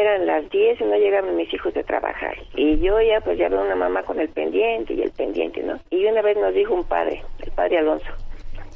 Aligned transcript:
eran 0.00 0.26
las 0.26 0.48
10 0.50 0.80
y 0.80 0.84
no 0.84 0.96
llegaban 0.96 1.36
mis 1.36 1.52
hijos 1.52 1.74
de 1.74 1.84
trabajar. 1.84 2.36
Y 2.54 2.78
yo 2.78 3.00
ya 3.00 3.20
pues 3.20 3.38
ya 3.38 3.48
veo 3.48 3.62
una 3.62 3.74
mamá 3.74 4.02
con 4.02 4.20
el 4.20 4.28
pendiente 4.28 4.94
y 4.94 5.02
el 5.02 5.12
pendiente, 5.12 5.62
¿no? 5.62 5.78
Y 5.90 6.04
una 6.06 6.22
vez 6.22 6.36
nos 6.36 6.54
dijo 6.54 6.74
un 6.74 6.84
padre, 6.84 7.22
el 7.44 7.50
padre 7.52 7.78
Alonso, 7.78 8.12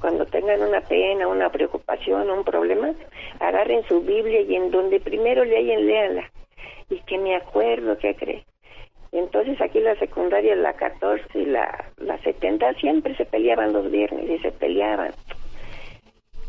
cuando 0.00 0.26
tengan 0.26 0.62
una 0.62 0.80
pena, 0.80 1.28
una 1.28 1.50
preocupación, 1.50 2.30
un 2.30 2.44
problema, 2.44 2.92
agarren 3.40 3.82
su 3.84 4.00
Biblia 4.00 4.40
y 4.40 4.54
en 4.54 4.70
donde 4.70 5.00
primero 5.00 5.44
leyen, 5.44 5.86
léanla. 5.86 6.30
Y 6.90 7.00
que 7.00 7.18
me 7.18 7.34
acuerdo, 7.34 7.98
¿qué 7.98 8.14
cree? 8.14 8.44
Entonces 9.12 9.60
aquí 9.60 9.80
la 9.80 9.96
secundaria, 9.96 10.54
la 10.56 10.74
14 10.74 11.24
y 11.34 11.46
la, 11.46 11.86
la 11.96 12.18
70 12.18 12.74
siempre 12.74 13.16
se 13.16 13.24
peleaban 13.24 13.72
los 13.72 13.90
viernes 13.90 14.28
y 14.28 14.38
se 14.38 14.52
peleaban. 14.52 15.12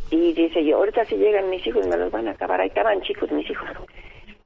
Y 0.09 0.34
dice 0.34 0.63
yo, 0.63 0.77
ahorita 0.77 1.05
si 1.05 1.18
llegan 1.18 1.49
mis 1.49 1.65
hijos 1.65 1.88
me 1.88 1.97
los 1.97 2.11
van 2.11 2.27
a 2.27 2.31
acabar. 2.31 2.61
Ahí 2.61 2.68
estaban 2.68 3.02
chicos 3.02 3.31
mis 3.31 3.49
hijos. 3.49 3.70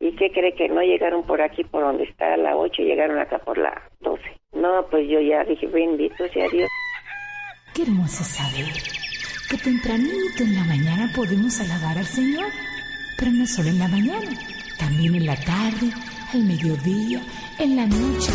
¿Y 0.02 0.16
qué 0.16 0.32
cree 0.32 0.56
que 0.56 0.68
no 0.68 0.82
llegaron 0.82 1.24
por 1.24 1.40
aquí, 1.42 1.64
por 1.64 1.84
donde 1.84 2.06
está 2.06 2.36
la 2.36 2.58
8, 2.58 2.82
llegaron 2.82 3.20
acá 3.20 3.38
por 3.38 3.56
la 3.60 3.72
12? 4.00 4.24
No, 4.54 4.84
pues 4.90 5.08
yo 5.08 5.22
ya 5.22 5.44
dije, 5.44 5.68
bendito 5.68 6.28
sea 6.34 6.50
Dios. 6.50 6.68
Qué 7.76 7.84
hermoso 7.84 8.24
saber 8.24 8.66
que 9.48 9.58
tempranito 9.58 10.42
en 10.42 10.56
la 10.56 10.64
mañana 10.64 11.12
podemos 11.16 11.62
alabar 11.62 12.00
al 12.00 12.06
Señor, 12.06 12.50
pero 13.20 13.32
no 13.32 13.46
solo 13.46 13.70
en 13.70 13.78
la 13.78 13.88
mañana, 13.90 14.32
también 14.80 15.14
en 15.14 15.28
la 15.28 15.36
tarde, 15.36 15.94
al 16.34 16.46
mediodía, 16.46 17.22
en 17.60 17.76
la 17.76 17.86
noche. 17.86 18.32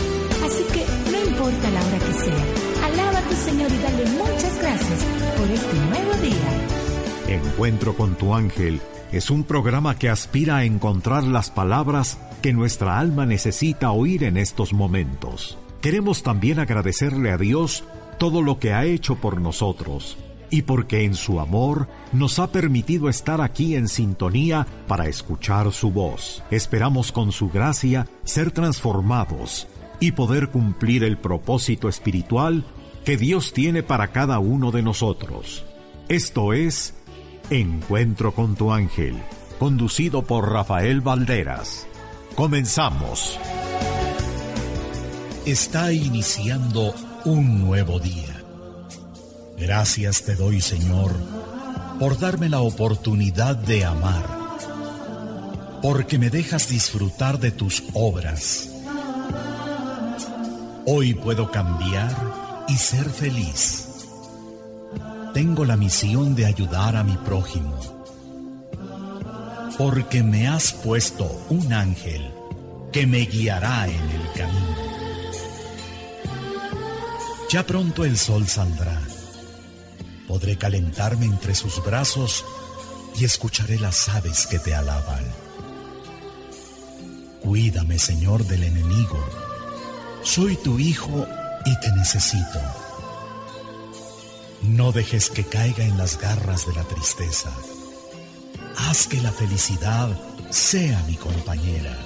Así 0.46 0.62
que 0.73 0.87
no 1.10 1.19
importa 1.19 1.69
la 1.71 1.83
hora 1.83 1.98
que 1.98 2.12
sea, 2.15 2.87
alaba 2.87 3.19
a 3.19 3.29
tu 3.29 3.35
Señor 3.35 3.73
y 3.73 3.83
dale 3.83 4.05
muchas 4.10 4.57
gracias 4.62 5.05
por 5.37 5.51
este 5.51 5.74
nuevo 5.91 6.12
día. 6.23 7.37
Encuentro 7.37 7.93
con 7.96 8.16
tu 8.16 8.33
ángel 8.33 8.80
es 9.12 9.30
un 9.30 9.45
programa 9.45 9.98
que 9.98 10.09
aspira 10.09 10.56
a 10.56 10.65
encontrar 10.65 11.24
las 11.24 11.51
palabras 11.51 12.19
que 12.42 12.52
nuestra 12.52 12.98
alma 12.98 13.27
necesita 13.27 13.91
oír 13.91 14.24
en 14.24 14.37
estos 14.37 14.73
momentos. 14.73 15.59
Queremos 15.80 16.23
también 16.23 16.59
agradecerle 16.59 17.30
a 17.30 17.38
Dios 17.38 17.84
todo 18.18 18.43
lo 18.43 18.59
que 18.59 18.73
ha 18.73 18.84
hecho 18.84 19.16
por 19.16 19.40
nosotros 19.40 20.16
y 20.51 20.62
porque 20.62 21.04
en 21.04 21.15
su 21.15 21.40
amor 21.40 21.88
nos 22.12 22.38
ha 22.38 22.52
permitido 22.52 23.09
estar 23.09 23.40
aquí 23.40 23.77
en 23.77 23.88
sintonía 23.88 24.66
para 24.87 25.09
escuchar 25.09 25.73
su 25.73 25.90
voz. 25.90 26.43
Esperamos 26.51 27.12
con 27.12 27.32
su 27.32 27.51
gracia 27.51 28.07
ser 28.24 28.51
transformados 28.51 29.66
y 30.01 30.12
poder 30.12 30.49
cumplir 30.49 31.04
el 31.04 31.18
propósito 31.18 31.88
espiritual 31.88 32.65
que 33.04 33.16
Dios 33.16 33.52
tiene 33.52 33.82
para 33.82 34.09
cada 34.09 34.38
uno 34.38 34.73
de 34.73 34.82
nosotros. 34.82 35.65
Esto 36.09 36.52
es 36.52 36.96
Encuentro 37.51 38.35
con 38.35 38.57
tu 38.57 38.73
ángel, 38.73 39.23
conducido 39.61 40.23
por 40.23 40.51
Rafael 40.51 41.01
Valderas. 41.01 41.87
Comenzamos. 42.35 43.39
Está 45.45 45.93
iniciando 45.93 46.93
un 47.24 47.61
nuevo 47.61 48.01
día. 48.01 48.43
Gracias 49.57 50.23
te 50.23 50.35
doy, 50.35 50.61
Señor, 50.61 51.13
por 52.01 52.19
darme 52.19 52.49
la 52.49 52.63
oportunidad 52.63 53.55
de 53.55 53.85
amar, 53.85 54.27
porque 55.83 56.19
me 56.19 56.30
dejas 56.30 56.69
disfrutar 56.69 57.39
de 57.39 57.52
tus 57.52 57.85
obras. 57.95 58.71
Hoy 60.85 61.15
puedo 61.15 61.49
cambiar 61.52 62.11
y 62.67 62.77
ser 62.77 63.09
feliz. 63.09 63.85
Tengo 65.37 65.66
la 65.66 65.76
misión 65.76 66.34
de 66.34 66.47
ayudar 66.47 66.97
a 66.97 67.04
mi 67.04 67.15
prójimo, 67.19 67.78
porque 69.76 70.22
me 70.22 70.48
has 70.48 70.72
puesto 70.72 71.31
un 71.50 71.75
ángel 71.75 72.32
que 72.91 73.06
me 73.06 73.19
guiará 73.26 73.87
en 73.87 74.00
el 74.00 74.32
camino. 74.34 74.76
Ya 77.50 77.66
pronto 77.66 78.06
el 78.06 78.16
sol 78.16 78.48
saldrá. 78.48 78.98
Podré 80.27 80.56
calentarme 80.56 81.27
entre 81.27 81.55
sus 81.55 81.84
brazos 81.84 82.43
y 83.21 83.27
escucharé 83.27 83.78
las 83.78 84.09
aves 84.09 84.47
que 84.47 84.59
te 84.59 84.75
alaban. 84.75 85.22
Cuídame, 87.43 87.99
Señor, 87.99 88.43
del 88.47 88.62
enemigo. 88.62 89.22
Soy 90.22 90.56
tu 90.56 90.78
hijo 90.78 91.27
y 91.66 91.78
te 91.81 91.93
necesito. 91.93 92.75
No 94.62 94.93
dejes 94.93 95.31
que 95.31 95.44
caiga 95.44 95.84
en 95.84 95.97
las 95.99 96.19
garras 96.19 96.67
de 96.67 96.75
la 96.75 96.84
tristeza. 96.84 97.50
Haz 98.77 99.06
que 99.06 99.21
la 99.21 99.33
felicidad 99.33 100.09
sea 100.50 101.03
mi 101.06 101.17
compañera. 101.17 101.97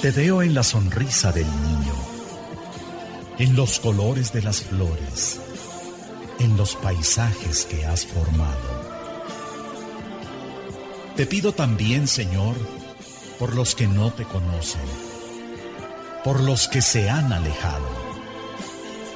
Te 0.00 0.10
veo 0.10 0.42
en 0.42 0.54
la 0.54 0.62
sonrisa 0.62 1.32
del 1.32 1.46
niño 1.46 2.12
en 3.38 3.56
los 3.56 3.80
colores 3.80 4.32
de 4.32 4.42
las 4.42 4.62
flores, 4.62 5.40
en 6.38 6.56
los 6.56 6.76
paisajes 6.76 7.64
que 7.64 7.84
has 7.84 8.06
formado. 8.06 8.92
Te 11.16 11.26
pido 11.26 11.52
también, 11.52 12.06
Señor, 12.06 12.54
por 13.38 13.54
los 13.54 13.74
que 13.74 13.88
no 13.88 14.12
te 14.12 14.24
conocen, 14.24 14.82
por 16.22 16.40
los 16.40 16.68
que 16.68 16.82
se 16.82 17.10
han 17.10 17.32
alejado. 17.32 18.01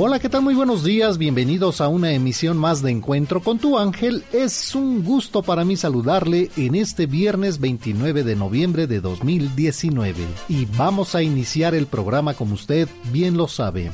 Hola, 0.00 0.20
¿qué 0.20 0.28
tal? 0.28 0.42
Muy 0.42 0.54
buenos 0.54 0.84
días, 0.84 1.18
bienvenidos 1.18 1.80
a 1.80 1.88
una 1.88 2.12
emisión 2.12 2.56
más 2.56 2.82
de 2.82 2.92
Encuentro 2.92 3.42
con 3.42 3.58
tu 3.58 3.80
ángel. 3.80 4.22
Es 4.32 4.76
un 4.76 5.02
gusto 5.02 5.42
para 5.42 5.64
mí 5.64 5.76
saludarle 5.76 6.52
en 6.56 6.76
este 6.76 7.06
viernes 7.06 7.58
29 7.58 8.22
de 8.22 8.36
noviembre 8.36 8.86
de 8.86 9.00
2019 9.00 10.24
y 10.48 10.66
vamos 10.66 11.16
a 11.16 11.24
iniciar 11.24 11.74
el 11.74 11.86
programa 11.88 12.34
como 12.34 12.54
usted 12.54 12.88
bien 13.12 13.36
lo 13.36 13.48
sabe. 13.48 13.90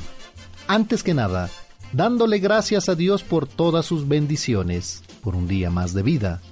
Antes 0.68 1.02
que 1.02 1.14
nada, 1.14 1.48
dándole 1.94 2.38
gracias 2.38 2.90
a 2.90 2.94
Dios 2.94 3.22
por 3.22 3.46
todas 3.46 3.86
sus 3.86 4.06
bendiciones, 4.06 5.02
por 5.22 5.34
un 5.34 5.48
día 5.48 5.70
más 5.70 5.94
de 5.94 6.02
vida. 6.02 6.42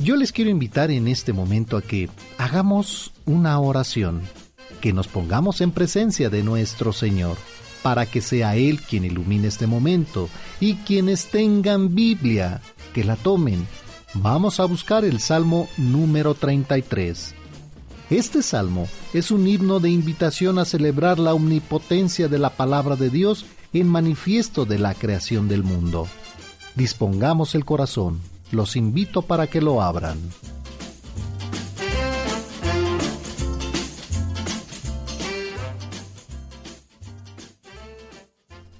Yo 0.00 0.16
les 0.16 0.32
quiero 0.32 0.50
invitar 0.50 0.90
en 0.90 1.08
este 1.08 1.32
momento 1.32 1.78
a 1.78 1.82
que 1.82 2.10
hagamos 2.36 3.14
una 3.24 3.58
oración, 3.58 4.20
que 4.82 4.92
nos 4.92 5.08
pongamos 5.08 5.62
en 5.62 5.70
presencia 5.70 6.28
de 6.28 6.42
nuestro 6.42 6.92
Señor, 6.92 7.38
para 7.86 8.04
que 8.04 8.20
sea 8.20 8.56
Él 8.56 8.80
quien 8.80 9.04
ilumine 9.04 9.46
este 9.46 9.68
momento, 9.68 10.28
y 10.58 10.74
quienes 10.74 11.26
tengan 11.26 11.94
Biblia, 11.94 12.60
que 12.92 13.04
la 13.04 13.14
tomen. 13.14 13.64
Vamos 14.14 14.58
a 14.58 14.64
buscar 14.64 15.04
el 15.04 15.20
Salmo 15.20 15.68
número 15.76 16.34
33. 16.34 17.36
Este 18.10 18.42
salmo 18.42 18.88
es 19.14 19.30
un 19.30 19.46
himno 19.46 19.78
de 19.78 19.90
invitación 19.90 20.58
a 20.58 20.64
celebrar 20.64 21.20
la 21.20 21.32
omnipotencia 21.32 22.26
de 22.26 22.40
la 22.40 22.50
palabra 22.50 22.96
de 22.96 23.08
Dios 23.08 23.46
en 23.72 23.86
manifiesto 23.86 24.64
de 24.64 24.80
la 24.80 24.92
creación 24.92 25.46
del 25.46 25.62
mundo. 25.62 26.08
Dispongamos 26.74 27.54
el 27.54 27.64
corazón, 27.64 28.20
los 28.50 28.74
invito 28.74 29.22
para 29.22 29.46
que 29.46 29.60
lo 29.60 29.80
abran. 29.80 30.18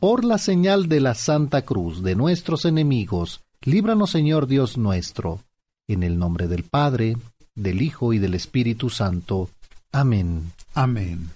Por 0.01 0.25
la 0.25 0.39
señal 0.39 0.89
de 0.89 1.01
la 1.01 1.15
Santa 1.15 1.63
Cruz 1.63 2.03
de 2.03 2.15
nuestros 2.15 2.65
enemigos, 2.65 3.43
líbranos 3.63 4.11
Señor 4.11 4.47
Dios 4.47 4.79
nuestro, 4.79 5.41
en 5.89 6.03
el 6.03 6.19
nombre 6.19 6.49
del 6.49 6.65
Padre, 6.65 7.17
del 7.55 7.83
Hijo 7.83 8.13
y 8.13 8.19
del 8.19 8.35
Espíritu 8.35 8.91
Santo. 8.91 9.51
Amén. 9.93 10.53
Amén. 10.75 11.31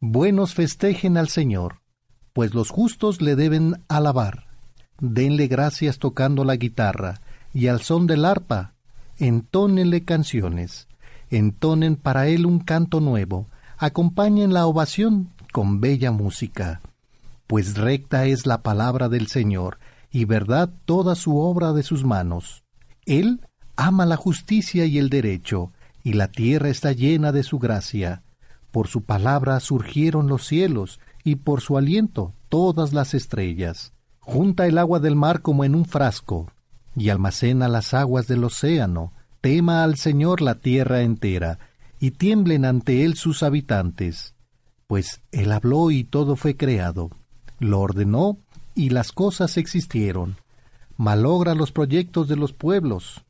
Buenos 0.00 0.54
festejen 0.54 1.16
al 1.16 1.28
Señor 1.28 1.84
pues 2.34 2.52
los 2.52 2.68
justos 2.68 3.22
le 3.22 3.36
deben 3.36 3.80
alabar. 3.88 4.48
Denle 5.00 5.46
gracias 5.46 5.98
tocando 5.98 6.44
la 6.44 6.56
guitarra, 6.56 7.20
y 7.54 7.68
al 7.68 7.80
son 7.80 8.06
del 8.06 8.24
arpa, 8.24 8.74
entónenle 9.18 10.04
canciones, 10.04 10.88
entonen 11.30 11.96
para 11.96 12.26
él 12.26 12.44
un 12.44 12.58
canto 12.58 13.00
nuevo, 13.00 13.46
acompañen 13.78 14.52
la 14.52 14.66
ovación 14.66 15.30
con 15.52 15.80
bella 15.80 16.10
música. 16.10 16.80
Pues 17.46 17.76
recta 17.76 18.26
es 18.26 18.46
la 18.46 18.62
palabra 18.62 19.08
del 19.08 19.26
Señor, 19.26 19.78
y 20.10 20.24
verdad 20.24 20.70
toda 20.84 21.14
su 21.14 21.38
obra 21.38 21.72
de 21.72 21.82
sus 21.82 22.04
manos. 22.04 22.64
Él 23.04 23.46
ama 23.76 24.06
la 24.06 24.16
justicia 24.16 24.86
y 24.86 24.98
el 24.98 25.10
derecho, 25.10 25.72
y 26.02 26.14
la 26.14 26.28
tierra 26.28 26.68
está 26.68 26.92
llena 26.92 27.32
de 27.32 27.42
su 27.42 27.58
gracia. 27.58 28.22
Por 28.70 28.88
su 28.88 29.02
palabra 29.02 29.60
surgieron 29.60 30.28
los 30.28 30.46
cielos, 30.46 31.00
y 31.22 31.36
por 31.36 31.60
su 31.60 31.76
aliento 31.76 32.34
todas 32.48 32.92
las 32.92 33.14
estrellas. 33.14 33.92
Junta 34.20 34.66
el 34.66 34.78
agua 34.78 35.00
del 35.00 35.16
mar 35.16 35.42
como 35.42 35.64
en 35.64 35.74
un 35.74 35.84
frasco, 35.84 36.50
y 36.96 37.08
almacena 37.08 37.68
las 37.68 37.92
aguas 37.92 38.26
del 38.26 38.44
océano. 38.44 39.12
Tema 39.40 39.84
al 39.84 39.96
Señor 39.96 40.40
la 40.40 40.54
tierra 40.54 41.02
entera, 41.02 41.58
y 42.00 42.12
tiemblen 42.12 42.64
ante 42.64 43.04
él 43.04 43.16
sus 43.16 43.42
habitantes. 43.42 44.34
Pues 44.86 45.20
él 45.32 45.52
habló 45.52 45.90
y 45.90 46.04
todo 46.04 46.36
fue 46.36 46.56
creado. 46.56 47.10
Lo 47.58 47.80
ordenó 47.80 48.38
y 48.74 48.90
las 48.90 49.12
cosas 49.12 49.56
existieron. 49.56 50.36
Malogra 50.96 51.54
los 51.54 51.72
proyectos 51.72 52.28
de 52.28 52.36
los 52.36 52.52
pueblos 52.52 53.24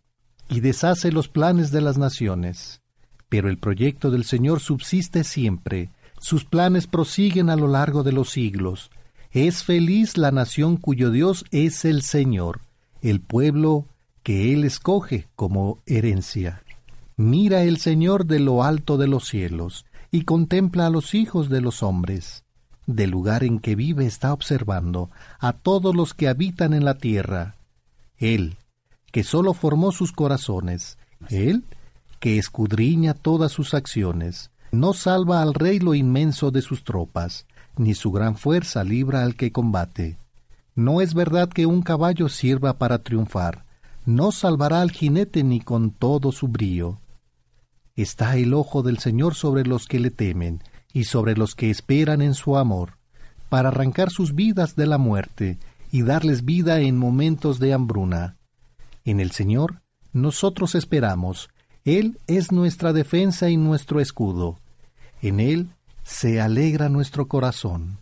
y 0.48 0.60
deshace 0.60 1.12
los 1.12 1.28
planes 1.28 1.70
de 1.70 1.80
las 1.80 1.98
naciones. 1.98 2.82
Pero 3.28 3.48
el 3.48 3.58
proyecto 3.58 4.10
del 4.10 4.24
Señor 4.24 4.60
subsiste 4.60 5.24
siempre, 5.24 5.90
sus 6.20 6.44
planes 6.44 6.86
prosiguen 6.86 7.50
a 7.50 7.56
lo 7.56 7.68
largo 7.68 8.02
de 8.02 8.12
los 8.12 8.30
siglos. 8.30 8.90
Es 9.30 9.64
feliz 9.64 10.16
la 10.16 10.30
nación 10.30 10.76
cuyo 10.76 11.10
Dios 11.10 11.44
es 11.50 11.84
el 11.84 12.02
Señor, 12.02 12.60
el 13.02 13.20
pueblo 13.20 13.86
que 14.22 14.52
Él 14.52 14.64
escoge 14.64 15.28
como 15.36 15.82
herencia. 15.86 16.62
Mira 17.16 17.62
el 17.62 17.78
Señor 17.78 18.26
de 18.26 18.40
lo 18.40 18.64
alto 18.64 18.96
de 18.96 19.06
los 19.06 19.28
cielos, 19.28 19.84
y 20.10 20.22
contempla 20.22 20.86
a 20.86 20.90
los 20.90 21.14
hijos 21.14 21.48
de 21.48 21.60
los 21.60 21.82
hombres. 21.82 22.43
Del 22.86 23.10
lugar 23.10 23.44
en 23.44 23.60
que 23.60 23.74
vive 23.74 24.06
está 24.06 24.32
observando 24.32 25.10
a 25.38 25.52
todos 25.52 25.94
los 25.94 26.12
que 26.14 26.28
habitan 26.28 26.74
en 26.74 26.84
la 26.84 26.94
tierra. 26.94 27.56
Él, 28.18 28.56
que 29.10 29.24
sólo 29.24 29.54
formó 29.54 29.92
sus 29.92 30.12
corazones, 30.12 30.98
Él, 31.30 31.64
que 32.20 32.38
escudriña 32.38 33.14
todas 33.14 33.52
sus 33.52 33.74
acciones, 33.74 34.50
no 34.72 34.92
salva 34.92 35.40
al 35.40 35.54
rey 35.54 35.78
lo 35.78 35.94
inmenso 35.94 36.50
de 36.50 36.62
sus 36.62 36.84
tropas, 36.84 37.46
ni 37.76 37.94
su 37.94 38.12
gran 38.12 38.36
fuerza 38.36 38.84
libra 38.84 39.22
al 39.22 39.36
que 39.36 39.52
combate. 39.52 40.18
No 40.74 41.00
es 41.00 41.14
verdad 41.14 41.48
que 41.48 41.66
un 41.66 41.82
caballo 41.82 42.28
sirva 42.28 42.78
para 42.78 42.98
triunfar, 42.98 43.64
no 44.04 44.32
salvará 44.32 44.80
al 44.80 44.90
jinete 44.90 45.44
ni 45.44 45.60
con 45.60 45.90
todo 45.90 46.32
su 46.32 46.48
brío. 46.48 46.98
Está 47.96 48.36
el 48.36 48.52
ojo 48.52 48.82
del 48.82 48.98
Señor 48.98 49.34
sobre 49.34 49.64
los 49.64 49.86
que 49.86 50.00
le 50.00 50.10
temen, 50.10 50.62
y 50.94 51.04
sobre 51.04 51.36
los 51.36 51.54
que 51.54 51.68
esperan 51.68 52.22
en 52.22 52.32
su 52.32 52.56
amor, 52.56 52.96
para 53.50 53.68
arrancar 53.68 54.08
sus 54.08 54.34
vidas 54.34 54.76
de 54.76 54.86
la 54.86 54.96
muerte, 54.96 55.58
y 55.94 56.02
darles 56.02 56.44
vida 56.44 56.80
en 56.80 56.96
momentos 56.96 57.60
de 57.60 57.72
hambruna. 57.72 58.36
En 59.04 59.20
el 59.20 59.30
Señor 59.30 59.82
nosotros 60.12 60.74
esperamos. 60.74 61.50
Él 61.84 62.18
es 62.26 62.50
nuestra 62.50 62.92
defensa 62.92 63.48
y 63.48 63.56
nuestro 63.56 64.00
escudo. 64.00 64.58
En 65.22 65.38
Él 65.38 65.70
se 66.02 66.40
alegra 66.40 66.88
nuestro 66.88 67.28
corazón. 67.28 67.98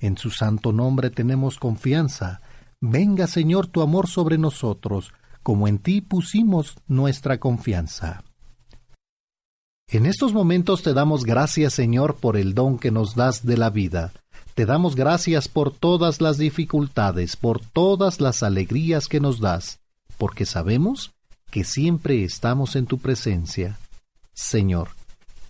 En 0.00 0.18
su 0.18 0.30
santo 0.30 0.72
nombre 0.72 1.08
tenemos 1.08 1.58
confianza. 1.58 2.42
Venga, 2.80 3.26
Señor, 3.26 3.68
tu 3.68 3.80
amor 3.80 4.06
sobre 4.06 4.36
nosotros, 4.36 5.14
como 5.42 5.66
en 5.66 5.78
ti 5.78 6.02
pusimos 6.02 6.76
nuestra 6.88 7.38
confianza. 7.38 8.22
En 9.88 10.06
estos 10.06 10.32
momentos 10.32 10.82
te 10.82 10.94
damos 10.94 11.24
gracias, 11.24 11.74
Señor, 11.74 12.16
por 12.16 12.36
el 12.36 12.54
don 12.54 12.78
que 12.78 12.90
nos 12.90 13.14
das 13.14 13.44
de 13.44 13.56
la 13.56 13.70
vida. 13.70 14.12
Te 14.54 14.66
damos 14.66 14.96
gracias 14.96 15.48
por 15.48 15.72
todas 15.72 16.20
las 16.20 16.38
dificultades, 16.38 17.36
por 17.36 17.60
todas 17.60 18.20
las 18.20 18.42
alegrías 18.42 19.08
que 19.08 19.20
nos 19.20 19.40
das 19.40 19.80
porque 20.18 20.46
sabemos 20.46 21.12
que 21.50 21.64
siempre 21.64 22.24
estamos 22.24 22.76
en 22.76 22.86
tu 22.86 22.98
presencia. 22.98 23.78
Señor, 24.32 24.88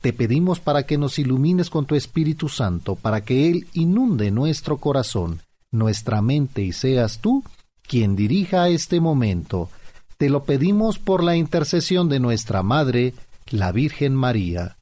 te 0.00 0.12
pedimos 0.12 0.60
para 0.60 0.84
que 0.84 0.98
nos 0.98 1.18
ilumines 1.18 1.70
con 1.70 1.86
tu 1.86 1.94
Espíritu 1.94 2.48
Santo, 2.48 2.94
para 2.94 3.22
que 3.24 3.50
Él 3.50 3.66
inunde 3.72 4.30
nuestro 4.30 4.78
corazón, 4.78 5.40
nuestra 5.70 6.20
mente 6.20 6.62
y 6.62 6.72
seas 6.72 7.20
tú 7.20 7.42
quien 7.86 8.16
dirija 8.16 8.68
este 8.68 9.00
momento. 9.00 9.70
Te 10.18 10.28
lo 10.28 10.44
pedimos 10.44 10.98
por 10.98 11.22
la 11.22 11.36
intercesión 11.36 12.08
de 12.08 12.20
nuestra 12.20 12.62
Madre, 12.62 13.14
la 13.50 13.72
Virgen 13.72 14.14
María. 14.14 14.76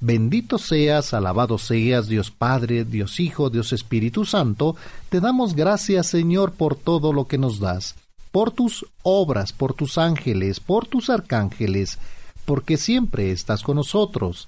Bendito 0.00 0.58
seas, 0.58 1.14
alabado 1.14 1.58
seas, 1.58 2.08
Dios 2.08 2.30
Padre, 2.30 2.84
Dios 2.84 3.18
Hijo, 3.18 3.50
Dios 3.50 3.72
Espíritu 3.72 4.24
Santo, 4.24 4.76
te 5.08 5.20
damos 5.20 5.54
gracias, 5.54 6.06
Señor, 6.08 6.52
por 6.52 6.76
todo 6.76 7.12
lo 7.12 7.26
que 7.26 7.38
nos 7.38 7.60
das 7.60 7.94
por 8.36 8.50
tus 8.50 8.84
obras, 9.02 9.54
por 9.54 9.72
tus 9.72 9.96
ángeles, 9.96 10.60
por 10.60 10.86
tus 10.86 11.08
arcángeles, 11.08 11.98
porque 12.44 12.76
siempre 12.76 13.32
estás 13.32 13.62
con 13.62 13.76
nosotros. 13.76 14.46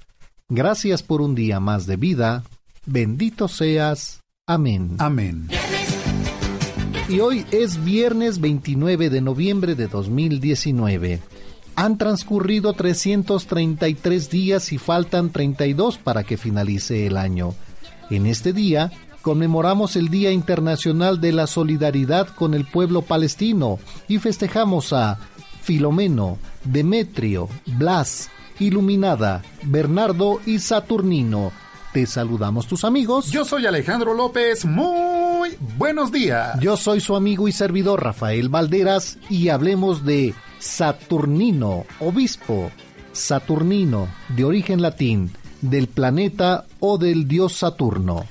Gracias 0.50 1.03
por 1.03 1.23
un 1.23 1.35
día 1.35 1.59
más 1.59 1.87
de 1.87 1.97
vida. 1.97 2.44
Bendito 2.85 3.49
seas. 3.49 4.21
Amén. 4.47 4.97
Amén. 4.99 5.49
Y 7.09 7.21
hoy 7.21 7.47
es 7.50 7.82
viernes 7.82 8.43
29 8.43 9.09
de 9.09 9.23
noviembre 9.23 9.75
de 9.75 9.88
2019. 9.88 11.21
Han 11.78 11.96
transcurrido 11.96 12.72
333 12.72 14.30
días 14.30 14.72
y 14.72 14.78
faltan 14.78 15.30
32 15.30 15.98
para 15.98 16.25
que 16.25 16.36
finalice 16.36 17.06
el 17.06 17.16
año. 17.16 17.54
En 18.10 18.26
este 18.26 18.52
día 18.52 18.90
conmemoramos 19.22 19.94
el 19.94 20.08
Día 20.08 20.32
Internacional 20.32 21.20
de 21.20 21.30
la 21.30 21.46
Solidaridad 21.46 22.26
con 22.34 22.54
el 22.54 22.64
pueblo 22.64 23.02
palestino 23.02 23.78
y 24.08 24.19
festejamos 24.19 24.92
a 24.92 25.20
Filomeno, 25.62 26.38
Demetrio, 26.64 27.48
Blas, 27.64 28.28
Iluminada, 28.58 29.44
Bernardo 29.62 30.40
y 30.46 30.58
Saturnino. 30.58 31.52
Te 31.92 32.06
saludamos 32.06 32.66
tus 32.66 32.82
amigos. 32.82 33.30
Yo 33.30 33.44
soy 33.44 33.66
Alejandro 33.66 34.14
López. 34.14 34.64
Muy 34.64 35.56
buenos 35.76 36.10
días. 36.10 36.58
Yo 36.58 36.76
soy 36.76 37.00
su 37.00 37.14
amigo 37.14 37.46
y 37.46 37.52
servidor 37.52 38.02
Rafael 38.02 38.48
Valderas 38.48 39.16
y 39.30 39.50
hablemos 39.50 40.04
de 40.04 40.34
Saturnino, 40.58 41.84
obispo. 42.00 42.70
Saturnino, 43.12 44.08
de 44.28 44.44
origen 44.44 44.82
latín, 44.82 45.31
del 45.60 45.88
planeta 45.88 46.66
o 46.81 46.99
del 46.99 47.26
dios 47.26 47.55
Saturno. 47.55 48.25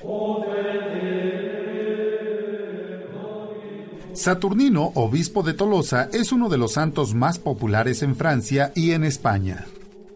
Saturnino, 4.12 4.90
obispo 4.94 5.42
de 5.42 5.54
Tolosa, 5.54 6.08
es 6.12 6.32
uno 6.32 6.48
de 6.48 6.58
los 6.58 6.72
santos 6.72 7.14
más 7.14 7.38
populares 7.38 8.02
en 8.02 8.16
Francia 8.16 8.72
y 8.74 8.90
en 8.90 9.04
España. 9.04 9.66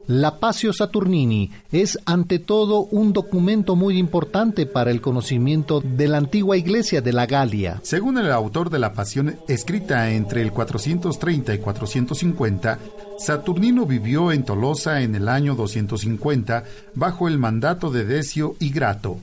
La 0.08 0.40
Pasio 0.40 0.72
Saturnini 0.72 1.50
es 1.70 1.96
ante 2.06 2.40
todo 2.40 2.80
un 2.90 3.12
documento 3.12 3.76
muy 3.76 3.98
importante 3.98 4.66
para 4.66 4.90
el 4.90 5.00
conocimiento 5.00 5.80
de 5.80 6.08
la 6.08 6.18
antigua 6.18 6.56
iglesia 6.56 7.00
de 7.00 7.12
la 7.12 7.26
Galia. 7.26 7.78
Según 7.82 8.18
el 8.18 8.32
autor 8.32 8.68
de 8.68 8.80
la 8.80 8.94
Pasión, 8.94 9.36
escrita 9.46 10.10
entre 10.10 10.42
el 10.42 10.50
430 10.50 11.54
y 11.54 11.58
450, 11.58 12.78
Saturnino 13.16 13.86
vivió 13.86 14.32
en 14.32 14.44
Tolosa 14.44 15.02
en 15.02 15.14
el 15.14 15.28
año 15.28 15.54
250 15.54 16.64
bajo 16.94 17.28
el 17.28 17.38
mandato 17.38 17.90
de 17.90 18.04
Decio 18.04 18.56
y 18.58 18.70
Grato. 18.70 19.18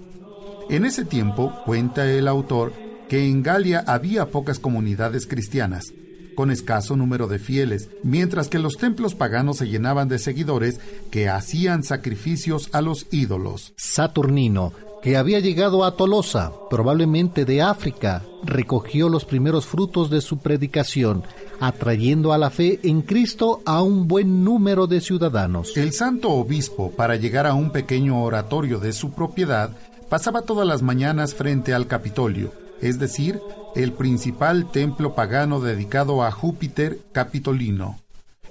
En 0.70 0.86
ese 0.86 1.04
tiempo, 1.04 1.54
cuenta 1.66 2.10
el 2.10 2.28
autor, 2.28 2.72
que 3.10 3.28
en 3.28 3.44
Galia 3.44 3.84
había 3.86 4.28
pocas 4.28 4.60
comunidades 4.60 5.28
cristianas, 5.28 5.92
con 6.40 6.52
escaso 6.52 6.96
número 6.96 7.28
de 7.28 7.38
fieles, 7.38 7.90
mientras 8.02 8.48
que 8.48 8.60
los 8.60 8.78
templos 8.78 9.14
paganos 9.14 9.58
se 9.58 9.68
llenaban 9.68 10.08
de 10.08 10.20
seguidores 10.20 10.80
que 11.12 11.28
hacían 11.28 11.84
sacrificios 11.84 12.70
a 12.72 12.80
los 12.80 13.08
ídolos. 13.12 13.74
Saturnino, 13.76 14.72
que 15.02 15.18
había 15.18 15.42
llegado 15.42 15.84
a 15.84 15.98
Tolosa, 15.98 16.54
probablemente 16.70 17.44
de 17.44 17.62
África, 17.62 18.24
recogió 18.46 19.10
los 19.10 19.26
primeros 19.26 19.66
frutos 19.66 20.10
de 20.10 20.22
su 20.22 20.38
predicación, 20.38 21.24
atrayendo 21.60 22.32
a 22.32 22.38
la 22.38 22.52
fe 22.52 22.80
en 22.84 23.02
Cristo 23.02 23.62
a 23.66 23.82
un 23.82 24.08
buen 24.08 24.46
número 24.46 24.88
de 24.88 25.02
ciudadanos. 25.02 25.76
El 25.76 25.92
santo 25.92 26.30
obispo, 26.30 26.92
para 26.92 27.18
llegar 27.18 27.48
a 27.48 27.54
un 27.54 27.72
pequeño 27.72 28.24
oratorio 28.24 28.80
de 28.80 28.94
su 28.94 29.12
propiedad, 29.12 29.72
pasaba 30.08 30.44
todas 30.44 30.66
las 30.66 30.84
mañanas 30.84 31.36
frente 31.36 31.74
al 31.74 31.86
Capitolio 31.86 32.54
es 32.82 33.00
decir, 33.00 33.40
el 33.76 33.94
principal 33.94 34.72
templo 34.72 35.16
pagano 35.16 35.60
dedicado 35.60 36.24
a 36.24 36.32
Júpiter 36.32 37.00
Capitolino, 37.12 38.00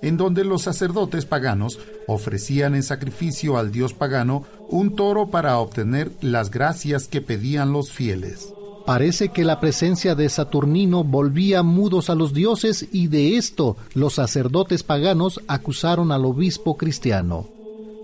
en 0.02 0.16
donde 0.16 0.44
los 0.44 0.62
sacerdotes 0.62 1.26
paganos 1.26 1.78
ofrecían 2.06 2.74
en 2.74 2.82
sacrificio 2.82 3.58
al 3.58 3.72
dios 3.72 3.94
pagano 3.94 4.44
un 4.68 4.94
toro 4.94 5.28
para 5.28 5.58
obtener 5.58 6.10
las 6.20 6.50
gracias 6.50 7.08
que 7.08 7.20
pedían 7.20 7.72
los 7.72 7.90
fieles. 7.90 8.52
Parece 8.86 9.28
que 9.30 9.44
la 9.44 9.60
presencia 9.60 10.14
de 10.14 10.28
Saturnino 10.30 11.04
volvía 11.04 11.62
mudos 11.62 12.08
a 12.08 12.14
los 12.14 12.32
dioses 12.32 12.86
y 12.90 13.08
de 13.08 13.36
esto 13.36 13.76
los 13.92 14.14
sacerdotes 14.14 14.82
paganos 14.82 15.40
acusaron 15.46 16.10
al 16.10 16.24
obispo 16.24 16.78
cristiano 16.78 17.57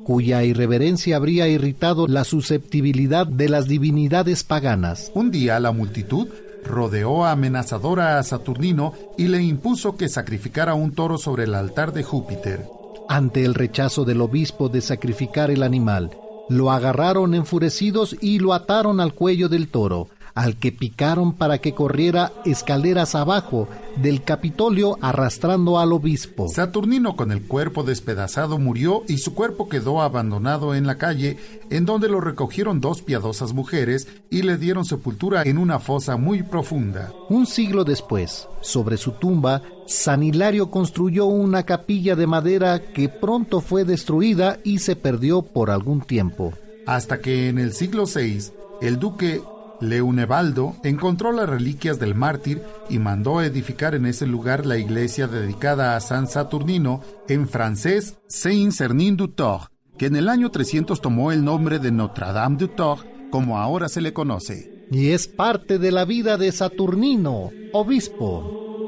cuya 0.04 0.44
irreverencia 0.44 1.16
habría 1.16 1.48
irritado 1.48 2.06
la 2.06 2.24
susceptibilidad 2.24 3.26
de 3.26 3.48
las 3.48 3.66
divinidades 3.66 4.44
paganas. 4.44 5.10
Un 5.14 5.30
día 5.30 5.58
la 5.58 5.72
multitud 5.72 6.28
rodeó 6.64 7.24
amenazadora 7.24 8.18
a 8.18 8.22
Saturnino 8.22 8.94
y 9.18 9.28
le 9.28 9.42
impuso 9.42 9.96
que 9.96 10.08
sacrificara 10.08 10.74
un 10.74 10.92
toro 10.92 11.18
sobre 11.18 11.44
el 11.44 11.54
altar 11.54 11.92
de 11.92 12.02
Júpiter. 12.02 12.66
Ante 13.08 13.44
el 13.44 13.54
rechazo 13.54 14.04
del 14.04 14.20
obispo 14.20 14.68
de 14.68 14.80
sacrificar 14.80 15.50
el 15.50 15.62
animal, 15.62 16.10
lo 16.48 16.70
agarraron 16.70 17.34
enfurecidos 17.34 18.16
y 18.20 18.38
lo 18.38 18.52
ataron 18.54 19.00
al 19.00 19.14
cuello 19.14 19.48
del 19.48 19.68
toro 19.68 20.08
al 20.34 20.56
que 20.56 20.72
picaron 20.72 21.32
para 21.32 21.58
que 21.58 21.74
corriera 21.74 22.32
escaleras 22.44 23.14
abajo 23.14 23.68
del 23.96 24.24
Capitolio 24.24 24.98
arrastrando 25.00 25.78
al 25.78 25.92
obispo. 25.92 26.48
Saturnino 26.48 27.16
con 27.16 27.30
el 27.30 27.42
cuerpo 27.46 27.84
despedazado 27.84 28.58
murió 28.58 29.04
y 29.08 29.18
su 29.18 29.34
cuerpo 29.34 29.68
quedó 29.68 30.02
abandonado 30.02 30.74
en 30.74 30.86
la 30.86 30.96
calle, 30.96 31.38
en 31.70 31.84
donde 31.84 32.08
lo 32.08 32.20
recogieron 32.20 32.80
dos 32.80 33.02
piadosas 33.02 33.52
mujeres 33.52 34.08
y 34.30 34.42
le 34.42 34.56
dieron 34.56 34.84
sepultura 34.84 35.42
en 35.44 35.58
una 35.58 35.78
fosa 35.78 36.16
muy 36.16 36.42
profunda. 36.42 37.12
Un 37.28 37.46
siglo 37.46 37.84
después, 37.84 38.48
sobre 38.60 38.96
su 38.96 39.12
tumba, 39.12 39.62
San 39.86 40.22
Hilario 40.22 40.70
construyó 40.70 41.26
una 41.26 41.62
capilla 41.62 42.16
de 42.16 42.26
madera 42.26 42.80
que 42.80 43.08
pronto 43.08 43.60
fue 43.60 43.84
destruida 43.84 44.58
y 44.64 44.78
se 44.78 44.96
perdió 44.96 45.42
por 45.42 45.70
algún 45.70 46.00
tiempo. 46.00 46.52
Hasta 46.86 47.20
que 47.20 47.48
en 47.48 47.58
el 47.58 47.72
siglo 47.72 48.04
VI, 48.04 48.52
el 48.80 48.98
duque 48.98 49.40
Leunevaldo 49.80 50.76
encontró 50.82 51.32
las 51.32 51.48
reliquias 51.48 51.98
del 51.98 52.14
mártir 52.14 52.62
y 52.88 52.98
mandó 52.98 53.42
edificar 53.42 53.94
en 53.94 54.06
ese 54.06 54.26
lugar 54.26 54.66
la 54.66 54.78
iglesia 54.78 55.26
dedicada 55.26 55.96
a 55.96 56.00
San 56.00 56.28
Saturnino, 56.28 57.00
en 57.28 57.48
francés 57.48 58.18
Saint-Cernin 58.28 59.16
du 59.16 59.28
Tour, 59.28 59.70
que 59.98 60.06
en 60.06 60.16
el 60.16 60.28
año 60.28 60.50
300 60.50 61.00
tomó 61.00 61.32
el 61.32 61.44
nombre 61.44 61.78
de 61.78 61.90
Notre-Dame 61.90 62.56
du 62.56 62.68
Tour, 62.68 62.98
como 63.30 63.58
ahora 63.58 63.88
se 63.88 64.00
le 64.00 64.12
conoce. 64.12 64.86
Y 64.90 65.10
es 65.10 65.26
parte 65.26 65.78
de 65.78 65.90
la 65.90 66.04
vida 66.04 66.36
de 66.36 66.52
Saturnino, 66.52 67.50
obispo. 67.72 68.83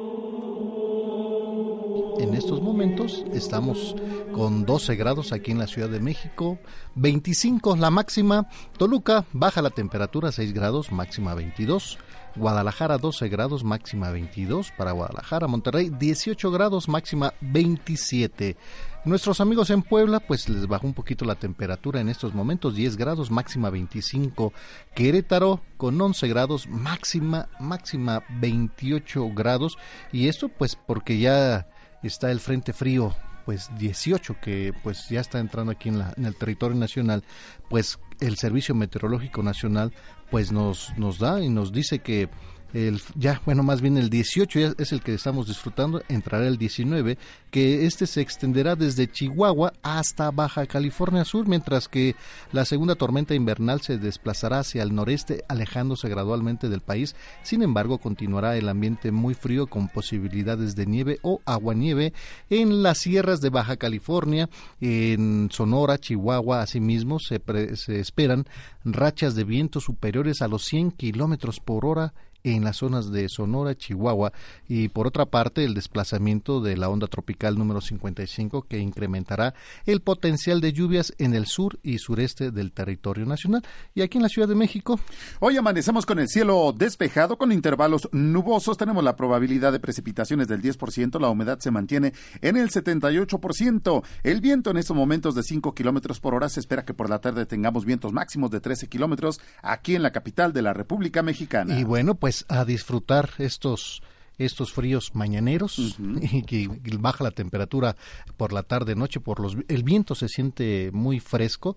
En 2.19 2.35
estos 2.35 2.63
momentos 2.63 3.25
estamos 3.33 3.95
con 4.33 4.65
12 4.65 4.97
grados 4.97 5.33
aquí 5.33 5.51
en 5.51 5.59
la 5.59 5.67
Ciudad 5.67 5.91
de 5.91 6.01
México, 6.01 6.59
25 6.95 7.77
la 7.77 7.91
máxima, 7.91 8.49
Toluca 8.79 9.27
baja 9.33 9.61
la 9.61 9.71
temperatura 9.71 10.33
6 10.33 10.55
grados, 10.55 10.91
máxima 10.93 11.35
22, 11.35 11.99
Guadalajara 12.35 12.99
12 12.99 13.29
grados, 13.29 13.65
máxima 13.65 14.11
22 14.11 14.73
para 14.77 14.93
Guadalajara, 14.93 15.47
Monterrey 15.47 15.91
18 15.91 16.51
grados, 16.51 16.89
máxima 16.89 17.35
27. 17.41 18.57
Nuestros 19.05 19.41
amigos 19.41 19.71
en 19.71 19.83
Puebla, 19.83 20.21
pues 20.21 20.49
les 20.49 20.67
bajó 20.67 20.87
un 20.87 20.95
poquito 20.95 21.25
la 21.25 21.37
temperatura 21.37 22.01
en 22.01 22.09
estos 22.09 22.35
momentos, 22.35 22.75
10 22.75 22.97
grados, 22.97 23.31
máxima 23.31 23.71
25. 23.71 24.53
Querétaro 24.95 25.61
con 25.77 26.01
11 26.01 26.29
grados, 26.29 26.67
máxima, 26.67 27.49
máxima 27.61 28.25
28 28.41 29.31
grados. 29.35 29.79
Y 30.13 30.29
esto 30.29 30.49
pues 30.49 30.77
porque 30.77 31.19
ya 31.19 31.69
está 32.03 32.31
el 32.31 32.41
Frente 32.41 32.73
Frío 32.73 33.15
pues 33.45 33.71
18 33.79 34.37
que 34.43 34.73
pues 34.83 35.09
ya 35.09 35.21
está 35.21 35.39
entrando 35.39 35.71
aquí 35.71 35.89
en, 35.89 36.01
la, 36.01 36.13
en 36.17 36.27
el 36.27 36.35
territorio 36.35 36.77
nacional, 36.77 37.23
pues 37.71 37.99
el 38.21 38.37
Servicio 38.37 38.75
Meteorológico 38.75 39.43
Nacional 39.43 39.93
pues 40.31 40.51
nos, 40.51 40.93
nos 40.99 41.21
da 41.21 41.41
y 41.41 41.49
nos 41.49 41.73
dice 41.73 42.01
que 42.01 42.29
el, 42.73 43.01
ya, 43.15 43.41
bueno, 43.47 43.63
más 43.63 43.81
bien 43.81 43.97
el 43.97 44.11
18 44.11 44.75
es 44.79 44.93
el 44.93 45.01
que 45.01 45.15
estamos 45.15 45.47
disfrutando, 45.47 46.03
entrará 46.09 46.47
el 46.47 46.59
19, 46.59 47.17
que 47.51 47.87
este 47.87 48.07
se 48.07 48.21
extenderá 48.21 48.77
desde 48.77 49.11
Chihuahua 49.11 49.73
hasta 49.83 50.31
Baja 50.31 50.67
California 50.67 51.25
Sur, 51.25 51.49
mientras 51.49 51.89
que 51.89 52.17
la 52.53 52.65
segunda 52.65 52.95
tormenta 52.95 53.35
invernal 53.35 53.81
se 53.81 53.99
desplazará 53.99 54.59
hacia 54.59 54.83
el 54.83 54.95
noreste, 54.95 55.45
alejándose 55.49 56.09
gradualmente 56.09 56.69
del 56.69 56.81
país. 56.81 57.17
Sin 57.43 57.63
embargo, 57.63 57.99
continuará 57.99 58.57
el 58.57 58.69
ambiente 58.69 59.11
muy 59.11 59.35
frío 59.35 59.67
con 59.67 59.89
posibilidades 59.89 60.77
de 60.77 60.87
nieve 60.87 61.19
o 61.23 61.41
aguanieve 61.47 62.13
en 62.51 62.83
las 62.83 62.99
sierras 62.99 63.41
de 63.41 63.51
Baja 63.51 63.77
California, 63.77 64.51
en 64.81 65.49
Sonora, 65.51 65.99
Chihuahua, 65.99 66.63
asimismo 66.63 67.19
se, 67.21 67.41
se 67.75 68.01
esperan 68.01 68.47
rachas 68.85 69.35
de 69.35 69.45
viento 69.45 69.81
superiores 69.81 70.43
a 70.43 70.49
los 70.49 70.65
100 70.65 70.93
kilómetros 70.93 71.61
por 71.61 71.87
hora 71.87 72.13
en 72.55 72.65
las 72.65 72.77
zonas 72.77 73.11
de 73.11 73.29
Sonora, 73.29 73.77
Chihuahua 73.77 74.33
y 74.69 74.89
por 74.89 75.07
otra 75.07 75.27
parte 75.27 75.65
el 75.65 75.75
desplazamiento 75.75 76.61
de 76.61 76.77
la 76.77 76.89
onda 76.89 77.09
tropical 77.09 77.59
número 77.59 77.81
55 77.81 78.63
que 78.63 78.79
incrementará 78.79 79.55
el 79.85 80.01
potencial 80.01 80.61
de 80.61 80.73
lluvias 80.73 81.13
en 81.19 81.35
el 81.35 81.47
sur 81.47 81.79
y 81.83 81.99
sureste 81.99 82.53
del 82.53 82.73
territorio 82.73 83.27
nacional. 83.27 83.63
Y 83.95 84.03
aquí 84.03 84.19
en 84.19 84.23
la 84.23 84.29
Ciudad 84.29 84.49
de 84.49 84.55
México. 84.55 85.01
Hoy 85.41 85.57
amanecemos 85.57 86.07
con 86.07 86.19
el 86.19 86.29
cielo 86.29 86.73
despejado 86.77 87.37
con 87.37 87.51
intervalos 87.51 88.09
nubosos. 88.13 88.77
Tenemos 88.77 89.03
la 89.03 89.17
probabilidad 89.17 89.73
de 89.73 89.81
precipitaciones 89.81 90.47
del 90.47 90.63
10%. 90.63 91.21
La 91.21 91.29
humedad 91.29 91.59
se 91.59 91.73
mantiene 91.73 92.13
en 92.43 92.57
el 92.57 92.71
78%. 92.71 94.03
El 94.23 94.41
viento 94.41 94.71
en 94.71 94.77
estos 94.77 94.97
momentos 94.97 95.35
de 95.35 95.43
5 95.43 95.75
kilómetros 95.75 96.21
por 96.21 96.35
hora. 96.35 96.49
Se 96.49 96.61
espera 96.61 96.85
que 96.85 96.95
por 96.95 97.11
la 97.11 97.21
tarde 97.21 97.47
tengamos 97.47 97.85
vientos 97.85 98.13
máximos 98.13 98.51
de 98.51 98.61
13 98.61 98.87
kilómetros 98.89 99.41
aquí 99.63 99.97
en 99.97 100.03
la 100.03 100.13
capital 100.13 100.53
de 100.53 100.63
la 100.63 100.73
República 100.73 101.23
Mexicana. 101.23 101.79
Y 101.79 101.85
bueno, 101.85 102.15
pues 102.15 102.36
a 102.49 102.65
disfrutar 102.65 103.31
estos 103.39 104.03
estos 104.39 104.71
fríos 104.73 105.15
mañaneros 105.15 105.99
y 106.21 106.43
que 106.43 106.69
baja 106.99 107.25
la 107.25 107.31
temperatura 107.31 107.97
por 108.37 108.53
la 108.53 108.63
tarde 108.63 108.95
noche 108.95 109.21
por 109.21 109.41
los 109.41 109.57
el 109.69 109.83
viento 109.83 110.15
se 110.15 110.29
siente 110.29 110.91
muy 110.93 111.21
fresco. 111.21 111.77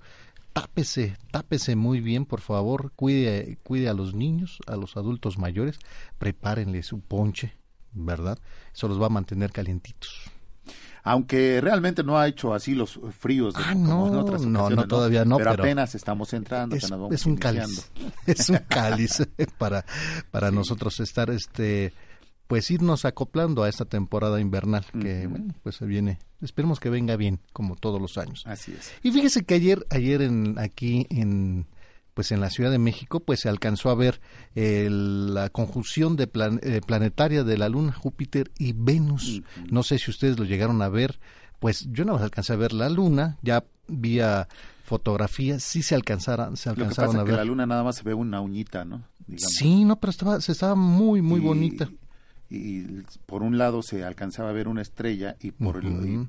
Tápese 0.51 1.15
tápese 1.31 1.75
muy 1.75 2.01
bien 2.01 2.25
por 2.25 2.41
favor. 2.41 2.91
Cuide 2.95 3.57
cuide 3.63 3.87
a 3.87 3.93
los 3.93 4.13
niños 4.13 4.59
a 4.67 4.75
los 4.75 4.97
adultos 4.97 5.37
mayores. 5.37 5.79
Prepárenle 6.17 6.83
su 6.83 6.99
ponche 6.99 7.55
verdad 7.91 8.37
eso 8.73 8.87
los 8.87 9.01
va 9.01 9.07
a 9.07 9.09
mantener 9.09 9.51
calientitos 9.51 10.29
aunque 11.03 11.61
realmente 11.61 12.03
no 12.03 12.17
ha 12.17 12.27
hecho 12.27 12.53
así 12.53 12.73
los 12.75 12.99
fríos 13.17 13.53
ah, 13.57 13.73
no, 13.75 14.09
no, 14.09 14.69
no, 14.69 14.87
todavía 14.87 15.25
no, 15.25 15.37
pero, 15.37 15.51
apenas 15.51 15.95
estamos 15.95 16.33
entrando, 16.33 16.75
es, 16.75 16.83
es 17.11 17.25
un 17.25 17.37
cáliz, 17.37 17.91
es 18.25 18.49
un 18.49 18.59
cáliz 18.67 19.27
para 19.57 19.85
para 20.31 20.51
nosotros 20.51 20.99
estar 20.99 21.29
este 21.29 21.93
pues 22.49 22.71
irnos 22.71 23.05
acoplando 23.05 23.61
a 23.61 23.69
esta 23.69 23.85
temporada 23.85 24.41
invernal 24.41 24.83
que 24.99 25.27
bueno, 25.27 25.53
pues 25.61 25.75
se 25.75 25.85
viene. 25.85 26.17
Esperemos 26.41 26.79
que 26.79 26.89
venga 26.89 27.15
bien 27.15 27.39
como 27.53 27.75
todos 27.75 28.01
los 28.01 28.17
años. 28.17 28.43
Así 28.47 28.71
es. 28.71 28.91
Y 29.03 29.11
fíjese 29.11 29.43
que 29.43 29.53
ayer 29.53 29.85
ayer 29.91 30.23
en 30.23 30.57
aquí 30.57 31.05
en 31.11 31.67
pues 32.19 32.33
en 32.33 32.41
la 32.41 32.49
Ciudad 32.49 32.69
de 32.69 32.79
México 32.79 33.21
pues 33.21 33.39
se 33.39 33.47
alcanzó 33.47 33.89
a 33.89 33.95
ver 33.95 34.19
la 34.53 35.47
conjunción 35.51 36.17
de 36.17 36.25
eh, 36.63 36.81
planetaria 36.85 37.45
de 37.45 37.57
la 37.57 37.69
Luna, 37.69 37.93
Júpiter 37.93 38.51
y 38.57 38.73
Venus. 38.73 39.41
No 39.71 39.83
sé 39.83 39.99
si 39.99 40.11
ustedes 40.11 40.37
lo 40.37 40.43
llegaron 40.43 40.81
a 40.81 40.89
ver, 40.89 41.17
pues 41.59 41.87
yo 41.93 42.03
no 42.03 42.17
alcancé 42.17 42.51
a 42.51 42.57
ver 42.57 42.73
la 42.73 42.89
Luna, 42.89 43.37
ya 43.41 43.63
vía 43.87 44.49
fotografía 44.83 45.61
sí 45.61 45.81
se 45.81 45.95
alcanzaron, 45.95 46.57
se 46.57 46.67
alcanzaron 46.67 47.15
a 47.15 47.23
ver. 47.23 47.35
la 47.35 47.45
Luna 47.45 47.65
nada 47.65 47.85
más 47.85 47.95
se 47.95 48.03
ve 48.03 48.13
una 48.13 48.41
uñita, 48.41 48.83
¿no? 48.83 49.01
Sí, 49.37 49.85
no, 49.85 49.97
pero 49.97 50.11
estaba, 50.11 50.41
se 50.41 50.51
estaba 50.51 50.75
muy, 50.75 51.21
muy 51.21 51.39
bonita 51.39 51.89
y 52.49 53.03
por 53.27 53.43
un 53.43 53.57
lado 53.57 53.83
se 53.83 54.03
alcanzaba 54.03 54.49
a 54.49 54.53
ver 54.53 54.67
una 54.67 54.81
estrella 54.81 55.35
y 55.39 55.51
por 55.51 55.83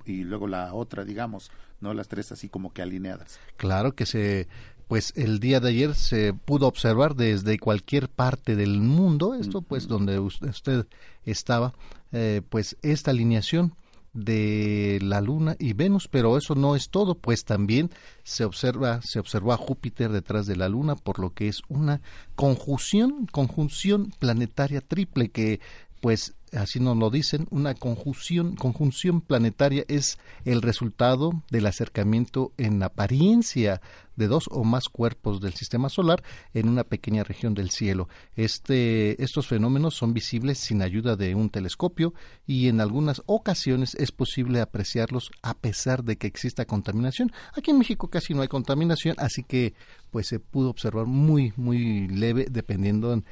y, 0.05 0.25
luego 0.25 0.47
la 0.49 0.75
otra 0.75 1.05
digamos 1.05 1.51
no 1.81 1.95
las 1.95 2.09
tres 2.09 2.31
así 2.31 2.51
como 2.51 2.75
que 2.75 2.83
alineadas 2.83 3.41
claro 3.57 3.95
que 3.95 4.05
se 4.05 4.47
pues 4.91 5.13
el 5.15 5.39
día 5.39 5.61
de 5.61 5.69
ayer 5.69 5.95
se 5.95 6.35
pudo 6.35 6.67
observar 6.67 7.15
desde 7.15 7.61
cualquier 7.61 8.09
parte 8.09 8.57
del 8.57 8.81
mundo, 8.81 9.35
esto 9.35 9.63
pues 9.63 9.87
donde 9.87 10.19
usted 10.19 10.85
estaba, 11.25 11.75
eh, 12.11 12.43
pues 12.49 12.77
esta 12.83 13.13
alineación 13.13 13.77
de 14.15 14.99
la 15.01 15.21
Luna 15.21 15.55
y 15.61 15.75
Venus, 15.75 16.09
pero 16.09 16.37
eso 16.37 16.57
no 16.57 16.75
es 16.75 16.91
todo, 16.91 17.15
pues 17.15 17.45
también 17.45 17.91
se 18.25 18.45
observa, 18.45 19.01
se 19.03 19.21
observó 19.21 19.53
a 19.53 19.57
Júpiter 19.57 20.11
detrás 20.11 20.49
de 20.49 20.57
la 20.57 20.69
Luna, 20.69 20.97
por 20.97 21.21
lo 21.21 21.35
que 21.35 21.47
es 21.47 21.63
una 21.69 22.01
conjunción, 22.35 23.29
conjunción 23.31 24.13
planetaria 24.19 24.81
triple 24.81 25.29
que 25.29 25.61
pues 26.01 26.35
así 26.53 26.81
nos 26.81 26.97
lo 26.97 27.11
dicen, 27.11 27.47
una 27.51 27.75
conjunción, 27.75 28.57
conjunción 28.57 29.21
planetaria 29.21 29.85
es 29.89 30.19
el 30.45 30.63
resultado 30.63 31.43
del 31.51 31.67
acercamiento 31.67 32.53
en 32.57 32.83
apariencia 32.83 33.81
de 34.21 34.29
dos 34.29 34.49
o 34.51 34.65
más 34.65 34.89
cuerpos 34.89 35.41
del 35.41 35.55
sistema 35.55 35.89
solar 35.89 36.23
en 36.53 36.69
una 36.69 36.85
pequeña 36.85 37.25
región 37.25 37.55
del 37.55 37.71
cielo. 37.71 38.09
Este, 38.37 39.23
estos 39.23 39.49
fenómenos 39.49 39.95
son 39.95 40.13
visibles 40.13 40.59
sin 40.59 40.83
ayuda 40.83 41.17
de 41.17 41.35
un 41.35 41.49
telescopio 41.49 42.13
y 42.47 42.69
en 42.69 42.81
algunas 42.81 43.23
ocasiones 43.27 43.95
es 43.95 44.13
posible 44.13 44.61
apreciarlos 44.61 45.31
a 45.43 45.55
pesar 45.55 46.05
de 46.05 46.17
que 46.17 46.27
exista 46.27 46.67
contaminación. 46.67 47.33
Aquí 47.57 47.71
en 47.71 47.79
México 47.79 48.09
casi 48.09 48.35
no 48.35 48.43
hay 48.43 48.49
contaminación, 48.49 49.17
así 49.19 49.43
que 49.43 49.75
pues 50.11 50.27
se 50.27 50.41
pudo 50.41 50.71
observar 50.71 51.07
muy 51.07 51.53
muy 51.57 52.09
leve 52.09 52.47
dependiendo 52.51 53.13
en, 53.13 53.25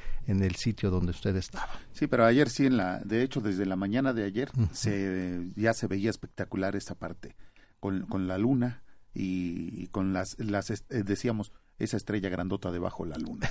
el 0.43 0.55
sitio 0.57 0.91
donde 0.91 1.11
usted 1.11 1.35
estaba. 1.37 1.69
Sí, 1.93 2.07
pero 2.07 2.25
ayer 2.25 2.49
sí 2.49 2.67
en 2.67 2.77
la 2.77 3.01
de 3.01 3.23
hecho 3.23 3.41
desde 3.41 3.67
la 3.67 3.77
mañana 3.77 4.13
de 4.13 4.25
ayer 4.25 4.51
se 4.73 5.51
ya 5.57 5.73
se 5.73 5.87
veía 5.87 6.11
espectacular 6.11 6.77
esta 6.77 6.95
parte 6.95 7.37
con, 7.81 8.07
con 8.07 8.29
la 8.29 8.39
luna 8.39 8.83
y, 9.15 9.89
con 9.89 10.13
las, 10.13 10.39
las 10.39 10.71
eh, 10.71 11.03
decíamos, 11.05 11.53
esa 11.79 11.97
estrella 11.97 12.29
grandota 12.29 12.71
debajo 12.71 13.05
de 13.05 13.11
la 13.11 13.19
luna. 13.19 13.49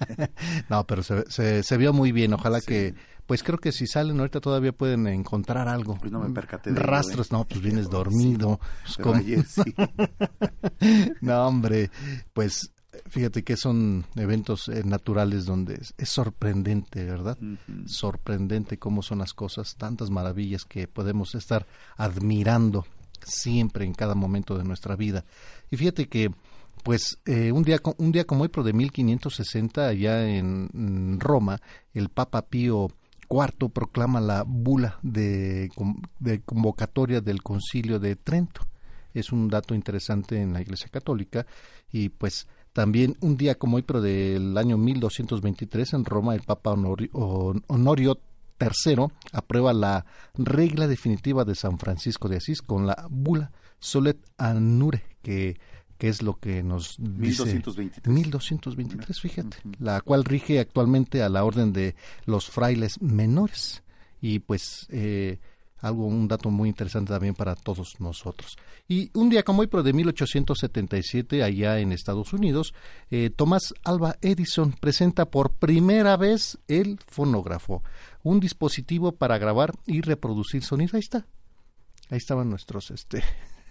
no, 0.68 0.86
pero 0.86 1.02
se, 1.02 1.62
se, 1.62 1.76
vio 1.76 1.92
muy 1.92 2.12
bien. 2.12 2.32
Ojalá 2.32 2.60
que 2.60 2.94
pues 3.30 3.44
creo 3.44 3.58
que 3.58 3.70
si 3.70 3.86
salen 3.86 4.18
ahorita 4.18 4.40
todavía 4.40 4.72
pueden 4.72 5.06
encontrar 5.06 5.68
algo. 5.68 5.96
Pues 6.00 6.10
no 6.10 6.18
me 6.18 6.30
percaté 6.30 6.72
de 6.72 6.80
Rastros, 6.80 7.28
¿eh? 7.28 7.34
no, 7.34 7.44
pues 7.44 7.60
vienes 7.60 7.88
dormido. 7.88 8.58
Pues, 8.82 8.96
Pero 8.96 9.08
¿cómo? 9.08 9.20
ayer 9.20 9.44
sí. 9.46 9.72
no, 11.20 11.46
hombre, 11.46 11.92
pues 12.32 12.72
fíjate 13.06 13.44
que 13.44 13.56
son 13.56 14.04
eventos 14.16 14.66
eh, 14.66 14.82
naturales 14.84 15.44
donde 15.46 15.74
es, 15.74 15.94
es 15.96 16.08
sorprendente, 16.08 17.04
¿verdad? 17.04 17.38
Sorprendente 17.86 18.80
cómo 18.80 19.00
son 19.00 19.18
las 19.18 19.32
cosas, 19.32 19.76
tantas 19.76 20.10
maravillas 20.10 20.64
que 20.64 20.88
podemos 20.88 21.36
estar 21.36 21.68
admirando 21.96 22.84
siempre 23.24 23.84
en 23.84 23.94
cada 23.94 24.16
momento 24.16 24.58
de 24.58 24.64
nuestra 24.64 24.96
vida. 24.96 25.24
Y 25.70 25.76
fíjate 25.76 26.08
que 26.08 26.32
pues 26.82 27.20
eh, 27.26 27.52
un 27.52 27.62
día 27.62 27.78
un 27.98 28.10
día 28.10 28.24
como 28.24 28.42
hoy, 28.42 28.48
pero 28.48 28.64
de 28.64 28.72
1560 28.72 29.86
allá 29.86 30.28
en, 30.28 30.68
en 30.74 31.20
Roma, 31.20 31.60
el 31.94 32.08
Papa 32.08 32.42
Pío 32.42 32.88
IV 33.30 33.70
proclama 33.72 34.20
la 34.20 34.42
bula 34.46 34.98
de, 35.02 35.70
de 36.18 36.40
convocatoria 36.42 37.20
del 37.20 37.42
Concilio 37.42 37.98
de 37.98 38.16
Trento. 38.16 38.62
Es 39.14 39.32
un 39.32 39.48
dato 39.48 39.74
interesante 39.74 40.40
en 40.40 40.52
la 40.52 40.60
Iglesia 40.60 40.88
Católica 40.90 41.46
y 41.92 42.08
pues 42.10 42.46
también 42.72 43.16
un 43.20 43.36
día 43.36 43.56
como 43.56 43.76
hoy, 43.76 43.82
pero 43.82 44.00
del 44.00 44.56
año 44.56 44.76
1223 44.78 45.92
en 45.94 46.04
Roma, 46.04 46.34
el 46.34 46.42
Papa 46.42 46.72
Honori- 46.72 47.10
Hon- 47.12 47.64
Honorio 47.66 48.20
III 48.60 49.06
aprueba 49.32 49.72
la 49.72 50.04
regla 50.34 50.86
definitiva 50.86 51.44
de 51.44 51.54
San 51.54 51.78
Francisco 51.78 52.28
de 52.28 52.36
Asís 52.36 52.62
con 52.62 52.86
la 52.86 53.06
bula 53.10 53.50
Solet 53.80 54.18
Anure, 54.38 55.02
que, 55.22 55.58
que 56.00 56.08
es 56.08 56.22
lo 56.22 56.40
que 56.40 56.62
nos 56.62 56.96
dice 56.98 57.44
1223. 57.44 58.08
1223, 58.08 59.20
fíjate, 59.20 59.58
la 59.78 60.00
cual 60.00 60.24
rige 60.24 60.58
actualmente 60.58 61.22
a 61.22 61.28
la 61.28 61.44
orden 61.44 61.74
de 61.74 61.94
los 62.24 62.48
frailes 62.48 63.02
menores. 63.02 63.82
Y 64.18 64.38
pues 64.38 64.86
eh, 64.88 65.40
algo, 65.76 66.06
un 66.06 66.26
dato 66.26 66.50
muy 66.50 66.70
interesante 66.70 67.12
también 67.12 67.34
para 67.34 67.54
todos 67.54 68.00
nosotros. 68.00 68.56
Y 68.88 69.10
un 69.12 69.28
día 69.28 69.42
como 69.42 69.60
hoy, 69.60 69.66
pero 69.66 69.82
de 69.82 69.92
1877, 69.92 71.42
allá 71.42 71.78
en 71.80 71.92
Estados 71.92 72.32
Unidos, 72.32 72.72
eh, 73.10 73.28
Tomás 73.28 73.74
Alba 73.84 74.16
Edison 74.22 74.72
presenta 74.72 75.26
por 75.26 75.52
primera 75.52 76.16
vez 76.16 76.58
el 76.66 76.98
fonógrafo, 77.08 77.82
un 78.22 78.40
dispositivo 78.40 79.12
para 79.12 79.36
grabar 79.36 79.74
y 79.86 80.00
reproducir 80.00 80.62
sonido. 80.64 80.92
Ahí 80.94 81.00
está. 81.00 81.26
Ahí 82.08 82.16
estaban 82.16 82.48
nuestros 82.48 82.90
este 82.90 83.22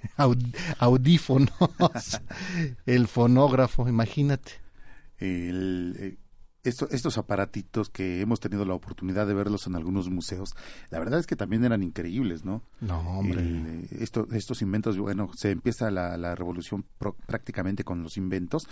audífonos, 0.79 1.49
el 2.85 3.07
fonógrafo, 3.07 3.87
imagínate. 3.87 4.53
El, 5.17 5.95
eh, 5.99 6.17
esto- 6.63 6.89
estos 6.91 7.17
aparatitos 7.17 7.89
que 7.89 8.21
hemos 8.21 8.39
tenido 8.39 8.65
la 8.65 8.73
oportunidad 8.73 9.25
de 9.27 9.33
verlos 9.33 9.65
en 9.67 9.75
algunos 9.75 10.09
museos, 10.09 10.55
la 10.89 10.99
verdad 10.99 11.19
es 11.19 11.25
que 11.27 11.35
también 11.35 11.63
eran 11.65 11.83
increíbles, 11.83 12.43
¿no? 12.45 12.63
No, 12.81 12.99
hombre. 13.19 13.41
El, 13.41 13.65
eh, 13.67 13.87
esto- 13.99 14.27
estos 14.31 14.61
inventos, 14.61 14.97
bueno, 14.97 15.29
se 15.35 15.51
empieza 15.51 15.89
la, 15.91 16.17
la 16.17 16.35
revolución 16.35 16.85
pro- 16.97 17.15
prácticamente 17.25 17.83
con 17.83 18.03
los 18.03 18.17
inventos 18.17 18.67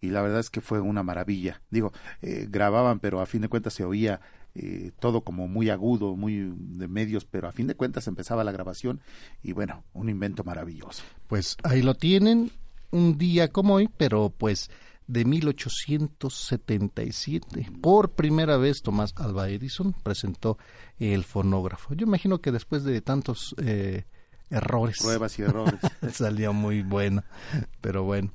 y 0.00 0.10
la 0.10 0.22
verdad 0.22 0.40
es 0.40 0.50
que 0.50 0.60
fue 0.60 0.80
una 0.80 1.02
maravilla. 1.02 1.62
Digo, 1.70 1.92
eh, 2.22 2.46
grababan, 2.48 3.00
pero 3.00 3.20
a 3.20 3.26
fin 3.26 3.40
de 3.42 3.48
cuentas 3.48 3.74
se 3.74 3.84
oía 3.84 4.20
eh, 4.60 4.90
todo 4.98 5.20
como 5.22 5.46
muy 5.46 5.70
agudo, 5.70 6.16
muy 6.16 6.52
de 6.56 6.88
medios, 6.88 7.24
pero 7.24 7.46
a 7.48 7.52
fin 7.52 7.68
de 7.68 7.76
cuentas 7.76 8.08
empezaba 8.08 8.42
la 8.42 8.50
grabación 8.52 9.00
y 9.42 9.52
bueno, 9.52 9.84
un 9.92 10.08
invento 10.08 10.42
maravilloso. 10.42 11.04
Pues 11.28 11.56
ahí 11.62 11.82
lo 11.82 11.94
tienen, 11.94 12.50
un 12.90 13.16
día 13.18 13.46
como 13.48 13.74
hoy, 13.74 13.88
pero 13.96 14.34
pues 14.36 14.68
de 15.06 15.24
1877. 15.24 17.70
Por 17.80 18.10
primera 18.10 18.56
vez 18.56 18.82
Tomás 18.82 19.14
Alba 19.16 19.48
Edison 19.48 19.94
presentó 20.02 20.58
el 20.98 21.22
fonógrafo. 21.24 21.94
Yo 21.94 22.04
imagino 22.06 22.40
que 22.40 22.50
después 22.50 22.82
de 22.82 23.00
tantos 23.00 23.54
eh, 23.62 24.06
errores 24.50 24.98
Pruebas 25.00 25.38
y 25.38 25.42
errores. 25.42 25.78
salió 26.12 26.52
muy 26.52 26.82
bueno, 26.82 27.22
pero 27.80 28.02
bueno, 28.04 28.32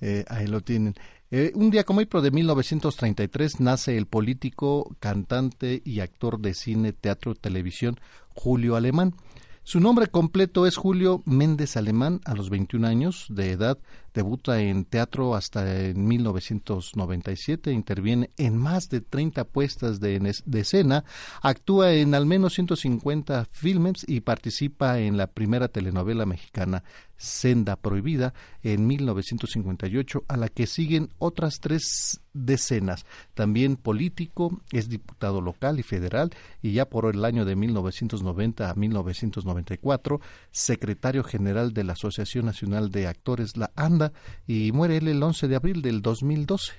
eh, 0.00 0.24
ahí 0.28 0.46
lo 0.46 0.60
tienen. 0.60 0.94
Eh, 1.36 1.50
un 1.56 1.72
día 1.72 1.82
como 1.82 1.98
hoy, 1.98 2.06
pero 2.06 2.22
de 2.22 2.30
1933, 2.30 3.58
nace 3.58 3.96
el 3.96 4.06
político, 4.06 4.94
cantante 5.00 5.82
y 5.84 5.98
actor 5.98 6.38
de 6.38 6.54
cine, 6.54 6.92
teatro, 6.92 7.34
televisión, 7.34 7.98
Julio 8.34 8.76
Alemán. 8.76 9.16
Su 9.64 9.80
nombre 9.80 10.06
completo 10.06 10.64
es 10.64 10.76
Julio 10.76 11.24
Méndez 11.26 11.76
Alemán, 11.76 12.20
a 12.24 12.34
los 12.34 12.50
21 12.50 12.86
años 12.86 13.26
de 13.30 13.50
edad, 13.50 13.78
debuta 14.14 14.60
en 14.60 14.84
teatro 14.84 15.34
hasta 15.34 15.86
en 15.86 16.06
1997, 16.06 17.72
interviene 17.72 18.30
en 18.36 18.56
más 18.56 18.88
de 18.88 19.00
30 19.00 19.44
puestas 19.44 20.00
de, 20.00 20.18
de 20.44 20.60
escena, 20.60 21.04
actúa 21.42 21.92
en 21.92 22.14
al 22.14 22.24
menos 22.24 22.54
150 22.54 23.46
filmes 23.50 24.04
y 24.06 24.20
participa 24.20 25.00
en 25.00 25.16
la 25.16 25.26
primera 25.26 25.68
telenovela 25.68 26.24
mexicana 26.24 26.84
Senda 27.16 27.76
Prohibida 27.76 28.34
en 28.62 28.86
1958, 28.86 30.24
a 30.28 30.36
la 30.36 30.48
que 30.48 30.66
siguen 30.66 31.10
otras 31.18 31.60
tres 31.60 32.20
decenas. 32.32 33.06
También 33.34 33.76
político, 33.76 34.60
es 34.72 34.88
diputado 34.88 35.40
local 35.40 35.78
y 35.78 35.82
federal 35.82 36.30
y 36.62 36.72
ya 36.72 36.88
por 36.88 37.12
el 37.12 37.24
año 37.24 37.44
de 37.44 37.56
1990 37.56 38.70
a 38.70 38.74
1994, 38.74 40.20
secretario 40.50 41.24
general 41.24 41.72
de 41.72 41.84
la 41.84 41.92
Asociación 41.94 42.46
Nacional 42.46 42.90
de 42.90 43.06
Actores, 43.06 43.56
la 43.56 43.70
ANDA, 43.76 44.03
y 44.46 44.72
muere 44.72 44.96
él 44.98 45.08
el 45.08 45.22
11 45.22 45.48
de 45.48 45.56
abril 45.56 45.82
del 45.82 46.02
2012. 46.02 46.72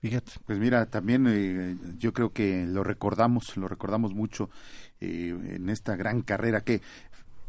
Fíjate. 0.00 0.32
Pues 0.46 0.58
mira, 0.58 0.86
también 0.86 1.26
eh, 1.28 1.76
yo 1.98 2.12
creo 2.12 2.32
que 2.32 2.66
lo 2.66 2.82
recordamos, 2.82 3.56
lo 3.56 3.68
recordamos 3.68 4.14
mucho 4.14 4.50
eh, 5.00 5.28
en 5.54 5.68
esta 5.68 5.94
gran 5.94 6.22
carrera 6.22 6.62
que 6.62 6.82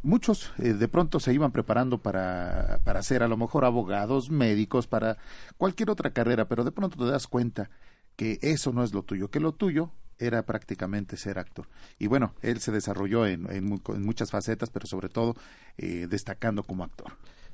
muchos 0.03 0.51
eh, 0.60 0.73
de 0.73 0.88
pronto 0.88 1.19
se 1.19 1.34
iban 1.34 1.51
preparando 1.51 1.97
para, 1.97 2.79
para 2.84 3.01
ser 3.01 3.23
a 3.23 3.27
lo 3.27 3.38
mejor 3.38 3.65
abogados, 3.65 4.29
médicos, 4.29 4.86
para 4.86 5.17
cualquier 5.58 5.89
otra 5.89 6.12
carrera, 6.12 6.47
pero 6.47 6.63
de 6.63 6.71
pronto 6.71 6.97
te 7.03 7.10
das 7.12 7.25
cuenta 7.25 7.71
que 8.15 8.38
eso 8.43 8.71
no 8.71 8.84
es 8.84 8.93
lo 8.93 9.01
tuyo, 9.01 9.32
que 9.32 9.39
lo 9.39 9.53
tuyo 9.53 9.89
era 10.19 10.45
prácticamente 10.45 11.17
ser 11.17 11.39
actor. 11.39 11.67
Y 11.97 12.06
bueno, 12.06 12.36
él 12.43 12.60
se 12.60 12.71
desarrolló 12.71 13.25
en, 13.25 13.49
en 13.51 13.65
mu- 13.65 13.79
en 13.88 14.03
muchas 14.06 14.29
facetas, 14.29 14.69
pero 14.69 14.86
sobre 14.86 15.10
todo 15.10 15.36
eh, 15.79 16.06
destacando 16.08 16.62
como 16.62 16.84
actor. 16.84 17.13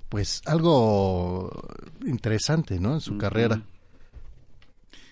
Pues 0.10 0.42
algo 0.46 1.52
interesante, 2.06 2.80
¿no? 2.80 2.96
En 2.96 3.02
su 3.02 3.18
carrera. 3.18 3.62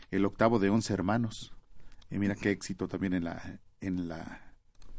El 0.09 0.25
octavo 0.25 0.57
de 0.59 0.69
once 0.69 0.93
hermanos. 0.93 1.53
Y 2.09 2.17
mira 2.17 2.35
qué 2.35 2.51
éxito 2.51 2.87
también 2.87 3.13
en 3.13 3.23
la, 3.23 3.59
en 3.81 4.07
la, 4.07 4.53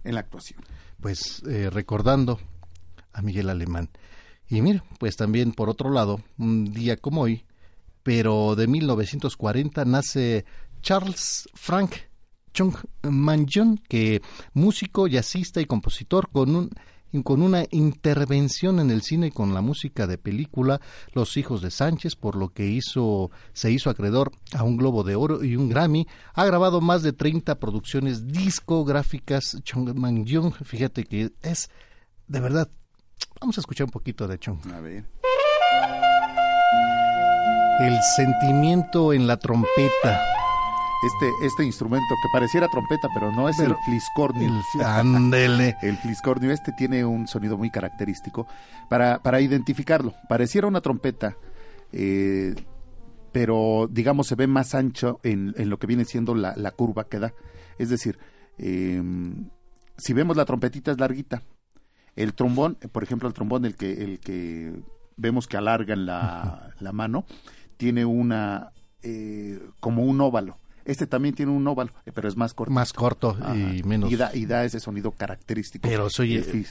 en 0.04 0.14
la 0.14 0.20
actuación. 0.20 0.60
pues 1.00 1.42
eh, 1.48 1.70
recordando 1.70 2.38
a 3.12 3.22
Miguel 3.22 3.50
Alemán. 3.50 3.90
Y 4.48 4.62
mira, 4.62 4.84
pues 4.98 5.16
también 5.16 5.52
por 5.52 5.68
otro 5.68 5.90
lado, 5.90 6.20
un 6.38 6.72
día 6.72 6.96
como 6.96 7.22
hoy, 7.22 7.44
pero 8.02 8.54
de 8.54 8.66
1940 8.66 9.84
nace 9.84 10.44
Charles 10.80 11.48
Frank 11.54 11.92
Chung 12.52 12.74
Manjon, 13.02 13.78
que 13.88 14.22
músico, 14.54 15.06
jazzista 15.06 15.60
y 15.60 15.66
compositor 15.66 16.30
con 16.30 16.54
un 16.56 16.70
con 17.24 17.42
una 17.42 17.64
intervención 17.70 18.80
en 18.80 18.90
el 18.90 19.02
cine 19.02 19.30
con 19.30 19.54
la 19.54 19.60
música 19.60 20.06
de 20.06 20.18
película 20.18 20.80
Los 21.12 21.36
hijos 21.36 21.62
de 21.62 21.70
Sánchez, 21.70 22.16
por 22.16 22.36
lo 22.36 22.50
que 22.50 22.66
hizo 22.66 23.30
se 23.52 23.70
hizo 23.70 23.90
acreedor 23.90 24.32
a 24.54 24.62
un 24.62 24.76
Globo 24.76 25.04
de 25.04 25.16
Oro 25.16 25.42
y 25.42 25.56
un 25.56 25.68
Grammy. 25.68 26.06
Ha 26.34 26.44
grabado 26.44 26.80
más 26.80 27.02
de 27.02 27.12
30 27.12 27.58
producciones 27.58 28.28
discográficas. 28.28 29.58
Chung 29.64 29.94
Manjon, 29.94 30.52
fíjate 30.52 31.04
que 31.04 31.32
es 31.42 31.70
de 32.26 32.40
verdad. 32.40 32.68
Vamos 33.40 33.56
a 33.58 33.60
escuchar 33.60 33.86
un 33.86 33.90
poquito 33.90 34.28
de 34.28 34.38
Chung. 34.38 34.58
A 34.72 34.80
ver. 34.80 35.04
El 37.80 37.96
sentimiento 38.16 39.12
en 39.12 39.26
la 39.26 39.36
trompeta. 39.36 40.37
Este, 41.00 41.30
este 41.46 41.64
instrumento 41.64 42.06
que 42.20 42.28
pareciera 42.32 42.66
trompeta, 42.68 43.08
pero 43.14 43.30
no 43.30 43.48
es 43.48 43.56
Pero- 43.56 43.70
el 43.70 43.76
fliscornio. 43.84 44.48
El, 44.74 44.84
ándele. 44.84 45.76
El 45.82 45.96
fliscornio 45.96 46.50
este 46.50 46.72
tiene 46.72 47.04
un 47.04 47.28
sonido 47.28 47.56
muy 47.56 47.70
característico 47.70 48.48
para, 48.88 49.22
para 49.22 49.40
identificarlo. 49.40 50.14
Pareciera 50.28 50.66
una 50.66 50.80
trompeta, 50.80 51.36
eh, 51.92 52.54
pero 53.30 53.88
digamos 53.90 54.26
se 54.26 54.34
ve 54.34 54.48
más 54.48 54.74
ancho 54.74 55.20
en, 55.22 55.54
en 55.56 55.70
lo 55.70 55.78
que 55.78 55.86
viene 55.86 56.04
siendo 56.04 56.34
la, 56.34 56.54
la 56.56 56.72
curva 56.72 57.04
que 57.08 57.20
da. 57.20 57.32
Es 57.78 57.90
decir, 57.90 58.18
eh, 58.58 59.00
si 59.96 60.12
vemos 60.12 60.36
la 60.36 60.44
trompetita 60.46 60.90
es 60.90 60.98
larguita. 60.98 61.42
El 62.16 62.34
trombón, 62.34 62.74
por 62.90 63.04
ejemplo, 63.04 63.28
el 63.28 63.34
trombón, 63.34 63.64
el 63.64 63.76
que, 63.76 63.92
el 64.02 64.18
que 64.18 64.82
vemos 65.16 65.46
que 65.46 65.56
alargan 65.56 66.06
la, 66.06 66.74
la 66.80 66.90
mano, 66.92 67.24
tiene 67.76 68.04
una, 68.04 68.72
eh, 69.02 69.60
como 69.78 70.02
un 70.02 70.20
óvalo. 70.20 70.58
Este 70.88 71.06
también 71.06 71.34
tiene 71.34 71.52
un 71.52 71.66
óvalo, 71.68 71.92
eh, 72.06 72.12
pero 72.14 72.28
es 72.28 72.36
más 72.36 72.54
corto. 72.54 72.72
Más 72.72 72.94
corto 72.94 73.36
y 73.54 73.82
menos. 73.82 74.10
Y 74.10 74.16
da, 74.16 74.34
y 74.34 74.46
da, 74.46 74.64
ese 74.64 74.80
sonido 74.80 75.10
característico. 75.10 75.86
Pero 75.86 76.08
soy 76.08 76.36
el, 76.36 76.66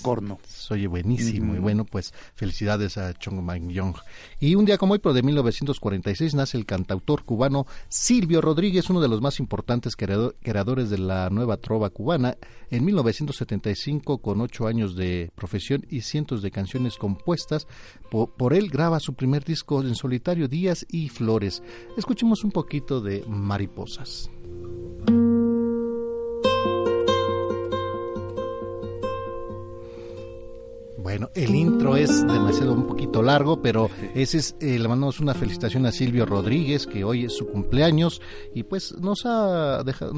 corno. 0.00 0.38
Soy 0.46 0.86
buenísimo. 0.86 1.56
Y 1.56 1.58
bueno, 1.58 1.84
pues 1.84 2.14
felicidades 2.36 2.96
a 2.98 3.12
Chong 3.14 3.42
Mang 3.42 3.68
Yong. 3.68 3.96
Y 4.38 4.54
un 4.54 4.64
día 4.64 4.78
como 4.78 4.92
hoy, 4.92 5.00
pero 5.00 5.12
de 5.12 5.24
1946, 5.24 6.34
nace 6.34 6.56
el 6.56 6.66
cantautor 6.66 7.24
cubano 7.24 7.66
Silvio 7.88 8.40
Rodríguez, 8.40 8.90
uno 8.90 9.00
de 9.00 9.08
los 9.08 9.20
más 9.20 9.40
importantes 9.40 9.96
creadores 9.96 10.88
de 10.88 10.98
la 10.98 11.28
nueva 11.28 11.56
trova 11.56 11.90
cubana. 11.90 12.36
En 12.70 12.84
1975, 12.84 14.18
con 14.18 14.40
ocho 14.42 14.66
años 14.66 14.94
de 14.94 15.30
profesión 15.34 15.86
y 15.88 16.02
cientos 16.02 16.42
de 16.42 16.50
canciones 16.50 16.96
compuestas, 16.96 17.66
por 18.10 18.52
él 18.52 18.68
graba 18.68 19.00
su 19.00 19.14
primer 19.14 19.44
disco 19.44 19.80
en 19.80 19.94
solitario, 19.94 20.48
Días 20.48 20.86
y 20.90 21.08
Flores. 21.08 21.62
Escuchemos 21.96 22.44
un 22.44 22.50
poquito 22.50 23.00
de 23.00 23.24
Mariposas. 23.26 24.30
Bueno, 31.08 31.30
el 31.34 31.54
intro 31.54 31.96
es 31.96 32.20
demasiado 32.26 32.74
un 32.74 32.86
poquito 32.86 33.22
largo, 33.22 33.62
pero 33.62 33.88
ese 34.14 34.36
es, 34.36 34.54
eh, 34.60 34.78
le 34.78 34.88
mandamos 34.88 35.20
una 35.20 35.32
felicitación 35.32 35.86
a 35.86 35.90
Silvio 35.90 36.26
Rodríguez, 36.26 36.86
que 36.86 37.02
hoy 37.02 37.24
es 37.24 37.34
su 37.34 37.46
cumpleaños, 37.46 38.20
y 38.54 38.64
pues 38.64 38.94
nos 39.00 39.24
ha 39.24 39.82
dejado, 39.84 40.12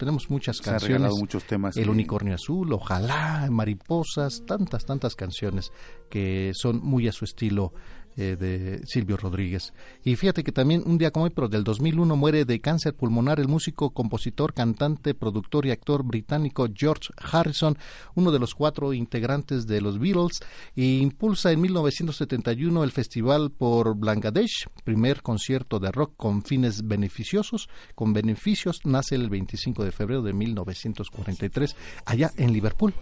tenemos 0.00 0.30
muchas 0.30 0.60
canciones. 0.60 1.12
muchos 1.12 1.44
temas. 1.44 1.76
El 1.76 1.88
unicornio 1.88 2.34
azul, 2.34 2.72
ojalá, 2.72 3.46
mariposas, 3.52 4.42
tantas, 4.44 4.84
tantas 4.84 5.14
canciones 5.14 5.70
que 6.10 6.50
son 6.54 6.80
muy 6.82 7.06
a 7.06 7.12
su 7.12 7.24
estilo 7.24 7.72
eh, 8.16 8.36
de 8.38 8.82
Silvio 8.86 9.16
Rodríguez. 9.16 9.72
Y 10.04 10.16
fíjate 10.16 10.44
que 10.44 10.52
también 10.52 10.82
un 10.86 10.98
día 10.98 11.10
como 11.10 11.24
hoy, 11.24 11.30
pero 11.30 11.48
del 11.48 11.64
2001, 11.64 12.16
muere 12.16 12.44
de 12.44 12.60
cáncer 12.60 12.94
pulmonar 12.94 13.40
el 13.40 13.48
músico, 13.48 13.90
compositor, 13.90 14.52
cantante, 14.52 15.14
productor 15.14 15.66
y 15.66 15.70
actor 15.70 16.02
británico 16.02 16.68
George 16.74 17.08
Harrison, 17.16 17.76
uno 18.14 18.30
de 18.30 18.38
los 18.38 18.54
cuatro 18.54 18.92
integrantes 18.92 19.66
de 19.66 19.80
los 19.80 19.98
Beatles, 19.98 20.40
e 20.76 20.84
impulsa 20.84 21.52
en 21.52 21.60
1971 21.60 22.84
el 22.84 22.92
festival 22.92 23.50
por 23.50 23.96
Bangladesh, 23.96 24.66
primer 24.84 25.22
concierto 25.22 25.78
de 25.78 25.90
rock 25.90 26.14
con 26.16 26.42
fines 26.42 26.86
beneficiosos, 26.86 27.68
con 27.94 28.12
beneficios, 28.12 28.80
nace 28.84 29.14
el 29.14 29.30
25 29.30 29.84
de 29.84 29.92
febrero 29.92 30.22
de 30.22 30.32
1943 30.32 31.76
allá 32.06 32.30
en 32.36 32.52
Liverpool 32.52 32.94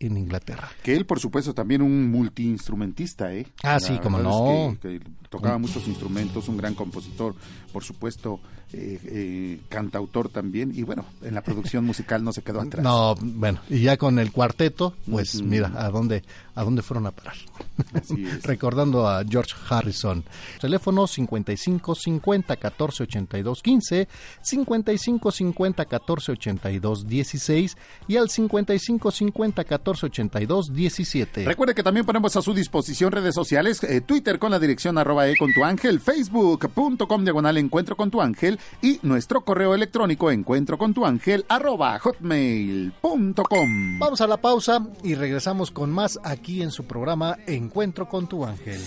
en 0.00 0.16
Inglaterra. 0.16 0.68
Que 0.82 0.94
él, 0.94 1.06
por 1.06 1.20
supuesto, 1.20 1.54
también 1.54 1.82
un 1.82 2.10
multiinstrumentista, 2.10 3.32
¿eh? 3.34 3.46
Ah, 3.62 3.80
sí, 3.80 3.98
como 3.98 4.18
no. 4.18 4.76
tocaba 5.28 5.58
muchos 5.58 5.86
instrumentos, 5.88 6.48
un 6.48 6.56
gran 6.56 6.74
compositor, 6.74 7.34
por 7.72 7.84
supuesto, 7.84 8.40
eh, 8.72 9.00
eh, 9.04 9.60
cantautor 9.70 10.28
también, 10.28 10.72
y 10.74 10.82
bueno, 10.82 11.06
en 11.22 11.34
la 11.34 11.42
producción 11.42 11.86
musical 11.86 12.22
no 12.22 12.34
se 12.34 12.42
quedó 12.42 12.60
atrás. 12.60 12.84
No, 12.84 13.14
bueno, 13.18 13.60
y 13.70 13.80
ya 13.80 13.96
con 13.96 14.18
el 14.18 14.30
cuarteto, 14.30 14.94
pues 15.10 15.40
mira, 15.40 15.72
a 15.74 15.88
dónde, 15.88 16.22
a 16.54 16.64
dónde 16.64 16.82
fueron 16.82 17.06
a 17.06 17.12
parar. 17.12 17.34
Recordando 18.42 19.08
a 19.08 19.24
George 19.24 19.54
Harrison. 19.70 20.22
Teléfono 20.60 21.06
55 21.06 21.94
50 21.94 22.56
14 22.56 23.02
82 23.04 23.62
15, 23.62 24.08
55 24.42 25.32
50 25.32 25.84
14 25.86 26.32
82 26.32 27.06
16 27.06 27.76
y 28.06 28.16
al 28.16 28.28
55 28.28 29.10
50 29.10 29.64
14 29.64 30.06
82 30.06 30.74
17. 30.74 31.44
Recuerde 31.46 31.74
que 31.74 31.82
también 31.82 32.04
ponemos 32.04 32.36
a 32.36 32.42
su 32.42 32.52
disposición 32.52 33.12
redes 33.12 33.34
sociales, 33.34 33.82
eh, 33.84 34.02
Twitter 34.02 34.38
con 34.38 34.50
la 34.50 34.58
dirección 34.58 34.98
arroba 34.98 35.26
e 35.26 35.36
con 35.38 35.54
tu 35.54 35.64
ángel, 35.64 36.00
facebook.com 36.00 37.24
diagonal 37.24 37.56
encuentro 37.56 37.96
con 37.96 38.10
tu 38.10 38.20
ángel 38.20 38.57
y 38.82 38.98
nuestro 39.02 39.42
correo 39.42 39.74
electrónico 39.74 40.30
encuentro 40.30 40.78
con 40.78 40.94
tu 40.94 41.04
ángel 41.04 41.44
arroba 41.48 41.98
hotmail.com. 41.98 43.98
Vamos 43.98 44.20
a 44.20 44.26
la 44.26 44.36
pausa 44.36 44.86
y 45.02 45.14
regresamos 45.14 45.70
con 45.70 45.90
más 45.90 46.18
aquí 46.22 46.62
en 46.62 46.70
su 46.70 46.84
programa 46.84 47.36
Encuentro 47.46 48.08
con 48.08 48.28
tu 48.28 48.44
ángel. 48.44 48.80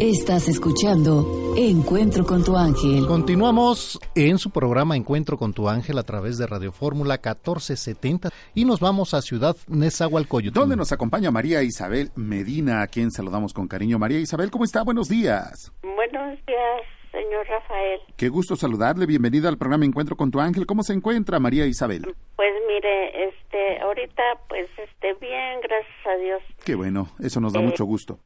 Estás 0.00 0.48
escuchando 0.48 1.54
Encuentro 1.56 2.24
con 2.24 2.44
tu 2.44 2.56
ángel. 2.56 3.06
Continuamos 3.06 3.98
en 4.14 4.38
su 4.38 4.50
programa 4.50 4.96
Encuentro 4.96 5.36
con 5.36 5.52
tu 5.52 5.68
ángel 5.68 5.98
a 5.98 6.02
través 6.02 6.38
de 6.38 6.46
Radio 6.46 6.72
Fórmula 6.72 7.14
1470 7.14 8.30
y 8.54 8.64
nos 8.64 8.80
vamos 8.80 9.14
a 9.14 9.22
Ciudad 9.22 9.56
Nezahualcóyotl. 9.66 10.58
Donde 10.58 10.76
nos 10.76 10.92
acompaña 10.92 11.30
María 11.30 11.62
Isabel 11.62 12.10
Medina, 12.14 12.82
a 12.82 12.86
quien 12.86 13.10
saludamos 13.10 13.52
con 13.52 13.66
cariño. 13.66 13.98
María 13.98 14.20
Isabel, 14.20 14.50
¿cómo 14.50 14.64
está? 14.64 14.82
Buenos 14.82 15.08
días. 15.08 15.72
Buenos 15.82 16.38
días 16.46 16.97
señor 17.28 17.46
Rafael. 17.46 18.00
Qué 18.16 18.28
gusto 18.28 18.56
saludarle, 18.56 19.04
bienvenida 19.04 19.48
al 19.48 19.58
programa 19.58 19.84
Encuentro 19.84 20.16
con 20.16 20.30
tu 20.30 20.40
ángel. 20.40 20.64
¿Cómo 20.64 20.82
se 20.82 20.94
encuentra 20.94 21.38
María 21.38 21.66
Isabel? 21.66 22.02
Pues 22.36 22.52
mire, 22.66 23.28
este, 23.28 23.78
ahorita 23.80 24.22
pues 24.48 24.66
este 24.78 25.12
bien, 25.14 25.60
gracias 25.60 26.06
a 26.06 26.16
Dios. 26.16 26.42
Qué 26.64 26.74
bueno, 26.74 27.08
eso 27.20 27.40
nos 27.40 27.52
da 27.52 27.60
mucho 27.60 27.84
gusto. 27.84 28.18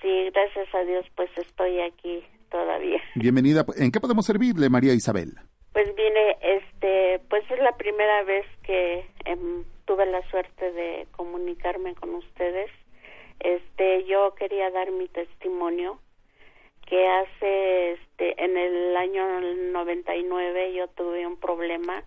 Sí, 0.00 0.30
gracias 0.32 0.74
a 0.74 0.84
Dios 0.84 1.04
pues 1.14 1.28
estoy 1.36 1.78
aquí 1.80 2.24
todavía. 2.50 3.00
Bienvenida, 3.16 3.66
¿en 3.76 3.92
qué 3.92 4.00
podemos 4.00 4.24
servirle 4.24 4.70
María 4.70 4.94
Isabel? 4.94 5.34
Pues 5.74 5.88
mire, 5.94 6.38
este, 6.40 7.20
pues 7.28 7.44
es 7.50 7.58
la 7.60 7.76
primera 7.76 8.22
vez 8.24 8.46
que 8.62 9.04
em, 9.26 9.64
tuve 9.84 10.06
la 10.06 10.22
suerte 10.30 10.72
de 10.72 11.06
comunicarme 11.12 11.94
con 11.96 12.14
ustedes. 12.14 12.70
Este, 13.40 14.06
yo 14.06 14.34
quería 14.36 14.70
dar 14.70 14.90
mi 14.90 15.06
testimonio 15.08 16.00
que 16.88 17.06
hace 17.06 17.92
este 17.92 18.42
en 18.42 18.56
el 18.56 18.96
año 18.96 19.40
99 19.72 20.72
yo 20.74 20.88
tuve 20.88 21.26
un 21.26 21.36
problema 21.36 22.02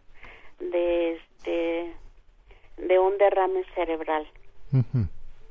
de 0.60 1.14
este 1.14 1.94
de 2.78 3.00
un 3.00 3.18
derrame 3.18 3.64
cerebral. 3.76 4.28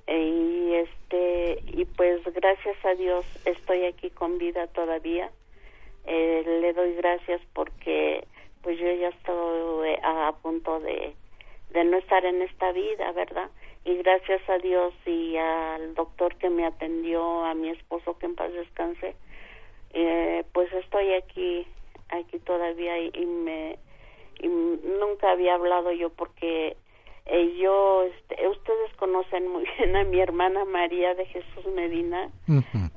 Y 0.08 0.74
este 0.74 1.62
y 1.66 1.84
pues 1.84 2.22
gracias 2.34 2.84
a 2.84 2.94
Dios 2.94 3.24
estoy 3.44 3.84
aquí 3.84 4.10
con 4.10 4.38
vida 4.38 4.66
todavía. 4.66 5.30
Eh, 6.06 6.42
le 6.60 6.72
doy 6.72 6.94
gracias 6.94 7.40
porque 7.52 8.26
pues 8.62 8.78
yo 8.78 8.92
ya 8.92 9.08
estoy 9.08 9.96
a 10.02 10.32
punto 10.42 10.80
de 10.80 11.14
de 11.70 11.84
no 11.84 11.98
estar 11.98 12.24
en 12.24 12.42
esta 12.42 12.72
vida 12.72 13.12
verdad 13.12 13.48
y 13.84 13.96
gracias 13.96 14.40
a 14.48 14.58
Dios 14.58 14.92
y 15.06 15.36
al 15.36 15.94
doctor 15.94 16.36
que 16.36 16.50
me 16.50 16.66
atendió, 16.66 17.44
a 17.44 17.54
mi 17.54 17.70
esposo 17.70 18.18
que 18.18 18.26
en 18.26 18.34
paz 18.34 18.52
descanse, 18.52 19.16
eh, 19.92 20.44
pues 20.52 20.72
estoy 20.72 21.14
aquí, 21.14 21.66
aquí 22.10 22.38
todavía 22.40 22.98
y, 22.98 23.26
me 23.26 23.78
nunca 24.42 25.32
había 25.32 25.54
hablado 25.54 25.92
yo 25.92 26.08
porque 26.10 26.76
eh, 27.26 27.56
yo, 27.58 28.04
este, 28.04 28.48
ustedes 28.48 28.92
conocen 28.96 29.48
muy 29.48 29.64
bien 29.78 29.96
a 29.96 30.04
mi 30.04 30.20
hermana 30.20 30.64
María 30.64 31.14
de 31.14 31.26
Jesús 31.26 31.66
Medina 31.74 32.30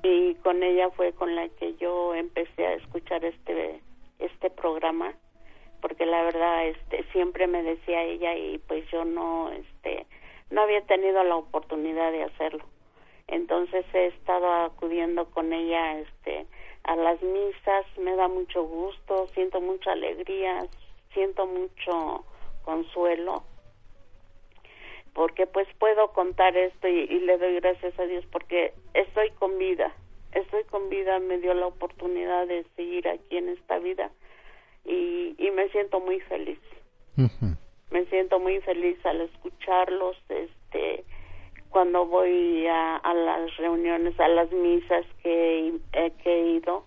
y 0.04 0.36
con 0.36 0.64
ella 0.64 0.90
fue 0.92 1.14
con 1.14 1.36
la 1.36 1.50
que 1.50 1.76
yo 1.76 2.16
empecé 2.16 2.66
a 2.66 2.74
escuchar 2.74 3.24
este 3.26 3.82
este 4.20 4.50
programa 4.50 5.14
porque 5.82 6.06
la 6.06 6.24
verdad 6.24 6.68
este 6.68 7.04
siempre 7.12 7.46
me 7.48 7.62
decía 7.62 8.04
ella 8.04 8.36
y 8.38 8.58
pues 8.60 8.90
yo 8.90 9.04
no 9.04 9.52
este 9.52 10.06
no 10.54 10.62
había 10.62 10.82
tenido 10.82 11.24
la 11.24 11.36
oportunidad 11.36 12.12
de 12.12 12.24
hacerlo. 12.24 12.64
Entonces 13.28 13.86
he 13.94 14.08
estado 14.08 14.52
acudiendo 14.52 15.26
con 15.32 15.52
ella 15.52 16.00
este 16.00 16.46
a 16.84 16.96
las 16.96 17.22
misas, 17.22 17.86
me 17.98 18.16
da 18.16 18.28
mucho 18.28 18.64
gusto, 18.64 19.28
siento 19.34 19.62
mucha 19.62 19.94
alegría, 19.94 20.68
siento 21.14 21.48
mucho 21.48 22.26
consuelo, 22.66 23.44
porque 25.14 25.48
pues 25.48 25.68
puedo 25.80 26.12
contar 26.12 26.58
esto 26.58 26.88
y, 26.88 27.08
le 27.20 27.38
doy 27.38 27.56
gracias 27.56 27.98
a 27.98 28.04
Dios 28.04 28.26
porque 28.32 28.74
estoy 28.94 29.32
con 29.32 29.58
vida, 29.58 29.94
estoy 30.34 30.66
con 30.66 30.90
vida, 30.90 31.20
me 31.20 31.38
dio 31.38 31.54
la 31.54 31.68
oportunidad 31.68 32.48
de 32.48 32.66
seguir 32.76 33.08
aquí 33.08 33.38
en 33.38 33.50
esta 33.50 33.80
vida 33.80 34.12
y, 34.84 35.36
y 35.38 35.52
me 35.52 35.70
siento 35.70 36.02
muy 36.02 36.20
feliz 36.20 36.60
me 37.94 38.06
siento 38.06 38.40
muy 38.40 38.60
feliz 38.62 38.98
al 39.06 39.22
escucharlos 39.22 40.18
este 40.28 41.06
cuando 41.70 42.06
voy 42.06 42.68
a, 42.68 43.02
las 43.14 43.56
reuniones 43.58 44.20
a 44.20 44.28
las 44.28 44.52
misas 44.52 45.06
que, 45.22 45.74
he 45.94 46.40
ido. 46.42 46.86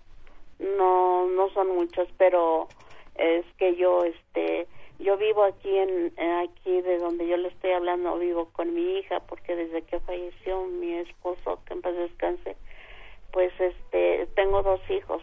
No 0.59 1.27
no 1.27 1.49
son 1.51 1.75
muchas 1.75 2.09
pero 2.17 2.67
es 3.15 3.45
que 3.57 3.75
yo 3.75 4.03
este 4.03 4.67
yo 4.99 5.15
vivo 5.17 5.43
aquí 5.43 5.77
en 5.77 6.13
aquí 6.41 6.81
de 6.81 6.97
donde 6.97 7.25
yo 7.25 7.37
le 7.37 7.47
estoy 7.49 7.71
hablando 7.71 8.17
vivo 8.17 8.49
con 8.51 8.73
mi 8.73 8.97
hija 8.97 9.21
porque 9.21 9.55
desde 9.55 9.83
que 9.83 10.01
falleció 10.01 10.65
mi 10.65 10.93
esposo 10.93 11.59
que 11.65 11.73
en 11.73 11.81
paz 11.81 11.95
descanse 11.95 12.57
pues 13.31 13.53
este 13.59 14.27
tengo 14.35 14.61
dos 14.61 14.81
hijos. 14.89 15.21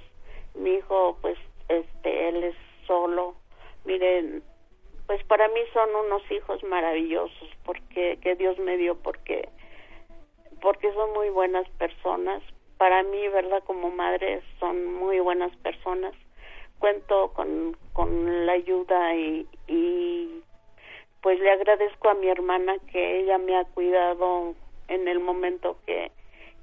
Mi 0.55 0.77
hijo 0.77 1.19
pues 1.21 1.37
este 1.69 2.29
él 2.29 2.45
es 2.45 2.57
solo. 2.87 3.35
Miren 3.85 4.43
pues 5.07 5.23
para 5.25 5.49
mí 5.49 5.61
son 5.73 5.89
unos 6.07 6.23
hijos 6.31 6.63
maravillosos 6.65 7.49
porque 7.65 8.19
que 8.23 8.35
Dios 8.37 8.59
me 8.59 8.77
dio 8.77 8.97
porque 8.97 9.49
porque 10.61 10.93
son 10.95 11.13
muy 11.13 11.29
buenas 11.29 11.69
personas. 11.73 12.43
Para 12.79 13.03
mí 13.03 13.29
verdad 13.29 13.63
como 13.65 13.91
madre 13.91 14.41
son 14.59 14.95
muy 14.95 15.21
buenas 15.21 15.55
personas. 15.57 16.15
Cuento 16.79 17.33
con, 17.35 17.77
con 17.93 18.47
la 18.47 18.53
ayuda 18.53 19.15
y, 19.15 19.47
y 19.69 20.43
pues 21.21 21.39
le 21.41 21.51
agradezco 21.51 22.09
a 22.09 22.15
mi 22.15 22.29
hermana 22.29 22.77
que 22.91 23.21
ella 23.21 23.39
me 23.39 23.57
ha 23.57 23.65
cuidado 23.65 24.55
en 24.89 25.07
el 25.07 25.21
momento 25.21 25.77
que, 25.87 26.11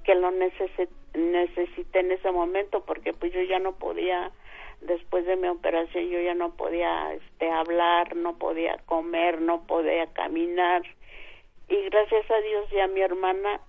que 0.04 0.14
lo 0.14 0.30
necesité 0.32 2.00
en 2.00 2.12
ese 2.12 2.30
momento 2.30 2.84
porque 2.84 3.12
pues 3.12 3.32
yo 3.32 3.42
ya 3.42 3.58
no 3.58 3.72
podía 3.72 4.30
después 4.82 5.24
de 5.26 5.36
mi 5.36 5.48
operación 5.48 6.08
yo 6.08 6.20
ya 6.20 6.34
no 6.34 6.54
podía 6.54 7.12
este 7.14 7.50
hablar 7.50 8.16
no 8.16 8.36
podía 8.38 8.78
comer 8.86 9.40
no 9.40 9.66
podía 9.66 10.06
caminar. 10.12 10.82
Y 11.68 11.88
gracias 11.88 12.30
a 12.30 12.38
Dios 12.38 12.72
y 12.72 12.80
a 12.80 12.88
mi 12.88 13.00
hermana 13.00 13.60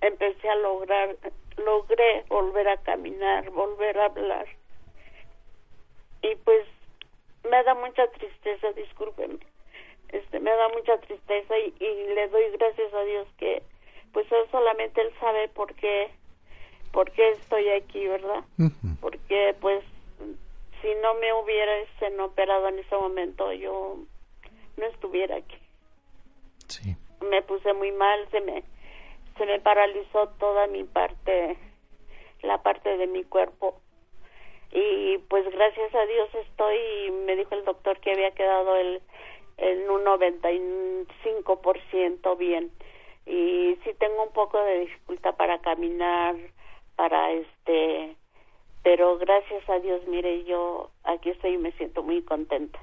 empecé 0.00 0.48
a 0.48 0.56
lograr 0.56 1.16
logré 1.56 2.24
volver 2.28 2.68
a 2.68 2.76
caminar 2.78 3.50
volver 3.50 3.98
a 3.98 4.06
hablar. 4.06 4.46
Y 6.22 6.34
pues 6.36 6.66
me 7.48 7.62
da 7.64 7.74
mucha 7.74 8.06
tristeza 8.08 8.72
discúlpeme. 8.72 9.38
Este 10.10 10.40
me 10.40 10.50
da 10.50 10.68
mucha 10.68 10.98
tristeza 10.98 11.58
y, 11.58 11.72
le 12.14 12.28
doy 12.28 12.50
gracias 12.56 12.92
a 12.94 13.02
Dios 13.02 13.28
que 13.38 13.62
pues 14.12 14.26
solamente 14.50 15.00
él 15.00 15.12
sabe 15.20 15.48
por 15.48 15.74
qué 15.74 16.10
por 16.92 17.10
qué 17.10 17.28
estoy 17.30 17.68
aquí 17.68 18.06
verdad 18.06 18.42
porque 19.00 19.54
pues 19.60 19.84
si 20.82 20.94
no 21.02 21.14
me 21.14 21.32
hubiera 21.32 21.72
operado 22.24 22.68
en 22.68 22.78
ese 22.78 22.96
momento 22.96 23.52
yo 23.52 23.98
no 24.76 24.86
estuviera 24.86 25.36
aquí. 25.36 25.58
Sí. 26.68 26.96
Me 27.28 27.42
puse 27.42 27.72
muy 27.72 27.90
mal 27.92 28.28
se 28.30 28.40
me 28.40 28.62
se 29.36 29.46
me 29.46 29.60
paralizó 29.60 30.28
toda 30.40 30.66
mi 30.66 30.84
parte 30.84 31.56
la 32.42 32.62
parte 32.62 32.96
de 32.96 33.06
mi 33.06 33.24
cuerpo. 33.24 33.80
Y 34.70 35.18
pues 35.28 35.48
gracias 35.50 35.94
a 35.94 36.06
Dios 36.06 36.34
estoy 36.34 37.10
me 37.26 37.36
dijo 37.36 37.54
el 37.54 37.64
doctor 37.64 38.00
que 38.00 38.12
había 38.12 38.32
quedado 38.32 38.76
el 38.76 39.02
en 39.56 39.90
un 39.90 40.04
95% 40.04 42.36
bien. 42.36 42.70
Y 43.26 43.76
sí 43.84 43.94
tengo 43.98 44.22
un 44.22 44.32
poco 44.32 44.62
de 44.62 44.80
dificultad 44.80 45.34
para 45.36 45.60
caminar 45.60 46.36
para 46.96 47.32
este 47.32 48.16
pero 48.88 49.18
gracias 49.18 49.68
a 49.68 49.78
Dios 49.80 50.00
mire 50.08 50.44
yo 50.44 50.90
aquí 51.04 51.28
estoy 51.28 51.54
y 51.54 51.58
me 51.58 51.72
siento 51.72 52.02
muy 52.02 52.22
contenta 52.22 52.78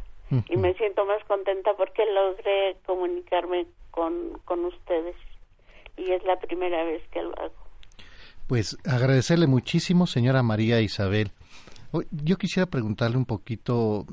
y 0.48 0.56
me 0.56 0.76
siento 0.76 1.04
más 1.04 1.24
contenta 1.26 1.74
porque 1.76 2.04
logré 2.06 2.78
comunicarme 2.86 3.65
con, 3.89 4.39
con 4.46 4.65
ustedes 4.65 5.15
y 5.98 6.12
es 6.12 6.24
la 6.26 6.39
primera 6.39 6.84
vez 6.84 7.02
que 7.10 7.24
lo 7.24 7.32
hago. 7.39 7.56
Pues 8.48 8.78
agradecerle 8.86 9.48
muchísimo, 9.48 10.06
señora 10.06 10.44
María 10.44 10.80
Isabel. 10.82 11.32
Yo 12.12 12.36
quisiera 12.36 12.68
preguntarle 12.68 13.18
un 13.18 13.26
poquito 13.26 14.06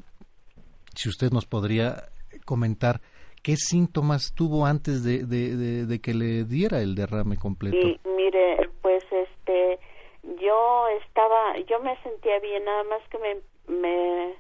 si 0.95 1.11
usted 1.11 1.31
nos 1.31 1.45
podría 1.45 2.05
comentar 2.47 3.03
qué 3.43 3.57
síntomas 3.57 4.33
tuvo 4.35 4.65
antes 4.65 5.05
de, 5.05 5.27
de, 5.27 6.01
que 6.01 6.15
le 6.15 6.45
diera 6.45 6.81
el 6.81 6.95
derrame 6.95 7.37
completo. 7.37 7.77
Y, 7.77 8.01
mire, 8.17 8.71
pues 8.81 9.03
este, 9.11 9.79
yo 10.23 10.89
estaba, 10.89 11.59
yo 11.59 11.81
me 11.81 11.97
sentía 12.03 12.39
bien, 12.41 12.65
nada 12.65 12.85
más 12.85 13.03
que 13.09 13.19
me, 13.19 13.41
me 13.67 14.35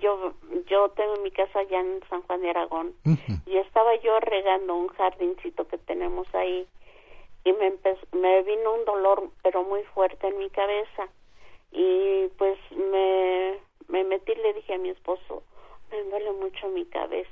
yo 0.00 0.34
yo 0.68 0.88
tengo 0.90 1.16
mi 1.22 1.30
casa 1.30 1.58
allá 1.58 1.80
en 1.80 2.00
San 2.08 2.22
Juan 2.22 2.40
de 2.40 2.50
Aragón 2.50 2.94
y 3.46 3.56
estaba 3.56 3.94
yo 3.96 4.20
regando 4.20 4.74
un 4.74 4.88
jardincito 4.88 5.66
que 5.66 5.78
tenemos 5.78 6.32
ahí 6.34 6.66
y 7.44 7.52
me 7.52 7.72
me 8.12 8.42
vino 8.42 8.74
un 8.74 8.84
dolor 8.84 9.30
pero 9.42 9.64
muy 9.64 9.82
fuerte 9.94 10.28
en 10.28 10.38
mi 10.38 10.50
cabeza 10.50 11.08
y 11.72 12.28
pues 12.38 12.58
me 12.70 13.58
me 13.88 14.04
metí 14.04 14.32
y 14.32 14.36
le 14.36 14.52
dije 14.54 14.74
a 14.74 14.78
mi 14.78 14.90
esposo 14.90 15.42
me 15.90 16.02
duele 16.04 16.32
mucho 16.32 16.68
mi 16.68 16.84
cabeza 16.86 17.30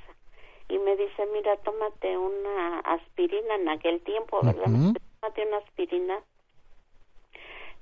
y 0.67 0.77
me 0.79 0.95
dice 0.97 1.25
mira 1.27 1.55
tómate 1.57 2.17
una 2.17 2.79
aspirina 2.79 3.55
en 3.55 3.69
aquel 3.69 4.01
tiempo 4.01 4.41
verdad 4.43 4.65
tómate 4.65 5.47
una 5.47 5.57
aspirina 5.57 6.21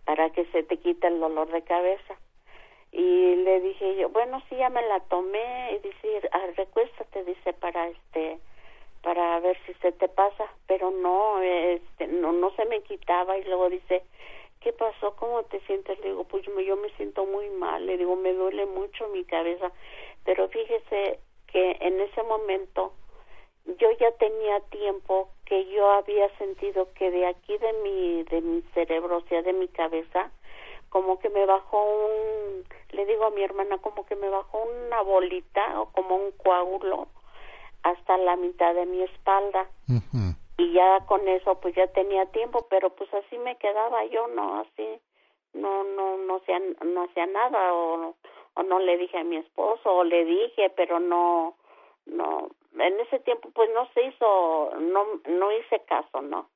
para 0.06 0.30
que 0.32 0.46
se 0.46 0.64
te 0.64 0.78
quite 0.78 1.08
el 1.08 1.20
dolor 1.20 1.50
de 1.52 1.62
cabeza 1.64 2.18
y 2.94 3.36
le 3.38 3.60
dije 3.60 3.96
yo 3.96 4.10
bueno 4.10 4.42
sí 4.48 4.56
ya 4.56 4.70
me 4.70 4.84
la 4.84 5.00
tomé. 5.02 5.74
Y 5.74 5.80
dice 5.80 6.30
ah, 6.32 6.46
recuéstate 6.56 7.24
dice 7.24 7.54
para 7.54 7.88
este 7.88 8.40
para 9.02 9.40
ver 9.40 9.58
si 9.66 9.74
se 9.76 9.92
te 9.92 10.08
pasa 10.08 10.46
pero 10.68 10.92
no 10.92 11.42
este 11.42 12.08
no 12.08 12.32
no 12.32 12.52
se 12.56 12.66
me 12.66 12.82
quitaba. 12.84 13.38
Y 13.38 13.44
luego 13.46 13.70
dice 13.70 14.04
qué 14.62 14.72
pasó 14.74 15.16
cómo 15.16 15.44
te 15.44 15.60
sientes 15.62 16.00
le 16.00 16.10
digo 16.10 16.24
pues 16.26 16.46
yo 16.46 16.78
me 16.78 16.90
siento 16.92 17.26
muy 17.26 17.50
mal 17.50 17.86
le 17.86 17.98
digo 17.98 18.16
me 18.16 18.34
duele 18.34 18.68
mucho 18.68 19.08
mi 19.08 19.26
cabeza 19.26 19.72
pero 20.24 20.48
fíjese 20.50 21.20
que 21.48 21.78
en 21.82 22.00
ese 22.00 22.22
momento 22.24 22.94
yo 23.66 23.92
ya 24.00 24.12
tenía 24.12 24.60
tiempo 24.70 25.30
que 25.46 25.66
yo 25.68 25.90
había 25.92 26.30
sentido 26.38 26.94
que 26.94 27.12
de 27.12 27.26
aquí 27.28 27.58
de 27.58 27.74
mi 27.84 28.24
de 28.24 28.42
mi 28.42 28.62
cerebro 28.74 29.18
o 29.18 29.22
sea 29.22 29.42
de 29.42 29.54
mi 29.54 29.68
cabeza 29.68 30.32
como 30.94 31.18
que 31.18 31.30
me 31.30 31.44
bajó 31.48 31.84
un, 31.84 32.64
le 32.92 33.08
digo 33.08 33.26
a 33.26 33.32
mi 33.32 33.42
hermana, 33.44 33.80
como 33.80 34.06
que 34.06 34.16
me 34.16 34.30
bajó 34.30 34.62
una 34.62 35.02
bolita 35.02 35.82
o 35.82 35.92
como 35.92 36.16
un 36.18 36.32
coágulo 36.34 37.08
hasta 37.82 38.16
la 38.18 38.36
mitad 38.36 38.76
de 38.76 38.86
mi 38.86 39.02
espalda. 39.02 39.68
Y 40.58 40.72
ya 40.74 41.00
con 41.08 41.28
eso 41.28 41.60
pues 41.60 41.74
ya 41.74 41.88
tenía 41.88 42.28
tiempo, 42.28 42.68
pero 42.70 42.92
pues 42.92 43.12
así 43.12 43.40
me 43.40 43.58
quedaba 43.58 44.06
yo, 44.06 44.28
no 44.28 44.60
así, 44.60 45.00
no, 45.54 45.84
no, 45.84 46.18
no 46.18 46.36
hacía, 46.36 46.60
no 46.86 47.06
hacía 47.06 47.26
nada 47.26 47.74
o, 47.74 48.14
o 48.54 48.64
no 48.64 48.78
le 48.78 48.96
dije 48.98 49.18
a 49.18 49.24
mi 49.24 49.38
esposo 49.38 49.92
o 49.92 50.04
le 50.04 50.26
dije, 50.26 50.70
pero 50.76 51.00
no, 51.00 51.56
no, 52.06 52.50
en 52.78 53.00
ese 53.00 53.20
tiempo 53.20 53.50
pues 53.54 53.70
no 53.74 53.88
se 53.94 54.04
hizo, 54.04 54.72
no, 54.80 55.06
no 55.28 55.52
hice 55.52 55.80
caso, 55.86 56.22
¿no? 56.22 56.50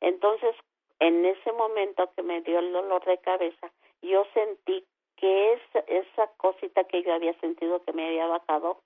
Entonces 0.00 0.54
en 0.98 1.24
ese 1.24 1.52
momento 1.52 2.10
que 2.14 2.22
me 2.22 2.40
dio 2.42 2.58
el 2.58 2.72
dolor 2.72 3.04
de 3.04 3.18
cabeza, 3.18 3.70
yo 4.02 4.24
sentí 4.32 4.84
que 5.16 5.54
esa, 5.54 5.78
esa 5.80 6.26
cosita 6.36 6.84
que 6.84 7.02
yo 7.02 7.14
había 7.14 7.38
sentido 7.40 7.82
que 7.84 7.92
me 7.92 8.06
había 8.06 8.26
bajado, 8.26 8.80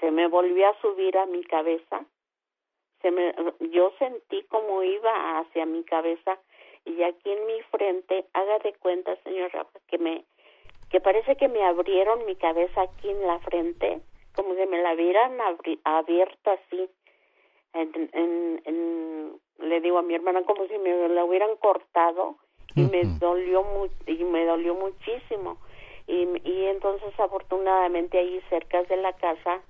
se 0.00 0.10
me 0.10 0.28
volvió 0.28 0.68
a 0.68 0.80
subir 0.80 1.16
a 1.18 1.26
mi 1.26 1.42
cabeza. 1.44 2.04
Se 3.02 3.10
me, 3.10 3.34
yo 3.70 3.92
sentí 3.98 4.42
como 4.44 4.82
iba 4.82 5.38
hacia 5.38 5.66
mi 5.66 5.84
cabeza 5.84 6.38
y 6.84 7.02
aquí 7.02 7.30
en 7.30 7.46
mi 7.46 7.60
frente, 7.62 8.26
haga 8.32 8.58
de 8.60 8.72
cuenta, 8.74 9.16
señor 9.22 9.52
Rafa, 9.52 9.78
que 9.88 9.98
me, 9.98 10.24
que 10.90 11.00
parece 11.00 11.36
que 11.36 11.48
me 11.48 11.64
abrieron 11.64 12.24
mi 12.26 12.36
cabeza 12.36 12.82
aquí 12.82 13.10
en 13.10 13.26
la 13.26 13.38
frente, 13.40 14.00
como 14.38 14.54
si 14.54 14.66
me 14.66 14.80
la 14.80 14.94
hubieran 14.94 15.36
abierto 15.82 16.50
así. 16.52 16.88
En, 17.74 18.10
en, 18.12 19.32
le 19.58 19.80
digo 19.80 19.98
a 19.98 20.02
mi 20.02 20.14
hermana 20.14 20.42
como 20.44 20.64
si 20.68 20.78
me 20.78 21.08
la 21.08 21.24
hubieran 21.24 21.56
cortado 21.56 22.36
y 22.76 22.82
me 22.82 23.02
dolió 23.18 23.64
y 24.06 24.24
me 24.24 24.44
dolió 24.44 24.76
muchísimo. 24.76 25.58
Y, 26.06 26.28
y 26.44 26.66
entonces 26.66 27.18
afortunadamente 27.18 28.16
ahí 28.16 28.40
cerca 28.48 28.84
de 28.84 28.96
la 28.98 29.12
casa 29.14 29.60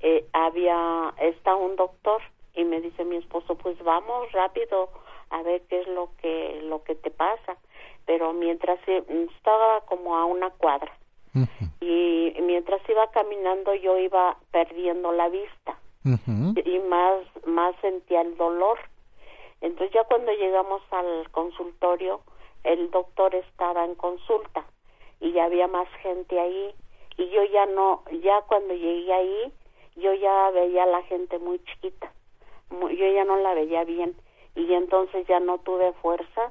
eh, 0.00 0.26
había 0.32 1.14
está 1.18 1.54
un 1.54 1.76
doctor 1.76 2.20
y 2.54 2.64
me 2.64 2.80
dice 2.80 3.04
mi 3.04 3.16
esposo 3.16 3.56
pues 3.56 3.80
vamos 3.84 4.32
rápido 4.32 4.90
a 5.30 5.42
ver 5.42 5.62
qué 5.68 5.80
es 5.80 5.86
lo 5.86 6.10
que 6.20 6.60
lo 6.64 6.82
que 6.82 6.96
te 6.96 7.10
pasa 7.10 7.56
pero 8.04 8.32
mientras 8.32 8.78
estaba 8.86 9.80
como 9.86 10.16
a 10.16 10.26
una 10.26 10.50
cuadra 10.50 10.92
y 11.80 12.34
mientras 12.42 12.80
iba 12.88 13.10
caminando 13.10 13.74
yo 13.74 13.98
iba 13.98 14.36
perdiendo 14.50 15.12
la 15.12 15.28
vista. 15.28 15.78
Y 16.04 16.78
más 16.80 17.20
más 17.46 17.74
sentía 17.80 18.22
el 18.22 18.36
dolor. 18.36 18.78
Entonces 19.60 19.94
ya 19.94 20.04
cuando 20.04 20.32
llegamos 20.32 20.82
al 20.90 21.30
consultorio 21.30 22.20
el 22.64 22.90
doctor 22.90 23.34
estaba 23.34 23.84
en 23.84 23.94
consulta 23.94 24.64
y 25.20 25.32
ya 25.32 25.44
había 25.44 25.68
más 25.68 25.88
gente 26.02 26.38
ahí. 26.38 26.74
Y 27.16 27.28
yo 27.30 27.44
ya 27.44 27.66
no 27.66 28.02
ya 28.22 28.42
cuando 28.42 28.74
llegué 28.74 29.12
ahí 29.12 29.52
yo 29.96 30.14
ya 30.14 30.50
veía 30.50 30.84
a 30.84 30.86
la 30.86 31.02
gente 31.02 31.38
muy 31.38 31.58
chiquita. 31.64 32.12
Yo 32.70 33.12
ya 33.12 33.24
no 33.24 33.36
la 33.36 33.54
veía 33.54 33.84
bien. 33.84 34.16
Y 34.54 34.72
entonces 34.72 35.26
ya 35.26 35.40
no 35.40 35.58
tuve 35.58 35.92
fuerza 35.94 36.50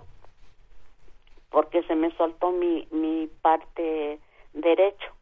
porque 1.49 1.83
se 1.83 1.95
me 1.95 2.15
soltó 2.15 2.51
mi 2.51 2.87
mi 2.91 3.27
parte 3.41 4.19
derecho 4.53 5.13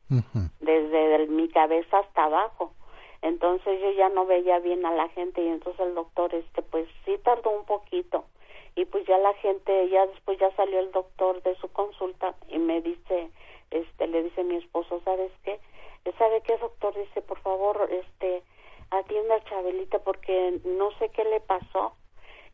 desde 0.60 1.28
mi 1.28 1.50
cabeza 1.50 2.00
hasta 2.00 2.24
abajo. 2.24 2.74
Entonces 3.22 3.80
yo 3.82 3.92
ya 3.92 4.10
no 4.10 4.26
veía 4.26 4.60
bien 4.60 4.86
a 4.86 4.92
la 4.92 5.10
gente 5.10 5.42
y 5.44 5.48
entonces 5.48 5.86
el 5.86 5.94
doctor 5.94 6.34
este 6.34 6.62
pues 6.62 6.88
sí 7.06 7.18
tardó 7.24 7.52
un 7.52 7.66
poquito. 7.66 8.26
Y 8.76 8.86
pues 8.86 9.06
ya 9.06 9.18
la 9.18 9.34
gente 9.36 9.90
ya 9.90 10.06
después 10.08 10.40
ya 10.40 10.56
salió 10.56 10.80
el 10.80 10.92
doctor 10.92 11.42
de 11.44 11.56
su 11.56 11.68
consulta 11.72 12.36
y 12.48 12.60
me 12.60 12.82
dice 12.82 13.30
este 13.72 14.08
le 14.08 14.24
dice 14.24 14.44
mi 14.44 14.56
esposo 14.56 15.02
sabes 15.04 15.32
qué 15.44 15.60
sabe 16.18 16.42
qué 16.42 16.58
doctor 16.58 16.96
dice 16.96 17.22
por 17.22 17.40
favor 17.42 17.88
este 17.92 18.42
atienda 18.90 19.36
a 19.36 19.44
Chabelita 19.44 20.00
porque 20.00 20.60
no 20.64 20.92
sé 20.98 21.10
qué 21.10 21.24
le 21.26 21.40
pasó. 21.42 21.94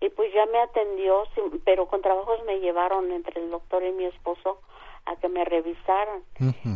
Y 0.01 0.09
pues 0.09 0.33
ya 0.33 0.45
me 0.47 0.59
atendió 0.59 1.23
pero 1.63 1.87
con 1.87 2.01
trabajos 2.01 2.43
me 2.43 2.59
llevaron 2.59 3.11
entre 3.11 3.39
el 3.41 3.49
doctor 3.49 3.83
y 3.83 3.91
mi 3.91 4.05
esposo 4.05 4.59
a 5.05 5.15
que 5.17 5.29
me 5.29 5.45
revisaran. 5.45 6.23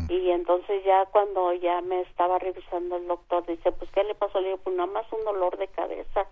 Y 0.10 0.30
entonces 0.30 0.84
ya 0.84 1.06
cuando 1.08 1.54
ya 1.54 1.82
me 1.82 2.02
estaba 2.02 2.40
revisando 2.40 2.98
el 2.98 3.08
doctor, 3.08 3.46
dice, 3.46 3.72
pues, 3.72 3.90
¿qué 3.92 4.04
le 4.04 4.16
pasó? 4.16 4.40
Le 4.40 4.50
digo, 4.50 4.60
pues 4.64 4.76
nada 4.76 4.92
más 4.92 5.12
un 5.12 5.24
dolor 5.26 5.58
de 5.58 5.68
cabeza. 5.68 6.28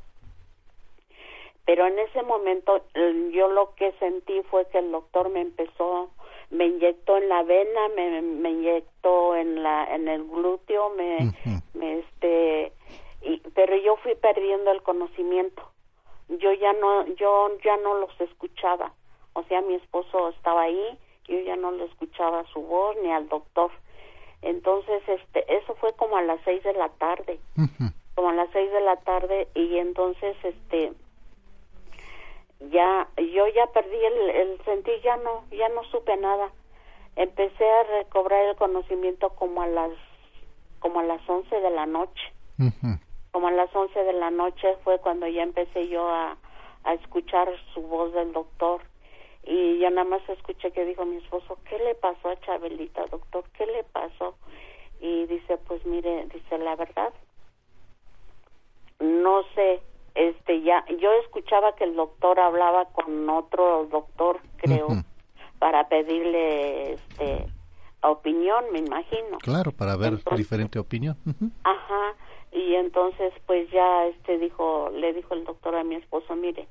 Pero 1.65 1.86
en 1.86 1.99
ese 1.99 2.23
momento 2.23 2.81
yo 3.33 3.49
lo 3.49 3.75
que 3.75 3.91
sentí 3.99 4.41
fue 4.43 4.67
que 4.67 4.79
el 4.79 4.91
doctor 4.91 5.29
me 5.29 5.41
empezó, 5.41 6.10
me 6.49 6.67
inyectó 6.67 7.17
en 7.17 7.27
la 7.27 7.43
vena, 7.43 7.89
me, 7.95 8.21
me 8.21 8.51
inyectó 8.51 9.36
en 9.36 9.63
la, 9.63 9.83
en 9.93 10.07
el 10.07 10.23
glúteo, 10.25 10.91
me, 10.91 11.33
me 11.73 11.99
este, 11.99 12.71
y, 13.21 13.39
pero 13.53 13.75
yo 13.75 13.97
fui 13.97 14.15
perdiendo 14.15 14.71
el 14.71 14.81
conocimiento. 14.81 15.62
Yo 16.29 16.53
ya 16.53 16.71
no, 16.73 17.05
yo 17.15 17.49
ya 17.63 17.75
no 17.77 17.95
los 17.95 18.21
escuchaba. 18.21 18.93
O 19.33 19.43
sea, 19.43 19.62
mi 19.62 19.75
esposo 19.75 20.29
estaba 20.29 20.62
ahí 20.62 20.97
yo 21.27 21.39
ya 21.41 21.55
no 21.55 21.71
le 21.71 21.85
escuchaba 21.85 22.43
su 22.53 22.61
voz 22.61 22.95
ni 23.03 23.11
al 23.11 23.27
doctor. 23.29 23.71
Entonces, 24.41 25.01
este, 25.07 25.57
eso 25.57 25.75
fue 25.75 25.93
como 25.93 26.17
a 26.17 26.21
las 26.21 26.39
seis 26.45 26.63
de 26.63 26.73
la 26.73 26.89
tarde, 26.89 27.39
como 28.15 28.29
a 28.29 28.33
las 28.33 28.49
seis 28.51 28.71
de 28.71 28.81
la 28.81 28.97
tarde 28.97 29.47
y 29.55 29.77
entonces, 29.77 30.37
este, 30.43 30.93
ya, 32.71 33.07
yo 33.17 33.47
ya 33.47 33.67
perdí 33.67 33.97
el, 33.97 34.29
el 34.29 34.63
sentir, 34.63 35.01
ya 35.03 35.17
no, 35.17 35.43
ya 35.51 35.69
no 35.69 35.83
supe 35.85 36.15
nada. 36.17 36.51
Empecé 37.15 37.69
a 37.69 37.83
recobrar 37.83 38.45
el 38.45 38.55
conocimiento 38.55 39.29
como 39.29 39.63
a 39.63 39.67
las, 39.67 39.91
como 40.79 40.99
a 40.99 41.03
las 41.03 41.27
once 41.27 41.59
de 41.59 41.71
la 41.71 41.85
noche. 41.85 42.33
Como 43.31 43.47
a 43.47 43.51
las 43.51 43.75
once 43.75 43.99
de 44.03 44.13
la 44.13 44.31
noche 44.31 44.77
fue 44.83 44.99
cuando 44.99 45.27
ya 45.27 45.43
empecé 45.43 45.87
yo 45.87 46.07
a, 46.07 46.37
a 46.83 46.93
escuchar 46.93 47.49
su 47.73 47.81
voz 47.81 48.13
del 48.13 48.33
doctor 48.33 48.81
y 49.47 49.79
ya 49.79 49.89
nada 49.89 50.03
más 50.03 50.27
escuché 50.29 50.71
que 50.71 50.86
dijo 50.86 51.05
mi 51.05 51.17
esposo, 51.17 51.57
¿qué 51.69 51.79
le 51.79 51.95
pasó 51.95 52.29
a 52.29 52.39
Chabelita, 52.41 53.05
doctor? 53.05 53.45
¿Qué 53.57 53.65
le 53.65 53.83
pasó? 53.86 54.36
Y 54.99 55.25
dice, 55.27 55.57
pues 55.67 55.86
mire, 55.86 56.27
dice 56.33 56.57
la 56.57 56.75
verdad, 56.75 57.13
no 58.99 59.43
sé, 59.55 59.81
este 60.15 60.62
ya, 60.63 60.83
yo 60.99 61.13
escuchaba 61.23 61.75
que 61.75 61.86
el 61.86 61.95
doctor 61.95 62.39
hablaba 62.39 62.86
con 62.86 63.29
otro 63.29 63.86
doctor, 63.86 64.41
creo, 64.57 64.88
para 65.60 65.88
pedirle 65.88 66.93
este 66.93 67.47
opinión, 68.01 68.65
me 68.71 68.79
imagino. 68.79 69.38
Claro, 69.39 69.71
para 69.71 69.95
ver 69.95 70.17
diferente 70.36 70.77
opinión. 70.77 71.15
Ajá, 71.63 72.15
y 72.51 72.75
entonces 72.75 73.31
pues 73.45 73.69
ya 73.71 74.07
este 74.07 74.39
dijo, 74.39 74.89
le 74.93 75.13
dijo 75.13 75.36
el 75.36 75.45
doctor 75.45 75.75
a 75.75 75.83
mi 75.83 75.95
esposo, 75.95 76.36
mire, 76.36 76.67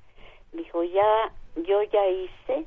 dijo, 0.56 0.82
ya 0.82 1.32
yo 1.56 1.82
ya 1.82 2.06
hice 2.08 2.66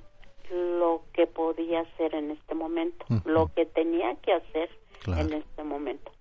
lo 0.52 1.04
que 1.14 1.28
podía 1.28 1.82
hacer 1.82 2.16
en 2.16 2.32
este 2.32 2.56
momento, 2.56 3.06
lo 3.26 3.48
que 3.54 3.66
tenía 3.66 4.16
que 4.16 4.34
hacer 4.34 4.70
en 5.08 5.34
este 5.34 5.64
momento. 5.64 6.12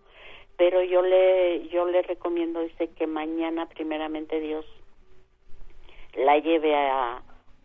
Pero 0.56 0.82
yo 0.82 1.02
le 1.02 1.68
yo 1.68 1.86
le 1.86 2.02
recomiendo 2.02 2.60
dice 2.60 2.90
que 2.90 3.06
mañana 3.06 3.66
primeramente 3.66 4.40
Dios 4.40 4.66
la 6.14 6.38
lleve 6.38 6.74
a 6.74 7.22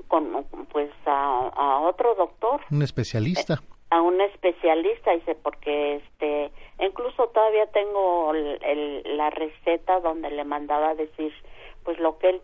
con 0.07 0.45
pues 0.71 0.91
a, 1.05 1.79
otro 1.81 2.15
doctor, 2.15 2.61
un 2.71 2.81
especialista. 2.81 3.61
A 3.89 4.01
un 4.01 4.21
especialista 4.21 5.11
dice 5.11 5.35
porque 5.35 5.95
este 5.95 6.51
incluso 6.79 7.27
todavía 7.29 7.65
tengo 7.67 8.31
la 8.33 9.29
receta 9.31 9.99
donde 9.99 10.29
le 10.29 10.43
mandaba 10.43 10.95
decir 10.95 11.33
pues 11.83 11.99
lo 11.99 12.17
que 12.17 12.29
él 12.29 12.41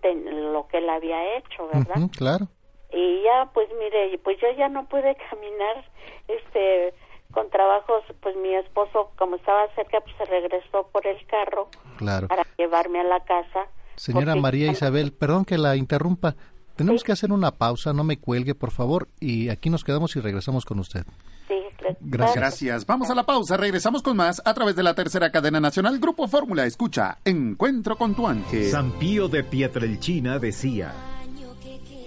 lo 0.54 0.68
que 0.68 0.78
él 0.78 0.90
había 0.90 1.38
hecho, 1.38 1.68
¿verdad? 1.74 2.10
claro. 2.18 2.48
Y 2.92 3.24
ya 3.24 3.50
pues 3.54 3.68
mire, 3.80 4.18
pues 4.24 4.38
yo 4.42 4.48
ya 4.58 4.70
no 4.70 4.88
pude 4.88 5.16
caminar 5.30 5.86
este 6.28 6.94
con 7.32 7.50
trabajos, 7.52 8.04
pues 8.22 8.36
mi 8.38 8.56
esposo 8.56 9.12
como 9.18 9.36
estaba 9.36 9.68
cerca 9.76 10.00
pues 10.02 10.16
se 10.18 10.26
regresó 10.26 10.88
por 10.92 11.06
el 11.06 11.24
carro 11.28 11.70
claro. 11.98 12.28
para 12.28 12.44
llevarme 12.58 13.00
a 13.02 13.04
la 13.04 13.20
casa. 13.20 13.68
Señora 13.96 14.36
María 14.36 14.72
Isabel, 14.72 15.12
perdón 15.12 15.46
que 15.46 15.58
la 15.58 15.76
interrumpa. 15.76 16.36
Tenemos 16.76 17.04
que 17.04 17.12
hacer 17.12 17.34
una 17.34 17.52
pausa, 17.52 17.92
no 17.92 18.06
me 18.06 18.18
cuelgue, 18.18 18.56
por 18.56 18.72
favor, 18.72 19.10
y 19.20 19.50
aquí 19.50 19.70
nos 19.70 19.84
quedamos 19.84 20.16
y 20.16 20.22
regresamos 20.22 20.64
con 20.64 20.80
usted. 20.80 21.04
Sí, 21.50 21.56
gracias. 22.02 22.36
Gracias. 22.36 22.86
Vamos 22.86 23.10
a 23.10 23.16
la 23.16 23.26
pausa. 23.26 23.58
Regresamos 23.58 24.04
con 24.04 24.16
más 24.16 24.40
a 24.46 24.54
través 24.54 24.76
de 24.76 24.84
la 24.84 24.94
tercera 24.94 25.32
cadena 25.32 25.60
nacional 25.60 25.98
Grupo 25.98 26.28
Fórmula. 26.28 26.66
Escucha, 26.66 27.18
Encuentro 27.26 27.98
con 27.98 28.14
tu 28.14 28.28
ángel. 28.28 28.70
San 28.70 28.92
Pío 29.00 29.28
de 29.28 29.44
Pietrelchina 29.44 30.38
decía, 30.38 30.94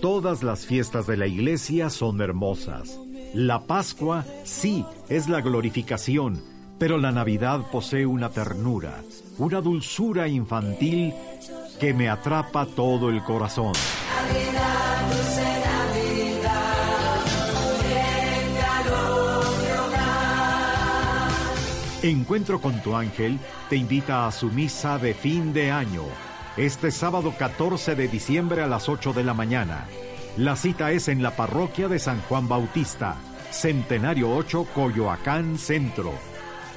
todas 0.00 0.44
las 0.44 0.64
fiestas 0.64 1.09
de 1.09 1.16
la 1.16 1.26
iglesia 1.26 1.90
son 1.90 2.20
hermosas. 2.20 2.96
La 3.35 3.66
Pascua 3.66 4.24
sí 4.44 4.85
es 5.09 5.28
la 5.28 5.40
glorificación, 5.40 6.40
pero 6.78 6.98
la 6.98 7.11
Navidad 7.11 7.62
posee 7.72 8.07
una 8.07 8.28
ternura, 8.28 8.94
una 9.38 9.61
dulzura 9.61 10.28
infantil 10.28 11.14
que 11.81 11.94
me 11.94 12.09
atrapa 12.09 12.66
todo 12.66 13.11
el 13.11 13.24
corazón. 13.24 13.72
Encuentro 22.02 22.60
con 22.60 22.82
tu 22.82 22.96
ángel 22.96 23.38
te 23.70 23.76
invita 23.76 24.26
a 24.26 24.32
su 24.32 24.48
misa 24.48 24.98
de 24.98 25.14
fin 25.14 25.52
de 25.52 25.70
año, 25.70 26.02
este 26.56 26.90
sábado 26.90 27.32
14 27.38 27.94
de 27.94 28.08
diciembre 28.08 28.60
a 28.60 28.66
las 28.66 28.88
8 28.88 29.12
de 29.12 29.22
la 29.22 29.34
mañana. 29.34 29.86
La 30.36 30.56
cita 30.56 30.90
es 30.90 31.06
en 31.06 31.22
la 31.22 31.36
parroquia 31.36 31.86
de 31.86 32.00
San 32.00 32.20
Juan 32.22 32.48
Bautista, 32.48 33.14
Centenario 33.52 34.34
8, 34.34 34.66
Coyoacán 34.74 35.56
Centro. 35.58 36.12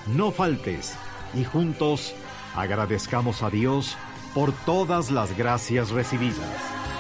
No 0.05 0.31
faltes 0.31 0.93
y 1.33 1.43
juntos 1.43 2.13
agradezcamos 2.55 3.41
a 3.41 3.49
Dios 3.49 3.97
por 4.35 4.51
todas 4.51 5.09
las 5.09 5.35
gracias 5.35 5.89
recibidas. 5.89 6.94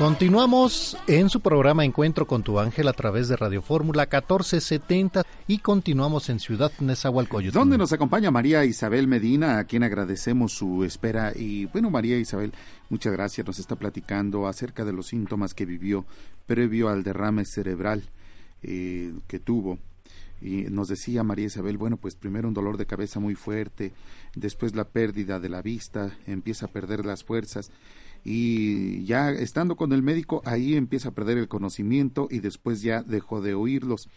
Continuamos 0.00 0.96
en 1.08 1.28
su 1.28 1.40
programa 1.40 1.84
Encuentro 1.84 2.26
con 2.26 2.42
tu 2.42 2.58
ángel 2.58 2.88
a 2.88 2.94
través 2.94 3.28
de 3.28 3.36
Radio 3.36 3.60
Fórmula 3.60 4.04
1470 4.04 5.24
y 5.46 5.58
continuamos 5.58 6.30
en 6.30 6.40
Ciudad 6.40 6.72
Nezahualcóyotl. 6.80 7.52
Donde 7.52 7.76
nos 7.76 7.92
acompaña 7.92 8.30
María 8.30 8.64
Isabel 8.64 9.06
Medina, 9.06 9.58
a 9.58 9.64
quien 9.64 9.82
agradecemos 9.82 10.54
su 10.54 10.84
espera. 10.84 11.34
Y 11.36 11.66
bueno, 11.66 11.90
María 11.90 12.16
Isabel, 12.16 12.54
muchas 12.88 13.12
gracias. 13.12 13.46
Nos 13.46 13.58
está 13.58 13.76
platicando 13.76 14.46
acerca 14.46 14.86
de 14.86 14.94
los 14.94 15.08
síntomas 15.08 15.52
que 15.52 15.66
vivió 15.66 16.06
previo 16.46 16.88
al 16.88 17.02
derrame 17.02 17.44
cerebral 17.44 18.02
eh, 18.62 19.12
que 19.26 19.38
tuvo. 19.38 19.78
Y 20.40 20.62
nos 20.70 20.88
decía 20.88 21.22
María 21.24 21.44
Isabel, 21.44 21.76
bueno, 21.76 21.98
pues 21.98 22.14
primero 22.14 22.48
un 22.48 22.54
dolor 22.54 22.78
de 22.78 22.86
cabeza 22.86 23.20
muy 23.20 23.34
fuerte, 23.34 23.92
después 24.34 24.74
la 24.74 24.84
pérdida 24.84 25.38
de 25.40 25.50
la 25.50 25.60
vista, 25.60 26.16
empieza 26.26 26.64
a 26.64 26.70
perder 26.70 27.04
las 27.04 27.22
fuerzas 27.22 27.70
y 28.24 29.04
ya 29.04 29.30
estando 29.30 29.76
con 29.76 29.92
el 29.92 30.02
médico 30.02 30.42
ahí 30.44 30.76
empieza 30.76 31.10
a 31.10 31.14
perder 31.14 31.38
el 31.38 31.48
conocimiento 31.48 32.28
y 32.30 32.40
después 32.40 32.82
ya 32.82 33.02
dejó 33.02 33.40
de 33.40 33.54
oírlos. 33.54 34.08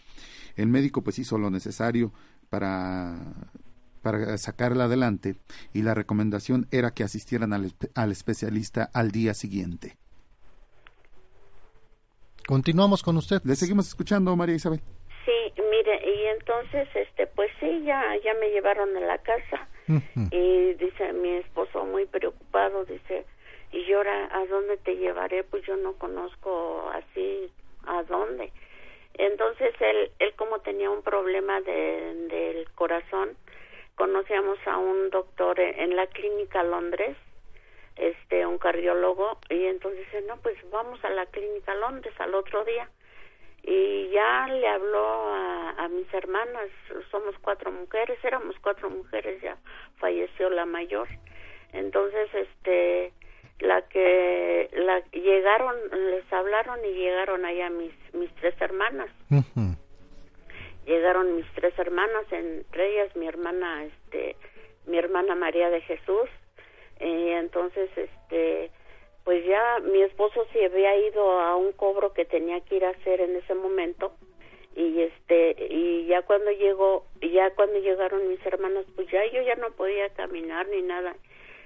El 0.56 0.68
médico 0.68 1.02
pues 1.02 1.18
hizo 1.18 1.38
lo 1.38 1.50
necesario 1.50 2.12
para 2.50 3.16
para 4.02 4.36
sacarla 4.36 4.84
adelante 4.84 5.36
y 5.72 5.82
la 5.82 5.94
recomendación 5.94 6.68
era 6.70 6.92
que 6.92 7.04
asistieran 7.04 7.54
al, 7.54 7.72
al 7.94 8.12
especialista 8.12 8.90
al 8.92 9.10
día 9.10 9.32
siguiente. 9.32 9.96
Continuamos 12.46 13.02
con 13.02 13.16
usted. 13.16 13.40
Le 13.44 13.56
seguimos 13.56 13.88
escuchando, 13.88 14.36
María 14.36 14.56
Isabel. 14.56 14.80
Sí, 15.24 15.62
mire, 15.70 16.00
y 16.04 16.26
entonces, 16.38 16.86
este, 16.94 17.26
pues 17.28 17.50
sí, 17.58 17.82
ya, 17.84 18.02
ya 18.22 18.34
me 18.38 18.50
llevaron 18.50 18.94
a 18.96 19.00
la 19.00 19.18
casa 19.18 19.68
y 20.30 20.74
dice 20.74 21.12
mi 21.14 21.30
esposo 21.36 21.84
muy 21.86 22.04
preocupado, 22.06 22.84
dice, 22.84 23.24
y 23.74 23.92
ahora, 23.92 24.28
¿a 24.30 24.46
dónde 24.46 24.76
te 24.76 24.96
llevaré? 24.96 25.42
Pues 25.42 25.64
yo 25.64 25.76
no 25.76 25.94
conozco 25.94 26.90
así 26.92 27.50
a 27.86 28.04
dónde. 28.04 28.52
Entonces 29.14 29.74
él, 29.80 30.12
él 30.20 30.32
como 30.36 30.60
tenía 30.60 30.90
un 30.90 31.02
problema 31.02 31.60
de, 31.60 32.14
del 32.28 32.70
corazón, 32.72 33.36
conocíamos 33.96 34.58
a 34.66 34.78
un 34.78 35.10
doctor 35.10 35.58
en 35.58 35.96
la 35.96 36.06
clínica 36.06 36.62
Londres, 36.62 37.16
este, 37.96 38.46
un 38.46 38.58
cardiólogo, 38.58 39.38
y 39.50 39.64
entonces 39.66 40.00
dice, 40.06 40.22
no, 40.22 40.36
pues 40.38 40.56
vamos 40.70 41.04
a 41.04 41.10
la 41.10 41.26
clínica 41.26 41.74
Londres 41.74 42.14
al 42.18 42.34
otro 42.34 42.64
día. 42.64 42.88
Y 43.62 44.10
ya 44.10 44.46
le 44.48 44.68
habló 44.68 45.32
a 45.34 45.88
mis 45.88 46.12
hermanas, 46.12 46.68
somos 47.10 47.34
cuatro 47.40 47.72
mujeres, 47.72 48.22
éramos 48.22 48.56
cuatro 48.60 48.90
mujeres, 48.90 49.40
ya 49.40 49.56
falleció 49.96 50.50
la 50.50 50.66
mayor. 50.66 51.08
Entonces, 51.72 52.28
este, 52.34 53.12
la 53.60 53.82
que 53.82 54.68
la 54.72 55.00
llegaron 55.12 55.76
les 56.10 56.32
hablaron 56.32 56.84
y 56.84 56.92
llegaron 56.92 57.44
allá 57.44 57.70
mis 57.70 57.92
mis 58.12 58.32
tres 58.36 58.54
hermanas. 58.60 59.08
Llegaron 60.86 61.36
mis 61.36 61.46
tres 61.54 61.78
hermanas 61.78 62.24
entre 62.30 62.92
ellas 62.92 63.14
mi 63.16 63.26
hermana 63.26 63.84
este 63.84 64.36
mi 64.86 64.98
hermana 64.98 65.34
María 65.34 65.70
de 65.70 65.80
Jesús. 65.82 66.28
Y 67.00 67.28
entonces 67.30 67.90
este 67.96 68.70
pues 69.24 69.44
ya 69.46 69.78
mi 69.80 70.02
esposo 70.02 70.46
se 70.52 70.66
había 70.66 70.96
ido 70.96 71.40
a 71.40 71.56
un 71.56 71.72
cobro 71.72 72.12
que 72.12 72.24
tenía 72.26 72.60
que 72.60 72.76
ir 72.76 72.84
a 72.84 72.90
hacer 72.90 73.20
en 73.20 73.36
ese 73.36 73.54
momento. 73.54 74.14
Y 74.76 75.00
este 75.00 75.68
y 75.70 76.06
ya 76.06 76.22
cuando 76.22 76.50
llegó 76.50 77.06
ya 77.22 77.54
cuando 77.54 77.78
llegaron 77.78 78.28
mis 78.28 78.44
hermanas 78.44 78.84
pues 78.96 79.08
ya 79.10 79.24
yo 79.32 79.42
ya 79.42 79.54
no 79.54 79.70
podía 79.70 80.08
caminar 80.10 80.68
ni 80.68 80.82
nada 80.82 81.14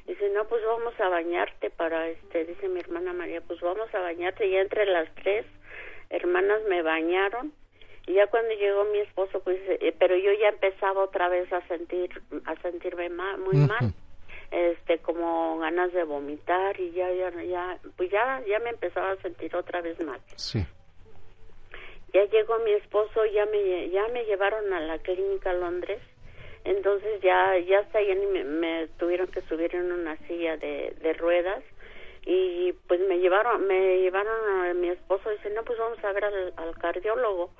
dice 0.08 0.30
no 0.30 0.44
pues 0.46 0.64
vamos 0.64 0.98
a 0.98 1.08
bañarte 1.08 1.70
para 1.70 2.08
este 2.08 2.46
dice 2.46 2.68
mi 2.68 2.80
hermana 2.80 3.12
María 3.12 3.42
pues 3.42 3.60
vamos 3.60 3.94
a 3.94 4.00
bañarte 4.00 4.46
y 4.46 4.52
ya 4.52 4.60
entre 4.60 4.86
las 4.86 5.08
tres 5.14 5.46
hermanas 6.10 6.62
me 6.68 6.82
bañaron. 6.82 7.52
Y 8.06 8.14
ya 8.14 8.26
cuando 8.28 8.54
llegó 8.54 8.84
mi 8.86 9.00
esposo 9.00 9.40
pues 9.40 9.60
eh, 9.68 9.94
pero 9.98 10.16
yo 10.16 10.32
ya 10.32 10.48
empezaba 10.48 11.04
otra 11.04 11.28
vez 11.28 11.52
a 11.52 11.60
sentir 11.68 12.22
a 12.46 12.56
sentirme 12.62 13.10
mal, 13.10 13.38
muy 13.38 13.56
mal 13.56 13.92
este 14.50 14.98
como 15.00 15.58
ganas 15.58 15.92
de 15.92 16.04
vomitar 16.04 16.80
y 16.80 16.92
ya 16.92 17.12
ya 17.12 17.30
ya 17.42 17.78
pues 17.96 18.10
ya 18.10 18.42
ya 18.48 18.58
me 18.60 18.70
empezaba 18.70 19.10
a 19.10 19.16
sentir 19.16 19.54
otra 19.54 19.82
vez 19.82 20.00
mal. 20.02 20.20
Sí. 20.36 20.64
Ya 22.14 22.24
llegó 22.24 22.58
mi 22.60 22.72
esposo 22.72 23.26
ya 23.26 23.44
me 23.44 23.90
ya 23.90 24.08
me 24.08 24.24
llevaron 24.24 24.72
a 24.72 24.80
la 24.80 24.98
clínica 25.00 25.52
Londres 25.52 26.00
entonces 26.68 27.20
ya 27.22 27.58
ya 27.58 27.80
hasta 27.80 27.98
ahí 27.98 28.14
me, 28.32 28.44
me 28.44 28.88
tuvieron 28.98 29.28
que 29.28 29.42
subir 29.42 29.74
en 29.74 29.90
una 29.92 30.16
silla 30.26 30.56
de, 30.56 30.94
de 31.00 31.12
ruedas 31.14 31.62
y 32.24 32.72
pues 32.86 33.00
me 33.08 33.18
llevaron 33.18 33.66
me 33.66 33.98
llevaron 34.00 34.66
a 34.66 34.74
mi 34.74 34.88
esposo. 34.88 35.32
Y 35.32 35.36
dice 35.36 35.50
no 35.50 35.62
pues 35.64 35.78
vamos 35.78 36.02
a 36.04 36.12
ver 36.12 36.24
al, 36.24 36.52
al 36.56 36.76
cardiólogo 36.78 37.50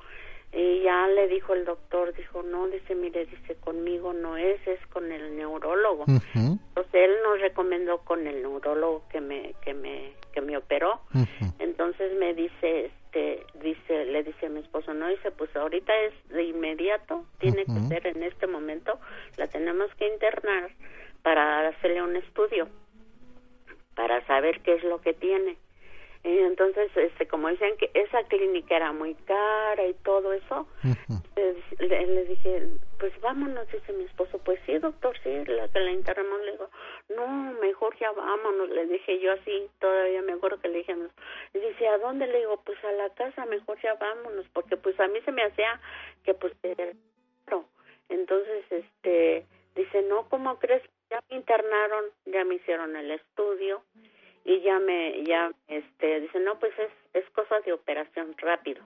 y 0.53 0.83
ya 0.83 1.07
le 1.09 1.29
dijo 1.29 1.53
el 1.53 1.65
doctor 1.65 2.15
dijo 2.15 2.43
no 2.43 2.69
dice 2.69 2.95
mire 2.95 3.27
dice 3.27 3.57
conmigo 3.57 4.15
no 4.15 4.39
es 4.39 4.67
es 4.67 4.81
con 4.87 5.13
el 5.13 5.37
neurólogo 5.37 6.07
entonces 6.35 6.95
él 6.95 7.17
nos 7.23 7.39
recomendó 7.41 7.99
con 7.99 8.27
el 8.27 8.41
neurólogo 8.43 9.03
que 9.11 9.21
me 9.21 9.55
que 9.63 9.75
me 9.75 10.13
que 10.33 10.41
me 10.41 10.57
operó. 10.57 11.01
Entonces 11.59 12.13
me 12.19 12.35
dice 12.35 12.91
este 13.19 13.47
dice 13.59 14.05
le 14.07 14.23
dice 14.23 14.47
a 14.47 14.49
mi 14.49 14.61
esposo 14.61 14.95
no 14.95 15.09
dice 15.09 15.31
pues 15.31 15.55
ahorita 15.57 15.93
es 15.97 16.29
de 16.29 16.45
inmediato 16.45 17.25
tiene 17.39 17.64
que 17.64 17.81
ser 17.89 18.07
en 18.07 18.23
este 18.23 18.47
momento 18.47 18.99
la 19.37 19.49
tenemos 19.49 19.93
que 19.97 20.09
internar 20.09 20.71
para 21.23 21.69
hacerle 21.69 22.03
un 22.03 22.16
estudio 22.16 22.69
para 23.95 24.25
saber 24.27 24.61
qué 24.61 24.75
es 24.75 24.85
lo 24.85 25.01
que 25.01 25.14
tiene 25.14 25.57
entonces, 26.25 26.91
este, 26.97 27.27
como 27.29 27.49
dicen 27.49 27.77
que 27.77 27.91
esa 27.95 28.23
clínica 28.25 28.77
era 28.77 28.93
muy 28.93 29.14
cara 29.14 29.87
y 29.87 29.95
todo 29.95 30.33
eso, 30.33 30.66
le, 31.79 32.25
dije, 32.25 32.69
pues 32.99 33.19
vámonos, 33.21 33.71
dice 33.71 33.93
mi 33.93 34.05
esposo, 34.05 34.39
pues 34.39 34.61
sí, 34.66 34.77
doctor, 34.79 35.16
sí, 35.23 35.31
la 35.47 35.69
que 35.69 35.81
la 35.81 35.93
internamos, 35.93 36.41
le 36.43 36.53
digo, 36.53 36.69
no, 37.16 37.53
mejor 37.61 37.97
ya 37.99 38.11
vámonos, 38.12 38.69
le 38.71 38.87
dije 38.87 39.21
yo 39.21 39.33
así, 39.33 39.69
todavía 39.79 40.23
me 40.23 40.33
acuerdo 40.33 40.61
que 40.61 40.69
le 40.69 40.79
dije, 40.79 40.95
y 41.55 41.59
dice, 41.59 41.89
¿a 41.89 41.99
dónde? 41.99 42.27
Le 42.27 42.39
digo, 42.39 42.61
pues 42.64 42.83
a 42.85 42.93
la 42.93 43.11
casa, 43.11 43.47
mejor 43.47 43.81
ya 43.83 43.95
vámonos, 43.95 44.47
porque 44.53 44.77
pues 44.77 44.99
a 45.01 45.09
mí 45.09 45.21
se 45.25 45.33
me 45.33 45.45
hacía 45.45 45.81
que 46.25 46.35
pues, 46.35 46.53
entonces, 48.09 48.64
este, 48.71 49.47
dice, 49.75 50.03
no, 50.03 50.29
¿cómo 50.29 50.59
crees? 50.59 50.83
Ya 51.11 51.21
me 51.31 51.37
internaron, 51.37 52.05
ya 52.27 52.45
me 52.45 52.57
hicieron 52.57 52.97
el 52.97 53.11
estudio, 53.11 53.83
y 54.49 54.62
ya 54.62 54.78
me 54.78 55.22
ya 55.24 55.53
este 55.68 56.20
dice 56.20 56.40
no 56.40 56.59
pues 56.59 56.72
es 56.78 56.90
es 57.12 57.30
cosa 57.30 57.61
de 57.61 57.74
operación 57.74 58.34
rápido 58.38 58.82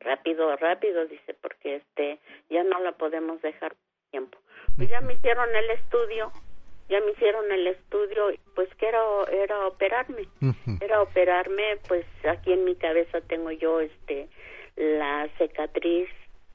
rápido 0.00 0.56
rápido 0.56 1.06
dice 1.06 1.32
porque 1.40 1.76
este 1.76 2.18
ya 2.48 2.64
no 2.64 2.80
la 2.80 2.92
podemos 2.92 3.40
dejar 3.42 3.76
tiempo. 4.10 4.36
Pues 4.76 4.88
ya 4.88 5.00
me 5.00 5.12
hicieron 5.14 5.48
el 5.54 5.70
estudio 5.70 6.32
ya 6.88 7.00
me 7.00 7.12
hicieron 7.12 7.52
el 7.52 7.68
estudio 7.68 8.32
pues 8.56 8.68
que 8.74 8.88
era 8.88 9.00
era 9.30 9.68
operarme 9.68 10.26
era 10.80 11.02
operarme 11.02 11.78
pues 11.86 12.04
aquí 12.28 12.52
en 12.52 12.64
mi 12.64 12.74
cabeza 12.74 13.20
tengo 13.20 13.52
yo 13.52 13.78
este 13.78 14.28
la 14.74 15.28
cicatriz 15.38 16.08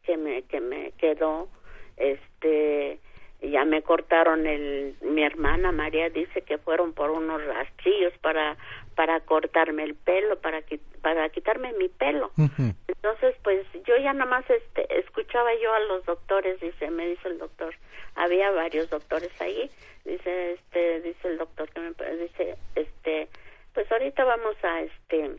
que 0.04 0.18
me 0.18 0.42
que 0.44 0.60
me 0.60 0.92
quedó 0.98 1.48
este 1.96 3.00
ya 3.50 3.66
me 3.66 3.82
cortaron 3.82 4.46
el 4.48 4.96
mi 5.02 5.24
hermana 5.24 5.72
María 5.72 6.10
dice 6.10 6.42
que 6.42 6.58
fueron 6.58 6.94
por 6.94 7.12
unos 7.12 7.44
rastrillos 7.46 8.14
para 8.20 8.58
para 8.96 9.20
cortarme 9.22 9.84
el 9.84 9.96
pelo 9.96 10.40
para 10.40 10.62
para 11.02 11.30
quitarme 11.30 11.74
mi 11.74 11.90
pelo. 11.90 12.32
Entonces 12.88 13.36
pues 13.44 13.66
yo 13.86 13.98
ya 13.98 14.14
nada 14.14 14.30
más 14.30 14.50
este 14.50 15.00
escuchaba 15.00 15.50
yo 15.62 15.74
a 15.74 15.80
los 15.82 16.06
doctores 16.06 16.60
dice 16.60 16.90
me 16.92 17.08
dice 17.08 17.28
el 17.28 17.38
doctor 17.38 17.76
había 18.16 18.52
varios 18.52 18.90
doctores 18.90 19.32
ahí 19.42 19.70
dice 20.06 20.54
este 20.54 21.02
dice 21.02 21.28
el 21.28 21.38
doctor 21.38 21.70
que 21.70 21.80
me 21.80 22.18
dice 22.18 22.58
este 22.76 23.28
pues 23.74 23.92
ahorita 23.92 24.24
vamos 24.24 24.56
a 24.64 24.82
este 24.82 25.32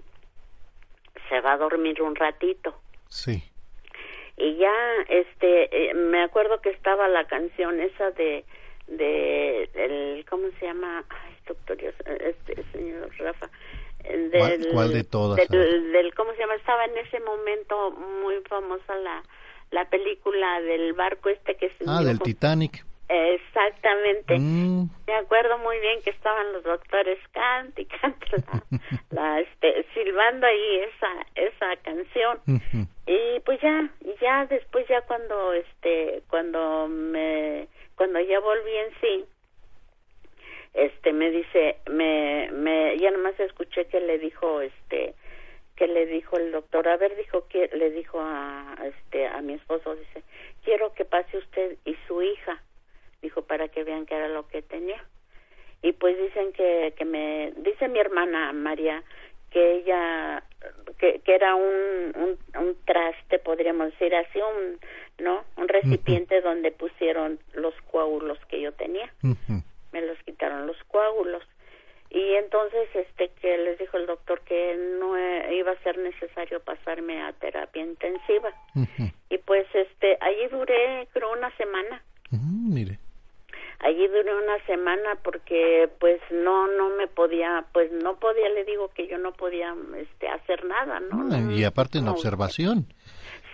se 1.28 1.40
va 1.40 1.54
a 1.54 1.57
dormir 1.57 2.02
un 2.02 2.14
ratito. 2.14 2.78
Sí 3.09 3.42
y 4.37 4.57
ya 4.57 4.72
este 5.09 5.91
eh, 5.91 5.95
me 5.95 6.22
acuerdo 6.22 6.61
que 6.61 6.70
estaba 6.70 7.09
la 7.09 7.26
canción 7.26 7.80
esa 7.80 8.11
de 8.12 8.45
de 8.87 9.68
el 9.74 10.24
cómo 10.28 10.49
se 10.61 10.66
llama 10.66 11.05
ay 11.09 11.34
doctor 11.47 11.78
este 11.82 12.64
señor 12.72 13.11
Rafa 13.18 13.51
del, 14.05 14.68
¿Cuál, 14.72 14.93
de 14.93 15.05
todas 15.05 15.49
del, 15.49 16.14
cómo 16.14 16.32
se 16.32 16.39
llama 16.39 16.55
estaba 16.55 16.84
en 16.84 16.97
ese 16.99 17.18
momento 17.20 17.91
muy 17.91 18.37
famosa 18.49 18.95
la 18.97 19.22
la 19.70 19.89
película 19.89 20.61
del 20.61 20.93
barco 20.93 21.28
este 21.28 21.57
que 21.57 21.68
se 21.70 21.84
ah 21.87 22.03
del 22.05 22.20
Titanic 22.20 22.84
Exactamente. 23.09 24.38
Mm. 24.38 24.88
Me 25.07 25.14
acuerdo 25.14 25.59
muy 25.59 25.78
bien 25.78 26.02
que 26.02 26.11
estaban 26.11 26.52
los 26.52 26.64
doctores 26.64 27.18
Kant 27.32 27.78
y 27.78 27.86
la, 29.11 29.40
este, 29.40 29.86
silbando 29.94 30.46
ahí 30.46 30.80
esa 30.80 31.26
esa 31.34 31.76
canción. 31.82 32.40
Y 33.07 33.40
pues 33.40 33.61
ya, 33.61 33.88
ya 34.20 34.46
después 34.46 34.86
ya 34.88 35.02
cuando 35.02 35.52
este 35.52 36.22
cuando 36.28 36.88
me 36.88 37.68
cuando 37.94 38.20
ya 38.20 38.40
volví 38.40 38.76
en 38.76 39.00
sí 39.00 39.26
este 40.76 41.12
me 41.12 41.30
dice 41.30 41.78
me 41.90 42.50
me 42.52 42.98
ya 42.98 43.11
nomás 43.11 43.38
escuché 43.40 43.86
que 43.86 44.00
le 44.00 44.18
dijo 44.18 44.61
este 44.61 45.14
que 45.74 45.86
le 45.86 46.07
dijo 46.07 46.36
el 46.36 46.52
doctor 46.52 46.86
a 46.88 46.96
ver 46.98 47.16
dijo 47.16 47.48
que 47.48 47.68
le 47.68 47.90
dijo 47.90 48.18
a 48.20 48.76
este 48.84 49.26
a 49.26 49.40
mi 49.40 49.54
esposo 49.54 49.96
dice 49.96 50.22
quiero 50.64 50.92
que 50.92 51.07
pase 51.07 51.38
usted 51.38 51.78
y 51.86 51.96
su 52.07 52.22
hija 52.22 52.62
dijo 53.27 53.43
para 53.43 53.68
que 53.68 53.83
vean 53.83 54.07
qué 54.07 54.14
era 54.14 54.29
lo 54.29 54.47
que 54.47 54.62
tenía. 54.62 55.03
Y 55.83 55.93
pues 55.93 56.16
dicen 56.16 56.53
que, 56.53 56.95
que 56.97 57.05
me 57.05 57.53
dice 57.57 57.89
mi 57.89 57.99
hermana 57.99 58.53
María 58.53 59.03
que 59.51 59.77
ella 59.77 60.43
que, 60.99 61.20
que 61.20 61.35
era 61.35 61.55
un, 61.55 62.12
un, 62.14 62.39
un 62.61 62.77
traste 62.85 63.39
podríamos 63.39 63.91
decir 63.93 64.14
así 64.14 64.39
un 64.39 64.79
no 65.24 65.45
un 65.57 65.68
recipiente 65.68 66.41
donde 66.41 66.72
pusieron 66.72 67.39
los 67.55 67.74
coágulos 67.91 68.39
que 68.49 68.61
yo 68.61 68.72
tenía. 68.72 69.12
Me 69.93 70.03
los 70.03 70.18
quitaron 70.24 70.66
los 70.66 70.77
coágulos. 70.85 71.43
Y 72.11 72.35
entonces 72.35 72.89
este 72.95 73.31
que 73.41 73.59
les 73.59 73.79
dijo 73.79 73.97
el 73.97 74.07
doctor 74.07 74.41
que 74.43 74.77
no 75.01 75.16
iba 75.53 75.72
a 75.72 75.83
ser 75.83 75.99
necesario 75.99 76.61
pasarme 76.61 77.22
a 77.22 77.33
terapia 77.33 77.83
intensiva. 77.83 78.51
Y 79.31 79.39
pues 79.39 79.66
este 79.74 80.16
allí 80.20 80.47
duré 80.51 81.09
creo 81.12 81.33
una 81.33 81.51
semana. 81.57 82.03
Mire 82.31 82.99
allí 83.81 84.07
duré 84.09 84.35
una 84.35 84.64
semana 84.66 85.16
porque 85.22 85.89
pues 85.99 86.20
no 86.31 86.66
no 86.68 86.91
me 86.91 87.07
podía 87.07 87.64
pues 87.72 87.91
no 87.93 88.16
podía 88.18 88.49
le 88.51 88.64
digo 88.64 88.91
que 88.95 89.07
yo 89.07 89.18
no 89.18 89.33
podía 89.33 89.74
este 89.97 90.29
hacer 90.29 90.64
nada 90.64 91.01
no, 91.01 91.53
y 91.53 91.64
aparte 91.64 91.99
en 91.99 92.09
observación. 92.09 92.87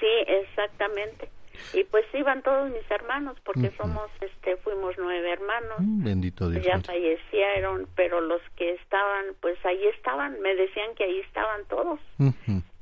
Sí 0.01 0.07
exactamente. 0.27 1.29
Y 1.75 1.85
pues 1.85 2.05
iban 2.15 2.43
todos 2.43 2.71
mis 2.71 2.91
hermanos 2.91 3.37
porque 3.45 3.73
somos 3.77 4.11
este 4.21 4.57
fuimos 4.59 4.95
nueve 4.99 5.31
hermanos. 5.31 5.79
Mm, 5.79 6.05
bendito 6.05 6.49
Dios. 6.49 6.65
ya 6.65 6.81
fallecieron 6.81 7.87
pero 7.95 8.21
los 8.21 8.41
que 8.57 8.73
estaban 8.75 9.27
pues 9.41 9.59
ahí 9.65 9.87
estaban. 9.89 10.41
Me 10.41 10.55
decían 10.55 10.95
que 10.95 11.05
ahí 11.05 11.21
estaban 11.21 11.65
todos. 11.67 12.01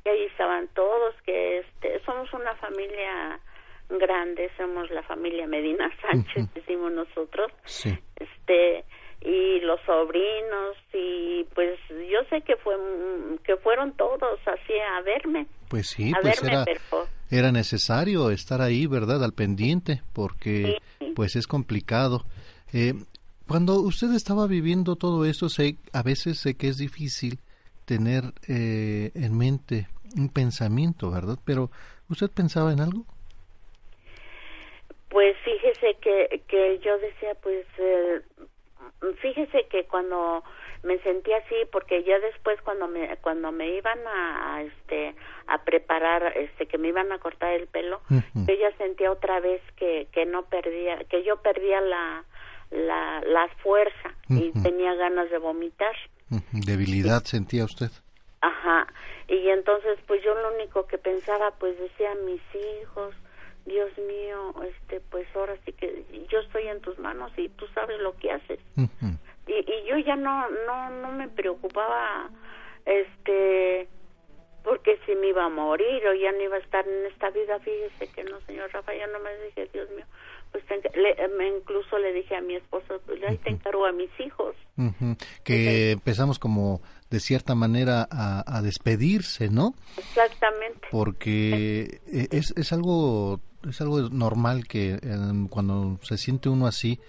Que 0.04 0.10
ahí 0.10 0.24
estaban 0.24 0.68
todos 0.68 1.14
que 1.26 1.58
este 1.58 2.00
somos 2.04 2.32
una 2.32 2.54
familia 2.56 3.40
grande, 3.98 4.50
somos 4.56 4.90
la 4.90 5.02
familia 5.02 5.46
Medina 5.46 5.90
Sánchez, 6.02 6.52
decimos 6.54 6.92
nosotros. 6.92 7.52
Este 8.16 8.84
y 9.22 9.60
los 9.60 9.78
sobrinos 9.82 10.76
y 10.94 11.44
pues 11.54 11.78
yo 11.90 12.20
sé 12.30 12.40
que 12.40 12.56
fue 12.56 12.74
que 13.44 13.56
fueron 13.58 13.92
todos 13.92 14.40
así 14.46 14.72
a 14.78 15.02
verme. 15.02 15.46
Pues 15.68 15.88
sí, 15.88 16.12
pues 16.22 16.42
era, 16.42 16.64
era 17.30 17.52
necesario 17.52 18.30
estar 18.30 18.62
ahí, 18.62 18.86
¿verdad? 18.86 19.22
Al 19.22 19.32
pendiente, 19.32 20.02
porque 20.14 20.78
pues 21.14 21.36
es 21.36 21.46
complicado. 21.46 22.24
Eh, 22.72 22.94
cuando 23.46 23.80
usted 23.80 24.12
estaba 24.14 24.46
viviendo 24.46 24.96
todo 24.96 25.24
esto, 25.24 25.48
sé, 25.48 25.76
a 25.92 26.02
veces 26.02 26.38
sé 26.38 26.54
que 26.54 26.68
es 26.68 26.78
difícil 26.78 27.40
tener 27.84 28.32
eh, 28.46 29.10
en 29.14 29.36
mente 29.36 29.88
un 30.16 30.28
pensamiento, 30.28 31.10
¿verdad? 31.10 31.38
Pero, 31.44 31.70
¿usted 32.08 32.30
pensaba 32.30 32.72
en 32.72 32.80
algo? 32.80 33.04
Pues 35.10 35.36
fíjese 35.44 35.96
que, 36.00 36.42
que 36.48 36.78
yo 36.78 36.96
decía, 36.98 37.34
pues, 37.42 37.66
eh, 37.78 38.20
fíjese 39.20 39.66
que 39.68 39.84
cuando 39.84 40.42
me 40.82 40.98
sentí 41.00 41.32
así, 41.32 41.54
porque 41.70 42.02
ya 42.04 42.18
después 42.20 42.60
cuando 42.62 42.88
me, 42.88 43.16
cuando 43.18 43.52
me 43.52 43.68
iban 43.76 43.98
a, 44.06 44.62
este, 44.62 45.14
a 45.46 45.62
preparar 45.64 46.22
parar, 46.22 46.38
este, 46.38 46.66
que 46.66 46.78
me 46.78 46.88
iban 46.88 47.12
a 47.12 47.18
cortar 47.18 47.52
el 47.52 47.66
pelo, 47.66 48.00
yo 48.08 48.54
ya 48.54 48.74
sentía 48.78 49.10
otra 49.10 49.40
vez 49.40 49.60
que, 49.76 50.06
que 50.12 50.24
no 50.24 50.44
perdía, 50.44 51.04
que 51.10 51.24
yo 51.24 51.36
perdía 51.42 51.80
la, 51.80 52.24
la, 52.70 53.20
la 53.26 53.48
fuerza 53.62 54.14
y 54.28 54.52
tenía 54.62 54.94
ganas 54.94 55.28
de 55.30 55.38
vomitar. 55.38 55.94
Debilidad 56.52 57.24
sentía 57.24 57.64
usted. 57.64 57.90
Ajá. 58.40 58.86
Y 59.28 59.48
entonces, 59.48 59.98
pues 60.06 60.22
yo 60.22 60.34
lo 60.34 60.54
único 60.54 60.86
que 60.86 60.96
pensaba, 60.96 61.50
pues 61.58 61.78
decía, 61.78 62.14
mis 62.24 62.40
hijos, 62.54 63.14
Dios 63.70 63.96
mío, 63.98 64.54
este, 64.64 65.00
pues 65.10 65.28
ahora 65.36 65.56
sí 65.64 65.72
que 65.72 66.04
yo 66.28 66.40
estoy 66.40 66.66
en 66.66 66.80
tus 66.80 66.98
manos 66.98 67.30
y 67.36 67.48
tú 67.50 67.66
sabes 67.68 68.00
lo 68.00 68.16
que 68.16 68.32
haces. 68.32 68.58
y, 69.46 69.52
y 69.52 69.88
yo 69.88 69.96
ya 69.98 70.16
no, 70.16 70.50
no, 70.66 70.90
no 70.90 71.12
me 71.12 71.28
preocupaba, 71.28 72.30
este, 72.84 73.88
porque 74.64 74.98
si 75.06 75.14
me 75.14 75.28
iba 75.28 75.44
a 75.44 75.48
morir 75.48 76.02
o 76.06 76.14
ya 76.14 76.32
no 76.32 76.42
iba 76.42 76.56
a 76.56 76.60
estar 76.60 76.86
en 76.86 77.06
esta 77.06 77.30
vida, 77.30 77.60
fíjese 77.60 78.08
que 78.12 78.24
no, 78.24 78.40
señor 78.42 78.72
Rafa, 78.72 78.92
ya 78.92 79.06
no 79.06 79.20
me 79.20 79.30
dije, 79.46 79.70
Dios 79.72 79.88
mío, 79.90 80.04
pues 80.50 80.64
me 81.36 81.48
incluso 81.48 81.96
le 81.98 82.12
dije 82.12 82.34
a 82.34 82.40
mi 82.40 82.56
esposo, 82.56 83.00
pues 83.06 83.22
ahí 83.22 83.38
te 83.38 83.50
encargo 83.50 83.86
a 83.86 83.92
mis 83.92 84.10
hijos. 84.18 84.56
Que 85.44 85.92
empezamos 85.92 86.38
como 86.38 86.80
de 87.08 87.20
cierta 87.20 87.54
manera 87.54 88.08
a, 88.10 88.60
despedirse, 88.62 89.48
¿no? 89.48 89.74
Exactamente. 89.96 90.88
Porque 90.90 92.00
e, 92.06 92.28
es, 92.30 92.52
es 92.56 92.72
algo 92.72 93.40
es 93.68 93.80
algo 93.80 94.00
normal 94.08 94.66
que 94.66 94.98
em, 95.02 95.48
cuando 95.48 95.98
se 96.02 96.16
siente 96.16 96.48
uno 96.48 96.66
así 96.66 97.00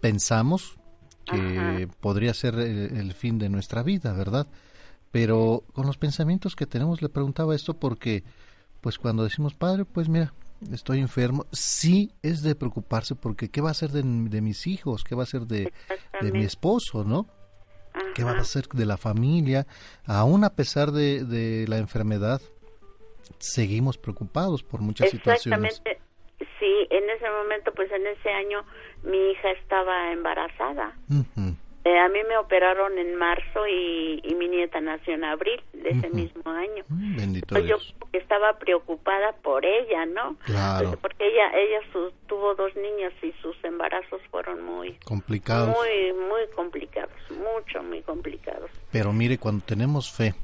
pensamos 0.00 0.78
que 1.24 1.88
podría 2.00 2.34
ser 2.34 2.56
el, 2.56 2.96
el, 2.98 3.14
fin 3.14 3.38
de 3.38 3.48
nuestra 3.48 3.82
vida, 3.82 4.12
¿verdad? 4.12 4.46
Pero 5.10 5.64
con 5.72 5.86
los 5.86 5.96
pensamientos 5.96 6.54
que 6.54 6.66
tenemos 6.66 7.00
le 7.00 7.08
preguntaba 7.08 7.54
esto 7.54 7.74
porque 7.74 8.24
pues 8.82 8.98
cuando 8.98 9.24
decimos 9.24 9.54
padre, 9.54 9.86
pues 9.86 10.10
mira, 10.10 10.34
estoy 10.72 11.00
enfermo, 11.00 11.46
sí 11.52 12.12
es 12.22 12.42
de 12.42 12.54
preocuparse 12.54 13.14
porque 13.14 13.48
qué 13.48 13.60
va 13.60 13.70
a 13.70 13.74
ser 13.74 13.90
de, 13.90 14.02
mis 14.02 14.66
hijos, 14.66 15.04
qué 15.04 15.14
va 15.14 15.22
a 15.22 15.26
ser 15.26 15.46
de, 15.46 15.72
mi 16.20 16.44
esposo, 16.44 17.04
¿no? 17.04 17.26
¿Qué 18.14 18.24
va 18.24 18.32
a 18.32 18.44
ser 18.44 18.68
de 18.68 18.86
la 18.86 18.96
familia? 18.96 19.66
Aún 20.04 20.44
a 20.44 20.50
pesar 20.50 20.92
de, 20.92 21.24
de 21.24 21.66
la 21.68 21.78
enfermedad, 21.78 22.42
seguimos 23.38 23.98
preocupados 23.98 24.62
por 24.62 24.80
muchas 24.80 25.10
situaciones. 25.10 25.82
Sí, 26.58 26.86
en 26.90 27.08
ese 27.10 27.30
momento, 27.30 27.72
pues 27.74 27.90
en 27.92 28.06
ese 28.06 28.30
año 28.30 28.64
mi 29.02 29.30
hija 29.30 29.50
estaba 29.52 30.12
embarazada. 30.12 30.96
Eh, 31.86 31.98
a 31.98 32.08
mí 32.08 32.18
me 32.26 32.38
operaron 32.38 32.98
en 32.98 33.14
marzo 33.14 33.66
y, 33.68 34.22
mi 34.38 34.48
nieta 34.48 34.80
nació 34.80 35.14
en 35.14 35.24
abril 35.24 35.62
de 35.74 35.90
ese 35.90 36.08
mismo 36.10 36.50
año. 36.50 36.82
Mm, 36.88 37.16
bendito 37.16 37.58
Yo 37.58 37.76
estaba 38.12 38.58
preocupada 38.58 39.32
por 39.42 39.64
ella, 39.64 40.06
¿no? 40.06 40.36
Claro. 40.44 40.98
Porque 41.00 41.26
ella 41.28 41.50
ella 41.54 41.80
tuvo 42.26 42.54
dos 42.54 42.74
niños 42.74 43.12
y 43.22 43.32
sus 43.42 43.56
embarazos 43.64 44.20
fueron 44.30 44.64
muy 44.64 44.94
complicados. 45.04 45.68
Muy 45.68 46.12
muy 46.14 46.46
complicados, 46.56 47.12
mucho 47.30 47.82
muy 47.82 48.00
complicados. 48.02 48.70
Pero 48.90 49.12
mire, 49.12 49.38
cuando 49.38 49.64
tenemos 49.64 50.10
fe, 50.10 50.34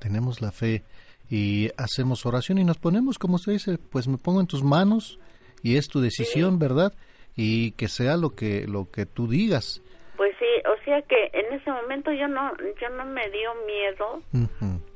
tenemos 0.00 0.40
la 0.40 0.52
fe 0.52 0.82
y 1.30 1.70
hacemos 1.76 2.24
oración 2.26 2.58
y 2.58 2.64
nos 2.64 2.78
ponemos, 2.78 3.18
como 3.18 3.36
usted 3.36 3.52
dice, 3.52 3.78
pues 3.78 4.08
me 4.08 4.18
pongo 4.18 4.40
en 4.40 4.46
tus 4.46 4.62
manos 4.62 5.18
y 5.62 5.76
es 5.76 5.88
tu 5.88 6.00
decisión, 6.00 6.58
¿verdad? 6.58 6.92
Y 7.36 7.72
que 7.72 7.88
sea 7.88 8.16
lo 8.16 8.30
que 8.30 8.66
lo 8.66 8.90
que 8.90 9.06
tú 9.06 9.28
digas. 9.28 9.82
Pues 10.16 10.34
sí, 10.38 10.46
o 10.66 10.84
sea 10.84 11.02
que 11.02 11.30
en 11.32 11.52
ese 11.52 11.70
momento 11.70 12.12
yo 12.12 12.26
no, 12.26 12.52
yo 12.80 12.88
no 12.90 13.04
me 13.04 13.30
dio 13.30 13.54
miedo, 13.66 14.22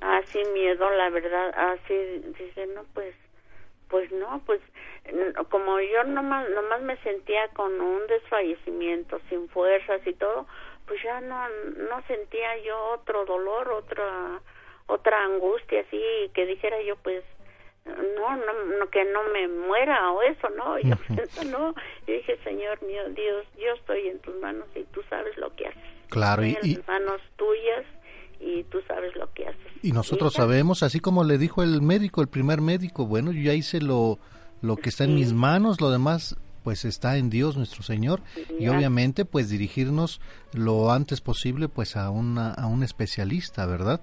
así 0.00 0.40
miedo, 0.52 0.90
la 0.90 1.10
verdad, 1.10 1.52
así 1.56 1.94
dice, 2.38 2.66
no, 2.74 2.82
pues, 2.92 3.14
pues 3.88 4.10
no, 4.10 4.42
pues 4.44 4.60
como 5.50 5.80
yo 5.80 6.04
nomás, 6.04 6.48
nomás 6.50 6.82
me 6.82 6.96
sentía 6.98 7.48
con 7.48 7.80
un 7.80 8.06
desfallecimiento, 8.06 9.20
sin 9.28 9.48
fuerzas 9.48 10.00
y 10.06 10.12
todo, 10.14 10.46
pues 10.86 11.00
ya 11.02 11.20
no, 11.20 11.48
no 11.88 12.02
sentía 12.06 12.58
yo 12.64 12.76
otro 12.94 13.24
dolor, 13.24 13.68
otra, 13.70 14.40
otra 14.86 15.24
angustia 15.24 15.80
así, 15.80 16.00
que 16.34 16.46
dijera 16.46 16.76
yo, 16.82 16.96
pues, 16.96 17.22
no, 17.84 18.36
no, 18.36 18.90
que 18.90 19.04
no 19.04 19.20
me 19.32 19.48
muera 19.48 20.12
o 20.12 20.22
eso, 20.22 20.48
no, 20.50 20.78
yo 20.80 20.96
no, 21.50 21.74
y 22.06 22.12
dije, 22.12 22.38
Señor 22.44 22.82
mío, 22.82 23.02
Dios, 23.10 23.46
yo 23.56 23.72
estoy 23.78 24.08
en 24.08 24.18
tus 24.20 24.36
manos 24.36 24.68
y 24.74 24.84
tú 24.84 25.00
sabes 25.08 25.36
lo 25.36 25.54
que 25.56 25.66
haces. 25.66 25.82
Claro, 26.08 26.44
y, 26.44 26.56
en 26.62 26.84
manos 26.86 27.20
tuyas 27.36 27.84
y 28.38 28.64
tú 28.64 28.80
sabes 28.86 29.14
lo 29.16 29.32
que 29.32 29.46
haces. 29.46 29.72
Y 29.82 29.92
nosotros 29.92 30.34
sabemos, 30.34 30.82
así 30.82 31.00
como 31.00 31.24
le 31.24 31.38
dijo 31.38 31.62
el 31.62 31.80
médico, 31.80 32.20
el 32.20 32.28
primer 32.28 32.60
médico, 32.60 33.06
bueno, 33.06 33.32
yo 33.32 33.40
ya 33.40 33.54
hice 33.54 33.80
lo, 33.80 34.18
lo 34.60 34.76
que 34.76 34.90
está 34.90 35.04
en 35.04 35.14
mis 35.14 35.32
manos, 35.32 35.80
lo 35.80 35.90
demás 35.90 36.36
pues 36.62 36.84
está 36.84 37.16
en 37.16 37.28
Dios 37.28 37.56
nuestro 37.56 37.82
Señor. 37.82 38.20
Y 38.58 38.68
obviamente 38.68 39.24
pues 39.24 39.48
dirigirnos 39.48 40.20
lo 40.52 40.92
antes 40.92 41.20
posible 41.20 41.68
pues 41.68 41.96
a 41.96 42.10
una 42.10 42.52
a 42.52 42.66
un 42.66 42.82
especialista, 42.82 43.66
¿verdad? 43.66 44.00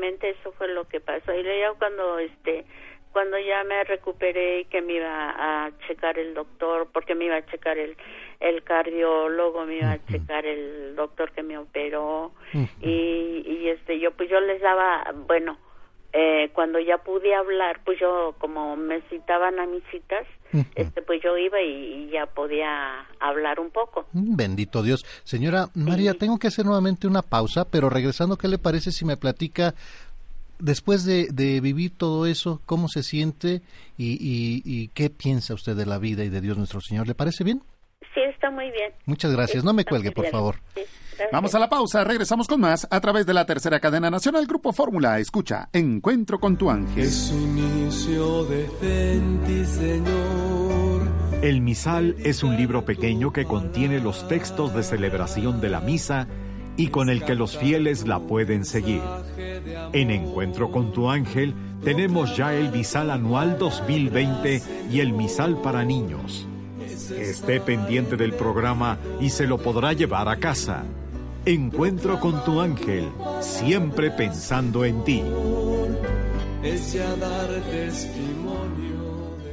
Exactamente, 0.00 0.30
eso 0.30 0.52
fue 0.52 0.68
lo 0.68 0.88
que 0.88 1.00
pasó. 1.00 1.34
Y 1.34 1.42
ya 1.42 1.72
cuando 1.78 2.18
este 2.18 2.64
cuando 3.12 3.36
ya 3.38 3.64
me 3.64 3.82
recuperé 3.84 4.60
y 4.60 4.64
que 4.66 4.80
me 4.82 4.94
iba 4.94 5.34
a 5.66 5.70
checar 5.88 6.16
el 6.16 6.32
doctor, 6.32 6.88
porque 6.92 7.16
me 7.16 7.24
iba 7.24 7.36
a 7.36 7.46
checar 7.46 7.76
el, 7.76 7.96
el 8.38 8.62
cardiólogo, 8.62 9.66
me 9.66 9.78
iba 9.78 9.90
a 9.90 10.06
checar 10.06 10.46
el 10.46 10.94
doctor 10.94 11.32
que 11.32 11.42
me 11.42 11.58
operó 11.58 12.30
y, 12.80 13.42
y 13.44 13.68
este 13.68 13.98
yo 13.98 14.12
pues 14.12 14.30
yo 14.30 14.40
les 14.40 14.60
daba, 14.60 15.12
bueno, 15.26 15.58
eh, 16.12 16.50
cuando 16.54 16.80
ya 16.80 16.98
pude 16.98 17.34
hablar, 17.34 17.80
pues 17.84 17.98
yo 18.00 18.34
como 18.38 18.76
me 18.76 19.00
citaban 19.02 19.58
a 19.60 19.66
mis 19.66 19.82
citas, 19.90 20.26
este 20.74 21.02
pues 21.02 21.22
yo 21.22 21.38
iba 21.38 21.62
y, 21.62 22.10
ya 22.10 22.26
podía 22.26 23.06
hablar 23.20 23.60
un 23.60 23.70
poco. 23.70 24.06
Mm, 24.12 24.34
bendito 24.34 24.82
Dios. 24.82 25.04
Señora 25.22 25.68
María, 25.74 26.14
tengo 26.14 26.38
que 26.38 26.48
hacer 26.48 26.66
nuevamente 26.66 27.06
una 27.06 27.22
pausa, 27.22 27.64
pero 27.64 27.88
regresando, 27.88 28.36
¿qué 28.36 28.48
le 28.48 28.58
parece 28.58 28.90
si 28.90 29.04
me 29.04 29.16
platica 29.16 29.74
después 30.58 31.04
de, 31.04 31.28
de 31.30 31.60
vivir 31.60 31.92
todo 31.96 32.26
eso, 32.26 32.60
cómo 32.66 32.88
se 32.88 33.02
siente 33.02 33.62
y, 33.96 34.62
y, 34.64 34.88
qué 34.88 35.10
piensa 35.10 35.54
usted 35.54 35.76
de 35.76 35.86
la 35.86 35.98
vida 35.98 36.24
y 36.24 36.28
de 36.28 36.40
Dios 36.40 36.58
nuestro 36.58 36.80
Señor? 36.80 37.06
¿Le 37.06 37.14
parece 37.14 37.44
bien? 37.44 37.62
Sí, 38.14 38.20
está 38.20 38.50
muy 38.50 38.70
bien. 38.70 38.92
Muchas 39.06 39.32
gracias. 39.32 39.64
no 39.64 39.72
me 39.72 39.84
cuelgue, 39.84 40.12
por 40.12 40.26
favor. 40.26 40.56
Vamos 41.32 41.54
a 41.54 41.58
la 41.58 41.68
pausa, 41.68 42.02
regresamos 42.02 42.48
con 42.48 42.60
más 42.60 42.88
a 42.90 43.00
través 43.00 43.26
de 43.26 43.34
la 43.34 43.44
tercera 43.44 43.78
cadena 43.78 44.10
nacional 44.10 44.46
Grupo 44.46 44.72
Fórmula. 44.72 45.18
Escucha, 45.18 45.68
Encuentro 45.72 46.40
con 46.40 46.56
tu 46.56 46.70
ángel. 46.70 47.04
Es 47.04 47.30
inicio 47.30 48.44
de 48.44 48.66
Señor. 49.66 51.08
El 51.42 51.60
misal 51.60 52.16
es 52.24 52.42
un 52.42 52.56
libro 52.56 52.84
pequeño 52.84 53.32
que 53.32 53.44
contiene 53.44 54.00
los 54.00 54.28
textos 54.28 54.74
de 54.74 54.82
celebración 54.82 55.60
de 55.60 55.68
la 55.68 55.80
misa 55.80 56.26
y 56.76 56.88
con 56.88 57.10
el 57.10 57.24
que 57.24 57.34
los 57.34 57.56
fieles 57.56 58.06
la 58.06 58.20
pueden 58.20 58.64
seguir. 58.64 59.02
En 59.92 60.10
Encuentro 60.10 60.70
con 60.70 60.92
tu 60.92 61.10
ángel 61.10 61.54
tenemos 61.84 62.36
ya 62.36 62.54
el 62.54 62.70
misal 62.70 63.10
anual 63.10 63.58
2020 63.58 64.62
y 64.90 65.00
el 65.00 65.12
misal 65.12 65.60
para 65.62 65.84
niños. 65.84 66.46
Esté 67.18 67.60
pendiente 67.60 68.16
del 68.16 68.32
programa 68.32 68.98
y 69.20 69.30
se 69.30 69.46
lo 69.46 69.58
podrá 69.58 69.92
llevar 69.92 70.28
a 70.28 70.36
casa. 70.36 70.84
Encuentro 71.44 72.20
con 72.20 72.44
tu 72.44 72.60
ángel, 72.60 73.08
siempre 73.40 74.10
pensando 74.10 74.84
en 74.84 75.04
ti. 75.04 75.22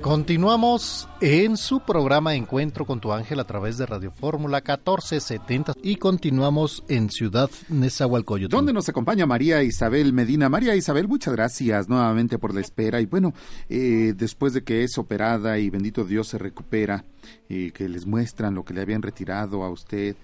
Continuamos 0.07 1.09
en 1.19 1.57
su 1.57 1.81
programa 1.81 2.33
Encuentro 2.33 2.85
con 2.85 3.01
tu 3.01 3.11
ángel 3.11 3.41
a 3.41 3.43
través 3.43 3.77
de 3.77 3.85
Radio 3.85 4.09
Fórmula 4.09 4.59
1470 4.59 5.73
y 5.83 5.97
continuamos 5.97 6.85
en 6.87 7.09
Ciudad 7.09 7.49
Nezahualcóyotl. 7.67 8.55
Donde 8.55 8.71
nos 8.71 8.87
acompaña 8.87 9.25
María 9.25 9.63
Isabel 9.63 10.13
Medina. 10.13 10.47
María 10.47 10.77
Isabel, 10.77 11.09
muchas 11.09 11.33
gracias 11.33 11.89
nuevamente 11.89 12.39
por 12.39 12.55
la 12.55 12.61
espera 12.61 13.01
y 13.01 13.05
bueno, 13.05 13.33
eh, 13.67 14.13
después 14.15 14.53
de 14.53 14.63
que 14.63 14.85
es 14.85 14.97
operada 14.97 15.59
y 15.59 15.69
bendito 15.69 16.05
Dios 16.05 16.29
se 16.29 16.37
recupera, 16.37 17.03
y 17.49 17.71
que 17.71 17.89
les 17.89 18.05
muestran 18.05 18.55
lo 18.55 18.63
que 18.63 18.73
le 18.73 18.79
habían 18.79 19.01
retirado 19.01 19.65
a 19.65 19.69
usted, 19.69 20.15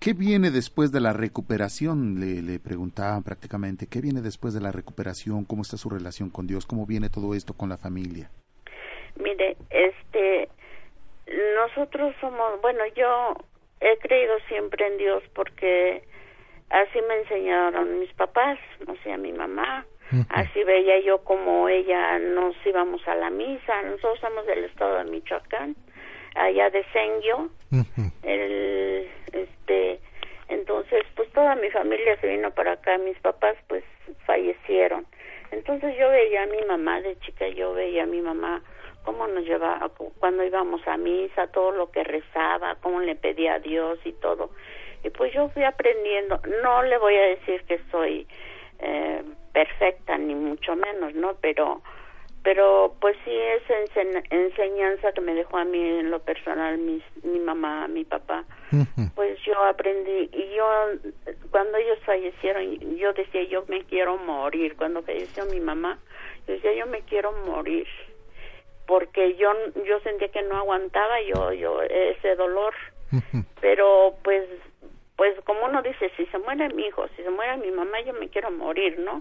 ¿Qué 0.00 0.12
viene 0.12 0.50
después 0.50 0.92
de 0.92 1.00
la 1.00 1.14
recuperación? 1.14 2.20
Le, 2.20 2.42
le 2.42 2.58
preguntaban 2.58 3.22
prácticamente, 3.22 3.86
¿qué 3.86 4.02
viene 4.02 4.20
después 4.20 4.52
de 4.52 4.60
la 4.60 4.70
recuperación? 4.70 5.46
¿Cómo 5.46 5.62
está 5.62 5.78
su 5.78 5.88
relación 5.88 6.28
con 6.28 6.46
Dios? 6.46 6.66
¿Cómo 6.66 6.84
viene 6.84 7.08
todo 7.08 7.34
esto 7.34 7.54
con 7.54 7.70
la 7.70 7.78
familia? 7.78 8.30
Mire, 9.16 9.56
este, 9.70 10.48
nosotros 11.56 12.14
somos, 12.20 12.60
bueno, 12.60 12.84
yo 12.96 13.36
he 13.80 13.96
creído 13.98 14.38
siempre 14.48 14.86
en 14.86 14.98
Dios 14.98 15.22
porque 15.34 16.02
así 16.70 17.00
me 17.08 17.16
enseñaron 17.18 18.00
mis 18.00 18.12
papás, 18.14 18.58
no 18.86 18.96
sé, 19.02 19.12
a 19.12 19.16
mi 19.16 19.32
mamá, 19.32 19.86
así 20.30 20.62
veía 20.64 21.00
yo 21.00 21.18
como 21.24 21.68
ella 21.68 22.18
nos 22.18 22.54
íbamos 22.64 23.06
a 23.08 23.14
la 23.14 23.30
misa, 23.30 23.82
nosotros 23.82 24.20
somos 24.20 24.46
del 24.46 24.64
estado 24.64 24.98
de 24.98 25.04
Michoacán, 25.04 25.76
allá 26.34 26.70
de 26.70 26.84
Senguio, 26.92 27.50
el, 28.22 29.08
este, 29.32 30.00
entonces 30.48 31.04
pues 31.16 31.30
toda 31.32 31.54
mi 31.56 31.70
familia 31.70 32.16
se 32.20 32.28
vino 32.28 32.50
para 32.52 32.72
acá, 32.72 32.98
mis 32.98 33.18
papás 33.20 33.56
pues 33.68 33.84
fallecieron, 34.26 35.06
Entonces 35.50 35.96
yo 35.98 36.08
veía 36.10 36.42
a 36.42 36.46
mi 36.46 36.62
mamá 36.66 37.00
de 37.00 37.18
chica, 37.20 37.48
yo 37.48 37.74
veía 37.74 38.04
a 38.04 38.06
mi 38.06 38.20
mamá 38.20 38.62
cómo 39.04 39.26
nos 39.26 39.44
llevaba, 39.44 39.90
cuando 40.18 40.44
íbamos 40.44 40.86
a 40.88 40.96
misa, 40.96 41.46
todo 41.48 41.72
lo 41.72 41.90
que 41.90 42.02
rezaba, 42.02 42.76
cómo 42.76 43.00
le 43.00 43.14
pedía 43.14 43.54
a 43.54 43.58
Dios 43.58 43.98
y 44.04 44.12
todo. 44.12 44.50
Y 45.04 45.10
pues 45.10 45.32
yo 45.32 45.48
fui 45.50 45.62
aprendiendo, 45.64 46.40
no 46.62 46.82
le 46.82 46.98
voy 46.98 47.14
a 47.14 47.22
decir 47.26 47.62
que 47.64 47.78
soy 47.90 48.26
eh, 48.78 49.22
perfecta, 49.52 50.16
ni 50.16 50.34
mucho 50.34 50.74
menos, 50.74 51.14
¿no? 51.14 51.34
Pero 51.40 51.82
pero 52.42 52.94
pues 53.00 53.16
sí 53.24 53.30
esa 53.30 53.74
enseñanza 54.28 55.12
que 55.12 55.22
me 55.22 55.32
dejó 55.32 55.56
a 55.56 55.64
mí 55.64 55.80
en 55.80 56.10
lo 56.10 56.18
personal 56.18 56.76
mi, 56.76 57.02
mi 57.22 57.38
mamá 57.38 57.88
mi 57.88 58.04
papá. 58.04 58.44
Pues 59.14 59.38
yo 59.46 59.58
aprendí 59.64 60.28
y 60.30 60.54
yo 60.54 60.66
cuando 61.50 61.78
ellos 61.78 61.98
fallecieron 62.04 62.96
yo 62.98 63.14
decía 63.14 63.44
yo 63.44 63.64
me 63.68 63.84
quiero 63.84 64.18
morir. 64.18 64.76
Cuando 64.76 65.02
falleció 65.02 65.46
mi 65.46 65.60
mamá 65.60 65.98
yo 66.46 66.52
decía 66.52 66.74
yo 66.74 66.86
me 66.86 67.00
quiero 67.00 67.32
morir 67.46 67.86
porque 68.86 69.36
yo 69.36 69.52
yo 69.86 70.00
sentía 70.00 70.28
que 70.28 70.42
no 70.42 70.56
aguantaba 70.56 71.20
yo 71.22 71.52
yo 71.52 71.82
ese 71.82 72.34
dolor 72.36 72.74
pero 73.60 74.14
pues 74.22 74.48
pues 75.16 75.34
como 75.44 75.66
uno 75.66 75.82
dice 75.82 76.10
si 76.16 76.26
se 76.26 76.38
muere 76.38 76.68
mi 76.74 76.86
hijo 76.86 77.06
si 77.16 77.22
se 77.22 77.30
muere 77.30 77.56
mi 77.58 77.70
mamá 77.70 78.00
yo 78.00 78.12
me 78.14 78.28
quiero 78.28 78.50
morir 78.50 78.98
no 78.98 79.20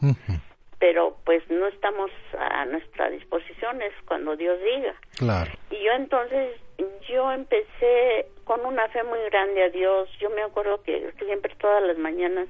pero 0.83 1.15
pues 1.23 1.41
no 1.49 1.65
estamos 1.67 2.11
a 2.37 2.65
nuestra 2.65 3.09
disposición, 3.09 3.81
es 3.81 3.93
cuando 4.05 4.35
Dios 4.35 4.59
diga. 4.59 4.93
Claro. 5.17 5.49
Y 5.71 5.81
yo 5.81 5.93
entonces, 5.93 6.59
yo 7.07 7.31
empecé 7.31 8.27
con 8.43 8.65
una 8.65 8.89
fe 8.89 9.01
muy 9.03 9.19
grande 9.29 9.63
a 9.63 9.69
Dios. 9.69 10.09
Yo 10.19 10.29
me 10.31 10.41
acuerdo 10.41 10.83
que, 10.83 11.13
siempre 11.19 11.55
todas 11.55 11.83
las 11.83 11.97
mañanas 11.97 12.49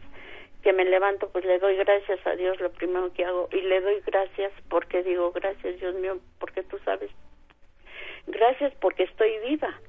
que 0.64 0.74
me 0.74 0.86
levanto, 0.86 1.30
pues 1.30 1.46
le 1.46 1.60
doy 1.60 1.76
gracias 1.76 2.26
a 2.26 2.36
Dios 2.36 2.60
lo 2.60 2.72
primero 2.72 3.12
que 3.14 3.26
hago 3.26 3.50
y 3.52 3.62
le 3.62 3.82
doy 3.82 4.02
gracias 4.06 4.52
porque 4.70 5.04
digo, 5.04 5.32
gracias 5.32 5.80
Dios 5.80 5.96
mío, 5.96 6.20
porque 6.40 6.64
tú 6.64 6.80
sabes, 6.86 7.12
gracias 8.28 8.74
porque 8.80 9.04
estoy 9.04 9.38
viva, 9.46 9.80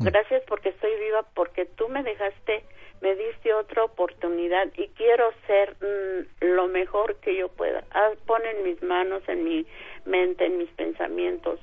gracias 0.00 0.42
porque 0.46 0.68
estoy 0.68 0.94
viva, 1.00 1.24
porque 1.34 1.64
tú 1.64 1.88
me 1.88 2.02
dejaste 2.02 2.64
me 3.00 3.14
diste 3.14 3.54
otra 3.54 3.84
oportunidad 3.84 4.68
y 4.76 4.88
quiero 4.88 5.32
ser 5.46 5.76
mm, 5.80 6.44
lo 6.46 6.66
mejor 6.68 7.16
que 7.16 7.36
yo 7.36 7.48
pueda. 7.48 7.84
Ah, 7.92 8.10
pon 8.26 8.44
en 8.44 8.64
mis 8.64 8.82
manos, 8.82 9.22
en 9.28 9.44
mi 9.44 9.66
mente, 10.04 10.46
en 10.46 10.58
mis 10.58 10.70
pensamientos, 10.70 11.60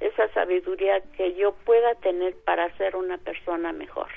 esa 0.00 0.32
sabiduría 0.32 1.00
que 1.16 1.34
yo 1.34 1.52
pueda 1.64 1.94
tener 1.96 2.34
para 2.44 2.74
ser 2.76 2.96
una 2.96 3.18
persona 3.18 3.72
mejor. 3.72 4.08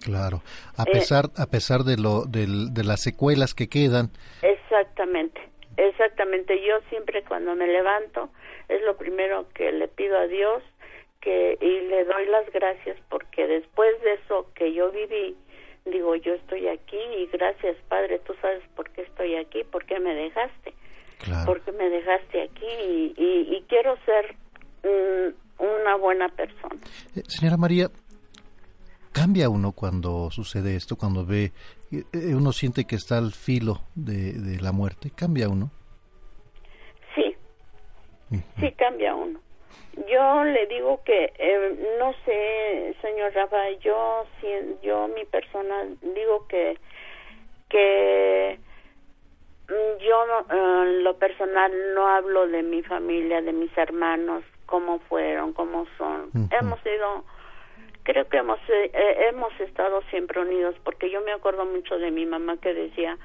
Claro, 0.00 0.42
a 0.76 0.84
eh, 0.84 0.92
pesar 0.92 1.26
a 1.36 1.46
pesar 1.46 1.82
de 1.82 1.96
lo 1.96 2.24
de 2.24 2.84
las 2.84 3.02
secuelas 3.02 3.54
que 3.54 3.68
quedan. 3.68 4.10
Exactamente, 4.42 5.40
exactamente. 5.76 6.54
Yo 6.66 6.80
siempre 6.88 7.24
cuando 7.24 7.54
me 7.54 7.66
levanto 7.66 8.30
es 8.68 8.82
lo 8.82 8.96
primero 8.96 9.48
que 9.54 9.72
le 9.72 9.88
pido 9.88 10.18
a 10.18 10.26
Dios 10.26 10.62
que 11.20 11.58
y 11.60 11.88
le 11.88 12.04
doy 12.04 12.26
las 12.26 12.50
gracias 12.52 12.96
porque 13.08 13.46
después 13.46 14.00
de 14.02 14.14
eso 14.14 14.46
que 14.54 14.72
yo 14.72 14.90
viví 14.92 15.36
digo, 15.90 16.14
yo 16.16 16.34
estoy 16.34 16.68
aquí 16.68 16.98
y 17.18 17.26
gracias 17.26 17.76
Padre, 17.88 18.20
tú 18.20 18.34
sabes 18.40 18.62
por 18.76 18.90
qué 18.90 19.02
estoy 19.02 19.36
aquí, 19.36 19.64
por 19.64 19.84
qué 19.84 19.98
me 19.98 20.14
dejaste, 20.14 20.74
claro. 21.18 21.46
por 21.46 21.60
qué 21.62 21.72
me 21.72 21.88
dejaste 21.88 22.42
aquí 22.42 22.66
y, 23.16 23.56
y, 23.56 23.64
quiero 23.68 23.96
ser 24.04 24.36
una 25.58 25.96
buena 25.96 26.28
persona. 26.28 26.80
Eh, 27.14 27.22
señora 27.26 27.56
María, 27.56 27.90
cambia 29.18 29.48
uno 29.48 29.72
cuando 29.72 30.30
sucede 30.30 30.76
esto, 30.76 30.96
cuando 30.96 31.26
ve, 31.26 31.50
eh, 31.90 32.04
eh, 32.12 32.34
uno 32.34 32.52
siente 32.52 32.84
que 32.84 32.94
está 32.94 33.18
al 33.18 33.32
filo 33.32 33.80
de, 33.94 34.32
de 34.32 34.60
la 34.60 34.72
muerte, 34.72 35.10
cambia 35.14 35.48
uno. 35.48 35.70
Sí, 37.14 37.36
sí 38.60 38.72
cambia 38.72 39.14
uno. 39.14 39.40
Yo 40.08 40.44
le 40.44 40.66
digo 40.66 41.02
que 41.04 41.32
eh, 41.36 41.96
no 41.98 42.12
sé, 42.24 42.94
señor 43.02 43.34
Rafa, 43.34 43.70
yo 43.80 44.24
yo 44.82 45.08
mi 45.08 45.24
persona 45.24 45.84
digo 46.14 46.46
que 46.46 46.78
que 47.68 48.58
mm, 49.68 50.00
yo 50.00 50.24
lo 51.02 51.18
personal 51.18 51.72
no 51.94 52.06
hablo 52.06 52.46
de 52.46 52.62
mi 52.62 52.82
familia, 52.84 53.42
de 53.42 53.52
mis 53.52 53.76
hermanos, 53.76 54.44
cómo 54.66 55.00
fueron, 55.08 55.52
cómo 55.52 55.86
son. 55.98 56.30
Hemos 56.52 56.80
sido 56.82 57.24
creo 58.08 58.26
que 58.26 58.38
hemos 58.38 58.58
eh, 58.70 58.90
hemos 59.28 59.52
estado 59.60 60.00
siempre 60.08 60.40
unidos 60.40 60.74
porque 60.82 61.10
yo 61.10 61.20
me 61.20 61.32
acuerdo 61.32 61.66
mucho 61.66 61.98
de 61.98 62.10
mi 62.10 62.24
mamá 62.24 62.56
que 62.56 62.72
decía, 62.72 63.18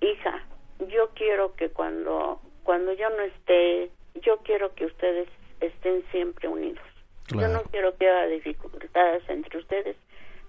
"Hija, 0.00 0.44
yo 0.88 1.10
quiero 1.14 1.54
que 1.54 1.70
cuando 1.70 2.40
cuando 2.64 2.92
yo 2.94 3.08
no 3.10 3.22
esté, 3.22 3.90
yo 4.16 4.38
quiero 4.38 4.74
que 4.74 4.86
ustedes 4.86 5.28
estén 5.60 6.02
siempre 6.10 6.48
unidos. 6.48 6.84
Yo 7.28 7.46
no 7.46 7.62
quiero 7.70 7.96
que 7.96 8.08
haya 8.08 8.26
dificultades 8.26 9.22
entre 9.28 9.58
ustedes. 9.58 9.96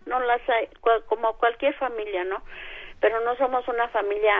No 0.08 0.20
las 0.20 0.41
hay, 0.49 0.68
como 1.08 1.38
cualquier 1.38 1.76
familia, 1.76 2.24
¿no? 2.24 2.41
Pero 2.99 3.22
no 3.22 3.38
somos 3.38 3.68
una 3.68 3.88
familia 3.89 4.34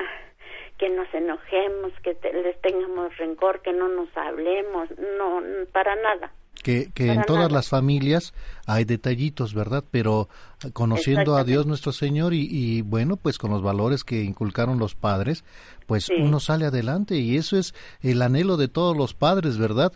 que 0.80 0.89
nos 0.89 1.07
enojemos, 1.14 1.93
que 2.01 2.18
les 2.34 2.59
tengamos 2.61 3.16
rencor, 3.18 3.61
que 3.61 3.72
no 3.72 3.88
nos 3.88 4.09
hablemos, 4.18 4.89
no, 5.18 5.41
para 5.72 5.95
nada. 5.95 6.34
Que, 6.64 6.89
que 6.93 7.11
en 7.11 7.24
todas 7.24 7.51
las 7.51 7.68
familias 7.68 8.34
hay 8.66 8.86
detallitos, 8.86 9.53
¿verdad? 9.53 9.84
Pero 9.91 10.30
conociendo 10.72 11.36
a 11.36 11.43
Dios 11.43 11.66
nuestro 11.66 11.91
Señor 11.91 12.34
y, 12.34 12.47
y, 12.49 12.82
bueno, 12.82 13.18
pues 13.18 13.38
con 13.38 13.51
los 13.51 13.61
valores 13.61 14.03
que 14.03 14.24
inculcaron 14.24 14.80
los 14.80 14.95
padres, 14.95 15.43
pues 15.86 16.09
uno 16.09 16.39
sale 16.39 16.66
adelante 16.66 17.18
y 17.18 17.38
eso 17.38 17.57
es 17.57 17.76
el 18.01 18.22
anhelo 18.22 18.57
de 18.57 18.70
todos 18.70 18.95
los 18.95 19.14
padres, 19.14 19.57
¿verdad? 19.57 19.91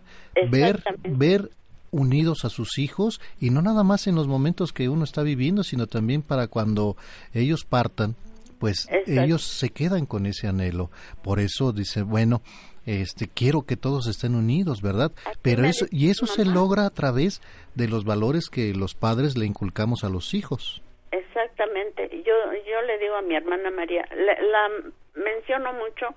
Ver, 0.51 0.83
ver 1.03 1.51
unidos 1.91 2.45
a 2.45 2.49
sus 2.49 2.77
hijos 2.77 3.21
y 3.39 3.49
no 3.49 3.61
nada 3.61 3.83
más 3.83 4.07
en 4.07 4.15
los 4.15 4.27
momentos 4.27 4.73
que 4.73 4.89
uno 4.89 5.03
está 5.03 5.23
viviendo, 5.23 5.63
sino 5.63 5.87
también 5.87 6.21
para 6.21 6.47
cuando 6.47 6.97
ellos 7.33 7.65
partan, 7.65 8.15
pues 8.59 8.87
ellos 9.05 9.43
se 9.43 9.69
quedan 9.69 10.05
con 10.05 10.25
ese 10.25 10.47
anhelo. 10.47 10.91
Por 11.23 11.39
eso 11.39 11.71
dice, 11.71 12.01
bueno, 12.01 12.41
este 12.87 13.27
quiero 13.27 13.63
que 13.63 13.75
todos 13.75 14.07
estén 14.07 14.33
unidos, 14.33 14.81
¿verdad? 14.81 15.11
Pero 15.41 15.65
eso 15.65 15.85
y 15.91 16.09
eso 16.09 16.25
se 16.25 16.45
logra 16.45 16.85
a 16.85 16.89
través 16.89 17.41
de 17.75 17.87
los 17.87 18.05
valores 18.05 18.49
que 18.49 18.73
los 18.73 18.95
padres 18.95 19.37
le 19.37 19.45
inculcamos 19.45 20.03
a 20.03 20.09
los 20.09 20.33
hijos. 20.33 20.81
Exactamente. 21.11 22.09
Yo 22.25 22.33
yo 22.65 22.81
le 22.83 22.97
digo 22.97 23.15
a 23.15 23.21
mi 23.21 23.35
hermana 23.35 23.69
María, 23.71 24.07
la, 24.11 24.69
menciono 25.15 25.73
mucho 25.73 26.15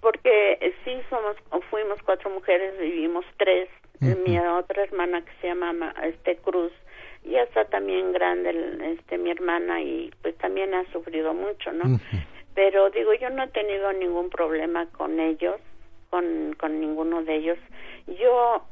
porque 0.00 0.74
sí 0.84 1.00
somos 1.08 1.36
fuimos 1.70 2.02
cuatro 2.04 2.30
mujeres, 2.30 2.78
vivimos 2.78 3.24
tres. 3.36 3.68
Mi 4.00 4.38
otra 4.38 4.82
hermana 4.82 5.22
que 5.22 5.30
se 5.40 5.48
llama 5.48 5.94
este 6.02 6.36
Cruz 6.36 6.72
ya 7.24 7.42
está 7.42 7.66
también 7.66 8.12
grande 8.12 8.50
este 8.94 9.18
mi 9.18 9.30
hermana 9.30 9.82
y 9.82 10.10
pues 10.22 10.36
también 10.38 10.74
ha 10.74 10.90
sufrido 10.92 11.34
mucho, 11.34 11.70
¿no? 11.72 12.00
Pero 12.54 12.90
digo, 12.90 13.12
yo 13.14 13.30
no 13.30 13.44
he 13.44 13.48
tenido 13.48 13.92
ningún 13.92 14.30
problema 14.30 14.86
con 14.86 15.20
ellos, 15.20 15.60
con 16.10 16.54
con 16.58 16.80
ninguno 16.80 17.22
de 17.22 17.36
ellos. 17.36 17.58
Yo 18.06 18.66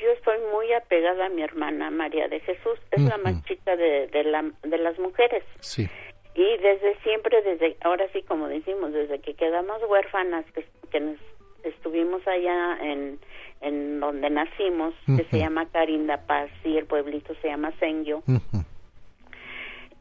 yo 0.00 0.10
estoy 0.12 0.38
muy 0.52 0.72
apegada 0.72 1.26
a 1.26 1.28
mi 1.28 1.42
hermana 1.42 1.90
María 1.90 2.28
de 2.28 2.40
Jesús, 2.40 2.78
es 2.90 3.02
la 3.02 3.18
más 3.18 3.44
chica 3.44 3.76
de, 3.76 4.06
de, 4.06 4.24
la, 4.24 4.50
de 4.62 4.78
las 4.78 4.98
mujeres. 4.98 5.44
Sí. 5.60 5.88
Y 6.34 6.56
desde 6.58 6.96
siempre, 7.02 7.42
desde 7.42 7.76
ahora 7.82 8.06
sí 8.12 8.22
como 8.22 8.48
decimos, 8.48 8.92
desde 8.92 9.18
que 9.20 9.34
quedamos 9.34 9.82
huérfanas, 9.88 10.44
que, 10.52 10.64
que 10.90 11.16
estuvimos 11.64 12.26
allá 12.26 12.78
en, 12.80 13.18
en 13.60 14.00
donde 14.00 14.30
nacimos, 14.30 14.94
que 15.04 15.24
se 15.24 15.38
llama 15.38 15.66
Carinda 15.66 16.26
Paz 16.26 16.50
y 16.64 16.76
el 16.76 16.86
pueblito 16.86 17.34
se 17.42 17.48
llama 17.48 17.72
Sengyo. 17.78 18.22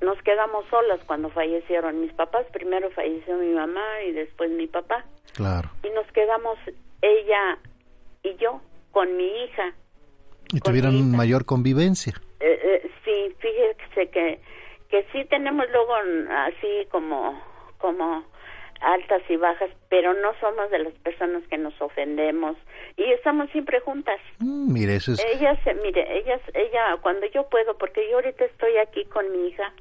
Nos 0.01 0.21
quedamos 0.21 0.65
solas 0.69 0.99
cuando 1.05 1.29
fallecieron 1.29 2.01
mis 2.01 2.13
papás. 2.13 2.45
Primero 2.53 2.89
falleció 2.91 3.37
mi 3.37 3.53
mamá 3.53 4.03
y 4.07 4.11
después 4.11 4.51
mi 4.51 4.67
papá. 4.67 5.05
Claro. 5.33 5.69
Y 5.83 5.89
nos 5.89 6.05
quedamos 6.11 6.57
ella 7.01 7.57
y 8.23 8.35
yo 8.37 8.61
con 8.91 9.15
mi 9.17 9.25
hija. 9.43 9.73
Y 10.53 10.59
tuvieron 10.59 11.11
mayor 11.15 11.45
convivencia. 11.45 12.13
Eh, 12.39 12.59
eh, 12.63 12.91
sí, 13.03 13.35
fíjese 13.39 14.09
que 14.11 14.39
que 14.89 15.05
sí 15.11 15.25
tenemos 15.25 15.65
luego 15.71 15.93
así 16.29 16.87
como 16.89 17.39
como 17.77 18.23
altas 18.82 19.21
y 19.30 19.36
bajas, 19.36 19.69
pero 19.89 20.13
no 20.13 20.34
somos 20.39 20.69
de 20.71 20.80
las 20.80 20.93
personas 20.95 21.43
que 21.49 21.57
nos 21.57 21.80
ofendemos 21.82 22.57
y 22.95 23.03
estamos 23.11 23.49
siempre 23.51 23.80
juntas. 23.80 24.19
Mm, 24.39 24.73
mire, 24.73 24.95
eso 24.95 25.13
es... 25.13 25.23
Ella, 25.34 25.59
se, 25.63 25.73
mire, 25.75 26.17
ella, 26.17 26.39
ella, 26.53 26.97
cuando 27.01 27.25
yo 27.28 27.47
puedo, 27.49 27.78
porque 27.78 28.07
yo 28.09 28.15
ahorita 28.17 28.45
estoy 28.45 28.78
aquí 28.78 29.05
con 29.05 29.32
mi 29.32 29.47
hija, 29.47 29.73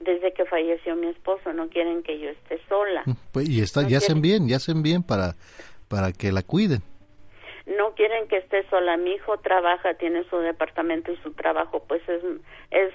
desde 0.00 0.32
que 0.32 0.44
falleció 0.44 0.96
mi 0.96 1.08
esposo, 1.08 1.52
no 1.52 1.68
quieren 1.68 2.02
que 2.02 2.18
yo 2.18 2.30
esté 2.30 2.60
sola. 2.68 3.02
Mm, 3.06 3.12
pues, 3.32 3.48
y 3.48 3.62
está, 3.62 3.86
ya 3.86 3.98
hacen 3.98 4.20
bien, 4.20 4.48
ya 4.48 4.56
hacen 4.56 4.82
bien 4.82 5.02
para, 5.02 5.34
para 5.88 6.12
que 6.12 6.32
la 6.32 6.42
cuiden 6.42 6.82
no 7.66 7.94
quieren 7.94 8.28
que 8.28 8.38
esté 8.38 8.68
sola. 8.68 8.96
Mi 8.96 9.12
hijo 9.12 9.38
trabaja, 9.38 9.94
tiene 9.94 10.24
su 10.28 10.36
departamento 10.38 11.12
y 11.12 11.16
su 11.18 11.32
trabajo, 11.32 11.82
pues 11.86 12.02
es, 12.08 12.22
es 12.70 12.92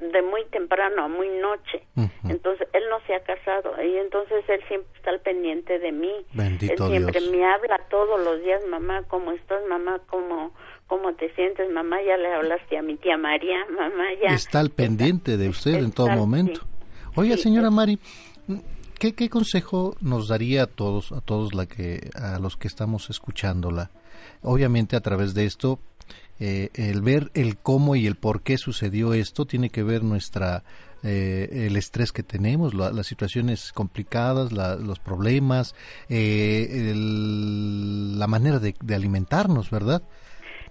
de 0.00 0.22
muy 0.22 0.44
temprano 0.46 1.04
a 1.04 1.08
muy 1.08 1.28
noche. 1.28 1.82
Entonces, 2.28 2.68
él 2.72 2.82
no 2.90 2.98
se 3.06 3.14
ha 3.14 3.20
casado 3.20 3.72
y 3.82 3.96
entonces 3.96 4.44
él 4.48 4.60
siempre 4.68 4.90
está 4.96 5.10
al 5.10 5.20
pendiente 5.20 5.78
de 5.78 5.92
mí. 5.92 6.12
Bendito 6.32 6.86
él 6.86 6.90
siempre 6.90 7.20
Dios. 7.20 7.32
me 7.32 7.44
habla 7.44 7.78
todos 7.88 8.22
los 8.22 8.42
días, 8.42 8.60
mamá, 8.68 9.02
¿cómo 9.08 9.32
estás, 9.32 9.62
mamá? 9.68 10.00
¿Cómo, 10.08 10.52
cómo 10.86 11.14
te 11.14 11.32
sientes, 11.34 11.70
mamá? 11.70 12.02
Ya 12.02 12.16
le 12.16 12.32
hablaste 12.32 12.76
a 12.76 12.82
mi 12.82 12.96
tía 12.96 13.16
María, 13.16 13.64
mamá, 13.70 14.04
ya. 14.22 14.34
Está 14.34 14.60
al 14.60 14.70
pendiente 14.70 15.36
de 15.36 15.48
usted 15.48 15.74
en 15.74 15.92
todo 15.92 16.08
momento. 16.08 16.60
sí. 16.60 16.66
Oiga, 17.18 17.36
Sí, 17.36 17.44
señora 17.44 17.70
Mari, 17.70 17.98
¿qué, 18.98 19.14
¿qué 19.14 19.30
consejo 19.30 19.96
nos 20.02 20.28
daría 20.28 20.64
a 20.64 20.66
todos, 20.66 21.12
a 21.12 21.22
todos 21.22 21.54
la 21.54 21.64
que, 21.64 22.10
a 22.14 22.38
los 22.38 22.58
que 22.58 22.68
estamos 22.68 23.08
escuchándola? 23.08 23.90
Obviamente 24.46 24.96
a 24.96 25.00
través 25.00 25.34
de 25.34 25.44
esto, 25.44 25.78
eh, 26.40 26.68
el 26.74 27.02
ver 27.02 27.30
el 27.34 27.56
cómo 27.58 27.96
y 27.96 28.06
el 28.06 28.14
por 28.16 28.42
qué 28.42 28.56
sucedió 28.58 29.12
esto 29.12 29.44
tiene 29.44 29.68
que 29.70 29.82
ver 29.82 30.02
nuestra 30.02 30.62
eh, 31.04 31.66
el 31.68 31.76
estrés 31.76 32.10
que 32.10 32.22
tenemos, 32.24 32.74
la- 32.74 32.90
las 32.90 33.06
situaciones 33.06 33.70
complicadas, 33.72 34.50
la- 34.52 34.74
los 34.76 34.98
problemas, 34.98 35.74
eh, 36.08 36.66
el- 36.90 38.18
la 38.18 38.26
manera 38.26 38.58
de, 38.58 38.74
de 38.82 38.94
alimentarnos, 38.94 39.70
¿verdad? 39.70 40.02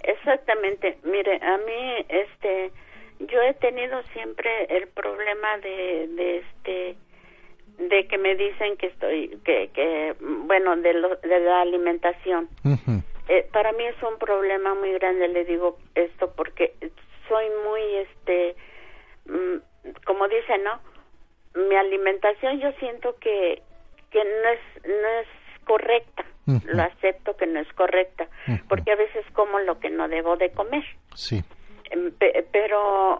Exactamente. 0.04 0.98
Mire, 1.04 1.36
a 1.42 1.58
mí, 1.58 2.06
este, 2.10 2.72
yo 3.20 3.40
he 3.42 3.54
tenido 3.56 4.02
siempre 4.14 4.50
el 4.76 4.88
problema 4.90 5.58
de, 5.64 6.08
de 6.16 6.38
este, 6.40 6.98
de 7.90 8.08
que 8.08 8.18
me 8.18 8.36
dicen 8.36 8.78
que 8.78 8.88
estoy, 8.88 9.40
que, 9.46 9.70
que, 9.74 10.16
bueno, 10.48 10.76
de, 10.78 10.94
lo, 10.96 11.16
de 11.18 11.40
la 11.40 11.62
alimentación. 11.62 12.50
Ujú. 12.64 13.02
Eh, 13.28 13.48
para 13.52 13.72
mí 13.74 13.84
es 13.86 14.02
un 14.04 14.18
problema 14.20 14.74
muy 14.76 14.92
grande, 14.94 15.28
le 15.28 15.46
digo 15.46 15.78
esto, 15.96 16.32
porque 16.36 16.74
soy 17.28 17.46
muy, 17.68 17.82
este, 17.96 18.56
mm, 19.26 19.90
como 20.06 20.28
dice, 20.28 20.58
¿no? 20.60 20.80
Mi 21.68 21.76
alimentación 21.76 22.60
yo 22.60 22.72
siento 22.74 23.16
que, 23.20 23.62
que 24.12 24.24
no 24.24 24.50
es, 24.50 24.60
no 24.86 25.08
es 25.22 25.28
correcta. 25.66 26.26
Lo 26.66 26.84
acepto 26.84 27.36
que 27.38 27.48
no 27.48 27.60
es 27.60 27.74
correcta, 27.74 28.28
porque 28.70 28.92
a 28.92 28.96
veces 28.96 29.26
como 29.34 29.58
lo 29.62 29.80
que 29.80 29.90
no 29.90 30.08
debo 30.08 30.38
de 30.38 30.52
comer. 30.52 30.84
Sí. 31.16 31.42
Em, 31.90 32.12
pe- 32.12 32.46
Pero, 32.52 33.20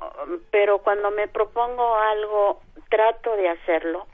pero 0.52 0.78
cuando 0.80 1.10
me 1.10 1.28
propongo 1.28 1.96
algo, 1.98 2.62
trato 2.90 3.36
de 3.36 3.50
hacerlo. 3.50 4.06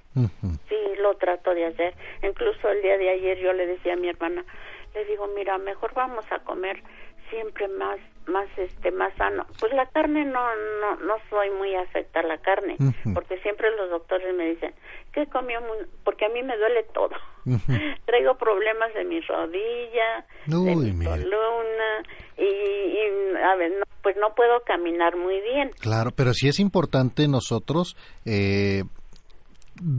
Sí, 0.70 0.76
lo 1.00 1.16
trato 1.18 1.54
de 1.54 1.66
hacer. 1.66 1.94
Incluso 2.24 2.70
el 2.70 2.82
día 2.82 2.98
de 2.98 3.10
ayer 3.10 3.38
yo 3.40 3.52
le 3.52 3.68
decía 3.68 3.94
a 3.94 3.98
mi 3.98 4.08
hermana, 4.08 4.46
le 4.94 5.06
digo, 5.06 5.28
mira, 5.36 5.58
mejor 5.58 5.94
vamos 5.94 6.26
a 6.32 6.40
comer 6.40 6.82
siempre 7.30 7.68
más, 7.70 7.98
más, 8.28 8.48
este, 8.58 8.92
más 8.92 9.14
sano. 9.16 9.46
Pues 9.60 9.74
la 9.74 9.86
carne 9.88 10.26
no, 10.26 10.56
no, 10.82 10.96
no 10.98 11.16
soy 11.30 11.50
muy 11.52 11.74
afecta 11.76 12.20
a 12.20 12.24
la 12.24 12.38
carne, 12.38 12.78
porque 13.14 13.40
siempre 13.40 13.72
los 13.76 13.90
doctores 13.90 14.36
me 14.36 14.50
dicen, 14.50 14.74
¿qué 15.14 15.26
comió? 15.28 15.62
muy-?" 15.62 15.88
Porque 16.04 16.26
a 16.26 16.30
mí 16.30 16.44
me 16.44 16.58
duele 16.58 16.84
todo. 16.94 17.16
Traigo 18.06 18.36
problemas 18.36 18.94
de 18.94 19.06
mi 19.06 19.22
rodilla, 19.22 20.26
de 20.46 20.76
mi 20.76 20.92
mire. 20.92 21.10
columna, 21.10 22.04
y, 22.38 22.44
y, 22.44 23.38
a 23.44 23.56
ver, 23.56 23.72
no, 23.72 23.86
pues 24.04 24.16
no 24.18 24.36
puedo 24.36 24.62
caminar 24.62 25.16
muy 25.16 25.40
bien. 25.42 25.72
Claro, 25.80 26.12
pero 26.16 26.34
sí 26.34 26.48
es 26.48 26.60
importante 26.60 27.28
nosotros 27.28 27.96
eh, 28.26 28.84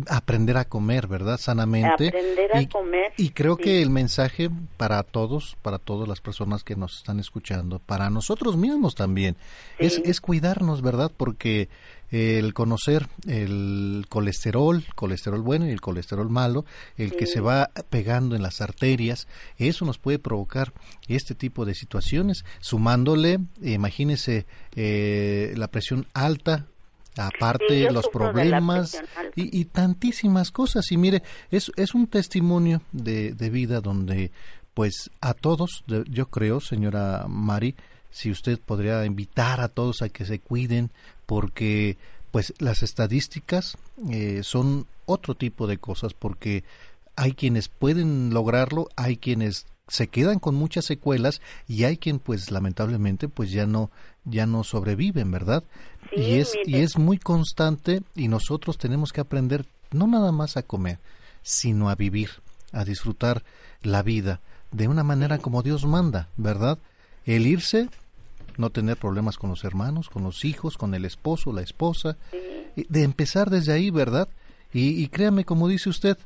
aprender 0.08 0.56
a 0.56 0.64
comer, 0.64 1.06
¿verdad? 1.06 1.38
Sanamente. 1.38 2.08
Aprender 2.08 2.56
a 2.56 2.62
y, 2.62 2.66
comer, 2.66 3.12
Y 3.16 3.30
creo 3.30 3.56
sí. 3.56 3.62
que 3.64 3.82
el 3.82 3.90
mensaje 3.90 4.50
para 4.76 5.02
todos, 5.02 5.56
para 5.62 5.78
todas 5.78 6.08
las 6.08 6.20
personas 6.20 6.64
que 6.64 6.76
nos 6.76 6.96
están 6.98 7.20
escuchando, 7.20 7.78
para 7.78 8.10
nosotros 8.10 8.56
mismos 8.56 8.94
también, 8.94 9.36
es, 9.78 9.94
Sí. 9.94 10.02
es 10.04 10.20
cuidarnos, 10.20 10.82
¿verdad? 10.82 11.10
Porque 11.16 11.68
el 12.10 12.52
conocer 12.52 13.08
el 13.26 14.04
colesterol, 14.10 14.84
colesterol 14.94 15.40
bueno 15.40 15.66
y 15.66 15.70
el 15.70 15.80
colesterol 15.80 16.28
malo, 16.28 16.66
el 16.98 17.16
que 17.16 17.26
se 17.26 17.40
va 17.40 17.70
pegando 17.88 18.36
en 18.36 18.42
las 18.42 18.60
arterias, 18.60 19.26
eso 19.56 19.86
nos 19.86 19.96
puede 19.98 20.18
provocar 20.18 20.74
este 21.08 21.34
tipo 21.34 21.64
de 21.64 21.74
situaciones, 21.74 22.44
sumándole, 22.60 23.38
imagínese, 23.62 24.44
eh, 24.76 25.54
la 25.56 25.68
presión 25.68 26.06
alta, 26.12 26.66
aparte 27.16 27.88
Sí, 27.88 27.92
los 27.92 28.08
problemas 28.08 29.02
y, 29.36 29.60
y 29.60 29.64
tantísimas 29.66 30.50
cosas. 30.50 30.90
Y 30.92 30.96
mire, 30.96 31.22
es, 31.50 31.70
es 31.76 31.94
un 31.94 32.06
testimonio 32.06 32.82
de, 32.92 33.32
de 33.32 33.50
vida 33.50 33.80
donde, 33.80 34.30
pues, 34.74 35.10
a 35.20 35.34
todos, 35.34 35.84
yo 35.86 36.26
creo, 36.26 36.60
señora 36.60 37.26
Mari, 37.28 37.74
si 38.10 38.30
usted 38.30 38.58
podría 38.58 39.04
invitar 39.04 39.60
a 39.60 39.68
todos 39.68 40.02
a 40.02 40.08
que 40.08 40.24
se 40.24 40.38
cuiden, 40.38 40.90
porque, 41.26 41.96
pues, 42.30 42.54
las 42.58 42.82
estadísticas 42.82 43.76
eh, 44.10 44.40
son 44.42 44.86
otro 45.06 45.34
tipo 45.34 45.66
de 45.66 45.78
cosas, 45.78 46.14
porque 46.14 46.64
hay 47.16 47.32
quienes 47.32 47.68
pueden 47.68 48.32
lograrlo, 48.32 48.88
hay 48.96 49.16
quienes 49.16 49.66
se 49.88 50.08
quedan 50.08 50.38
con 50.38 50.54
muchas 50.54 50.84
secuelas 50.84 51.42
y 51.68 51.84
hay 51.84 51.96
quien 51.96 52.18
pues 52.18 52.50
lamentablemente 52.50 53.28
pues 53.28 53.50
ya 53.50 53.66
no 53.66 53.90
ya 54.24 54.46
no 54.46 54.64
sobreviven, 54.64 55.30
¿verdad? 55.30 55.64
Sí, 56.14 56.20
y 56.20 56.38
es 56.40 56.58
y 56.64 56.82
es 56.82 56.98
muy 56.98 57.18
constante 57.18 58.02
y 58.14 58.28
nosotros 58.28 58.78
tenemos 58.78 59.12
que 59.12 59.20
aprender 59.20 59.64
no 59.90 60.06
nada 60.06 60.32
más 60.32 60.56
a 60.56 60.62
comer, 60.62 60.98
sino 61.42 61.88
a 61.88 61.94
vivir, 61.94 62.30
a 62.72 62.84
disfrutar 62.84 63.42
la 63.82 64.02
vida 64.02 64.40
de 64.70 64.88
una 64.88 65.04
manera 65.04 65.38
como 65.38 65.62
Dios 65.62 65.84
manda, 65.84 66.28
¿verdad? 66.36 66.78
El 67.26 67.46
irse, 67.46 67.88
no 68.56 68.70
tener 68.70 68.96
problemas 68.96 69.38
con 69.38 69.50
los 69.50 69.64
hermanos, 69.64 70.08
con 70.08 70.24
los 70.24 70.44
hijos, 70.44 70.76
con 70.76 70.94
el 70.94 71.04
esposo, 71.04 71.52
la 71.52 71.62
esposa, 71.62 72.16
de 72.74 73.02
empezar 73.02 73.50
desde 73.50 73.72
ahí, 73.72 73.90
¿verdad? 73.90 74.28
Y, 74.72 75.02
y 75.02 75.08
créame, 75.08 75.44
como 75.44 75.68
dice 75.68 75.90
usted, 75.90 76.16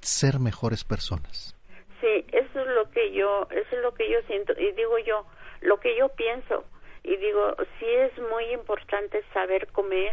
ser 0.00 0.40
mejores 0.40 0.84
personas. 0.84 1.54
Sí, 2.00 2.24
eso 2.32 2.60
es 2.60 2.66
lo 2.74 2.90
que 2.90 3.12
yo, 3.12 3.46
eso 3.50 3.76
es 3.76 3.82
lo 3.82 3.94
que 3.94 4.10
yo 4.10 4.18
siento 4.26 4.52
y 4.52 4.72
digo 4.72 4.98
yo, 5.06 5.24
lo 5.62 5.78
que 5.80 5.96
yo 5.98 6.08
pienso 6.10 6.64
y 7.06 7.16
digo, 7.16 7.54
sí 7.78 7.86
es 7.86 8.12
muy 8.30 8.44
importante 8.52 9.22
saber 9.32 9.68
comer 9.68 10.12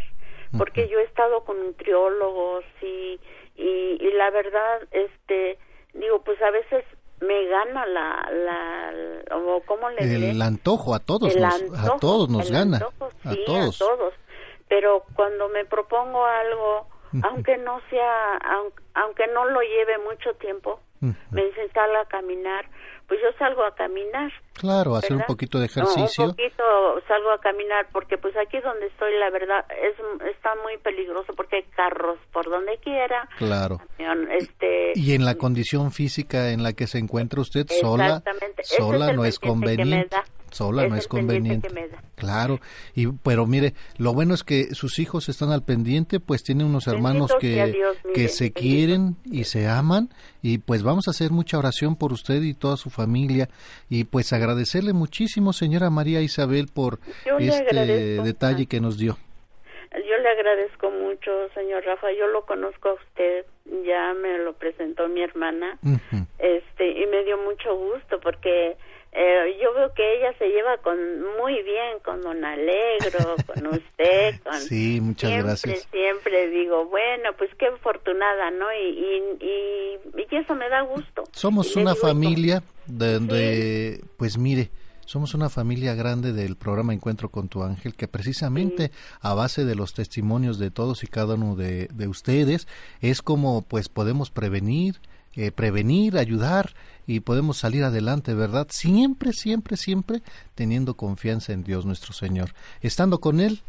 porque 0.57 0.87
yo 0.87 0.99
he 0.99 1.03
estado 1.03 1.43
con 1.45 1.57
nutriólogos 1.65 2.63
y, 2.81 3.19
y 3.55 3.97
y 3.99 4.11
la 4.13 4.29
verdad 4.29 4.81
este 4.91 5.57
digo, 5.93 6.21
pues 6.23 6.39
a 6.41 6.51
veces 6.51 6.85
me 7.21 7.45
gana 7.47 7.85
la 7.87 8.29
la 8.31 9.35
o 9.35 9.61
cómo 9.65 9.89
le 9.89 10.05
diré? 10.05 10.29
El 10.31 10.41
antojo 10.41 10.93
a 10.93 10.99
todos 10.99 11.35
El 11.35 11.41
nos, 11.41 11.61
antojo, 11.61 11.95
a 11.95 11.99
todos 11.99 12.29
nos 12.29 12.47
el 12.47 12.53
gana, 12.53 12.77
antojo, 12.77 13.09
a 13.25 13.31
sí, 13.31 13.43
todos. 13.45 13.81
a 13.81 13.85
todos. 13.85 14.13
Pero 14.69 15.03
cuando 15.15 15.49
me 15.49 15.65
propongo 15.65 16.25
algo, 16.25 16.87
aunque 17.23 17.57
no 17.57 17.79
sea, 17.89 18.37
aunque, 18.37 18.83
aunque 18.95 19.27
no 19.27 19.45
lo 19.45 19.61
lleve 19.61 19.97
mucho 19.99 20.33
tiempo, 20.35 20.79
me 21.31 21.45
dicen 21.45 21.71
sal 21.73 21.95
a 21.95 22.05
caminar, 22.05 22.65
pues 23.07 23.19
yo 23.21 23.27
salgo 23.37 23.63
a 23.65 23.75
caminar. 23.75 24.31
Claro, 24.53 24.95
hacer 24.95 25.11
un 25.13 25.17
¿verdad? 25.19 25.27
poquito 25.27 25.57
de 25.59 25.65
No, 25.67 25.71
ejercicio. 25.71 26.23
un 26.25 26.29
poquito 26.31 26.63
salgo 27.07 27.31
a 27.31 27.39
caminar 27.39 27.87
porque 27.91 28.17
pues 28.17 28.33
aquí 28.37 28.59
donde 28.61 28.85
estoy 28.87 29.11
la 29.19 29.29
verdad 29.29 29.65
es 29.71 29.95
está 30.35 30.51
muy 30.63 30.77
peligroso 30.77 31.33
porque 31.35 31.57
hay 31.57 31.63
carros 31.75 32.17
por 32.31 32.49
donde 32.49 32.77
quiera. 32.77 33.27
Claro. 33.37 33.81
camión, 33.97 34.29
Este 34.31 34.93
Y 34.95 35.13
en 35.13 35.25
la 35.25 35.35
condición 35.35 35.91
física 35.91 36.51
en 36.51 36.63
la 36.63 36.73
que 36.73 36.87
se 36.87 36.99
encuentra 36.99 37.41
usted 37.41 37.65
sola, 37.81 38.23
sola 38.63 39.09
es 39.11 39.15
no 39.15 39.25
es 39.25 39.39
conveniente. 39.39 40.15
Sola 40.51 40.83
Es 40.83 40.89
no 40.91 40.95
es 40.97 41.07
conveniente. 41.07 41.67
Claro. 42.15 42.59
Y 42.93 43.07
pero 43.07 43.47
mire, 43.47 43.73
lo 43.97 44.13
bueno 44.13 44.35
es 44.35 44.43
que 44.43 44.75
sus 44.75 44.99
hijos 44.99 45.27
están 45.27 45.49
al 45.51 45.63
pendiente, 45.63 46.19
pues 46.19 46.43
tienen 46.43 46.67
unos 46.67 46.85
hermanos 46.85 47.31
Bendito 47.31 47.39
que 47.39 47.71
Dios, 47.71 47.97
mire, 48.03 48.13
que 48.13 48.27
se 48.29 48.43
bendito. 48.45 48.59
quieren 48.61 49.15
y 49.25 49.45
se 49.45 49.67
aman 49.67 50.09
y 50.43 50.59
pues 50.59 50.83
vamos 50.83 51.07
a 51.07 51.11
hacer 51.11 51.31
mucha 51.31 51.57
oración 51.57 51.95
por 51.95 52.13
usted 52.13 52.43
y 52.43 52.53
toda 52.53 52.77
su 52.77 52.91
familia 52.91 53.49
y 53.89 54.03
pues 54.03 54.27
agradecerle 54.43 54.93
muchísimo 54.93 55.53
señora 55.53 55.89
María 55.89 56.21
Isabel 56.21 56.67
por 56.73 56.99
este 57.39 58.21
detalle 58.21 58.65
que 58.67 58.79
nos 58.79 58.97
dio. 58.97 59.17
Yo 59.93 60.17
le 60.17 60.29
agradezco 60.29 60.89
mucho, 60.89 61.31
señor 61.53 61.85
Rafa. 61.85 62.11
Yo 62.13 62.27
lo 62.27 62.45
conozco 62.45 62.89
a 62.89 62.93
usted, 62.93 63.45
ya 63.85 64.13
me 64.13 64.39
lo 64.39 64.53
presentó 64.53 65.07
mi 65.07 65.21
hermana, 65.21 65.77
este, 66.39 66.89
y 66.89 67.05
me 67.07 67.23
dio 67.23 67.37
mucho 67.37 67.75
gusto 67.75 68.19
porque 68.19 68.75
eh, 69.15 69.57
yo 69.61 69.73
veo 69.73 69.93
que 69.93 70.17
ella 70.17 70.33
se 70.39 70.47
lleva 70.47 70.77
con 70.77 70.97
muy 71.39 71.61
bien 71.63 71.99
con 72.03 72.21
Don 72.21 72.43
Alegro, 72.43 73.35
con 73.47 73.67
usted, 73.67 74.41
con 74.43 74.59
Sí, 74.59 74.99
muchas 75.01 75.29
siempre, 75.29 75.47
gracias. 75.47 75.87
siempre 75.91 76.49
digo, 76.49 76.85
bueno, 76.85 77.29
pues 77.37 77.49
qué 77.59 77.67
afortunada, 77.67 78.51
¿no? 78.51 78.65
Y, 78.73 78.89
y, 78.89 79.45
y, 79.45 80.27
y 80.31 80.35
eso 80.35 80.55
me 80.55 80.67
da 80.69 80.81
gusto. 80.81 81.23
Somos 81.31 81.75
una 81.75 81.93
familia 81.95 82.63
donde, 82.87 84.03
pues 84.17 84.37
mire, 84.37 84.71
somos 85.05 85.33
una 85.33 85.49
familia 85.49 85.93
grande 85.93 86.33
del 86.33 86.55
programa 86.55 86.93
Encuentro 86.93 87.29
con 87.29 87.49
tu 87.49 87.61
ángel 87.63 87.93
que 87.95 88.07
precisamente 88.07 88.91
a 89.21 89.33
base 89.33 89.65
de 89.65 89.75
los 89.75 89.93
testimonios 89.93 90.57
de 90.59 90.71
todos 90.71 91.03
y 91.03 91.07
cada 91.07 91.35
uno 91.35 91.55
de, 91.55 91.87
de 91.93 92.07
ustedes 92.07 92.67
es 93.01 93.21
como 93.21 93.61
pues 93.63 93.89
podemos 93.89 94.31
prevenir, 94.31 94.95
eh, 95.35 95.51
prevenir, 95.51 96.17
ayudar 96.17 96.73
y 97.07 97.19
podemos 97.21 97.57
salir 97.57 97.83
adelante, 97.83 98.33
¿verdad? 98.33 98.67
Siempre, 98.69 99.33
siempre, 99.33 99.77
siempre 99.77 100.21
teniendo 100.55 100.95
confianza 100.95 101.53
en 101.53 101.63
Dios 101.63 101.85
nuestro 101.85 102.13
Señor. 102.13 102.53
Estando 102.81 103.19
con 103.19 103.39
Él, 103.39 103.61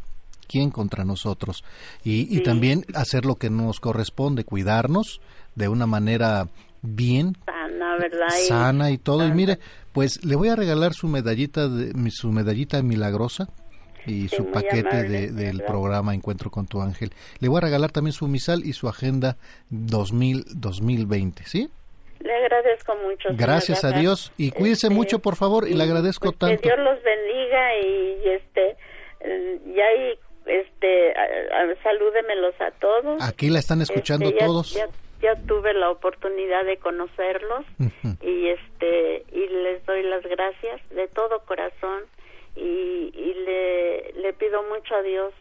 ¿quién 0.47 0.71
contra 0.71 1.05
nosotros? 1.05 1.65
Y, 2.05 2.35
y 2.37 2.43
también 2.43 2.85
hacer 2.95 3.25
lo 3.25 3.37
que 3.37 3.51
nos 3.51 3.81
corresponde, 3.81 4.45
cuidarnos 4.45 5.21
de 5.55 5.69
una 5.69 5.87
manera 5.87 6.49
bien 6.83 7.37
sana, 7.47 7.97
¿verdad? 7.99 8.29
sana 8.47 8.91
y 8.91 8.99
todo. 8.99 9.27
Y 9.27 9.33
mire, 9.33 9.59
pues 9.93 10.25
le 10.25 10.37
voy 10.37 10.49
a 10.49 10.57
regalar 10.57 10.93
su 10.93 11.09
medallita, 11.09 11.69
de, 11.69 11.95
mi- 11.95 12.11
su 12.11 12.31
medallita 12.31 12.83
milagrosa 12.83 13.49
y 14.07 14.29
su 14.29 14.51
paquete 14.51 14.81
amable, 14.99 15.09
de- 15.09 15.33
del 15.33 15.63
programa 15.63 16.15
Encuentro 16.15 16.51
con 16.51 16.67
tu 16.67 16.81
ángel. 16.83 17.11
Le 17.41 17.49
voy 17.49 17.59
a 17.59 17.61
regalar 17.63 17.91
también 17.93 18.13
su 18.13 18.27
misal 18.29 18.65
y 18.65 18.73
su 18.73 18.89
agenda 18.89 19.37
2000, 19.71 20.45
2020, 20.55 21.45
¿sí? 21.45 21.69
Le 22.21 22.33
agradezco 22.35 22.95
mucho. 22.97 23.29
Gracias 23.33 23.85
a 23.85 23.89
Rafael. 23.89 24.03
Dios 24.03 24.33
y 24.39 24.51
cuídese 24.51 24.87
Este, 24.87 24.95
mucho, 24.97 25.19
por 25.19 25.37
favor, 25.37 25.69
y 25.69 25.75
le 25.75 25.83
agradezco 25.85 26.27
pues, 26.33 26.39
tanto. 26.39 26.63
Que 26.63 26.69
Dios 26.69 26.79
los 26.79 27.03
bendiga 27.03 27.77
y 27.81 28.29
este 28.29 28.77
eh, 29.21 29.61
ya 29.77 29.85
ahí 29.87 30.19
este 30.47 31.13
a- 31.17 31.23
a- 31.63 31.83
salúdemelos 31.83 32.55
a 32.61 32.71
todos. 32.73 33.23
Aquí 33.23 33.51
la 33.51 33.59
están 33.59 33.81
escuchando 33.83 34.27
Este, 34.29 34.41
ya- 34.41 34.47
todos. 34.47 34.75
Ya, 34.75 34.87
ya 35.23 35.37
tuve 35.47 35.73
la 35.75 35.91
oportunidad 35.91 36.65
de 36.65 36.77
conocerlos 36.79 37.65
Ujú. 37.79 38.17
y 38.23 38.49
este 38.49 39.25
y 39.33 39.47
les 39.63 39.85
doy 39.87 40.03
las 40.03 40.23
gracias 40.23 40.81
de 40.91 41.09
todo 41.09 41.41
corazón 41.47 42.03
y, 42.57 43.13
y 43.15 43.35
le, 43.47 44.13
le 44.15 44.33
pido 44.35 44.63
mucho 44.65 44.95
a 44.95 45.03
Dios 45.03 45.33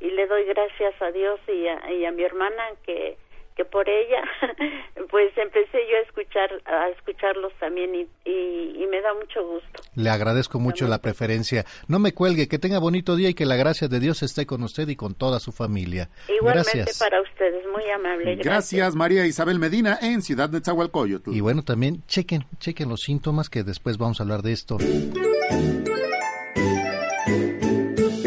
y 0.00 0.10
le 0.10 0.26
doy 0.26 0.44
gracias 0.44 0.94
a 1.00 1.10
Dios 1.10 1.40
y 1.48 1.66
a, 1.66 1.92
y 1.92 2.04
a 2.04 2.12
mi 2.12 2.22
hermana 2.22 2.62
que 2.84 3.16
que 3.58 3.64
por 3.64 3.88
ella 3.88 4.22
pues 5.10 5.36
empecé 5.36 5.78
yo 5.90 5.96
a 5.96 6.00
escuchar 6.02 6.48
a 6.64 6.90
escucharlos 6.90 7.52
también 7.58 7.92
y, 7.92 8.06
y, 8.24 8.84
y 8.84 8.86
me 8.86 9.00
da 9.02 9.12
mucho 9.14 9.44
gusto 9.44 9.82
Le 9.96 10.08
agradezco 10.10 10.60
mucho 10.60 10.86
la 10.86 10.98
preferencia. 10.98 11.64
No 11.88 11.98
me 11.98 12.14
cuelgue, 12.14 12.46
que 12.46 12.60
tenga 12.60 12.78
bonito 12.78 13.16
día 13.16 13.30
y 13.30 13.34
que 13.34 13.46
la 13.46 13.56
gracia 13.56 13.88
de 13.88 13.98
Dios 13.98 14.22
esté 14.22 14.46
con 14.46 14.62
usted 14.62 14.88
y 14.88 14.94
con 14.94 15.14
toda 15.14 15.40
su 15.40 15.50
familia. 15.50 16.08
igualmente 16.28 16.70
Gracias. 16.72 16.98
para 17.00 17.20
ustedes 17.20 17.66
muy 17.66 17.84
amable 17.90 18.36
Gracias, 18.36 18.94
María 18.94 19.26
Isabel 19.26 19.58
Medina, 19.58 19.98
en 20.00 20.22
Ciudad 20.22 20.48
de 20.48 20.60
Zahualcoyotl. 20.60 21.34
Y 21.34 21.40
bueno, 21.40 21.64
también 21.64 22.04
chequen, 22.06 22.44
chequen 22.60 22.88
los 22.88 23.00
síntomas 23.00 23.50
que 23.50 23.64
después 23.64 23.98
vamos 23.98 24.20
a 24.20 24.22
hablar 24.22 24.42
de 24.42 24.52
esto. 24.52 24.78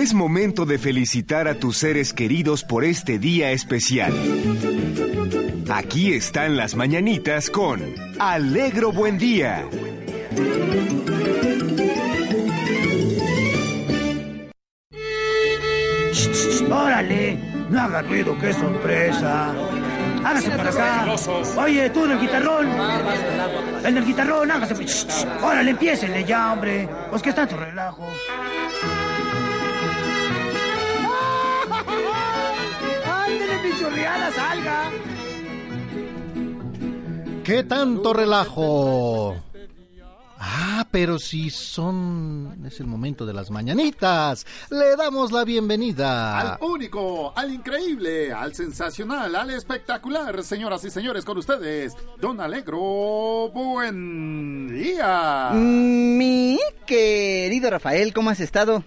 Es 0.01 0.15
momento 0.15 0.65
de 0.65 0.79
felicitar 0.79 1.47
a 1.47 1.53
tus 1.53 1.77
seres 1.77 2.11
queridos 2.11 2.63
por 2.63 2.83
este 2.83 3.19
día 3.19 3.51
especial. 3.51 4.11
Aquí 5.69 6.13
están 6.13 6.57
las 6.57 6.73
mañanitas 6.73 7.51
con 7.51 7.79
Alegro 8.17 8.91
Buen 8.91 9.19
Día. 9.19 9.63
¡Órale! 16.71 17.37
No 17.69 17.81
haga 17.81 18.01
ruido, 18.01 18.35
qué 18.39 18.53
sorpresa. 18.53 19.53
Hágase 20.23 20.49
para 20.49 20.69
acá. 20.71 21.15
Oye, 21.57 21.91
tú 21.91 22.05
en 22.05 22.11
el 22.13 22.19
guitarrón. 22.19 22.67
En 23.85 23.97
el 23.97 24.03
guitarrón, 24.03 24.49
hágase. 24.49 24.83
Shh. 24.83 25.27
Órale, 25.43 25.69
empiécenle 25.69 26.23
ya, 26.23 26.53
hombre. 26.53 26.89
Pues 27.11 27.21
que 27.21 27.29
está 27.29 27.45
tu 27.45 27.55
relajo. 27.55 28.07
¡Ándele, 33.71 33.73
mi 33.73 33.79
chorreada, 33.79 34.31
salga! 34.31 34.91
¿Qué 37.43 37.63
tanto 37.63 38.13
relajo? 38.13 39.35
Ah, 40.43 40.87
pero 40.89 41.19
si 41.19 41.51
son... 41.51 42.63
Es 42.65 42.79
el 42.79 42.87
momento 42.87 43.27
de 43.27 43.33
las 43.33 43.51
mañanitas. 43.51 44.45
Le 44.71 44.95
damos 44.95 45.31
la 45.31 45.43
bienvenida. 45.43 46.39
Al 46.39 46.57
único, 46.61 47.31
al 47.35 47.53
increíble, 47.53 48.33
al 48.33 48.55
sensacional, 48.55 49.35
al 49.35 49.51
espectacular, 49.51 50.43
señoras 50.43 50.83
y 50.83 50.89
señores, 50.89 51.25
con 51.25 51.37
ustedes, 51.37 51.95
Don 52.19 52.41
Alegro, 52.41 53.51
buen 53.53 54.67
día. 54.67 55.51
Mi 55.53 56.57
querido 56.87 57.69
Rafael, 57.69 58.11
¿cómo 58.13 58.31
has 58.31 58.39
estado? 58.39 58.83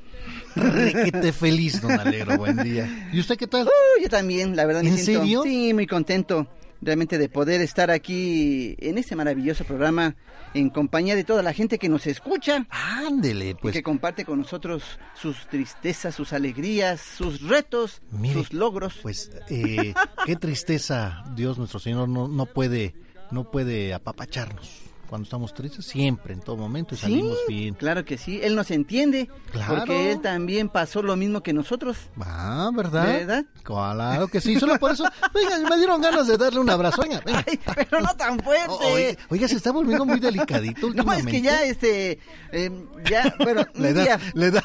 Requete 0.54 1.32
feliz, 1.32 1.80
don 1.80 1.92
Alegro, 1.92 2.36
buen 2.38 2.56
día. 2.62 3.08
¿Y 3.12 3.20
usted 3.20 3.36
qué 3.36 3.46
tal? 3.46 3.66
Uh, 3.66 4.02
yo 4.02 4.08
también, 4.08 4.56
la 4.56 4.66
verdad 4.66 4.82
me 4.82 4.90
¿En 4.90 4.98
siento 4.98 5.22
serio? 5.22 5.42
sí, 5.42 5.74
muy 5.74 5.86
contento 5.86 6.48
realmente 6.84 7.18
de 7.18 7.28
poder 7.28 7.60
estar 7.60 7.90
aquí 7.90 8.76
en 8.78 8.98
este 8.98 9.16
maravilloso 9.16 9.64
programa 9.64 10.16
en 10.52 10.70
compañía 10.70 11.16
de 11.16 11.24
toda 11.24 11.42
la 11.42 11.52
gente 11.52 11.78
que 11.78 11.88
nos 11.88 12.06
escucha. 12.06 12.66
Ándele, 12.70 13.56
pues. 13.56 13.72
que 13.72 13.82
comparte 13.82 14.24
con 14.24 14.38
nosotros 14.40 14.82
sus 15.14 15.46
tristezas, 15.48 16.14
sus 16.14 16.32
alegrías, 16.32 17.00
sus 17.00 17.40
retos, 17.42 18.02
Mire, 18.10 18.34
sus 18.34 18.52
logros. 18.52 18.98
Pues 19.02 19.30
eh, 19.48 19.94
qué 20.26 20.36
tristeza, 20.36 21.24
Dios 21.34 21.58
nuestro 21.58 21.80
Señor 21.80 22.08
no, 22.08 22.28
no 22.28 22.46
puede 22.46 22.94
no 23.30 23.50
puede 23.50 23.94
apapacharnos 23.94 24.93
cuando 25.08 25.24
estamos 25.24 25.54
tristes 25.54 25.84
siempre 25.86 26.34
en 26.34 26.40
todo 26.40 26.56
momento 26.56 26.94
y 26.94 26.98
salimos 26.98 27.36
bien. 27.48 27.74
Claro 27.74 28.04
que 28.04 28.18
sí, 28.18 28.40
él 28.42 28.54
nos 28.56 28.70
entiende, 28.70 29.28
Claro. 29.52 29.76
porque 29.76 30.12
él 30.12 30.20
también 30.20 30.68
pasó 30.68 31.02
lo 31.02 31.16
mismo 31.16 31.42
que 31.42 31.52
nosotros. 31.52 31.96
Ah, 32.20 32.70
¿verdad? 32.74 33.04
¿Verdad? 33.06 33.44
Claro 33.62 34.28
que 34.28 34.40
sí, 34.40 34.58
solo 34.58 34.78
por 34.78 34.92
eso. 34.92 35.04
Venga, 35.32 35.68
me 35.68 35.76
dieron 35.76 36.00
ganas 36.00 36.26
de 36.26 36.36
darle 36.36 36.60
un 36.60 36.70
abrazo. 36.70 37.02
Venga, 37.02 37.20
venga. 37.24 37.42
Pero 37.74 38.00
no 38.00 38.14
tan 38.16 38.38
fuerte. 38.40 39.18
Oiga, 39.30 39.48
se 39.48 39.56
está 39.56 39.70
volviendo 39.72 40.04
muy 40.04 40.20
delicadito 40.20 40.80
No, 40.82 40.86
es 40.88 40.94
últimamente. 40.96 41.30
que 41.30 41.40
ya, 41.42 41.62
este, 41.64 42.18
eh, 42.52 42.70
ya, 43.08 43.34
bueno, 43.38 43.64
La 43.74 43.88
edad, 43.90 44.02
día- 44.04 44.20
la 44.34 44.46
edad. 44.46 44.62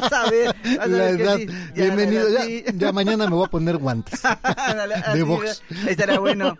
Vas 0.00 0.12
a 0.12 0.30
ver, 0.30 0.54
vas 0.64 0.78
a 0.78 0.86
La 0.86 0.98
ver 1.04 1.16
que 1.16 1.22
edad. 1.22 1.36
sí, 1.38 1.46
ya, 1.46 1.82
Bienvenido. 1.84 2.28
la 2.28 2.30
Ya, 2.40 2.44
edad, 2.44 2.64
sí. 2.72 2.78
ya 2.78 2.92
mañana 2.92 3.26
me 3.28 3.34
voy 3.36 3.46
a 3.46 3.50
poner 3.50 3.76
guantes. 3.78 4.20
De 5.12 5.22
box. 5.22 5.62
Estará 5.86 6.18
bueno. 6.18 6.56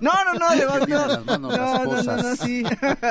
No, 0.00 0.12
no, 0.24 0.34
no, 0.34 0.50
de 0.56 0.66
box 0.66 0.86
tiene 0.86 1.00
no. 1.00 1.06
las 1.06 1.24
manos 1.26 1.56
No, 1.56 1.84
no, 1.84 2.02
no, 2.02 2.13
no, 2.16 2.36
sí. 2.36 2.64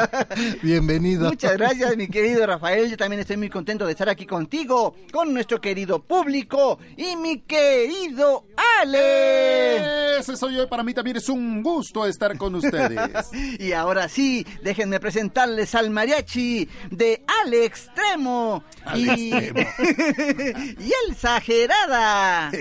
Bienvenido. 0.62 1.30
Muchas 1.30 1.54
gracias, 1.54 1.98
mi 1.98 2.08
querido 2.08 2.46
Rafael. 2.46 2.90
Yo 2.90 2.98
también 2.98 3.20
estoy 3.22 3.38
muy 3.38 3.50
contento 3.50 3.86
de 3.86 3.92
estar 3.92 4.10
aquí 4.10 4.26
contigo, 4.26 4.96
con 5.12 5.34
nuestro 5.34 5.60
querido 5.62 6.02
público 6.02 6.80
y 6.98 7.16
mi 7.16 7.42
querido 7.42 8.46
Ale. 8.82 10.20
Ese 10.20 10.38
soy 10.38 10.56
yo 10.56 10.68
para 10.68 10.84
mí 10.84 10.94
también 10.94 11.18
es 11.18 11.30
un 11.30 11.62
gusto 11.64 12.06
estar 12.06 12.38
con 12.38 12.56
ustedes. 12.56 13.30
Y 13.60 13.72
ahora 13.74 14.10
sí, 14.10 14.46
déjenme 14.64 15.00
presentarles 15.00 15.76
al 15.76 15.90
mariachi 15.90 16.68
de 16.90 17.24
Ale 17.44 17.66
Extremo 17.66 18.64
Al 18.86 19.00
y, 19.00 19.34
Extremo. 19.34 19.70
y 20.80 20.92
el 20.92 21.12
exagerada. 21.12 22.52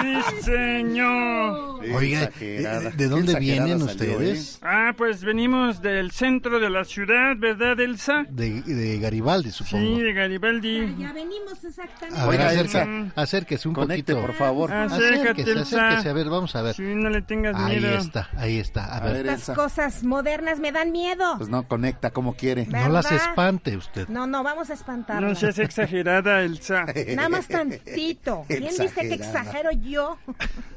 Sí, 0.00 0.42
señor. 0.42 1.80
Oiga, 1.94 2.24
Exagerada. 2.24 2.80
¿de, 2.90 2.90
de 2.96 3.08
dónde 3.08 3.34
vienen 3.38 3.78
salió, 3.80 3.84
ustedes? 3.86 4.58
Ah, 4.62 4.92
pues 4.96 5.24
venimos 5.24 5.82
del 5.82 6.10
centro 6.12 6.60
de 6.60 6.70
la 6.70 6.84
ciudad, 6.84 7.36
¿verdad, 7.36 7.78
Elsa? 7.80 8.24
De, 8.28 8.62
de 8.62 8.98
Garibaldi, 8.98 9.50
supongo. 9.50 9.96
Sí, 9.96 10.02
de 10.02 10.12
Garibaldi. 10.12 10.96
Ya 10.98 11.12
venimos 11.12 11.62
exactamente. 11.64 12.20
A 12.20 12.26
ver, 12.26 12.40
Oiga, 12.40 12.50
acerca- 12.50 12.82
Elsa. 12.84 13.12
acérquese 13.16 13.68
un 13.68 13.74
Conecte, 13.74 14.12
poquito. 14.14 14.26
por 14.26 14.36
favor. 14.36 14.72
Acércate, 14.72 15.20
Acérquese, 15.30 15.50
Elsa. 15.52 15.86
acérquese, 15.88 16.08
a 16.08 16.12
ver, 16.12 16.28
vamos 16.30 16.56
a 16.56 16.62
ver. 16.62 16.74
Sí, 16.74 16.82
no 16.82 17.10
le 17.10 17.22
tengas 17.22 17.56
Ahí 17.56 17.80
miedo. 17.80 17.98
está, 17.98 18.28
ahí 18.36 18.58
está. 18.58 18.84
A, 18.86 18.96
A 18.98 19.00
ver, 19.12 19.16
Estas 19.26 19.40
Elsa. 19.40 19.54
cosas 19.54 20.04
modernas 20.04 20.58
me 20.60 20.72
dan 20.72 20.92
miedo. 20.92 21.34
Pues 21.38 21.48
no 21.50 21.66
conecta 21.68 22.10
como 22.10 22.34
quiere. 22.34 22.66
no 22.66 22.88
las 22.88 23.10
espante 23.10 23.76
usted. 23.76 24.08
No, 24.08 24.26
no, 24.26 24.42
vamos 24.42 24.70
a 24.70 24.72
No 24.74 24.78
espantarnos. 24.80 25.38
seas 25.38 25.58
exagerada, 25.58 26.42
Elsa. 26.42 26.86
Nada 27.14 27.28
más 27.28 27.48
tantito. 27.48 28.44
¿Quién 28.48 28.64
dice 28.64 29.00
que 29.00 29.14
exagero 29.14 29.70
yo? 29.82 30.18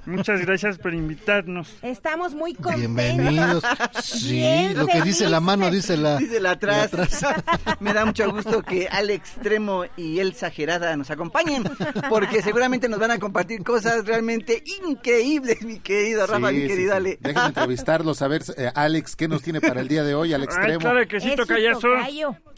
Muchas 0.06 0.42
gracias 0.42 0.78
por 0.78 0.94
invitarnos. 0.94 1.76
Estamos 1.82 2.34
muy 2.34 2.54
contentos. 2.54 2.96
Bienvenidos. 2.96 3.64
Sí, 4.02 4.34
Bien 4.34 4.78
lo 4.78 4.86
que 4.88 5.02
dice 5.02 5.28
la 5.30 5.40
mano 5.40 5.70
dice 5.72 5.98
la... 5.98 6.18
Dice 6.18 6.40
la 6.40 6.52
atrás. 6.52 6.94
la 6.94 7.04
atrás. 7.04 7.26
Me 7.80 7.94
da 7.94 8.06
mucho 8.06 8.30
gusto 8.32 8.62
que 8.62 8.88
Ale 8.88 9.14
Extremo 9.14 9.86
y 9.98 10.20
el 10.20 10.30
Exagerada 10.30 10.96
nos 10.98 11.10
acompañen, 11.12 11.64
porque 12.10 12.42
seguramente 12.42 12.88
nos 12.90 13.00
van 13.00 13.12
a 13.12 13.20
compartir 13.20 13.64
cosas 13.64 14.06
realmente 14.06 14.64
increíbles, 14.88 15.62
mi 15.64 15.80
querido 15.80 16.28
Rafa, 16.28 16.50
Sí, 16.50 16.56
mi 16.56 16.62
sí, 16.62 16.68
querido 16.68 16.92
sí. 16.92 16.98
Ale. 16.98 17.18
Déjenme 17.22 17.48
entrevistarlos 17.48 18.22
a 18.22 18.28
ver, 18.28 18.44
eh, 18.58 18.72
Alex, 18.76 19.16
¿qué 19.16 19.28
nos 19.28 19.42
tiene 19.42 19.62
para 19.62 19.82
el 19.82 19.88
día 19.88 20.04
de 20.04 20.14
hoy 20.16 20.34
al 20.34 20.42
Ay, 20.42 20.46
extremo? 20.46 20.80
claro 20.80 21.08
que 21.08 21.20
sí, 21.20 21.36
tocayazo. 21.36 21.88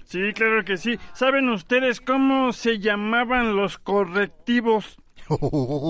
Sí, 0.06 0.20
claro 0.34 0.64
que 0.64 0.78
sí. 0.78 0.98
¿Saben 1.14 1.50
ustedes 1.50 2.00
cómo 2.00 2.54
se 2.54 2.80
llamaban 2.80 3.58
los 3.58 3.78
correctivos 3.78 4.98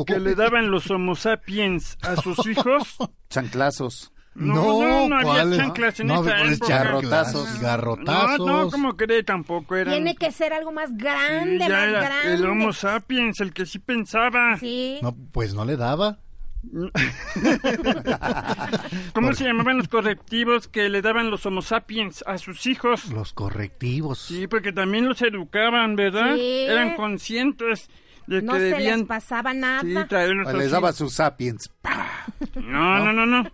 que 0.08 0.20
le 0.20 0.36
daban 0.36 0.72
los 0.72 0.90
homo 0.92 1.16
sapiens 1.16 1.98
a 2.02 2.16
sus 2.16 2.46
hijos? 2.48 2.98
Chanclazos. 3.30 4.12
No, 4.36 4.54
no, 4.84 5.10
no 5.10 5.16
había 5.16 5.32
¿cuáles? 5.34 5.58
chanclas 5.58 6.00
en 6.00 6.08
No, 6.08 6.22
esa 6.24 6.38
¿cuáles 6.38 6.58
época. 6.58 6.74
Garrotazos. 6.84 7.60
Garrotazos. 7.60 8.40
No, 8.46 8.64
no, 8.66 8.70
como 8.70 8.96
cree, 8.96 9.24
tampoco 9.24 9.76
eran. 9.76 9.94
Tiene 9.96 10.16
que 10.16 10.32
ser 10.32 10.54
algo 10.54 10.72
más 10.72 10.90
Sí, 10.90 10.96
grande, 10.98 11.58
ya 11.60 11.70
más 11.70 11.88
era 11.88 12.02
grande. 12.02 12.34
el 12.36 12.46
Homo 12.46 12.72
sapiens, 12.72 13.40
el 13.42 13.52
que 13.52 13.66
sí 13.66 13.80
pensaba. 13.80 14.58
Sí. 14.60 15.00
No, 15.02 15.16
pues 15.32 15.56
no 15.56 15.66
le 15.66 15.76
daba. 15.76 16.20
¿Cómo 19.14 19.34
se 19.34 19.46
llamaban 19.46 19.78
los 19.78 19.88
correctivos 19.88 20.68
que 20.68 20.90
le 20.90 21.02
daban 21.02 21.32
los 21.32 21.46
Homo 21.46 21.62
sapiens 21.62 22.24
a 22.28 22.38
sus 22.38 22.66
hijos? 22.68 23.06
Los 23.12 23.34
correctivos. 23.34 24.20
Sí, 24.20 24.48
porque 24.48 24.72
también 24.72 25.08
los 25.08 25.22
educaban, 25.22 25.96
¿verdad? 25.96 26.36
Sí. 26.36 26.66
Eran 26.68 26.96
conscientes 26.96 27.90
de 28.28 28.42
No 28.42 28.54
que 28.54 28.60
se 28.60 28.66
debían 28.66 29.00
les 29.00 29.08
pasaba 29.08 29.54
nada. 29.54 29.82
sí, 29.82 29.96
Les 30.58 30.72
daba 30.72 30.94
sus 30.94 31.14
sapiens. 31.14 31.70
No, 32.56 33.00
no, 33.00 33.14
no, 33.14 33.26
no. 33.26 33.50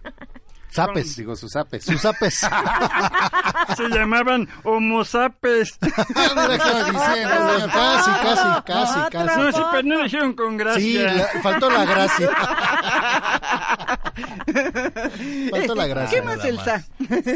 Zapes. 0.72 1.16
Digo, 1.18 1.36
sus 1.36 1.52
sapes. 1.52 1.86
Sus 1.86 2.02
zapes. 2.02 2.40
Se 3.78 3.90
llamaban 3.90 4.50
homo 4.64 5.06
sapes. 5.06 5.78
Mira 5.82 5.94
qué 6.48 6.56
estaba 6.56 6.84
diciendo, 6.84 7.54
señor. 7.54 7.72
Casi, 7.72 8.12
casi, 8.12 8.64
casi, 8.66 9.00
casi. 9.12 9.40
No, 9.40 9.52
sí, 9.52 9.62
pero 9.72 9.84
no 9.84 10.04
dijeron 10.04 10.34
con 10.34 10.58
gracia. 10.58 10.82
Sí, 10.82 10.98
la- 10.98 11.42
faltó 11.44 11.70
la 11.70 11.86
gracia. 11.86 12.30
Faltó 15.51 15.76
la 15.76 15.88
gracia. 15.88 16.20
¿Qué 16.20 16.26
más, 16.26 16.43
Elsa? 16.45 16.86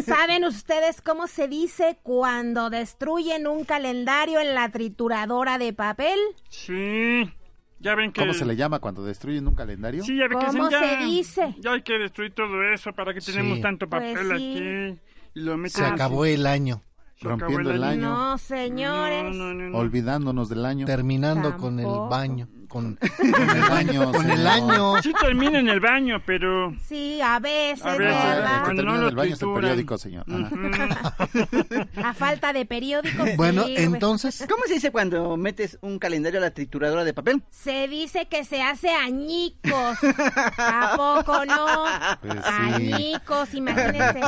¿Saben 0.06 0.44
ustedes 0.46 1.02
cómo 1.02 1.28
se 1.28 1.48
dice 1.48 1.98
cuando 2.04 2.70
destruyen 2.70 3.48
un 3.48 3.64
calendario 3.66 4.40
en 4.40 4.54
la 4.56 4.70
trituradora 4.70 5.58
de 5.58 5.74
papel? 5.74 6.20
Sí. 6.50 7.32
Ya 7.80 7.94
ven 7.96 8.12
que... 8.12 8.22
¿Cómo 8.22 8.34
se 8.34 8.46
le 8.46 8.56
llama 8.56 8.80
cuando 8.80 9.04
destruyen 9.04 9.48
un 9.48 9.54
calendario? 9.56 10.04
Sí, 10.04 10.18
ya 10.18 10.28
ven 10.28 10.40
que 10.40 10.46
¿Cómo 10.48 10.68
dicen, 10.68 10.82
ya, 10.82 11.00
se 11.00 11.06
dice? 11.06 11.56
Ya 11.60 11.72
hay 11.74 11.82
que 11.84 11.94
destruir 12.00 12.34
todo 12.34 12.64
eso 12.74 12.92
para 12.94 13.14
que 13.14 13.22
tenemos 13.22 13.58
Sí. 13.58 13.62
tanto 13.62 13.88
Pues 13.88 14.02
papel 14.16 14.28
sí. 14.28 14.34
aquí. 14.34 15.00
Y 15.36 15.40
lo 15.42 15.58
meten 15.58 15.84
Se 15.84 15.86
acabó 15.86 16.26
el 16.26 16.48
año. 16.48 16.82
Se 17.18 17.28
Rompiendo 17.28 17.72
el 17.72 17.84
año. 17.84 18.02
No, 18.02 18.38
señores. 18.38 19.24
No, 19.24 19.32
no, 19.32 19.54
no, 19.54 19.70
no. 19.70 19.78
Olvidándonos 19.78 20.50
del 20.50 20.66
año. 20.66 20.86
Terminando 20.86 21.58
con 21.58 21.80
el 21.80 21.86
Tampoco. 21.86 22.10
baño. 22.10 22.48
Con, 22.78 22.96
Con 23.18 23.50
el 23.58 23.64
año. 23.72 24.12
con 24.12 24.30
el 24.30 24.38
señor. 24.38 25.02
Sí 25.04 25.10
año. 25.10 25.18
termina 25.20 25.60
en 25.60 25.70
el 25.70 25.80
baño, 25.80 26.22
pero... 26.26 26.76
Sí, 26.88 27.20
a 27.22 27.40
veces, 27.40 27.84
A 27.86 27.98
veces, 27.98 28.16
El 28.16 28.22
que 28.22 28.28
¿verdad? 28.28 28.64
Cuando 28.64 28.76
termina 28.84 28.92
no 28.94 29.00
lo 29.02 29.06
del 29.08 29.16
baño 29.16 29.34
es 29.34 29.42
el 29.42 29.54
periódico, 29.54 29.98
señor. 29.98 30.26
A 32.04 32.14
falta 32.14 32.54
de 32.54 32.66
periódicos. 32.66 33.30
Bueno, 33.36 33.66
entonces, 33.68 34.46
¿Cómo 34.48 34.64
se 34.68 34.76
dice 34.76 34.92
cuando 34.92 35.36
metes 35.38 35.78
un 35.82 35.98
calendario 36.00 36.40
a 36.40 36.44
la 36.44 36.52
trituradora 36.52 37.04
de 37.04 37.14
papel? 37.14 37.42
Se 37.50 37.88
dice 37.88 38.28
que 38.28 38.44
se 38.44 38.62
hace 38.62 38.90
añicos. 38.92 39.98
¿A 40.58 40.94
poco 40.96 41.46
no? 41.46 41.84
Pues 42.22 42.34
sí. 42.36 42.74
Añicos, 42.74 43.54
imagínense. 43.54 44.20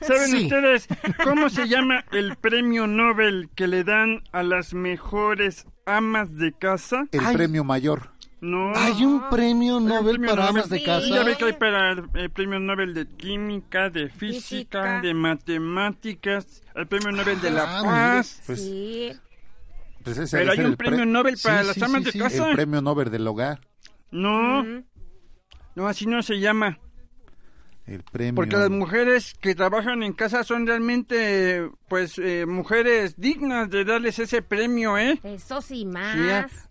¿Saben 0.00 0.26
Sí. 0.28 0.42
ustedes 0.44 0.86
cómo 1.22 1.48
se 1.48 1.66
llama 1.68 2.04
el 2.12 2.36
premio 2.36 2.86
Nobel 2.86 3.48
que 3.54 3.66
le 3.68 3.84
dan 3.84 4.22
a 4.32 4.42
las 4.42 4.74
mejores 4.74 5.66
amas 5.86 6.36
de 6.36 6.52
casa? 6.52 7.04
El 7.12 7.24
Ay. 7.24 7.34
premio 7.36 7.64
mayor. 7.64 8.12
No. 8.40 8.72
hay 8.76 9.02
un 9.06 9.30
premio 9.30 9.80
Nobel 9.80 10.16
premio 10.16 10.28
para 10.30 10.42
Nobel. 10.42 10.56
amas 10.58 10.68
de 10.68 10.78
Sí. 10.78 10.84
casa. 10.84 11.08
Ya 11.08 11.22
ve 11.24 11.34
que 11.38 11.44
hay 11.46 11.52
para 11.54 11.92
el 11.92 12.30
premio 12.30 12.60
Nobel 12.60 12.92
de 12.92 13.06
Química, 13.06 13.88
de 13.88 14.10
Física, 14.10 14.82
Física. 14.82 15.00
de 15.00 15.14
Matemáticas, 15.14 16.62
el 16.74 16.86
premio 16.86 17.10
Nobel 17.12 17.40
de 17.40 17.50
la 17.50 17.78
Ah, 17.78 17.82
Paz. 17.82 18.42
Pues, 18.44 18.60
Sí. 18.62 19.12
pues 20.02 20.18
ese 20.18 20.36
Pero 20.36 20.52
hay 20.52 20.58
un 20.58 20.66
el 20.66 20.76
pre- 20.76 20.88
premio 20.88 21.06
Nobel 21.06 21.38
para 21.42 21.60
Sí, 21.62 21.66
las 21.68 21.74
sí, 21.76 21.84
amas 21.84 22.00
sí, 22.00 22.04
de 22.04 22.12
sí. 22.12 22.18
casa. 22.18 22.48
El 22.50 22.54
premio 22.56 22.82
Nobel 22.82 23.10
del 23.10 23.26
hogar. 23.26 23.60
No, 24.10 24.60
Ujú. 24.60 24.84
no, 25.76 25.88
así 25.88 26.04
no 26.06 26.22
se 26.22 26.38
llama. 26.38 26.78
El 27.86 28.02
premio. 28.02 28.34
Porque 28.34 28.56
las 28.56 28.70
mujeres 28.70 29.34
que 29.40 29.54
trabajan 29.54 30.02
en 30.02 30.14
casa 30.14 30.42
son 30.42 30.66
realmente, 30.66 31.68
pues, 31.88 32.18
eh, 32.18 32.46
mujeres 32.46 33.16
dignas 33.18 33.68
de 33.68 33.84
darles 33.84 34.18
ese 34.18 34.40
premio, 34.40 34.96
¿eh? 34.96 35.20
Eso 35.22 35.60
sí, 35.60 35.80
Sí, 35.80 35.84
más. 35.84 36.70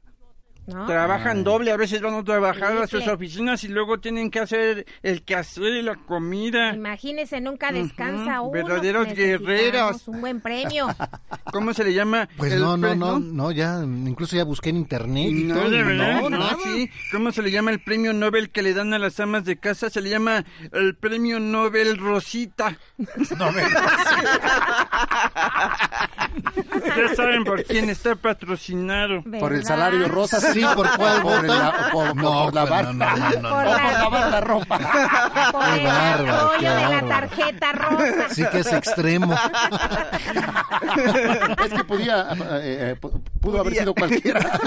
¿No? 0.66 0.86
Trabajan 0.88 1.39
Ay. 1.39 1.43
doble, 1.43 1.72
a 1.72 1.78
veces 1.78 2.01
van 2.01 2.14
a 2.14 2.24
trabajar 2.24 2.78
a 2.78 2.88
sus 2.88 3.05
oficinas 3.07 3.64
y 3.66 3.68
luego 3.68 3.99
tienen 3.99 4.32
que 4.32 4.39
hacer 4.39 4.86
el 5.01 5.24
quehacer 5.24 5.74
y 5.74 5.82
la 5.82 5.95
comida. 5.95 6.74
Imagínense, 6.74 7.41
nunca 7.41 7.72
descansa 7.72 8.39
Ujú, 8.41 8.51
uno. 8.51 8.64
verdaderos 8.68 9.07
guerreros. 9.14 10.07
Un 10.07 10.22
buen 10.22 10.39
premio. 10.39 10.88
¿Cómo 11.51 11.74
se 11.74 11.84
le 11.84 11.93
llama? 11.93 12.30
Pues 12.38 12.53
El 12.53 12.61
no, 12.61 12.78
no, 12.78 12.95
no, 12.95 13.20
no, 13.20 13.51
ya, 13.51 13.82
incluso 13.84 14.36
ya 14.38 14.45
busqué 14.45 14.70
en 14.70 14.78
internet 14.78 15.28
y 15.32 15.43
No, 15.43 15.55
todo. 15.55 15.70
de 15.70 15.80
y 15.80 15.84
verdad, 15.84 16.22
no, 16.22 16.30
no, 16.30 16.49
sí. 16.64 16.89
¿Cómo 17.11 17.32
se 17.34 17.41
le 17.41 17.51
llama 17.51 17.72
el 17.72 17.80
premio 17.82 18.14
Nobel 18.14 18.49
que 18.49 18.61
le 18.61 18.74
dan 18.74 18.93
a 18.93 18.99
las 18.99 19.20
amas 19.20 19.43
de 19.43 19.57
casa? 19.57 19.89
Se 19.89 19.99
le 20.01 20.09
llama 20.11 20.45
el 20.72 20.95
premio 20.95 21.39
Nobel 21.41 21.97
Rosita. 21.97 22.78
ya 26.95 27.16
saben 27.16 27.43
por 27.43 27.64
quién 27.64 27.89
está 27.89 28.16
patrocinado. 28.16 29.24
Por 29.39 29.53
el 29.53 29.66
salario 29.66 30.07
rosa. 30.07 30.39
Sí, 30.54 30.62
¿por 30.76 30.89
cuál 30.97 31.22
Por, 31.22 31.43
la- 31.47 31.89
por, 31.91 32.16
No, 32.16 32.43
por 32.45 32.54
lavar. 32.54 32.86
no, 32.86 32.93
no, 32.93 33.18
no, 33.18 33.41
no, 33.41 33.49
Por 33.49 33.66
la- 33.66 33.91
lavar 33.93 34.30
la 34.32 34.41
ropa. 34.41 34.78
Por 35.51 35.64
Qué 35.66 35.72
el 35.76 36.60
qué 36.60 36.70
de 36.70 36.88
la 36.89 37.01
tarjeta 37.08 37.72
rosa. 37.74 38.30
Sí 38.30 38.43
que 38.51 38.60
es 38.60 38.72
extremo. 38.74 39.36
es 41.66 41.74
que 41.74 41.84
podía, 41.84 42.28
eh, 42.32 42.36
eh, 42.91 42.95
pu- 42.99 43.22
pudo 43.41 43.60
haber 43.62 43.76
sido 43.76 43.93
cualquiera. 43.93 44.60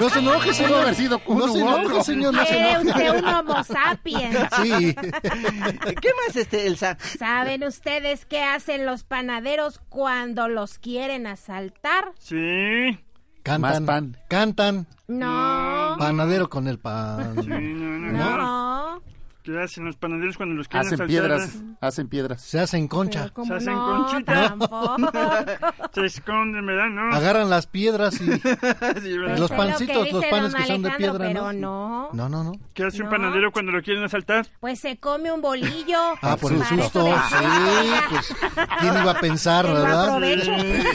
No 0.00 0.08
se 0.08 0.18
enoje, 0.18 0.50
Pudo 0.50 0.54
señor. 0.54 0.80
haber 0.82 0.94
sido 0.94 1.20
uno 1.26 1.46
No 1.46 1.52
se 1.52 1.58
enoje, 1.60 2.04
señor, 2.04 2.34
no 2.34 2.40
se 2.44 2.48
Quiere 2.48 2.70
enoje. 2.72 2.88
usted 2.90 3.10
un 3.22 3.24
homo 3.34 3.64
sapiens. 3.64 4.38
Sí. 4.62 4.94
¿Qué 4.94 6.10
más, 6.26 6.36
este, 6.36 6.66
Elsa? 6.66 6.96
¿Saben 7.18 7.64
ustedes 7.64 8.24
qué 8.26 8.42
hacen 8.42 8.86
los 8.86 9.04
panaderos 9.04 9.80
cuando 9.88 10.48
los 10.48 10.78
quieren 10.78 11.26
asaltar? 11.26 12.12
Sí. 12.18 12.98
Cantan. 13.42 13.60
Más 13.60 13.80
pan. 13.80 14.16
Cantan. 14.28 14.86
No. 15.08 15.96
Panadero 15.98 16.48
con 16.48 16.68
el 16.68 16.78
pan. 16.78 17.34
Sí, 17.42 17.48
no, 17.48 17.98
no, 17.98 18.36
no. 18.36 19.02
¿Qué 19.42 19.60
hacen 19.60 19.84
los 19.84 19.96
panaderos 19.96 20.36
cuando 20.36 20.54
los 20.54 20.68
quieren 20.68 20.94
Hacen 20.94 21.06
piedras. 21.08 21.50
Hacen 21.80 22.08
piedras. 22.08 22.40
Se 22.42 22.60
hacen 22.60 22.86
concha. 22.86 23.32
Se 23.44 23.54
hacen 23.54 23.74
no, 23.74 24.06
conchita. 24.06 24.32
tampoco. 24.48 24.96
Se 25.94 26.04
esconden, 26.06 26.64
¿verdad? 26.64 26.86
No. 26.90 27.12
Agarran 27.12 27.50
las 27.50 27.66
piedras 27.66 28.14
y 28.20 28.30
Sí, 29.02 29.10
los 29.14 29.40
lo 29.40 29.48
pancitos, 29.48 30.06
que 30.06 30.12
los 30.12 30.24
panes 30.26 30.54
que 30.54 30.64
son 30.66 30.82
de 30.82 30.90
piedra, 30.92 31.18
pero 31.26 31.52
¿no? 31.52 31.52
no. 31.52 32.08
No, 32.12 32.28
no, 32.28 32.44
no. 32.44 32.52
¿Qué 32.72 32.84
hace 32.84 32.98
un 32.98 33.06
No. 33.06 33.10
panadero 33.10 33.50
cuando 33.50 33.72
lo 33.72 33.82
quieren 33.82 34.04
asaltar? 34.04 34.46
Pues 34.60 34.78
se 34.78 34.96
come 34.98 35.32
un 35.32 35.40
bolillo. 35.42 35.98
Ah, 36.22 36.36
por 36.40 36.52
el 36.52 36.62
susto. 36.64 37.04
Sí, 37.28 37.90
pues, 38.10 38.34
¿quién 38.78 38.94
iba 39.02 39.10
a 39.10 39.20
pensar, 39.20 39.66
Que 39.66 39.72
verdad? 39.72 40.04
aproveche. 40.08 40.82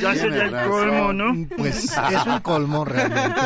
Ya 0.00 0.12
sería 0.16 0.44
el 0.46 0.68
colmo, 0.68 1.12
¿no? 1.12 1.46
Pues 1.56 1.84
es 1.84 2.26
un 2.26 2.40
colmo 2.40 2.84
realmente. 2.84 3.40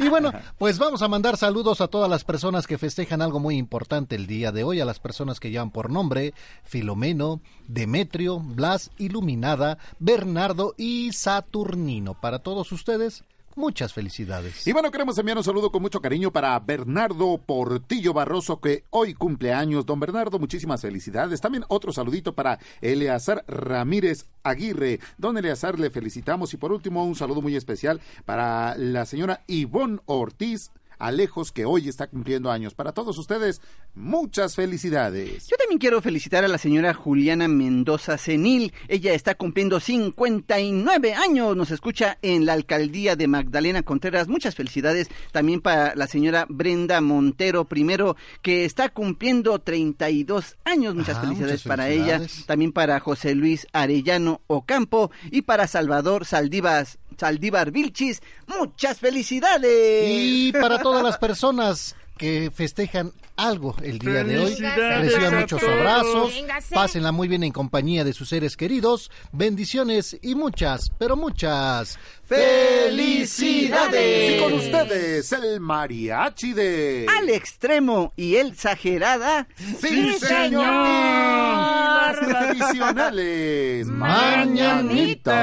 Y 0.00 0.08
bueno, 0.08 0.32
pues 0.58 0.78
vamos 0.78 1.00
a 1.00 1.08
mandar 1.08 1.38
saludos 1.38 1.80
a 1.80 1.88
todas 1.88 2.10
las 2.10 2.23
personas 2.24 2.66
que 2.66 2.78
festejan 2.78 3.22
algo 3.22 3.38
muy 3.38 3.56
importante 3.56 4.16
el 4.16 4.26
día 4.26 4.50
de 4.52 4.64
hoy, 4.64 4.80
a 4.80 4.84
las 4.84 4.98
personas 4.98 5.40
que 5.40 5.50
llevan 5.50 5.70
por 5.70 5.90
nombre 5.90 6.34
Filomeno, 6.64 7.40
Demetrio, 7.68 8.40
Blas, 8.40 8.90
Iluminada, 8.98 9.78
Bernardo 9.98 10.74
y 10.76 11.12
Saturnino. 11.12 12.14
Para 12.14 12.40
todos 12.40 12.72
ustedes, 12.72 13.24
muchas 13.56 13.92
felicidades. 13.92 14.66
Y 14.66 14.72
bueno, 14.72 14.90
queremos 14.90 15.16
enviar 15.18 15.38
un 15.38 15.44
saludo 15.44 15.70
con 15.70 15.82
mucho 15.82 16.00
cariño 16.00 16.32
para 16.32 16.58
Bernardo 16.60 17.38
Portillo 17.38 18.12
Barroso, 18.12 18.60
que 18.60 18.84
hoy 18.90 19.14
cumple 19.14 19.52
años. 19.52 19.86
Don 19.86 20.00
Bernardo, 20.00 20.38
muchísimas 20.38 20.80
felicidades. 20.80 21.40
También 21.40 21.64
otro 21.68 21.92
saludito 21.92 22.34
para 22.34 22.58
Eleazar 22.80 23.44
Ramírez 23.46 24.26
Aguirre. 24.42 25.00
Don 25.18 25.38
Eleazar, 25.38 25.78
le 25.78 25.90
felicitamos. 25.90 26.52
Y 26.54 26.56
por 26.56 26.72
último, 26.72 27.04
un 27.04 27.14
saludo 27.14 27.42
muy 27.42 27.56
especial 27.56 28.00
para 28.24 28.76
la 28.76 29.06
señora 29.06 29.42
Ivonne 29.46 30.00
Ortiz. 30.06 30.70
Alejos, 31.06 31.52
que 31.52 31.64
hoy 31.64 31.88
está 31.88 32.06
cumpliendo 32.06 32.50
años. 32.50 32.74
Para 32.74 32.92
todos 32.92 33.18
ustedes, 33.18 33.60
muchas 33.94 34.54
felicidades. 34.54 35.46
Yo 35.48 35.56
también 35.56 35.78
quiero 35.78 36.00
felicitar 36.00 36.44
a 36.44 36.48
la 36.48 36.58
señora 36.58 36.94
Juliana 36.94 37.46
Mendoza 37.48 38.16
Senil. 38.18 38.72
Ella 38.88 39.12
está 39.14 39.34
cumpliendo 39.34 39.80
59 39.80 41.14
años. 41.14 41.56
Nos 41.56 41.70
escucha 41.70 42.18
en 42.22 42.46
la 42.46 42.54
alcaldía 42.54 43.16
de 43.16 43.26
Magdalena 43.28 43.82
Contreras. 43.82 44.28
Muchas 44.28 44.54
felicidades 44.54 45.08
también 45.32 45.60
para 45.60 45.94
la 45.94 46.06
señora 46.06 46.46
Brenda 46.48 47.00
Montero 47.00 47.64
primero, 47.66 48.16
que 48.42 48.64
está 48.64 48.88
cumpliendo 48.88 49.58
32 49.58 50.56
años. 50.64 50.94
Muchas 50.94 51.18
Ah, 51.18 51.20
felicidades 51.20 51.52
muchas 51.64 51.68
para 51.68 51.84
felicidades. 51.84 52.36
ella. 52.38 52.46
También 52.46 52.72
para 52.72 53.00
José 53.00 53.34
Luis 53.34 53.66
Arellano 53.72 54.40
Ocampo 54.46 55.10
y 55.30 55.42
para 55.42 55.66
Salvador 55.66 56.24
Saldivas. 56.24 56.98
Saldívar 57.18 57.70
Vilchis, 57.70 58.22
muchas 58.46 58.98
felicidades. 58.98 60.06
Y 60.08 60.52
para 60.52 60.80
todas 60.80 61.02
las 61.02 61.18
personas 61.18 61.96
que 62.16 62.50
festejan 62.54 63.12
algo 63.36 63.74
el 63.82 63.98
día 63.98 64.22
de 64.22 64.38
hoy, 64.38 64.54
reciban 64.54 65.40
muchos 65.40 65.60
abrazos, 65.62 66.32
pásenla 66.72 67.12
muy 67.12 67.28
bien 67.28 67.42
en 67.42 67.52
compañía 67.52 68.04
de 68.04 68.12
sus 68.12 68.28
seres 68.28 68.56
queridos, 68.56 69.10
bendiciones 69.32 70.16
y 70.22 70.36
muchas, 70.36 70.92
pero 70.98 71.16
muchas 71.16 71.98
¡Felicidades! 72.26 74.32
Y 74.32 74.38
con 74.40 74.54
ustedes, 74.54 75.30
el 75.32 75.60
mariachi 75.60 76.54
de... 76.54 77.04
Al 77.18 77.28
extremo 77.28 78.14
y 78.16 78.36
el 78.36 78.46
exagerada. 78.48 79.46
¡Sí, 79.56 80.14
señor! 80.18 80.64
Y 80.64 82.00
las 82.00 82.18
tradicionales 82.20 83.86
mañanitas. 83.88 85.34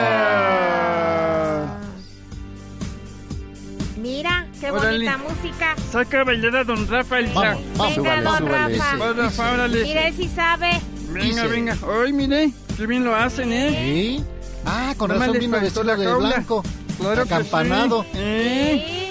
Mira, 3.97 4.40
qué 4.61 4.71
Órale. 4.71 4.91
bonita 5.11 5.17
música. 5.17 5.75
Saca 5.91 6.21
a 6.21 6.23
bailar 6.23 6.55
a 6.55 6.63
don 6.63 6.87
Rafael. 6.87 7.29
Vamos, 7.33 7.61
vamos, 7.75 7.95
Venga, 7.95 7.95
súbale, 7.95 8.21
don 8.23 8.37
súbale. 8.37 8.77
Rafa. 8.77 8.95
Va, 8.97 9.13
Rafa, 9.13 9.51
órale. 9.53 9.83
Mira, 9.83 10.07
él 10.07 10.13
sí 10.15 10.29
sabe. 10.33 10.81
Venga, 11.09 11.43
Dice. 11.43 11.47
venga. 11.47 11.77
Ay, 12.05 12.13
mire, 12.13 12.51
qué 12.77 12.87
bien 12.87 13.03
lo 13.03 13.15
hacen, 13.15 13.51
¿eh? 13.51 13.69
¿Sí? 13.83 14.23
Ah, 14.65 14.93
con 14.97 15.09
Nomás 15.09 15.21
razón 15.27 15.33
les 15.33 15.41
vino 15.41 15.51
faltó 15.57 15.63
vestido 15.65 15.83
la 15.83 15.95
de 15.97 16.05
jaula. 16.05 16.29
blanco. 16.29 16.63
Claro 16.99 17.21
que 17.23 17.27
sí. 17.27 17.33
Acampanado. 17.33 18.05
¿Eh? 18.13 19.09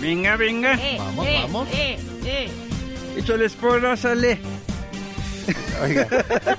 Venga, 0.00 0.36
venga. 0.36 0.78
Vamos, 0.98 1.26
vamos. 1.42 1.68
Échale 3.16 3.44
esporas, 3.46 4.00
sale. 4.00 4.40
Oiga, 5.82 6.06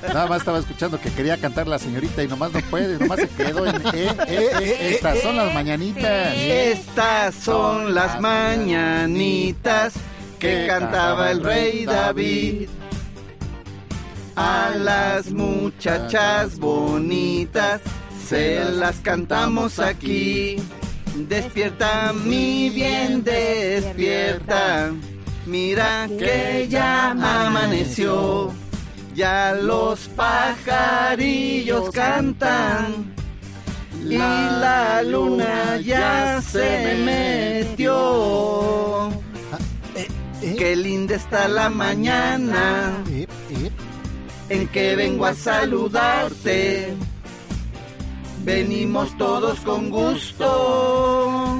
nada 0.08 0.28
más 0.28 0.40
estaba 0.40 0.60
escuchando 0.60 1.00
que 1.00 1.10
quería 1.12 1.38
cantar 1.38 1.68
la 1.68 1.80
señorita 1.80 2.24
y 2.24 2.28
nomás 2.28 2.52
no 2.52 2.60
puede, 2.62 3.00
nomás 3.00 3.20
se 3.20 3.28
quedó 3.30 3.66
en 3.66 3.76
eh, 3.76 3.82
eh, 3.94 4.50
eh, 4.62 4.96
estas 4.96 5.20
son 5.22 5.38
las 5.38 5.54
mañanitas. 5.54 6.34
Estas 6.36 7.36
son 7.36 7.94
las 7.96 8.20
mañanitas 8.20 9.94
que 10.40 10.68
cantaba 10.68 11.32
el 11.32 11.44
rey 11.44 11.86
David. 11.86 12.70
A 14.36 14.72
las 14.78 15.32
muchachas 15.32 16.60
bonitas 16.60 17.82
se 18.28 18.64
las 18.66 18.98
cantamos 18.98 19.80
aquí. 19.80 20.58
Despierta, 21.16 22.12
mi 22.12 22.70
bien, 22.70 23.24
despierta. 23.24 24.92
Mira 25.46 26.10
que 26.20 26.68
ya 26.70 27.12
amaneció. 27.12 28.52
Ya 29.16 29.54
los 29.54 30.08
pajarillos 30.10 31.90
cantan. 31.92 33.14
Y 34.04 34.18
la 34.18 35.02
luna 35.04 35.78
ya 35.78 36.42
se 36.42 36.96
metió. 37.04 39.12
Qué 40.58 40.76
linda 40.76 41.16
está 41.16 41.48
la 41.48 41.70
mañana 41.70 42.94
en 44.50 44.68
que 44.68 44.96
vengo 44.96 45.26
a 45.26 45.34
saludarte. 45.34 46.94
Venimos 48.44 49.18
todos 49.18 49.60
con 49.62 49.90
gusto. 49.90 51.58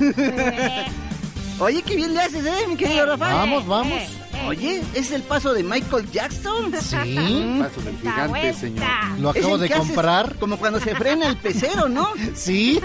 Oye, 1.60 1.82
qué 1.82 1.96
bien 1.96 2.14
le 2.14 2.20
haces, 2.20 2.44
¿eh, 2.44 2.66
mi 2.68 2.76
querido 2.76 3.06
Rafa? 3.06 3.32
Vamos, 3.32 3.66
vamos. 3.66 4.02
Oye, 4.46 4.82
¿es 4.94 5.12
el 5.12 5.22
paso 5.22 5.52
de 5.52 5.62
Michael 5.62 6.10
Jackson? 6.10 6.72
Sí. 6.80 7.56
Paso 7.60 7.80
del 7.82 7.98
gigante, 7.98 8.54
señor. 8.54 8.84
Lo 9.18 9.30
acabo 9.30 9.54
el 9.56 9.60
de 9.62 9.70
comprar. 9.70 10.34
Como 10.36 10.58
cuando 10.58 10.80
se 10.80 10.94
frena 10.94 11.28
el 11.28 11.36
pecero, 11.36 11.88
¿no? 11.88 12.08
Sí. 12.34 12.80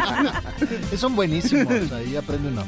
Son 0.96 1.14
buenísimos. 1.14 1.92
Ahí 1.92 2.16
aprende 2.16 2.48
uno. 2.48 2.64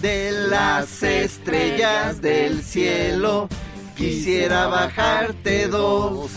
De 0.00 0.32
las 0.48 1.02
estrellas 1.02 2.20
del 2.20 2.62
cielo 2.62 3.48
quisiera 3.96 4.66
bajarte 4.66 5.68
dos. 5.68 6.30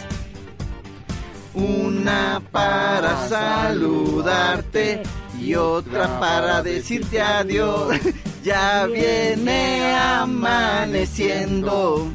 Una 1.54 2.42
para 2.52 3.28
saludarte 3.28 5.04
y 5.40 5.56
otra 5.56 6.20
para 6.20 6.62
decirte 6.62 7.22
adiós. 7.22 7.98
Ya 8.44 8.86
viene 8.86 9.96
amaneciendo, 9.96 12.08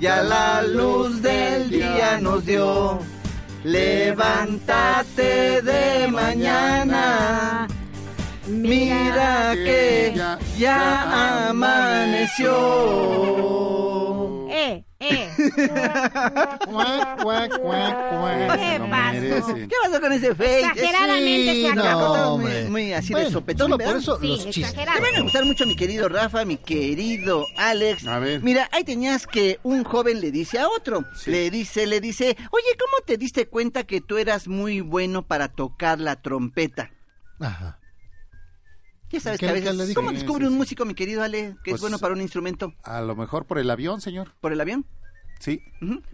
ya 0.00 0.22
la 0.22 0.62
luz 0.62 1.22
del 1.22 1.70
día 1.70 2.18
nos 2.20 2.44
dio. 2.44 2.98
Levántate 3.64 5.62
de 5.62 6.08
mañana. 6.08 7.68
Mira 8.46 9.52
que 9.54 10.14
ya 10.58 11.48
amaneció. 11.48 12.52
¿Qué 15.50 15.68
pasó? 18.88 19.54
¿Qué 19.54 19.68
pasó 19.82 20.00
con 20.00 20.12
ese 20.12 20.34
fake? 20.34 20.64
Exageradamente 20.76 21.52
Sí, 21.52 21.66
se 21.68 21.74
no. 21.74 22.38
Muy, 22.38 22.64
muy 22.70 22.92
así 22.92 23.12
Bueno, 23.12 23.28
de 23.28 23.32
sopetón, 23.32 23.70
solo 23.70 23.78
por 23.84 23.96
eso 23.96 24.18
Sí, 24.20 24.28
los 24.28 24.50
chistes. 24.50 24.74
Te 24.74 24.84
van 25.00 25.14
a 25.16 25.20
gustar 25.20 25.44
mucho 25.44 25.66
mi 25.66 25.76
querido 25.76 26.08
Rafa, 26.08 26.44
mi 26.44 26.56
querido 26.56 27.46
Alex. 27.56 28.06
A 28.06 28.18
ver. 28.18 28.42
Mira, 28.42 28.68
ahí 28.72 28.84
tenías 28.84 29.26
que 29.26 29.58
un 29.62 29.84
joven 29.84 30.20
le 30.20 30.30
dice 30.30 30.58
a 30.58 30.68
otro, 30.68 31.04
Sí. 31.14 31.30
le 31.30 31.50
dice, 31.50 31.86
le 31.86 32.00
dice, 32.00 32.36
oye, 32.50 32.76
¿cómo 32.78 33.04
te 33.06 33.16
diste 33.18 33.48
cuenta 33.48 33.84
que 33.84 34.00
tú 34.00 34.18
eras 34.18 34.48
muy 34.48 34.80
bueno 34.80 35.26
para 35.26 35.48
tocar 35.48 36.00
la 36.00 36.20
trompeta? 36.20 36.90
Ajá. 37.40 37.78
Ya 39.10 39.20
sabes 39.20 39.38
¿Qué- 39.40 39.46
que 39.46 39.50
a 39.50 39.54
veces? 39.72 39.94
¿cómo 39.94 40.10
descubre 40.10 40.46
un 40.46 40.56
músico, 40.56 40.86
mi 40.86 40.94
querido 40.94 41.22
Ale, 41.22 41.56
que 41.62 41.70
es 41.70 41.74
Pues- 41.74 41.80
bueno 41.82 41.98
para 41.98 42.14
un 42.14 42.22
instrumento? 42.22 42.72
A 42.82 43.02
lo 43.02 43.14
mejor 43.14 43.46
por 43.46 43.58
el 43.58 43.70
avión, 43.70 44.00
señor. 44.00 44.32
¿Por 44.40 44.52
el 44.52 44.60
avión? 44.60 44.86
Sí. 45.42 45.60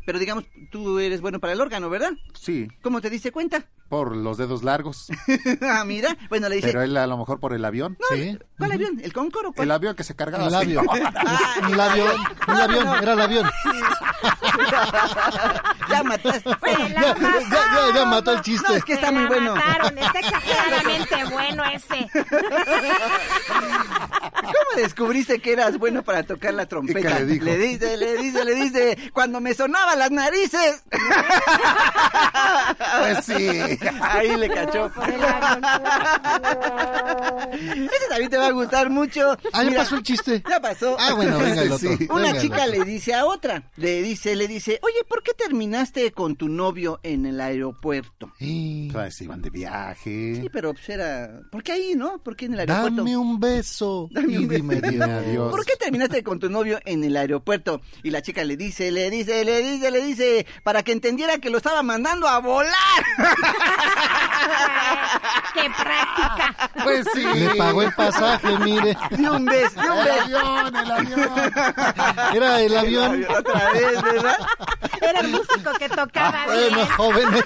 Pero 0.06 0.18
digamos, 0.18 0.44
tú 0.70 0.98
eres 0.98 1.20
bueno 1.20 1.38
para 1.38 1.52
el 1.52 1.60
órgano, 1.60 1.90
¿verdad? 1.90 2.12
sí, 2.32 2.66
¿Cómo 2.80 3.02
te 3.02 3.10
diste 3.10 3.30
cuenta? 3.30 3.66
por 3.88 4.14
los 4.14 4.36
dedos 4.36 4.62
largos. 4.62 5.08
ah, 5.62 5.82
mira, 5.84 6.16
bueno, 6.28 6.48
le 6.48 6.56
dice, 6.56 6.68
Pero 6.68 6.82
él 6.82 6.96
a 6.96 7.06
lo 7.06 7.16
mejor 7.16 7.40
por 7.40 7.54
el 7.54 7.64
avión. 7.64 7.96
Sí. 8.10 8.38
¿cuál 8.58 8.72
avión? 8.72 9.00
¿El 9.02 9.12
Concorde 9.12 9.48
o 9.48 9.52
cuál? 9.52 9.66
El 9.68 9.72
avión 9.72 9.96
que 9.96 10.04
se 10.04 10.14
cargaba. 10.14 10.46
El 10.46 10.54
avión. 10.54 10.86
señor. 11.54 11.72
Un 11.72 11.80
avión. 11.80 12.20
Un 12.48 12.54
avión. 12.54 13.02
Era 13.02 13.12
el 13.14 13.20
avión. 13.20 13.50
ya 15.88 16.02
mataste. 16.02 16.50
Ya, 16.60 16.90
ya, 16.94 17.14
ya, 17.16 17.94
ya 17.94 18.04
mató 18.04 18.32
el 18.32 18.42
chiste. 18.42 18.68
No, 18.68 18.74
es 18.76 18.84
que 18.84 18.92
está 18.92 19.06
Se 19.06 19.12
muy 19.12 19.22
la 19.22 19.28
bueno. 19.28 19.54
mataron, 19.54 19.98
Está 19.98 20.18
exageradamente 20.18 21.24
bueno 21.32 21.64
ese. 21.64 22.10
¿Cómo 24.42 24.82
descubriste 24.82 25.38
que 25.40 25.52
eras 25.52 25.78
bueno 25.78 26.02
para 26.02 26.22
tocar 26.24 26.52
la 26.54 26.66
trompeta? 26.66 27.00
¿Y 27.00 27.02
qué 27.02 27.08
le 27.20 27.26
dijo? 27.26 27.44
Le 27.44 27.56
dice, 27.58 27.96
le 27.96 28.16
dice, 28.18 28.44
le 28.44 28.54
dice, 28.54 28.98
cuando 29.18 29.40
me 29.40 29.52
sonaban 29.52 29.98
las 29.98 30.12
narices. 30.12 30.80
Pues 33.00 33.24
sí. 33.24 33.78
Ahí 34.00 34.36
le 34.36 34.48
cachó. 34.48 34.90
Ese 37.52 38.08
también 38.08 38.30
te 38.30 38.36
va 38.36 38.46
a 38.46 38.52
gustar 38.52 38.90
mucho. 38.90 39.32
Ah, 39.52 39.62
ya 39.64 39.70
Mira, 39.70 39.78
pasó 39.82 39.96
el 39.96 40.02
chiste. 40.02 40.42
Ya 40.48 40.60
pasó. 40.60 40.96
Ah, 40.98 41.14
bueno, 41.14 41.38
venga 41.38 41.62
el 41.62 41.72
otro. 41.72 41.96
Sí. 41.96 42.06
Una 42.10 42.22
Venga 42.22 42.30
el 42.36 42.40
chica 42.42 42.62
otro. 42.64 42.70
le 42.72 42.84
dice 42.84 43.14
a 43.14 43.26
otra, 43.26 43.70
le 43.76 44.02
dice, 44.02 44.36
le 44.36 44.46
dice, 44.48 44.78
oye, 44.82 45.04
¿por 45.08 45.22
qué 45.22 45.32
terminaste 45.34 46.12
con 46.12 46.36
tu 46.36 46.48
novio 46.48 47.00
en 47.02 47.26
el 47.26 47.40
aeropuerto? 47.40 48.32
Pues 48.92 49.20
iban 49.20 49.42
de 49.42 49.50
viaje. 49.50 50.36
Sí, 50.40 50.48
pero 50.52 50.72
pues 50.74 50.88
era, 50.88 51.40
¿por 51.50 51.62
qué 51.62 51.72
ahí, 51.72 51.94
no? 51.96 52.18
¿Por 52.22 52.36
qué 52.36 52.46
en 52.46 52.54
el 52.54 52.60
aeropuerto? 52.60 52.96
Dame 52.96 53.16
un 53.16 53.38
beso 53.40 54.08
Dame 54.10 54.32
y 54.32 54.36
un 54.38 54.48
dime 54.48 54.76
beso. 54.80 54.90
Dime 54.92 55.04
adiós. 55.04 55.50
¿Por 55.50 55.64
qué 55.64 55.76
terminaste 55.76 56.22
con 56.22 56.38
tu 56.38 56.48
novio 56.48 56.78
en 56.84 57.02
el 57.04 57.16
aeropuerto? 57.16 57.80
Y 58.02 58.10
la 58.10 58.22
chica 58.22 58.44
le 58.44 58.56
dice, 58.56 58.90
le 58.90 59.07
dice, 59.10 59.44
le 59.44 59.62
dice, 59.62 59.90
le 59.90 60.00
dice, 60.02 60.46
para 60.62 60.82
que 60.82 60.92
entendiera 60.92 61.38
que 61.38 61.50
lo 61.50 61.58
estaba 61.58 61.82
mandando 61.82 62.26
a 62.28 62.38
volar. 62.40 62.72
¡Qué 65.54 65.70
práctica! 65.70 66.70
Pues 66.84 67.06
sí. 67.12 67.22
Le 67.34 67.54
pagó 67.56 67.82
el 67.82 67.92
pasaje, 67.92 68.48
mire. 68.58 68.96
Ni 69.16 69.26
un 69.26 69.44
beso, 69.44 69.80
ni 69.82 69.88
un 69.88 69.98
El 69.98 70.04
beso. 70.04 70.38
avión, 70.38 70.76
el 70.76 70.90
avión. 70.90 71.52
Era 72.34 72.60
el 72.60 72.76
avión. 72.76 73.26
Otra 73.36 73.70
vez, 73.72 74.02
¿verdad? 74.02 74.36
Era 75.00 75.20
el 75.20 75.28
músico 75.28 75.72
que 75.78 75.88
tocaba 75.88 76.44
Bueno, 76.46 76.76
bien. 76.76 76.88
jóvenes. 76.96 77.44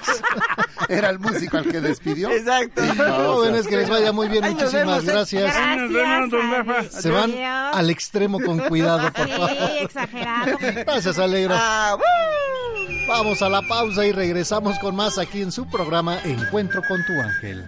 Era 0.89 1.09
el 1.09 1.19
músico 1.19 1.57
al 1.57 1.65
que 1.69 1.79
despidió. 1.81 2.29
Exacto. 2.31 2.81
Jóvenes, 2.97 3.67
que 3.67 3.77
les 3.77 3.89
vaya 3.89 4.11
muy 4.11 4.27
bien. 4.27 4.43
Muchísimas 4.43 4.73
vemos, 4.73 5.05
gracias. 5.05 5.55
Ahí 5.55 5.77
nos 5.77 5.93
vemos, 5.93 6.29
don 6.29 6.51
Rafa. 6.51 6.83
Se 6.89 7.09
van 7.09 7.31
Adiós. 7.31 7.75
al 7.77 7.89
extremo 7.89 8.39
con 8.39 8.59
cuidado, 8.59 9.11
por 9.11 9.25
Sí, 9.25 9.31
favor. 9.31 9.51
exagerado. 9.81 10.57
Gracias, 10.59 11.17
Alegro. 11.45 11.55
Ah, 11.59 11.95
¡woo! 11.97 13.07
Vamos 13.07 13.41
a 13.41 13.49
la 13.49 13.61
pausa 13.61 14.05
y 14.05 14.11
regresamos 14.11 14.79
con 14.79 14.95
más 14.95 15.17
aquí 15.17 15.41
en 15.41 15.51
su 15.51 15.65
programa 15.67 16.19
Encuentro 16.23 16.81
con 16.87 17.03
tu 17.05 17.13
ángel. 17.19 17.65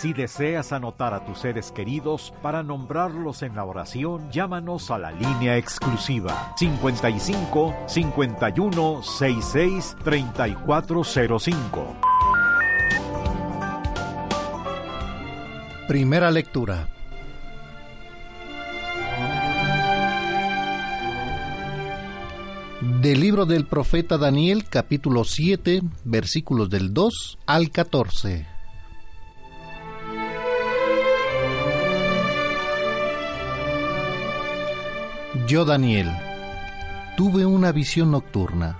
Si 0.00 0.12
deseas 0.14 0.72
anotar 0.72 1.12
a 1.12 1.24
tus 1.24 1.40
seres 1.40 1.72
queridos 1.72 2.32
para 2.40 2.62
nombrarlos 2.62 3.42
en 3.42 3.54
la 3.54 3.64
oración, 3.64 4.30
llámanos 4.30 4.90
a 4.90 4.98
la 4.98 5.10
línea 5.12 5.56
exclusiva 5.58 6.54
55 6.56 7.74
51 7.86 9.02
66 9.02 9.96
3405. 10.02 11.96
Primera 15.86 16.30
lectura. 16.30 16.88
Del 22.80 23.20
libro 23.20 23.44
del 23.44 23.66
profeta 23.66 24.16
Daniel, 24.16 24.64
capítulo 24.64 25.24
7, 25.24 25.82
versículos 26.04 26.70
del 26.70 26.94
2 26.94 27.38
al 27.44 27.70
14. 27.70 28.46
Yo, 35.46 35.66
Daniel, 35.66 36.08
tuve 37.18 37.44
una 37.44 37.70
visión 37.70 38.12
nocturna. 38.12 38.78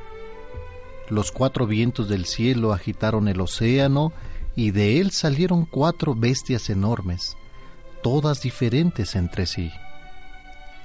Los 1.11 1.31
cuatro 1.31 1.67
vientos 1.67 2.09
del 2.09 2.25
cielo 2.25 2.73
agitaron 2.73 3.29
el 3.29 3.39
océano 3.39 4.15
y 4.57 4.71
de 4.71 4.99
él 4.99 5.11
salieron 5.11 5.67
cuatro 5.67 6.15
bestias 6.15 6.71
enormes, 6.71 7.37
todas 8.03 8.41
diferentes 8.41 9.15
entre 9.15 9.45
sí. 9.45 9.71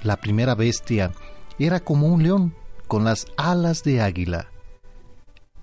La 0.04 0.18
primera 0.18 0.54
bestia 0.54 1.14
era 1.58 1.80
como 1.80 2.08
un 2.08 2.22
león 2.22 2.54
con 2.86 3.03
las 3.03 3.28
alas 3.38 3.84
de 3.84 4.02
águila. 4.02 4.48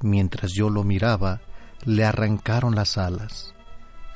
Mientras 0.01 0.53
yo 0.53 0.71
lo 0.71 0.85
miraba, 0.85 1.41
le 1.85 2.05
arrancaron 2.05 2.75
las 2.75 2.99
alas, 2.99 3.55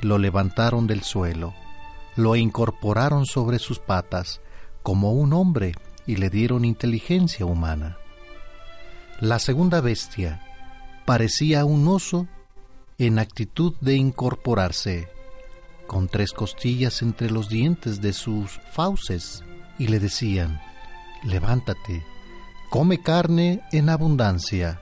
lo 0.01 0.19
levantaron 0.19 0.87
del 0.87 1.03
suelo, 1.03 1.55
lo 2.17 2.37
incorporaron 2.37 3.27
sobre 3.27 3.59
sus 3.59 3.79
patas 3.79 4.41
como 4.83 5.13
un 5.13 5.33
hombre 5.33 5.75
y 6.07 6.17
le 6.17 6.31
dieron 6.31 6.65
inteligencia 6.65 7.45
humana. 7.45 7.99
La 9.21 9.39
segunda 9.39 9.81
bestia 9.81 10.43
parecía 11.05 11.65
un 11.65 11.89
oso 11.89 12.29
en 12.99 13.19
actitud 13.19 13.75
de 13.81 13.97
incorporarse, 13.97 15.09
con 15.87 16.09
tres 16.09 16.33
costillas 16.33 17.03
entre 17.03 17.31
los 17.31 17.49
dientes 17.49 18.01
de 18.01 18.13
sus 18.13 18.61
fauces, 18.73 19.45
y 19.79 19.89
le 19.89 20.01
decían, 20.01 20.61
levántate, 21.23 22.05
come 22.71 23.03
carne 23.03 23.63
en 23.73 23.89
abundancia. 23.89 24.81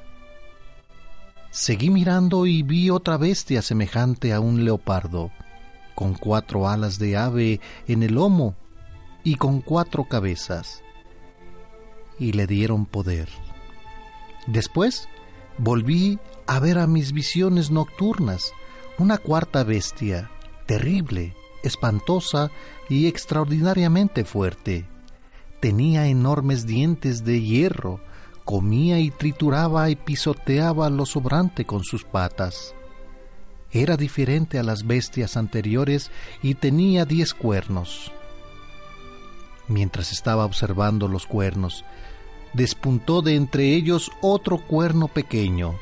Seguí 1.50 1.90
mirando 1.90 2.46
y 2.46 2.62
vi 2.62 2.90
otra 2.90 3.16
bestia 3.16 3.62
semejante 3.62 4.32
a 4.32 4.40
un 4.40 4.64
leopardo, 4.64 5.30
con 5.94 6.14
cuatro 6.14 6.68
alas 6.68 6.98
de 6.98 7.16
ave 7.16 7.60
en 7.86 8.02
el 8.02 8.14
lomo 8.14 8.56
y 9.22 9.36
con 9.36 9.60
cuatro 9.60 10.04
cabezas, 10.04 10.82
y 12.18 12.32
le 12.32 12.46
dieron 12.46 12.86
poder. 12.86 13.28
Después 14.46 15.08
volví 15.58 16.18
a 16.46 16.58
ver 16.58 16.78
a 16.78 16.86
mis 16.86 17.12
visiones 17.12 17.70
nocturnas 17.70 18.52
una 18.98 19.18
cuarta 19.18 19.64
bestia, 19.64 20.30
terrible, 20.66 21.34
espantosa 21.62 22.50
y 22.88 23.06
extraordinariamente 23.06 24.24
fuerte. 24.24 24.86
Tenía 25.64 26.08
enormes 26.08 26.66
dientes 26.66 27.24
de 27.24 27.40
hierro, 27.40 27.98
comía 28.44 29.00
y 29.00 29.10
trituraba 29.10 29.88
y 29.88 29.96
pisoteaba 29.96 30.90
lo 30.90 31.06
sobrante 31.06 31.64
con 31.64 31.84
sus 31.84 32.04
patas. 32.04 32.74
Era 33.70 33.96
diferente 33.96 34.58
a 34.58 34.62
las 34.62 34.86
bestias 34.86 35.38
anteriores 35.38 36.10
y 36.42 36.54
tenía 36.54 37.06
diez 37.06 37.32
cuernos. 37.32 38.12
Mientras 39.66 40.12
estaba 40.12 40.44
observando 40.44 41.08
los 41.08 41.24
cuernos, 41.24 41.86
despuntó 42.52 43.22
de 43.22 43.34
entre 43.34 43.72
ellos 43.72 44.10
otro 44.20 44.58
cuerno 44.58 45.08
pequeño, 45.08 45.76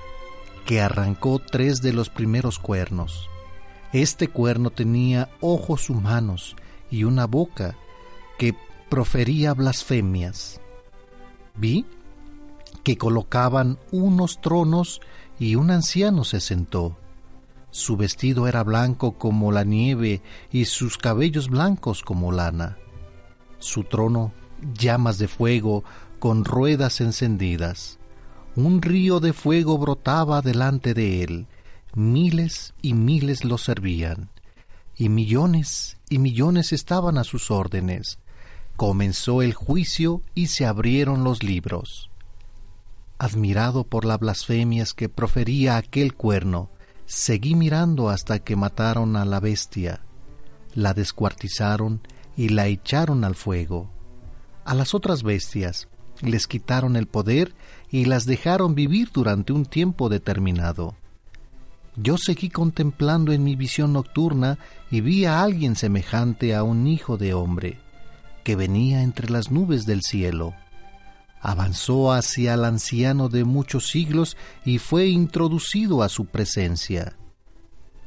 que 0.65 0.81
arrancó 0.81 1.41
tres 1.41 1.83
de 1.83 1.93
los 1.93 2.09
primeros 2.09 2.61
cuernos. 2.61 3.29
Este 3.93 4.29
cuerno 4.29 4.71
tenía 4.71 5.29
ojos 5.41 5.91
humanos 5.91 6.55
y 6.89 7.03
una 7.03 7.27
boca 7.27 7.75
que 8.39 8.55
profería 8.93 9.55
blasfemias. 9.55 10.60
Vi 11.55 11.86
que 12.82 12.98
colocaban 12.98 13.78
unos 13.90 14.39
tronos 14.43 15.01
y 15.39 15.55
un 15.55 15.70
anciano 15.70 16.24
se 16.24 16.43
sentó. 16.43 16.98
Su 17.70 17.97
vestido 17.97 18.48
era 18.48 18.62
blanco 18.62 19.12
como 19.12 19.51
la 19.51 19.64
nieve 19.64 20.20
y 20.51 20.66
sus 20.66 20.98
cabellos 20.98 21.48
blancos 21.48 22.02
como 22.02 22.32
lana. 22.32 22.77
Su 23.60 23.85
trono 23.85 24.35
llamas 24.74 25.16
de 25.16 25.27
fuego 25.27 25.85
con 26.19 26.44
ruedas 26.44 27.01
encendidas. 27.01 27.98
Un 28.56 28.82
río 28.82 29.20
de 29.20 29.32
fuego 29.32 29.78
brotaba 29.78 30.43
delante 30.43 30.93
de 30.93 31.24
él, 31.24 31.47
miles 31.94 32.74
y 32.82 32.93
miles 32.93 33.47
lo 33.47 33.56
servían, 33.56 34.28
y 34.94 35.09
millones 35.09 35.97
y 36.10 36.19
millones 36.19 36.74
estaban 36.74 37.16
a 37.16 37.24
sus 37.24 37.51
órdenes. 37.51 38.19
Comenzó 38.83 39.43
el 39.43 39.55
juicio 39.55 40.23
y 40.35 40.49
se 40.49 40.67
abrieron 40.67 41.23
los 41.23 41.45
libros. 41.45 42.11
Admirado 43.17 43.85
por 43.85 44.05
las 44.05 44.19
blasfemias 44.19 44.93
que 44.93 45.09
profería 45.09 45.77
aquel 45.77 46.15
cuerno, 46.15 46.69
seguí 47.07 47.55
mirando 47.55 48.09
hasta 48.09 48.41
que 48.41 48.57
mataron 48.57 49.15
a 49.15 49.25
la 49.25 49.39
bestia, 49.39 50.01
la 50.75 50.95
descuartizaron 50.95 52.01
y 52.37 52.49
la 52.49 52.67
echaron 52.67 53.23
al 53.23 53.37
fuego. 53.37 53.89
A 54.65 54.75
las 54.75 54.95
otras 54.95 55.23
bestias, 55.23 55.87
les 56.21 56.49
quitaron 56.49 56.97
el 56.97 57.07
poder 57.07 57.55
y 57.89 58.07
las 58.07 58.27
dejaron 58.27 58.75
vivir 58.75 59.11
durante 59.15 59.53
un 59.53 59.65
tiempo 59.65 60.09
determinado. 60.09 60.97
Yo 61.95 62.19
seguí 62.19 62.51
contemplando 62.51 63.31
en 63.31 63.45
mi 63.45 63.55
visión 63.55 63.93
nocturna 63.93 64.59
y 64.91 65.03
vi 65.03 65.25
a 65.25 65.41
alguien 65.41 65.77
semejante 65.77 66.57
a 66.57 66.65
un 66.65 66.89
hijo 66.89 67.17
de 67.17 67.33
hombre, 67.33 67.79
que 68.43 68.56
venía 68.56 69.02
entre 69.02 69.31
las 69.31 69.51
nubes 69.51 69.86
del 69.86 70.02
cielo. 70.02 70.55
Avanzó 71.40 72.12
hacia 72.12 72.55
el 72.55 72.64
anciano 72.64 73.28
de 73.28 73.44
muchos 73.44 73.89
siglos 73.89 74.36
y 74.64 74.78
fue 74.78 75.09
introducido 75.09 76.02
a 76.02 76.09
su 76.09 76.27
presencia. 76.27 77.16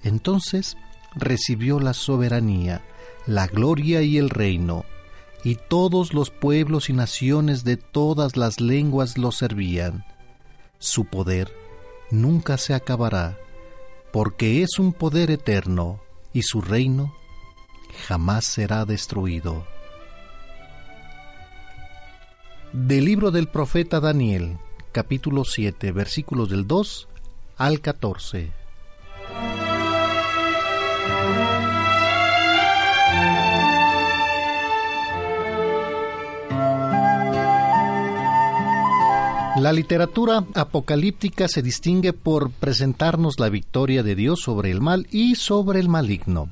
Entonces 0.04 0.78
recibió 1.16 1.80
la 1.80 1.94
soberanía, 1.94 2.82
la 3.26 3.48
gloria 3.48 4.02
y 4.02 4.18
el 4.18 4.30
reino, 4.30 4.86
y 5.44 5.56
todos 5.56 6.14
los 6.14 6.32
pueblos 6.32 6.90
y 6.90 6.94
naciones 6.94 7.64
de 7.64 7.78
todas 7.78 8.38
las 8.38 8.60
lenguas 8.60 9.18
lo 9.18 9.32
servían. 9.32 10.06
Su 10.80 11.06
poder 11.06 11.52
nunca 12.12 12.58
se 12.58 12.74
acabará, 12.74 13.38
porque 14.12 14.64
es 14.64 14.80
un 14.80 14.94
poder 14.94 15.32
eterno, 15.32 16.00
y 16.34 16.44
su 16.44 16.62
reino 16.62 17.14
jamás 18.08 18.46
será 18.46 18.86
destruido. 18.86 19.66
Del 22.78 23.06
libro 23.06 23.32
del 23.32 23.48
profeta 23.48 24.02
Daniel, 24.02 24.58
capítulo 24.92 25.46
7, 25.46 25.94
versículos 25.94 26.50
del 26.50 26.68
2 26.68 27.08
al 27.56 27.80
14. 27.80 28.52
La 39.56 39.72
literatura 39.72 40.46
apocalíptica 40.54 41.48
se 41.48 41.62
distingue 41.62 42.12
por 42.12 42.52
presentarnos 42.52 43.40
la 43.40 43.48
victoria 43.48 44.04
de 44.04 44.16
Dios 44.16 44.42
sobre 44.42 44.70
el 44.72 44.82
mal 44.82 45.08
y 45.12 45.36
sobre 45.36 45.80
el 45.80 45.88
maligno. 45.88 46.50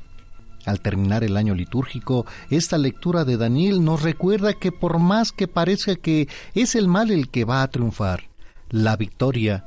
Al 0.66 0.80
terminar 0.80 1.24
el 1.24 1.36
año 1.36 1.56
litúrgico, 1.56 2.26
esta 2.50 2.78
lectura 2.78 3.26
de 3.26 3.38
Daniel 3.38 3.84
nos 3.84 4.02
recuerda 4.02 4.54
que 4.54 4.72
por 4.72 5.00
más 5.00 5.32
que 5.32 5.48
parezca 5.48 5.96
que 5.96 6.30
es 6.54 6.76
el 6.76 6.88
mal 6.88 7.12
el 7.12 7.30
que 7.30 7.44
va 7.44 7.64
a 7.64 7.68
triunfar, 7.68 8.30
la 8.70 8.96
victoria 8.96 9.66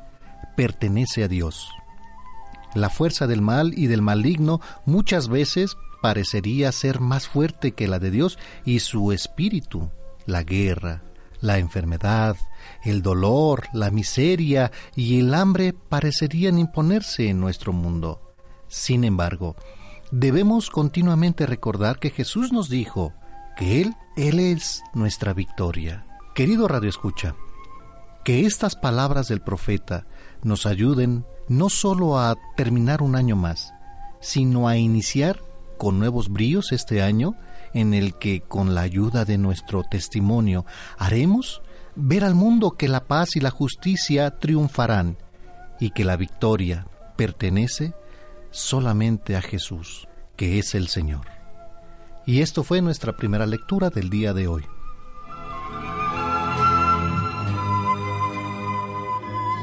pertenece 0.56 1.22
a 1.24 1.28
Dios. 1.28 1.68
La 2.74 2.90
fuerza 2.90 3.26
del 3.26 3.42
mal 3.42 3.72
y 3.76 3.86
del 3.86 4.02
maligno 4.02 4.60
muchas 4.84 5.28
veces 5.28 5.76
parecería 6.00 6.72
ser 6.72 7.00
más 7.00 7.28
fuerte 7.28 7.72
que 7.72 7.88
la 7.88 7.98
de 7.98 8.10
Dios 8.10 8.38
y 8.64 8.80
su 8.80 9.12
espíritu, 9.12 9.90
la 10.24 10.42
guerra, 10.42 11.02
la 11.40 11.58
enfermedad, 11.58 12.36
el 12.84 13.02
dolor, 13.02 13.64
la 13.72 13.90
miseria 13.90 14.72
y 14.94 15.20
el 15.20 15.34
hambre 15.34 15.72
parecerían 15.72 16.58
imponerse 16.58 17.28
en 17.28 17.40
nuestro 17.40 17.72
mundo. 17.72 18.34
Sin 18.68 19.04
embargo, 19.04 19.56
debemos 20.10 20.70
continuamente 20.70 21.46
recordar 21.46 21.98
que 21.98 22.10
Jesús 22.10 22.52
nos 22.52 22.68
dijo 22.68 23.12
que 23.56 23.80
Él, 23.80 23.94
Él 24.16 24.38
es 24.38 24.82
nuestra 24.94 25.32
victoria. 25.32 26.06
Querido 26.34 26.68
Radio 26.68 26.90
Escucha, 26.90 27.34
que 28.24 28.44
estas 28.44 28.76
palabras 28.76 29.28
del 29.28 29.40
profeta 29.40 30.06
nos 30.42 30.66
ayuden 30.66 31.24
no 31.48 31.70
solo 31.70 32.18
a 32.18 32.36
terminar 32.56 33.02
un 33.02 33.16
año 33.16 33.36
más, 33.36 33.72
sino 34.20 34.68
a 34.68 34.76
iniciar 34.76 35.40
con 35.78 35.98
nuevos 35.98 36.28
bríos 36.28 36.72
este 36.72 37.02
año 37.02 37.36
en 37.72 37.94
el 37.94 38.14
que 38.14 38.40
con 38.40 38.74
la 38.74 38.82
ayuda 38.82 39.24
de 39.24 39.38
nuestro 39.38 39.82
testimonio 39.84 40.64
haremos 40.98 41.62
ver 41.94 42.24
al 42.24 42.34
mundo 42.34 42.72
que 42.72 42.88
la 42.88 43.04
paz 43.04 43.36
y 43.36 43.40
la 43.40 43.50
justicia 43.50 44.38
triunfarán 44.38 45.18
y 45.80 45.90
que 45.90 46.04
la 46.04 46.16
victoria 46.16 46.86
pertenece 47.16 47.94
solamente 48.56 49.36
a 49.36 49.42
Jesús, 49.42 50.08
que 50.34 50.58
es 50.58 50.74
el 50.74 50.88
Señor. 50.88 51.26
Y 52.24 52.40
esto 52.40 52.64
fue 52.64 52.80
nuestra 52.80 53.14
primera 53.14 53.46
lectura 53.46 53.90
del 53.90 54.08
día 54.08 54.32
de 54.32 54.48
hoy. 54.48 54.64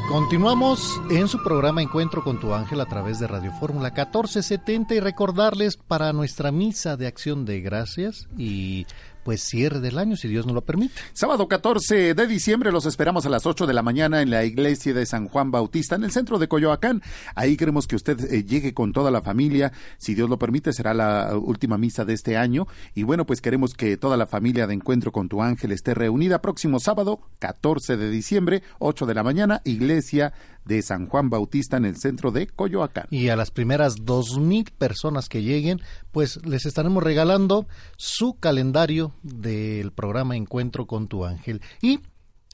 Continuamos 0.10 1.02
en 1.10 1.28
su 1.28 1.42
programa 1.42 1.82
Encuentro 1.82 2.24
con 2.24 2.40
tu 2.40 2.54
ángel 2.54 2.80
a 2.82 2.86
través 2.86 3.18
de 3.18 3.26
Radio 3.26 3.52
Fórmula 3.54 3.90
1470 3.90 4.94
y 4.94 5.00
recordarles 5.00 5.76
para 5.76 6.14
nuestra 6.14 6.52
misa 6.52 6.96
de 6.96 7.08
acción 7.08 7.46
de 7.46 7.62
gracias 7.62 8.28
y 8.38 8.86
pues 9.24 9.42
cierre 9.42 9.80
del 9.80 9.98
año, 9.98 10.16
si 10.16 10.28
Dios 10.28 10.46
nos 10.46 10.56
lo 10.56 10.62
permite. 10.62 10.94
Sábado 11.14 11.48
14 11.48 12.14
de 12.14 12.28
diciembre 12.28 12.72
los 12.72 12.86
esperamos 12.86 13.26
a 13.26 13.30
las 13.30 13.46
8 13.46 13.68
de 13.68 13.74
la 13.74 13.82
mañana 13.82 14.22
en 14.22 14.30
la 14.30 14.44
iglesia 14.44 14.94
de 14.94 15.06
San 15.06 15.28
Juan 15.28 15.52
Bautista, 15.52 15.96
en 15.96 16.04
el 16.04 16.12
centro 16.12 16.40
de 16.40 16.48
Coyoacán. 16.48 17.02
Ahí 17.36 17.58
queremos 17.58 17.88
que 17.88 17.96
usted 17.96 18.20
eh, 18.34 18.44
llegue 18.44 18.74
con 18.74 18.94
toda 18.94 19.12
la 19.12 19.22
familia. 19.22 19.72
Si 19.98 20.16
Dios 20.16 20.30
lo 20.30 20.38
permite, 20.38 20.74
será 20.74 20.94
la 20.94 21.38
última 21.38 21.78
misa 21.78 22.06
de 22.06 22.14
este 22.14 22.38
año. 22.38 22.68
Y 22.96 23.04
bueno, 23.04 23.26
pues 23.26 23.42
queremos 23.42 23.74
que 23.74 23.98
toda 23.98 24.18
la 24.18 24.28
familia 24.28 24.68
de 24.68 24.74
Encuentro 24.74 25.12
con 25.12 25.30
tu 25.30 25.42
Ángel 25.42 25.72
esté 25.72 25.94
reunida 25.94 26.42
próximo 26.42 26.80
sábado 26.80 27.20
14 27.40 27.98
de 27.98 28.10
diciembre, 28.10 28.64
8 28.80 29.06
de 29.06 29.14
la 29.14 29.24
mañana, 29.24 29.62
iglesia 29.64 30.34
de 30.66 30.82
San 30.82 31.08
Juan 31.08 31.30
Bautista 31.30 31.78
en 31.78 31.86
el 31.86 31.98
centro 31.98 32.32
de 32.32 32.48
Coyoacán. 32.48 33.08
Y 33.10 33.30
a 33.30 33.36
las 33.36 33.52
primeras 33.52 34.06
dos 34.06 34.38
mil 34.40 34.66
personas 34.78 35.30
que 35.30 35.42
lleguen, 35.44 35.82
pues 36.12 36.46
les 36.46 36.66
estaremos 36.66 37.04
regalando 37.04 37.68
su 37.98 38.36
calendario 38.40 39.14
del 39.24 39.92
programa 39.92 40.36
Encuentro 40.36 40.88
con 40.88 41.08
tu 41.08 41.26
ángel. 41.26 41.62
Y 41.82 42.00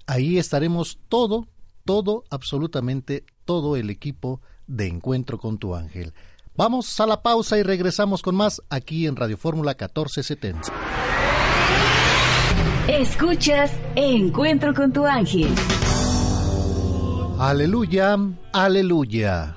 ahí 0.08 0.38
estaremos 0.38 1.00
todo, 1.10 1.48
todo, 1.86 2.24
absolutamente 2.30 3.24
todo 3.46 3.76
el 3.76 3.90
equipo 3.90 4.42
de 4.68 4.88
Encuentro 4.88 5.38
con 5.38 5.58
tu 5.58 5.76
ángel. 5.76 6.14
Vamos 6.56 7.00
a 7.00 7.08
la 7.08 7.22
pausa 7.22 7.58
y 7.58 7.64
regresamos 7.64 8.22
con 8.22 8.36
más 8.36 8.62
aquí 8.70 9.08
en 9.08 9.16
Radio 9.16 9.38
Fórmula 9.38 9.72
1470. 9.72 10.74
Escuchas 12.90 13.72
Encuentro 13.96 14.74
con 14.74 14.92
tu 14.92 15.06
ángel. 15.06 15.48
Aleluya, 17.40 18.18
aleluya. 18.52 19.56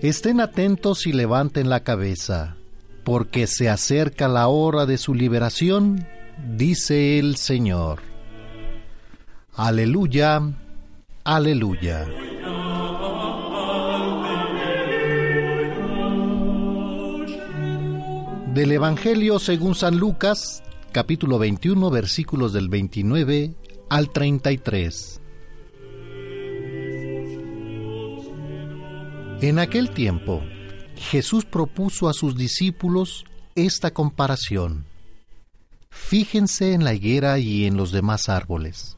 Estén 0.00 0.40
atentos 0.40 1.06
y 1.06 1.12
levanten 1.12 1.68
la 1.68 1.80
cabeza, 1.80 2.56
porque 3.04 3.46
se 3.46 3.68
acerca 3.68 4.28
la 4.28 4.48
hora 4.48 4.86
de 4.86 4.96
su 4.96 5.12
liberación, 5.12 6.06
dice 6.56 7.18
el 7.18 7.36
Señor. 7.36 7.98
Aleluya, 9.56 10.40
aleluya. 11.22 12.06
Del 18.54 18.72
Evangelio 18.72 19.38
según 19.38 19.74
San 19.74 19.98
Lucas, 19.98 20.62
capítulo 20.92 21.38
21, 21.38 21.90
versículos 21.90 22.54
del 22.54 22.70
29 22.70 23.54
al 23.90 24.08
33. 24.08 25.20
En 29.40 29.60
aquel 29.60 29.90
tiempo, 29.90 30.42
Jesús 30.96 31.44
propuso 31.44 32.08
a 32.08 32.12
sus 32.12 32.36
discípulos 32.36 33.24
esta 33.54 33.92
comparación. 33.92 34.84
Fíjense 35.90 36.72
en 36.72 36.82
la 36.82 36.92
higuera 36.92 37.38
y 37.38 37.64
en 37.66 37.76
los 37.76 37.92
demás 37.92 38.28
árboles. 38.28 38.96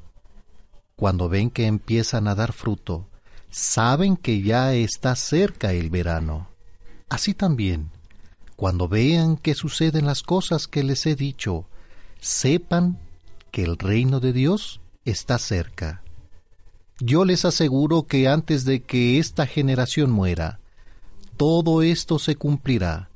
Cuando 0.96 1.28
ven 1.28 1.50
que 1.50 1.66
empiezan 1.66 2.26
a 2.26 2.34
dar 2.34 2.54
fruto, 2.54 3.06
saben 3.50 4.16
que 4.16 4.40
ya 4.40 4.72
está 4.72 5.14
cerca 5.14 5.74
el 5.74 5.90
verano. 5.90 6.48
Así 7.10 7.34
también, 7.34 7.90
cuando 8.56 8.88
vean 8.88 9.36
que 9.36 9.54
suceden 9.54 10.06
las 10.06 10.22
cosas 10.22 10.66
que 10.66 10.82
les 10.82 11.04
he 11.04 11.16
dicho, 11.16 11.66
sepan 12.18 12.98
que 13.50 13.62
el 13.62 13.76
reino 13.76 14.20
de 14.20 14.32
Dios 14.32 14.80
está 15.04 15.38
cerca. 15.38 16.02
Yo 17.00 17.24
les 17.24 17.46
aseguro 17.46 18.02
que 18.02 18.28
antes 18.28 18.66
de 18.66 18.82
que 18.82 19.18
esta 19.18 19.46
generación 19.46 20.10
muera, 20.10 20.60
todo 21.38 21.80
esto 21.80 22.18
se 22.18 22.36
cumplirá. 22.36 23.08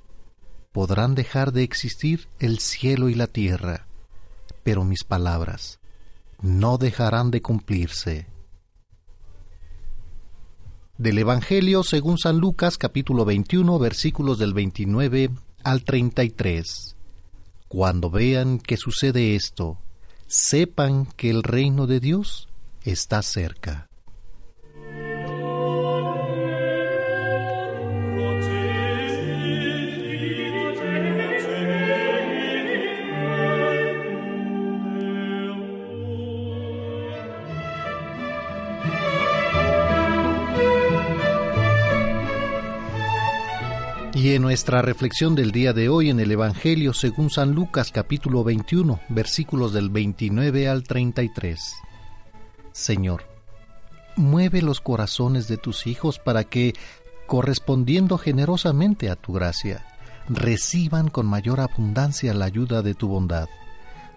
Podrán 0.72 1.14
dejar 1.14 1.52
de 1.52 1.62
existir 1.62 2.28
el 2.38 2.60
cielo 2.60 3.10
y 3.10 3.14
la 3.14 3.26
tierra, 3.26 3.86
pero 4.62 4.84
mis 4.84 5.04
palabras 5.04 5.80
no 6.40 6.78
dejarán 6.78 7.30
de 7.30 7.42
cumplirse. 7.42 8.26
Del 10.96 11.18
Evangelio 11.18 11.82
según 11.82 12.16
San 12.16 12.38
Lucas 12.38 12.78
capítulo 12.78 13.26
21 13.26 13.78
versículos 13.78 14.38
del 14.38 14.54
29 14.54 15.30
al 15.62 15.84
33. 15.84 16.96
Cuando 17.68 18.08
vean 18.08 18.58
que 18.58 18.78
sucede 18.78 19.34
esto, 19.34 19.78
sepan 20.26 21.04
que 21.04 21.28
el 21.28 21.42
reino 21.42 21.86
de 21.86 22.00
Dios 22.00 22.48
está 22.84 23.22
cerca. 23.22 23.88
Y 44.14 44.32
en 44.32 44.42
nuestra 44.42 44.80
reflexión 44.80 45.34
del 45.34 45.50
día 45.50 45.74
de 45.74 45.90
hoy 45.90 46.08
en 46.08 46.18
el 46.18 46.30
Evangelio 46.30 46.94
según 46.94 47.28
San 47.28 47.52
Lucas 47.52 47.90
capítulo 47.92 48.42
21 48.42 49.00
versículos 49.10 49.74
del 49.74 49.90
29 49.90 50.66
al 50.66 50.84
33. 50.84 51.74
Señor, 52.74 53.22
mueve 54.16 54.60
los 54.60 54.80
corazones 54.80 55.46
de 55.46 55.58
tus 55.58 55.86
hijos 55.86 56.18
para 56.18 56.42
que, 56.42 56.74
correspondiendo 57.28 58.18
generosamente 58.18 59.10
a 59.10 59.14
tu 59.14 59.32
gracia, 59.32 59.86
reciban 60.28 61.08
con 61.08 61.24
mayor 61.24 61.60
abundancia 61.60 62.34
la 62.34 62.46
ayuda 62.46 62.82
de 62.82 62.94
tu 62.94 63.06
bondad, 63.06 63.48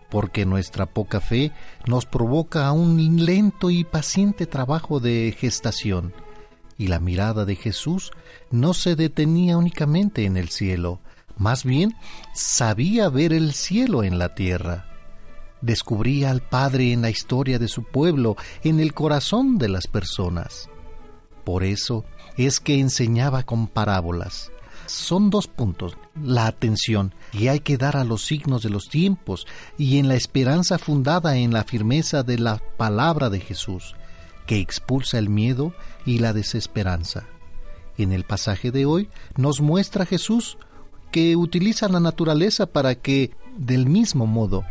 porque 0.09 0.47
nuestra 0.47 0.87
poca 0.87 1.21
fe 1.21 1.51
nos 1.85 2.07
provoca 2.07 2.65
a 2.65 2.71
un 2.71 3.23
lento 3.23 3.69
y 3.69 3.83
paciente 3.83 4.47
trabajo 4.47 4.99
de 4.99 5.35
gestación, 5.37 6.15
y 6.79 6.87
la 6.87 6.99
mirada 6.99 7.45
de 7.45 7.57
Jesús 7.57 8.09
no 8.49 8.73
se 8.73 8.95
detenía 8.95 9.55
únicamente 9.55 10.25
en 10.25 10.35
el 10.35 10.49
cielo, 10.49 10.99
más 11.37 11.63
bien 11.63 11.93
sabía 12.33 13.07
ver 13.09 13.33
el 13.33 13.53
cielo 13.53 14.03
en 14.03 14.17
la 14.17 14.33
tierra. 14.33 14.96
Descubría 15.61 16.29
al 16.29 16.41
Padre 16.41 16.91
en 16.93 17.01
la 17.01 17.09
historia 17.09 17.59
de 17.59 17.67
su 17.67 17.83
pueblo, 17.83 18.35
en 18.63 18.79
el 18.79 18.93
corazón 18.93 19.57
de 19.57 19.69
las 19.69 19.87
personas. 19.87 20.69
Por 21.43 21.63
eso 21.63 22.05
es 22.35 22.59
que 22.59 22.79
enseñaba 22.79 23.43
con 23.43 23.67
parábolas. 23.67 24.51
Son 24.85 25.29
dos 25.29 25.47
puntos, 25.47 25.97
la 26.15 26.47
atención 26.47 27.13
que 27.31 27.49
hay 27.49 27.59
que 27.59 27.77
dar 27.77 27.97
a 27.97 28.03
los 28.03 28.25
signos 28.25 28.63
de 28.63 28.69
los 28.69 28.87
tiempos 28.87 29.45
y 29.77 29.97
en 29.97 30.07
la 30.07 30.15
esperanza 30.15 30.77
fundada 30.77 31.37
en 31.37 31.51
la 31.51 31.63
firmeza 31.63 32.23
de 32.23 32.39
la 32.39 32.61
palabra 32.77 33.29
de 33.29 33.39
Jesús, 33.39 33.95
que 34.45 34.59
expulsa 34.59 35.17
el 35.17 35.29
miedo 35.29 35.73
y 36.05 36.19
la 36.19 36.31
desesperanza. 36.31 37.25
En 37.97 38.13
el 38.13 38.23
pasaje 38.23 38.71
de 38.71 38.85
hoy 38.85 39.09
nos 39.35 39.59
muestra 39.59 40.05
Jesús 40.05 40.57
que 41.11 41.35
utiliza 41.35 41.89
la 41.89 41.99
naturaleza 41.99 42.65
para 42.67 42.95
que, 42.95 43.31
del 43.57 43.87
mismo 43.87 44.25
modo 44.27 44.63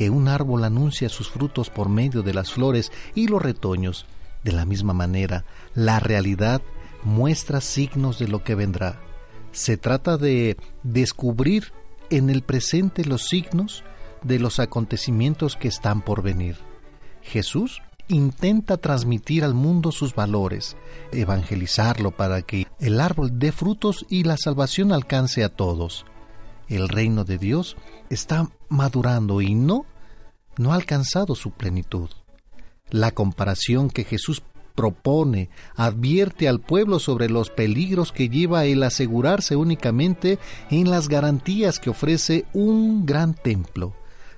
que 0.00 0.08
un 0.08 0.28
árbol 0.28 0.64
anuncia 0.64 1.10
sus 1.10 1.28
frutos 1.28 1.68
por 1.68 1.90
medio 1.90 2.22
de 2.22 2.32
las 2.32 2.50
flores 2.50 2.90
y 3.14 3.26
los 3.26 3.42
retoños, 3.42 4.06
de 4.42 4.52
la 4.52 4.64
misma 4.64 4.94
manera, 4.94 5.44
la 5.74 6.00
realidad 6.00 6.62
muestra 7.04 7.60
signos 7.60 8.18
de 8.18 8.26
lo 8.26 8.42
que 8.42 8.54
vendrá. 8.54 8.98
Se 9.52 9.76
trata 9.76 10.16
de 10.16 10.56
descubrir 10.84 11.74
en 12.08 12.30
el 12.30 12.40
presente 12.40 13.04
los 13.04 13.26
signos 13.26 13.84
de 14.22 14.38
los 14.38 14.58
acontecimientos 14.58 15.54
que 15.56 15.68
están 15.68 16.00
por 16.00 16.22
venir. 16.22 16.56
Jesús 17.20 17.82
intenta 18.08 18.78
transmitir 18.78 19.44
al 19.44 19.52
mundo 19.52 19.92
sus 19.92 20.14
valores, 20.14 20.78
evangelizarlo 21.12 22.10
para 22.10 22.40
que 22.40 22.66
el 22.78 23.02
árbol 23.02 23.38
dé 23.38 23.52
frutos 23.52 24.06
y 24.08 24.24
la 24.24 24.38
salvación 24.38 24.92
alcance 24.92 25.44
a 25.44 25.50
todos. 25.50 26.06
El 26.68 26.88
reino 26.88 27.24
de 27.24 27.36
Dios 27.36 27.76
está 28.08 28.48
madurando 28.70 29.42
y 29.42 29.54
no, 29.54 29.84
no 30.60 30.72
ha 30.72 30.76
alcanzado 30.76 31.34
su 31.34 31.50
plenitud. 31.52 32.10
La 32.90 33.12
comparación 33.12 33.88
que 33.88 34.04
Jesús 34.04 34.42
propone 34.74 35.50
advierte 35.74 36.48
al 36.48 36.60
pueblo 36.60 36.98
sobre 36.98 37.28
los 37.28 37.50
peligros 37.50 38.12
que 38.12 38.28
lleva 38.28 38.66
el 38.66 38.82
asegurarse 38.82 39.56
únicamente 39.56 40.38
en 40.70 40.90
las 40.90 41.08
garantías 41.08 41.78
que 41.78 41.90
ofrece 41.90 42.44
un 42.52 43.06
gran 43.06 43.34
templo 43.34 43.94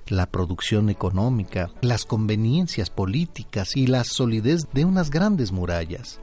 la 0.07 0.25
producción 0.29 0.89
económica, 0.89 1.71
las 1.81 2.05
conveniencias 2.05 2.89
políticas 2.89 3.77
y 3.77 3.87
la 3.87 4.03
solidez 4.03 4.67
de 4.73 4.85
unas 4.85 5.09
grandes 5.09 5.51
murallas. 5.51 6.19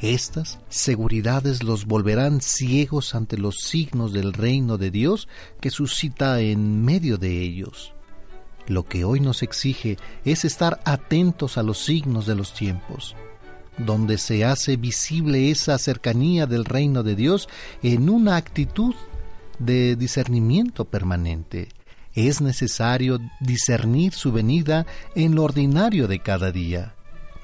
Estas 0.00 0.60
seguridades 0.68 1.62
los 1.62 1.86
volverán 1.86 2.40
ciegos 2.40 3.14
ante 3.14 3.38
los 3.38 3.56
signos 3.56 4.12
del 4.12 4.32
reino 4.32 4.78
de 4.78 4.90
Dios 4.90 5.28
que 5.60 5.70
suscita 5.70 6.40
en 6.40 6.84
medio 6.84 7.18
de 7.18 7.40
ellos. 7.40 7.92
Lo 8.66 8.84
que 8.84 9.04
hoy 9.04 9.20
nos 9.20 9.42
exige 9.42 9.96
es 10.24 10.44
estar 10.44 10.80
atentos 10.84 11.58
a 11.58 11.62
los 11.62 11.78
signos 11.78 12.26
de 12.26 12.34
los 12.34 12.54
tiempos, 12.54 13.16
donde 13.78 14.18
se 14.18 14.44
hace 14.44 14.76
visible 14.76 15.50
esa 15.50 15.78
cercanía 15.78 16.46
del 16.46 16.64
reino 16.64 17.02
de 17.02 17.16
Dios 17.16 17.48
en 17.82 18.08
una 18.08 18.36
actitud 18.36 18.94
de 19.58 19.96
discernimiento 19.96 20.84
permanente, 20.84 21.68
es 22.14 22.40
necesario 22.40 23.20
discernir 23.40 24.12
su 24.12 24.32
venida 24.32 24.86
en 25.14 25.34
lo 25.34 25.44
ordinario 25.44 26.08
de 26.08 26.18
cada 26.18 26.52
día. 26.52 26.94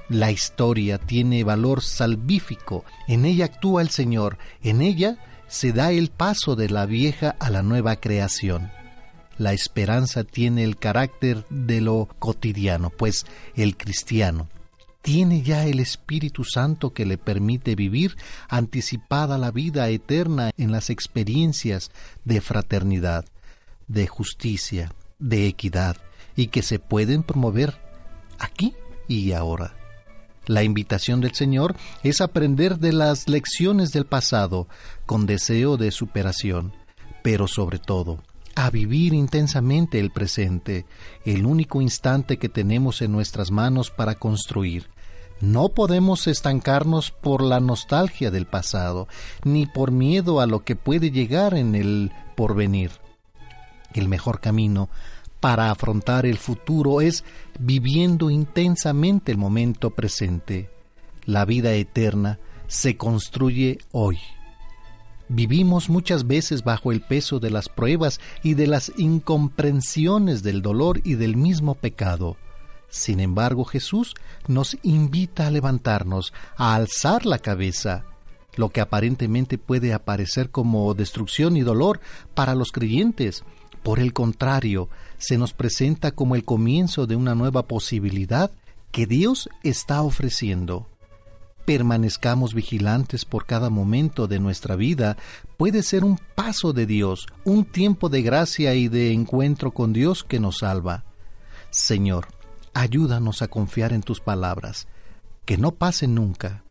La 0.08 0.30
historia 0.30 0.98
tiene 0.98 1.44
valor 1.44 1.82
salvífico, 1.82 2.84
en 3.06 3.24
ella 3.24 3.46
actúa 3.46 3.82
el 3.82 3.90
Señor, 3.90 4.38
en 4.62 4.82
ella 4.82 5.18
se 5.48 5.72
da 5.72 5.90
el 5.90 6.10
paso 6.10 6.56
de 6.56 6.68
la 6.68 6.86
vieja 6.86 7.36
a 7.38 7.50
la 7.50 7.62
nueva 7.62 7.96
creación. 7.96 8.70
La 9.38 9.52
esperanza 9.52 10.24
tiene 10.24 10.64
el 10.64 10.76
carácter 10.76 11.46
de 11.48 11.80
lo 11.80 12.08
cotidiano, 12.18 12.90
pues 12.90 13.24
el 13.54 13.76
cristiano 13.76 14.48
tiene 15.08 15.42
ya 15.42 15.64
el 15.64 15.80
Espíritu 15.80 16.44
Santo 16.44 16.92
que 16.92 17.06
le 17.06 17.16
permite 17.16 17.74
vivir 17.74 18.16
anticipada 18.48 19.38
la 19.38 19.50
vida 19.50 19.88
eterna 19.88 20.50
en 20.58 20.70
las 20.70 20.90
experiencias 20.90 21.90
de 22.24 22.42
fraternidad, 22.42 23.24
de 23.86 24.06
justicia, 24.06 24.92
de 25.18 25.46
equidad, 25.46 25.96
y 26.36 26.48
que 26.48 26.62
se 26.62 26.78
pueden 26.78 27.22
promover 27.22 27.80
aquí 28.38 28.74
y 29.08 29.32
ahora. 29.32 29.74
La 30.46 30.62
invitación 30.62 31.20
del 31.20 31.34
Señor 31.34 31.74
es 32.02 32.20
aprender 32.20 32.78
de 32.78 32.92
las 32.92 33.28
lecciones 33.28 33.92
del 33.92 34.04
pasado 34.04 34.68
con 35.06 35.24
deseo 35.24 35.76
de 35.76 35.90
superación, 35.90 36.72
pero 37.22 37.48
sobre 37.48 37.78
todo 37.78 38.22
a 38.58 38.70
vivir 38.70 39.14
intensamente 39.14 40.00
el 40.00 40.10
presente, 40.10 40.84
el 41.24 41.46
único 41.46 41.80
instante 41.80 42.38
que 42.38 42.48
tenemos 42.48 43.02
en 43.02 43.12
nuestras 43.12 43.52
manos 43.52 43.92
para 43.92 44.16
construir. 44.16 44.88
No 45.40 45.68
podemos 45.68 46.26
estancarnos 46.26 47.12
por 47.12 47.40
la 47.40 47.60
nostalgia 47.60 48.32
del 48.32 48.46
pasado, 48.46 49.06
ni 49.44 49.66
por 49.66 49.92
miedo 49.92 50.40
a 50.40 50.46
lo 50.46 50.64
que 50.64 50.74
puede 50.74 51.12
llegar 51.12 51.54
en 51.54 51.76
el 51.76 52.10
porvenir. 52.34 52.90
El 53.94 54.08
mejor 54.08 54.40
camino 54.40 54.88
para 55.38 55.70
afrontar 55.70 56.26
el 56.26 56.38
futuro 56.38 57.00
es 57.00 57.22
viviendo 57.60 58.28
intensamente 58.28 59.30
el 59.30 59.38
momento 59.38 59.90
presente. 59.90 60.68
La 61.24 61.44
vida 61.44 61.74
eterna 61.74 62.40
se 62.66 62.96
construye 62.96 63.78
hoy. 63.92 64.18
Vivimos 65.28 65.90
muchas 65.90 66.26
veces 66.26 66.64
bajo 66.64 66.90
el 66.90 67.02
peso 67.02 67.38
de 67.38 67.50
las 67.50 67.68
pruebas 67.68 68.18
y 68.42 68.54
de 68.54 68.66
las 68.66 68.92
incomprensiones 68.96 70.42
del 70.42 70.62
dolor 70.62 71.00
y 71.04 71.14
del 71.14 71.36
mismo 71.36 71.74
pecado. 71.74 72.36
Sin 72.88 73.20
embargo, 73.20 73.64
Jesús 73.64 74.14
nos 74.46 74.78
invita 74.82 75.46
a 75.46 75.50
levantarnos, 75.50 76.32
a 76.56 76.74
alzar 76.74 77.26
la 77.26 77.38
cabeza. 77.38 78.04
Lo 78.56 78.70
que 78.70 78.80
aparentemente 78.80 79.58
puede 79.58 79.92
aparecer 79.92 80.50
como 80.50 80.94
destrucción 80.94 81.58
y 81.58 81.60
dolor 81.60 82.00
para 82.34 82.54
los 82.54 82.72
creyentes, 82.72 83.44
por 83.82 84.00
el 84.00 84.14
contrario, 84.14 84.88
se 85.18 85.36
nos 85.36 85.52
presenta 85.52 86.10
como 86.12 86.34
el 86.34 86.44
comienzo 86.44 87.06
de 87.06 87.16
una 87.16 87.34
nueva 87.34 87.66
posibilidad 87.66 88.50
que 88.90 89.06
Dios 89.06 89.50
está 89.62 90.02
ofreciendo. 90.02 90.88
Permanezcamos 91.68 92.54
vigilantes 92.54 93.26
por 93.26 93.44
cada 93.44 93.68
momento 93.68 94.26
de 94.26 94.38
nuestra 94.38 94.74
vida 94.74 95.18
puede 95.58 95.82
ser 95.82 96.02
un 96.02 96.18
paso 96.34 96.72
de 96.72 96.86
Dios, 96.86 97.26
un 97.44 97.66
tiempo 97.66 98.08
de 98.08 98.22
gracia 98.22 98.72
y 98.72 98.88
de 98.88 99.12
encuentro 99.12 99.72
con 99.72 99.92
Dios 99.92 100.24
que 100.24 100.40
nos 100.40 100.60
salva. 100.60 101.04
Señor, 101.68 102.28
ayúdanos 102.72 103.42
a 103.42 103.48
confiar 103.48 103.92
en 103.92 104.00
tus 104.00 104.20
palabras, 104.20 104.88
que 105.44 105.58
no 105.58 105.72
pasen 105.72 106.14
nunca, 106.14 106.64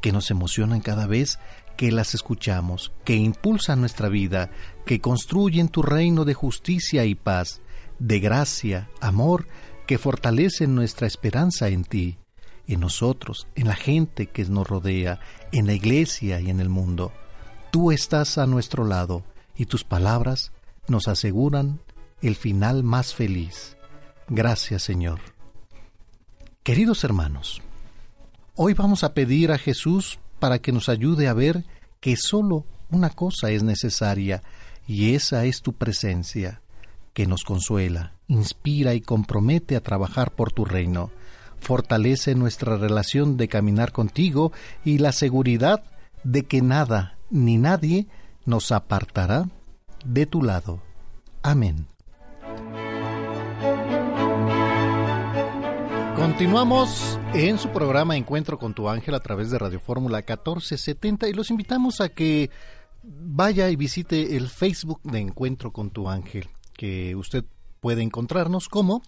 que 0.00 0.10
nos 0.10 0.32
emocionan 0.32 0.80
cada 0.80 1.06
vez 1.06 1.38
que 1.76 1.92
las 1.92 2.12
escuchamos, 2.12 2.90
que 3.04 3.14
impulsan 3.14 3.78
nuestra 3.78 4.08
vida, 4.08 4.50
que 4.84 5.00
construyen 5.00 5.68
tu 5.68 5.82
reino 5.82 6.24
de 6.24 6.34
justicia 6.34 7.04
y 7.04 7.14
paz, 7.14 7.60
de 8.00 8.18
gracia, 8.18 8.90
amor, 9.00 9.46
que 9.86 9.96
fortalecen 9.96 10.74
nuestra 10.74 11.06
esperanza 11.06 11.68
en 11.68 11.84
ti, 11.84 12.18
en 12.74 12.80
nosotros, 12.80 13.46
en 13.54 13.66
la 13.66 13.74
gente 13.74 14.26
que 14.26 14.44
nos 14.44 14.66
rodea, 14.66 15.20
en 15.52 15.66
la 15.66 15.72
iglesia 15.72 16.40
y 16.40 16.50
en 16.50 16.60
el 16.60 16.68
mundo. 16.68 17.12
Tú 17.70 17.92
estás 17.92 18.38
a 18.38 18.46
nuestro 18.46 18.84
lado 18.84 19.24
y 19.56 19.66
tus 19.66 19.84
palabras 19.84 20.52
nos 20.86 21.08
aseguran 21.08 21.80
el 22.22 22.36
final 22.36 22.82
más 22.82 23.14
feliz. 23.14 23.76
Gracias 24.28 24.82
Señor. 24.82 25.20
Queridos 26.62 27.02
hermanos, 27.04 27.62
hoy 28.54 28.74
vamos 28.74 29.04
a 29.04 29.14
pedir 29.14 29.52
a 29.52 29.58
Jesús 29.58 30.18
para 30.38 30.58
que 30.58 30.72
nos 30.72 30.88
ayude 30.88 31.28
a 31.28 31.32
ver 31.32 31.64
que 32.00 32.16
solo 32.16 32.64
una 32.90 33.10
cosa 33.10 33.50
es 33.50 33.62
necesaria, 33.62 34.42
y 34.86 35.14
esa 35.14 35.44
es 35.44 35.60
tu 35.60 35.74
presencia, 35.74 36.62
que 37.12 37.26
nos 37.26 37.44
consuela, 37.44 38.14
inspira 38.28 38.94
y 38.94 39.00
compromete 39.00 39.76
a 39.76 39.82
trabajar 39.82 40.34
por 40.34 40.52
tu 40.52 40.64
reino. 40.64 41.10
Fortalece 41.60 42.34
nuestra 42.34 42.76
relación 42.76 43.36
de 43.36 43.48
caminar 43.48 43.92
contigo 43.92 44.52
y 44.84 44.98
la 44.98 45.12
seguridad 45.12 45.82
de 46.24 46.44
que 46.44 46.62
nada 46.62 47.18
ni 47.30 47.58
nadie 47.58 48.06
nos 48.44 48.72
apartará 48.72 49.48
de 50.04 50.26
tu 50.26 50.42
lado. 50.42 50.80
Amén. 51.42 51.86
Continuamos 56.16 57.18
en 57.32 57.58
su 57.58 57.68
programa 57.70 58.16
Encuentro 58.16 58.58
con 58.58 58.74
tu 58.74 58.88
ángel 58.88 59.14
a 59.14 59.20
través 59.20 59.50
de 59.50 59.58
Radio 59.58 59.78
Fórmula 59.78 60.18
1470 60.18 61.28
y 61.28 61.32
los 61.32 61.50
invitamos 61.50 62.00
a 62.00 62.08
que 62.08 62.50
vaya 63.02 63.70
y 63.70 63.76
visite 63.76 64.36
el 64.36 64.48
Facebook 64.48 65.00
de 65.04 65.20
Encuentro 65.20 65.72
con 65.72 65.90
tu 65.90 66.08
ángel, 66.08 66.48
que 66.74 67.14
usted 67.14 67.44
puede 67.80 68.02
encontrarnos 68.02 68.68
como 68.68 69.02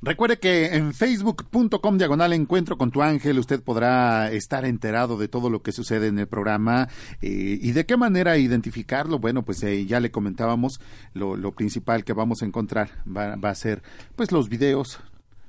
Recuerde 0.00 0.38
que 0.38 0.76
en 0.76 0.94
facebook.com 0.94 1.98
diagonal 1.98 2.32
encuentro 2.32 2.78
con 2.78 2.92
tu 2.92 3.02
ángel 3.02 3.38
usted 3.38 3.62
podrá 3.62 4.30
estar 4.30 4.64
enterado 4.64 5.18
de 5.18 5.26
todo 5.26 5.50
lo 5.50 5.62
que 5.62 5.72
sucede 5.72 6.06
en 6.06 6.18
el 6.20 6.28
programa 6.28 6.88
eh, 7.20 7.58
y 7.60 7.72
de 7.72 7.84
qué 7.84 7.96
manera 7.96 8.38
identificarlo. 8.38 9.18
Bueno, 9.18 9.44
pues 9.44 9.62
eh, 9.64 9.86
ya 9.86 9.98
le 9.98 10.12
comentábamos 10.12 10.80
lo, 11.14 11.36
lo, 11.36 11.52
principal 11.52 12.04
que 12.04 12.12
vamos 12.12 12.42
a 12.42 12.46
encontrar 12.46 12.90
va, 13.04 13.34
va 13.34 13.50
a 13.50 13.54
ser 13.56 13.82
pues 14.14 14.30
los 14.30 14.48
videos, 14.48 15.00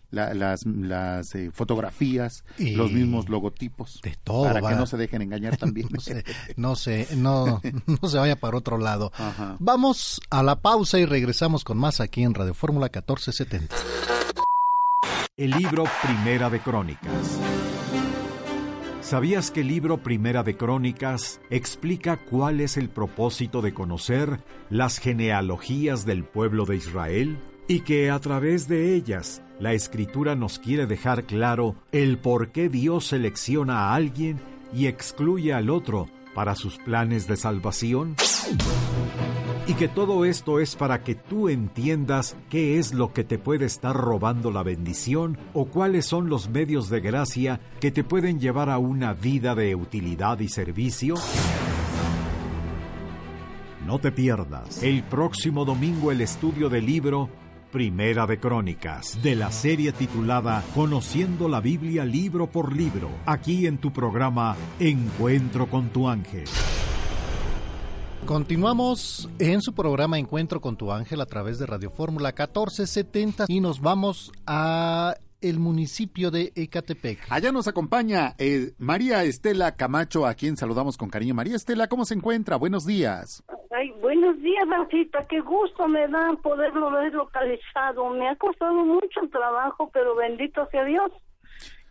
las, 0.09 0.65
las 0.65 1.35
eh, 1.35 1.51
fotografías, 1.53 2.43
los 2.57 2.91
mismos 2.91 3.29
logotipos. 3.29 3.99
De 4.01 4.17
todo. 4.23 4.43
Para 4.45 4.61
que 4.67 4.75
no 4.75 4.87
se 4.87 4.97
dejen 4.97 5.21
engañar 5.21 5.57
también. 5.57 5.89
no, 5.91 5.99
se, 5.99 6.23
no, 6.55 6.75
se, 6.75 7.15
no, 7.15 7.61
no 8.01 8.09
se 8.09 8.17
vaya 8.17 8.35
para 8.35 8.57
otro 8.57 8.79
lado. 8.79 9.11
Ajá. 9.15 9.57
Vamos 9.59 10.19
a 10.31 10.41
la 10.41 10.61
pausa 10.61 10.97
y 10.97 11.05
regresamos 11.05 11.63
con 11.63 11.77
más 11.77 11.99
aquí 12.01 12.23
en 12.23 12.33
Radio 12.33 12.55
Fórmula 12.55 12.85
1470. 12.85 13.75
El 15.39 15.51
libro 15.51 15.85
Primera 16.03 16.49
de 16.49 16.59
Crónicas. 16.59 17.39
¿Sabías 18.99 19.51
que 19.51 19.61
el 19.61 19.69
libro 19.69 19.99
Primera 20.03 20.43
de 20.43 20.57
Crónicas 20.57 21.39
explica 21.49 22.17
cuál 22.17 22.59
es 22.59 22.75
el 22.75 22.89
propósito 22.89 23.61
de 23.61 23.73
conocer 23.73 24.43
las 24.69 24.97
genealogías 24.97 26.05
del 26.05 26.25
pueblo 26.25 26.65
de 26.65 26.75
Israel? 26.75 27.37
Y 27.69 27.79
que 27.81 28.11
a 28.11 28.19
través 28.19 28.67
de 28.67 28.93
ellas 28.93 29.41
la 29.61 29.71
escritura 29.71 30.35
nos 30.35 30.59
quiere 30.59 30.87
dejar 30.87 31.23
claro 31.23 31.75
el 31.93 32.17
por 32.17 32.49
qué 32.49 32.67
Dios 32.67 33.05
selecciona 33.05 33.83
a 33.83 33.95
alguien 33.95 34.41
y 34.73 34.87
excluye 34.87 35.53
al 35.53 35.69
otro 35.69 36.09
para 36.35 36.55
sus 36.55 36.75
planes 36.79 37.27
de 37.27 37.37
salvación? 37.37 38.17
Y 39.69 39.75
que 39.75 39.87
todo 39.87 40.25
esto 40.25 40.59
es 40.59 40.75
para 40.75 41.03
que 41.03 41.13
tú 41.13 41.47
entiendas 41.47 42.35
qué 42.49 42.79
es 42.79 42.91
lo 42.91 43.13
que 43.13 43.23
te 43.23 43.37
puede 43.37 43.65
estar 43.65 43.95
robando 43.95 44.49
la 44.49 44.63
bendición 44.63 45.37
o 45.53 45.65
cuáles 45.65 46.07
son 46.07 46.27
los 46.27 46.49
medios 46.49 46.89
de 46.89 47.01
gracia 47.01 47.59
que 47.79 47.91
te 47.91 48.03
pueden 48.03 48.39
llevar 48.39 48.71
a 48.71 48.79
una 48.79 49.13
vida 49.13 49.53
de 49.53 49.75
utilidad 49.75 50.39
y 50.39 50.49
servicio. 50.49 51.13
No 53.85 53.99
te 53.99 54.11
pierdas 54.11 54.81
el 54.81 55.03
próximo 55.03 55.65
domingo 55.65 56.11
el 56.11 56.21
estudio 56.21 56.67
del 56.67 56.87
libro 56.87 57.29
Primera 57.71 58.25
de 58.25 58.39
Crónicas, 58.39 59.21
de 59.21 59.35
la 59.35 59.51
serie 59.51 59.91
titulada 59.91 60.63
Conociendo 60.73 61.47
la 61.47 61.61
Biblia 61.61 62.05
libro 62.05 62.47
por 62.47 62.75
libro, 62.75 63.11
aquí 63.27 63.67
en 63.67 63.77
tu 63.77 63.93
programa 63.93 64.55
Encuentro 64.79 65.67
con 65.67 65.89
tu 65.89 66.09
ángel. 66.09 66.45
Continuamos 68.25 69.29
en 69.39 69.61
su 69.61 69.73
programa 69.73 70.19
Encuentro 70.19 70.61
con 70.61 70.77
tu 70.77 70.91
ángel 70.91 71.21
a 71.21 71.25
través 71.25 71.59
de 71.59 71.65
Radio 71.65 71.89
Fórmula 71.89 72.29
1470 72.29 73.45
y 73.47 73.59
nos 73.59 73.81
vamos 73.81 74.31
a 74.45 75.15
el 75.41 75.59
municipio 75.59 76.31
de 76.31 76.51
Ecatepec. 76.55 77.19
Allá 77.29 77.51
nos 77.51 77.67
acompaña 77.67 78.35
eh, 78.37 78.73
María 78.77 79.23
Estela 79.23 79.75
Camacho, 79.75 80.25
a 80.25 80.33
quien 80.33 80.57
saludamos 80.57 80.97
con 80.97 81.09
cariño. 81.09 81.33
María 81.33 81.55
Estela, 81.55 81.87
¿cómo 81.87 82.05
se 82.05 82.13
encuentra? 82.13 82.57
Buenos 82.57 82.85
días. 82.85 83.43
Ay, 83.71 83.91
buenos 84.01 84.37
días, 84.41 84.67
Rafita. 84.67 85.25
Qué 85.27 85.39
gusto 85.39 85.87
me 85.87 86.07
da 86.07 86.33
poderlo 86.43 86.91
ver 86.91 87.13
localizado. 87.13 88.09
Me 88.09 88.27
ha 88.27 88.35
costado 88.35 88.73
mucho 88.73 89.21
trabajo, 89.31 89.89
pero 89.93 90.15
bendito 90.15 90.67
sea 90.71 90.83
Dios. 90.83 91.11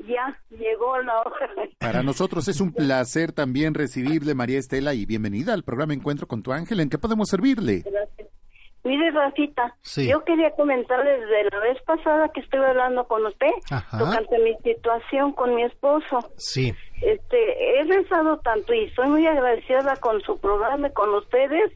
Ya 0.07 0.39
llegó 0.51 0.99
la 1.03 1.21
hora. 1.21 1.51
Para 1.79 2.03
nosotros 2.03 2.47
es 2.49 2.61
un 2.61 2.73
placer 2.73 3.33
también 3.33 3.75
recibirle, 3.75 4.35
María 4.35 4.59
Estela, 4.59 4.95
y 4.95 5.07
bienvenida 5.07 5.55
al 5.55 5.65
programa 5.65 5.95
Encuentro 5.95 6.27
con 6.27 6.43
tu 6.43 6.53
ángel. 6.53 6.81
¿En 6.81 6.89
qué 6.89 6.99
podemos 6.99 7.29
servirle? 7.29 7.83
Gracias. 7.85 8.29
Mire, 8.85 9.11
Rafita, 9.11 9.77
sí. 9.83 10.09
yo 10.09 10.25
quería 10.25 10.51
comentarle 10.53 11.19
desde 11.21 11.51
la 11.51 11.59
vez 11.59 11.83
pasada 11.83 12.31
que 12.33 12.41
estuve 12.41 12.65
hablando 12.65 13.07
con 13.07 13.27
usted, 13.27 13.51
Ajá. 13.71 13.99
tocante 13.99 14.39
mi 14.39 14.57
situación 14.63 15.33
con 15.33 15.55
mi 15.57 15.65
esposo. 15.65 16.21
Sí. 16.37 16.73
Este, 17.03 17.81
he 17.81 17.85
rezado 17.85 18.39
tanto 18.39 18.73
y 18.73 18.85
estoy 18.85 19.09
muy 19.09 19.27
agradecida 19.27 19.97
con 19.97 20.21
su 20.23 20.39
programa, 20.39 20.89
con 20.91 21.13
ustedes, 21.15 21.73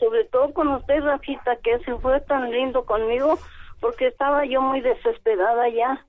sobre 0.00 0.24
todo 0.32 0.52
con 0.52 0.68
usted, 0.68 1.02
Rafita, 1.02 1.56
que 1.62 1.78
se 1.84 1.94
fue 1.96 2.20
tan 2.22 2.50
lindo 2.50 2.84
conmigo, 2.86 3.38
porque 3.80 4.08
estaba 4.08 4.44
yo 4.46 4.62
muy 4.62 4.80
desesperada 4.80 5.68
ya. 5.68 6.04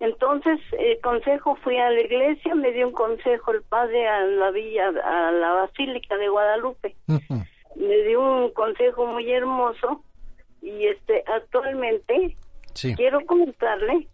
Entonces, 0.00 0.58
el 0.78 0.98
consejo, 1.00 1.56
fui 1.56 1.76
a 1.76 1.90
la 1.90 2.00
iglesia, 2.00 2.54
me 2.54 2.72
dio 2.72 2.88
un 2.88 2.94
consejo 2.94 3.52
el 3.52 3.62
padre 3.62 4.08
a 4.08 4.24
la 4.24 4.50
villa, 4.50 4.88
a 4.88 5.30
la 5.30 5.52
Basílica 5.52 6.16
de 6.16 6.28
Guadalupe. 6.28 6.96
Me 7.76 7.96
dio 8.02 8.20
un 8.20 8.50
consejo 8.52 9.06
muy 9.06 9.30
hermoso 9.30 10.02
y 10.62 10.86
este 10.86 11.22
actualmente 11.26 12.36
quiero 12.96 13.24
comentarle 13.26 14.08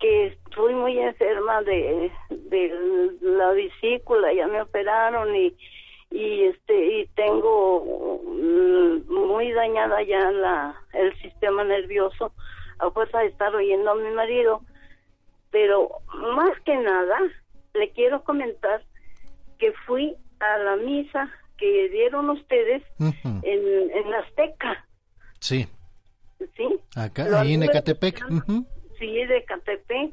que 0.00 0.26
estoy 0.28 0.74
muy 0.74 0.98
enferma 0.98 1.62
de, 1.62 2.10
de 2.30 3.12
la 3.20 3.50
vesícula, 3.50 4.32
ya 4.32 4.46
me 4.46 4.62
operaron 4.62 5.34
y 5.36 5.54
y 6.12 6.44
este 6.44 7.00
y 7.00 7.06
tengo 7.14 8.20
mm, 8.26 9.12
muy 9.12 9.50
dañada 9.52 10.02
ya 10.02 10.30
la 10.30 10.74
el 10.92 11.16
sistema 11.20 11.64
nervioso 11.64 12.32
a 12.78 12.90
fuerza 12.90 13.20
de 13.20 13.28
estar 13.28 13.54
oyendo 13.54 13.92
a 13.92 13.94
mi 13.94 14.10
marido 14.10 14.60
pero 15.52 15.88
más 16.34 16.58
que 16.64 16.76
nada 16.76 17.18
le 17.74 17.90
quiero 17.92 18.24
comentar 18.24 18.82
que 19.58 19.72
fui 19.86 20.16
a 20.40 20.58
la 20.58 20.76
misa 20.76 21.30
que 21.56 21.88
dieron 21.90 22.28
ustedes 22.30 22.82
en, 22.98 23.90
en 23.92 24.14
Azteca. 24.14 24.84
Sí. 25.38 25.68
Sí. 26.56 26.80
Acá 26.96 27.40
ahí 27.40 27.54
en 27.54 27.62
Ecatepec 27.62 28.24
sí 28.98 29.24
de 29.26 29.36
Ecatepec. 29.38 30.12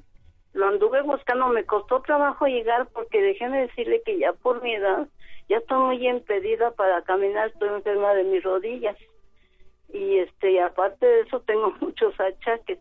Lo 0.54 0.68
anduve 0.68 1.02
buscando 1.02 1.48
me 1.48 1.66
costó 1.66 2.02
trabajo 2.02 2.46
llegar 2.46 2.88
porque 2.94 3.22
déjeme 3.22 3.62
decirle 3.62 4.02
que 4.06 4.20
ya 4.20 4.34
por 4.34 4.62
mi 4.62 4.76
edad 4.76 5.08
ya 5.48 5.58
estoy 5.58 5.80
muy 5.80 6.08
impedida 6.08 6.72
para 6.72 7.02
caminar, 7.04 7.50
estoy 7.50 7.70
enferma 7.70 8.14
de 8.14 8.24
mis 8.24 8.44
rodillas. 8.44 8.98
Y 9.92 10.20
este, 10.20 10.62
aparte 10.62 11.06
de 11.06 11.22
eso 11.22 11.40
tengo 11.42 11.74
muchos 11.82 12.14
achaques. 12.20 12.80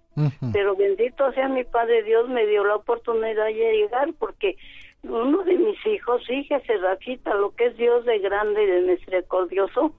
Pero 0.53 0.77
bendito 0.77 1.33
sea 1.33 1.49
mi 1.49 1.65
Padre 1.65 2.03
Dios, 2.03 2.29
me 2.29 2.47
dio 2.47 2.65
la 2.65 2.77
oportunidad 2.77 3.47
de 3.47 3.53
llegar 3.53 4.13
porque 4.19 4.57
uno 5.03 5.45
de 5.45 5.57
mis 5.57 5.87
hijos, 5.87 6.27
fíjese, 6.27 6.77
Rafita, 6.79 7.35
lo 7.35 7.55
que 7.55 7.67
es 7.67 7.77
Dios 7.77 8.05
de 8.05 8.19
grande 8.19 8.65
y 8.65 8.67
de 8.67 8.81
misericordioso, 8.83 9.95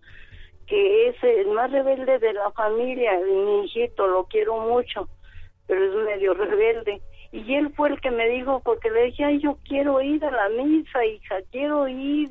que 0.67 1.07
es 1.07 1.15
el 1.23 1.47
más 1.47 1.71
rebelde 1.71 2.19
de 2.19 2.33
la 2.33 2.51
familia, 2.51 3.17
mi 3.19 3.65
hijito, 3.65 4.07
lo 4.07 4.25
quiero 4.25 4.59
mucho, 4.59 5.07
pero 5.67 5.83
es 5.83 6.05
medio 6.05 6.33
rebelde. 6.33 7.01
Y 7.31 7.55
él 7.55 7.71
fue 7.75 7.89
el 7.89 8.01
que 8.01 8.11
me 8.11 8.27
dijo, 8.27 8.61
porque 8.63 8.89
le 8.91 9.05
dije, 9.05 9.23
ay, 9.23 9.39
yo 9.39 9.57
quiero 9.67 10.01
ir 10.01 10.23
a 10.25 10.31
la 10.31 10.49
misa, 10.49 11.05
hija, 11.05 11.37
quiero 11.51 11.87
ir, 11.87 12.29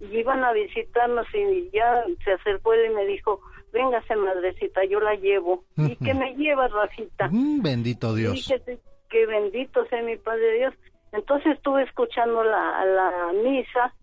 y 0.00 0.18
iban 0.18 0.44
a 0.44 0.52
visitarnos 0.52 1.26
y 1.32 1.70
ya 1.70 2.04
se 2.24 2.32
acercó 2.32 2.74
él 2.74 2.90
y 2.90 2.94
me 2.94 3.06
dijo, 3.06 3.40
véngase 3.72 4.14
madrecita, 4.16 4.84
yo 4.84 5.00
la 5.00 5.14
llevo. 5.14 5.64
¿Y 5.76 5.96
que 5.96 6.14
me 6.14 6.34
lleva, 6.34 6.68
Rafita? 6.68 7.28
Mm, 7.30 7.62
bendito 7.62 8.14
Dios. 8.14 8.34
Dije, 8.34 8.60
que 9.08 9.26
bendito 9.26 9.84
sea 9.86 10.02
mi 10.02 10.16
Padre 10.16 10.58
Dios. 10.58 10.74
Entonces 11.12 11.56
estuve 11.56 11.82
escuchando 11.82 12.42
la, 12.42 12.84
la 12.84 13.32
misa, 13.44 13.94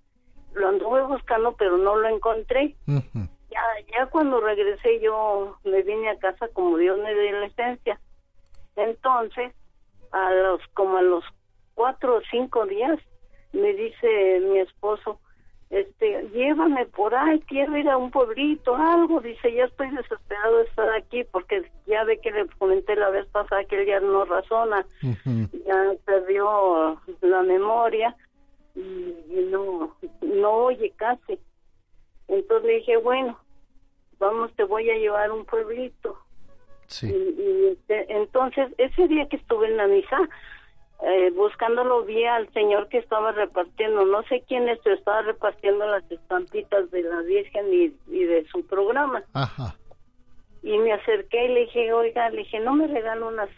lo 0.54 0.70
anduve 0.70 1.04
buscando, 1.04 1.54
pero 1.54 1.78
no 1.78 1.96
lo 1.96 2.08
encontré. 2.08 2.76
Ya, 2.86 3.62
ya 3.92 4.06
cuando 4.08 4.40
regresé 4.40 5.00
yo 5.02 5.58
me 5.64 5.82
vine 5.82 6.10
a 6.10 6.20
casa 6.20 6.48
como 6.54 6.78
Dios 6.78 7.00
me 7.00 7.14
dio 7.14 7.32
la 7.32 7.48
licencia. 7.48 8.00
Entonces, 8.76 9.54
a 10.12 10.32
los, 10.32 10.62
como 10.74 10.98
a 10.98 11.02
los 11.02 11.24
cuatro 11.74 12.18
o 12.18 12.22
cinco 12.30 12.66
días, 12.68 13.00
me 13.54 13.74
dice 13.74 14.40
mi 14.42 14.60
esposo, 14.60 15.20
este, 15.70 16.28
llévame 16.34 16.86
por 16.88 17.14
ahí, 17.14 17.40
quiero 17.42 17.78
ir 17.78 17.88
a 17.90 17.98
un 17.98 18.10
pueblito, 18.10 18.76
algo, 18.76 19.22
dice, 19.22 19.54
ya 19.54 19.66
estoy 19.66 19.90
desesperado 19.92 20.58
de 20.58 20.64
estar 20.64 20.90
aquí 20.94 21.24
porque 21.32 21.70
ya 21.86 22.04
ve 22.06 22.20
que 22.20 22.32
le 22.32 22.48
comenté 22.58 22.96
la 22.96 23.12
vez 23.12 23.28
pasada 23.28 23.64
que 23.66 23.82
él 23.82 23.88
ya 23.88 24.00
no 24.00 24.26
razona, 24.26 24.84
ya 25.06 25.94
perdió 26.06 27.00
la 27.22 27.44
memoria 27.44 28.16
y, 28.76 29.48
no, 29.52 29.96
no 30.22 30.52
oye 30.52 30.92
casi. 30.96 31.38
Entonces 32.28 32.68
le 32.68 32.74
dije, 32.78 32.98
bueno, 32.98 33.40
vamos, 34.18 34.52
te 34.56 34.64
voy 34.64 34.90
a 34.90 34.98
llevar 34.98 35.30
a 35.30 35.34
un 35.34 35.46
pueblito. 35.46 36.18
Sí. 36.88 37.08
Y, 37.08 37.68
este, 37.68 38.12
entonces, 38.12 38.72
ese 38.80 39.08
día 39.08 39.28
que 39.28 39.38
estuve 39.38 39.68
en 39.68 39.78
la 39.78 39.88
misa, 39.88 40.18
eh, 41.02 41.32
buscándolo 41.32 42.04
vi 42.04 42.26
al 42.26 42.52
señor 42.52 42.90
que 42.90 42.98
estaba 42.98 43.32
repartiendo, 43.32 44.04
no 44.06 44.22
sé 44.24 44.44
quién 44.48 44.68
es, 44.68 44.86
estaba 44.86 45.22
repartiendo 45.22 45.86
las 45.86 46.04
estampitas 46.12 46.92
de 46.92 47.04
la 47.04 47.22
Virgen 47.22 47.74
y, 47.74 48.26
de 48.26 48.46
su 48.52 48.66
programa. 48.66 49.24
Y 50.62 50.78
me 50.78 50.92
acerqué 50.92 51.46
y 51.46 51.54
le 51.54 51.60
dije, 51.62 51.94
oiga, 51.94 52.30
le 52.30 52.40
dije, 52.40 52.60
no 52.60 52.74
me 52.74 52.88
regalo 52.88 53.30
unas 53.30 53.50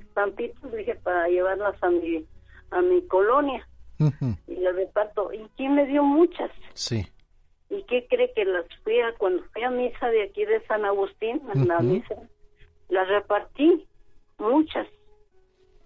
estampitas, 0.00 0.60
le 0.72 0.78
dije, 0.78 0.96
para 0.96 1.28
llevarlas 1.28 1.80
a 1.84 1.90
mi, 1.90 2.24
a 2.72 2.82
mi 2.82 3.00
colonia. 3.06 3.64
Y 4.48 4.56
le 4.56 4.72
reparto. 4.72 5.32
¿Y 5.32 5.46
quién 5.56 5.76
me 5.76 5.86
dio 5.86 6.02
muchas? 6.02 6.50
Sí. 6.74 7.06
¿Y 7.70 7.82
qué 7.84 8.06
cree 8.08 8.32
que 8.32 8.44
las 8.44 8.64
fui 8.82 8.98
a, 9.00 9.12
cuando 9.18 9.44
fui 9.52 9.62
a 9.62 9.70
misa 9.70 10.08
de 10.08 10.24
aquí 10.24 10.44
de 10.44 10.60
San 10.66 10.84
Agustín, 10.84 11.40
en 11.54 11.68
la 11.68 11.78
misa, 11.78 12.16
las 12.88 13.06
repartí, 13.06 13.86
muchas 14.38 14.86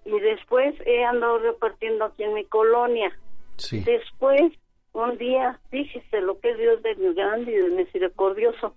y 0.05 0.19
después 0.20 0.74
he 0.87 1.05
andado 1.05 1.39
repartiendo 1.39 2.05
aquí 2.05 2.24
en 2.24 2.35
mi 2.35 2.45
colonia. 2.45 3.12
Después, 3.85 4.53
un 4.93 5.19
día, 5.19 5.61
fíjese 5.70 6.20
lo 6.20 6.39
que 6.41 6.51
es 6.51 6.59
Dios 6.59 6.83
de 6.83 6.95
grande 7.15 7.53
y 7.53 7.57
de 7.57 7.70
misericordioso. 7.70 8.74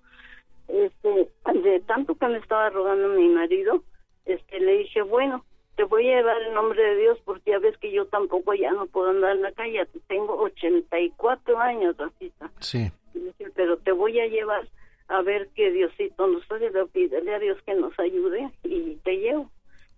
Este, 0.67 1.29
de 1.53 1.79
tanto 1.81 2.15
que 2.15 2.27
me 2.27 2.37
estaba 2.37 2.69
rogando 2.69 3.09
mi 3.09 3.29
marido, 3.29 3.83
este, 4.25 4.59
le 4.59 4.79
dije, 4.79 5.01
bueno, 5.01 5.45
te 5.75 5.83
voy 5.83 6.09
a 6.09 6.17
llevar 6.17 6.41
el 6.41 6.53
nombre 6.53 6.81
de 6.81 6.95
Dios 6.95 7.19
porque 7.25 7.51
ya 7.51 7.59
ves 7.59 7.77
que 7.77 7.91
yo 7.91 8.05
tampoco 8.07 8.53
ya 8.53 8.71
no 8.71 8.85
puedo 8.87 9.09
andar 9.09 9.35
en 9.35 9.43
la 9.43 9.51
calle, 9.51 9.85
tengo 10.07 10.35
84 10.41 11.59
años, 11.59 11.97
Rafita. 11.97 12.49
Sí. 12.59 12.91
pero 13.55 13.77
te 13.77 13.91
voy 13.91 14.19
a 14.19 14.27
llevar 14.27 14.67
a 15.07 15.21
ver 15.21 15.49
que 15.49 15.71
Diosito 15.71 16.27
nos 16.27 16.49
ayude, 16.51 16.85
pídele 16.87 17.35
a 17.35 17.39
Dios 17.39 17.61
que 17.63 17.75
nos 17.75 17.97
ayude 17.99 18.49
y 18.63 18.95
te 19.03 19.17
llevo. 19.17 19.51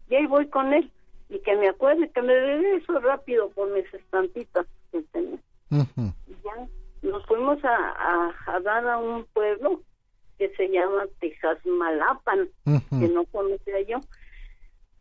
Y 0.09 0.15
ahí 0.15 0.25
voy 0.25 0.47
con 0.47 0.73
él 0.73 0.91
y 1.29 1.39
que 1.39 1.55
me 1.55 1.69
acuerde 1.69 2.09
que 2.09 2.21
me 2.21 2.77
eso 2.77 2.99
rápido 2.99 3.49
por 3.49 3.71
mis 3.71 3.91
estampitas 3.93 4.65
que 4.91 5.01
tenía. 5.11 5.39
Ya 5.69 6.67
nos 7.01 7.25
fuimos 7.25 7.63
a, 7.63 8.33
a, 8.45 8.59
dar 8.61 8.87
a 8.87 8.97
un 8.97 9.25
pueblo 9.33 9.81
que 10.37 10.49
se 10.55 10.69
llama 10.69 11.05
Texas 11.19 11.57
Malapan, 11.65 12.49
que 12.65 13.07
no 13.07 13.25
conocía 13.25 13.81
yo. 13.81 13.99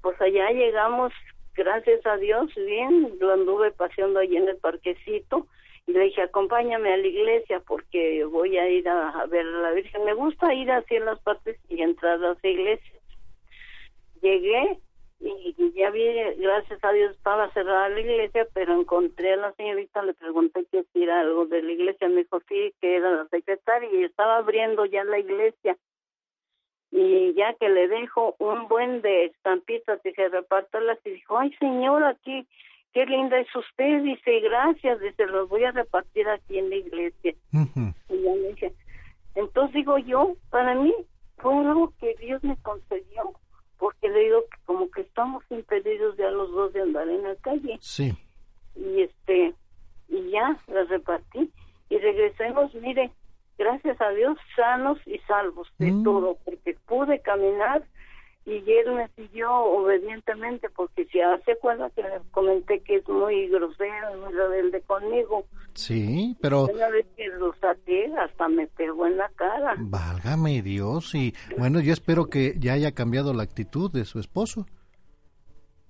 Pues 0.02 0.20
allá 0.20 0.50
llegamos, 0.50 1.12
gracias 1.54 2.04
a 2.06 2.16
Dios, 2.16 2.52
bien, 2.54 3.12
lo 3.20 3.32
anduve 3.32 3.70
paseando 3.72 4.20
allí 4.20 4.36
en 4.36 4.48
el 4.48 4.56
parquecito 4.56 5.46
y 5.86 5.92
le 5.92 6.00
dije, 6.00 6.22
acompáñame 6.22 6.92
a 6.92 6.96
la 6.96 7.06
iglesia 7.06 7.62
porque 7.66 8.24
voy 8.24 8.58
a 8.58 8.68
ir 8.68 8.88
a, 8.88 9.24
ver 9.26 9.46
a 9.46 9.60
la 9.60 9.70
Virgen. 9.70 10.04
Me 10.04 10.14
gusta 10.14 10.52
ir 10.52 10.70
así 10.70 10.96
en 10.96 11.04
las 11.04 11.20
partes 11.20 11.58
y 11.68 11.80
entrar 11.80 12.22
a 12.24 12.36
la 12.42 12.50
iglesia. 12.50 12.92
Llegué 14.20 14.80
y 15.20 15.72
ya 15.74 15.90
vi, 15.90 16.04
gracias 16.38 16.82
a 16.82 16.92
Dios 16.92 17.12
estaba 17.12 17.50
cerrada 17.52 17.88
la 17.88 18.00
iglesia, 18.00 18.46
pero 18.52 18.78
encontré 18.78 19.32
a 19.32 19.36
la 19.36 19.52
señorita, 19.52 20.02
le 20.02 20.14
pregunté 20.14 20.66
que 20.70 20.84
si 20.92 21.02
era 21.02 21.20
algo 21.20 21.46
de 21.46 21.62
la 21.62 21.72
iglesia, 21.72 22.08
me 22.08 22.22
dijo 22.22 22.40
sí, 22.48 22.74
que 22.80 22.96
era 22.96 23.10
la 23.10 23.28
secretaria 23.28 23.88
y 23.92 24.04
estaba 24.04 24.38
abriendo 24.38 24.84
ya 24.84 25.04
la 25.04 25.18
iglesia. 25.18 25.76
Y 26.90 27.34
ya 27.34 27.54
que 27.54 27.68
le 27.68 27.88
dejo 27.88 28.36
un 28.38 28.68
buen 28.68 29.02
de 29.02 29.26
estampitas, 29.26 30.02
dije, 30.02 30.28
repártalas 30.28 30.98
y 31.04 31.10
dijo, 31.10 31.38
ay 31.38 31.52
señora, 31.58 32.16
qué, 32.24 32.46
qué 32.92 33.06
linda 33.06 33.38
es 33.38 33.54
usted, 33.54 34.02
dice, 34.02 34.40
gracias, 34.40 35.00
dice, 35.00 35.26
los 35.26 35.48
voy 35.48 35.64
a 35.64 35.72
repartir 35.72 36.28
aquí 36.28 36.58
en 36.58 36.70
la 36.70 36.76
iglesia. 36.76 37.34
Y 38.08 38.22
ya 38.22 38.30
me 38.30 38.48
dije, 38.48 38.72
entonces 39.34 39.74
digo 39.74 39.98
yo, 39.98 40.34
para 40.50 40.74
mí 40.74 40.94
fue 41.38 41.54
algo 41.54 41.92
que 42.00 42.14
Dios 42.20 42.42
me 42.44 42.56
concedió 42.62 43.32
porque 43.78 44.08
le 44.08 44.20
digo 44.20 44.42
que 44.42 44.58
como 44.64 44.90
que 44.90 45.02
estamos 45.02 45.44
impedidos 45.50 46.16
ya 46.16 46.30
los 46.30 46.50
dos 46.50 46.72
de 46.72 46.82
andar 46.82 47.08
en 47.08 47.22
la 47.22 47.34
calle. 47.36 47.78
Sí. 47.80 48.16
Y 48.74 49.02
este, 49.02 49.54
y 50.08 50.30
ya 50.30 50.58
las 50.68 50.88
repartí 50.88 51.50
y 51.88 51.98
regresemos, 51.98 52.74
mire, 52.74 53.10
gracias 53.58 54.00
a 54.00 54.10
Dios, 54.10 54.38
sanos 54.54 54.98
y 55.06 55.18
salvos 55.20 55.68
de 55.78 55.92
mm. 55.92 56.04
todo, 56.04 56.36
porque 56.44 56.76
pude 56.86 57.20
caminar 57.20 57.84
y 58.46 58.62
él 58.70 58.94
me 58.94 59.08
siguió 59.16 59.52
obedientemente 59.52 60.68
porque 60.70 61.04
si 61.06 61.20
hace 61.20 61.52
acuerda 61.52 61.90
que 61.90 62.02
le 62.02 62.20
comenté 62.30 62.80
que 62.80 62.96
es 62.96 63.08
muy 63.08 63.48
grosero, 63.48 64.16
muy 64.24 64.32
rebelde 64.32 64.80
conmigo. 64.82 65.44
Sí, 65.74 66.36
pero... 66.40 66.66
Una 66.66 66.88
vez 66.90 67.06
que 67.16 67.26
lo 67.26 67.52
saqué, 67.60 68.06
hasta 68.16 68.48
me 68.48 68.68
pegó 68.68 69.08
en 69.08 69.16
la 69.16 69.28
cara. 69.34 69.74
Válgame 69.78 70.62
Dios, 70.62 71.12
y 71.16 71.34
bueno, 71.58 71.80
yo 71.80 71.92
espero 71.92 72.26
que 72.26 72.54
ya 72.56 72.74
haya 72.74 72.92
cambiado 72.92 73.34
la 73.34 73.42
actitud 73.42 73.90
de 73.90 74.04
su 74.04 74.20
esposo. 74.20 74.64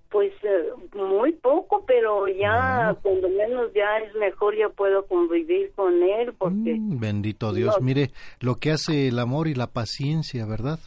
Pues 0.08 0.32
eh, 0.42 0.70
muy 0.94 1.32
poco, 1.32 1.84
pero 1.86 2.26
ya 2.26 2.96
cuando 3.02 3.28
menos 3.28 3.70
ya 3.74 3.98
es 3.98 4.14
mejor, 4.14 4.56
ya 4.56 4.70
puedo 4.70 5.04
convivir 5.06 5.72
con 5.72 6.02
él 6.02 6.32
porque... 6.38 6.74
Mm, 6.74 6.98
bendito 7.00 7.52
Dios, 7.52 7.82
mire 7.82 8.12
lo 8.40 8.54
que 8.54 8.70
hace 8.70 9.08
el 9.08 9.18
amor 9.18 9.46
y 9.46 9.54
la 9.54 9.66
paciencia, 9.66 10.46
¿verdad? 10.46 10.78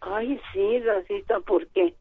Ay, 0.00 0.40
sí, 0.52 0.80
Racita, 0.80 1.40
porque 1.40 1.94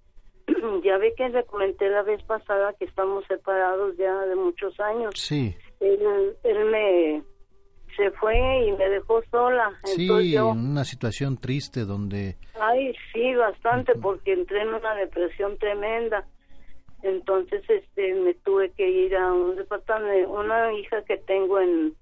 ya 0.83 0.97
ve 0.97 1.13
que 1.15 1.29
le 1.29 1.43
comenté 1.45 1.89
la 1.89 2.03
vez 2.03 2.21
pasada 2.23 2.73
que 2.73 2.85
estamos 2.85 3.25
separados 3.27 3.95
ya 3.97 4.13
de 4.25 4.35
muchos 4.35 4.79
años. 4.79 5.13
Sí. 5.15 5.55
Él, 5.79 6.35
él 6.43 6.65
me 6.65 7.23
se 7.97 8.11
fue 8.11 8.37
y 8.67 8.71
me 8.73 8.89
dejó 8.89 9.21
sola. 9.31 9.73
Sí, 9.83 10.35
en 10.35 10.45
una 10.45 10.85
situación 10.85 11.37
triste 11.37 11.83
donde... 11.83 12.37
Ay, 12.59 12.93
sí, 13.11 13.33
bastante, 13.33 13.95
porque 13.95 14.33
entré 14.33 14.61
en 14.61 14.69
una 14.69 14.93
depresión 14.95 15.57
tremenda. 15.57 16.25
Entonces, 17.01 17.63
este, 17.67 18.13
me 18.13 18.35
tuve 18.35 18.71
que 18.71 18.87
ir 18.87 19.15
a 19.15 19.33
un 19.33 19.55
departamento, 19.55 20.31
una 20.31 20.73
hija 20.73 21.03
que 21.03 21.17
tengo 21.17 21.59
en, 21.59 21.95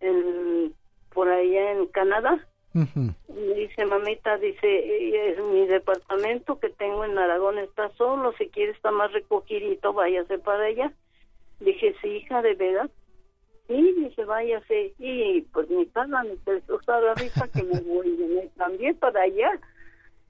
en 0.00 0.74
por 1.12 1.28
allá 1.28 1.72
en 1.72 1.86
Canadá. 1.86 2.46
Dice, 2.72 3.84
mamita, 3.84 4.38
dice, 4.38 5.30
es 5.30 5.42
mi 5.44 5.66
departamento 5.66 6.60
que 6.60 6.68
tengo 6.70 7.04
en 7.04 7.18
Aragón 7.18 7.58
está 7.58 7.90
solo, 7.96 8.32
si 8.38 8.48
quiere 8.48 8.72
está 8.72 8.92
más 8.92 9.12
recogidito, 9.12 9.92
váyase 9.92 10.38
para 10.38 10.64
allá. 10.64 10.92
Dije, 11.58 11.94
sí, 12.00 12.08
hija, 12.08 12.42
de 12.42 12.54
verdad. 12.54 12.90
Sí, 13.66 13.94
dice, 13.98 14.24
váyase. 14.24 14.94
Y 14.98 15.42
pues 15.52 15.68
mi 15.68 15.86
casa 15.86 16.22
me 16.22 16.36
a 16.86 17.00
la 17.00 17.14
risa 17.14 17.48
que 17.48 17.62
me 17.64 17.80
voy 17.80 18.50
cambié 18.56 18.94
para 18.94 19.22
allá. 19.22 19.50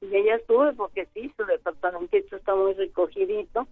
Y 0.01 0.17
allá 0.17 0.37
estuve 0.37 0.73
porque 0.73 1.07
sí, 1.13 1.33
su 1.37 1.45
departamento 1.45 2.17
está 2.17 2.55
muy 2.55 2.73
recogidito. 2.75 3.69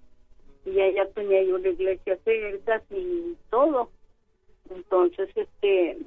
Y 0.66 0.78
allá 0.80 1.08
tenía 1.14 1.42
yo 1.42 1.58
la 1.58 1.68
iglesia 1.68 2.18
cerca 2.24 2.82
y 2.90 3.34
todo. 3.50 3.90
Entonces, 4.70 5.30
este, 5.34 5.98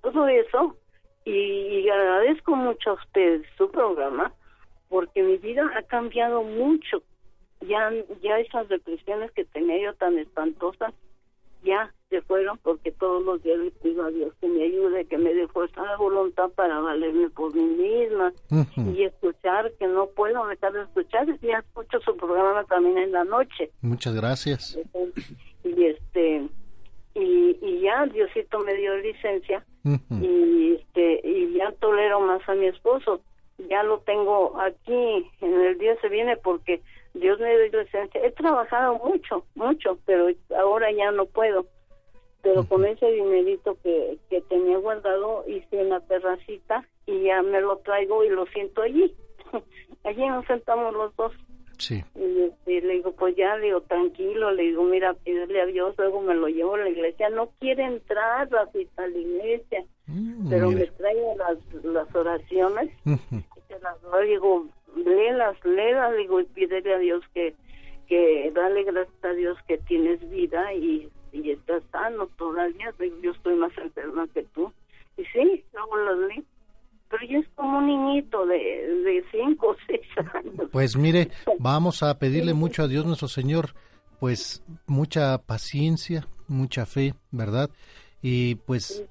todo 0.00 0.28
eso 0.28 0.76
y, 1.24 1.88
agradezco 1.88 2.54
mucho 2.54 2.90
a 2.90 2.94
ustedes 2.94 3.46
su 3.56 3.70
programa 3.70 4.32
porque 4.88 5.22
mi 5.22 5.36
vida 5.38 5.70
ha 5.76 5.82
cambiado 5.82 6.42
mucho. 6.42 7.02
Ya, 7.60 7.90
ya 8.22 8.38
esas 8.38 8.68
depresiones 8.68 9.30
que 9.32 9.44
tenía 9.46 9.82
yo 9.82 9.94
tan 9.94 10.18
espantosas 10.18 10.92
ya 11.64 11.92
se 12.10 12.20
fueron 12.22 12.58
porque 12.58 12.92
todos 12.92 13.24
los 13.24 13.42
días 13.42 13.58
le 13.58 13.70
pido 13.70 14.04
a 14.04 14.10
Dios 14.10 14.34
que 14.40 14.48
me 14.48 14.64
ayude, 14.64 15.06
que 15.06 15.16
me 15.16 15.32
dé 15.32 15.48
fuerza 15.48 15.82
de 15.82 15.96
voluntad 15.96 16.50
para 16.50 16.78
valerme 16.80 17.30
por 17.30 17.54
mí 17.54 17.62
misma 17.62 18.32
y 18.76 19.04
escuchar 19.04 19.72
que 19.78 19.86
no 19.86 20.06
puedo 20.08 20.46
dejar 20.46 20.74
de 20.74 20.82
escuchar. 20.82 21.26
Ya 21.40 21.58
escucho 21.58 22.00
su 22.00 22.16
programa 22.16 22.64
también 22.64 22.98
en 22.98 23.12
la 23.12 23.24
noche. 23.24 23.70
Muchas 23.80 24.14
gracias. 24.14 24.78
Y 25.64 25.84
este 25.84 26.48
y, 27.14 27.56
y 27.62 27.80
ya 27.80 28.06
Diosito 28.06 28.58
me 28.60 28.74
dio 28.74 28.96
licencia 28.98 29.64
y 30.10 30.74
este 30.74 31.20
y 31.22 31.54
ya 31.54 31.72
tolero 31.72 32.20
más 32.20 32.46
a 32.48 32.54
mi 32.54 32.66
esposo. 32.66 33.20
Ya 33.68 33.82
lo 33.82 34.00
tengo 34.00 34.58
aquí 34.60 35.30
en 35.40 35.60
el 35.60 35.78
día 35.78 35.96
se 36.00 36.08
viene 36.08 36.36
porque 36.36 36.80
Dios 37.14 37.38
me 37.38 37.56
dio 37.56 37.82
licencia. 37.82 38.20
He 38.24 38.30
trabajado 38.32 38.98
mucho 38.98 39.44
mucho 39.54 39.98
pero 40.06 40.28
ahora 40.58 40.90
ya 40.90 41.10
no 41.12 41.26
puedo. 41.26 41.66
Pero 42.42 42.64
con 42.68 42.84
ese 42.84 43.10
dinerito 43.10 43.78
que, 43.82 44.18
que 44.28 44.42
tenía 44.42 44.76
guardado 44.76 45.44
hice 45.48 45.82
una 45.82 46.00
terracita 46.00 46.86
y 47.06 47.22
ya 47.22 47.42
me 47.42 47.60
lo 47.60 47.78
traigo 47.78 48.24
y 48.24 48.28
lo 48.28 48.44
siento 48.46 48.82
allí. 48.82 49.14
Allí 50.04 50.26
nos 50.28 50.44
sentamos 50.44 50.92
los 50.92 51.16
dos 51.16 51.32
Sí. 51.78 52.04
Y, 52.14 52.80
le 52.80 52.94
digo, 52.94 53.12
pues 53.12 53.36
ya, 53.36 53.56
le 53.56 53.66
digo, 53.66 53.80
tranquilo, 53.82 54.50
le 54.52 54.64
digo, 54.64 54.82
mira, 54.84 55.14
pídele 55.14 55.60
a 55.60 55.66
Dios, 55.66 55.94
luego 55.96 56.20
me 56.22 56.34
lo 56.34 56.48
llevo 56.48 56.74
a 56.74 56.78
la 56.78 56.88
iglesia. 56.88 57.28
No 57.30 57.50
quiere 57.60 57.84
entrar 57.84 58.48
a 58.52 59.06
la 59.06 59.18
iglesia, 59.18 59.84
mm, 60.06 60.48
pero 60.48 60.70
me 60.70 60.86
trae 60.86 61.36
las, 61.36 61.84
las 61.84 62.14
oraciones 62.14 62.90
y 63.04 63.60
te 63.68 63.78
las 63.80 64.00
doy, 64.02 64.28
digo, 64.28 64.66
léelas, 64.96 65.56
léelas, 65.64 66.16
digo, 66.16 66.40
y 66.40 66.44
pídele 66.44 66.94
a 66.94 66.98
Dios 66.98 67.22
que, 67.32 67.54
que 68.08 68.50
dale 68.54 68.84
gracias 68.84 69.24
a 69.24 69.32
Dios 69.32 69.58
que 69.68 69.78
tienes 69.78 70.28
vida 70.30 70.72
y, 70.74 71.08
y 71.32 71.50
estás 71.50 71.82
sano 71.92 72.28
todavía. 72.38 72.92
Digo, 72.98 73.16
yo 73.22 73.32
estoy 73.32 73.54
más 73.56 73.76
enferma 73.78 74.26
que 74.32 74.42
tú. 74.54 74.72
Y 75.16 75.24
sí, 75.26 75.64
luego 75.72 75.96
las 75.98 76.18
leí 76.18 76.44
pero 77.10 77.26
yo 77.26 77.38
es 77.38 77.48
como 77.54 77.78
un 77.78 77.86
niñito 77.86 78.46
de, 78.46 78.56
de 78.56 79.24
cinco 79.30 79.70
o 79.70 79.76
seis 79.86 80.06
años. 80.34 80.68
Pues 80.72 80.96
mire, 80.96 81.30
vamos 81.58 82.02
a 82.02 82.18
pedirle 82.18 82.54
mucho 82.54 82.82
a 82.82 82.88
Dios 82.88 83.06
nuestro 83.06 83.28
Señor, 83.28 83.74
pues 84.20 84.62
mucha 84.86 85.38
paciencia, 85.38 86.26
mucha 86.48 86.86
fe, 86.86 87.14
¿verdad? 87.30 87.70
Y 88.22 88.54
pues 88.54 89.04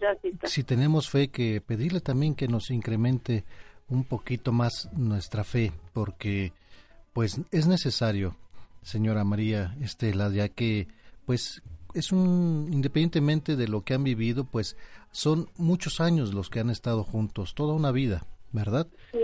si 0.46 0.64
tenemos 0.64 1.10
fe, 1.10 1.28
que 1.28 1.62
pedirle 1.62 2.02
también 2.02 2.34
que 2.34 2.48
nos 2.48 2.72
incremente 2.72 3.44
un 3.88 4.06
poquito 4.06 4.52
más 4.52 4.90
nuestra 4.94 5.44
fe, 5.44 5.72
porque 5.94 6.52
pues 7.14 7.40
es 7.52 7.68
necesario, 7.68 8.36
señora 8.82 9.24
María 9.24 9.76
Estela, 9.82 10.30
ya 10.30 10.50
que 10.50 10.88
pues 11.26 11.62
es 11.94 12.12
un, 12.12 12.70
independientemente 12.72 13.56
de 13.56 13.68
lo 13.68 13.82
que 13.82 13.94
han 13.94 14.04
vivido, 14.04 14.46
pues 14.46 14.78
son 15.12 15.48
muchos 15.58 16.02
años 16.02 16.34
los 16.34 16.50
que 16.50 16.60
han 16.60 16.70
estado 16.70 17.04
juntos, 17.04 17.56
toda 17.56 17.74
una 17.74 17.92
vida, 17.92 18.26
¿verdad? 18.52 18.88
Sí, 19.12 19.20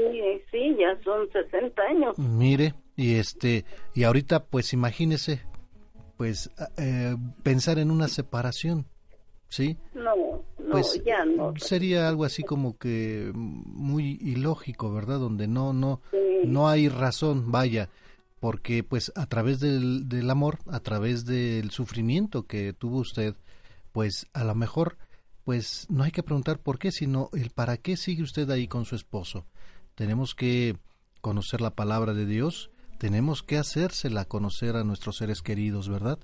sí, 0.51 0.75
ya 0.79 0.97
son 1.03 1.29
60 1.31 1.81
años. 1.81 2.17
Mire, 2.17 2.75
y 2.95 3.15
este, 3.15 3.65
y 3.93 4.03
ahorita 4.03 4.45
pues 4.45 4.73
imagínese, 4.73 5.41
pues 6.17 6.51
eh, 6.77 7.15
pensar 7.43 7.79
en 7.79 7.91
una 7.91 8.07
separación, 8.07 8.85
¿sí? 9.47 9.77
No, 9.93 10.15
no, 10.59 10.71
pues, 10.71 11.01
ya 11.03 11.25
no. 11.25 11.53
Sería 11.57 12.07
algo 12.07 12.25
así 12.25 12.43
como 12.43 12.77
que 12.77 13.31
muy 13.33 14.19
ilógico, 14.21 14.93
¿verdad? 14.93 15.19
Donde 15.19 15.47
no, 15.47 15.73
no, 15.73 16.01
no 16.43 16.69
hay 16.69 16.89
razón, 16.89 17.51
vaya 17.51 17.89
porque 18.39 18.83
pues 18.83 19.11
a 19.15 19.25
través 19.25 19.59
del, 19.59 20.07
del, 20.07 20.29
amor, 20.29 20.59
a 20.67 20.79
través 20.79 21.25
del 21.25 21.71
sufrimiento 21.71 22.45
que 22.45 22.73
tuvo 22.73 22.99
usted, 22.99 23.35
pues 23.91 24.27
a 24.33 24.43
lo 24.43 24.55
mejor 24.55 24.97
pues 25.43 25.87
no 25.89 26.03
hay 26.03 26.11
que 26.11 26.23
preguntar 26.23 26.59
por 26.59 26.79
qué, 26.79 26.91
sino 26.91 27.29
el 27.33 27.49
para 27.49 27.77
qué 27.77 27.97
sigue 27.97 28.23
usted 28.23 28.49
ahí 28.49 28.67
con 28.67 28.85
su 28.85 28.95
esposo. 28.95 29.45
Tenemos 29.95 30.35
que 30.35 30.77
conocer 31.21 31.59
la 31.59 31.75
palabra 31.75 32.13
de 32.13 32.25
Dios, 32.25 32.71
tenemos 32.97 33.43
que 33.43 33.57
hacérsela 33.57 34.25
conocer 34.25 34.75
a 34.75 34.83
nuestros 34.83 35.17
seres 35.17 35.41
queridos, 35.41 35.89
¿verdad? 35.89 36.19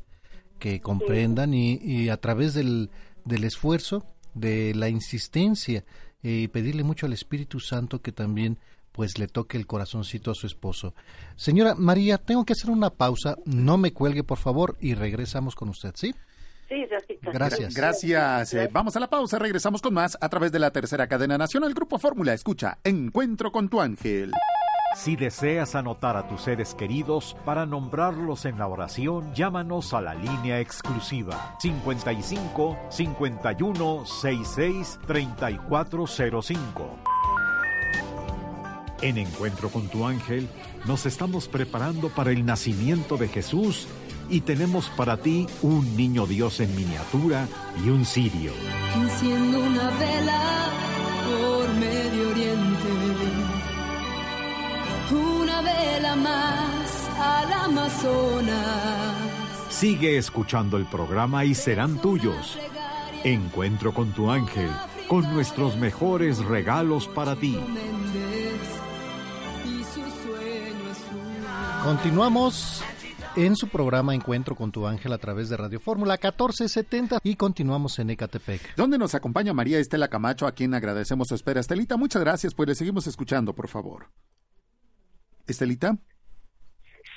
Que 0.60 0.80
comprendan 0.80 1.54
y, 1.54 1.76
y 1.82 2.10
a 2.10 2.18
través 2.18 2.54
del, 2.54 2.92
del 3.26 3.44
esfuerzo, 3.44 4.06
de 4.36 4.76
la 4.76 4.90
insistencia 4.90 5.84
y 6.22 6.48
pedirle 6.48 6.84
mucho 6.84 7.06
al 7.06 7.14
Espíritu 7.14 7.60
Santo 7.60 8.02
que 8.02 8.12
también 8.12 8.60
pues 8.96 9.20
le 9.20 9.28
toque 9.28 9.58
el 9.58 9.68
corazoncito 9.68 10.32
a 10.32 10.36
su 10.36 10.48
esposo. 10.48 10.94
Señora 11.36 11.76
María, 11.76 12.18
tengo 12.18 12.46
que 12.46 12.54
hacer 12.54 12.70
una 12.70 12.90
pausa, 12.90 13.36
no 13.46 13.78
me 13.78 13.92
cuelgue 13.92 14.24
por 14.24 14.38
favor 14.38 14.78
y 14.80 14.94
regresamos 14.94 15.54
con 15.54 15.68
usted, 15.68 15.92
¿sí? 15.96 16.16
Sí, 16.70 16.86
Gracias. 17.22 17.76
Gracias. 17.76 18.54
Eh, 18.54 18.70
vamos 18.72 18.96
a 18.96 19.00
la 19.00 19.10
pausa, 19.10 19.38
regresamos 19.38 19.82
con 19.82 19.94
más 19.94 20.18
a 20.20 20.30
través 20.30 20.52
de 20.52 20.60
la 20.60 20.72
tercera 20.72 21.08
cadena 21.08 21.38
nacional 21.38 21.74
Grupo 21.74 22.00
Fórmula. 22.00 22.34
Escucha, 22.34 22.80
Encuentro 22.84 23.52
con 23.52 23.70
tu 23.70 23.82
ángel. 23.82 24.32
Si 24.96 25.18
deseas 25.18 25.76
anotar 25.76 26.16
a 26.16 26.28
tus 26.28 26.44
seres 26.44 26.74
queridos 26.74 27.36
para 27.44 27.66
nombrarlos 27.66 28.46
en 28.46 28.58
la 28.58 28.68
oración, 28.68 29.34
llámanos 29.34 29.94
a 29.94 30.00
la 30.00 30.16
línea 30.16 30.62
exclusiva 30.62 31.58
55 31.60 32.78
51 32.90 34.06
66 34.06 35.00
3405. 35.06 37.15
En 39.02 39.18
Encuentro 39.18 39.70
con 39.70 39.88
tu 39.90 40.06
ángel 40.06 40.48
nos 40.86 41.06
estamos 41.06 41.48
preparando 41.48 42.10
para 42.10 42.32
el 42.32 42.46
nacimiento 42.46 43.18
de 43.18 43.28
Jesús 43.28 43.88
y 44.30 44.42
tenemos 44.42 44.90
para 44.90 45.18
ti 45.18 45.48
un 45.62 45.96
niño 45.96 46.26
Dios 46.26 46.60
en 46.60 46.76
miniatura 46.76 47.48
y 47.84 47.90
un 47.90 48.06
cirio. 48.06 48.54
Enciendo 48.96 49.60
una 49.60 49.90
vela 49.92 50.70
por 51.26 51.74
Medio 51.76 52.30
Oriente, 52.30 52.88
una 55.12 55.62
vela 55.62 56.16
más 56.16 57.10
al 57.20 57.54
Amazonas. 57.54 59.16
Sigue 59.70 60.18
escuchando 60.18 60.78
el 60.78 60.86
programa 60.86 61.44
y 61.44 61.54
serán 61.54 62.02
tuyos. 62.02 62.58
Encuentro 63.24 63.94
con 63.94 64.14
tu 64.14 64.32
ángel, 64.32 64.70
con 65.08 65.30
nuestros 65.34 65.76
mejores 65.76 66.44
regalos 66.46 67.08
para 67.08 67.36
ti. 67.36 67.58
Continuamos 71.86 72.84
en 73.36 73.56
su 73.56 73.70
programa 73.70 74.16
Encuentro 74.16 74.56
con 74.56 74.72
tu 74.72 74.88
ángel 74.88 75.14
a 75.14 75.20
través 75.20 75.50
de 75.50 75.58
Radio 75.58 75.80
Fórmula 75.80 76.14
1470 76.14 77.20
y 77.24 77.36
continuamos 77.36 78.00
en 78.00 78.10
Ecatepec. 78.10 78.76
Donde 78.76 78.98
nos 78.98 79.14
acompaña 79.14 79.54
María 79.54 79.78
Estela 79.78 80.08
Camacho, 80.08 80.48
a 80.48 80.54
quien 80.54 80.74
agradecemos 80.74 81.28
su 81.28 81.36
espera. 81.36 81.60
Estelita, 81.60 81.96
muchas 81.96 82.24
gracias, 82.24 82.56
pues 82.56 82.70
le 82.70 82.74
seguimos 82.74 83.06
escuchando, 83.06 83.54
por 83.54 83.68
favor. 83.68 84.08
Estelita. 85.46 85.96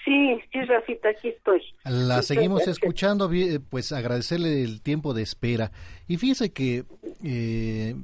Sí, 0.05 0.39
sí, 0.53 0.61
Rafita, 0.61 1.09
aquí 1.09 1.29
estoy. 1.29 1.63
La 1.85 2.21
seguimos 2.21 2.69
escuchando, 2.69 3.31
pues 3.71 3.93
agradecerle 3.93 4.65
el 4.65 4.83
tiempo 4.83 5.15
de 5.15 5.23
espera. 5.23 5.73
Y 6.07 6.19
fíjese 6.19 6.53
que 6.53 6.85
eh, 7.25 7.95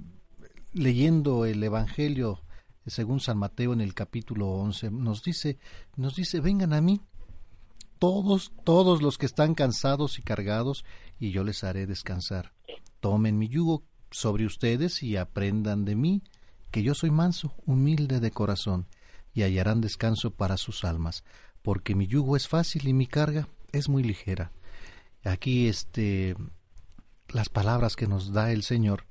leyendo 0.73 1.45
el 1.45 1.62
Evangelio 1.62 2.41
según 2.86 3.20
San 3.20 3.39
Mateo 3.39 3.73
en 3.73 3.81
el 3.81 3.94
capítulo 3.94 4.48
11, 4.51 4.90
nos 4.90 5.23
dice, 5.23 5.59
nos 5.97 6.16
dice, 6.16 6.40
vengan 6.40 6.73
a 6.73 6.81
mí, 6.81 7.01
todos, 7.98 8.52
todos 8.65 9.02
los 9.02 9.19
que 9.19 9.27
están 9.27 9.55
cansados 9.55 10.19
y 10.19 10.23
cargados, 10.23 10.85
y 11.19 11.31
yo 11.31 11.44
les 11.44 11.65
haré 11.65 11.86
descansar. 11.86 12.52
Tomen 13.01 13.39
mi 13.39 13.48
yugo 13.48 13.85
sobre 14.11 14.47
ustedes 14.47 15.02
y 15.02 15.16
aprendan 15.16 15.85
de 15.85 15.97
mí, 15.97 16.23
que 16.70 16.82
yo 16.82 16.94
soy 16.94 17.11
manso, 17.11 17.55
humilde 17.66 18.20
de 18.20 18.31
corazón, 18.31 18.86
y 19.32 19.43
hallarán 19.43 19.81
descanso 19.81 20.31
para 20.31 20.56
sus 20.56 20.85
almas, 20.85 21.24
porque 21.62 21.94
mi 21.94 22.06
yugo 22.06 22.36
es 22.36 22.48
fácil 22.48 22.86
y 22.89 22.93
mi 22.93 23.06
carga 23.06 23.48
es 23.73 23.89
muy 23.89 24.02
ligera. 24.02 24.52
Aquí 25.24 25.66
este 25.66 26.36
las 27.28 27.48
palabras 27.48 27.97
que 27.97 28.06
nos 28.06 28.32
da 28.32 28.52
el 28.52 28.62
Señor, 28.62 29.06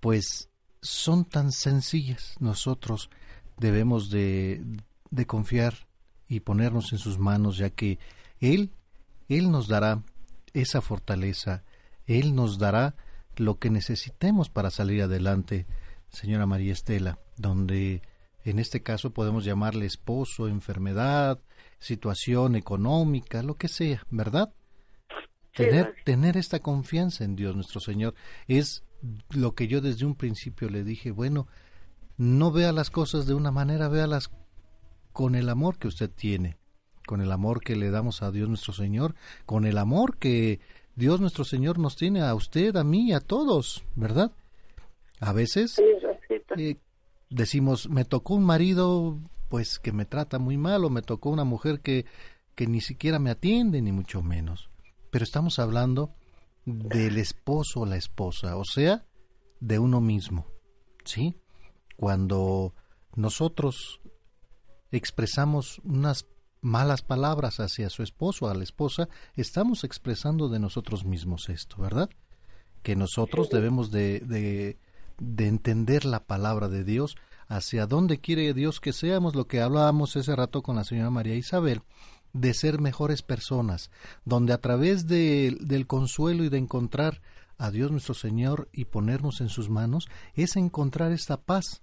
pues 0.00 0.50
son 0.88 1.24
tan 1.24 1.52
sencillas. 1.52 2.36
Nosotros 2.40 3.10
debemos 3.58 4.10
de, 4.10 4.62
de 5.10 5.26
confiar 5.26 5.86
y 6.28 6.40
ponernos 6.40 6.92
en 6.92 6.98
sus 6.98 7.18
manos, 7.18 7.58
ya 7.58 7.70
que 7.70 7.98
Él, 8.40 8.72
Él 9.28 9.50
nos 9.50 9.68
dará 9.68 10.02
esa 10.52 10.80
fortaleza, 10.80 11.64
Él 12.06 12.34
nos 12.34 12.58
dará 12.58 12.94
lo 13.36 13.58
que 13.58 13.70
necesitemos 13.70 14.48
para 14.48 14.70
salir 14.70 15.02
adelante, 15.02 15.66
señora 16.08 16.46
María 16.46 16.72
Estela, 16.72 17.18
donde 17.36 18.02
en 18.44 18.58
este 18.58 18.82
caso 18.82 19.12
podemos 19.12 19.44
llamarle 19.44 19.86
esposo, 19.86 20.48
enfermedad, 20.48 21.40
situación 21.78 22.56
económica, 22.56 23.42
lo 23.42 23.56
que 23.56 23.68
sea, 23.68 24.04
¿verdad? 24.10 24.52
Tener, 25.54 25.94
tener 26.04 26.36
esta 26.36 26.60
confianza 26.60 27.24
en 27.24 27.34
Dios 27.34 27.54
nuestro 27.54 27.80
Señor 27.80 28.14
es 28.46 28.82
lo 29.30 29.54
que 29.54 29.68
yo 29.68 29.80
desde 29.80 30.06
un 30.06 30.14
principio 30.14 30.68
le 30.68 30.84
dije, 30.84 31.10
bueno, 31.10 31.46
no 32.16 32.50
vea 32.50 32.72
las 32.72 32.90
cosas 32.90 33.26
de 33.26 33.34
una 33.34 33.50
manera, 33.50 33.88
véalas 33.88 34.30
con 35.12 35.34
el 35.34 35.48
amor 35.48 35.78
que 35.78 35.88
usted 35.88 36.10
tiene, 36.10 36.56
con 37.06 37.20
el 37.20 37.32
amor 37.32 37.60
que 37.60 37.76
le 37.76 37.90
damos 37.90 38.22
a 38.22 38.30
Dios 38.30 38.48
nuestro 38.48 38.72
Señor, 38.72 39.14
con 39.44 39.64
el 39.64 39.78
amor 39.78 40.18
que 40.18 40.60
Dios 40.94 41.20
nuestro 41.20 41.44
Señor 41.44 41.78
nos 41.78 41.96
tiene 41.96 42.22
a 42.22 42.34
usted, 42.34 42.76
a 42.76 42.84
mí, 42.84 43.12
a 43.12 43.20
todos, 43.20 43.84
¿verdad? 43.94 44.32
A 45.20 45.32
veces 45.32 45.80
eh, 46.56 46.76
decimos, 47.30 47.88
me 47.88 48.04
tocó 48.04 48.34
un 48.34 48.44
marido 48.44 49.18
pues 49.48 49.78
que 49.78 49.92
me 49.92 50.04
trata 50.04 50.38
muy 50.38 50.56
mal 50.56 50.84
o 50.84 50.90
me 50.90 51.02
tocó 51.02 51.30
una 51.30 51.44
mujer 51.44 51.80
que, 51.80 52.06
que 52.54 52.66
ni 52.66 52.80
siquiera 52.80 53.18
me 53.18 53.30
atiende, 53.30 53.80
ni 53.80 53.92
mucho 53.92 54.22
menos. 54.22 54.70
Pero 55.10 55.24
estamos 55.24 55.58
hablando 55.58 56.14
del 56.66 57.16
esposo 57.16 57.80
o 57.80 57.86
la 57.86 57.96
esposa, 57.96 58.56
o 58.56 58.64
sea, 58.64 59.06
de 59.60 59.78
uno 59.78 60.00
mismo, 60.00 60.46
¿sí? 61.04 61.36
Cuando 61.96 62.74
nosotros 63.14 64.00
expresamos 64.90 65.80
unas 65.84 66.26
malas 66.60 67.02
palabras 67.02 67.60
hacia 67.60 67.88
su 67.88 68.02
esposo 68.02 68.46
o 68.46 68.48
a 68.48 68.54
la 68.54 68.64
esposa, 68.64 69.08
estamos 69.34 69.84
expresando 69.84 70.48
de 70.48 70.58
nosotros 70.58 71.04
mismos 71.04 71.48
esto, 71.48 71.76
¿verdad? 71.78 72.10
Que 72.82 72.96
nosotros 72.96 73.48
debemos 73.48 73.90
de, 73.92 74.20
de, 74.20 74.78
de 75.18 75.46
entender 75.46 76.04
la 76.04 76.24
palabra 76.24 76.68
de 76.68 76.82
Dios, 76.82 77.16
hacia 77.48 77.86
dónde 77.86 78.18
quiere 78.18 78.52
Dios 78.54 78.80
que 78.80 78.92
seamos, 78.92 79.36
lo 79.36 79.46
que 79.46 79.60
hablábamos 79.60 80.16
ese 80.16 80.34
rato 80.34 80.62
con 80.62 80.74
la 80.74 80.84
señora 80.84 81.10
María 81.10 81.36
Isabel, 81.36 81.82
de 82.40 82.54
ser 82.54 82.80
mejores 82.80 83.22
personas, 83.22 83.90
donde 84.24 84.52
a 84.52 84.58
través 84.58 85.06
de, 85.06 85.56
del 85.60 85.86
consuelo 85.86 86.44
y 86.44 86.48
de 86.48 86.58
encontrar 86.58 87.22
a 87.58 87.70
Dios 87.70 87.90
nuestro 87.90 88.14
Señor 88.14 88.68
y 88.72 88.84
ponernos 88.84 89.40
en 89.40 89.48
sus 89.48 89.70
manos, 89.70 90.08
es 90.34 90.56
encontrar 90.56 91.12
esta 91.12 91.38
paz, 91.38 91.82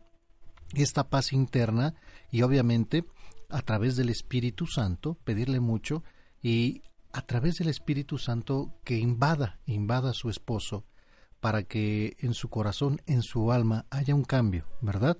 esta 0.73 1.09
paz 1.09 1.34
interna 1.34 1.95
y 2.31 2.43
obviamente 2.43 3.05
a 3.49 3.61
través 3.61 3.95
del 3.95 4.09
Espíritu 4.09 4.65
Santo, 4.67 5.17
pedirle 5.23 5.59
mucho 5.59 6.03
y 6.41 6.81
a 7.11 7.21
través 7.21 7.55
del 7.55 7.69
Espíritu 7.69 8.17
Santo 8.17 8.73
que 8.84 8.97
invada, 8.97 9.59
invada 9.65 10.11
a 10.11 10.13
su 10.13 10.30
esposo, 10.30 10.85
para 11.39 11.63
que 11.63 12.15
en 12.19 12.34
su 12.34 12.49
corazón, 12.49 13.01
en 13.05 13.21
su 13.21 13.51
alma, 13.51 13.85
haya 13.89 14.15
un 14.15 14.23
cambio, 14.23 14.65
¿verdad? 14.81 15.17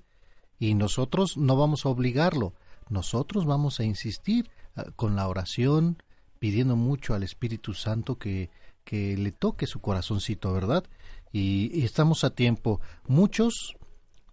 Y 0.58 0.74
nosotros 0.74 1.36
no 1.36 1.56
vamos 1.56 1.84
a 1.84 1.90
obligarlo, 1.90 2.54
nosotros 2.88 3.44
vamos 3.46 3.78
a 3.78 3.84
insistir 3.84 4.50
con 4.96 5.16
la 5.16 5.28
oración, 5.28 6.02
pidiendo 6.38 6.76
mucho 6.76 7.14
al 7.14 7.22
Espíritu 7.22 7.74
Santo 7.74 8.18
que, 8.18 8.50
que 8.84 9.16
le 9.16 9.32
toque 9.32 9.66
su 9.66 9.80
corazoncito, 9.80 10.52
¿verdad? 10.52 10.84
Y, 11.32 11.84
estamos 11.84 12.22
a 12.22 12.30
tiempo. 12.30 12.80
Muchos, 13.08 13.76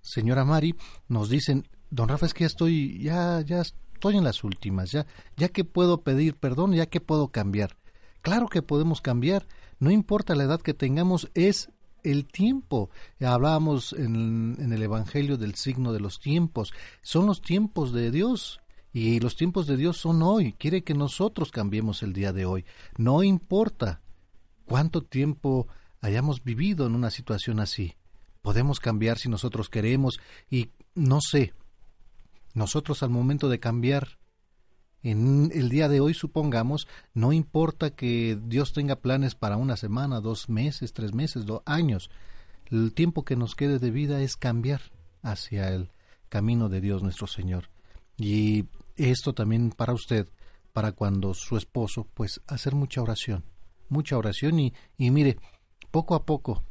señora 0.02 0.46
Mari, 0.46 0.76
nos 1.08 1.30
dicen, 1.30 1.68
don 1.90 2.10
Rafa, 2.10 2.26
es 2.26 2.34
que 2.34 2.44
ya 2.44 2.48
estoy, 2.48 3.02
ya, 3.02 3.42
ya 3.42 3.62
estoy 3.62 4.18
en 4.18 4.24
las 4.24 4.44
últimas, 4.44 4.92
ya, 4.92 5.06
ya 5.38 5.50
que 5.50 5.64
puedo 5.64 6.02
pedir 6.02 6.36
perdón, 6.36 6.74
ya 6.74 6.86
que 6.86 7.02
puedo 7.02 7.30
cambiar. 7.30 7.78
Claro 8.22 8.48
que 8.48 8.62
podemos 8.62 9.02
cambiar, 9.02 9.48
no 9.80 9.90
importa 9.90 10.36
la 10.36 10.44
edad 10.44 10.62
que 10.62 10.76
tengamos, 10.76 11.30
es 11.34 11.70
el 12.04 12.26
tiempo. 12.28 12.92
Hablábamos 13.20 13.94
en, 13.94 14.58
en, 14.60 14.74
el 14.74 14.84
Evangelio 14.84 15.38
del 15.38 15.56
signo 15.56 15.94
de 15.94 16.00
los 16.00 16.20
tiempos. 16.20 16.74
Son 17.02 17.26
los 17.26 17.42
tiempos 17.42 17.94
de 17.94 18.12
Dios. 18.12 18.60
Y 18.94 19.20
los 19.20 19.36
tiempos 19.36 19.68
de 19.68 19.78
Dios 19.78 19.98
son 19.98 20.22
hoy. 20.22 20.54
Quiere 20.54 20.84
que 20.84 20.94
nosotros 20.94 21.52
cambiemos 21.52 22.04
el 22.04 22.14
día 22.14 22.34
de 22.34 22.46
hoy. 22.46 22.66
No 22.98 23.24
importa 23.24 24.02
cuánto 24.66 25.02
tiempo 25.04 25.68
hayamos 26.02 26.44
vivido 26.44 26.86
en 26.88 26.96
una 26.96 27.10
situación 27.10 27.60
así. 27.60 27.96
Podemos 28.42 28.80
cambiar 28.80 29.18
si 29.18 29.30
nosotros 29.30 29.70
queremos. 29.70 30.20
Y 30.50 30.72
no 30.94 31.22
sé, 31.22 31.54
nosotros 32.54 33.02
al 33.04 33.10
momento 33.10 33.48
de 33.50 33.60
cambiar 33.60 34.20
en 35.04 35.52
el 35.54 35.70
día 35.70 35.90
de 35.90 36.00
hoy, 36.00 36.14
supongamos, 36.14 36.88
no 37.14 37.34
importa 37.34 37.90
que 37.92 38.38
Dios 38.44 38.72
tenga 38.72 38.98
planes 38.98 39.34
para 39.34 39.58
una 39.58 39.76
semana, 39.76 40.22
dos 40.22 40.48
meses, 40.48 40.94
tres 40.94 41.14
meses, 41.14 41.46
dos 41.46 41.62
años. 41.66 42.12
El 42.66 42.94
tiempo 42.94 43.26
que 43.26 43.36
nos 43.36 43.56
quede 43.56 43.80
de 43.80 43.90
vida 43.90 44.22
es 44.22 44.38
cambiar 44.38 44.82
hacia 45.24 45.70
el 45.70 45.90
camino 46.30 46.70
de 46.70 46.82
Dios 46.82 47.02
nuestro 47.02 47.26
Señor. 47.26 47.70
Y 48.18 48.66
esto 49.10 49.34
también 49.34 49.72
para 49.72 49.94
usted, 49.94 50.28
para 50.74 50.92
cuando 50.92 51.34
su 51.34 51.58
esposo, 51.58 52.08
pues 52.14 52.42
hacer 52.48 52.76
mucha 52.76 53.02
oración, 53.02 53.44
mucha 53.90 54.18
oración 54.18 54.60
y, 54.60 54.74
y 54.98 55.12
mire, 55.12 55.38
poco 55.92 56.16
a 56.16 56.26
poco 56.26 56.64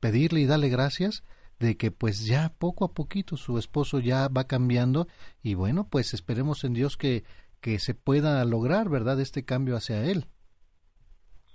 pedirle 0.00 0.40
y 0.40 0.46
darle 0.46 0.68
gracias 0.68 1.22
de 1.60 1.76
que 1.76 1.90
pues 1.90 2.26
ya 2.26 2.52
poco 2.58 2.84
a 2.84 2.92
poquito 2.92 3.36
su 3.36 3.58
esposo 3.58 4.00
ya 4.00 4.28
va 4.28 4.46
cambiando 4.46 5.06
y 5.42 5.54
bueno, 5.54 5.86
pues 5.88 6.14
esperemos 6.14 6.64
en 6.64 6.74
Dios 6.74 6.96
que 6.96 7.24
que 7.64 7.78
se 7.78 7.94
pueda 7.94 8.44
lograr, 8.44 8.90
¿verdad? 8.90 9.18
Este 9.22 9.42
cambio 9.46 9.74
hacia 9.74 10.04
él. 10.04 10.26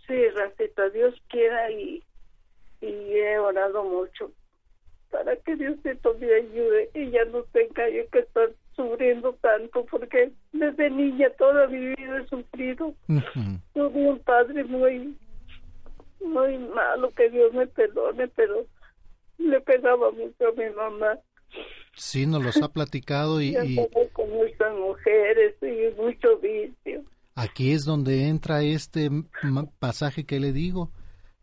Sí, 0.07 0.27
Rafita, 0.29 0.89
Dios 0.89 1.13
quiera 1.29 1.69
y, 1.69 2.03
y 2.81 2.87
he 2.87 3.37
orado 3.37 3.83
mucho 3.83 4.31
para 5.11 5.35
que 5.35 5.55
Dios 5.55 5.77
me 5.83 6.33
ayude 6.33 6.89
y 6.95 7.11
ya 7.11 7.25
no 7.25 7.43
tenga 7.51 7.87
yo 7.89 8.09
que 8.09 8.19
estar 8.19 8.49
sufriendo 8.79 9.33
tanto 9.41 9.85
porque 9.85 10.31
desde 10.53 10.89
niña 10.89 11.29
toda 11.37 11.67
mi 11.67 11.79
vida 11.79 12.21
he 12.21 12.27
sufrido. 12.27 12.95
Tuve 13.73 14.09
un 14.09 14.19
padre 14.19 14.63
muy, 14.63 15.17
muy 16.21 16.57
malo, 16.57 17.11
que 17.11 17.29
Dios 17.29 17.53
me 17.53 17.67
perdone, 17.67 18.29
pero 18.29 18.65
le 19.37 19.59
pegaba 19.61 20.11
mucho 20.11 20.47
a 20.47 20.51
mi 20.53 20.69
mamá. 20.73 21.19
Sí, 21.95 22.25
nos 22.25 22.41
los 22.41 22.61
ha 22.61 22.69
platicado 22.69 23.41
y... 23.41 23.49
y... 23.49 23.75
con 24.13 24.29
muchas 24.29 24.73
mujeres 24.75 25.55
y 25.61 26.01
mucho 26.01 26.37
vicio. 26.37 27.03
Aquí 27.35 27.71
es 27.73 27.83
donde 27.83 28.27
entra 28.27 28.61
este 28.61 29.09
pasaje 29.79 30.25
que 30.25 30.39
le 30.39 30.53
digo. 30.53 30.91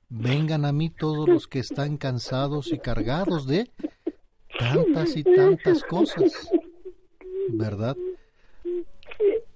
Vengan 0.08 0.64
a 0.64 0.72
mí 0.72 0.88
todos 0.88 1.28
los 1.28 1.48
que 1.48 1.58
están 1.58 1.96
cansados 1.98 2.72
y 2.72 2.78
cargados 2.78 3.46
de 3.46 3.70
tantas 4.58 5.16
y 5.16 5.24
tantas 5.24 5.82
cosas. 5.82 6.48
¿Verdad? 7.50 7.96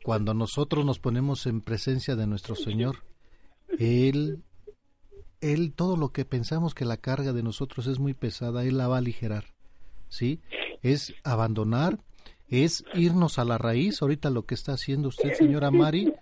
Cuando 0.05 0.35
nosotros 0.35 0.85
nos 0.85 0.99
ponemos 0.99 1.47
en 1.47 1.61
presencia 1.61 2.17
de 2.17 2.27
nuestro 2.27 2.55
Señor, 2.55 3.05
Él, 3.79 4.43
Él, 5.41 5.73
todo 5.75 5.97
lo 5.97 6.11
que 6.11 6.25
pensamos 6.25 6.75
que 6.75 6.85
la 6.85 6.97
carga 6.97 7.33
de 7.33 7.43
nosotros 7.43 7.87
es 7.87 7.99
muy 7.99 8.15
pesada, 8.15 8.65
Él 8.65 8.79
la 8.79 8.89
va 8.89 8.97
a 8.97 8.99
aligerar. 8.99 9.45
¿Sí? 10.09 10.41
es 10.83 11.15
abandonar, 11.25 11.99
es 12.49 12.85
irnos 12.95 13.39
a 13.39 13.45
la 13.45 13.59
raíz, 13.59 14.03
ahorita 14.03 14.31
lo 14.31 14.45
que 14.45 14.55
está 14.55 14.73
haciendo 14.73 15.09
usted, 15.09 15.35
señora 15.35 15.71
Mari, 15.71 16.13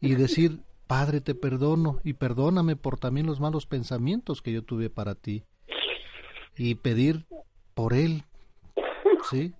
y 0.00 0.14
decir, 0.14 0.60
Padre, 0.86 1.20
te 1.20 1.34
perdono 1.34 2.00
y 2.04 2.14
perdóname 2.14 2.76
por 2.76 2.98
también 2.98 3.26
los 3.26 3.40
malos 3.40 3.66
pensamientos 3.66 4.42
que 4.42 4.52
yo 4.52 4.62
tuve 4.62 4.90
para 4.90 5.14
ti. 5.14 5.44
Y 6.56 6.76
pedir 6.76 7.26
por 7.74 7.92
él, 7.92 8.24
¿sí? 9.30 9.52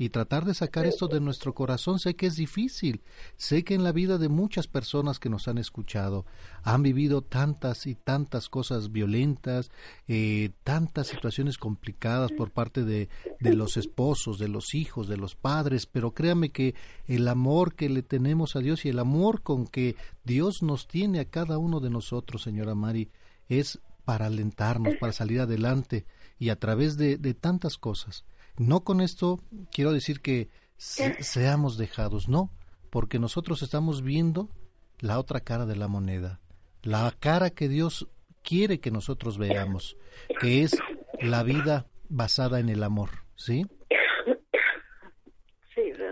Y 0.00 0.08
tratar 0.08 0.46
de 0.46 0.54
sacar 0.54 0.86
esto 0.86 1.08
de 1.08 1.20
nuestro 1.20 1.54
corazón. 1.54 1.98
Sé 1.98 2.16
que 2.16 2.24
es 2.24 2.34
difícil, 2.34 3.02
sé 3.36 3.64
que 3.64 3.74
en 3.74 3.84
la 3.84 3.92
vida 3.92 4.16
de 4.16 4.30
muchas 4.30 4.66
personas 4.66 5.18
que 5.18 5.28
nos 5.28 5.46
han 5.46 5.58
escuchado 5.58 6.24
han 6.62 6.82
vivido 6.82 7.20
tantas 7.20 7.86
y 7.86 7.96
tantas 7.96 8.48
cosas 8.48 8.92
violentas, 8.92 9.70
eh, 10.08 10.52
tantas 10.64 11.08
situaciones 11.08 11.58
complicadas 11.58 12.32
por 12.32 12.50
parte 12.50 12.82
de, 12.82 13.10
de 13.40 13.54
los 13.54 13.76
esposos, 13.76 14.38
de 14.38 14.48
los 14.48 14.74
hijos, 14.74 15.06
de 15.06 15.18
los 15.18 15.34
padres, 15.36 15.84
pero 15.84 16.12
créame 16.14 16.48
que 16.48 16.74
el 17.06 17.28
amor 17.28 17.74
que 17.74 17.90
le 17.90 18.02
tenemos 18.02 18.56
a 18.56 18.60
Dios 18.60 18.86
y 18.86 18.88
el 18.88 19.00
amor 19.00 19.42
con 19.42 19.66
que 19.66 19.96
Dios 20.24 20.62
nos 20.62 20.88
tiene 20.88 21.20
a 21.20 21.26
cada 21.26 21.58
uno 21.58 21.78
de 21.78 21.90
nosotros, 21.90 22.40
señora 22.40 22.74
Mari, 22.74 23.10
es 23.50 23.80
para 24.06 24.26
alentarnos, 24.26 24.94
para 24.98 25.12
salir 25.12 25.40
adelante 25.40 26.06
y 26.38 26.48
a 26.48 26.56
través 26.56 26.96
de, 26.96 27.18
de 27.18 27.34
tantas 27.34 27.76
cosas. 27.76 28.24
No 28.60 28.84
con 28.84 29.00
esto 29.00 29.40
quiero 29.72 29.90
decir 29.90 30.20
que 30.20 30.50
seamos 30.76 31.78
dejados, 31.78 32.28
no, 32.28 32.50
porque 32.90 33.18
nosotros 33.18 33.62
estamos 33.62 34.02
viendo 34.02 34.50
la 34.98 35.18
otra 35.18 35.40
cara 35.40 35.64
de 35.64 35.76
la 35.76 35.88
moneda, 35.88 36.40
la 36.82 37.10
cara 37.18 37.48
que 37.48 37.70
Dios 37.70 38.08
quiere 38.42 38.78
que 38.78 38.90
nosotros 38.90 39.38
veamos, 39.38 39.96
que 40.42 40.62
es 40.62 40.76
la 41.22 41.42
vida 41.42 41.86
basada 42.10 42.60
en 42.60 42.68
el 42.68 42.82
amor, 42.82 43.24
¿sí? 43.34 43.64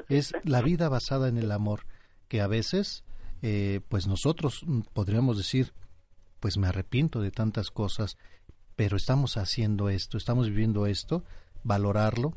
es 0.08 0.32
la 0.42 0.62
vida 0.62 0.88
basada 0.88 1.28
en 1.28 1.36
el 1.36 1.52
amor, 1.52 1.82
que 2.28 2.40
a 2.40 2.46
veces, 2.46 3.04
eh, 3.42 3.82
pues 3.90 4.06
nosotros 4.06 4.64
podríamos 4.94 5.36
decir, 5.36 5.74
pues 6.40 6.56
me 6.56 6.68
arrepiento 6.68 7.20
de 7.20 7.30
tantas 7.30 7.70
cosas, 7.70 8.16
pero 8.74 8.96
estamos 8.96 9.36
haciendo 9.36 9.90
esto, 9.90 10.16
estamos 10.16 10.48
viviendo 10.48 10.86
esto, 10.86 11.24
valorarlo 11.62 12.35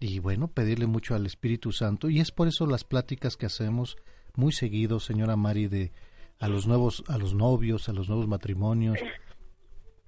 y 0.00 0.18
bueno, 0.18 0.48
pedirle 0.48 0.86
mucho 0.86 1.14
al 1.14 1.26
Espíritu 1.26 1.72
Santo. 1.72 2.10
Y 2.10 2.20
es 2.20 2.32
por 2.32 2.48
eso 2.48 2.66
las 2.66 2.84
pláticas 2.84 3.36
que 3.36 3.46
hacemos 3.46 3.96
muy 4.34 4.52
seguido, 4.52 5.00
señora 5.00 5.36
Mari, 5.36 5.68
de 5.68 5.92
a 6.40 6.48
los 6.48 6.66
nuevos, 6.66 7.04
a 7.08 7.18
los 7.18 7.34
novios, 7.34 7.88
a 7.88 7.92
los 7.92 8.08
nuevos 8.08 8.26
matrimonios, 8.26 8.98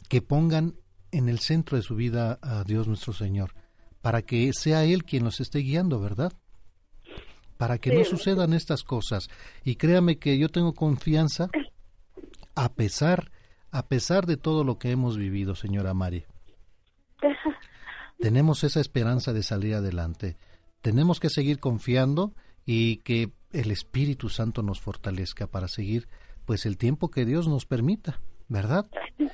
que 0.08 0.20
pongan 0.20 0.74
en 1.12 1.28
el 1.28 1.38
centro 1.38 1.76
de 1.76 1.82
su 1.82 1.94
vida 1.94 2.40
a 2.42 2.64
Dios 2.64 2.88
nuestro 2.88 3.12
Señor, 3.12 3.54
para 4.02 4.22
que 4.22 4.52
sea 4.52 4.84
Él 4.84 5.04
quien 5.04 5.22
los 5.22 5.38
esté 5.38 5.60
guiando, 5.60 6.00
¿verdad? 6.00 6.32
Para 7.56 7.78
que 7.78 7.94
no 7.94 8.04
sucedan 8.04 8.52
estas 8.52 8.82
cosas. 8.82 9.28
Y 9.62 9.76
créame 9.76 10.18
que 10.18 10.36
yo 10.36 10.48
tengo 10.48 10.74
confianza, 10.74 11.48
a 12.56 12.72
pesar, 12.72 13.30
a 13.70 13.86
pesar 13.86 14.26
de 14.26 14.36
todo 14.36 14.64
lo 14.64 14.76
que 14.78 14.90
hemos 14.90 15.16
vivido, 15.16 15.54
señora 15.54 15.94
Mari 15.94 16.24
tenemos 18.24 18.64
esa 18.64 18.80
esperanza 18.80 19.34
de 19.34 19.42
salir 19.42 19.74
adelante. 19.74 20.38
Tenemos 20.80 21.20
que 21.20 21.28
seguir 21.28 21.60
confiando 21.60 22.32
y 22.64 22.96
que 23.02 23.34
el 23.52 23.70
Espíritu 23.70 24.30
Santo 24.30 24.62
nos 24.62 24.80
fortalezca 24.80 25.46
para 25.46 25.68
seguir 25.68 26.08
pues 26.46 26.64
el 26.64 26.78
tiempo 26.78 27.10
que 27.10 27.26
Dios 27.26 27.48
nos 27.48 27.66
permita, 27.66 28.22
¿verdad? 28.48 28.86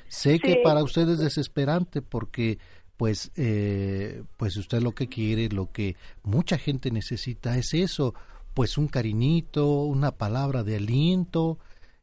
Sé 0.09 0.39
que 0.39 0.57
para 0.61 0.83
usted 0.83 1.07
es 1.07 1.19
desesperante 1.19 2.01
porque 2.01 2.59
pues 2.97 3.31
eh, 3.37 4.23
pues 4.35 4.57
usted 4.57 4.81
lo 4.81 4.91
que 4.91 5.07
quiere, 5.07 5.47
lo 5.47 5.71
que 5.71 5.95
mucha 6.21 6.57
gente 6.57 6.91
necesita 6.91 7.57
es 7.57 7.73
eso, 7.73 8.13
pues 8.53 8.77
un 8.77 8.89
cariñito, 8.89 9.83
una 9.83 10.11
palabra 10.11 10.63
de 10.63 10.75
aliento, 10.75 11.59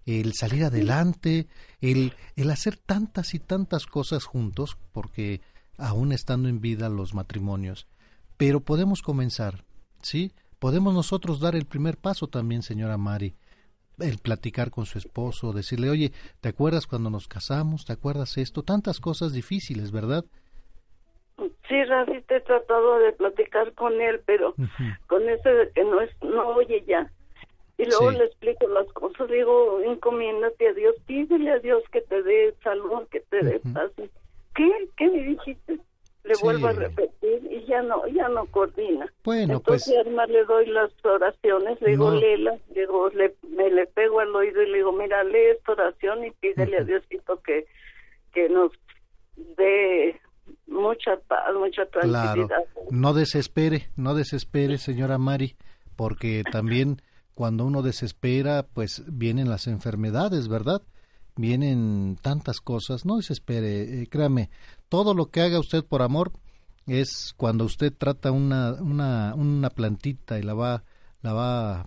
el 0.07 0.33
salir 0.33 0.65
adelante, 0.65 1.49
el, 1.83 2.15
el 2.35 2.51
hacer 2.51 2.79
tantas 2.79 3.35
y 3.35 3.41
tantas 3.41 3.85
cosas 3.85 4.25
juntos, 4.25 4.79
porque 4.93 5.43
aún 5.79 6.13
estando 6.13 6.49
en 6.49 6.61
vida 6.61 6.89
los 6.89 7.15
matrimonios. 7.15 7.87
Pero 8.37 8.61
podemos 8.61 9.03
comenzar, 9.03 9.65
¿sí? 10.03 10.33
Podemos 10.59 10.93
nosotros 10.93 11.41
dar 11.41 11.55
el 11.55 11.67
primer 11.67 11.97
paso 11.97 12.27
también, 12.27 12.63
señora 12.63 12.99
Mari, 12.99 13.35
el 13.99 14.19
platicar 14.19 14.71
con 14.71 14.87
su 14.87 14.99
esposo, 14.99 15.53
decirle, 15.53 15.91
oye, 15.91 16.13
¿te 16.41 16.49
acuerdas 16.49 16.87
cuando 16.87 17.11
nos 17.11 17.29
casamos? 17.29 17.85
¿Te 17.85 17.93
acuerdas 17.93 18.37
esto? 18.39 18.63
Tantas 18.63 19.01
cosas 19.01 19.33
difíciles, 19.33 19.91
¿verdad? 19.91 20.25
Sí, 21.69 21.85
Rafi, 21.85 22.23
te 22.23 22.37
he 22.37 22.41
tratado 22.41 22.99
de 22.99 23.13
platicar 23.13 23.73
con 23.75 24.01
él, 24.01 24.21
pero 24.27 24.55
con 25.07 25.29
ese 25.29 25.49
de 25.49 25.71
que 25.71 25.85
no, 25.85 26.01
es, 26.01 26.11
no 26.23 26.49
oye 26.49 26.83
ya. 26.87 27.11
Y 27.77 27.85
luego 27.85 28.11
le 28.11 28.25
explico 28.25 28.67
las 28.69 28.93
cosas, 28.93 29.29
digo, 29.29 29.81
encomiéndate 29.83 30.69
a 30.69 30.73
Dios, 30.73 30.97
pídele 31.07 31.53
a 31.53 31.59
Dios 31.61 31.83
que 31.93 32.01
te 32.01 32.23
dé 32.25 32.55
salud, 32.65 33.07
que 33.09 33.21
te 33.21 33.45
dé 33.45 33.61
paz. 33.73 33.93
¿Qué? 34.59 34.89
¿Qué 34.97 35.09
me 35.09 35.23
dijiste? 35.23 35.79
Le 36.25 36.35
vuelvo 36.43 36.67
a 36.67 36.73
repetir 36.73 37.49
y 37.51 37.65
ya 37.67 37.81
no, 37.81 38.07
ya 38.09 38.29
no 38.29 38.45
coordina. 38.47 39.11
Bueno, 39.25 39.55
Entonces, 39.55 39.95
pues. 39.95 40.07
además 40.07 40.29
le 40.29 40.45
doy 40.45 40.67
las 40.67 40.91
oraciones, 41.03 41.81
le 41.81 41.93
digo, 41.93 42.11
léela, 42.11 42.59
le 42.75 42.81
digo, 42.81 43.09
le, 43.11 43.35
me 43.49 43.71
le 43.71 43.87
pego 43.87 44.21
al 44.21 44.35
oído 44.35 44.63
y 44.63 44.69
le 44.69 44.79
digo, 44.79 44.93
mira, 44.93 45.25
lee 45.25 45.53
esta 45.57 45.73
oración 45.73 46.27
y 46.27 46.31
pídele 46.33 46.77
a 46.79 46.85
Diosito 46.85 47.41
que, 47.41 47.67
que 48.35 48.51
nos 48.51 48.73
dé 49.57 50.21
mucha 50.67 51.17
paz, 51.29 51.55
mucha 51.55 51.87
tranquilidad. 51.87 52.47
Claro. 52.75 52.89
No 52.91 53.15
desespere, 53.15 53.89
no 53.97 54.15
desespere, 54.15 54.77
señora 54.77 55.17
Mari, 55.17 55.57
porque 55.97 56.43
también 56.53 57.01
cuando 57.33 57.65
uno 57.65 57.81
desespera, 57.81 58.67
pues 58.75 59.03
vienen 59.07 59.49
las 59.49 59.67
enfermedades, 59.67 60.49
¿verdad? 60.49 60.83
Vienen 61.39 62.19
tantas 62.21 62.61
cosas, 62.61 63.07
no 63.07 63.17
desespere, 63.17 64.03
eh, 64.03 64.07
créame, 64.09 64.51
todo 64.89 65.15
lo 65.15 65.31
que 65.31 65.41
haga 65.41 65.61
usted 65.61 65.85
por 65.85 66.03
amor 66.03 66.33
es 66.87 67.33
cuando 67.37 67.65
usted 67.65 67.93
trata 67.97 68.33
una, 68.33 68.73
una, 68.75 69.35
una 69.35 69.71
plantita 69.71 70.39
y 70.39 70.43
la 70.43 70.55
va, 70.55 70.85
la 71.23 71.33
va 71.33 71.87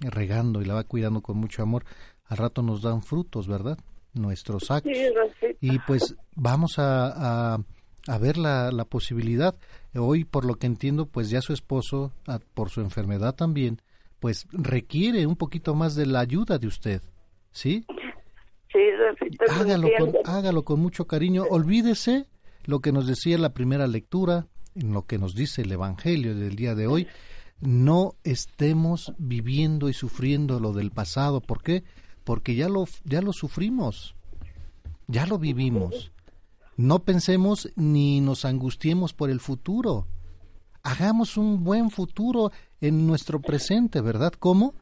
regando 0.00 0.62
y 0.62 0.64
la 0.64 0.74
va 0.74 0.84
cuidando 0.84 1.20
con 1.20 1.36
mucho 1.36 1.62
amor, 1.62 1.84
al 2.24 2.38
rato 2.38 2.62
nos 2.62 2.82
dan 2.82 3.02
frutos, 3.02 3.46
¿verdad? 3.46 3.78
Nuestros 4.14 4.70
actos. 4.70 4.96
y 5.60 5.78
pues 5.80 6.16
vamos 6.34 6.78
a, 6.78 7.54
a, 7.54 7.58
a 8.06 8.18
ver 8.18 8.38
la, 8.38 8.72
la, 8.72 8.86
posibilidad. 8.86 9.54
Hoy, 9.94 10.24
por 10.24 10.46
lo 10.46 10.54
que 10.54 10.66
entiendo, 10.66 11.04
pues 11.04 11.28
ya 11.28 11.42
su 11.42 11.52
esposo, 11.52 12.12
por 12.54 12.70
su 12.70 12.80
enfermedad 12.80 13.34
también, 13.34 13.82
pues 14.20 14.46
requiere 14.52 15.26
un 15.26 15.36
poquito 15.36 15.74
más 15.74 15.94
de 15.96 16.06
la 16.06 16.20
ayuda 16.20 16.56
de 16.56 16.66
usted, 16.66 17.02
¿sí? 17.50 17.84
Hágalo, 19.48 19.88
con, 19.98 20.12
hágalo 20.24 20.64
con 20.64 20.80
mucho 20.80 21.06
cariño. 21.06 21.44
Olvídese 21.48 22.26
lo 22.64 22.80
que 22.80 22.92
nos 22.92 23.06
decía 23.06 23.38
la 23.38 23.54
primera 23.54 23.86
lectura, 23.86 24.46
en 24.74 24.92
lo 24.92 25.06
que 25.06 25.18
nos 25.18 25.34
dice 25.34 25.62
el 25.62 25.72
Evangelio 25.72 26.34
del 26.34 26.56
día 26.56 26.74
de 26.74 26.86
hoy. 26.86 27.06
No 27.60 28.14
estemos 28.24 29.14
viviendo 29.18 29.88
y 29.88 29.94
sufriendo 29.94 30.60
lo 30.60 30.72
del 30.72 30.90
pasado. 30.90 31.40
¿Por 31.40 31.62
qué? 31.62 31.84
Porque 32.24 32.54
ya 32.54 32.68
lo, 32.68 32.84
ya 33.04 33.22
lo 33.22 33.32
sufrimos, 33.32 34.14
ya 35.06 35.26
lo 35.26 35.38
vivimos. 35.38 36.12
No 36.76 36.98
pensemos 36.98 37.72
ni 37.76 38.20
nos 38.20 38.44
angustiemos 38.44 39.14
por 39.14 39.30
el 39.30 39.40
futuro. 39.40 40.06
Hagamos 40.82 41.36
un 41.36 41.64
buen 41.64 41.90
futuro 41.90 42.52
en 42.80 43.06
nuestro 43.06 43.40
presente, 43.40 44.00
¿verdad? 44.00 44.32
¿Cómo? 44.38 44.74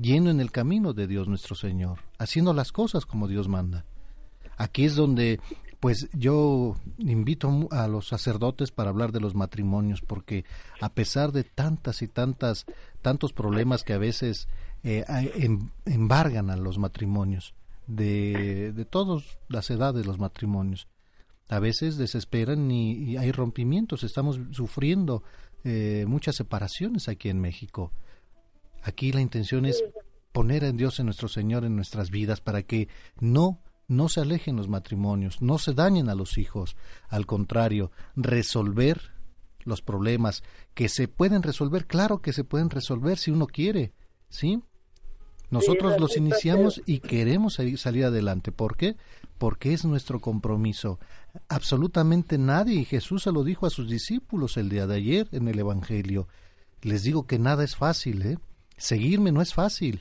yendo 0.00 0.30
en 0.30 0.40
el 0.40 0.50
camino 0.50 0.92
de 0.92 1.06
Dios 1.06 1.28
nuestro 1.28 1.54
Señor, 1.54 1.98
haciendo 2.18 2.52
las 2.52 2.72
cosas 2.72 3.06
como 3.06 3.28
Dios 3.28 3.48
manda. 3.48 3.84
Aquí 4.56 4.84
es 4.84 4.96
donde 4.96 5.40
pues 5.80 6.08
yo 6.12 6.76
invito 6.98 7.68
a 7.70 7.86
los 7.86 8.08
sacerdotes 8.08 8.72
para 8.72 8.90
hablar 8.90 9.12
de 9.12 9.20
los 9.20 9.36
matrimonios, 9.36 10.00
porque 10.00 10.44
a 10.80 10.92
pesar 10.92 11.30
de 11.30 11.44
tantas 11.44 12.02
y 12.02 12.08
tantas, 12.08 12.66
tantos 13.00 13.32
problemas 13.32 13.84
que 13.84 13.92
a 13.92 13.98
veces 13.98 14.48
eh, 14.82 15.04
em, 15.36 15.70
embargan 15.84 16.50
a 16.50 16.56
los 16.56 16.78
matrimonios, 16.78 17.54
de, 17.86 18.72
de 18.72 18.84
todas 18.84 19.24
las 19.48 19.70
edades 19.70 20.04
los 20.04 20.18
matrimonios, 20.18 20.88
a 21.48 21.58
veces 21.60 21.96
desesperan 21.96 22.70
y, 22.70 23.16
hay 23.16 23.32
rompimientos, 23.32 24.04
estamos 24.04 24.38
sufriendo 24.50 25.22
eh, 25.64 26.04
muchas 26.06 26.36
separaciones 26.36 27.08
aquí 27.08 27.30
en 27.30 27.40
México. 27.40 27.90
Aquí 28.82 29.12
la 29.12 29.20
intención 29.20 29.64
es 29.64 29.82
poner 30.38 30.64
a 30.64 30.70
Dios 30.70 31.00
en 31.00 31.06
nuestro 31.06 31.26
Señor 31.26 31.64
en 31.64 31.74
nuestras 31.74 32.12
vidas 32.12 32.40
para 32.40 32.62
que 32.62 32.86
no 33.18 33.60
no 33.88 34.08
se 34.08 34.20
alejen 34.20 34.54
los 34.54 34.68
matrimonios, 34.68 35.42
no 35.42 35.58
se 35.58 35.74
dañen 35.74 36.08
a 36.08 36.14
los 36.14 36.38
hijos, 36.38 36.76
al 37.08 37.26
contrario, 37.26 37.90
resolver 38.14 39.00
los 39.64 39.82
problemas 39.82 40.44
que 40.74 40.88
se 40.88 41.08
pueden 41.08 41.42
resolver, 41.42 41.88
claro 41.88 42.22
que 42.22 42.32
se 42.32 42.44
pueden 42.44 42.70
resolver 42.70 43.18
si 43.18 43.32
uno 43.32 43.48
quiere, 43.48 43.94
¿sí? 44.28 44.62
Nosotros 45.50 46.00
los 46.00 46.16
iniciamos 46.16 46.82
y 46.86 47.00
queremos 47.00 47.58
salir 47.76 48.04
adelante. 48.04 48.52
¿Por 48.52 48.76
qué? 48.76 48.94
Porque 49.38 49.72
es 49.72 49.84
nuestro 49.84 50.20
compromiso. 50.20 51.00
Absolutamente 51.48 52.38
nadie, 52.38 52.76
y 52.76 52.84
Jesús 52.84 53.24
se 53.24 53.32
lo 53.32 53.42
dijo 53.42 53.66
a 53.66 53.70
sus 53.70 53.90
discípulos 53.90 54.56
el 54.56 54.68
día 54.68 54.86
de 54.86 54.94
ayer 54.94 55.28
en 55.32 55.48
el 55.48 55.58
Evangelio. 55.58 56.28
Les 56.80 57.02
digo 57.02 57.26
que 57.26 57.40
nada 57.40 57.64
es 57.64 57.74
fácil, 57.74 58.22
¿eh? 58.22 58.38
Seguirme 58.76 59.32
no 59.32 59.42
es 59.42 59.54
fácil, 59.54 60.00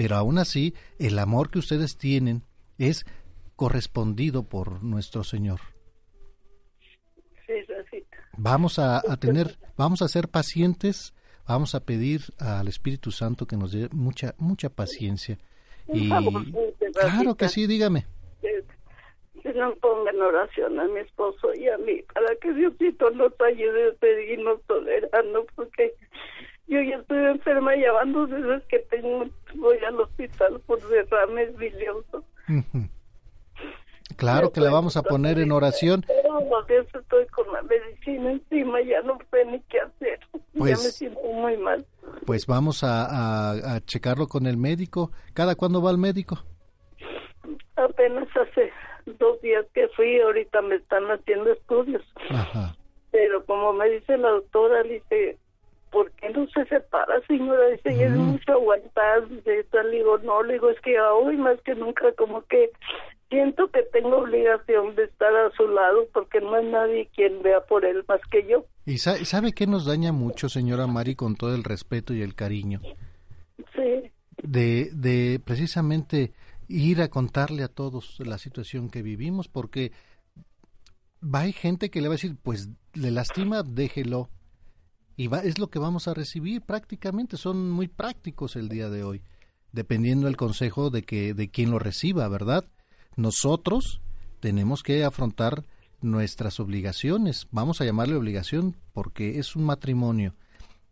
pero 0.00 0.16
aún 0.16 0.38
así 0.38 0.72
el 0.98 1.18
amor 1.18 1.50
que 1.50 1.58
ustedes 1.58 1.98
tienen 1.98 2.40
es 2.78 3.04
correspondido 3.54 4.44
por 4.44 4.82
nuestro 4.82 5.24
Señor. 5.24 5.60
Vamos 8.38 8.78
a, 8.78 8.96
a 8.96 9.16
tener, 9.20 9.58
vamos 9.76 10.00
a 10.00 10.08
ser 10.08 10.28
pacientes, 10.28 11.12
vamos 11.46 11.74
a 11.74 11.80
pedir 11.80 12.22
al 12.38 12.66
Espíritu 12.66 13.10
Santo 13.10 13.44
que 13.44 13.58
nos 13.58 13.72
dé 13.72 13.90
mucha, 13.92 14.34
mucha 14.38 14.70
paciencia. 14.70 15.36
Y 15.92 16.08
claro 16.08 17.34
que 17.36 17.50
sí, 17.50 17.66
dígame. 17.66 18.06
Que, 18.40 18.64
que 19.42 19.52
nos 19.52 19.76
pongan 19.80 20.18
oración 20.18 20.80
a 20.80 20.88
mi 20.88 21.00
esposo 21.00 21.52
y 21.52 21.68
a 21.68 21.76
mí 21.76 22.00
para 22.14 22.34
que 22.36 22.54
Diosito 22.54 23.10
nos 23.10 23.38
ayude 23.38 23.90
a 23.90 23.94
seguirnos 24.00 24.62
tolerando 24.62 25.44
porque 25.54 25.94
yo 26.70 26.80
ya 26.80 26.96
estoy 26.96 27.18
enferma 27.26 27.76
ya 27.76 27.92
dos 28.06 28.30
veces 28.30 28.62
que 28.68 28.78
tengo, 28.90 29.26
voy 29.56 29.76
al 29.86 30.00
hospital 30.00 30.60
por 30.66 30.80
derrames 30.88 31.54
biliosos. 31.56 32.24
Ujú. 32.48 32.88
Claro 34.16 34.52
que 34.52 34.60
la 34.60 34.70
vamos 34.70 34.96
a 34.96 35.02
poner 35.02 35.38
en 35.38 35.52
oración. 35.52 36.04
Días 36.68 36.86
estoy 36.94 37.26
con 37.28 37.52
la 37.52 37.62
medicina 37.62 38.30
encima, 38.32 38.80
ya 38.82 39.00
no 39.02 39.18
sé 39.30 39.44
ni 39.46 39.60
qué 39.62 39.80
hacer. 39.80 40.20
ya 40.32 40.40
Pues- 40.58 40.84
me 40.84 40.90
siento 40.90 41.20
muy 41.22 41.56
mal. 41.56 41.84
Pues 42.26 42.46
vamos 42.46 42.84
a, 42.84 43.04
a- 43.06 43.74
a 43.76 43.80
checarlo 43.80 44.26
con 44.28 44.46
el 44.46 44.56
médico. 44.56 45.10
¿Cada 45.34 45.54
cuándo 45.56 45.82
va 45.82 45.90
al 45.90 45.98
médico? 45.98 46.38
Apenas 47.76 48.28
hace 48.36 48.70
dos 49.18 49.40
días 49.42 49.64
que 49.74 49.88
fui, 49.96 50.20
ahorita 50.20 50.60
me 50.62 50.76
están 50.76 51.04
haciendo 51.10 51.50
estudios. 51.52 52.02
Ajá. 52.30 52.76
Pero 53.10 53.44
como 53.46 53.72
me 53.72 53.88
dice 53.88 54.16
la 54.18 54.28
doctora, 54.30 54.82
dice, 54.82 55.38
¿por 55.90 56.10
qué 56.12 56.30
no 56.30 56.46
se 56.48 56.64
separa, 56.66 57.20
señora? 57.26 57.68
Dice, 57.68 57.92
y 57.94 58.02
es 58.02 58.12
mucho 58.12 58.52
aguantar. 58.52 59.28
Dice, 59.28 59.64
le 59.84 59.96
digo, 59.96 60.18
no, 60.18 60.42
le 60.42 60.54
digo, 60.54 60.70
es 60.70 60.80
que 60.80 60.98
hoy 61.00 61.36
más 61.36 61.60
que 61.62 61.74
nunca 61.74 62.12
como 62.16 62.42
que 62.46 62.70
siento 63.28 63.70
que 63.70 63.82
tengo 63.92 64.18
obligación 64.18 64.94
de 64.96 65.04
estar 65.04 65.34
a 65.34 65.50
su 65.52 65.68
lado 65.68 66.08
porque 66.12 66.40
no 66.40 66.54
hay 66.54 66.66
nadie 66.66 67.08
quien 67.14 67.42
vea 67.42 67.60
por 67.60 67.84
él 67.84 68.04
más 68.08 68.20
que 68.30 68.46
yo. 68.48 68.64
¿Y 68.86 68.98
sa- 68.98 69.24
sabe 69.24 69.52
qué 69.52 69.66
nos 69.66 69.86
daña 69.86 70.10
mucho, 70.12 70.48
señora 70.48 70.86
Mari, 70.86 71.14
con 71.14 71.36
todo 71.36 71.54
el 71.54 71.62
respeto 71.64 72.12
y 72.14 72.22
el 72.22 72.34
cariño? 72.34 72.80
Sí, 73.74 74.10
De, 74.42 74.90
de 74.92 75.38
precisamente 75.44 76.32
ir 76.66 77.02
a 77.02 77.08
contarle 77.08 77.62
a 77.62 77.68
todos 77.68 78.18
la 78.20 78.38
situación 78.38 78.90
que 78.90 79.02
vivimos, 79.02 79.48
porque 79.48 79.92
va 81.22 81.40
hay 81.40 81.52
gente 81.52 81.90
que 81.90 82.00
le 82.00 82.08
va 82.08 82.14
a 82.14 82.16
decir, 82.16 82.36
pues 82.42 82.68
le 82.94 83.10
lastima, 83.10 83.62
déjelo. 83.62 84.28
Y 85.20 85.26
va, 85.26 85.40
es 85.40 85.58
lo 85.58 85.68
que 85.68 85.78
vamos 85.78 86.08
a 86.08 86.14
recibir 86.14 86.62
prácticamente, 86.62 87.36
son 87.36 87.70
muy 87.70 87.88
prácticos 87.88 88.56
el 88.56 88.70
día 88.70 88.88
de 88.88 89.04
hoy, 89.04 89.22
dependiendo 89.70 90.24
del 90.24 90.38
consejo 90.38 90.88
de 90.88 91.02
que 91.02 91.34
de 91.34 91.50
quien 91.50 91.70
lo 91.70 91.78
reciba, 91.78 92.26
¿verdad? 92.28 92.64
Nosotros 93.16 94.00
tenemos 94.40 94.82
que 94.82 95.04
afrontar 95.04 95.66
nuestras 96.00 96.58
obligaciones, 96.58 97.48
vamos 97.50 97.82
a 97.82 97.84
llamarle 97.84 98.16
obligación 98.16 98.78
porque 98.94 99.38
es 99.38 99.56
un 99.56 99.64
matrimonio. 99.64 100.36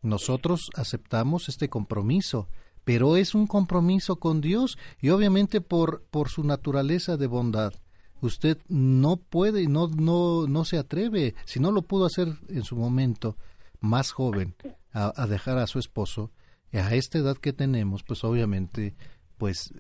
Nosotros 0.03 0.69
aceptamos 0.75 1.49
este 1.49 1.71
compromiso, 1.71 2.51
pero 2.85 3.17
es 3.17 3.35
un 3.35 3.47
compromiso 3.47 4.17
con 4.17 4.43
Dios 4.43 4.77
y 5.01 5.09
obviamente 5.09 5.63
por, 5.63 6.03
por 6.11 6.29
su 6.29 6.45
naturaleza 6.45 7.17
de 7.17 7.29
bondad. 7.29 7.73
Usted 8.21 8.59
no 8.69 9.17
puede, 9.17 9.69
no, 9.69 9.89
no, 9.89 10.47
no 10.47 10.67
se 10.67 10.77
atreve, 10.77 11.35
si 11.47 11.61
no 11.61 11.73
lo 11.73 11.81
pudo 11.81 12.05
hacer 12.05 12.29
en 12.51 12.65
su 12.65 12.77
momento 12.77 13.39
más 13.81 14.13
joven, 14.13 14.55
a, 14.93 15.13
a 15.17 15.27
dejar 15.27 15.59
a 15.59 15.67
su 15.67 15.79
esposo, 15.79 16.31
a 16.73 16.95
esta 16.95 17.19
edad 17.19 17.37
que 17.37 17.53
tenemos, 17.53 18.03
pues 18.03 18.25
obviamente, 18.25 18.95
pues, 19.39 19.73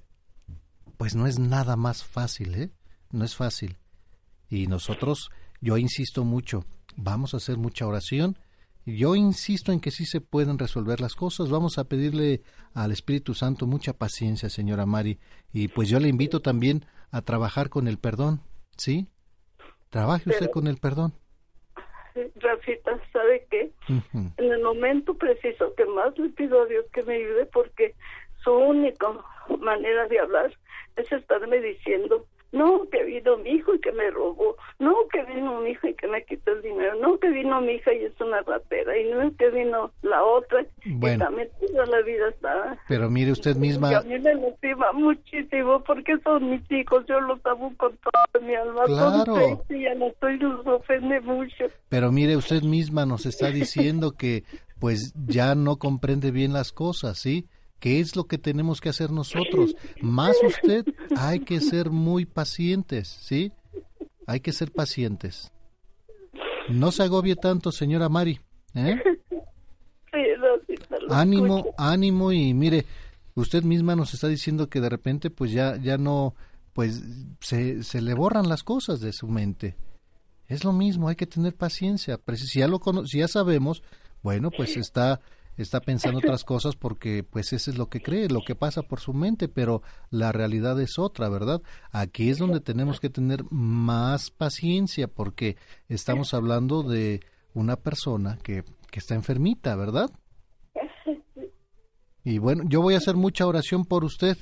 pues 0.97 1.15
no 1.15 1.27
es 1.27 1.39
nada 1.39 1.77
más 1.77 2.05
fácil, 2.05 2.55
¿eh? 2.55 2.71
No 3.11 3.25
es 3.25 3.37
fácil. 3.37 3.77
Y 4.49 4.67
nosotros, 4.67 5.31
yo 5.61 5.77
insisto 5.77 6.25
mucho, 6.25 6.65
vamos 6.97 7.35
a 7.35 7.39
hacer 7.39 7.59
mucha 7.59 7.87
oración. 7.87 8.39
Yo 8.87 9.15
insisto 9.15 9.73
en 9.73 9.81
que 9.81 9.91
sí 9.91 10.07
se 10.07 10.23
pueden 10.23 10.59
resolver 10.59 11.01
las 11.01 11.15
cosas. 11.15 11.51
Vamos 11.51 11.77
a 11.77 11.85
pedirle 11.85 12.43
al 12.73 12.91
Espíritu 12.91 13.35
Santo 13.35 13.67
mucha 13.67 13.93
paciencia, 13.93 14.49
señora 14.49 14.87
Mari. 14.87 15.19
Y 15.53 15.69
pues 15.69 15.91
yo 15.91 16.01
le 16.01 16.09
invito 16.09 16.41
también 16.41 16.87
a 17.11 17.21
trabajar 17.21 17.69
con 17.69 17.87
el 17.87 17.99
perdón, 17.99 18.41
¿sí? 18.77 19.09
Trabaje 19.91 20.31
usted 20.31 20.51
con 20.51 20.67
el 20.67 20.79
perdón. 20.79 21.15
Rafita, 22.37 22.99
¿sabe 23.13 23.47
qué? 23.51 23.71
En 23.89 24.53
el 24.53 24.63
momento 24.63 25.15
preciso 25.15 25.75
que 25.75 25.85
más 25.85 26.17
le 26.19 26.29
pido 26.31 26.63
a 26.63 26.67
Dios 26.67 26.85
que 26.93 27.03
me 27.03 27.17
ayude 27.17 27.47
porque 27.47 27.95
su 28.43 28.53
única 28.53 29.07
manera 29.61 30.07
de 30.07 30.19
hablar 30.19 30.53
es 30.97 31.11
estarme 31.13 31.61
diciendo 31.61 32.25
no 32.53 32.83
que 32.91 33.05
vino 33.05 33.37
mi 33.39 33.51
hijo 33.51 33.75
y 33.75 33.81
que 33.81 33.93
me 33.93 34.11
robó 34.11 34.57
no 34.79 34.95
que 35.13 35.23
vino 35.25 35.61
mi 35.61 35.71
hijo 35.71 35.87
y 35.89 35.95
que 35.95 36.07
me 36.09 36.25
quitó 36.25 36.53
el 36.53 36.63
dinero 36.63 36.95
no 36.97 37.19
que 37.19 37.29
vino 37.31 37.61
mi 37.61 37.73
hija 37.73 37.93
y 37.93 38.05
es 38.05 38.21
una 38.21 38.41
ratera 38.43 38.97
y 38.99 39.11
no 39.11 39.35
que 39.37 39.51
vino 39.51 39.91
la 40.03 40.23
otra 40.25 40.65
Bueno. 40.87 41.17
y 41.17 41.19
también 41.19 41.49
toda 41.61 41.87
la 41.87 42.01
vida 42.03 42.29
está 42.31 42.79
Pero 42.89 43.11
mire 43.11 43.33
usted 43.33 43.55
y 43.57 43.59
misma, 43.61 43.99
a 43.99 44.03
mí 44.03 44.19
me 44.19 44.35
lastima 44.35 44.93
muchísimo 44.93 45.83
porque 45.85 46.17
son 46.25 46.51
mis 46.51 46.71
hijos 46.71 47.05
yo 47.07 47.21
los 47.21 47.45
amo 47.45 47.75
con 47.77 47.97
toda 47.99 48.47
mi 48.47 48.55
alma 48.55 48.85
Claro. 48.87 49.25
son 49.27 49.77
y 49.77 49.85
no 49.99 50.07
estoy 50.07 50.39
los 50.39 50.67
ofende 50.67 51.21
mucho 51.21 51.67
pero 51.89 52.11
mire 52.13 52.37
usted 52.37 52.63
misma 52.63 53.05
nos 53.07 53.27
está 53.27 53.51
diciendo 53.51 54.13
que 54.13 54.45
pues 54.81 55.13
ya 55.27 55.55
no 55.57 55.77
comprende 55.77 56.31
bien 56.31 56.53
las 56.53 56.71
cosas, 56.73 57.19
¿sí? 57.19 57.47
¿Qué 57.81 58.01
es 58.01 58.17
lo 58.17 58.25
que 58.25 58.39
tenemos 58.39 58.81
que 58.81 58.89
hacer 58.89 59.11
nosotros? 59.13 59.77
Más 60.01 60.37
usted, 60.45 60.85
hay 61.17 61.41
que 61.41 61.61
ser 61.61 61.91
muy 61.91 62.27
pacientes, 62.27 63.09
¿sí? 63.09 63.53
Hay 64.27 64.41
que 64.41 64.53
ser 64.53 64.73
pacientes. 64.73 65.53
No 66.69 66.91
se 66.93 67.03
agobie 67.05 67.37
tanto, 67.37 67.71
señora 67.73 68.09
Mari. 68.09 68.41
¿eh? 68.75 68.97
sí, 70.13 70.19
Ánimo, 71.09 71.59
escucho. 71.59 71.75
ánimo 71.79 72.33
y 72.33 72.53
mire, 72.55 72.85
usted 73.35 73.63
misma 73.63 73.97
nos 73.97 74.13
está 74.15 74.29
diciendo 74.29 74.69
que 74.69 74.81
de 74.81 74.89
repente 74.89 75.31
pues 75.31 75.53
ya, 75.53 75.77
ya 75.77 75.97
no, 75.99 76.35
pues 76.73 77.03
se, 77.41 77.83
se 77.85 78.03
le 78.03 78.15
borran 78.15 78.49
las 78.49 78.63
cosas 78.65 79.01
de 79.01 79.13
su 79.13 79.29
mente. 79.29 79.77
Es 80.49 80.65
lo 80.65 80.73
mismo, 80.73 81.09
hay 81.09 81.17
que 81.17 81.27
tener 81.27 81.55
paciencia. 81.55 82.19
Si 82.35 82.59
ya 82.59 82.69
lo 82.69 82.81
cono- 82.81 83.07
si 83.07 83.19
ya 83.19 83.29
sabemos, 83.29 83.83
bueno, 84.23 84.51
pues 84.51 84.77
está 84.77 85.21
está 85.63 85.81
pensando 85.81 86.19
otras 86.19 86.45
cosas 86.45 86.77
porque 86.77 87.25
pues 87.25 87.53
eso 87.53 87.71
es 87.71 87.79
lo 87.79 87.89
que 87.89 88.01
cree, 88.01 88.29
lo 88.29 88.43
que 88.43 88.55
pasa 88.55 88.83
por 88.83 89.01
su 89.01 89.13
mente, 89.13 89.49
pero 89.49 89.83
la 90.11 90.33
realidad 90.33 90.81
es 90.81 90.99
otra, 90.99 91.29
¿verdad? 91.29 91.61
Aquí 91.91 92.31
es 92.31 92.39
donde 92.39 92.61
tenemos 92.61 93.01
que 93.01 93.11
tener 93.11 93.45
más 93.51 94.31
paciencia 94.31 95.09
porque 95.09 95.57
estamos 95.89 96.35
hablando 96.35 96.83
de 96.83 97.21
una 97.55 97.77
persona 97.77 98.39
que, 98.43 98.65
que 98.91 98.99
está 98.99 99.15
enfermita, 99.15 99.77
¿verdad? 99.77 100.11
Y 102.25 102.39
bueno, 102.39 102.65
yo 102.67 102.83
voy 102.83 102.93
a 102.93 102.99
hacer 102.99 103.15
mucha 103.15 103.47
oración 103.47 103.87
por 103.87 104.05
usted. 104.05 104.37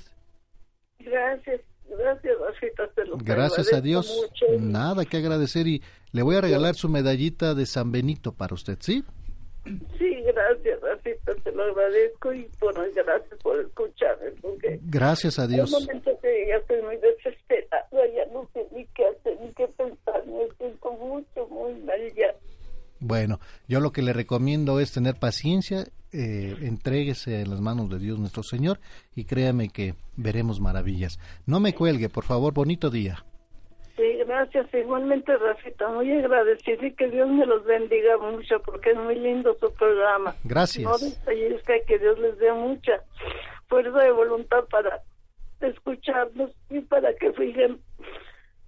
Gracias, 0.99 1.61
gracias, 1.89 2.35
Rafita, 2.41 2.89
te 2.97 3.05
lo 3.05 3.17
Gracias 3.19 3.73
a 3.73 3.81
Dios. 3.81 4.13
mucho. 4.23 4.61
Nada 4.61 5.05
que 5.05 5.19
agradecer 5.19 5.69
y 5.69 5.83
le 6.11 6.23
voy 6.23 6.35
a 6.35 6.41
regalar 6.41 6.75
su 6.75 6.89
medallita 6.89 7.55
de 7.55 7.65
San 7.65 7.93
Benito 7.93 8.33
para 8.33 8.55
usted, 8.55 8.79
¿sí? 8.81 9.05
Sí, 9.99 10.15
gracias, 10.27 10.81
Rafita, 10.81 11.35
te 11.43 11.53
lo 11.53 11.65
agradezco 11.65 12.33
y 12.33 12.49
bueno, 12.61 12.81
gracias 12.95 13.41
por 13.43 13.59
escucharme, 13.61 14.31
porque 14.41 14.79
Gracias 14.85 15.39
a 15.39 15.43
hay 15.43 15.49
Dios. 15.49 15.71
momentos 15.71 16.19
que 16.23 16.47
ya 16.49 16.57
estoy 16.57 16.83
muy 16.83 16.97
desesperada, 16.97 17.87
ya 17.93 18.33
no 18.33 18.49
sé 18.53 18.67
ni 18.75 18.85
qué 18.95 19.07
hacer, 19.07 19.39
ni 19.41 19.53
qué 19.55 19.67
pensar, 19.69 20.25
me 20.27 20.47
siento 20.59 20.93
mucho, 20.93 21.47
muy 21.49 21.75
mal 21.83 22.01
ya. 22.15 22.35
Bueno, 23.01 23.41
yo 23.69 23.81
lo 23.81 23.93
que 23.93 24.03
le 24.03 24.13
recomiendo 24.13 24.81
es 24.81 24.93
tener 24.93 25.17
paciencia, 25.17 25.85
eh, 26.13 26.55
entréguese 26.63 27.41
en 27.43 27.51
las 27.51 27.61
manos 27.61 27.91
de 27.91 27.99
Dios 27.99 28.19
nuestro 28.19 28.43
Señor 28.43 28.81
y 29.15 29.25
créame 29.25 29.69
que 29.69 29.95
veremos 30.17 30.61
maravillas. 30.61 31.19
No 31.45 31.61
me 31.61 31.75
cuelgue, 31.75 32.09
por 32.09 32.25
favor, 32.25 32.55
bonito 32.55 32.89
día. 32.91 33.25
Sí, 33.97 34.19
gracias, 34.27 34.67
igualmente, 34.75 35.35
Rafita, 35.37 35.89
muy 35.89 36.13
agradecida 36.13 36.87
y 36.87 36.93
que 36.93 37.09
Dios 37.09 37.29
me 37.31 37.47
los 37.47 37.65
bendiga 37.65 38.19
mucho, 38.19 38.61
porque 38.61 38.91
es 38.91 38.99
muy 38.99 39.15
lindo 39.15 39.57
su 39.59 39.73
programa. 39.73 40.35
Gracias. 40.45 40.85
No 40.85 40.99
desfallezca, 40.99 41.73
que 41.87 41.99
Dios 41.99 42.19
les 42.19 42.39
dé 42.39 42.53
mucha 42.53 43.03
fuerza 43.69 43.99
de 43.99 44.13
voluntad 44.13 44.65
para 44.71 45.03
escucharnos 45.61 46.51
y 46.69 46.81
para 46.81 47.15
que 47.15 47.33
sigan 47.33 47.81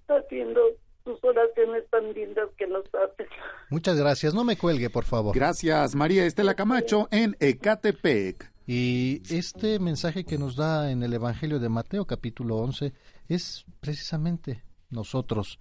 haciendo 0.07 0.61
sus 1.03 1.23
oraciones 1.23 1.83
tan 1.91 2.11
lindas 2.13 2.49
que 2.57 2.65
nos 2.65 2.85
hacen. 2.87 3.27
Muchas 3.69 3.97
gracias, 3.99 4.33
no 4.33 4.43
me 4.43 4.57
cuelgue, 4.57 4.89
por 4.89 5.05
favor. 5.05 5.35
Gracias, 5.35 5.95
María 5.95 6.25
Estela 6.25 6.55
Camacho 6.55 7.07
en 7.11 7.35
Ecatepec. 7.39 8.51
Y 8.65 9.21
este 9.29 9.79
mensaje 9.79 10.25
que 10.25 10.37
nos 10.37 10.55
da 10.55 10.91
en 10.91 11.01
el 11.03 11.13
Evangelio 11.13 11.59
de 11.59 11.69
Mateo 11.69 12.05
capítulo 12.05 12.57
11 12.57 12.93
es 13.27 13.65
precisamente 13.79 14.63
nosotros. 14.89 15.59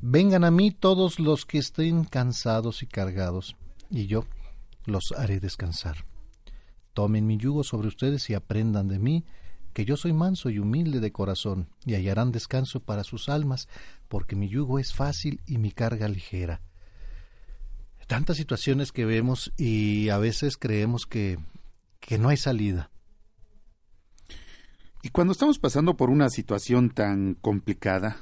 Vengan 0.00 0.44
a 0.44 0.50
mí 0.50 0.70
todos 0.70 1.18
los 1.18 1.46
que 1.46 1.58
estén 1.58 2.04
cansados 2.04 2.82
y 2.82 2.86
cargados, 2.86 3.56
y 3.90 4.06
yo 4.06 4.24
los 4.86 5.12
haré 5.16 5.40
descansar. 5.40 6.04
Tomen 6.92 7.26
mi 7.26 7.36
yugo 7.36 7.64
sobre 7.64 7.88
ustedes 7.88 8.28
y 8.30 8.34
aprendan 8.34 8.88
de 8.88 8.98
mí, 8.98 9.24
que 9.72 9.84
yo 9.84 9.96
soy 9.96 10.12
manso 10.12 10.50
y 10.50 10.58
humilde 10.58 11.00
de 11.00 11.12
corazón, 11.12 11.68
y 11.84 11.94
hallarán 11.94 12.32
descanso 12.32 12.80
para 12.80 13.04
sus 13.04 13.28
almas, 13.28 13.68
porque 14.08 14.36
mi 14.36 14.48
yugo 14.48 14.78
es 14.78 14.94
fácil 14.94 15.40
y 15.46 15.58
mi 15.58 15.72
carga 15.72 16.08
ligera. 16.08 16.60
tantas 18.06 18.36
situaciones 18.36 18.92
que 18.92 19.06
vemos 19.06 19.52
y 19.56 20.10
a 20.10 20.18
veces 20.18 20.58
creemos 20.58 21.06
que, 21.06 21.38
que 22.00 22.18
no 22.18 22.28
hay 22.28 22.36
salida. 22.36 22.90
Y 25.02 25.08
cuando 25.08 25.32
estamos 25.32 25.58
pasando 25.58 25.96
por 25.96 26.10
una 26.10 26.28
situación 26.28 26.90
tan 26.90 27.34
complicada, 27.34 28.18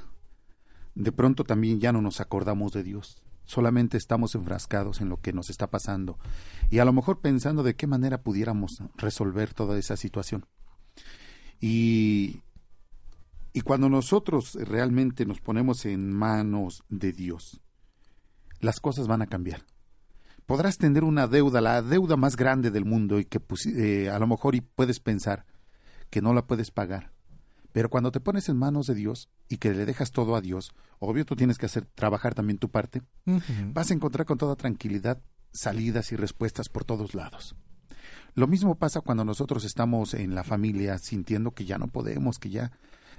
de 0.95 1.11
pronto 1.11 1.43
también 1.43 1.79
ya 1.79 1.91
no 1.91 2.01
nos 2.01 2.19
acordamos 2.19 2.71
de 2.73 2.83
Dios. 2.83 3.21
Solamente 3.45 3.97
estamos 3.97 4.35
enfrascados 4.35 5.01
en 5.01 5.09
lo 5.09 5.17
que 5.17 5.33
nos 5.33 5.49
está 5.49 5.69
pasando 5.69 6.17
y 6.69 6.79
a 6.79 6.85
lo 6.85 6.93
mejor 6.93 7.19
pensando 7.19 7.61
de 7.63 7.75
qué 7.75 7.87
manera 7.87 8.21
pudiéramos 8.21 8.81
resolver 8.95 9.53
toda 9.53 9.77
esa 9.77 9.97
situación. 9.97 10.45
Y, 11.59 12.41
y 13.51 13.61
cuando 13.61 13.89
nosotros 13.89 14.55
realmente 14.55 15.25
nos 15.25 15.41
ponemos 15.41 15.85
en 15.85 16.11
manos 16.11 16.83
de 16.89 17.11
Dios, 17.11 17.61
las 18.59 18.79
cosas 18.79 19.07
van 19.07 19.21
a 19.21 19.27
cambiar. 19.27 19.65
Podrás 20.45 20.77
tener 20.77 21.03
una 21.03 21.27
deuda, 21.27 21.61
la 21.61 21.81
deuda 21.81 22.17
más 22.17 22.35
grande 22.35 22.69
del 22.69 22.85
mundo 22.85 23.19
y 23.19 23.25
que 23.25 23.41
eh, 23.77 24.09
a 24.09 24.19
lo 24.19 24.27
mejor 24.27 24.55
y 24.55 24.61
puedes 24.61 24.99
pensar 24.99 25.45
que 26.09 26.21
no 26.21 26.33
la 26.33 26.45
puedes 26.45 26.71
pagar. 26.71 27.12
Pero 27.73 27.89
cuando 27.89 28.11
te 28.11 28.21
pones 28.21 28.47
en 28.47 28.57
manos 28.57 28.87
de 28.87 28.95
Dios 28.95 29.29
y 29.49 29.57
que 29.57 29.73
le 29.73 29.85
dejas 29.85 30.11
todo 30.11 30.35
a 30.35 30.41
Dios, 30.41 30.71
obvio 30.99 31.25
tú 31.25 31.35
tienes 31.35 31.57
que 31.57 31.65
hacer 31.65 31.85
trabajar 31.85 32.33
también 32.33 32.59
tu 32.59 32.69
parte, 32.69 33.01
vas 33.73 33.91
a 33.91 33.93
encontrar 33.93 34.25
con 34.25 34.37
toda 34.37 34.55
tranquilidad 34.55 35.21
salidas 35.51 36.11
y 36.11 36.15
respuestas 36.15 36.69
por 36.69 36.85
todos 36.85 37.13
lados. 37.13 37.55
Lo 38.35 38.47
mismo 38.47 38.75
pasa 38.75 39.01
cuando 39.01 39.25
nosotros 39.25 39.65
estamos 39.65 40.13
en 40.13 40.33
la 40.33 40.43
familia 40.43 40.97
sintiendo 40.97 41.51
que 41.51 41.65
ya 41.65 41.77
no 41.77 41.87
podemos, 41.87 42.39
que 42.39 42.49
ya 42.49 42.71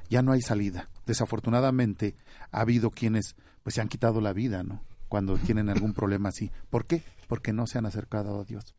ya 0.09 0.23
no 0.23 0.33
hay 0.33 0.41
salida. 0.41 0.89
Desafortunadamente 1.07 2.17
ha 2.51 2.61
habido 2.61 2.91
quienes 2.91 3.37
pues 3.63 3.75
se 3.75 3.81
han 3.81 3.89
quitado 3.89 4.21
la 4.21 4.33
vida, 4.33 4.63
¿no? 4.63 4.83
Cuando 5.09 5.39
tienen 5.39 5.69
algún 5.69 5.93
problema 5.95 6.29
así. 6.31 6.51
¿Por 6.71 6.87
qué? 6.87 7.03
Porque 7.29 7.53
no 7.53 7.67
se 7.67 7.79
han 7.79 7.87
acercado 7.87 8.41
a 8.41 8.45
Dios. 8.45 8.75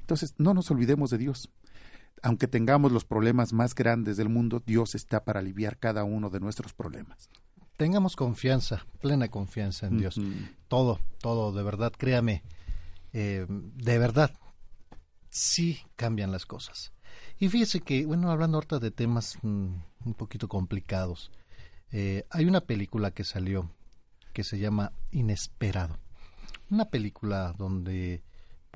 Entonces, 0.00 0.34
no 0.38 0.54
nos 0.54 0.70
olvidemos 0.70 1.10
de 1.10 1.18
Dios. 1.18 1.50
Aunque 2.22 2.48
tengamos 2.48 2.92
los 2.92 3.04
problemas 3.04 3.52
más 3.52 3.74
grandes 3.74 4.16
del 4.16 4.28
mundo, 4.28 4.62
Dios 4.64 4.94
está 4.94 5.24
para 5.24 5.40
aliviar 5.40 5.78
cada 5.78 6.04
uno 6.04 6.30
de 6.30 6.40
nuestros 6.40 6.72
problemas. 6.72 7.28
Tengamos 7.76 8.16
confianza, 8.16 8.86
plena 9.00 9.28
confianza 9.28 9.86
en 9.86 9.98
Dios. 9.98 10.18
Todo, 10.68 10.98
todo, 11.20 11.52
de 11.52 11.62
verdad, 11.62 11.92
créame, 11.96 12.42
eh, 13.12 13.46
de 13.48 13.98
verdad, 13.98 14.32
sí 15.28 15.80
cambian 15.94 16.32
las 16.32 16.46
cosas. 16.46 16.92
Y 17.38 17.48
fíjese 17.48 17.80
que, 17.80 18.06
bueno, 18.06 18.30
hablando 18.30 18.56
ahorita 18.56 18.78
de 18.78 18.90
temas 18.90 19.38
mm, 19.42 19.74
un 20.06 20.14
poquito 20.14 20.48
complicados, 20.48 21.30
eh, 21.92 22.24
hay 22.30 22.46
una 22.46 22.62
película 22.62 23.10
que 23.10 23.24
salió 23.24 23.70
que 24.32 24.44
se 24.44 24.58
llama 24.58 24.92
Inesperado. 25.10 25.98
Una 26.70 26.86
película 26.86 27.54
donde, 27.56 28.22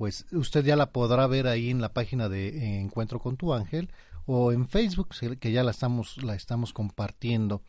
pues, 0.01 0.25
usted 0.31 0.65
ya 0.65 0.75
la 0.75 0.91
podrá 0.91 1.27
ver 1.27 1.45
ahí 1.45 1.69
en 1.69 1.79
la 1.79 1.93
página 1.93 2.27
de 2.27 2.79
Encuentro 2.79 3.19
con 3.19 3.37
tu 3.37 3.53
ángel 3.53 3.91
o 4.25 4.51
en 4.51 4.67
Facebook, 4.67 5.09
que 5.39 5.51
ya 5.51 5.63
la 5.63 5.69
estamos, 5.69 6.23
la 6.23 6.33
estamos 6.33 6.73
compartiendo, 6.73 7.61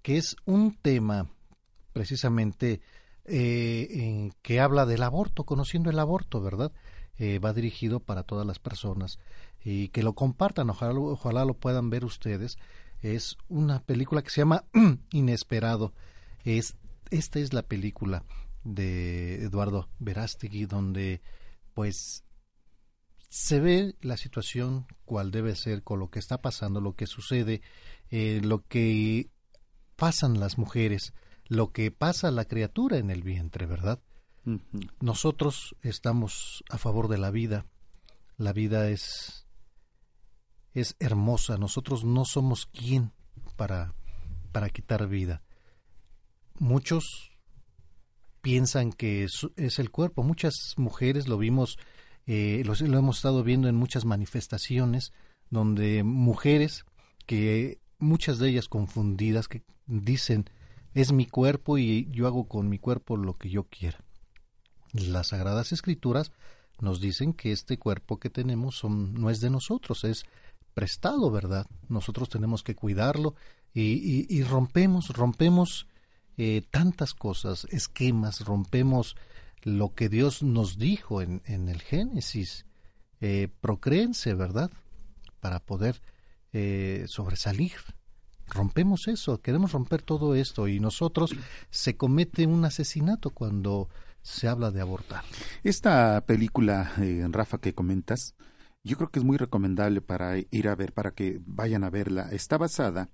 que 0.00 0.16
es 0.16 0.36
un 0.44 0.76
tema 0.76 1.26
precisamente 1.92 2.80
eh, 3.24 3.88
en 3.90 4.32
que 4.42 4.60
habla 4.60 4.86
del 4.86 5.02
aborto, 5.02 5.42
conociendo 5.42 5.90
el 5.90 5.98
aborto, 5.98 6.40
¿verdad? 6.40 6.70
Eh, 7.18 7.40
va 7.40 7.52
dirigido 7.52 7.98
para 7.98 8.22
todas 8.22 8.46
las 8.46 8.60
personas 8.60 9.18
y 9.64 9.88
que 9.88 10.04
lo 10.04 10.12
compartan, 10.12 10.70
ojalá, 10.70 10.96
ojalá 11.00 11.44
lo 11.44 11.54
puedan 11.54 11.90
ver 11.90 12.04
ustedes. 12.04 12.58
Es 13.02 13.38
una 13.48 13.80
película 13.80 14.22
que 14.22 14.30
se 14.30 14.42
llama 14.42 14.62
Inesperado. 15.10 15.92
Es, 16.44 16.76
esta 17.10 17.40
es 17.40 17.52
la 17.52 17.62
película 17.62 18.22
de 18.62 19.42
Eduardo 19.42 19.88
Verástegui 19.98 20.66
donde 20.66 21.20
pues 21.76 22.24
se 23.28 23.60
ve 23.60 23.96
la 24.00 24.16
situación 24.16 24.86
cual 25.04 25.30
debe 25.30 25.54
ser 25.54 25.82
con 25.82 26.00
lo 26.00 26.08
que 26.08 26.18
está 26.18 26.40
pasando, 26.40 26.80
lo 26.80 26.96
que 26.96 27.06
sucede, 27.06 27.60
eh, 28.08 28.40
lo 28.42 28.66
que 28.66 29.28
pasan 29.94 30.40
las 30.40 30.56
mujeres, 30.56 31.12
lo 31.48 31.72
que 31.72 31.90
pasa 31.90 32.28
a 32.28 32.30
la 32.30 32.46
criatura 32.46 32.96
en 32.96 33.10
el 33.10 33.22
vientre, 33.22 33.66
¿verdad? 33.66 34.00
Nosotros 35.00 35.76
estamos 35.82 36.64
a 36.70 36.78
favor 36.78 37.08
de 37.08 37.18
la 37.18 37.30
vida. 37.30 37.66
La 38.38 38.54
vida 38.54 38.88
es 38.88 39.46
es 40.72 40.96
hermosa. 40.98 41.58
Nosotros 41.58 42.04
no 42.04 42.24
somos 42.24 42.64
quien 42.64 43.12
para 43.56 43.94
para 44.50 44.70
quitar 44.70 45.08
vida. 45.08 45.42
Muchos 46.58 47.35
piensan 48.46 48.92
que 48.92 49.24
es, 49.24 49.78
el 49.80 49.90
cuerpo. 49.90 50.22
Muchas 50.22 50.74
mujeres 50.76 51.26
lo 51.26 51.36
vimos, 51.36 51.80
eh, 52.28 52.62
lo, 52.64 52.74
hemos 52.96 53.16
estado 53.16 53.42
viendo 53.42 53.68
en 53.68 53.74
muchas 53.74 54.04
manifestaciones 54.04 55.12
donde 55.50 56.04
mujeres 56.04 56.84
que 57.26 57.80
muchas 57.98 58.38
de 58.38 58.50
ellas 58.50 58.68
confundidas 58.68 59.48
que 59.48 59.64
dicen 59.86 60.48
es 60.94 61.10
mi 61.10 61.26
cuerpo 61.26 61.76
y 61.76 62.08
yo 62.12 62.28
hago 62.28 62.46
con 62.46 62.68
mi 62.68 62.78
cuerpo 62.78 63.16
lo 63.16 63.34
que 63.34 63.50
yo 63.50 63.64
quiera. 63.64 63.98
Las 64.92 65.30
Sagradas 65.30 65.72
Escrituras 65.72 66.30
nos 66.78 67.00
dicen 67.00 67.32
que 67.32 67.50
este 67.50 67.80
cuerpo 67.80 68.20
que 68.20 68.30
tenemos 68.30 68.84
no 68.84 69.28
es 69.28 69.40
de 69.40 69.50
nosotros, 69.50 70.04
es 70.04 70.24
prestado, 70.72 71.32
¿verdad? 71.32 71.66
Nosotros 71.88 72.28
tenemos 72.28 72.62
que 72.62 72.76
cuidarlo 72.76 73.34
y, 73.74 74.40
rompemos, 74.44 75.08
rompemos 75.08 75.88
eh, 76.36 76.62
tantas 76.70 77.14
cosas, 77.14 77.66
esquemas, 77.70 78.44
rompemos 78.44 79.16
lo 79.62 79.94
que 79.94 80.08
Dios 80.08 80.42
nos 80.42 80.78
dijo 80.78 81.22
en, 81.22 81.42
en 81.44 81.68
el 81.68 81.80
Génesis. 81.80 82.66
Eh, 83.20 83.48
procréense, 83.60 84.34
¿verdad? 84.34 84.70
Para 85.40 85.60
poder 85.60 86.00
eh, 86.52 87.04
sobresalir. 87.08 87.72
Rompemos 88.48 89.08
eso, 89.08 89.40
queremos 89.40 89.72
romper 89.72 90.02
todo 90.02 90.34
esto 90.36 90.68
y 90.68 90.78
nosotros 90.78 91.34
se 91.70 91.96
comete 91.96 92.46
un 92.46 92.64
asesinato 92.64 93.30
cuando 93.30 93.88
se 94.22 94.46
habla 94.46 94.70
de 94.70 94.80
abortar. 94.80 95.24
Esta 95.64 96.24
película, 96.26 96.92
eh, 97.00 97.26
Rafa, 97.28 97.58
que 97.58 97.74
comentas, 97.74 98.36
yo 98.84 98.96
creo 98.96 99.10
que 99.10 99.18
es 99.18 99.24
muy 99.24 99.36
recomendable 99.36 100.00
para 100.00 100.38
ir 100.38 100.68
a 100.68 100.76
ver, 100.76 100.92
para 100.92 101.10
que 101.10 101.40
vayan 101.44 101.82
a 101.82 101.90
verla. 101.90 102.28
Está 102.30 102.56
basada 102.56 103.10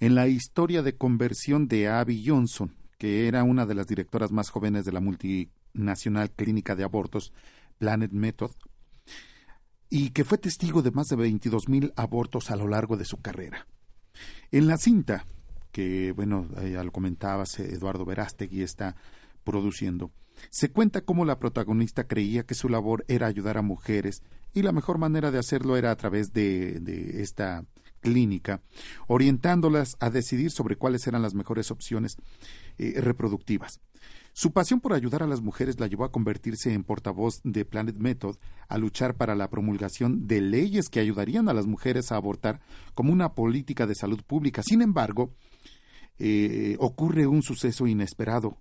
en 0.00 0.14
la 0.14 0.28
historia 0.28 0.82
de 0.82 0.96
conversión 0.96 1.68
de 1.68 1.88
Abby 1.88 2.24
Johnson, 2.26 2.74
que 2.98 3.28
era 3.28 3.44
una 3.44 3.66
de 3.66 3.74
las 3.74 3.86
directoras 3.86 4.30
más 4.32 4.50
jóvenes 4.50 4.84
de 4.84 4.92
la 4.92 5.00
multinacional 5.00 6.30
clínica 6.30 6.74
de 6.76 6.84
abortos 6.84 7.32
Planet 7.78 8.12
Method, 8.12 8.52
y 9.90 10.10
que 10.10 10.24
fue 10.24 10.38
testigo 10.38 10.82
de 10.82 10.90
más 10.90 11.06
de 11.08 11.16
22 11.16 11.68
mil 11.68 11.92
abortos 11.96 12.50
a 12.50 12.56
lo 12.56 12.68
largo 12.68 12.96
de 12.96 13.04
su 13.04 13.20
carrera. 13.20 13.66
En 14.50 14.66
la 14.66 14.76
cinta, 14.76 15.24
que 15.72 16.12
bueno, 16.12 16.48
ya 16.60 16.82
lo 16.82 16.92
comentabas, 16.92 17.58
Eduardo 17.58 18.04
Verástegui 18.04 18.62
está 18.62 18.96
produciendo, 19.44 20.10
se 20.50 20.70
cuenta 20.70 21.00
cómo 21.00 21.24
la 21.24 21.38
protagonista 21.38 22.04
creía 22.04 22.44
que 22.44 22.54
su 22.54 22.68
labor 22.68 23.04
era 23.08 23.26
ayudar 23.26 23.58
a 23.58 23.62
mujeres 23.62 24.22
y 24.52 24.62
la 24.62 24.72
mejor 24.72 24.98
manera 24.98 25.30
de 25.30 25.38
hacerlo 25.38 25.76
era 25.76 25.90
a 25.90 25.96
través 25.96 26.32
de 26.32 27.22
esta 27.22 27.64
clínica, 28.00 28.62
orientándolas 29.06 29.96
a 30.00 30.10
decidir 30.10 30.50
sobre 30.50 30.76
cuáles 30.76 31.06
eran 31.06 31.22
las 31.22 31.34
mejores 31.34 31.70
opciones 31.70 32.16
eh, 32.78 33.00
reproductivas. 33.00 33.80
Su 34.32 34.52
pasión 34.52 34.80
por 34.80 34.92
ayudar 34.92 35.22
a 35.22 35.26
las 35.26 35.40
mujeres 35.40 35.80
la 35.80 35.88
llevó 35.88 36.04
a 36.04 36.12
convertirse 36.12 36.72
en 36.72 36.84
portavoz 36.84 37.40
de 37.42 37.64
Planet 37.64 37.96
Method, 37.96 38.36
a 38.68 38.78
luchar 38.78 39.16
para 39.16 39.34
la 39.34 39.50
promulgación 39.50 40.28
de 40.28 40.40
leyes 40.40 40.88
que 40.88 41.00
ayudarían 41.00 41.48
a 41.48 41.54
las 41.54 41.66
mujeres 41.66 42.12
a 42.12 42.16
abortar 42.16 42.60
como 42.94 43.12
una 43.12 43.34
política 43.34 43.86
de 43.86 43.96
salud 43.96 44.22
pública. 44.22 44.62
Sin 44.62 44.80
embargo, 44.80 45.34
eh, 46.18 46.76
ocurre 46.78 47.26
un 47.26 47.42
suceso 47.42 47.86
inesperado 47.86 48.58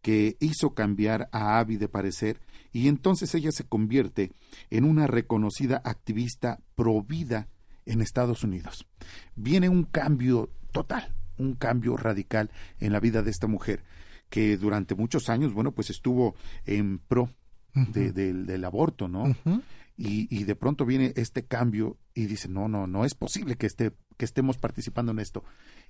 que 0.00 0.36
hizo 0.38 0.74
cambiar 0.74 1.28
a 1.32 1.58
Abby 1.58 1.76
de 1.76 1.88
parecer 1.88 2.40
y 2.72 2.86
entonces 2.86 3.34
ella 3.34 3.50
se 3.50 3.64
convierte 3.64 4.30
en 4.70 4.84
una 4.84 5.08
reconocida 5.08 5.82
activista 5.84 6.60
pro 6.76 7.02
vida 7.02 7.48
en 7.86 8.02
Estados 8.02 8.44
Unidos. 8.44 8.86
Viene 9.34 9.68
un 9.68 9.84
cambio 9.84 10.50
total, 10.72 11.14
un 11.38 11.54
cambio 11.54 11.96
radical 11.96 12.50
en 12.80 12.92
la 12.92 13.00
vida 13.00 13.22
de 13.22 13.30
esta 13.30 13.46
mujer 13.46 13.82
que 14.28 14.56
durante 14.56 14.94
muchos 14.94 15.28
años, 15.28 15.52
bueno, 15.52 15.72
pues 15.72 15.90
estuvo 15.90 16.34
en 16.64 16.98
pro 16.98 17.30
del 17.74 18.64
aborto, 18.64 19.06
¿no? 19.06 19.36
y, 19.96 20.34
y, 20.34 20.44
de 20.44 20.56
pronto 20.56 20.86
viene 20.86 21.12
este 21.16 21.44
cambio 21.44 21.98
y 22.14 22.26
dice, 22.26 22.48
no, 22.48 22.68
no, 22.68 22.86
no 22.86 23.04
es 23.04 23.14
posible 23.14 23.56
que, 23.56 23.66
esté, 23.66 23.92
que 24.16 24.24
estemos 24.24 24.56
participando 24.56 25.12
en 25.12 25.18
esto. 25.18 25.44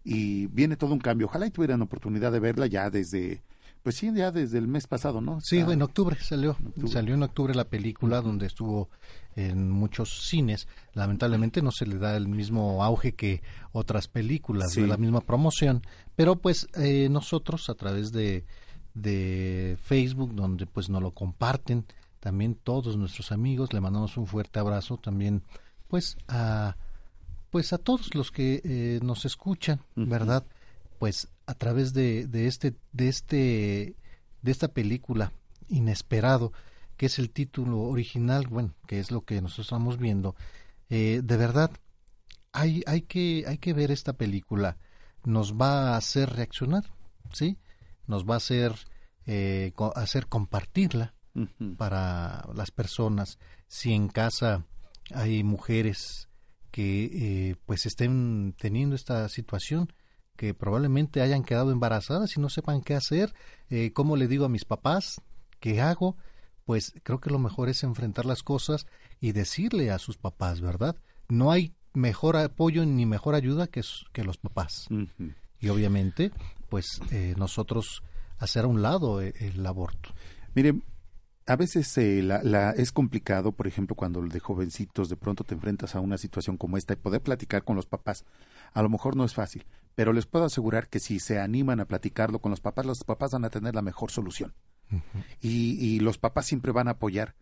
Y 0.05 0.47
viene 0.49 0.77
todo 0.77 0.93
un 0.93 0.99
cambio. 0.99 1.27
Ojalá 1.27 1.47
y 1.47 1.51
tuvieran 1.51 1.83
oportunidad 1.83 2.33
de 2.33 2.41
verla 2.41 2.67
ya 2.67 2.91
desde 2.91 3.43
pues 3.87 3.99
sí, 3.99 4.11
ya 4.13 4.33
desde 4.33 4.59
el 4.59 4.67
mes 4.67 4.89
pasado, 4.89 5.21
¿no? 5.21 5.41
Sí, 5.41 5.59
en 5.59 5.81
octubre 5.81 6.17
salió. 6.21 6.57
Salió 6.89 7.15
en 7.15 7.23
octubre 7.23 7.55
la 7.55 7.67
película 7.67 8.21
donde 8.21 8.47
estuvo 8.47 8.91
en 9.37 9.71
muchos 9.71 10.27
cines. 10.27 10.67
Lamentablemente 10.93 11.63
no 11.63 11.71
se 11.71 11.87
le 11.87 11.97
da 11.97 12.17
el 12.17 12.27
mismo 12.27 12.83
auge 12.83 13.15
que 13.15 13.43
otras 13.71 14.09
películas 14.09 14.75
de 14.75 14.89
la 14.89 14.97
misma 14.97 15.21
promoción, 15.21 15.83
pero 16.17 16.35
pues 16.35 16.67
eh, 16.75 17.07
nosotros 17.09 17.71
a 17.71 17.75
través 17.75 18.11
de, 18.11 18.45
de 18.95 19.79
Facebook 19.81 20.35
donde 20.35 20.67
pues 20.67 20.89
nos 20.89 21.01
lo 21.01 21.13
comparten 21.13 21.85
también 22.19 22.57
todos 22.57 22.97
nuestros 22.97 23.31
amigos 23.31 23.73
le 23.73 23.81
mandamos 23.81 24.17
un 24.17 24.27
fuerte 24.27 24.59
abrazo 24.59 24.97
también 24.97 25.45
pues 25.87 26.17
a 26.27 26.77
pues 27.51 27.73
a 27.73 27.79
todos 27.79 28.17
los 28.17 28.33
que 28.33 28.61
eh, 28.65 28.99
nos 29.01 29.25
escuchan 29.25 29.81
verdad 29.95 30.45
pues 30.99 31.29
a 31.47 31.55
través 31.55 31.93
de, 31.93 32.27
de 32.27 32.47
este 32.47 32.75
de 32.93 33.09
este 33.09 33.97
de 34.43 34.53
esta 34.53 34.69
película 34.69 35.33
inesperado 35.69 36.53
que 36.97 37.07
es 37.07 37.19
el 37.19 37.31
título 37.31 37.81
original 37.81 38.47
bueno 38.49 38.75
que 38.87 39.01
es 39.01 39.11
lo 39.11 39.23
que 39.23 39.41
nosotros 39.41 39.67
estamos 39.67 39.99
viendo 39.99 40.37
eh, 40.89 41.21
de 41.23 41.37
verdad 41.37 41.71
hay 42.53 42.83
hay 42.87 43.03
que 43.03 43.45
hay 43.47 43.59
que 43.59 43.75
ver 43.75 43.91
esta 43.91 44.15
película. 44.15 44.79
Nos 45.25 45.55
va 45.55 45.95
a 45.95 45.97
hacer 45.97 46.31
reaccionar 46.31 46.85
sí 47.33 47.59
nos 48.07 48.25
va 48.25 48.35
a 48.35 48.37
hacer 48.39 48.73
eh, 49.27 49.73
hacer 49.95 50.29
compartirla 50.29 51.15
para 51.77 52.49
las 52.55 52.71
personas. 52.71 53.39
Si 53.69 53.93
en 53.93 54.09
casa 54.09 54.65
hay 55.13 55.43
mujeres 55.43 56.29
que 56.71 57.51
eh, 57.51 57.57
pues 57.67 57.85
estén 57.87 58.55
teniendo 58.59 58.95
esta 58.95 59.29
situación 59.29 59.93
que 60.37 60.55
probablemente 60.55 61.21
hayan 61.21 61.43
quedado 61.43 61.71
embarazadas 61.73 62.37
y 62.37 62.41
no 62.41 62.49
sepan 62.49 62.83
qué 62.83 62.95
hacer, 62.95 63.35
eh, 63.71 63.93
cómo 63.93 64.17
le 64.17 64.29
digo 64.29 64.45
a 64.45 64.51
mis 64.51 64.65
papás, 64.65 65.21
qué 65.61 65.81
hago, 65.81 66.17
pues 66.65 66.95
creo 67.03 67.21
que 67.21 67.31
lo 67.31 67.39
mejor 67.39 67.69
es 67.69 67.83
enfrentar 67.83 68.27
las 68.27 68.43
cosas 68.43 68.87
y 69.21 69.33
decirle 69.33 69.91
a 69.91 69.99
sus 69.99 70.17
papás, 70.17 70.61
¿verdad? 70.61 70.97
No 71.29 71.51
hay 71.51 71.75
mejor 71.95 72.37
apoyo 72.37 72.85
ni 72.85 73.07
mejor 73.07 73.35
ayuda 73.35 73.67
que, 73.67 73.83
que 74.13 74.25
los 74.25 74.37
papás. 74.37 74.89
Y 75.59 75.69
obviamente, 75.69 76.31
pues 76.69 77.01
eh, 77.11 77.35
nosotros 77.37 78.03
hacer 78.39 78.65
a 78.65 78.69
un 78.69 78.83
lado 78.83 79.21
el, 79.21 79.33
el 79.39 79.67
aborto. 79.67 80.11
Mire, 80.55 80.75
a 81.47 81.57
veces 81.57 81.97
eh, 81.99 82.23
la, 82.23 82.43
la, 82.43 82.71
es 82.71 82.91
complicado, 82.91 83.53
por 83.53 83.67
ejemplo, 83.67 83.95
cuando 83.95 84.21
de 84.23 84.41
jovencitos 84.41 85.09
de 85.09 85.17
pronto 85.17 85.45
te 85.45 85.55
enfrentas 85.55 85.95
a 85.95 86.01
una 86.01 86.19
situación 86.19 86.57
como 86.57 86.77
esta 86.77 86.95
y 86.95 86.97
poder 86.97 87.23
platicar 87.23 87.63
con 87.63 87.77
los 87.77 87.87
papás. 87.87 88.25
A 88.73 88.83
lo 88.83 88.89
mejor 88.89 89.15
no 89.15 89.25
es 89.25 89.35
fácil, 89.35 89.65
pero 89.95 90.13
les 90.13 90.27
puedo 90.27 90.45
asegurar 90.45 90.89
que 90.89 90.99
si 90.99 91.21
se 91.21 91.39
animan 91.39 91.79
a 91.79 91.85
platicarlo 91.85 92.41
con 92.41 92.51
los 92.51 92.61
papás, 92.61 92.85
los 92.85 93.05
papás 93.05 93.31
van 93.31 93.45
a 93.45 93.51
tener 93.51 93.75
la 93.75 93.83
mejor 93.83 94.11
solución. 94.11 94.55
y, 95.41 95.73
y 95.85 96.01
los 96.01 96.19
papás 96.19 96.47
siempre 96.47 96.73
van 96.73 96.89
a 96.89 96.93
apoyar 96.93 97.35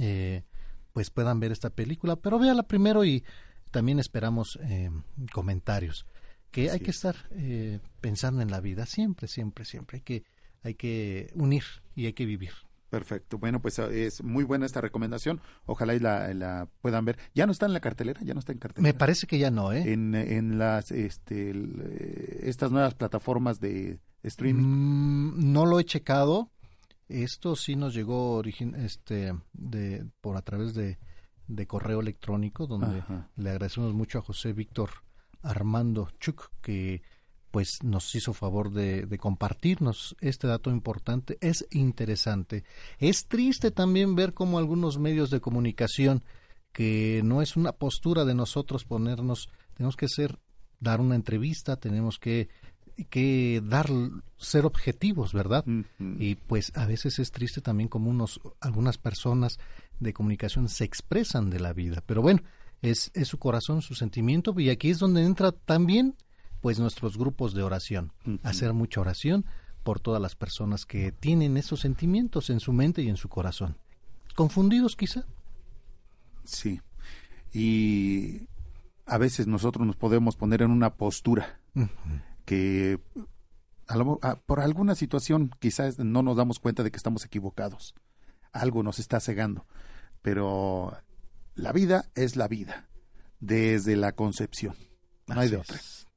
eh, 0.00 0.42
pues 0.92 1.10
puedan 1.10 1.38
ver 1.38 1.52
esta 1.52 1.70
película, 1.70 2.16
pero 2.16 2.40
véala 2.40 2.64
primero 2.64 3.04
y 3.04 3.24
también 3.70 4.00
esperamos 4.00 4.58
eh, 4.64 4.90
comentarios. 5.32 6.06
Que 6.50 6.70
hay 6.70 6.80
que 6.80 6.90
estar 6.90 7.14
eh, 7.32 7.80
pensando 8.00 8.40
en 8.42 8.50
la 8.50 8.60
vida 8.60 8.86
siempre, 8.86 9.28
siempre, 9.28 9.64
siempre. 9.64 9.98
Hay 9.98 10.02
que, 10.02 10.24
hay 10.62 10.74
que 10.74 11.30
unir 11.34 11.64
y 11.94 12.06
hay 12.06 12.14
que 12.14 12.26
vivir. 12.26 12.52
Perfecto. 12.88 13.38
Bueno, 13.38 13.60
pues 13.60 13.78
es 13.78 14.22
muy 14.24 14.42
buena 14.42 14.64
esta 14.64 14.80
recomendación. 14.80 15.40
Ojalá 15.66 15.94
y 15.94 16.00
la, 16.00 16.32
la, 16.34 16.68
puedan 16.80 17.04
ver. 17.04 17.18
¿Ya 17.34 17.46
no 17.46 17.52
está 17.52 17.66
en 17.66 17.74
la 17.74 17.80
cartelera? 17.80 18.20
¿Ya 18.24 18.32
no 18.32 18.40
está 18.40 18.52
en 18.52 18.58
cartelera? 18.58 18.92
Me 18.92 18.98
parece 18.98 19.26
que 19.26 19.38
ya 19.38 19.50
no, 19.50 19.72
¿eh? 19.72 19.92
En, 19.92 20.14
en 20.14 20.58
las, 20.58 20.90
este, 20.92 21.52
estas 22.48 22.72
nuevas 22.72 22.94
plataformas 22.94 23.60
de 23.60 24.00
streaming. 24.22 24.62
Mm, 24.62 25.52
no 25.52 25.66
lo 25.66 25.78
he 25.78 25.84
checado. 25.84 26.50
Esto 27.08 27.54
sí 27.54 27.76
nos 27.76 27.94
llegó 27.94 28.42
este, 28.42 29.32
de, 29.52 30.06
por 30.20 30.36
a 30.36 30.42
través 30.42 30.74
de, 30.74 30.98
de 31.46 31.66
correo 31.66 32.00
electrónico, 32.00 32.66
donde 32.66 32.98
Ajá. 32.98 33.30
le 33.36 33.50
agradecemos 33.50 33.94
mucho 33.94 34.18
a 34.18 34.22
José 34.22 34.52
Víctor 34.52 34.90
Armando 35.42 36.08
Chuk, 36.18 36.50
que 36.60 37.02
pues 37.50 37.82
nos 37.82 38.14
hizo 38.14 38.34
favor 38.34 38.70
de, 38.70 39.06
de, 39.06 39.18
compartirnos 39.18 40.16
este 40.20 40.46
dato 40.46 40.70
importante. 40.70 41.38
Es 41.40 41.66
interesante. 41.70 42.64
Es 42.98 43.28
triste 43.28 43.70
también 43.70 44.14
ver 44.14 44.34
cómo 44.34 44.58
algunos 44.58 44.98
medios 44.98 45.30
de 45.30 45.40
comunicación, 45.40 46.24
que 46.72 47.22
no 47.24 47.40
es 47.40 47.56
una 47.56 47.72
postura 47.72 48.24
de 48.24 48.34
nosotros 48.34 48.84
ponernos, 48.84 49.48
tenemos 49.74 49.96
que 49.96 50.08
ser, 50.08 50.38
dar 50.80 51.00
una 51.00 51.14
entrevista, 51.14 51.76
tenemos 51.76 52.18
que 52.18 52.48
que 53.04 53.62
dar 53.64 53.90
ser 54.38 54.64
objetivos, 54.64 55.32
¿verdad? 55.32 55.64
Uh 55.66 55.84
-huh. 56.00 56.16
Y 56.18 56.34
pues 56.36 56.72
a 56.74 56.86
veces 56.86 57.18
es 57.18 57.30
triste 57.30 57.60
también 57.60 57.88
como 57.88 58.10
unos 58.10 58.40
algunas 58.60 58.98
personas 58.98 59.58
de 60.00 60.12
comunicación 60.12 60.68
se 60.68 60.84
expresan 60.84 61.50
de 61.50 61.60
la 61.60 61.72
vida, 61.72 62.02
pero 62.06 62.22
bueno, 62.22 62.42
es, 62.82 63.10
es 63.14 63.28
su 63.28 63.38
corazón, 63.38 63.82
su 63.82 63.94
sentimiento 63.94 64.54
y 64.58 64.70
aquí 64.70 64.90
es 64.90 64.98
donde 64.98 65.24
entra 65.24 65.52
también 65.52 66.16
pues 66.60 66.78
nuestros 66.78 67.16
grupos 67.16 67.54
de 67.54 67.62
oración, 67.62 68.12
uh 68.24 68.30
-huh. 68.30 68.40
hacer 68.42 68.72
mucha 68.72 69.00
oración 69.00 69.44
por 69.82 70.00
todas 70.00 70.20
las 70.20 70.34
personas 70.34 70.84
que 70.84 71.12
tienen 71.12 71.56
esos 71.56 71.80
sentimientos 71.80 72.50
en 72.50 72.60
su 72.60 72.72
mente 72.72 73.02
y 73.02 73.08
en 73.08 73.16
su 73.16 73.28
corazón. 73.28 73.76
Confundidos 74.34 74.96
quizá. 74.96 75.24
Sí. 76.44 76.80
Y 77.52 78.48
a 79.06 79.16
veces 79.18 79.46
nosotros 79.46 79.86
nos 79.86 79.96
podemos 79.96 80.36
poner 80.36 80.62
en 80.62 80.70
una 80.70 80.94
postura 80.94 81.60
uh 81.74 81.80
-huh 81.82 82.35
que 82.46 82.98
a 83.86 83.96
lo, 83.96 84.18
a, 84.22 84.36
por 84.36 84.60
alguna 84.60 84.94
situación 84.94 85.50
quizás 85.60 85.98
no 85.98 86.22
nos 86.22 86.38
damos 86.38 86.58
cuenta 86.58 86.82
de 86.82 86.90
que 86.90 86.96
estamos 86.96 87.24
equivocados. 87.26 87.94
Algo 88.52 88.82
nos 88.82 88.98
está 88.98 89.20
cegando. 89.20 89.66
Pero 90.22 90.96
la 91.54 91.72
vida 91.72 92.10
es 92.14 92.36
la 92.36 92.48
vida, 92.48 92.88
desde 93.40 93.96
la 93.96 94.12
concepción. 94.12 94.74
No 95.26 95.34
así 95.34 95.40
hay 95.40 95.50
de 95.50 95.56
otra. 95.58 95.76
Es. 95.76 96.08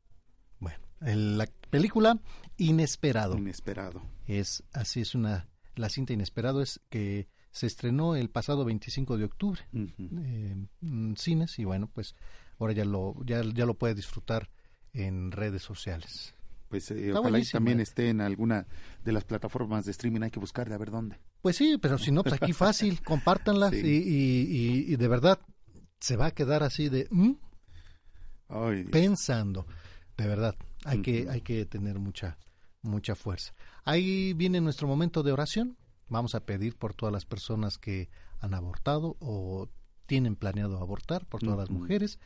Bueno, 0.59 0.79
en 1.01 1.37
la 1.37 1.47
película 1.69 2.19
Inesperado. 2.57 3.37
Inesperado. 3.37 4.01
Es 4.25 4.63
así 4.71 5.01
es 5.01 5.15
una 5.15 5.47
la 5.75 5.89
cinta 5.89 6.13
Inesperado 6.13 6.61
es 6.61 6.81
que 6.89 7.27
se 7.51 7.65
estrenó 7.65 8.15
el 8.15 8.29
pasado 8.29 8.65
25 8.65 9.17
de 9.17 9.23
octubre 9.23 9.61
uh 9.73 9.77
-huh. 9.77 10.23
eh, 10.23 10.67
en 10.81 11.17
cines 11.17 11.57
y 11.57 11.65
bueno, 11.65 11.89
pues 11.91 12.15
ahora 12.59 12.73
ya 12.73 12.85
lo 12.85 13.15
ya, 13.25 13.41
ya 13.43 13.65
lo 13.65 13.75
puede 13.75 13.95
disfrutar 13.95 14.49
en 14.93 15.31
redes 15.31 15.61
sociales. 15.61 16.33
Pues 16.69 16.91
eh, 16.91 17.11
ojalá 17.13 17.39
y 17.39 17.45
también 17.45 17.79
esté 17.79 18.09
en 18.09 18.21
alguna 18.21 18.67
de 19.03 19.11
las 19.11 19.23
plataformas 19.23 19.85
de 19.85 19.91
streaming, 19.91 20.21
hay 20.21 20.31
que 20.31 20.39
buscarle 20.39 20.75
a 20.75 20.77
ver 20.77 20.91
dónde. 20.91 21.19
Pues 21.41 21.55
sí, 21.55 21.77
pero 21.81 21.97
si 21.97 22.11
no, 22.11 22.21
pues 22.23 22.39
aquí 22.39 22.53
fácil, 22.53 23.01
compártanla 23.03 23.71
sí. 23.71 23.77
y, 23.77 24.87
y, 24.87 24.93
y, 24.93 24.95
de 24.95 25.07
verdad 25.07 25.39
se 25.99 26.15
va 26.15 26.27
a 26.27 26.31
quedar 26.31 26.63
así 26.63 26.87
de... 26.89 27.07
¿mm? 27.09 27.31
Ay, 28.49 28.83
pensando, 28.85 29.65
de 30.17 30.27
verdad, 30.27 30.55
hay, 30.85 30.97
uh 30.97 31.01
-huh. 31.01 31.03
que, 31.03 31.27
hay 31.29 31.41
que 31.41 31.65
tener 31.65 31.99
mucha, 31.99 32.37
mucha 32.81 33.15
fuerza. 33.15 33.53
Ahí 33.83 34.33
viene 34.33 34.61
nuestro 34.61 34.87
momento 34.87 35.23
de 35.23 35.31
oración, 35.31 35.77
vamos 36.07 36.35
a 36.35 36.45
pedir 36.45 36.75
por 36.75 36.93
todas 36.93 37.13
las 37.13 37.25
personas 37.25 37.77
que 37.77 38.09
han 38.39 38.53
abortado 38.53 39.17
o 39.19 39.69
tienen 40.05 40.35
planeado 40.35 40.79
abortar, 40.79 41.25
por 41.25 41.41
todas 41.41 41.55
uh 41.55 41.57
-huh. 41.57 41.61
las 41.61 41.69
mujeres, 41.69 42.19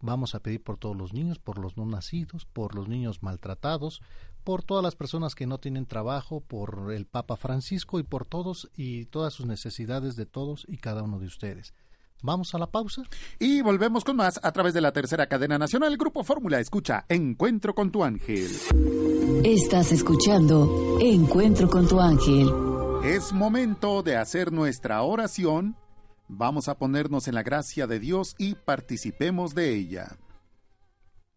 Vamos 0.00 0.34
a 0.34 0.40
pedir 0.40 0.62
por 0.62 0.78
todos 0.78 0.96
los 0.96 1.12
niños, 1.12 1.38
por 1.38 1.58
los 1.58 1.76
no 1.76 1.84
nacidos, 1.84 2.44
por 2.46 2.74
los 2.74 2.88
niños 2.88 3.22
maltratados, 3.22 4.00
por 4.44 4.62
todas 4.62 4.82
las 4.82 4.94
personas 4.94 5.34
que 5.34 5.46
no 5.46 5.58
tienen 5.58 5.86
trabajo, 5.86 6.40
por 6.40 6.92
el 6.92 7.06
Papa 7.06 7.36
Francisco 7.36 7.98
y 7.98 8.04
por 8.04 8.24
todos 8.24 8.70
y 8.76 9.06
todas 9.06 9.34
sus 9.34 9.46
necesidades 9.46 10.16
de 10.16 10.26
todos 10.26 10.64
y 10.68 10.78
cada 10.78 11.02
uno 11.02 11.18
de 11.18 11.26
ustedes. 11.26 11.74
Vamos 12.22 12.54
a 12.54 12.58
la 12.58 12.66
pausa. 12.66 13.02
Y 13.38 13.62
volvemos 13.62 14.04
con 14.04 14.16
más 14.16 14.40
a 14.42 14.52
través 14.52 14.74
de 14.74 14.80
la 14.80 14.92
tercera 14.92 15.26
cadena 15.26 15.58
nacional. 15.58 15.96
Grupo 15.96 16.24
Fórmula 16.24 16.58
escucha 16.58 17.04
Encuentro 17.08 17.74
con 17.74 17.90
tu 17.92 18.02
ángel. 18.02 18.50
Estás 19.44 19.92
escuchando 19.92 20.98
Encuentro 21.00 21.68
con 21.68 21.86
tu 21.86 22.00
ángel. 22.00 22.50
Es 23.04 23.32
momento 23.32 24.02
de 24.02 24.16
hacer 24.16 24.52
nuestra 24.52 25.02
oración. 25.02 25.76
Vamos 26.28 26.68
a 26.68 26.76
ponernos 26.76 27.26
en 27.26 27.34
la 27.34 27.42
gracia 27.42 27.86
de 27.86 27.98
Dios 27.98 28.34
y 28.38 28.54
participemos 28.54 29.54
de 29.54 29.74
ella. 29.74 30.18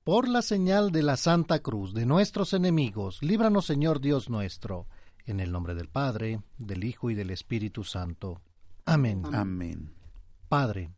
Por 0.04 0.28
la 0.28 0.42
señal 0.42 0.92
de 0.92 1.02
la 1.02 1.16
Santa 1.16 1.60
Cruz 1.60 1.94
de 1.94 2.06
nuestros 2.06 2.54
enemigos, 2.54 3.22
líbranos 3.22 3.66
Señor 3.66 4.02
Dios 4.02 4.30
nuestro, 4.30 4.88
en 5.26 5.40
el 5.40 5.52
nombre 5.52 5.76
del 5.76 5.88
Padre, 5.88 6.42
del 6.58 6.84
Hijo 6.84 7.10
y 7.10 7.16
del 7.16 7.30
Espíritu 7.30 7.84
Santo. 7.86 8.42
Amén. 8.86 9.24
Amén. 9.32 9.94
Padre, 10.50 10.92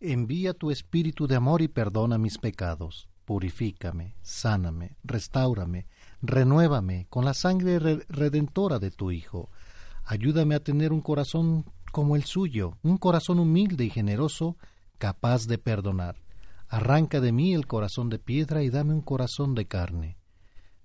envía 0.00 0.54
tu 0.54 0.70
Espíritu 0.70 1.26
de 1.26 1.36
amor 1.36 1.60
y 1.60 1.68
perdona 1.68 2.16
mis 2.16 2.38
pecados. 2.38 3.08
Purifícame, 3.26 4.14
sáname, 4.22 4.96
restáurame, 5.02 5.88
renuévame 6.22 7.06
con 7.10 7.24
la 7.24 7.34
sangre 7.34 7.78
redentora 8.08 8.78
de 8.78 8.92
tu 8.92 9.10
Hijo. 9.10 9.50
Ayúdame 10.04 10.54
a 10.54 10.60
tener 10.60 10.92
un 10.92 11.00
corazón 11.00 11.66
como 11.90 12.16
el 12.16 12.24
suyo, 12.24 12.76
un 12.82 12.98
corazón 12.98 13.38
humilde 13.38 13.84
y 13.84 13.90
generoso, 13.90 14.56
capaz 14.98 15.46
de 15.46 15.58
perdonar. 15.58 16.16
Arranca 16.68 17.20
de 17.20 17.32
mí 17.32 17.54
el 17.54 17.66
corazón 17.66 18.10
de 18.10 18.18
piedra 18.18 18.62
y 18.62 18.70
dame 18.70 18.92
un 18.92 19.02
corazón 19.02 19.54
de 19.54 19.66
carne. 19.66 20.16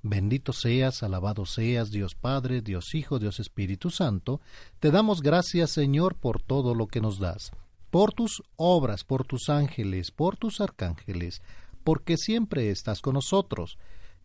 Bendito 0.04 0.52
seas, 0.52 1.04
alabado 1.04 1.46
seas, 1.46 1.92
Dios 1.92 2.16
Padre, 2.16 2.62
Dios 2.62 2.96
Hijo, 2.96 3.20
Dios 3.20 3.40
Espíritu 3.40 3.92
Santo. 3.92 4.42
Te 4.80 4.90
damos 4.90 5.22
gracias, 5.22 5.72
Señor, 5.72 6.16
por 6.16 6.42
todo 6.42 6.74
lo 6.74 6.88
que 6.88 7.02
nos 7.02 7.20
das, 7.20 7.52
por 7.92 8.14
tus 8.14 8.42
obras, 8.56 9.04
por 9.04 9.26
tus 9.26 9.50
ángeles, 9.50 10.10
por 10.12 10.38
tus 10.38 10.60
arcángeles, 10.60 11.44
porque 11.84 12.18
siempre 12.18 12.72
estás 12.72 13.02
con 13.02 13.14
nosotros. 13.14 13.78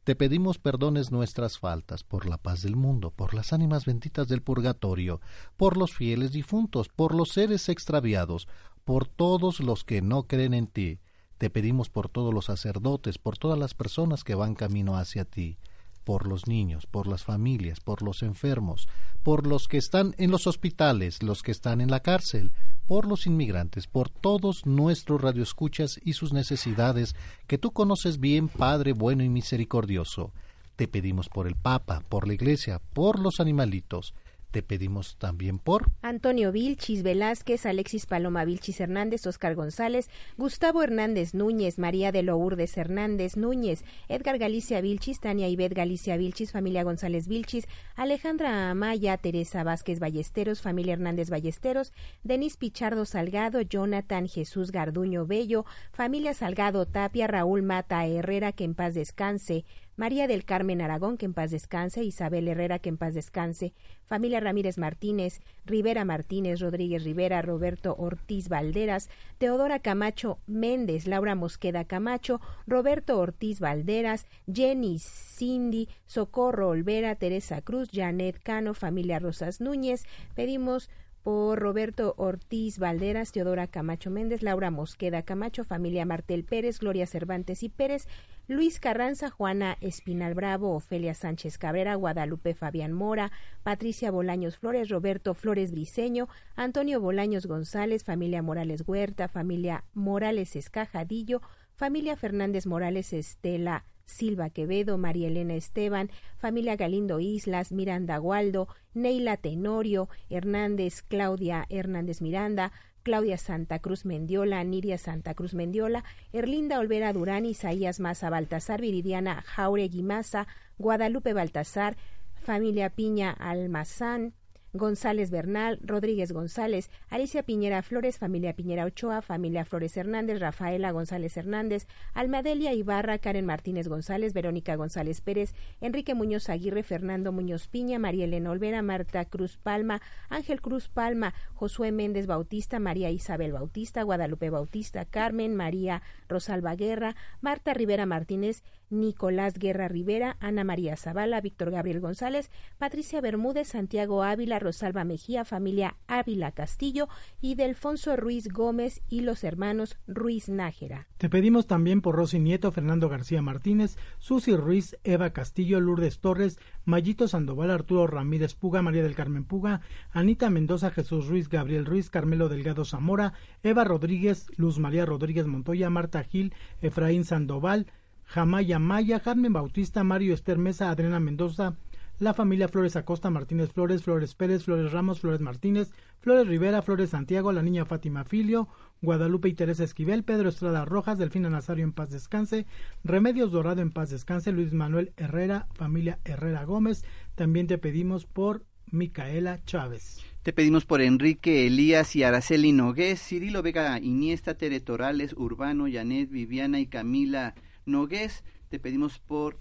Te 0.07 0.15
pedimos 0.15 0.61
perdones 0.61 1.11
nuestras 1.11 1.59
faltas, 1.59 2.05
por 2.05 2.27
la 2.27 2.39
paz 2.39 2.62
del 2.62 2.77
mundo, 2.77 3.11
por 3.11 3.35
las 3.35 3.53
ánimas 3.53 3.87
benditas 3.87 4.28
del 4.28 4.41
purgatorio, 4.41 5.20
por 5.57 5.77
los 5.77 5.93
fieles 5.95 6.31
difuntos, 6.31 6.89
por 6.89 7.12
los 7.12 7.31
seres 7.31 7.69
extraviados, 7.69 8.47
por 8.85 9.09
todos 9.09 9.59
los 9.59 9.83
que 9.83 10.03
no 10.03 10.28
creen 10.28 10.55
en 10.55 10.69
ti. 10.69 11.01
Te 11.39 11.51
pedimos 11.51 11.91
por 11.91 12.09
todos 12.09 12.33
los 12.33 12.45
sacerdotes, 12.45 13.19
por 13.19 13.37
todas 13.37 13.59
las 13.59 13.74
personas 13.74 14.23
que 14.23 14.37
van 14.37 14.55
camino 14.55 14.97
hacia 14.97 15.24
ti, 15.24 15.59
por 16.07 16.28
los 16.28 16.47
niños, 16.47 16.87
por 16.87 17.09
las 17.09 17.24
familias, 17.24 17.81
por 17.81 18.01
los 18.01 18.23
enfermos, 18.23 18.87
por 19.24 19.45
los 19.45 19.66
que 19.66 19.77
están 19.77 20.15
en 20.19 20.31
los 20.31 20.47
hospitales, 20.47 21.20
los 21.20 21.43
que 21.43 21.51
están 21.51 21.81
en 21.81 21.91
la 21.91 21.99
cárcel, 21.99 22.53
por 22.87 23.09
los 23.09 23.27
inmigrantes, 23.27 23.89
por 23.89 24.09
todos 24.09 24.66
nuestros 24.66 25.20
radioescuchas 25.20 25.99
y 26.05 26.12
sus 26.12 26.33
necesidades 26.33 27.16
que 27.49 27.59
tú 27.59 27.73
conoces 27.73 28.20
bien, 28.20 28.47
Padre 28.47 28.93
bueno 28.93 29.24
y 29.24 29.28
misericordioso. 29.28 30.33
Te 30.77 30.87
pedimos 30.87 31.28
por 31.28 31.49
el 31.49 31.57
Papa, 31.57 32.05
por 32.09 32.28
la 32.28 32.35
Iglesia, 32.35 32.81
por 32.93 33.19
los 33.19 33.41
animalitos, 33.41 34.15
te 34.51 34.62
pedimos 34.62 35.16
también 35.18 35.59
por 35.59 35.90
Antonio 36.02 36.52
Vilchis 36.52 37.02
Velázquez, 37.02 37.66
Alexis 37.66 38.06
Paloma 38.06 38.44
Vilchis 38.44 38.81
Hernández, 38.81 39.27
Oscar 39.27 39.55
González, 39.55 40.09
Gustavo 40.36 40.82
Hernández 40.82 41.35
Núñez, 41.35 41.78
María 41.78 42.12
de 42.12 42.23
Lourdes 42.23 42.77
Hernández 42.77 43.36
Núñez, 43.36 43.85
Edgar 44.09 44.39
Galicia 44.39 44.81
Vilchis, 44.81 45.20
Tania 45.20 45.48
Ibet 45.48 45.74
Galicia 45.74 46.16
Vilchis, 46.16 46.52
familia 46.52 46.82
González 46.85 47.28
Vilchis, 47.28 47.66
Alejandra 47.94 48.70
Amaya, 48.70 49.16
Teresa 49.18 49.64
Vázquez 49.64 49.98
Ballesteros, 49.98 50.62
familia 50.62 50.94
Hernández 50.94 51.31
Ballesteros, 51.31 51.93
Denis 52.23 52.56
Pichardo 52.56 53.05
Salgado, 53.05 53.60
Jonathan 53.60 54.28
Jesús 54.28 54.70
Garduño 54.70 55.27
Bello, 55.27 55.64
familia 55.93 56.35
Salgado 56.35 56.86
Tapia, 56.86 57.27
Raúl 57.27 57.62
Mata 57.62 58.06
Herrera, 58.06 58.52
que 58.52 58.64
en 58.64 58.74
paz 58.74 58.94
descanse, 58.94 59.64
María 59.97 60.27
del 60.27 60.44
Carmen 60.44 60.82
Aragón, 60.82 61.16
que 61.16 61.24
en 61.24 61.32
paz 61.32 61.51
descanse, 61.51 62.05
Isabel 62.05 62.48
Herrera, 62.48 62.78
que 62.78 62.90
en 62.90 62.98
paz 62.98 63.14
descanse, 63.14 63.73
familia 64.05 64.40
Ramírez 64.40 64.77
Martínez, 64.77 65.40
Rivera 65.64 66.05
Martínez, 66.05 66.60
Rodríguez 66.60 67.02
Rivera, 67.02 67.40
Roberto 67.40 67.97
Ortiz 67.98 68.48
Valderas, 68.51 69.09
Teodora 69.39 69.78
Camacho 69.78 70.39
Méndez, 70.47 71.06
Laura 71.06 71.35
Mosqueda 71.35 71.85
Camacho, 71.85 72.43
Roberto 72.66 73.18
Ortiz 73.18 73.59
Valderas, 73.59 74.27
Jenny 74.52 74.98
Cindy, 74.98 75.89
Socorro 76.05 76.68
Olvera, 76.68 77.14
Teresa 77.14 77.62
Cruz, 77.62 77.89
Janet 77.90 78.39
Cano, 78.43 78.74
familia 78.74 79.18
Rosas 79.18 79.62
Núñez, 79.62 80.05
pedimos 80.35 80.90
por 81.27 81.59
Roberto 81.59 82.15
Ortiz 82.19 82.78
Valderas, 82.78 83.32
Teodora 83.32 83.66
Camacho 83.66 84.12
Méndez, 84.12 84.43
Laura 84.43 84.70
Mosqueda 84.70 85.23
Camacho, 85.23 85.65
familia 85.65 86.07
Martel 86.07 86.44
Pérez, 86.44 86.78
Gloria 86.78 87.05
Cervantes 87.05 87.65
y 87.65 87.69
Pérez, 87.69 88.07
Luis 88.47 88.78
Carranza, 88.78 89.28
Juana 89.28 89.77
Espinal 89.81 90.35
Bravo, 90.35 90.73
Ofelia 90.73 91.15
Sánchez 91.15 91.59
Cabrera, 91.59 91.97
Guadalupe 91.97 92.55
Fabián 92.55 92.93
Mora, 92.93 93.32
Patricia 93.65 94.12
Bolaños 94.12 94.59
Flores, 94.59 94.89
Roberto 94.89 95.35
Flores 95.35 95.73
Briceño, 95.73 96.28
Antonio 96.55 97.01
Bolaños 97.01 97.47
González, 97.47 98.05
familia 98.05 98.40
Morales 98.40 98.85
Huerta, 98.86 99.27
familia 99.27 99.82
Morales 99.94 100.55
Escajadillo, 100.55 101.43
familia 101.74 102.15
Fernández 102.15 102.66
Morales 102.66 103.12
Estela 103.12 103.85
Silva 104.07 104.51
Quevedo, 104.51 104.97
María 104.99 105.28
Elena 105.28 105.55
Esteban, 105.55 106.11
familia 106.39 106.77
Galindo 106.77 107.20
Islas, 107.20 107.73
Miranda 107.73 108.16
Gualdo, 108.19 108.69
Neila 108.95 109.37
Tenorio, 109.37 110.09
Hernández, 110.31 111.03
Claudia 111.03 111.66
Hernández 111.69 112.23
Miranda, 112.23 112.73
Claudia 113.03 113.37
Santa 113.37 113.78
Cruz 113.81 114.05
Mendiola, 114.05 114.62
Niria 114.65 114.99
Santa 114.99 115.35
Cruz 115.35 115.55
Mendiola, 115.55 116.05
Erlinda 116.33 116.78
Olvera 116.78 117.12
Durán, 117.12 117.45
Isaías 117.47 118.01
Maza 118.01 118.31
Baltasar, 118.31 118.81
Viridiana 118.81 119.43
Jauregui 119.43 120.03
Maza, 120.03 120.47
Guadalupe 120.78 121.33
Baltasar, 121.33 121.97
familia 122.43 122.91
Piña 122.91 123.31
Almazán, 123.33 124.35
González 124.77 125.31
Bernal, 125.31 125.78
Rodríguez 125.82 126.32
González, 126.32 126.90
Alicia 127.09 127.43
Piñera 127.43 127.82
Flores, 127.82 128.19
familia 128.19 128.55
Piñera 128.55 128.85
Ochoa, 128.85 129.23
familia 129.23 129.65
Flores 129.65 129.97
Hernández, 129.97 130.40
Rafaela 130.40 130.90
González 130.90 131.36
Hernández, 131.36 131.86
Almadelia 132.15 132.73
Ibarra, 132.73 133.19
Karen 133.19 133.47
Martínez 133.47 133.89
González, 133.89 134.32
Verónica 134.32 134.77
González 134.77 135.20
Pérez, 135.20 135.55
Enrique 135.81 136.15
Muñoz 136.15 136.48
Aguirre, 136.48 136.82
Fernando 136.82 137.32
Muñoz 137.32 137.69
Piña, 137.69 137.98
María 137.98 138.24
Elena 138.24 138.51
Olvera, 138.51 138.82
Marta 138.82 139.24
Cruz 139.24 139.57
Palma, 139.57 140.01
Ángel 140.28 140.61
Cruz 140.61 140.89
Palma, 140.89 141.35
Josué 141.55 141.93
Méndez 141.93 142.27
Bautista, 142.27 142.78
María 142.78 143.11
Isabel 143.11 143.53
Bautista, 143.53 144.03
Guadalupe 144.03 144.51
Bautista, 144.51 145.05
Carmen, 145.05 145.55
María 145.55 146.03
Rosalba 146.28 146.74
Guerra, 146.74 147.16
Marta 147.40 147.74
Rivera 147.74 148.07
Martínez, 148.07 148.62
Nicolás 148.90 149.59
Guerra 149.59 149.89
Rivera, 149.89 150.36
Ana 150.40 150.65
María 150.65 150.97
Zavala, 150.97 151.40
Víctor 151.40 151.70
Gabriel 151.70 152.01
González, 152.01 152.51
Patricia 152.78 153.20
Bermúdez, 153.20 153.69
Santiago 153.69 154.23
Ávila, 154.23 154.59
Rosalba 154.67 155.05
Mejía, 155.05 155.45
familia 155.45 155.95
Ávila 156.09 156.51
Castillo 156.51 157.09
y 157.41 157.55
Delfonso 157.55 158.17
Ruiz 158.17 158.49
Gómez 158.49 159.01
y 159.09 159.21
los 159.21 159.45
hermanos 159.45 159.97
Ruiz 160.09 160.49
Nájera. 160.49 161.07
Te 161.19 161.29
pedimos 161.29 161.69
también 161.69 162.01
por 162.01 162.17
Rosy 162.17 162.41
Nieto, 162.41 162.73
Fernando 162.73 163.09
García 163.09 163.43
Martínez, 163.43 163.97
Susi 164.19 164.57
Ruiz, 164.57 164.99
Eva 165.05 165.31
Castillo, 165.31 165.79
Lourdes 165.79 166.19
Torres, 166.19 166.59
Mayito 166.85 167.29
Sandoval, 167.29 167.71
Arturo 167.71 168.09
Ramírez 168.09 168.55
Puga, 168.55 168.83
María 168.83 169.05
del 169.05 169.15
Carmen 169.15 169.45
Puga, 169.45 169.83
Anita 170.11 170.51
Mendoza, 170.51 170.91
Jesús 170.91 171.29
Ruiz, 171.29 171.49
Gabriel 171.49 171.87
Ruiz, 171.87 172.11
Carmelo 172.11 172.49
Delgado 172.49 172.85
Zamora, 172.85 173.35
Eva 173.63 173.85
Rodríguez, 173.85 174.49
Luz 174.57 174.81
María 174.81 175.07
Rodríguez 175.07 175.47
Montoya, 175.47 175.91
Marta 175.91 176.25
Gil, 176.25 176.53
Efraín 176.83 177.25
Sandoval, 177.25 177.87
Jamaya 178.25 178.81
Maya, 178.81 179.21
Carmen 179.21 179.53
Bautista, 179.53 180.03
Mario 180.03 180.35
Esther 180.35 180.59
Mesa, 180.59 180.91
Adriana 180.91 181.21
Mendoza, 181.21 181.77
la 182.19 182.35
familia 182.35 182.69
Flores 182.69 182.97
Acosta, 182.97 183.31
Martínez 183.31 183.73
Flores, 183.73 184.03
Flores 184.03 184.35
Pérez, 184.35 184.65
Flores 184.65 184.93
Ramos, 184.93 185.21
Flores 185.21 185.41
Martínez, 185.41 185.91
Flores 186.21 186.47
Rivera, 186.47 186.83
Flores 186.83 187.11
Santiago, 187.11 187.53
la 187.53 187.63
niña 187.63 187.85
Fátima 187.85 188.25
Filio, 188.25 188.69
Guadalupe 189.03 189.49
y 189.49 189.55
Teresa 189.55 189.85
Esquivel, 189.85 190.25
Pedro 190.25 190.49
Estrada 190.49 190.85
Rojas, 190.85 191.19
Delfina 191.19 191.51
Nazario 191.51 191.85
en 191.85 191.93
paz 191.93 192.11
descanse, 192.11 192.67
Remedios 193.05 193.53
Dorado 193.53 193.83
en 193.83 193.91
paz 193.91 194.11
descanse, 194.11 194.53
Luis 194.53 194.73
Manuel 194.73 195.13
Herrera, 195.17 195.67
familia 195.75 196.19
Herrera 196.25 196.65
Gómez, 196.65 197.05
también 197.35 197.67
te 197.67 197.79
pedimos 197.79 198.25
por 198.25 198.65
Micaela 198.91 199.63
Chávez. 199.65 200.19
Te 200.43 200.53
pedimos 200.53 200.85
por 200.85 201.01
Enrique 201.01 201.67
Elías 201.67 202.15
y 202.15 202.23
Araceli 202.23 202.73
Nogués, 202.73 203.21
Cirilo 203.21 203.63
Vega 203.63 203.99
Iniesta, 203.99 204.55
Tere 204.55 204.81
Torales, 204.81 205.35
Urbano, 205.37 205.87
Janet, 205.91 206.31
Viviana 206.31 206.79
y 206.79 206.87
Camila 206.87 207.55
Nogués. 207.85 208.45
Te 208.69 208.79
pedimos 208.79 209.19
por 209.19 209.59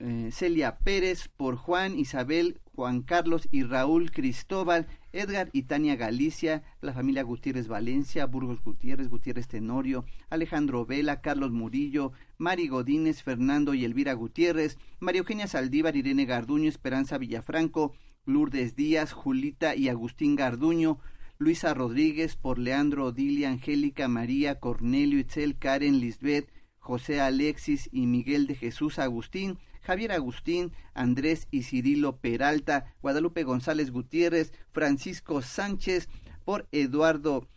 eh, 0.00 0.30
Celia 0.32 0.78
Pérez, 0.78 1.28
por 1.28 1.56
Juan, 1.56 1.98
Isabel, 1.98 2.60
Juan 2.74 3.02
Carlos 3.02 3.48
y 3.50 3.64
Raúl 3.64 4.12
Cristóbal, 4.12 4.86
Edgar 5.12 5.50
y 5.52 5.62
Tania 5.62 5.96
Galicia, 5.96 6.62
la 6.80 6.92
familia 6.92 7.24
Gutiérrez 7.24 7.66
Valencia, 7.66 8.26
Burgos 8.26 8.62
Gutiérrez, 8.62 9.08
Gutiérrez 9.08 9.48
Tenorio, 9.48 10.04
Alejandro 10.30 10.86
Vela, 10.86 11.20
Carlos 11.20 11.50
Murillo, 11.50 12.12
Mari 12.36 12.68
Godínez, 12.68 13.24
Fernando 13.24 13.74
y 13.74 13.84
Elvira 13.84 14.12
Gutiérrez, 14.12 14.78
María 15.00 15.20
Eugenia 15.20 15.48
Saldívar, 15.48 15.96
Irene 15.96 16.24
Garduño, 16.24 16.68
Esperanza 16.68 17.18
Villafranco, 17.18 17.94
Lourdes 18.24 18.76
Díaz, 18.76 19.12
Julita 19.12 19.74
y 19.74 19.88
Agustín 19.88 20.36
Garduño, 20.36 21.00
Luisa 21.38 21.74
Rodríguez, 21.74 22.36
por 22.36 22.58
Leandro 22.58 23.06
Odilia, 23.06 23.50
Angélica 23.50 24.06
María, 24.06 24.60
Cornelio 24.60 25.18
Itzel, 25.18 25.58
Karen 25.58 25.98
Lisbeth, 25.98 26.52
José 26.78 27.20
Alexis 27.20 27.88
y 27.92 28.06
Miguel 28.06 28.46
de 28.46 28.54
Jesús 28.54 28.98
Agustín, 28.98 29.58
Javier 29.88 30.12
Agustín, 30.12 30.72
Andrés 30.92 31.48
y 31.50 31.62
Cirilo 31.62 32.18
Peralta, 32.18 32.94
Guadalupe 33.00 33.42
González 33.42 33.90
Gutiérrez, 33.90 34.52
Francisco 34.70 35.40
Sánchez, 35.40 36.10
por 36.44 36.68
Eduardo 36.72 37.48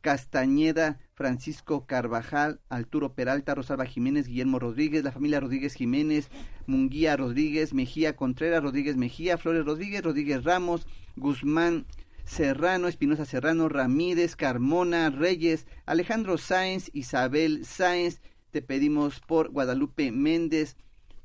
Castañeda, 0.00 0.98
Francisco 1.12 1.84
Carvajal, 1.84 2.62
Arturo 2.70 3.12
Peralta, 3.12 3.54
Rosalba 3.54 3.84
Jiménez, 3.84 4.28
Guillermo 4.28 4.58
Rodríguez, 4.58 5.04
la 5.04 5.12
familia 5.12 5.40
Rodríguez 5.40 5.74
Jiménez, 5.74 6.30
Munguía 6.66 7.18
Rodríguez, 7.18 7.74
Mejía 7.74 8.16
Contreras, 8.16 8.62
Rodríguez 8.62 8.96
Mejía, 8.96 9.36
Flores 9.36 9.66
Rodríguez, 9.66 10.02
Rodríguez 10.02 10.42
Ramos, 10.42 10.86
Guzmán 11.16 11.84
Serrano, 12.24 12.88
Espinosa 12.88 13.26
Serrano, 13.26 13.68
Ramírez, 13.68 14.36
Carmona, 14.36 15.10
Reyes, 15.10 15.66
Alejandro 15.84 16.38
Sáenz, 16.38 16.88
Isabel 16.94 17.66
Sáenz, 17.66 18.22
te 18.50 18.62
pedimos 18.62 19.20
por 19.20 19.50
Guadalupe 19.50 20.12
Méndez, 20.12 20.78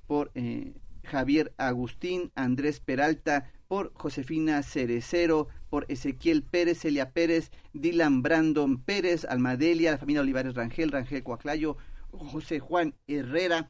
por 0.10 0.32
eh, 0.34 0.74
Javier 1.04 1.54
Agustín, 1.60 2.32
Andrés 2.34 2.80
Peralta, 2.80 3.52
por 3.68 3.94
Josefina 3.94 4.64
Cerecero, 4.64 5.50
por 5.70 5.86
Ezequiel 5.88 6.42
Pérez, 6.42 6.80
Celia 6.80 7.12
Pérez, 7.12 7.52
Dylan 7.74 8.24
Brandon 8.24 8.82
Pérez, 8.82 9.24
Almadelia, 9.26 9.92
la 9.92 9.98
familia 10.00 10.22
Olivares 10.22 10.56
Rangel, 10.56 10.92
Rangel 10.92 11.22
Coaclayo, 11.22 11.78
José 12.10 12.58
Juan 12.60 12.96
Herrera, 13.08 13.70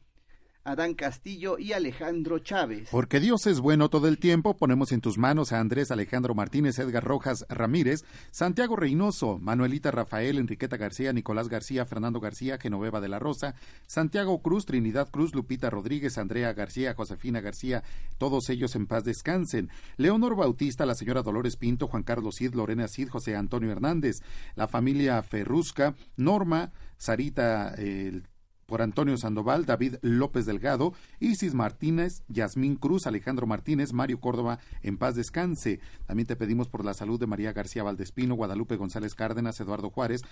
Adán 0.64 0.94
Castillo 0.94 1.58
y 1.58 1.72
Alejandro 1.72 2.38
Chávez. 2.38 2.88
Porque 2.90 3.20
Dios 3.20 3.46
es 3.46 3.60
bueno 3.60 3.88
todo 3.88 4.08
el 4.08 4.18
tiempo, 4.18 4.56
ponemos 4.56 4.92
en 4.92 5.00
tus 5.00 5.16
manos 5.16 5.52
a 5.52 5.60
Andrés 5.60 5.90
Alejandro 5.90 6.34
Martínez, 6.34 6.78
Edgar 6.78 7.04
Rojas 7.04 7.46
Ramírez, 7.48 8.04
Santiago 8.30 8.76
Reynoso, 8.76 9.38
Manuelita 9.38 9.90
Rafael, 9.90 10.38
Enriqueta 10.38 10.76
García, 10.76 11.12
Nicolás 11.12 11.48
García, 11.48 11.86
Fernando 11.86 12.20
García, 12.20 12.58
Genoveva 12.58 13.00
de 13.00 13.08
la 13.08 13.18
Rosa, 13.18 13.54
Santiago 13.86 14.42
Cruz, 14.42 14.66
Trinidad 14.66 15.10
Cruz, 15.10 15.34
Lupita 15.34 15.70
Rodríguez, 15.70 16.18
Andrea 16.18 16.52
García, 16.52 16.94
Josefina 16.94 17.40
García, 17.40 17.82
todos 18.18 18.50
ellos 18.50 18.76
en 18.76 18.86
paz 18.86 19.04
descansen. 19.04 19.70
Leonor 19.96 20.36
Bautista, 20.36 20.84
la 20.84 20.94
señora 20.94 21.22
Dolores 21.22 21.56
Pinto, 21.56 21.88
Juan 21.88 22.02
Carlos 22.02 22.36
Cid, 22.36 22.54
Lorena 22.54 22.86
Cid, 22.88 23.08
José 23.08 23.34
Antonio 23.34 23.72
Hernández, 23.72 24.16
la 24.56 24.68
familia 24.68 25.22
Ferrusca, 25.22 25.94
Norma, 26.16 26.72
Sarita, 26.98 27.74
el 27.74 28.24
por 28.70 28.82
Antonio 28.82 29.16
Sandoval, 29.16 29.66
David 29.66 29.96
López 30.00 30.46
Delgado, 30.46 30.94
Isis 31.18 31.54
Martínez, 31.54 32.22
Yasmín 32.28 32.76
Cruz, 32.76 33.08
Alejandro 33.08 33.44
Martínez, 33.44 33.92
Mario 33.92 34.20
Córdoba, 34.20 34.60
en 34.84 34.96
paz 34.96 35.16
descanse. 35.16 35.80
También 36.06 36.28
te 36.28 36.36
pedimos 36.36 36.68
por 36.68 36.84
la 36.84 36.94
salud 36.94 37.18
de 37.18 37.26
María 37.26 37.52
García 37.52 37.82
Valdespino, 37.82 38.36
Guadalupe 38.36 38.76
González 38.76 39.16
Cárdenas, 39.16 39.60
Eduardo 39.60 39.90
Juárez, 39.90 40.22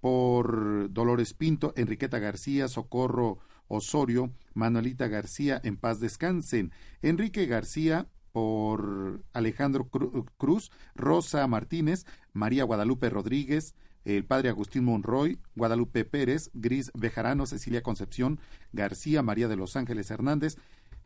por 0.00 0.92
Dolores 0.92 1.34
Pinto, 1.34 1.72
Enriqueta 1.76 2.20
García, 2.20 2.68
Socorro 2.68 3.40
Osorio, 3.66 4.30
Manuelita 4.54 5.08
García, 5.08 5.60
en 5.64 5.76
paz 5.76 5.98
descansen. 5.98 6.70
Enrique 7.02 7.46
García, 7.46 8.06
por 8.30 9.24
Alejandro 9.32 9.88
Cruz, 9.88 10.70
Rosa 10.94 11.44
Martínez, 11.48 12.06
María 12.32 12.62
Guadalupe 12.62 13.10
Rodríguez, 13.10 13.74
el 14.16 14.24
padre 14.24 14.48
Agustín 14.48 14.84
Monroy, 14.84 15.38
Guadalupe 15.54 16.04
Pérez, 16.06 16.50
Gris 16.54 16.90
Bejarano, 16.94 17.44
Cecilia 17.44 17.82
Concepción, 17.82 18.40
García, 18.72 19.22
María 19.22 19.48
de 19.48 19.56
los 19.56 19.76
Ángeles 19.76 20.10
Hernández, 20.10 20.56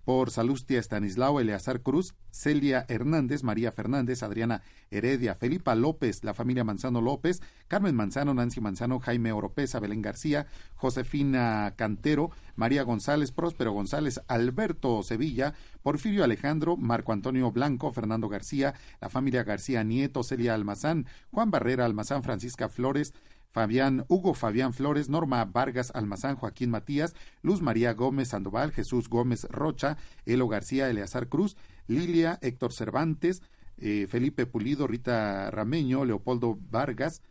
por 0.05 0.31
Salustia 0.31 0.81
Estanislao, 0.81 1.41
Eleazar 1.41 1.81
Cruz, 1.81 2.15
Celia 2.31 2.85
Hernández, 2.89 3.43
María 3.43 3.73
Fernández, 3.73 4.23
Adriana 4.23 4.63
Heredia, 4.91 5.35
Felipa 5.35 5.75
López, 5.75 6.25
la 6.25 6.35
familia 6.35 6.65
Manzano 6.65 7.01
López, 7.01 7.41
Carmen 7.69 7.95
Manzano, 7.95 8.35
Nancy 8.35 8.61
Manzano, 8.61 8.99
Jaime 9.01 9.33
Oropesa, 9.33 9.81
Belén 9.81 10.03
García, 10.03 10.47
Josefina 10.75 11.75
Cantero, 11.77 12.31
María 12.57 12.83
González, 12.83 13.33
Próspero 13.33 13.73
González, 13.73 14.21
Alberto 14.29 15.03
Sevilla, 15.03 15.55
Porfirio 15.83 16.25
Alejandro, 16.25 16.77
Marco 16.77 17.13
Antonio 17.13 17.51
Blanco, 17.51 17.93
Fernando 17.93 18.29
García, 18.29 18.75
la 19.01 19.09
familia 19.09 19.45
García 19.45 19.85
Nieto, 19.85 20.23
Celia 20.23 20.55
Almazán, 20.55 21.07
Juan 21.31 21.51
Barrera 21.51 21.85
Almazán, 21.85 22.23
Francisca 22.23 22.69
Flores, 22.69 23.15
Fabián, 23.53 24.05
Hugo 24.09 24.35
Fabián 24.35 24.73
Flores, 24.73 25.09
Norma 25.09 25.45
Vargas 25.45 25.93
Almazán, 25.95 26.37
Joaquín 26.37 26.71
Matías, 26.71 27.15
Luz 27.43 27.61
María 27.61 27.93
Gómez 27.93 28.29
Sandoval, 28.29 28.73
Jesús 28.73 29.09
Gómez 29.09 29.47
Rocha, 29.51 29.99
Elo 30.25 30.49
García, 30.49 30.89
Eleazar 30.89 31.29
Cruz, 31.29 31.57
Lilia, 31.87 32.39
Héctor 32.41 32.73
Cervantes, 32.73 33.43
eh, 33.77 34.07
Felipe 34.09 34.47
Pulido, 34.47 34.87
Rita 34.87 35.51
Rameño, 35.51 36.05
Leopoldo 36.05 36.59
Vargas, 36.71 37.23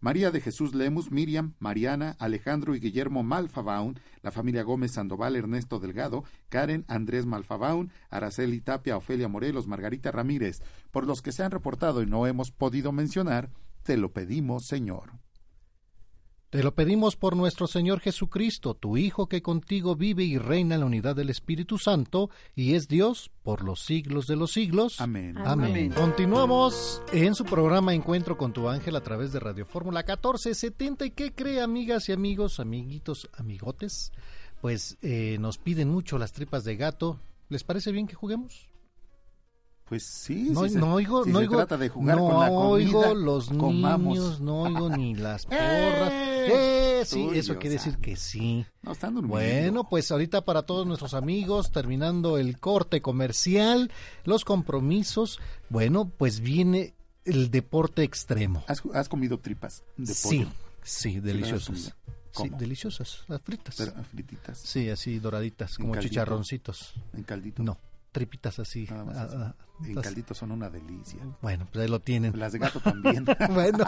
María 0.00 0.30
de 0.30 0.40
Jesús 0.40 0.74
Lemus, 0.74 1.10
Miriam, 1.10 1.54
Mariana, 1.58 2.16
Alejandro 2.18 2.74
y 2.74 2.80
Guillermo 2.80 3.22
Malfabaun, 3.22 3.98
la 4.22 4.30
familia 4.30 4.62
Gómez 4.62 4.92
Sandoval, 4.92 5.36
Ernesto 5.36 5.78
Delgado, 5.78 6.24
Karen, 6.48 6.84
Andrés 6.86 7.26
Malfabaun, 7.26 7.90
Araceli 8.08 8.60
Tapia, 8.60 8.96
Ofelia 8.96 9.28
Morelos, 9.28 9.66
Margarita 9.66 10.12
Ramírez, 10.12 10.60
por 10.90 11.06
los 11.06 11.22
que 11.22 11.32
se 11.32 11.42
han 11.42 11.50
reportado 11.50 12.02
y 12.02 12.06
no 12.06 12.26
hemos 12.26 12.50
podido 12.50 12.92
mencionar, 12.92 13.50
te 13.82 13.96
lo 13.96 14.12
pedimos, 14.12 14.66
Señor. 14.66 15.25
Te 16.50 16.62
lo 16.62 16.76
pedimos 16.76 17.16
por 17.16 17.36
nuestro 17.36 17.66
Señor 17.66 17.98
Jesucristo, 17.98 18.74
tu 18.74 18.96
Hijo 18.96 19.28
que 19.28 19.42
contigo 19.42 19.96
vive 19.96 20.22
y 20.22 20.38
reina 20.38 20.76
en 20.76 20.80
la 20.80 20.86
unidad 20.86 21.16
del 21.16 21.28
Espíritu 21.28 21.76
Santo 21.76 22.30
y 22.54 22.74
es 22.74 22.86
Dios 22.86 23.32
por 23.42 23.64
los 23.64 23.80
siglos 23.80 24.28
de 24.28 24.36
los 24.36 24.52
siglos. 24.52 25.00
Amén. 25.00 25.36
Amén. 25.38 25.90
Continuamos 25.90 27.02
en 27.12 27.34
su 27.34 27.44
programa 27.44 27.94
Encuentro 27.94 28.38
con 28.38 28.52
tu 28.52 28.68
ángel 28.68 28.94
a 28.94 29.02
través 29.02 29.32
de 29.32 29.40
Radio 29.40 29.66
Fórmula 29.66 30.04
1470. 30.06 31.06
¿Y 31.06 31.10
qué 31.10 31.34
cree, 31.34 31.60
amigas 31.60 32.08
y 32.08 32.12
amigos, 32.12 32.60
amiguitos, 32.60 33.28
amigotes? 33.36 34.12
Pues 34.60 34.98
eh, 35.02 35.38
nos 35.40 35.58
piden 35.58 35.90
mucho 35.90 36.16
las 36.16 36.32
tripas 36.32 36.62
de 36.62 36.76
gato. 36.76 37.18
¿Les 37.48 37.64
parece 37.64 37.90
bien 37.90 38.06
que 38.06 38.14
juguemos? 38.14 38.65
Pues 39.88 40.02
sí, 40.04 40.48
no, 40.50 40.68
se, 40.68 40.78
no 40.78 40.94
oigo, 40.94 41.22
si 41.24 41.30
no 41.30 41.38
se 41.38 41.44
oigo, 41.44 41.56
trata 41.58 41.76
de 41.76 41.88
jugar 41.88 42.16
no 42.16 42.22
con 42.28 42.40
la 42.40 42.48
comida, 42.48 42.58
oigo 42.98 43.14
los 43.14 43.48
comamos. 43.50 44.18
niños, 44.18 44.40
no 44.40 44.62
oigo 44.62 44.90
ni 44.90 45.14
las 45.14 45.46
porras. 45.46 46.10
Eh, 46.12 47.02
sí, 47.06 47.24
Tuyo, 47.26 47.38
eso 47.40 47.56
quiere 47.58 47.76
decir 47.76 47.96
que 47.98 48.16
sí. 48.16 48.66
No, 48.82 48.92
están 48.92 49.14
durmiendo. 49.14 49.36
Bueno, 49.38 49.88
pues 49.88 50.10
ahorita 50.10 50.44
para 50.44 50.62
todos 50.62 50.86
nuestros 50.88 51.14
amigos, 51.14 51.70
terminando 51.70 52.36
el 52.36 52.58
corte 52.58 53.00
comercial, 53.00 53.92
los 54.24 54.44
compromisos, 54.44 55.38
bueno, 55.68 56.08
pues 56.18 56.40
viene 56.40 56.94
el 57.24 57.52
deporte 57.52 58.02
extremo. 58.02 58.64
¿Has, 58.66 58.82
has 58.92 59.08
comido 59.08 59.38
tripas 59.38 59.84
de 59.96 60.12
Sí, 60.14 60.38
pollo? 60.40 60.50
sí, 60.82 61.16
has 61.18 61.22
deliciosas. 61.22 61.94
Sí, 62.32 62.50
deliciosas, 62.58 63.24
las 63.28 63.40
fritas. 63.40 63.76
Pero, 63.78 63.92
frititas. 64.04 64.58
Sí, 64.58 64.90
así 64.90 65.18
doraditas, 65.20 65.70
¿En 65.78 65.84
como 65.84 65.92
caldito? 65.94 66.10
chicharroncitos. 66.10 66.92
¿En 67.14 67.22
caldito? 67.22 67.62
No, 67.62 67.78
tripitas 68.16 68.58
así. 68.58 68.86
Nada 68.90 69.04
más 69.04 69.16
así. 69.16 69.36
ah, 69.38 69.54
En 69.84 69.94
las- 69.94 70.04
caldito 70.04 70.34
son 70.34 70.50
una 70.52 70.68
delicia. 70.70 71.20
Bueno, 71.42 71.66
pues 71.70 71.84
ahí 71.84 71.90
lo 71.90 72.00
tienen. 72.00 72.38
Las 72.38 72.52
de 72.52 72.58
gato 72.58 72.80
también. 72.80 73.24
bueno, 73.50 73.84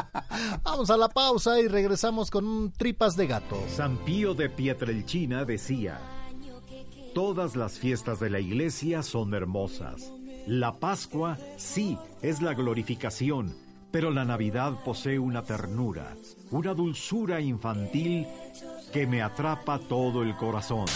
vamos 0.62 0.90
a 0.90 0.96
la 0.96 1.08
pausa 1.08 1.58
y 1.60 1.66
regresamos 1.68 2.30
con 2.30 2.46
un 2.46 2.72
tripas 2.72 3.16
de 3.16 3.26
gato. 3.26 3.56
San 3.74 3.96
Pío 4.04 4.34
de 4.34 4.50
Pietrelcina 4.50 5.44
decía, 5.44 5.98
Todas 7.14 7.56
las 7.56 7.78
fiestas 7.78 8.20
de 8.20 8.30
la 8.30 8.38
iglesia 8.38 9.02
son 9.02 9.34
hermosas. 9.34 10.12
La 10.46 10.72
Pascua 10.78 11.36
sí 11.56 11.98
es 12.22 12.40
la 12.42 12.54
glorificación, 12.54 13.54
pero 13.90 14.10
la 14.10 14.24
Navidad 14.24 14.74
posee 14.84 15.18
una 15.18 15.42
ternura, 15.42 16.14
una 16.50 16.74
dulzura 16.74 17.40
infantil 17.40 18.26
que 18.92 19.06
me 19.06 19.20
atrapa 19.22 19.78
todo 19.78 20.22
el 20.22 20.36
corazón. 20.36 20.86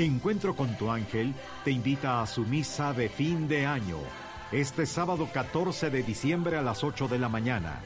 Encuentro 0.00 0.56
con 0.56 0.74
tu 0.78 0.90
ángel 0.90 1.34
te 1.62 1.70
invita 1.70 2.22
a 2.22 2.26
su 2.26 2.46
misa 2.46 2.94
de 2.94 3.10
fin 3.10 3.48
de 3.48 3.66
año, 3.66 3.98
este 4.50 4.86
sábado 4.86 5.28
14 5.30 5.90
de 5.90 6.02
diciembre 6.02 6.56
a 6.56 6.62
las 6.62 6.82
8 6.82 7.06
de 7.06 7.18
la 7.18 7.28
mañana. 7.28 7.82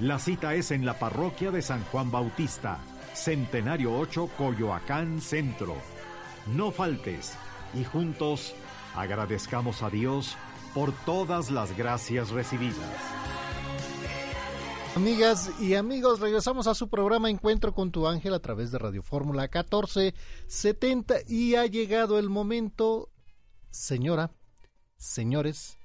La 0.00 0.18
cita 0.18 0.54
es 0.54 0.70
en 0.70 0.86
la 0.86 0.98
parroquia 0.98 1.50
de 1.50 1.60
San 1.60 1.84
Juan 1.84 2.10
Bautista, 2.10 2.78
Centenario 3.12 3.92
8, 3.98 4.30
Coyoacán 4.38 5.20
Centro. 5.20 5.76
No 6.46 6.70
faltes 6.70 7.34
y 7.74 7.84
juntos 7.84 8.54
agradezcamos 8.96 9.82
a 9.82 9.90
Dios 9.90 10.38
por 10.72 10.92
todas 11.04 11.50
las 11.50 11.76
gracias 11.76 12.30
recibidas. 12.30 12.78
Amigas 14.98 15.52
y 15.60 15.76
amigos, 15.76 16.18
regresamos 16.18 16.66
a 16.66 16.74
su 16.74 16.88
programa 16.88 17.30
Encuentro 17.30 17.72
con 17.72 17.92
tu 17.92 18.08
ángel 18.08 18.34
a 18.34 18.40
través 18.40 18.72
de 18.72 18.78
Radio 18.78 19.00
Fórmula 19.00 19.42
1470 19.42 21.18
y 21.28 21.54
ha 21.54 21.66
llegado 21.66 22.18
el 22.18 22.28
momento, 22.28 23.08
señora, 23.70 24.32
señores, 24.96 25.78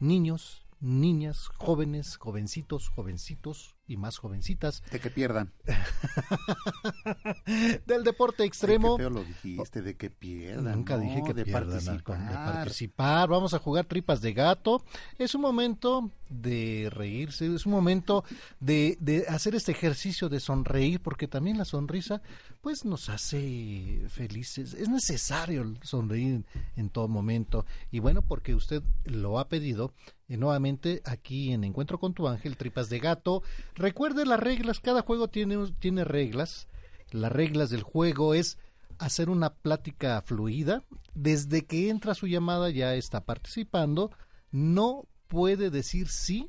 niños, 0.00 0.66
niñas, 0.80 1.48
jóvenes, 1.56 2.16
jovencitos, 2.16 2.88
jovencitos 2.88 3.76
y 3.86 3.96
más 3.96 4.18
jovencitas. 4.18 4.82
De 4.90 5.00
que 5.00 5.10
pierdan. 5.10 5.52
del 7.86 8.04
deporte 8.04 8.44
extremo. 8.44 8.96
Lo 8.98 9.24
dijiste, 9.24 9.82
de 9.82 9.96
que 9.96 10.10
pierdan. 10.10 10.76
Nunca 10.76 10.96
no, 10.96 11.02
dije 11.02 11.22
que 11.24 11.34
de 11.34 11.44
pierdan, 11.44 11.70
participar. 11.70 12.28
de 12.28 12.34
participar. 12.34 13.28
Vamos 13.28 13.52
a 13.52 13.58
jugar 13.58 13.86
tripas 13.86 14.20
de 14.20 14.32
gato. 14.32 14.84
Es 15.18 15.34
un 15.34 15.42
momento 15.42 16.12
de 16.28 16.88
reírse, 16.92 17.52
es 17.52 17.66
un 17.66 17.72
momento 17.72 18.22
de, 18.60 18.96
de 19.00 19.26
hacer 19.28 19.56
este 19.56 19.72
ejercicio 19.72 20.28
de 20.28 20.38
sonreír, 20.38 21.02
porque 21.02 21.26
también 21.26 21.58
la 21.58 21.64
sonrisa 21.64 22.22
pues 22.60 22.84
nos 22.84 23.08
hace 23.08 24.04
felices. 24.08 24.74
Es 24.74 24.88
necesario 24.88 25.74
sonreír 25.82 26.44
en 26.76 26.90
todo 26.90 27.08
momento. 27.08 27.66
Y 27.90 27.98
bueno, 27.98 28.22
porque 28.22 28.54
usted 28.54 28.82
lo 29.04 29.38
ha 29.38 29.48
pedido, 29.48 29.94
y 30.30 30.36
nuevamente 30.36 31.02
aquí 31.04 31.52
en 31.52 31.64
Encuentro 31.64 31.98
con 31.98 32.14
tu 32.14 32.28
ángel, 32.28 32.56
tripas 32.56 32.88
de 32.88 33.00
gato. 33.00 33.42
Recuerde 33.74 34.24
las 34.24 34.38
reglas, 34.38 34.78
cada 34.78 35.02
juego 35.02 35.26
tiene, 35.26 35.72
tiene 35.80 36.04
reglas. 36.04 36.68
Las 37.10 37.32
reglas 37.32 37.68
del 37.68 37.82
juego 37.82 38.32
es 38.32 38.56
hacer 38.98 39.28
una 39.28 39.52
plática 39.52 40.22
fluida. 40.22 40.84
Desde 41.14 41.66
que 41.66 41.90
entra 41.90 42.14
su 42.14 42.28
llamada 42.28 42.70
ya 42.70 42.94
está 42.94 43.24
participando. 43.24 44.12
No 44.52 45.08
puede 45.26 45.68
decir 45.68 46.06
sí, 46.06 46.48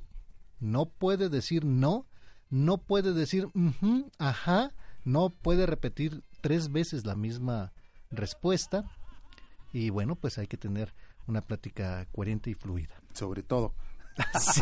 no 0.59 0.85
puede 0.85 1.29
decir 1.29 1.65
no, 1.65 2.05
no 2.51 2.77
puede 2.77 3.13
decir 3.13 3.47
ujú, 3.47 4.11
ajá, 4.19 4.75
no 5.05 5.31
puede 5.31 5.65
repetir 5.65 6.23
tres 6.41 6.71
veces 6.71 7.03
la 7.07 7.15
misma 7.15 7.73
respuesta. 8.11 8.91
Y 9.73 9.89
bueno, 9.89 10.15
pues 10.15 10.37
hay 10.37 10.45
que 10.45 10.57
tener 10.57 10.93
una 11.25 11.41
plática 11.41 12.05
coherente 12.11 12.51
y 12.51 12.53
fluida. 12.53 13.00
Sobre 13.13 13.43
todo. 13.43 13.73
Sí. 14.39 14.61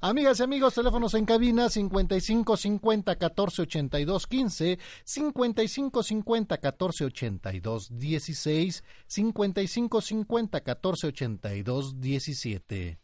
Amigas 0.00 0.40
y 0.40 0.42
amigos, 0.42 0.74
teléfonos 0.74 1.14
en 1.14 1.24
cabina 1.24 1.68
55 1.68 2.56
50 2.56 3.16
14 3.16 3.62
82 3.62 4.26
15, 4.26 4.78
55 5.04 6.02
50 6.02 6.58
14 6.58 7.04
82 7.04 7.98
16, 7.98 8.84
55 9.06 10.00
50 10.00 10.60
14 10.60 11.06
82 11.08 12.00
17. 12.00 12.98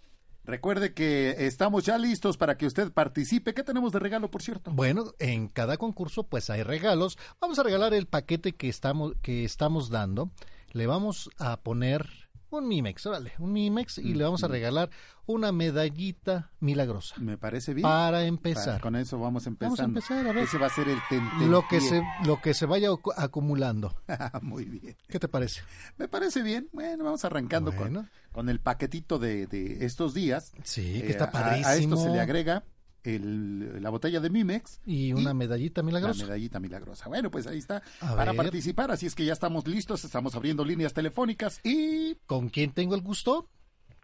Recuerde 0.44 0.94
que 0.94 1.34
estamos 1.46 1.84
ya 1.84 1.98
listos 1.98 2.36
para 2.36 2.56
que 2.56 2.66
usted 2.66 2.92
participe. 2.92 3.52
¿Qué 3.52 3.64
tenemos 3.64 3.90
de 3.90 3.98
regalo, 3.98 4.30
por 4.30 4.42
cierto? 4.42 4.70
Bueno, 4.70 5.12
en 5.18 5.48
cada 5.48 5.76
concurso 5.76 6.22
pues 6.22 6.50
hay 6.50 6.62
regalos. 6.62 7.18
Vamos 7.40 7.58
a 7.58 7.64
regalar 7.64 7.92
el 7.94 8.06
paquete 8.06 8.52
que 8.52 8.68
estamos, 8.68 9.14
que 9.22 9.44
estamos 9.44 9.90
dando. 9.90 10.30
Le 10.70 10.86
vamos 10.86 11.30
a 11.38 11.56
poner 11.56 12.25
un 12.50 12.68
Mimex, 12.68 13.04
órale, 13.06 13.32
un 13.38 13.52
Mimex 13.52 13.98
y 13.98 14.14
le 14.14 14.24
vamos 14.24 14.42
a 14.44 14.48
regalar 14.48 14.90
una 15.26 15.50
medallita 15.52 16.50
milagrosa. 16.60 17.16
Me 17.18 17.36
parece 17.36 17.74
bien. 17.74 17.82
Para 17.82 18.24
empezar. 18.24 18.64
Para- 18.64 18.80
con 18.80 18.96
eso 18.96 19.18
vamos 19.18 19.46
empezando. 19.46 19.76
Vamos 19.76 19.80
a 19.80 20.14
empezar, 20.14 20.26
a 20.26 20.32
ver. 20.32 20.44
Ese 20.44 20.58
va 20.58 20.66
a 20.66 20.70
ser 20.70 20.88
el 20.88 20.98
tente. 21.08 21.46
Lo 21.46 21.66
que 21.68 21.80
se 21.80 22.02
lo 22.24 22.40
que 22.40 22.54
se 22.54 22.66
vaya 22.66 22.88
acu- 22.90 23.12
acumulando. 23.16 23.94
Muy 24.42 24.64
bien. 24.64 24.96
¿Qué 25.08 25.18
te 25.18 25.28
parece? 25.28 25.62
Me 25.98 26.08
parece 26.08 26.42
bien. 26.42 26.68
Bueno, 26.72 27.04
vamos 27.04 27.24
arrancando 27.24 27.74
con, 27.74 28.08
con 28.32 28.48
el 28.48 28.60
paquetito 28.60 29.18
de, 29.18 29.46
de 29.46 29.84
estos 29.84 30.14
días. 30.14 30.52
Sí, 30.62 31.00
que 31.02 31.10
está 31.10 31.24
a- 31.24 31.26
A, 31.48 31.56
esto 31.56 31.62
padrísimo. 31.64 31.96
se 31.96 32.10
le 32.10 32.20
agrega 32.20 32.64
el- 33.06 33.82
la 33.82 33.90
botella 33.90 34.20
de 34.20 34.28
Mimex 34.30 34.80
Y 34.84 35.12
una 35.12 35.32
medallita 35.34 35.82
milagrosa. 35.82 36.20
La 36.20 36.26
medallita 36.26 36.60
milagrosa. 36.60 37.08
Bueno, 37.08 37.30
pues 37.30 37.46
ahí 37.46 37.58
está 37.58 37.82
A 38.00 38.14
para 38.16 38.32
ver. 38.32 38.36
participar. 38.42 38.90
Así 38.90 39.06
es 39.06 39.14
que 39.14 39.24
ya 39.24 39.32
estamos 39.32 39.66
listos, 39.66 40.04
estamos 40.04 40.34
abriendo 40.34 40.64
líneas 40.64 40.92
telefónicas 40.92 41.60
y... 41.64 42.16
¿Con 42.26 42.48
quién 42.48 42.72
tengo 42.72 42.94
el 42.94 43.00
gusto? 43.02 43.48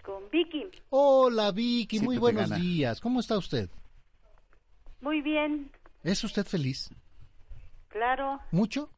Con 0.05 0.29
Vicky. 0.31 0.65
Hola 0.91 1.53
Vicky, 1.53 1.99
Siempre 1.99 2.07
muy 2.07 2.19
buenos 2.19 2.51
días. 2.55 3.01
¿Cómo 3.01 3.21
está 3.21 3.37
usted? 3.39 3.69
Muy 5.01 5.21
bien, 5.21 5.71
¿Es 6.05 6.23
usted 6.25 6.45
feliz? 6.47 6.91
claro. 7.89 8.41
¿Mucho? 8.51 8.91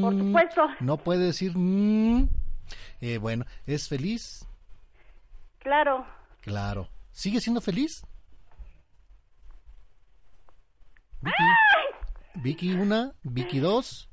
Por 0.00 0.14
Mm, 0.14 0.18
supuesto. 0.18 0.62
No 0.80 0.96
puede 0.98 1.26
decir... 1.26 1.52
mm. 1.56 2.28
Eh, 3.00 3.18
bueno, 3.18 3.44
¿es 3.66 3.88
feliz? 3.88 4.46
Claro. 5.64 6.06
Claro. 6.42 6.88
¿Sigue 7.10 7.40
siendo 7.40 7.60
feliz? 7.60 8.02
Vicky, 11.22 11.42
Vicky 12.34 12.72
una, 12.74 13.14
Vicky 13.22 13.58
dos, 13.60 14.10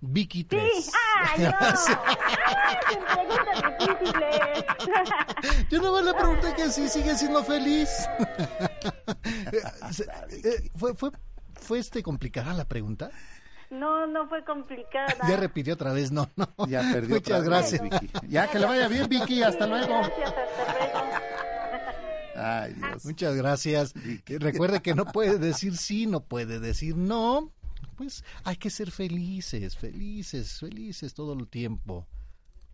Vicky 0.00 0.44
tres. 0.44 0.90
¡Ay, 1.22 1.42
no! 1.44 1.52
¡Ay, 1.60 2.86
preguntas 3.14 3.78
difíciles! 3.78 4.64
Yo 5.70 5.82
nomás 5.82 6.04
le 6.04 6.14
pregunté 6.14 6.54
que 6.54 6.70
si 6.70 6.88
sigue 6.88 7.14
siendo 7.16 7.44
feliz. 7.44 7.90
Se- 9.92 10.04
eh, 10.30 10.70
¿Fue, 10.76 10.94
fue, 10.94 11.10
fue 11.60 11.78
este 11.78 12.02
complicada 12.02 12.54
la 12.54 12.64
pregunta? 12.64 13.10
No, 13.70 14.06
no 14.06 14.28
fue 14.28 14.44
complicada. 14.44 15.16
Ya 15.28 15.36
repitió 15.36 15.74
otra 15.74 15.92
vez, 15.92 16.10
no, 16.10 16.28
no. 16.36 16.48
Ya 16.66 16.82
perdió 16.92 17.16
Muchas 17.16 17.40
otra 17.40 17.60
vez, 17.60 17.72
gracias. 17.72 17.82
Vicky. 17.82 18.10
Ya, 18.28 18.50
que 18.50 18.58
le 18.58 18.66
vaya 18.66 18.88
bien, 18.88 19.08
Vicky. 19.08 19.42
Hasta 19.42 19.66
luego. 19.66 19.86
Gracias, 19.86 20.34
hasta 20.34 20.78
luego. 20.78 21.00
Ay, 22.34 22.74
Dios. 22.74 23.04
Muchas 23.04 23.34
gracias. 23.36 23.94
Recuerde 24.26 24.80
que 24.80 24.94
no 24.94 25.04
puede 25.04 25.38
decir 25.38 25.76
sí, 25.76 26.06
no 26.06 26.20
puede 26.20 26.58
decir 26.58 26.96
no. 26.96 27.52
Pues 27.96 28.24
hay 28.44 28.56
que 28.56 28.70
ser 28.70 28.90
felices, 28.90 29.76
felices, 29.76 30.58
felices 30.58 31.14
todo 31.14 31.34
el 31.34 31.46
tiempo. 31.48 32.06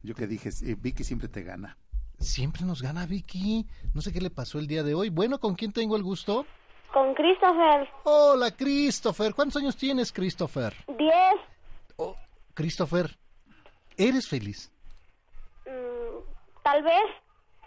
Yo 0.03 0.15
que 0.15 0.27
dije, 0.27 0.51
eh, 0.63 0.77
Vicky 0.79 1.05
siempre 1.05 1.29
te 1.29 1.43
gana. 1.43 1.77
Siempre 2.19 2.65
nos 2.65 2.81
gana 2.81 3.07
Vicky. 3.07 3.67
No 3.93 4.01
sé 4.03 4.13
qué 4.13 4.21
le 4.21 4.31
pasó 4.31 4.59
el 4.59 4.67
día 4.67 4.83
de 4.83 4.95
hoy. 4.95 5.11
Bueno, 5.11 5.41
¿con 5.41 5.57
quién 5.57 5.73
tengo 5.73 5.97
el 5.97 6.03
gusto? 6.03 6.47
Con 6.97 7.13
Christopher. 7.13 7.87
Hola, 8.05 8.51
Christopher. 8.57 9.35
¿Cuántos 9.35 9.61
años 9.61 9.77
tienes, 9.77 10.11
Christopher? 10.11 10.75
Diez. 10.97 11.35
Christopher, 12.55 13.15
¿eres 13.99 14.27
feliz? 14.27 14.73
mm, 15.67 16.63
tal 16.63 16.83
vez 16.83 17.03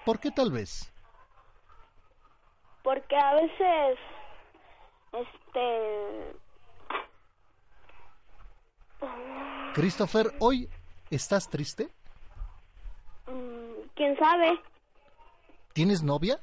¿Por 0.04 0.20
qué 0.20 0.32
tal 0.32 0.52
vez? 0.52 0.92
porque 2.82 3.16
a 3.16 3.36
veces 3.36 4.00
este 5.14 6.34
Christopher, 9.76 10.34
¿hoy 10.40 10.68
estás 11.12 11.48
triste? 11.48 11.90
mm, 13.28 13.90
quién 13.94 14.18
sabe 14.18 14.60
¿Tienes 15.74 16.02
novia? 16.02 16.40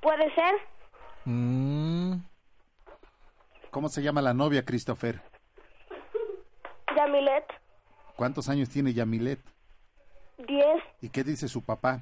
Puede 0.00 0.34
ser 0.34 0.54
Mm, 1.26 2.14
¿Cómo 3.70 3.88
se 3.90 4.02
llama 4.02 4.22
la 4.22 4.32
novia, 4.34 4.64
Christopher? 4.64 5.20
Yamilet 6.96 7.44
¿Cuántos 8.16 8.48
años 8.48 8.68
tiene 8.70 8.92
Yamilet? 8.94 9.38
diez 10.38 10.82
¿Y 11.02 11.10
qué 11.10 11.22
dice 11.22 11.46
su 11.48 11.62
papá? 11.62 12.00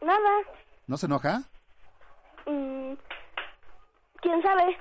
nada 0.00 0.30
¿No 0.86 0.96
se 0.96 1.06
enoja? 1.06 1.42
Mm, 2.46 2.94
quién 4.20 4.42
sabe 4.42 4.76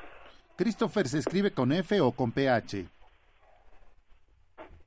¿Christopher 0.56 1.08
se 1.08 1.20
escribe 1.20 1.52
con 1.54 1.72
F 1.72 2.02
o 2.02 2.12
con 2.12 2.32
PH? 2.32 2.86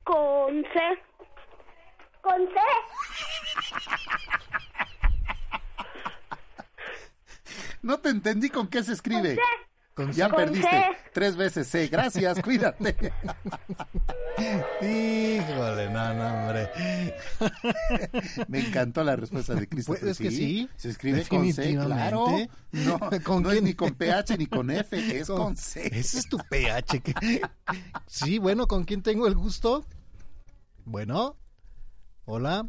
con 0.03 0.63
C 0.63 0.79
con 2.21 2.47
C 2.47 2.53
No 7.81 7.99
te 7.99 8.09
entendí 8.09 8.49
con 8.49 8.67
qué 8.67 8.83
se 8.83 8.93
escribe. 8.93 9.37
Con 9.93 10.11
ya 10.13 10.29
Con 10.29 10.37
perdiste 10.37 10.69
C. 10.69 10.85
tres 11.13 11.35
veces 11.35 11.67
C. 11.67 11.87
Gracias, 11.89 12.39
cuídate. 12.43 12.95
Híjole, 14.81 15.89
no, 15.89 16.13
no, 16.13 16.27
hombre. 16.47 16.69
Me 18.47 18.59
encantó 18.59 19.03
la 19.03 19.15
respuesta 19.17 19.53
de 19.53 19.67
Christopher. 19.67 19.99
Pues 20.01 20.11
es 20.11 20.17
que 20.17 20.31
sí, 20.31 20.69
Se 20.77 20.89
escribe 20.89 21.25
con 21.25 21.51
C, 21.51 21.73
claro. 21.75 22.25
No, 22.71 22.99
¿Con 23.23 23.43
no 23.43 23.51
es 23.51 23.61
ni 23.61 23.73
con 23.73 23.93
PH 23.93 24.37
ni 24.37 24.45
con 24.47 24.71
F, 24.71 25.19
es 25.19 25.27
con, 25.27 25.57
C. 25.57 25.87
Ese 25.91 26.19
es 26.19 26.29
tu 26.29 26.37
pH. 26.49 27.01
que- 27.01 27.41
Sí, 28.07 28.39
bueno, 28.39 28.67
¿con 28.67 28.85
quién 28.85 29.01
tengo 29.03 29.27
el 29.27 29.35
gusto? 29.35 29.85
Bueno, 30.85 31.35
hola. 32.25 32.67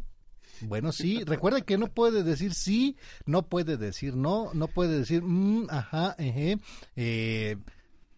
Bueno, 0.61 0.91
sí, 0.91 1.23
recuerda 1.23 1.61
que 1.61 1.77
no 1.77 1.87
puede 1.87 2.23
decir 2.23 2.53
sí, 2.53 2.95
no 3.25 3.47
puede 3.47 3.77
decir 3.77 4.15
no, 4.15 4.53
no 4.53 4.67
puede 4.67 4.99
decir 4.99 5.21
mm, 5.23 5.67
ajá, 5.69 6.15
eje, 6.17 6.57
eh, 6.95 7.57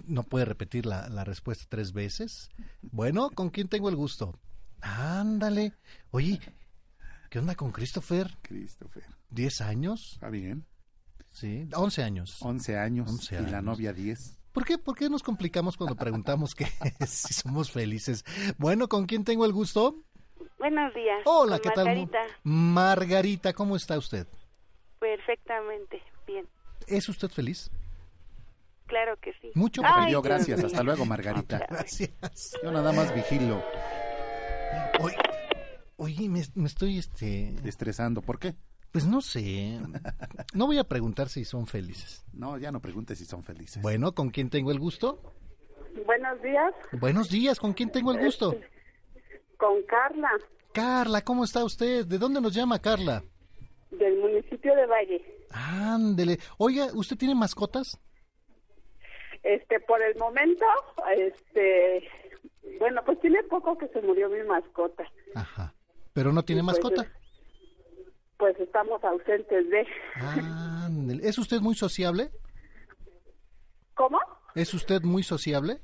no 0.05 0.23
puede 0.23 0.45
repetir 0.45 0.85
la, 0.85 1.07
la 1.09 1.23
respuesta 1.23 1.65
tres 1.69 1.93
veces. 1.93 2.49
Bueno, 2.81 3.29
¿con 3.31 3.49
quién 3.49 3.67
tengo 3.67 3.89
el 3.89 3.95
gusto? 3.95 4.39
Ándale. 4.81 5.73
Oye, 6.11 6.39
¿Qué 7.29 7.39
onda 7.39 7.55
con 7.55 7.71
Christopher? 7.71 8.37
Christopher. 8.43 9.03
¿10 9.33 9.61
años? 9.61 10.11
Está 10.13 10.29
bien. 10.29 10.65
Sí, 11.31 11.67
11 11.75 12.03
años. 12.03 12.37
11 12.39 12.77
años. 12.77 13.09
11 13.09 13.35
Y 13.35 13.37
la 13.39 13.57
años. 13.57 13.63
novia 13.63 13.91
10. 13.91 14.37
¿Por 14.53 14.63
qué, 14.63 14.77
¿Por 14.77 14.95
qué 14.95 15.09
nos 15.09 15.21
complicamos 15.21 15.75
cuando 15.75 15.97
preguntamos 15.97 16.55
que 16.55 16.65
si 17.07 17.33
somos 17.33 17.71
felices? 17.71 18.23
Bueno, 18.57 18.87
¿con 18.87 19.05
quién 19.05 19.25
tengo 19.25 19.43
el 19.45 19.51
gusto? 19.51 20.05
Buenos 20.57 20.93
días. 20.93 21.21
Hola, 21.25 21.59
¿qué 21.59 21.69
tal? 21.69 21.85
Margarita. 21.85 22.19
Margarita, 22.43 23.53
¿cómo 23.53 23.75
está 23.75 23.97
usted? 23.97 24.27
Perfectamente, 24.99 26.01
bien. 26.25 26.47
¿Es 26.87 27.07
usted 27.09 27.29
feliz? 27.29 27.71
Claro 28.87 29.17
que 29.19 29.33
sí. 29.41 29.51
Mucho 29.55 29.81
Ay, 29.83 30.13
gracias. 30.23 30.63
Hasta 30.63 30.83
luego, 30.83 31.05
Margarita. 31.05 31.65
Gracias. 31.69 32.11
Yo 32.63 32.71
nada 32.71 32.91
más 32.91 33.13
vigilo. 33.15 33.63
Oye, 34.99 35.17
oye 35.97 36.29
me, 36.29 36.43
me 36.53 36.67
estoy 36.67 36.99
este... 36.99 37.55
Estresando. 37.65 38.21
¿Por 38.21 38.37
qué? 38.37 38.55
Pues 38.91 39.05
no 39.05 39.21
sé. 39.21 39.79
No 40.53 40.67
voy 40.67 40.77
a 40.77 40.85
preguntar 40.85 41.27
si 41.27 41.43
son 41.43 41.67
felices. 41.67 42.23
No, 42.31 42.57
ya 42.57 42.71
no 42.71 42.79
preguntes 42.79 43.17
si 43.17 43.25
son 43.25 43.43
felices. 43.43 43.81
Bueno, 43.81 44.13
¿con 44.13 44.29
quién 44.29 44.49
tengo 44.49 44.71
el 44.71 44.79
gusto? 44.79 45.21
Buenos 46.05 46.41
días, 46.41 46.73
Buenos 46.93 47.29
días, 47.29 47.59
¿con 47.59 47.73
quién 47.73 47.89
tengo 47.89 48.11
el 48.11 48.19
gusto? 48.19 48.55
Con 49.57 49.81
Carla, 49.83 50.29
Carla, 50.73 51.21
¿cómo 51.21 51.45
está 51.45 51.63
usted? 51.63 52.05
¿De 52.05 52.17
dónde 52.17 52.41
nos 52.41 52.53
llama 52.53 52.79
Carla? 52.79 53.23
del 53.97 54.17
municipio 54.19 54.75
de 54.75 54.85
Valle. 54.85 55.47
Ándele. 55.51 56.37
Oiga, 56.57 56.87
¿usted 56.93 57.17
tiene 57.17 57.35
mascotas? 57.35 57.99
Este, 59.43 59.79
por 59.81 60.01
el 60.01 60.17
momento, 60.17 60.65
este, 61.15 62.09
bueno, 62.79 63.01
pues 63.05 63.19
tiene 63.19 63.43
poco 63.43 63.77
que 63.77 63.87
se 63.89 64.01
murió 64.01 64.29
mi 64.29 64.41
mascota. 64.43 65.03
Ajá. 65.35 65.73
¿Pero 66.13 66.31
no 66.31 66.43
tiene 66.43 66.63
pues, 66.63 66.77
mascota? 66.77 67.11
Pues 68.37 68.59
estamos 68.59 69.03
ausentes 69.03 69.69
de. 69.69 69.87
Ándele. 70.15 71.27
¿Es 71.27 71.37
usted 71.37 71.59
muy 71.59 71.75
sociable? 71.75 72.31
¿Cómo? 73.93 74.19
¿Es 74.55 74.73
usted 74.73 75.01
muy 75.03 75.23
sociable? 75.23 75.79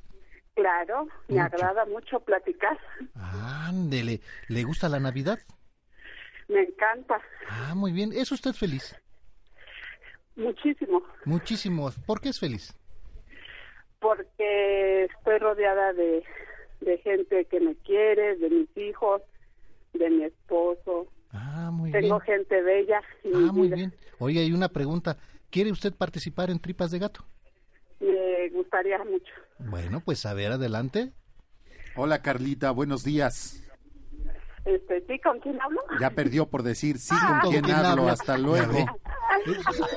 Claro, 0.56 1.06
me 1.30 1.36
Mucho. 1.41 1.45
agrada 1.56 1.86
mucho 1.86 2.19
platicar. 2.19 2.78
Ándele. 3.15 4.22
¿Le 4.49 4.64
gusta 4.64 4.90
la 4.90 4.99
Navidad? 4.99 5.40
Me 6.48 6.61
encanta 6.61 7.22
Ah, 7.48 7.73
muy 7.76 7.91
bien. 7.94 8.11
¿Es 8.14 8.32
usted 8.32 8.52
feliz? 8.53 8.95
muchísimo 10.36 11.03
Muchísimo. 11.26 11.91
¿Por 12.06 12.19
qué 12.22 12.30
es 12.30 12.40
feliz? 12.40 12.73
porque 13.99 15.03
estoy 15.03 15.38
rodeada 15.38 15.94
de, 15.94 16.23
de 16.80 16.98
gente 16.99 17.45
que 17.45 17.60
me 17.60 17.76
quiere, 17.76 18.36
de 18.38 18.49
mis 18.49 18.76
hijos, 18.76 19.22
de 19.94 20.10
mi 20.10 20.23
esposo. 20.23 21.06
Ah, 21.32 21.69
muy 21.72 21.91
Tengo 21.91 22.18
bien. 22.19 22.22
gente 22.22 22.61
bella. 22.64 22.99
Ah, 23.26 23.52
muy 23.53 23.68
vida. 23.68 23.76
bien. 23.76 23.94
Oiga, 24.18 24.41
hay 24.41 24.53
una 24.53 24.69
pregunta. 24.69 25.18
¿Quiere 25.52 25.72
usted 25.72 25.94
participar 25.94 26.49
en 26.49 26.60
Tripas 26.60 26.90
de 26.90 26.98
Gato? 26.98 27.23
Me 27.99 28.49
gustaría 28.49 28.98
mucho. 29.03 29.32
Bueno, 29.69 30.01
pues 30.01 30.25
a 30.25 30.33
ver, 30.33 30.51
adelante. 30.53 31.11
Hola, 31.95 32.21
Carlita. 32.21 32.71
Buenos 32.71 33.03
días. 33.03 33.61
Este, 34.65 35.03
¿sí? 35.07 35.19
¿Con 35.19 35.39
quién 35.39 35.59
hablo? 35.61 35.81
Ya 35.99 36.11
perdió 36.11 36.47
por 36.47 36.63
decir 36.63 36.99
sí 36.99 37.15
Ah, 37.17 37.27
con 37.27 37.39
¿con 37.41 37.51
quién 37.51 37.63
quién 37.63 37.75
hablo. 37.77 38.01
habla? 38.03 38.13
Hasta 38.13 38.38
luego. 38.38 38.85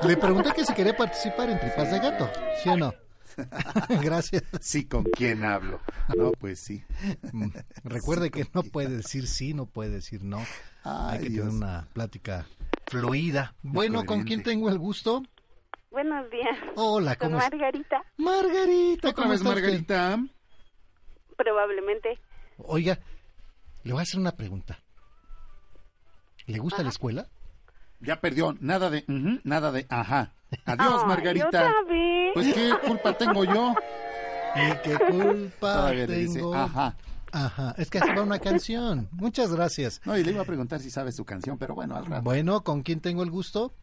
Le 0.07 0.17
pregunté 0.17 0.51
que 0.55 0.65
si 0.65 0.73
quería 0.73 0.95
participar 0.97 1.49
en 1.49 1.59
Tripas 1.59 1.91
de 1.91 1.99
Gato, 1.99 2.29
¿sí 2.63 2.69
o 2.69 2.77
no? 2.77 2.93
Gracias. 4.01 4.43
Sí, 4.61 4.85
¿con 4.87 5.03
quién 5.03 5.43
hablo? 5.43 5.79
No, 6.15 6.31
pues 6.31 6.59
sí. 6.59 6.83
Mm, 7.33 7.49
Recuerde 7.83 8.31
que 8.31 8.47
no 8.53 8.63
puede 8.63 8.89
decir 8.89 9.27
sí, 9.27 9.53
no 9.53 9.65
puede 9.67 9.89
decir 9.91 10.23
no. 10.23 10.39
Hay 10.83 11.17
Ay, 11.17 11.19
que 11.23 11.29
Dios. 11.29 11.45
tener 11.47 11.57
una 11.63 11.87
plática 11.93 12.47
fluida. 12.87 13.53
Bueno, 13.61 14.05
¿con 14.05 14.23
quién 14.23 14.41
tengo 14.41 14.69
el 14.69 14.79
gusto? 14.79 15.21
Buenos 15.95 16.29
días. 16.29 16.57
Hola, 16.75 17.15
¿cómo 17.15 17.37
está? 17.37 17.49
Margarita, 17.55 18.03
Margarita, 18.17 19.07
Otra 19.11 19.13
¿cómo 19.13 19.29
vez, 19.29 19.39
está 19.39 19.49
usted? 19.51 19.61
Margarita. 19.63 20.19
probablemente. 21.37 22.19
Oiga, 22.57 22.99
le 23.83 23.93
voy 23.93 24.01
a 24.01 24.03
hacer 24.03 24.19
una 24.19 24.33
pregunta. 24.35 24.77
¿Le 26.47 26.57
gusta 26.59 26.83
la 26.83 26.89
escuela? 26.89 27.29
Ya 28.01 28.19
perdió. 28.19 28.57
Nada 28.59 28.89
de 28.89 29.05
nada 29.45 29.71
de 29.71 29.85
ajá. 29.89 30.33
Adiós, 30.65 31.05
Margarita. 31.07 31.47
otra 31.47 31.71
vez. 31.89 32.31
Pues 32.33 32.53
qué 32.53 32.73
culpa 32.85 33.17
tengo 33.17 33.45
yo. 33.45 33.73
¿Y 34.57 34.77
qué 34.83 34.97
culpa 34.99 35.73
Todavía 35.75 36.07
le 36.07 36.17
dice 36.17 36.39
tengo? 36.39 36.55
ajá. 36.55 36.97
Ajá, 37.31 37.73
es 37.77 37.89
que 37.89 37.99
así 37.99 38.09
va 38.13 38.21
una 38.23 38.39
canción. 38.39 39.07
Muchas 39.13 39.53
gracias. 39.53 40.01
No, 40.03 40.17
y 40.17 40.25
le 40.25 40.31
iba 40.31 40.41
a 40.41 40.45
preguntar 40.45 40.81
si 40.81 40.89
sabe 40.91 41.13
su 41.13 41.23
canción, 41.23 41.57
pero 41.57 41.73
bueno, 41.73 41.95
al 41.95 42.05
rato. 42.05 42.21
Bueno, 42.21 42.65
¿con 42.65 42.81
quién 42.83 42.99
tengo 42.99 43.23
el 43.23 43.31
gusto? 43.31 43.73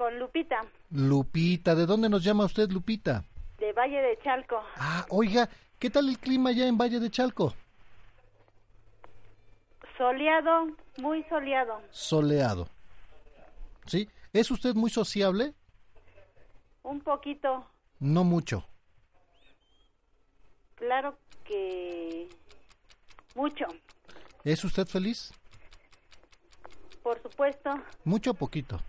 Con 0.00 0.18
Lupita, 0.18 0.62
Lupita, 0.92 1.74
¿de 1.74 1.84
dónde 1.84 2.08
nos 2.08 2.24
llama 2.24 2.46
usted, 2.46 2.70
Lupita? 2.70 3.22
de 3.58 3.70
Valle 3.74 4.00
de 4.00 4.18
Chalco. 4.24 4.58
Ah, 4.76 5.04
oiga, 5.10 5.46
¿qué 5.78 5.90
tal 5.90 6.08
el 6.08 6.18
clima 6.18 6.52
ya 6.52 6.66
en 6.66 6.78
Valle 6.78 6.98
de 7.00 7.10
Chalco? 7.10 7.52
Soleado, 9.98 10.68
muy 11.02 11.22
soleado. 11.24 11.82
Soleado. 11.90 12.66
¿Sí? 13.84 14.08
¿Es 14.32 14.50
usted 14.50 14.74
muy 14.74 14.88
sociable? 14.88 15.52
Un 16.82 17.00
poquito, 17.02 17.66
No 17.98 18.24
mucho. 18.24 18.66
claro 20.76 21.18
que 21.44 22.26
mucho, 23.34 23.66
¿Es 24.44 24.64
usted 24.64 24.86
feliz? 24.86 25.30
por 27.02 27.20
supuesto. 27.20 27.68
Mucho 28.04 28.30
o 28.30 28.34
poquito. 28.34 28.80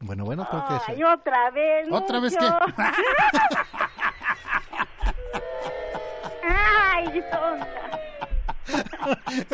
Bueno, 0.00 0.24
bueno, 0.24 0.46
creo 0.50 0.64
que 0.66 0.74
Ay, 0.92 1.02
otra 1.02 1.50
vez. 1.50 1.88
¿Otra 1.90 2.20
vez 2.20 2.36
qué? 2.36 2.46
Ay, 6.42 7.22
tonta. 7.30 7.84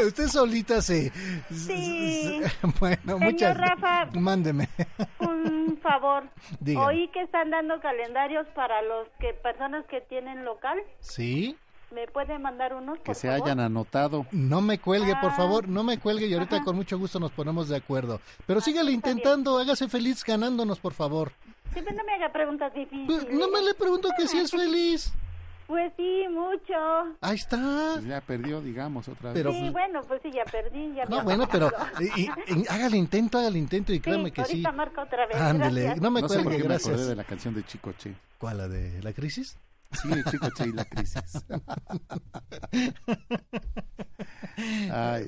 Usted 0.07 0.29
solita 0.29 0.81
se... 0.83 1.11
Sí. 1.51 2.41
Bueno, 2.81 3.01
Señor 3.05 3.21
muchas... 3.21 3.57
Rafa. 3.57 4.07
Mándeme. 4.19 4.69
Un 5.19 5.79
favor. 5.83 6.25
Dígame. 6.61 6.87
Oí 6.87 7.09
que 7.09 7.23
están 7.23 7.51
dando 7.51 7.81
calendarios 7.81 8.47
para 8.55 8.83
los 8.83 9.09
que 9.19 9.35
personas 9.35 9.85
que 9.87 10.01
tienen 10.03 10.45
local. 10.45 10.79
¿Sí? 11.01 11.57
¿Me 11.95 12.07
puede 12.07 12.39
mandar 12.39 12.75
unos, 12.75 12.99
Que 12.99 13.07
por 13.07 13.15
se 13.17 13.29
favor? 13.29 13.45
hayan 13.47 13.61
anotado. 13.61 14.27
No 14.31 14.61
me 14.61 14.79
cuelgue, 14.79 15.15
por 15.21 15.31
Ah. 15.33 15.37
favor, 15.37 15.69
no 15.69 15.83
me 15.83 15.99
cuelgue 15.99 16.27
y 16.27 16.35
ahorita 16.35 16.57
Ajá. 16.57 16.65
con 16.65 16.77
mucho 16.77 16.99
gusto 16.99 17.19
nos 17.19 17.33
ponemos 17.33 17.69
de 17.69 17.77
acuerdo. 17.77 18.21
Pero 18.47 18.61
sígale 18.61 18.93
intentando, 18.93 19.59
hágase 19.59 19.89
feliz 19.89 20.23
ganándonos, 20.25 20.79
por 20.79 20.93
favor. 20.95 21.33
Siempre 21.73 21.95
no 21.95 22.05
me 22.05 22.13
haga 22.15 22.33
preguntas 22.33 22.73
Pues, 22.73 22.89
difíciles. 22.91 23.39
no 23.39 23.49
me 23.49 23.61
le 23.63 23.75
pregunto 23.75 24.09
que 24.17 24.29
si 24.29 24.39
es 24.39 24.51
feliz. 24.51 25.13
Pues 25.67 25.93
sí, 25.97 26.25
mucho. 26.31 26.75
Ahí 27.21 27.37
está. 27.37 27.93
Pues 27.95 28.05
ya 28.07 28.21
perdió, 28.21 28.61
digamos, 28.61 29.07
otra 29.09 29.33
vez. 29.33 29.35
Pero- 29.41 29.53
sí, 29.53 29.71
bueno, 29.71 30.01
pues 30.03 30.21
sí, 30.21 30.31
ya 30.33 30.45
perdí. 30.45 30.95
Ya 30.95 31.05
No, 31.05 31.19
me 31.19 31.23
bueno, 31.23 31.49
pero 31.51 31.71
y- 32.01 32.23
y- 32.23 32.31
y 32.57 32.67
hágale 32.69 32.97
intento, 32.97 33.39
hágale 33.39 33.59
intento 33.61 33.93
y 33.93 34.01
créame 34.01 34.33
que 34.33 34.45
sí. 34.47 34.65
marca 34.75 35.03
otra 35.03 35.27
vez. 35.27 35.37
Ándele, 35.37 35.83
gracias. 35.83 36.03
no 36.03 36.11
me 36.11 36.23
no 36.23 36.29
sé 36.29 36.35
por 36.39 36.45
cuelgue, 36.45 36.63
qué 36.63 36.69
me 36.69 36.75
acordé 36.75 36.89
gracias. 36.91 37.09
de 37.09 37.15
la 37.17 37.25
canción 37.25 37.55
de 37.55 37.65
Chico 37.65 37.93
Che. 37.99 38.15
¿Cuál, 38.39 38.59
la 38.59 38.69
de 38.69 39.01
la 39.03 39.13
crisis? 39.13 39.57
Sí, 39.93 40.09
Chico 40.31 40.51
Che 40.51 40.69
y 40.69 40.73
la 40.73 40.85
crisis. 40.85 41.45
Ay, 44.93 45.27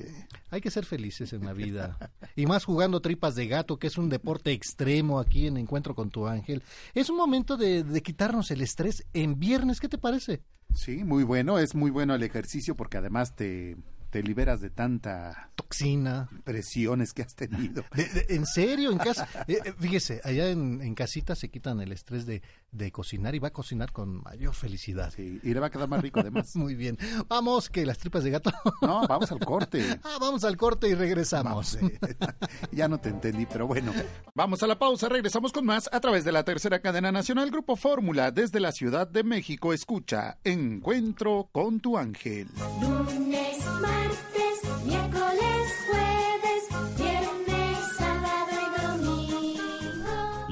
Hay 0.51 0.61
que 0.61 0.71
ser 0.71 0.85
felices 0.85 1.33
en 1.33 1.45
la 1.45 1.53
vida. 1.53 1.97
Y 2.35 2.45
más 2.45 2.63
jugando 2.63 3.01
tripas 3.01 3.35
de 3.35 3.47
gato, 3.47 3.77
que 3.77 3.87
es 3.87 3.97
un 3.97 4.09
deporte 4.09 4.51
extremo 4.51 5.19
aquí 5.19 5.47
en 5.47 5.57
Encuentro 5.57 5.95
con 5.95 6.11
tu 6.11 6.27
ángel. 6.27 6.63
Es 6.93 7.09
un 7.09 7.17
momento 7.17 7.57
de, 7.57 7.83
de 7.83 8.01
quitarnos 8.01 8.51
el 8.51 8.61
estrés 8.61 9.05
en 9.13 9.39
viernes. 9.39 9.79
¿Qué 9.79 9.89
te 9.89 9.97
parece? 9.97 10.43
sí, 10.73 11.03
muy 11.03 11.23
bueno. 11.23 11.59
Es 11.59 11.75
muy 11.75 11.91
bueno 11.91 12.15
el 12.15 12.23
ejercicio 12.23 12.75
porque 12.75 12.97
además 12.97 13.35
te, 13.35 13.77
te 14.13 14.21
liberas 14.21 14.61
de 14.61 14.69
tanta 14.69 15.49
Toxina. 15.55 16.29
presiones 16.43 17.13
que 17.13 17.23
has 17.23 17.33
tenido. 17.35 17.83
De- 17.95 18.05
de- 18.05 18.35
en 18.35 18.45
serio, 18.45 18.91
en 18.91 18.99
casa. 18.99 19.27
Eh, 19.47 19.59
eh, 19.65 19.73
fíjese, 19.77 20.21
allá 20.23 20.49
en, 20.49 20.81
en 20.81 20.93
casita 20.95 21.35
se 21.35 21.49
quitan 21.49 21.81
el 21.81 21.91
estrés 21.91 22.25
de, 22.27 22.41
de 22.71 22.91
cocinar 22.91 23.33
y 23.35 23.39
va 23.39 23.47
a 23.49 23.51
cocinar 23.53 23.91
con 23.91 24.21
mayor 24.23 24.53
felicidad. 24.53 25.11
Sí, 25.13 25.39
y 25.43 25.53
le 25.53 25.59
va 25.59 25.67
a 25.67 25.69
quedar 25.71 25.89
más 25.89 26.01
rico 26.01 26.19
además. 26.21 26.51
Muy 26.55 26.75
bien. 26.75 26.97
Vamos, 27.27 27.69
que 27.71 27.85
las 27.85 27.97
tripas 27.97 28.23
de 28.23 28.29
gato. 28.29 28.51
No, 28.83 29.05
vamos 29.07 29.31
al 29.31 29.39
corte. 29.39 29.83
Ah, 30.03 30.17
vamos 30.21 30.43
al 30.43 30.55
corte 30.57 30.87
y 30.89 30.93
regresamos. 30.93 31.77
Vamos, 31.81 31.91
eh. 31.93 32.15
ya 32.71 32.87
no 32.87 32.99
te 32.99 33.09
entendí, 33.09 33.45
pero 33.47 33.65
bueno. 33.67 33.91
Vamos 34.35 34.61
a 34.63 34.67
la 34.67 34.77
pausa, 34.79 35.09
regresamos 35.09 35.51
con 35.51 35.65
más 35.65 35.89
a 35.91 35.99
través 35.99 36.23
de 36.23 36.31
la 36.31 36.43
tercera 36.43 36.79
cadena 36.81 37.11
nacional 37.11 37.49
Grupo 37.51 37.75
Fórmula 37.75 38.29
desde 38.31 38.59
la 38.59 38.71
Ciudad 38.71 39.07
de 39.07 39.23
México. 39.23 39.73
Escucha 39.73 40.37
Encuentro 40.43 41.49
con 41.51 41.79
tu 41.79 41.97
ángel. 41.97 42.47
Lunes, 42.79 43.57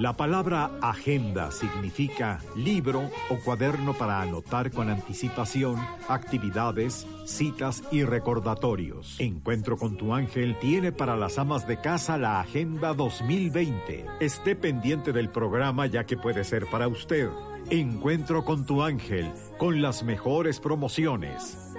La 0.01 0.17
palabra 0.17 0.71
agenda 0.81 1.51
significa 1.51 2.39
libro 2.55 3.11
o 3.30 3.35
cuaderno 3.45 3.93
para 3.93 4.19
anotar 4.19 4.71
con 4.71 4.89
anticipación 4.89 5.80
actividades, 6.07 7.05
citas 7.25 7.83
y 7.91 8.03
recordatorios. 8.03 9.19
Encuentro 9.19 9.77
con 9.77 9.97
tu 9.97 10.15
ángel 10.15 10.57
tiene 10.59 10.91
para 10.91 11.15
las 11.15 11.38
amas 11.38 11.67
de 11.67 11.80
casa 11.80 12.17
la 12.17 12.39
Agenda 12.39 12.95
2020. 12.95 14.07
Esté 14.19 14.55
pendiente 14.55 15.13
del 15.13 15.30
programa 15.30 15.85
ya 15.85 16.03
que 16.03 16.17
puede 16.17 16.45
ser 16.45 16.65
para 16.65 16.88
usted. 16.88 17.30
Encuentro 17.69 18.43
con 18.43 18.65
tu 18.65 18.81
ángel 18.81 19.31
con 19.59 19.83
las 19.83 20.01
mejores 20.01 20.59
promociones. 20.59 21.71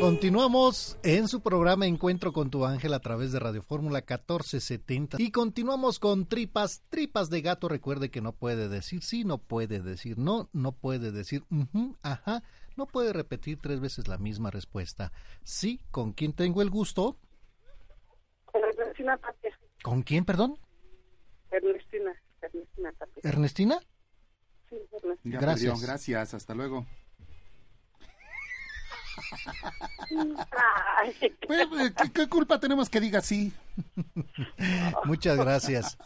Continuamos 0.00 0.98
en 1.02 1.28
su 1.28 1.42
programa 1.42 1.86
Encuentro 1.86 2.32
con 2.32 2.48
tu 2.50 2.64
ángel 2.64 2.94
a 2.94 3.00
través 3.00 3.32
de 3.32 3.38
Radio 3.38 3.60
Fórmula 3.60 3.98
1470 3.98 5.18
y 5.20 5.30
continuamos 5.30 5.98
con 5.98 6.24
tripas, 6.26 6.82
tripas 6.88 7.28
de 7.28 7.42
gato. 7.42 7.68
Recuerde 7.68 8.10
que 8.10 8.22
no 8.22 8.32
puede 8.32 8.70
decir 8.70 9.02
sí, 9.02 9.24
no 9.24 9.36
puede 9.36 9.82
decir 9.82 10.16
no, 10.16 10.48
no 10.54 10.72
puede 10.72 11.12
decir 11.12 11.44
ujú, 11.50 11.98
ajá, 12.00 12.42
no 12.76 12.86
puede 12.86 13.12
repetir 13.12 13.58
tres 13.60 13.80
veces 13.80 14.08
la 14.08 14.16
misma 14.16 14.50
respuesta. 14.50 15.12
Sí, 15.44 15.82
¿con 15.90 16.14
quién 16.14 16.32
tengo 16.32 16.62
el 16.62 16.70
gusto? 16.70 17.18
Ernestina 18.54 19.18
Tapia. 19.18 19.58
¿Con 19.82 20.02
quién, 20.02 20.24
perdón? 20.24 20.58
Ernestina, 21.50 22.18
Ernestina 22.40 22.90
Tapia. 22.98 23.20
¿Ernestina? 23.22 23.78
Sí, 24.70 24.76
Ernestina. 24.76 25.34
Ya 25.34 25.40
Gracias. 25.40 25.72
perdió, 25.72 25.86
gracias, 25.86 26.32
hasta 26.32 26.54
luego. 26.54 26.86
Pues, 31.46 31.92
¿qué, 31.96 32.12
qué 32.12 32.28
culpa 32.28 32.58
tenemos 32.60 32.88
que 32.90 33.00
diga 33.00 33.20
sí? 33.20 33.52
Muchas 35.04 35.36
gracias. 35.38 35.96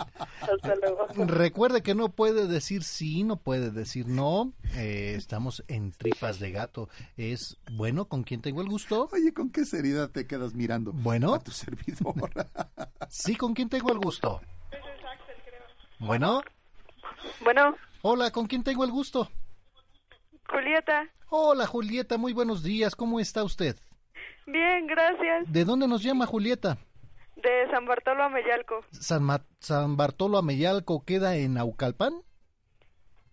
hasta 0.41 0.75
luego. 0.77 1.07
Recuerde 1.27 1.83
que 1.83 1.95
no 1.95 2.11
puede 2.11 2.47
decir 2.47 2.83
sí, 2.85 3.25
no 3.25 3.37
puede 3.37 3.71
decir 3.71 4.07
no. 4.07 4.53
Eh, 4.75 5.15
estamos 5.17 5.65
en 5.69 5.93
tripas 5.93 6.39
de 6.39 6.51
gato. 6.53 6.89
Es 7.17 7.57
bueno, 7.73 8.07
¿con 8.07 8.23
quién 8.23 8.41
tengo 8.43 8.61
el 8.63 8.69
gusto? 8.69 9.09
Oye, 9.13 9.33
¿con 9.33 9.51
qué 9.51 9.65
seriedad 9.65 10.11
te 10.11 10.27
quedas 10.27 10.55
mirando 10.55 10.93
Bueno. 10.93 11.35
a 11.35 11.41
tu 11.41 11.51
servidor? 11.51 12.15
Sí, 13.11 13.37
¿con 13.37 13.55
quién 13.55 13.69
tengo 13.69 13.93
el 13.93 13.99
gusto? 13.99 14.41
Bueno, 16.01 16.43
Bueno, 17.45 17.77
hola, 18.03 18.31
¿con 18.33 18.47
quién 18.47 18.65
tengo 18.65 18.83
el 18.85 18.91
gusto? 18.91 19.31
Julieta. 20.49 21.09
Hola, 21.31 21.67
Julieta, 21.67 22.17
muy 22.19 22.33
buenos 22.33 22.63
días. 22.63 22.95
¿Cómo 22.95 23.19
está 23.21 23.43
usted? 23.45 23.77
Bien, 24.47 24.87
gracias. 24.87 25.51
¿De 25.51 25.65
dónde 25.65 25.89
nos 25.89 26.03
llama 26.03 26.27
Julieta? 26.27 26.79
De 27.37 27.69
San 27.71 27.85
Bartolo 27.87 28.23
a 28.23 28.29
Mellalco, 28.29 28.85
San, 28.93 29.23
Ma- 29.23 29.45
San 29.59 29.97
Bartolo 29.97 30.39
Ameyalco 30.39 31.05
queda 31.05 31.35
en 31.37 31.55
Naucalpan. 31.55 32.15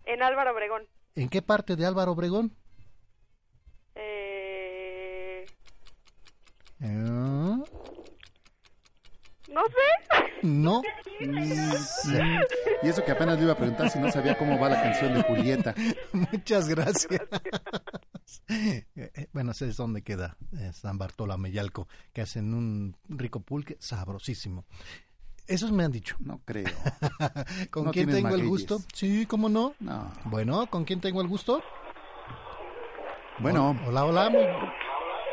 en 0.05 0.23
Álvaro 0.23 0.51
Obregón. 0.51 0.87
¿En 1.15 1.29
qué 1.29 1.41
parte 1.41 1.75
de 1.75 1.85
Álvaro 1.85 2.13
Obregón? 2.13 2.55
Eh, 3.95 5.45
Ah, 6.83 7.59
no 9.51 9.61
sé. 9.65 10.47
No. 10.47 10.81
Y 12.83 12.89
eso 12.89 13.05
que 13.05 13.11
apenas 13.11 13.37
le 13.37 13.43
iba 13.43 13.53
a 13.53 13.57
preguntar 13.57 13.91
si 13.91 13.99
no 13.99 14.11
sabía 14.11 14.35
cómo 14.35 14.59
va 14.59 14.69
la 14.69 14.81
canción 14.81 15.13
de 15.13 15.21
Julieta. 15.21 15.75
Muchas 16.13 16.67
gracias. 16.67 17.21
Bueno, 19.33 19.53
sé 19.53 19.71
dónde 19.71 20.01
queda 20.01 20.35
eh, 20.57 20.71
San 20.73 20.97
Bartolo 20.97 21.33
Ameyalco, 21.33 21.87
que 22.13 22.21
hacen 22.21 22.53
un 22.53 22.97
rico 23.07 23.41
pulque 23.41 23.77
sabrosísimo. 23.79 24.65
Esos 25.47 25.71
me 25.71 25.83
han 25.83 25.91
dicho. 25.91 26.15
No 26.19 26.41
creo. 26.43 26.67
¿Con 27.69 27.85
No 27.85 27.91
quién 27.91 28.09
tengo 28.09 28.35
el 28.35 28.47
gusto? 28.47 28.79
Sí, 28.93 29.25
¿cómo 29.25 29.47
no? 29.49 29.75
No. 29.79 30.11
Bueno, 30.25 30.65
¿con 30.67 30.85
quién 30.85 31.01
tengo 31.01 31.21
el 31.21 31.27
gusto? 31.27 31.61
Bueno, 33.39 33.77
Hola, 33.87 34.05
hola. 34.05 34.29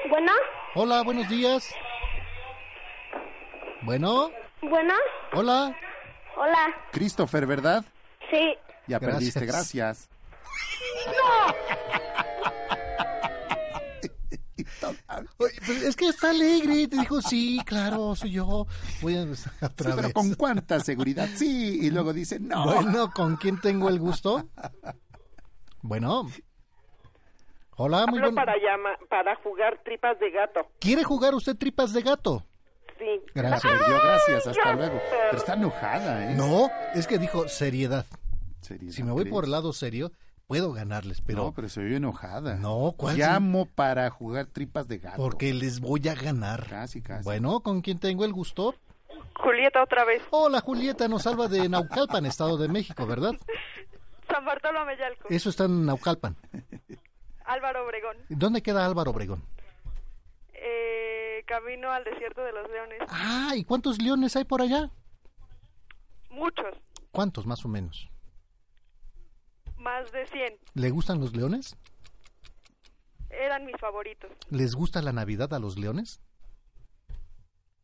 Bueno, 0.09 0.33
Hola, 0.75 1.03
buenos 1.03 1.29
días. 1.29 1.69
Bueno, 3.83 4.31
bueno, 4.63 4.95
hola. 5.33 5.77
hola. 6.37 6.75
Christopher, 6.93 7.47
¿verdad? 7.47 7.85
Sí. 8.31 8.55
Ya 8.87 8.99
Gracias. 8.99 9.35
perdiste, 9.35 9.47
gracias. 9.47 10.09
Pues 15.37 15.69
es 15.69 15.97
que 15.97 16.09
está 16.09 16.31
alegre. 16.31 16.89
Te 16.89 16.97
dijo, 16.97 17.21
sí, 17.21 17.61
claro, 17.65 18.15
soy 18.15 18.33
yo. 18.33 18.67
Voy 19.01 19.15
a 19.17 19.23
empezar 19.23 19.53
Sí, 19.61 19.67
pero 19.77 19.97
vez. 19.97 20.13
con 20.13 20.35
cuánta 20.35 20.81
seguridad. 20.81 21.29
Sí, 21.35 21.79
y 21.83 21.91
luego 21.91 22.13
dice, 22.13 22.39
no. 22.41 22.65
Bueno, 22.65 23.11
¿con 23.13 23.37
quién 23.37 23.61
tengo 23.61 23.89
el 23.89 23.99
gusto? 23.99 24.49
Bueno. 25.83 26.29
Hola, 27.77 28.07
muy 28.07 28.19
Hablo 28.19 28.33
buen... 28.33 28.35
para, 28.35 28.57
llama, 28.57 28.91
para 29.09 29.37
jugar 29.37 29.81
tripas 29.85 30.19
de 30.19 30.31
gato. 30.31 30.67
¿Quiere 30.81 31.05
jugar 31.05 31.35
usted 31.35 31.57
tripas 31.57 31.93
de 31.93 32.03
gato? 32.03 32.45
Sí. 32.99 33.21
Gracias. 33.35 33.73
Gracias, 33.89 34.47
hasta 34.49 34.73
luego. 34.75 35.01
Pero 35.11 35.39
está 35.39 35.55
enojada, 35.55 36.33
¿eh? 36.33 36.35
No, 36.35 36.69
es 36.95 37.07
que 37.07 37.19
dijo 37.19 37.47
seriedad. 37.49 38.05
Seriedad, 38.61 38.93
Si 38.93 39.03
me 39.03 39.13
voy 39.13 39.23
¿crees? 39.23 39.33
por 39.35 39.45
el 39.45 39.51
lado 39.53 39.73
serio, 39.73 40.11
puedo 40.47 40.73
ganarles, 40.73 41.21
pero 41.21 41.45
No, 41.45 41.53
pero 41.53 41.69
se 41.69 41.81
oye 41.81 41.97
enojada. 41.97 42.57
No, 42.57 42.95
¿cuál? 42.97 43.17
Llamo 43.17 43.67
para 43.67 44.11
jugar 44.11 44.47
tripas 44.47 44.89
de 44.89 44.99
gato. 44.99 45.17
porque 45.17 45.55
les 45.55 45.81
voy 45.81 46.09
a 46.09 46.15
ganar. 46.15 46.67
Casi, 46.69 47.01
casi. 47.03 47.25
Bueno, 47.25 47.61
¿con 47.61 47.81
quién 47.83 47.99
tengo 48.01 48.25
el 48.25 48.33
gusto? 48.33 48.75
Julieta 49.37 49.83
otra 49.85 50.05
vez. 50.05 50.21
Hola, 50.31 50.61
Julieta, 50.61 51.07
nos 51.07 51.23
salva 51.23 51.47
de 51.47 51.69
Naucalpan, 51.69 52.27
Estado 52.27 52.57
de 52.57 52.67
México, 52.69 53.07
¿verdad? 53.07 53.33
San 54.29 54.45
Bartolo 54.45 54.81
a 54.81 54.85
Mellalco, 54.85 55.29
Eso 55.31 55.49
está 55.51 55.65
en 55.65 55.87
Naucalpan. 55.87 56.37
Álvaro 57.45 57.85
Obregón. 57.87 58.17
¿Dónde 58.29 58.61
queda 58.61 58.85
Álvaro 58.85 59.13
Obregón? 59.13 59.43
Eh, 60.53 61.18
camino 61.49 61.91
al 61.91 62.05
desierto 62.05 62.43
de 62.43 62.53
los 62.53 62.71
leones. 62.71 62.99
Ah, 63.09 63.53
¿y 63.57 63.65
cuántos 63.65 64.01
leones 64.01 64.37
hay 64.37 64.45
por 64.45 64.61
allá? 64.63 64.91
Muchos, 66.31 66.77
¿Cuántos 67.11 67.47
más 67.47 67.65
o 67.65 67.69
menos? 67.69 68.09
más 69.79 70.11
de 70.13 70.27
100. 70.27 70.59
¿Le 70.75 70.91
gustan 70.91 71.21
los 71.21 71.35
leones? 71.35 71.77
Eran 73.31 73.65
mis 73.65 73.77
favoritos. 73.81 74.31
¿Les 74.51 74.75
gusta 74.75 75.01
la 75.03 75.13
Navidad 75.13 75.53
a 75.55 75.59
los 75.59 75.79
leones? 75.79 76.21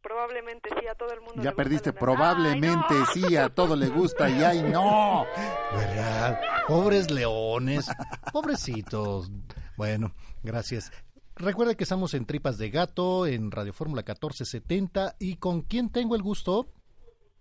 Probablemente 0.02 0.68
sí, 0.78 0.86
a 0.86 0.94
todo 0.94 1.10
el 1.14 1.20
mundo. 1.20 1.36
le 1.36 1.42
Ya 1.44 1.50
gusta 1.50 1.56
perdiste, 1.62 1.92
probablemente 1.94 2.94
sí, 3.14 3.36
a 3.36 3.48
todo 3.48 3.74
le 3.74 3.88
gusta 3.88 4.28
y 4.28 4.42
ay, 4.42 4.62
no. 4.62 5.24
¿Verdad? 5.72 6.40
Pobres 6.68 7.10
leones. 7.10 7.88
Pobrecitos. 8.32 9.30
Bueno, 9.76 10.12
gracias. 10.42 10.92
Recuerda 11.36 11.74
que 11.74 11.82
estamos 11.84 12.14
en 12.14 12.26
Tripas 12.26 12.58
de 12.58 12.70
Gato, 12.70 13.26
en 13.26 13.50
Radio 13.50 13.72
Fórmula 13.72 14.02
1470. 14.02 15.16
¿Y 15.18 15.36
con 15.36 15.62
quién 15.62 15.90
tengo 15.90 16.14
el 16.14 16.22
gusto? 16.22 16.68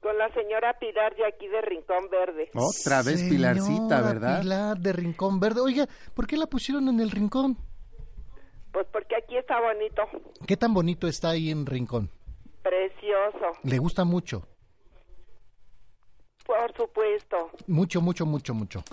Con 0.02 0.18
la 0.18 0.34
señora 0.34 0.78
Pilar 0.80 1.16
de 1.16 1.26
aquí 1.28 1.48
de 1.48 1.62
Rincón 1.62 2.10
Verde. 2.10 2.50
Otra 2.56 3.04
vez 3.04 3.20
Señora 3.20 3.54
Pilarcita, 3.54 4.02
¿verdad? 4.02 4.42
Pilar 4.42 4.78
de 4.80 4.94
Rincón 4.94 5.40
Verde. 5.40 5.62
Oiga, 5.62 5.88
¿por 6.16 6.28
qué 6.28 6.38
la 6.38 6.48
pusieron 6.48 6.90
en 6.90 7.00
el 7.00 7.12
Rincón? 7.12 7.58
Pues 8.72 8.88
porque 8.92 9.16
aquí 9.16 9.38
está 9.38 9.62
bonito, 9.62 10.02
¿Qué 10.48 10.58
tan 10.58 10.74
bonito 10.74 11.08
está 11.08 11.30
ahí 11.30 11.52
en 11.52 11.66
Rincón? 11.68 12.10
precioso, 12.64 13.60
¿Le 13.64 13.78
gusta 13.78 14.04
mucho? 14.06 14.48
por 16.46 16.74
supuesto. 16.76 17.52
Mucho, 17.68 18.02
mucho, 18.02 18.26
mucho, 18.26 18.54
mucho. 18.54 18.84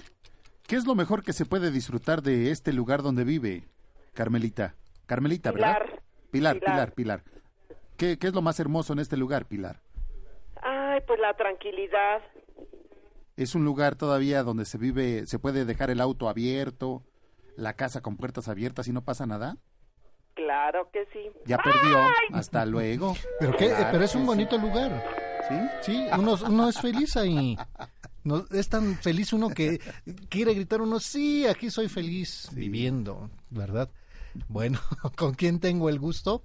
¿Qué 0.66 0.76
es 0.76 0.86
lo 0.86 0.94
mejor 0.94 1.22
que 1.24 1.32
se 1.32 1.46
puede 1.46 1.70
disfrutar 1.72 2.22
de 2.22 2.50
este 2.50 2.72
lugar 2.72 3.02
donde 3.02 3.24
vive, 3.24 3.64
Carmelita? 4.12 4.74
Carmelita, 5.10 5.50
¿verdad? 5.50 5.78
Pilar. 5.82 6.02
Pilar, 6.30 6.54
Pilar. 6.60 6.70
Pilar, 6.70 6.92
Pilar. 6.92 7.24
¿Qué, 7.96 8.16
qué 8.16 8.28
es 8.28 8.32
lo 8.32 8.42
más 8.42 8.60
hermoso 8.60 8.92
en 8.92 9.00
este 9.00 9.16
lugar, 9.16 9.46
Pilar? 9.46 9.80
Ay, 10.62 11.00
pues 11.04 11.18
la 11.18 11.34
tranquilidad. 11.34 12.20
Es 13.36 13.56
un 13.56 13.64
lugar 13.64 13.96
todavía 13.96 14.44
donde 14.44 14.64
se 14.64 14.78
vive, 14.78 15.26
se 15.26 15.40
puede 15.40 15.64
dejar 15.64 15.90
el 15.90 16.00
auto 16.00 16.28
abierto, 16.28 17.02
la 17.56 17.72
casa 17.72 18.02
con 18.02 18.16
puertas 18.16 18.46
abiertas 18.46 18.86
y 18.86 18.92
no 18.92 19.02
pasa 19.02 19.26
nada. 19.26 19.56
Claro 20.34 20.88
que 20.92 21.04
sí. 21.12 21.28
Ya 21.44 21.58
perdió. 21.58 21.98
Hasta 22.32 22.64
luego. 22.64 23.16
¿Pero 23.40 23.56
qué? 23.56 23.66
Claro 23.66 23.88
Pero 23.90 24.04
es 24.04 24.14
un 24.14 24.20
sí. 24.22 24.26
bonito 24.28 24.58
lugar. 24.58 25.04
¿Sí? 25.48 25.90
Sí, 25.90 26.06
uno, 26.16 26.36
uno 26.46 26.68
es 26.68 26.80
feliz 26.80 27.16
ahí. 27.16 27.58
No, 28.22 28.44
es 28.52 28.68
tan 28.68 28.94
feliz 28.94 29.32
uno 29.32 29.48
que 29.48 29.80
quiere 30.28 30.54
gritar 30.54 30.80
uno, 30.80 31.00
sí, 31.00 31.48
aquí 31.48 31.68
soy 31.68 31.88
feliz 31.88 32.48
viviendo, 32.52 33.28
¿verdad? 33.48 33.90
Bueno, 34.48 34.78
¿con 35.16 35.34
quién 35.34 35.60
tengo 35.60 35.88
el 35.88 35.98
gusto? 35.98 36.44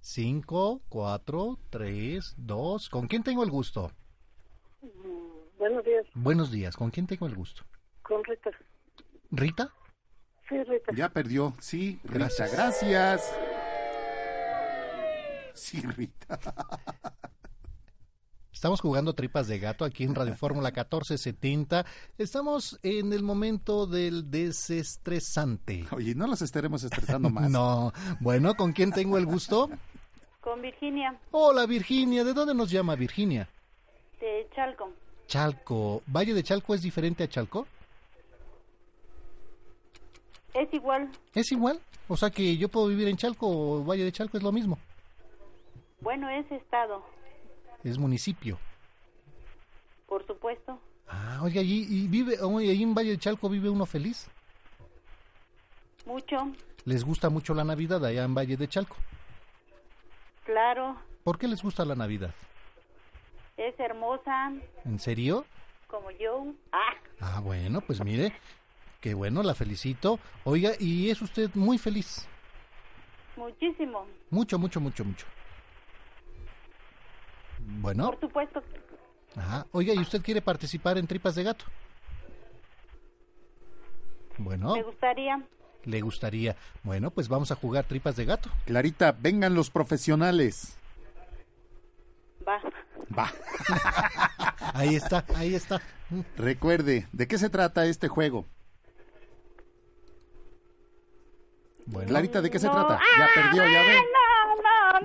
Cinco, 0.00 0.82
cuatro, 0.88 1.58
tres, 1.70 2.34
dos. 2.36 2.88
¿Con 2.88 3.06
quién 3.06 3.22
tengo 3.22 3.44
el 3.44 3.50
gusto? 3.50 3.92
Buenos 5.58 5.84
días, 5.84 6.04
Buenos 6.14 6.50
días, 6.50 6.76
¿con 6.76 6.90
quién 6.90 7.06
tengo 7.06 7.26
el 7.26 7.34
gusto? 7.36 7.62
con 8.02 8.22
Rita. 8.24 8.50
¿Rita? 9.30 9.72
Sí, 10.48 10.60
Rita. 10.64 10.92
Ya 10.94 11.08
perdió. 11.08 11.54
Sí, 11.60 12.00
Rita, 12.02 12.18
Gracias. 12.18 12.52
gracias. 12.52 13.32
Sí, 15.54 15.80
Rita. 15.82 16.38
Estamos 18.62 18.80
jugando 18.80 19.12
tripas 19.12 19.48
de 19.48 19.58
gato 19.58 19.84
aquí 19.84 20.04
en 20.04 20.14
Radio 20.14 20.36
Fórmula 20.36 20.68
1470. 20.68 21.84
Estamos 22.16 22.78
en 22.84 23.12
el 23.12 23.24
momento 23.24 23.88
del 23.88 24.30
desestresante. 24.30 25.84
Oye, 25.90 26.14
no 26.14 26.28
los 26.28 26.42
estaremos 26.42 26.84
estresando 26.84 27.28
más. 27.28 27.50
no. 27.50 27.92
Bueno, 28.20 28.54
¿con 28.54 28.72
quién 28.72 28.92
tengo 28.92 29.18
el 29.18 29.26
gusto? 29.26 29.68
Con 30.40 30.62
Virginia, 30.62 31.18
Hola 31.32 31.66
Virginia, 31.66 32.22
¿de 32.22 32.32
dónde 32.32 32.54
nos 32.54 32.70
llama 32.70 32.94
Virginia? 32.94 33.48
de 34.20 34.46
Chalco. 34.54 34.92
Chalco. 35.26 36.04
¿Valle 36.06 36.32
de 36.32 36.44
Chalco 36.44 36.72
es 36.72 36.82
diferente 36.82 37.24
a 37.24 37.28
Chalco? 37.28 37.66
Es 40.54 40.72
igual, 40.72 41.10
¿Es 41.34 41.50
igual? 41.50 41.80
O 42.06 42.16
sea 42.16 42.30
que 42.30 42.56
yo 42.56 42.68
puedo 42.68 42.86
vivir 42.86 43.08
en 43.08 43.16
Chalco 43.16 43.48
o 43.48 43.84
Valle 43.84 44.04
de 44.04 44.12
Chalco 44.12 44.36
es 44.36 44.44
lo 44.44 44.52
mismo. 44.52 44.78
bueno, 46.00 46.30
es 46.30 46.48
estado, 46.52 47.02
Es 47.84 47.98
municipio. 47.98 48.58
por 50.06 50.26
supuesto. 50.26 50.78
Ah, 51.08 51.40
oiga, 51.42 51.60
allí, 51.60 51.86
y 51.88 52.06
vive, 52.08 52.40
oye, 52.40 52.70
ahí 52.70 52.82
en 52.82 52.94
Valle 52.94 53.10
de 53.10 53.18
Chalco 53.18 53.48
vive 53.48 53.68
uno 53.70 53.86
feliz. 53.86 54.28
Mucho, 56.06 56.36
Les 56.84 57.04
gusta 57.04 57.28
mucho 57.30 57.54
la 57.54 57.64
Navidad 57.64 58.04
allá 58.04 58.24
en 58.24 58.34
Valle 58.34 58.56
de 58.56 58.68
Chalco. 58.68 58.96
claro, 60.44 60.96
¿Por 61.24 61.38
qué 61.38 61.46
les 61.48 61.62
gusta 61.62 61.84
la 61.84 61.94
Navidad? 61.94 62.34
es 63.56 63.78
hermosa, 63.78 64.52
¿En 64.84 64.98
serio? 64.98 65.44
como 65.86 66.10
yo. 66.12 66.46
Ah, 66.72 66.94
Ah, 67.20 67.40
bueno, 67.40 67.80
pues 67.82 68.02
mire, 68.02 68.32
qué 69.00 69.14
bueno, 69.14 69.42
la 69.42 69.54
felicito. 69.54 70.18
Oiga, 70.44 70.72
y 70.80 71.10
es 71.10 71.22
usted 71.22 71.50
muy 71.54 71.78
feliz. 71.78 72.26
muchísimo, 73.36 74.06
Mucho, 74.30 74.58
mucho, 74.58 74.80
mucho, 74.80 75.04
mucho. 75.04 75.26
Bueno, 77.66 78.06
por 78.10 78.20
supuesto. 78.20 78.62
ajá. 79.36 79.66
Oiga, 79.72 79.94
¿y 79.94 79.98
usted 79.98 80.22
quiere 80.22 80.42
participar 80.42 80.98
en 80.98 81.06
Tripas 81.06 81.34
de 81.34 81.42
Gato? 81.44 81.64
Bueno, 84.38 84.74
Me 84.74 84.82
gustaría. 84.82 85.42
le 85.84 86.00
gustaría. 86.00 86.56
Bueno, 86.82 87.10
pues 87.10 87.28
vamos 87.28 87.50
a 87.52 87.54
jugar 87.56 87.84
Tripas 87.84 88.16
de 88.16 88.24
Gato. 88.24 88.50
Clarita, 88.66 89.12
vengan 89.12 89.54
los 89.54 89.70
profesionales. 89.70 90.76
Va. 92.46 92.60
Va. 93.16 93.30
Ahí 94.74 94.94
está, 94.96 95.24
ahí 95.34 95.54
está. 95.54 95.82
Recuerde, 96.36 97.06
¿de 97.12 97.28
qué 97.28 97.36
se 97.36 97.50
trata 97.50 97.84
este 97.84 98.08
juego? 98.08 98.46
Bueno. 101.86 102.08
Clarita, 102.08 102.40
¿de 102.40 102.50
qué 102.50 102.58
se 102.58 102.68
trata? 102.68 102.98
Ya 103.18 103.28
perdió, 103.34 103.64
ya 103.64 103.82
ve. 103.82 103.94
No, 103.96 104.02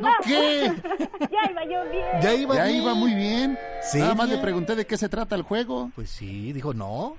no, 0.01 0.07
no. 0.09 0.13
¿Qué? 0.23 0.71
ya 1.31 1.51
iba 1.51 1.63
yo 1.65 1.91
bien. 1.91 2.05
Ya 2.21 2.33
iba 2.33 2.55
Ya 2.55 2.65
bien. 2.65 2.77
iba 2.81 2.93
muy 2.93 3.13
bien. 3.13 3.57
¿Seria? 3.81 4.05
Nada 4.05 4.15
más 4.15 4.29
le 4.29 4.37
pregunté 4.37 4.75
de 4.75 4.85
qué 4.85 4.97
se 4.97 5.09
trata 5.09 5.35
el 5.35 5.41
juego. 5.43 5.91
Pues 5.95 6.09
sí, 6.09 6.53
dijo 6.53 6.73
no. 6.73 7.15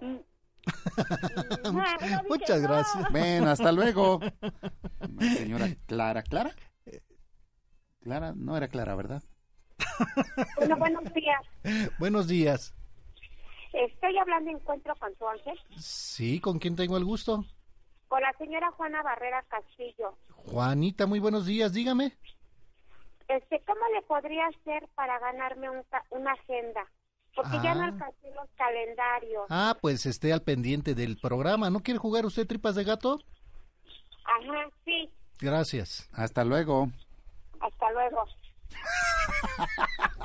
Ah, 1.64 1.96
no 2.00 2.06
dije 2.06 2.18
Muchas 2.28 2.60
no. 2.60 2.68
gracias. 2.68 3.10
Bueno, 3.10 3.50
hasta 3.50 3.72
luego. 3.72 4.20
Señora 5.36 5.68
Clara, 5.86 6.22
¿Clara? 6.22 6.52
Clara, 8.02 8.32
no 8.36 8.56
era 8.56 8.68
Clara, 8.68 8.94
¿verdad? 8.94 9.22
Bueno, 10.56 10.76
buenos 10.76 11.04
días. 11.14 11.40
Buenos 11.98 12.28
días. 12.28 12.74
Estoy 13.72 14.16
hablando 14.18 14.50
de 14.50 14.56
encuentro 14.56 14.94
con 14.96 15.14
su 15.18 15.28
ángel, 15.28 15.58
Sí, 15.78 16.40
¿con 16.40 16.58
quién 16.58 16.74
tengo 16.76 16.96
el 16.96 17.04
gusto? 17.04 17.44
Con 18.08 18.22
la 18.22 18.32
señora 18.38 18.70
Juana 18.72 19.02
Barrera 19.02 19.42
Castillo. 19.48 20.16
Juanita, 20.32 21.06
muy 21.06 21.18
buenos 21.20 21.46
días, 21.46 21.72
dígame. 21.72 22.16
Este, 23.28 23.60
¿cómo 23.66 23.80
le 23.94 24.02
podría 24.02 24.46
hacer 24.46 24.88
para 24.94 25.18
ganarme 25.18 25.68
un 25.70 25.82
ca- 25.90 26.04
una 26.10 26.32
agenda? 26.32 26.86
Porque 27.34 27.58
ya 27.62 27.74
no 27.74 27.82
Ah. 27.82 27.86
alcancé 27.88 28.30
los 28.34 28.48
calendarios. 28.56 29.44
Ah, 29.50 29.76
pues 29.80 30.06
esté 30.06 30.32
al 30.32 30.42
pendiente 30.42 30.94
del 30.94 31.18
programa. 31.18 31.68
¿No 31.70 31.80
quiere 31.80 31.98
jugar 31.98 32.24
usted 32.26 32.46
tripas 32.46 32.74
de 32.74 32.84
gato? 32.84 33.18
Ajá, 34.24 34.70
sí. 34.84 35.10
Gracias. 35.38 36.08
Hasta 36.14 36.44
luego. 36.44 36.88
Hasta 37.60 37.92
luego. 37.92 38.24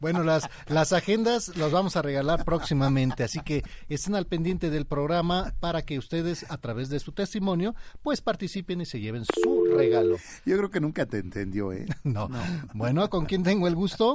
Bueno, 0.00 0.22
las, 0.22 0.48
las 0.68 0.92
agendas 0.92 1.56
las 1.56 1.72
vamos 1.72 1.96
a 1.96 2.02
regalar 2.02 2.44
próximamente, 2.44 3.24
así 3.24 3.40
que 3.40 3.62
estén 3.88 4.14
al 4.14 4.26
pendiente 4.26 4.70
del 4.70 4.86
programa 4.86 5.54
para 5.60 5.82
que 5.82 5.98
ustedes, 5.98 6.50
a 6.50 6.58
través 6.58 6.90
de 6.90 7.00
su 7.00 7.12
testimonio, 7.12 7.74
pues 8.02 8.20
participen 8.20 8.82
y 8.82 8.86
se 8.86 9.00
lleven 9.00 9.24
su 9.24 9.64
regalo. 9.74 10.16
Yo 10.44 10.56
creo 10.58 10.70
que 10.70 10.80
nunca 10.80 11.06
te 11.06 11.18
entendió, 11.18 11.72
¿eh? 11.72 11.86
No. 12.04 12.28
Bueno, 12.74 13.08
¿con 13.08 13.24
quién 13.24 13.42
tengo 13.42 13.66
el 13.66 13.74
gusto? 13.74 14.14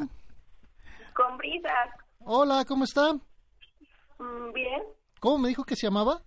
Con 1.16 1.38
brisas. 1.38 1.90
Hola, 2.20 2.64
¿cómo 2.66 2.84
está? 2.84 3.14
Mm, 3.14 4.54
Bien. 4.54 4.82
¿Cómo 5.20 5.40
me 5.40 5.50
dijo 5.50 5.64
que 5.64 5.76
se 5.76 5.88
llamaba? 5.88 6.22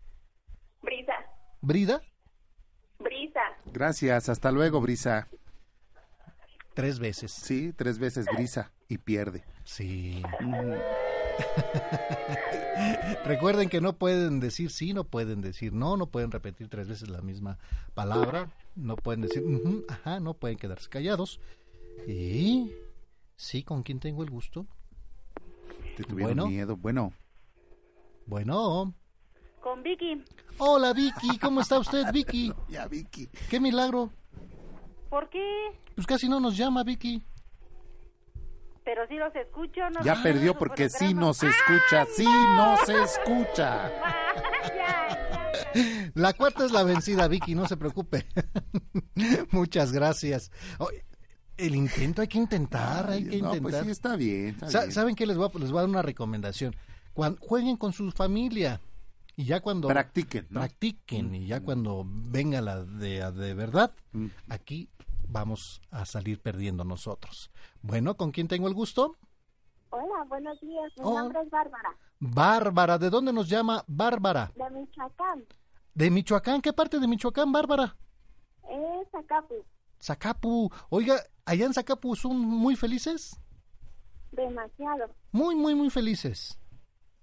Brisa. 0.83 1.15
¿Brida? 1.61 2.03
Brisa. 2.99 3.41
Gracias, 3.67 4.29
hasta 4.29 4.51
luego, 4.51 4.81
Brisa. 4.81 5.29
Tres 6.75 6.99
veces. 6.99 7.33
Sí, 7.33 7.73
tres 7.77 7.99
veces 7.99 8.27
Brisa 8.35 8.73
y 8.89 8.99
pierde. 8.99 9.45
Sí. 9.65 10.23
Recuerden 13.25 13.69
que 13.69 13.81
no 13.81 13.97
pueden 13.97 14.41
decir 14.41 14.71
sí, 14.71 14.93
no 14.93 15.05
pueden 15.05 15.41
decir 15.41 15.73
no, 15.73 15.97
no 15.97 16.07
pueden 16.07 16.31
repetir 16.31 16.69
tres 16.69 16.89
veces 16.89 17.09
la 17.09 17.23
misma 17.23 17.59
palabra, 17.95 18.51
no 18.75 18.97
pueden 18.97 19.23
decir 19.23 19.43
ajá, 19.89 20.21
no 20.21 20.35
pueden 20.35 20.59
quedarse 20.59 20.89
callados. 20.89 21.41
Y 22.07 22.73
sí, 23.37 23.63
¿con 23.63 23.83
quién 23.83 24.01
tengo 24.01 24.23
el 24.23 24.31
gusto? 24.31 24.67
Te 25.97 26.05
tuvieron 26.05 26.37
Bueno. 26.37 26.49
miedo. 26.49 26.77
Bueno, 26.77 27.13
Bueno. 28.27 28.95
Con 29.61 29.83
Vicky. 29.83 30.25
Hola 30.59 30.93
Vicky, 30.93 31.39
¿cómo 31.39 31.61
está 31.61 31.79
usted 31.79 32.05
Vicky? 32.13 32.53
Ya 32.69 32.87
Vicky. 32.89 33.29
Qué 33.49 33.61
milagro. 33.61 34.11
¿Por 35.13 35.29
qué? 35.29 35.45
Pues 35.95 36.07
casi 36.07 36.27
no 36.27 36.41
nos 36.41 36.57
llama 36.57 36.83
Vicky. 36.85 37.23
Pero 38.83 39.07
sí 39.09 39.17
los 39.17 39.35
escucho. 39.37 39.83
No 39.91 40.03
ya 40.03 40.15
no 40.15 40.23
perdió 40.23 40.59
porque 40.59 40.89
sí 40.89 40.97
programa. 41.01 41.21
no 41.21 41.35
se 41.35 41.49
escucha, 41.51 42.07
sí 42.17 42.25
no 42.25 42.77
se 42.87 43.03
escucha. 43.03 43.93
La 46.15 46.33
cuarta 46.33 46.65
es 46.65 46.73
la 46.73 46.83
vencida, 46.83 47.29
Vicky, 47.29 47.55
no 47.55 47.69
se 47.69 47.77
preocupe. 47.77 48.27
Muchas 49.51 49.93
gracias. 49.93 50.51
Oye, 50.79 51.05
el 51.59 51.75
intento 51.75 52.23
hay 52.23 52.29
que 52.29 52.39
intentar, 52.39 53.11
hay 53.11 53.25
que 53.25 53.43
no, 53.43 53.55
intentar. 53.55 53.63
pues 53.63 53.77
sí, 53.85 53.91
está 53.91 54.17
bien, 54.17 54.47
está 54.49 54.71
Sa- 54.71 54.81
bien. 54.81 54.93
¿Saben 54.93 55.15
qué? 55.15 55.27
Les 55.27 55.37
voy, 55.37 55.51
a, 55.55 55.59
les 55.59 55.71
voy 55.71 55.79
a 55.79 55.83
dar 55.83 55.91
una 55.91 56.03
recomendación. 56.03 56.75
Cuan- 57.13 57.37
jueguen 57.39 57.77
con 57.77 57.93
su 57.93 58.11
familia 58.13 58.81
y 59.37 59.45
ya 59.45 59.61
cuando... 59.61 59.89
Practiquen, 59.89 60.47
¿no? 60.51 60.61
Practiquen 60.61 61.35
y 61.35 61.47
ya 61.47 61.61
cuando 61.61 62.05
venga 62.07 62.61
la 62.63 62.83
de, 62.83 63.31
de 63.33 63.55
verdad, 63.55 63.93
Mm. 64.13 64.27
aquí 64.49 64.89
vamos 65.33 65.81
a 65.91 66.05
salir 66.05 66.41
perdiendo 66.41 66.85
nosotros. 66.85 67.51
Bueno, 67.81 68.17
¿con 68.17 68.31
quién 68.31 68.49
tengo 68.49 68.69
el 68.69 68.75
gusto? 68.75 69.17
Hola, 69.91 70.25
buenos 70.29 70.61
días. 70.61 70.93
Mi 70.99 71.05
Hola. 71.05 71.21
nombre 71.23 71.41
es 71.43 71.51
Bárbara, 71.51 71.97
Bárbara. 72.21 72.99
¿De 72.99 73.11
dónde 73.11 73.33
nos 73.33 73.49
llama 73.49 73.85
Bárbara? 73.89 74.53
de 74.55 74.71
Michoacán. 74.71 75.45
¿De 75.95 76.11
Michoacán? 76.11 76.61
¿Qué 76.63 76.73
parte 76.73 76.99
de 76.99 77.07
Michoacán, 77.09 77.53
Bárbara? 77.53 77.97
Es 78.69 79.15
Acapu. 79.15 79.55
Zacapu. 80.01 80.71
Oiga, 80.89 81.17
allá 81.45 81.67
en 81.67 81.75
Zacapu 81.75 82.15
son 82.17 82.39
muy 82.39 82.77
felices. 82.77 83.39
Demasiado. 84.33 85.15
Muy, 85.33 85.55
muy, 85.55 85.75
muy 85.75 85.91
felices. 85.91 86.59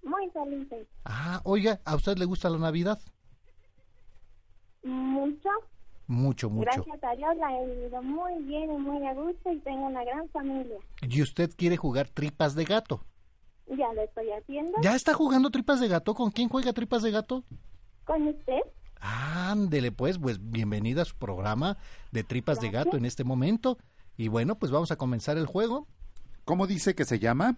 Muy 0.02 0.30
felices. 0.30 0.86
Ah, 1.04 1.40
oiga, 1.44 1.80
¿a 1.84 1.96
usted 1.96 2.16
le 2.16 2.24
gusta 2.24 2.48
la 2.48 2.58
Navidad? 2.58 3.00
Mucho. 4.82 5.48
Mucho, 6.10 6.50
mucho. 6.50 6.82
Gracias 6.84 7.04
a 7.04 7.14
Dios 7.14 7.36
la 7.36 7.56
he 7.56 7.66
vivido 7.66 8.02
muy 8.02 8.42
bien 8.42 8.68
y 8.68 8.78
muy 8.78 9.06
a 9.06 9.14
gusto 9.14 9.52
y 9.52 9.60
tengo 9.60 9.86
una 9.86 10.02
gran 10.02 10.28
familia. 10.30 10.76
¿Y 11.02 11.22
usted 11.22 11.52
quiere 11.56 11.76
jugar 11.76 12.08
tripas 12.08 12.56
de 12.56 12.64
gato? 12.64 13.04
Ya 13.68 13.92
lo 13.92 14.02
estoy 14.02 14.28
haciendo. 14.32 14.72
¿Ya 14.82 14.96
está 14.96 15.14
jugando 15.14 15.50
tripas 15.50 15.78
de 15.78 15.86
gato? 15.86 16.14
¿Con 16.14 16.32
quién 16.32 16.48
juega 16.48 16.72
tripas 16.72 17.02
de 17.02 17.12
gato? 17.12 17.44
¿Con 18.04 18.26
usted? 18.26 18.58
Ándele, 19.00 19.92
pues, 19.92 20.18
pues 20.18 20.38
bienvenida 20.50 21.02
a 21.02 21.04
su 21.04 21.14
programa 21.14 21.78
de 22.10 22.24
tripas 22.24 22.60
de 22.60 22.70
gato 22.70 22.96
en 22.96 23.04
este 23.04 23.22
momento. 23.22 23.78
Y 24.16 24.26
bueno, 24.26 24.56
pues 24.56 24.72
vamos 24.72 24.90
a 24.90 24.96
comenzar 24.96 25.38
el 25.38 25.46
juego. 25.46 25.86
¿Cómo 26.44 26.66
dice 26.66 26.96
que 26.96 27.04
se 27.04 27.20
llama? 27.20 27.56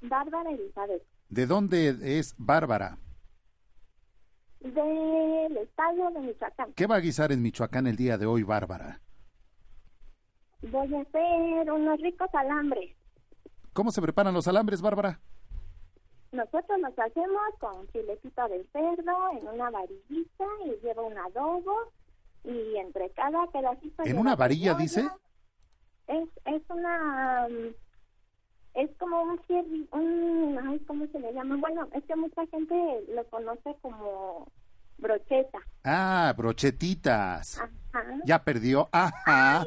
Bárbara 0.00 0.50
Elizabeth. 0.50 1.02
¿De 1.28 1.44
dónde 1.44 2.18
es 2.18 2.34
Bárbara? 2.38 2.96
Del 4.62 5.56
estado 5.56 6.10
de 6.10 6.20
Michoacán. 6.20 6.72
¿Qué 6.74 6.86
va 6.86 6.96
a 6.96 7.00
guisar 7.00 7.32
en 7.32 7.42
Michoacán 7.42 7.86
el 7.88 7.96
día 7.96 8.16
de 8.16 8.26
hoy, 8.26 8.44
Bárbara? 8.44 9.00
Voy 10.62 10.94
a 10.94 11.00
hacer 11.00 11.72
unos 11.72 12.00
ricos 12.00 12.28
alambres. 12.32 12.94
¿Cómo 13.72 13.90
se 13.90 14.00
preparan 14.00 14.32
los 14.34 14.46
alambres, 14.46 14.80
Bárbara? 14.80 15.18
Nosotros 16.30 16.80
los 16.80 16.96
hacemos 16.98 17.42
con 17.58 17.88
filetito 17.88 18.48
de 18.48 18.64
cerdo 18.72 19.30
en 19.32 19.48
una 19.48 19.70
varillita 19.70 20.44
y 20.66 20.86
lleva 20.86 21.02
un 21.02 21.18
adobo 21.18 21.74
y 22.44 22.76
entre 22.76 23.10
cada 23.10 23.46
pedacito 23.48 24.04
¿En 24.04 24.18
una 24.18 24.36
varilla, 24.36 24.76
cebolla. 24.76 24.82
dice? 24.82 25.08
Es, 26.06 26.28
es 26.44 26.62
una... 26.70 27.48
Es 28.74 28.90
como 28.98 29.22
un 29.22 29.40
cierre, 29.46 29.68
un... 29.92 30.58
Ay, 30.66 30.78
¿cómo 30.86 31.06
se 31.12 31.18
le 31.20 31.32
llama? 31.34 31.56
Bueno, 31.56 31.88
es 31.94 32.02
que 32.04 32.16
mucha 32.16 32.46
gente 32.46 32.74
lo 33.14 33.24
conoce 33.28 33.76
como 33.82 34.46
brocheta. 34.98 35.58
Ah, 35.84 36.32
brochetitas. 36.36 37.58
Ajá. 37.58 37.70
Ya 38.24 38.42
perdió. 38.42 38.88
Ajá. 38.92 39.64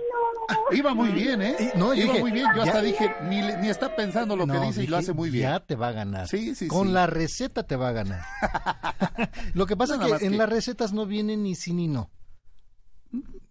Iba 0.72 0.94
muy 0.94 1.10
bien, 1.10 1.42
¿eh? 1.42 1.56
Y- 1.60 1.78
no, 1.78 1.94
yo 1.94 2.04
Iba 2.04 2.14
dije, 2.14 2.20
muy 2.22 2.32
bien. 2.32 2.48
Yo 2.56 2.64
ya- 2.64 2.72
hasta 2.72 2.82
dije, 2.82 3.16
ni, 3.30 3.42
le- 3.42 3.58
ni 3.58 3.70
está 3.70 3.96
pensando 3.96 4.36
lo 4.36 4.46
que 4.48 4.54
No, 4.54 4.62
dice 4.62 4.84
y 4.84 4.88
lo 4.88 4.98
hace 4.98 5.14
muy 5.14 5.30
bien. 5.30 5.50
Ya 5.52 5.60
te 5.60 5.76
va 5.76 5.90
a 5.90 5.92
ganar. 5.92 6.28
Sí, 6.28 6.56
sí, 6.56 6.68
Con 6.68 6.88
sí. 6.88 6.94
la 6.94 7.06
receta 7.08 7.64
te 7.64 7.76
va 7.76 7.90
a 7.90 7.92
ganar. 7.92 8.22
Lo 9.54 9.66
que 9.68 9.76
pasa 9.78 9.98
Nada 9.98 10.16
es 10.16 10.20
que 10.22 10.26
en 10.26 10.32
que- 10.34 10.38
las 10.38 10.50
recetas 10.50 10.94
no 10.94 11.06
viene 11.06 11.36
ni 11.38 11.54
sí 11.56 11.74
ni 11.74 11.88
no. 11.88 12.10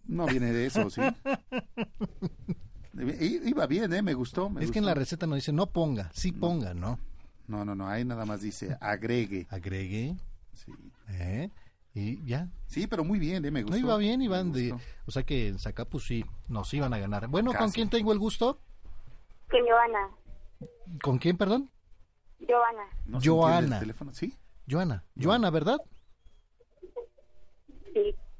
No 0.07 0.25
viene 0.25 0.51
de 0.51 0.65
eso, 0.67 0.89
sí. 0.89 1.01
I- 2.97 3.41
Iba 3.49 3.67
bien, 3.67 3.91
¿eh? 3.93 4.01
Me 4.01 4.13
gustó. 4.13 4.49
me 4.49 4.63
es 4.63 4.71
que 4.71 4.79
en 4.79 4.85
la 4.85 4.93
receta 4.93 5.27
no 5.27 5.35
dice 5.35 5.51
no 5.51 5.67
ponga, 5.67 6.09
sí 6.13 6.31
ponga, 6.31 6.73
¿no? 6.73 6.99
No, 7.47 7.63
no, 7.65 7.75
no. 7.75 7.87
Ahí 7.87 8.03
nada 8.05 8.25
más 8.25 8.41
dice 8.41 8.77
agregue. 8.81 9.47
Agregue. 9.49 10.15
Sí. 10.53 10.71
¿Eh? 11.09 11.49
Y 11.93 12.25
ya. 12.25 12.49
Sí, 12.67 12.87
pero 12.87 13.03
muy 13.03 13.19
bien, 13.19 13.45
¿eh? 13.45 13.51
Me 13.51 13.61
gustó. 13.63 13.77
No 13.77 13.85
iba 13.85 13.97
bien, 13.97 14.21
iban 14.21 14.51
de... 14.51 14.75
O 15.05 15.11
sea 15.11 15.23
que 15.23 15.47
en 15.49 15.59
Zacapuz 15.59 16.05
sí, 16.07 16.25
nos 16.49 16.73
iban 16.73 16.93
a 16.93 16.97
ganar. 16.97 17.27
Bueno, 17.27 17.53
¿con 17.53 17.71
quién 17.71 17.89
tengo 17.89 18.11
el 18.11 18.19
gusto? 18.19 18.59
Que 19.49 19.59
Joana. 19.61 20.09
¿Con 21.01 21.17
quién, 21.19 21.37
perdón? 21.37 21.69
Joana. 22.39 22.83
No 23.05 23.19
Joana. 23.23 23.75
el 23.75 23.79
teléfono, 23.79 24.11
¿sí? 24.13 24.33
Joana. 24.69 25.03
Joana, 25.21 25.49
¿verdad? 25.51 25.77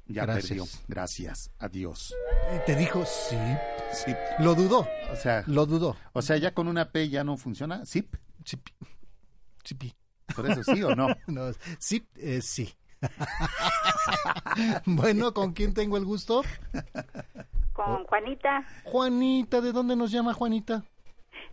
Ya 0.08 0.24
Gracias. 0.26 0.48
perdió. 0.48 0.66
Gracias. 0.88 1.52
Adiós. 1.60 2.14
Y 2.56 2.66
te 2.66 2.76
dijo 2.76 3.04
sí. 3.06 3.38
Sí. 3.92 4.14
Lo 4.40 4.54
dudó. 4.56 4.88
O 5.12 5.16
sea, 5.16 5.44
Lo 5.48 5.66
dudó. 5.66 5.96
o 6.14 6.22
sea, 6.22 6.38
ya 6.38 6.54
con 6.54 6.68
una 6.68 6.92
P 6.92 7.10
ya 7.10 7.24
no 7.24 7.38
funciona. 7.38 7.86
¿Sí? 7.86 8.08
Chipi. 8.44 8.72
Chipi. 9.64 9.94
Por 10.36 10.50
eso 10.50 10.64
sí 10.64 10.84
o 10.84 10.96
no. 10.96 11.08
No, 11.28 11.52
sí, 11.80 12.08
eh, 12.18 12.42
sí. 12.42 12.74
bueno, 14.86 15.34
¿con 15.34 15.54
quién 15.54 15.74
tengo 15.74 15.98
el 15.98 16.06
gusto? 16.06 16.44
Con 17.74 18.04
Juanita 18.06 18.66
Juanita, 18.86 19.62
¿de 19.62 19.72
dónde 19.72 19.96
nos 19.96 20.12
llama 20.12 20.34
Juanita? 20.34 20.84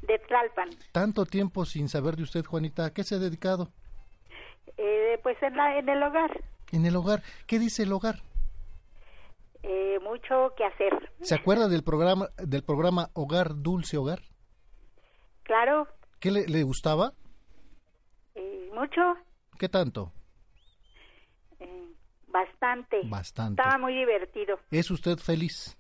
de 0.02 0.18
Tlalpan. 0.18 0.70
Tanto 0.90 1.26
tiempo 1.26 1.64
sin 1.64 1.88
saber 1.88 2.16
de 2.16 2.24
usted, 2.24 2.44
Juanita. 2.44 2.86
¿A 2.86 2.92
qué 2.92 3.04
se 3.04 3.14
ha 3.14 3.18
dedicado? 3.18 3.70
Eh, 4.76 5.18
pues 5.22 5.36
en, 5.42 5.56
la, 5.56 5.78
en 5.78 5.88
el 5.88 6.02
hogar, 6.02 6.30
En 6.72 6.86
el 6.86 6.96
hogar. 6.96 7.22
¿Qué 7.46 7.58
dice 7.60 7.84
el 7.84 7.92
hogar? 7.92 8.20
Eh, 9.62 9.98
mucho 10.02 10.54
que 10.56 10.64
hacer. 10.64 11.12
¿Se 11.20 11.34
acuerda 11.34 11.68
del 11.68 11.82
programa 11.84 12.28
del 12.36 12.64
programa 12.64 13.10
Hogar 13.14 13.54
Dulce 13.62 13.96
Hogar? 13.96 14.20
Claro, 15.44 15.88
¿Qué 16.20 16.30
le, 16.30 16.46
le 16.46 16.62
gustaba? 16.62 17.12
eh, 18.34 18.70
mucho, 18.74 19.00
¿Qué 19.58 19.68
tanto? 19.68 20.12
eh, 21.60 21.88
bastante. 22.28 23.00
Bastante. 23.04 23.60
Estaba 23.62 23.78
muy 23.78 23.94
divertido, 23.94 24.58
¿Es 24.70 24.90
usted 24.90 25.18
feliz? 25.18 25.76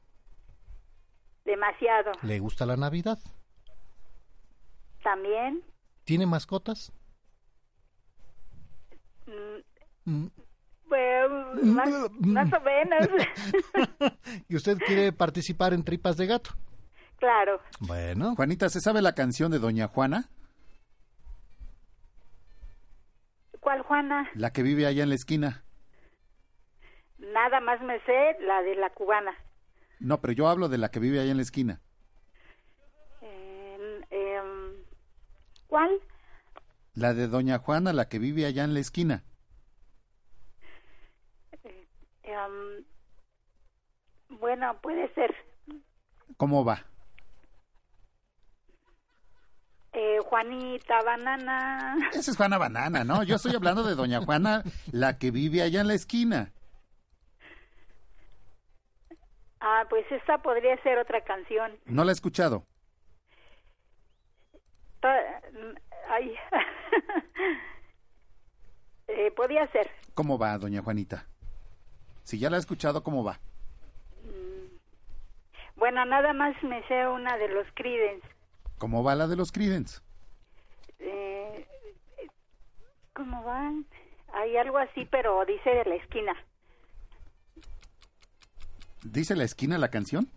demasiado. 1.44 2.12
¿Le 2.22 2.38
gusta 2.38 2.64
la 2.66 2.76
Navidad? 2.76 3.18
También, 5.02 5.62
¿Tiene 6.04 6.26
mascotas? 6.26 6.92
mm, 9.26 10.10
Mm. 10.10 10.26
Pues, 10.92 11.64
más, 11.64 11.88
más 12.20 12.52
o 12.52 12.60
menos. 12.60 13.08
¿Y 14.48 14.56
usted 14.56 14.76
quiere 14.76 15.10
participar 15.10 15.72
en 15.72 15.84
Tripas 15.84 16.18
de 16.18 16.26
Gato? 16.26 16.50
claro, 17.16 17.60
Bueno. 17.80 18.34
Juanita, 18.36 18.68
¿se 18.68 18.80
sabe 18.80 19.00
la 19.00 19.14
canción 19.14 19.50
de 19.50 19.58
Doña 19.58 19.88
Juana? 19.88 20.28
¿cuál 23.60 23.80
Juana? 23.82 24.28
La 24.34 24.52
que 24.52 24.62
vive 24.62 24.86
allá 24.86 25.04
en 25.04 25.08
la 25.08 25.14
esquina. 25.14 25.62
Nada 27.18 27.60
más 27.60 27.80
me 27.80 28.00
sé 28.00 28.36
la 28.40 28.60
de 28.62 28.74
la 28.74 28.90
cubana. 28.90 29.32
No, 30.00 30.20
pero 30.20 30.32
yo 30.32 30.48
hablo 30.48 30.68
de 30.68 30.78
la 30.78 30.90
que 30.90 30.98
vive 30.98 31.20
allá 31.20 31.30
en 31.30 31.36
la 31.36 31.44
esquina. 31.44 31.80
Eh, 33.22 34.00
em, 34.10 34.74
¿Cuál? 35.68 35.90
La 36.94 37.14
de 37.14 37.28
Doña 37.28 37.58
Juana, 37.60 37.92
la 37.92 38.08
que 38.08 38.18
vive 38.18 38.44
allá 38.44 38.64
en 38.64 38.74
la 38.74 38.80
esquina. 38.80 39.22
Bueno, 44.28 44.78
puede 44.80 45.12
ser. 45.14 45.34
¿Cómo 46.36 46.64
va? 46.64 46.84
Eh, 49.92 50.18
Juanita, 50.24 51.02
banana. 51.02 51.96
Esa 52.12 52.30
es 52.30 52.36
Juana 52.36 52.56
Banana, 52.58 53.04
¿no? 53.04 53.22
Yo 53.24 53.36
estoy 53.36 53.54
hablando 53.54 53.82
de 53.82 53.94
Doña 53.94 54.20
Juana, 54.24 54.62
la 54.90 55.18
que 55.18 55.30
vive 55.30 55.62
allá 55.62 55.80
en 55.82 55.88
la 55.88 55.94
esquina. 55.94 56.52
Ah, 59.60 59.84
pues 59.90 60.04
esta 60.10 60.38
podría 60.38 60.80
ser 60.82 60.98
otra 60.98 61.20
canción. 61.22 61.78
¿No 61.84 62.04
la 62.04 62.10
he 62.10 62.14
escuchado? 62.14 62.66
To- 65.00 65.08
Ay. 66.08 66.34
eh, 69.08 69.30
podía 69.32 69.66
ser. 69.72 69.90
¿Cómo 70.14 70.38
va, 70.38 70.56
Doña 70.58 70.82
Juanita? 70.82 71.26
Si 72.22 72.38
ya 72.38 72.50
la 72.50 72.56
he 72.56 72.60
escuchado, 72.60 73.02
¿cómo 73.02 73.24
va? 73.24 73.40
Bueno, 75.76 76.04
nada 76.04 76.32
más 76.32 76.54
me 76.62 76.86
sé 76.86 77.06
una 77.08 77.36
de 77.36 77.48
los 77.48 77.66
Creedence. 77.74 78.26
¿Cómo 78.78 79.02
va 79.02 79.14
la 79.14 79.26
de 79.26 79.36
los 79.36 79.50
Creedence? 79.50 80.00
Eh, 81.00 81.66
¿Cómo 83.14 83.42
van? 83.42 83.84
Hay 84.32 84.56
algo 84.56 84.78
así, 84.78 85.06
pero 85.10 85.44
dice 85.44 85.70
de 85.70 85.84
la 85.84 85.94
esquina. 85.96 86.36
¿Dice 89.02 89.34
la 89.34 89.44
esquina 89.44 89.76
la 89.78 89.88
canción? 89.88 90.30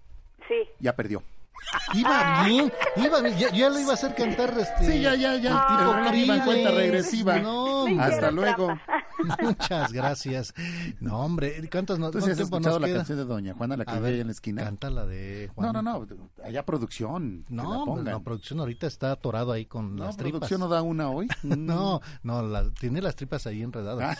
Sí. 0.47 0.67
Ya 0.79 0.95
perdió. 0.95 1.23
Iba 1.93 2.43
bien, 2.45 2.71
iba 2.97 3.21
bien. 3.21 3.37
Ya, 3.37 3.49
ya 3.51 3.69
le 3.69 3.81
iba 3.81 3.91
a 3.91 3.93
hacer 3.93 4.13
cantar 4.13 4.53
este. 4.57 4.85
Sí, 4.85 5.01
ya, 5.01 5.15
ya, 5.15 5.35
ya. 5.35 5.51
el 5.51 5.67
tipo 5.67 5.91
El 5.91 5.97
reloj 5.97 6.15
iba 6.15 6.35
en 6.35 6.41
cuenta 6.41 6.71
regresiva. 6.71 7.39
No, 7.39 7.85
Hasta 7.99 8.31
luego. 8.31 8.77
Muchas 9.41 9.93
gracias. 9.93 10.53
No, 10.99 11.21
hombre, 11.21 11.67
¿cuántos 11.71 11.99
no, 11.99 12.11
¿Tú 12.11 12.19
sí 12.21 12.31
has 12.31 12.37
cuánto 12.37 12.57
tiempo 12.59 12.69
nos 12.69 12.81
la 12.81 12.87
queda? 12.87 12.97
canción 12.97 13.17
de 13.19 13.25
Doña 13.25 13.53
Juana, 13.53 13.77
la 13.77 13.85
que 13.85 13.93
vive 13.95 14.19
en 14.21 14.27
la 14.27 14.31
esquina? 14.33 14.63
Canta 14.63 14.89
la 14.89 15.05
de 15.05 15.49
Juan. 15.55 15.73
No, 15.73 15.81
no, 15.81 16.05
no. 16.05 16.29
Allá 16.43 16.65
producción. 16.65 17.45
la 17.49 17.63
No, 17.63 17.85
no, 18.03 18.23
producción 18.23 18.59
ahorita 18.59 18.87
está 18.87 19.11
atorado 19.11 19.51
ahí 19.51 19.65
con 19.65 19.95
No, 19.95 20.05
las 20.05 20.17
tripas. 20.17 20.39
producción 20.39 20.59
no 20.59 20.67
da 20.67 20.81
una 20.81 21.09
hoy. 21.09 21.27
No, 21.43 22.01
no, 22.23 22.41
la- 22.43 22.71
tiene 22.73 23.01
las 23.01 23.15
tripas 23.15 23.47
ahí 23.47 23.61
enredadas. 23.61 24.17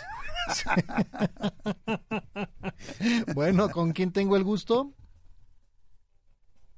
bueno, 3.35 3.69
¿con 3.69 3.91
quién 3.93 4.11
tengo 4.11 4.35
el 4.35 4.43
gusto? 4.43 4.93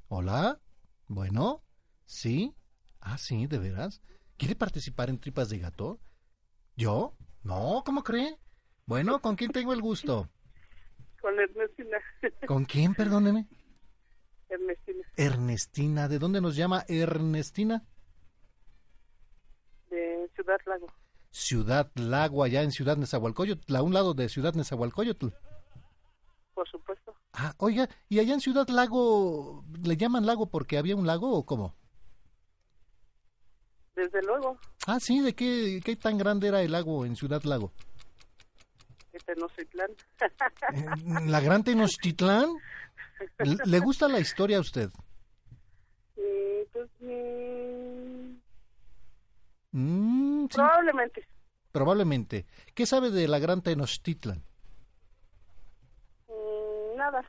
Hola. 0.09 0.59
Bueno, 1.07 1.63
sí. 2.05 2.53
Ah, 2.99 3.17
sí, 3.17 3.47
de 3.47 3.59
veras. 3.59 4.01
¿Quiere 4.37 4.55
participar 4.55 5.09
en 5.09 5.19
tripas 5.19 5.49
de 5.49 5.59
gato? 5.59 5.99
¿Yo? 6.75 7.15
No, 7.47 7.81
¿cómo 7.85 8.03
cree? 8.03 8.37
Bueno, 8.85 9.21
¿con 9.21 9.37
quién 9.37 9.51
tengo 9.51 9.71
el 9.71 9.81
gusto? 9.81 10.27
Con 11.21 11.39
Ernestina. 11.39 11.97
¿Con 12.45 12.65
quién, 12.65 12.93
perdóneme? 12.93 13.47
Ernestina, 14.49 15.07
Ernestina. 15.15 16.07
¿De 16.09 16.19
dónde 16.19 16.41
nos 16.41 16.57
llama 16.57 16.83
Ernestina? 16.89 17.85
de 19.89 20.29
Ciudad 20.35 20.59
Lago. 20.65 20.87
Ciudad 21.31 21.89
Lago, 21.95 22.43
allá 22.43 22.63
en 22.63 22.71
Ciudad 22.73 22.97
Nezahualcóyotl, 22.97 23.75
a 23.77 23.81
un 23.81 23.93
lado 23.93 24.13
de 24.13 24.27
Ciudad 24.27 24.53
Nezahualcóyotl. 24.53 25.27
Por 26.53 26.69
supuesto. 26.69 27.15
Ah, 27.31 27.53
oiga, 27.59 27.87
¿y 28.09 28.19
allá 28.19 28.33
en 28.33 28.41
Ciudad 28.41 28.67
Lago 28.67 29.63
le 29.83 29.95
llaman 29.95 30.25
lago 30.25 30.49
porque 30.49 30.77
había 30.77 30.97
un 30.97 31.07
lago 31.07 31.31
o 31.31 31.45
cómo? 31.45 31.75
Desde 33.97 34.21
luego, 34.21 34.57
Ah, 34.85 34.99
sí, 34.99 35.21
¿de 35.21 35.33
qué, 35.33 35.81
qué 35.83 35.95
tan 35.95 36.17
grande 36.19 36.47
era 36.47 36.61
el 36.61 36.71
lago 36.71 37.03
en 37.03 37.15
Ciudad 37.15 37.41
Lago? 37.43 37.73
Tenochtitlán. 39.25 39.89
¿La 41.25 41.41
Gran 41.41 41.63
Tenochtitlán? 41.63 42.51
¿Le 43.65 43.79
gusta 43.79 44.07
la 44.07 44.19
historia 44.19 44.57
a 44.57 44.61
usted? 44.61 44.91
Y, 46.15 46.63
pues, 46.71 46.89
mm, 46.99 48.37
Mm, 49.71 50.43
sí, 50.45 50.55
probablemente. 50.55 51.27
probablemente. 51.71 52.45
¿Qué 52.75 52.85
sabe 52.85 53.09
de 53.09 53.27
la 53.27 53.39
Gran 53.39 53.61
Tenochtitlan? 53.63 54.43
Mm, 56.27 56.97
nada. 56.97 57.25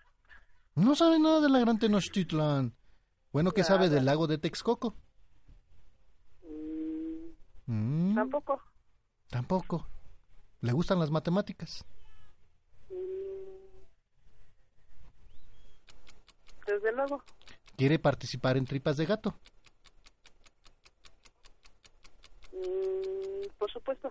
No 0.74 0.94
sabe 0.94 1.18
nada 1.18 1.40
de 1.40 1.48
la 1.48 1.58
Gran 1.60 1.78
Tenochtitlan. 1.78 2.74
Bueno, 3.32 3.52
¿qué 3.52 3.64
sabe 3.64 3.88
del 3.88 4.04
lago 4.04 4.26
de 4.26 4.36
Texcoco? 4.38 4.94
Mm, 7.68 8.14
Tampoco. 8.14 8.62
tampoco. 9.28 9.86
¿Le 10.62 10.72
gustan 10.72 10.98
las 10.98 11.10
matemáticas? 11.10 11.84
Mm, 12.88 13.84
desde 16.66 16.92
luego. 16.92 17.22
¿Quiere 17.76 17.98
participar 17.98 18.56
en 18.56 18.64
Tripas 18.64 18.96
de 18.96 19.04
Gato? 19.06 19.38
Mm, 22.52 23.48
por 23.58 23.70
supuesto. 23.70 24.10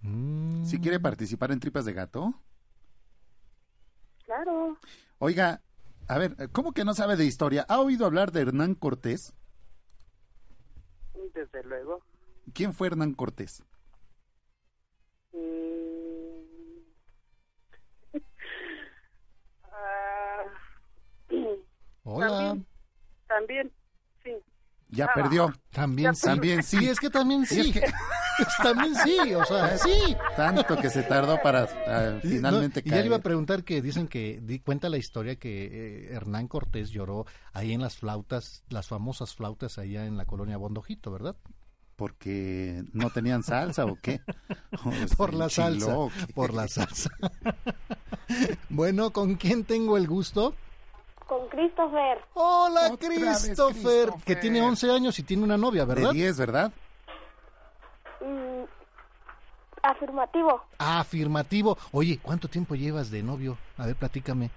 Mm. 0.00 0.64
¿Si 0.64 0.80
quiere 0.80 0.98
participar 0.98 1.52
en 1.52 1.60
Tripas 1.60 1.84
de 1.84 1.92
Gato? 1.92 2.32
Claro. 4.24 4.78
Oiga, 5.18 5.60
a 6.08 6.18
ver, 6.18 6.34
¿cómo 6.50 6.72
que 6.72 6.84
no 6.86 6.94
sabe 6.94 7.16
de 7.16 7.26
historia? 7.26 7.66
¿Ha 7.68 7.78
oído 7.80 8.06
hablar 8.06 8.32
de 8.32 8.40
Hernán 8.40 8.74
Cortés? 8.74 9.34
Desde 11.34 11.62
luego. 11.64 12.02
¿Quién 12.52 12.72
fue 12.74 12.88
Hernán 12.88 13.14
Cortés? 13.14 13.62
Mm. 15.32 15.38
Ah, 19.72 20.44
Hola. 22.04 22.28
También, 22.28 22.66
también, 23.26 23.72
sí. 24.22 24.30
Ya 24.90 25.06
Ah, 25.06 25.12
perdió. 25.14 25.52
También 25.70 26.10
Ya 26.10 26.14
sí. 26.14 26.26
También 26.26 26.62
sí. 26.62 26.88
Es 26.88 27.00
que 27.00 27.10
también 27.10 27.44
sí. 27.46 27.60
es 27.60 27.72
que- 27.72 27.90
también 28.62 28.94
sí, 28.96 29.34
o 29.34 29.44
sea, 29.44 29.76
sí. 29.78 30.16
Tanto 30.36 30.76
que 30.76 30.90
se 30.90 31.02
tardó 31.04 31.40
para 31.42 31.66
ah, 31.86 32.20
Y- 32.22 32.28
finalmente 32.28 32.82
no, 32.82 32.86
y 32.86 32.90
ya 32.90 32.96
le 33.00 33.06
iba 33.06 33.16
a 33.16 33.18
caer. 33.18 33.22
preguntar 33.22 33.64
que 33.64 33.80
dicen 33.82 34.06
que 34.06 34.38
di, 34.42 34.60
cuenta 34.60 34.88
la 34.88 34.98
historia 34.98 35.36
que 35.36 35.64
eh, 35.64 36.12
Hernán 36.14 36.46
Cortés 36.48 36.90
lloró 36.90 37.26
ahí 37.52 37.72
en 37.72 37.80
las 37.80 37.96
flautas, 37.96 38.62
las 38.68 38.86
famosas 38.88 39.34
flautas 39.34 39.78
allá 39.78 40.06
en 40.06 40.16
la 40.16 40.26
colonia 40.26 40.56
Bondojito, 40.56 41.10
¿verdad? 41.10 41.36
¿Porque 41.96 42.82
no 42.92 43.10
tenían 43.10 43.42
salsa 43.42 43.84
o 43.86 43.96
qué? 44.00 44.20
O 44.84 44.90
Por 45.16 45.32
la 45.34 45.48
salsa, 45.48 45.94
por 46.34 46.52
la 46.52 46.66
salsa. 46.68 47.10
bueno, 48.68 49.12
¿con 49.12 49.36
quién 49.36 49.64
tengo 49.64 49.96
el 49.96 50.06
gusto? 50.08 50.54
Con 51.28 51.48
Christopher. 51.48 52.18
Hola, 52.34 52.96
Christopher, 52.98 53.36
Christopher. 53.42 54.10
que 54.24 54.36
tiene 54.36 54.60
11 54.60 54.90
años 54.90 55.18
y 55.18 55.22
tiene 55.22 55.42
una 55.44 55.56
novia, 55.56 55.86
De 55.86 55.94
¿verdad? 55.94 56.10
10, 56.12 56.36
¿verdad? 56.38 56.72
Mm, 58.20 58.64
afirmativo. 59.82 60.62
Ah, 60.78 61.00
afirmativo. 61.00 61.78
Oye, 61.92 62.18
¿cuánto 62.20 62.48
tiempo 62.48 62.74
llevas 62.74 63.10
de 63.10 63.22
novio? 63.22 63.56
A 63.78 63.86
ver, 63.86 63.96
platícame. 63.96 64.50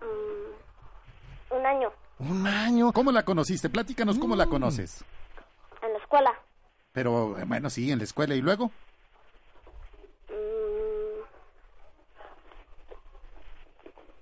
Mm, 0.00 1.54
un 1.56 1.66
año 1.66 1.92
Un 2.20 2.46
año. 2.46 2.92
¿Cómo 2.92 3.10
la 3.12 3.24
conociste? 3.24 3.68
Platícanos 3.68 4.18
cómo 4.18 4.36
la 4.36 4.46
Mm. 4.46 4.50
conoces. 4.50 5.04
Escuela. 6.10 6.34
Pero, 6.92 7.38
eh, 7.38 7.44
bueno, 7.46 7.70
sí, 7.70 7.92
en 7.92 7.98
la 7.98 8.04
escuela. 8.04 8.34
¿Y 8.34 8.40
luego? 8.40 8.66
Mm, 10.28 11.22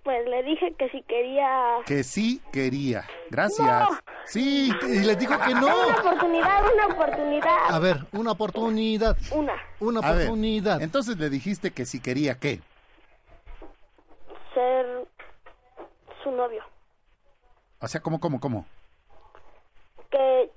pues 0.02 0.26
le 0.28 0.42
dije 0.42 0.74
que 0.78 0.90
si 0.90 1.00
quería... 1.02 1.76
Que 1.86 2.02
sí 2.04 2.42
quería. 2.52 3.06
Gracias. 3.30 3.66
No. 3.90 3.98
Sí. 4.26 4.70
Y 4.82 4.98
les 5.00 5.18
dijo 5.18 5.32
que 5.40 5.54
no. 5.54 5.66
Una 5.66 5.96
oportunidad, 5.96 6.72
una 6.74 6.86
oportunidad. 6.94 7.70
A 7.70 7.78
ver, 7.78 8.06
una 8.12 8.32
oportunidad. 8.32 9.16
Una. 9.30 9.54
Una 9.80 10.00
A 10.00 10.12
ver, 10.12 10.26
oportunidad. 10.26 10.82
entonces 10.82 11.16
le 11.16 11.30
dijiste 11.30 11.70
que 11.70 11.86
sí 11.86 12.00
quería 12.00 12.38
qué. 12.38 12.60
Ser 14.52 15.06
su 16.22 16.30
novio. 16.32 16.62
O 17.80 17.88
sea, 17.88 18.02
¿cómo, 18.02 18.20
cómo, 18.20 18.40
cómo? 18.40 18.66
Que 20.10 20.50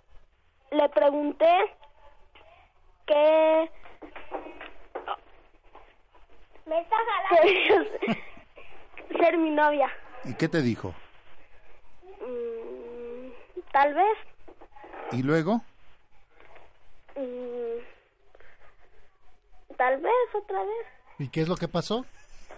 le 0.71 0.89
pregunté 0.89 1.75
que... 3.05 3.71
Me 6.65 6.79
está 6.79 6.95
jalando. 6.95 7.89
ser 9.19 9.37
mi 9.37 9.49
novia. 9.49 9.89
¿Y 10.23 10.33
qué 10.35 10.47
te 10.47 10.61
dijo? 10.61 10.93
Mm, 12.21 13.29
tal 13.71 13.93
vez. 13.93 14.17
¿Y 15.11 15.23
luego? 15.23 15.61
Mm, 17.15 17.81
tal 19.75 19.97
vez 19.99 20.13
otra 20.33 20.59
vez. 20.63 20.87
¿Y 21.19 21.27
qué 21.27 21.41
es 21.41 21.49
lo 21.49 21.57
que 21.57 21.67
pasó? 21.67 22.05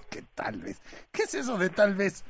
¿Qué 0.10 0.24
tal 0.36 0.60
vez? 0.60 0.80
¿Qué 1.12 1.24
es 1.24 1.34
eso 1.34 1.58
de 1.58 1.70
tal 1.70 1.96
vez? 1.96 2.24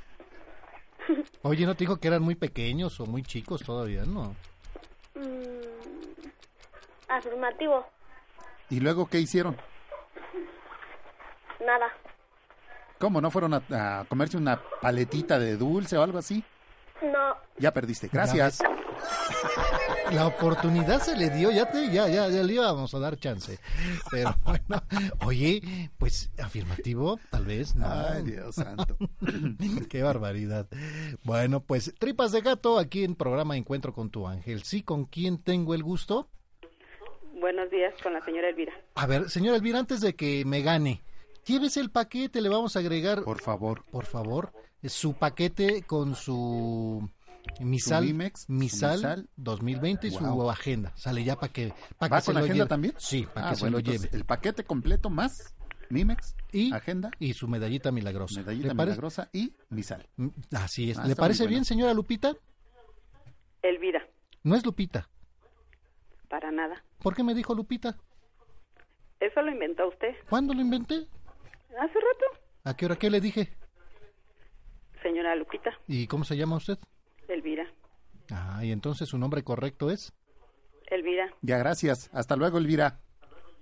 Oye, 1.41 1.65
¿no 1.65 1.75
te 1.75 1.79
dijo 1.79 1.97
que 1.97 2.07
eran 2.07 2.21
muy 2.21 2.35
pequeños 2.35 2.97
o 3.01 3.05
muy 3.05 3.23
chicos 3.23 3.61
todavía? 3.63 4.03
No. 4.05 4.35
Mm, 5.15 6.27
afirmativo. 7.09 7.85
¿Y 8.69 8.79
luego 8.79 9.07
qué 9.07 9.19
hicieron? 9.19 9.55
Nada. 11.59 11.87
¿Cómo? 12.99 13.21
¿No 13.21 13.29
fueron 13.31 13.53
a, 13.53 13.99
a 14.01 14.05
comerse 14.05 14.37
una 14.37 14.59
paletita 14.81 15.37
de 15.39 15.57
dulce 15.57 15.97
o 15.97 16.03
algo 16.03 16.17
así? 16.17 16.43
No. 17.01 17.35
Ya 17.57 17.71
perdiste. 17.71 18.09
Gracias. 18.11 18.59
La 20.13 20.27
oportunidad 20.27 21.01
se 21.01 21.17
le 21.17 21.31
dio, 21.31 21.49
ya 21.51 21.71
te, 21.71 21.91
ya, 21.91 22.07
ya, 22.07 22.29
ya 22.29 22.43
le 22.43 22.53
íbamos 22.53 22.93
a 22.93 22.99
dar 22.99 23.17
chance. 23.17 23.57
Pero 24.11 24.35
bueno, 24.45 24.83
oye, 25.25 25.89
pues 25.97 26.31
afirmativo, 26.39 27.19
tal 27.31 27.45
vez, 27.45 27.75
¿no? 27.75 27.87
Ay, 27.87 28.23
Dios 28.23 28.55
santo. 28.55 28.95
Qué 29.89 30.03
barbaridad. 30.03 30.67
Bueno, 31.23 31.61
pues 31.61 31.95
tripas 31.97 32.31
de 32.31 32.41
gato 32.41 32.77
aquí 32.77 33.03
en 33.03 33.15
programa 33.15 33.57
Encuentro 33.57 33.91
con 33.93 34.11
tu 34.11 34.27
ángel. 34.27 34.61
Sí, 34.63 34.83
¿con 34.83 35.05
quién 35.05 35.39
tengo 35.39 35.73
el 35.73 35.81
gusto? 35.81 36.29
Buenos 37.39 37.71
días 37.71 37.93
con 38.03 38.13
la 38.13 38.23
señora 38.23 38.49
Elvira. 38.49 38.73
A 38.93 39.07
ver, 39.07 39.31
señora 39.31 39.57
Elvira, 39.57 39.79
antes 39.79 39.99
de 39.99 40.15
que 40.15 40.45
me 40.45 40.61
gane, 40.61 41.01
llévese 41.45 41.79
el 41.79 41.89
paquete, 41.89 42.39
le 42.39 42.49
vamos 42.49 42.75
a 42.75 42.79
agregar, 42.79 43.23
Por 43.23 43.41
favor. 43.41 43.83
por 43.91 44.05
favor, 44.05 44.53
su 44.83 45.13
paquete 45.13 45.81
con 45.81 46.13
su 46.15 47.09
misal, 47.61 48.03
Su 48.03 48.07
Mimex, 48.07 48.41
su 48.45 48.51
misal, 48.51 48.95
misal. 48.97 49.29
2020 49.37 50.07
y 50.07 50.11
su 50.11 50.49
agenda. 50.49 50.93
Sale 50.95 51.23
ya 51.23 51.35
para 51.35 51.51
que, 51.51 51.73
pa' 51.97 52.07
¿Va 52.07 52.17
que 52.17 52.21
se 52.21 52.25
con 52.27 52.33
lo 52.35 52.39
agenda 52.39 52.53
lleve. 52.55 52.69
también? 52.69 52.93
Sí, 52.97 53.27
para 53.33 53.49
Ah, 53.49 53.53
que 53.53 53.59
bueno, 53.61 53.77
se 53.77 53.83
lo 53.83 53.91
lleve. 53.91 54.09
El 54.13 54.25
paquete 54.25 54.63
completo 54.63 55.09
más 55.09 55.53
Mimex, 55.89 56.35
Y, 56.51 56.73
agenda, 56.73 57.11
y 57.19 57.33
su 57.33 57.47
medallita 57.47 57.91
milagrosa. 57.91 58.39
medallita 58.39 58.73
milagrosa 58.73 59.29
y 59.33 59.53
misal. 59.69 60.07
Mm, 60.17 60.29
Así 60.55 60.89
es. 60.91 60.97
Ah, 60.97 61.05
¿Le 61.05 61.15
parece 61.15 61.43
bueno. 61.43 61.49
bien, 61.51 61.65
señora 61.65 61.93
Lupita? 61.93 62.33
Elvira, 63.61 64.07
No 64.43 64.55
es 64.55 64.65
Lupita. 64.65 65.09
para 66.29 66.51
nada. 66.51 66.83
¿Por 66.99 67.13
qué 67.15 67.23
me 67.23 67.35
dijo 67.35 67.53
Lupita? 67.53 67.95
Eso 69.19 69.41
lo 69.41 69.51
inventó 69.51 69.87
usted. 69.87 70.15
¿Cuándo 70.29 70.53
lo 70.53 70.61
inventé? 70.61 70.95
Hace 71.79 71.93
rato. 71.93 72.41
¿A 72.63 72.75
qué 72.75 72.85
hora 72.85 72.95
qué 72.95 73.09
le 73.09 73.21
dije? 73.21 73.53
Señora 75.03 75.35
Lupita, 75.35 75.69
¿Y 75.87 76.07
cómo 76.07 76.23
se 76.23 76.35
llama 76.37 76.55
usted? 76.55 76.77
Elvira, 77.33 77.65
Ah, 78.31 78.63
y 78.63 78.71
entonces 78.71 79.09
su 79.09 79.17
nombre 79.17 79.43
correcto 79.43 79.89
es. 79.91 80.13
Elvira. 80.87 81.29
Ya, 81.41 81.57
gracias. 81.57 82.09
Hasta 82.13 82.35
luego, 82.35 82.57
Elvira. 82.57 82.99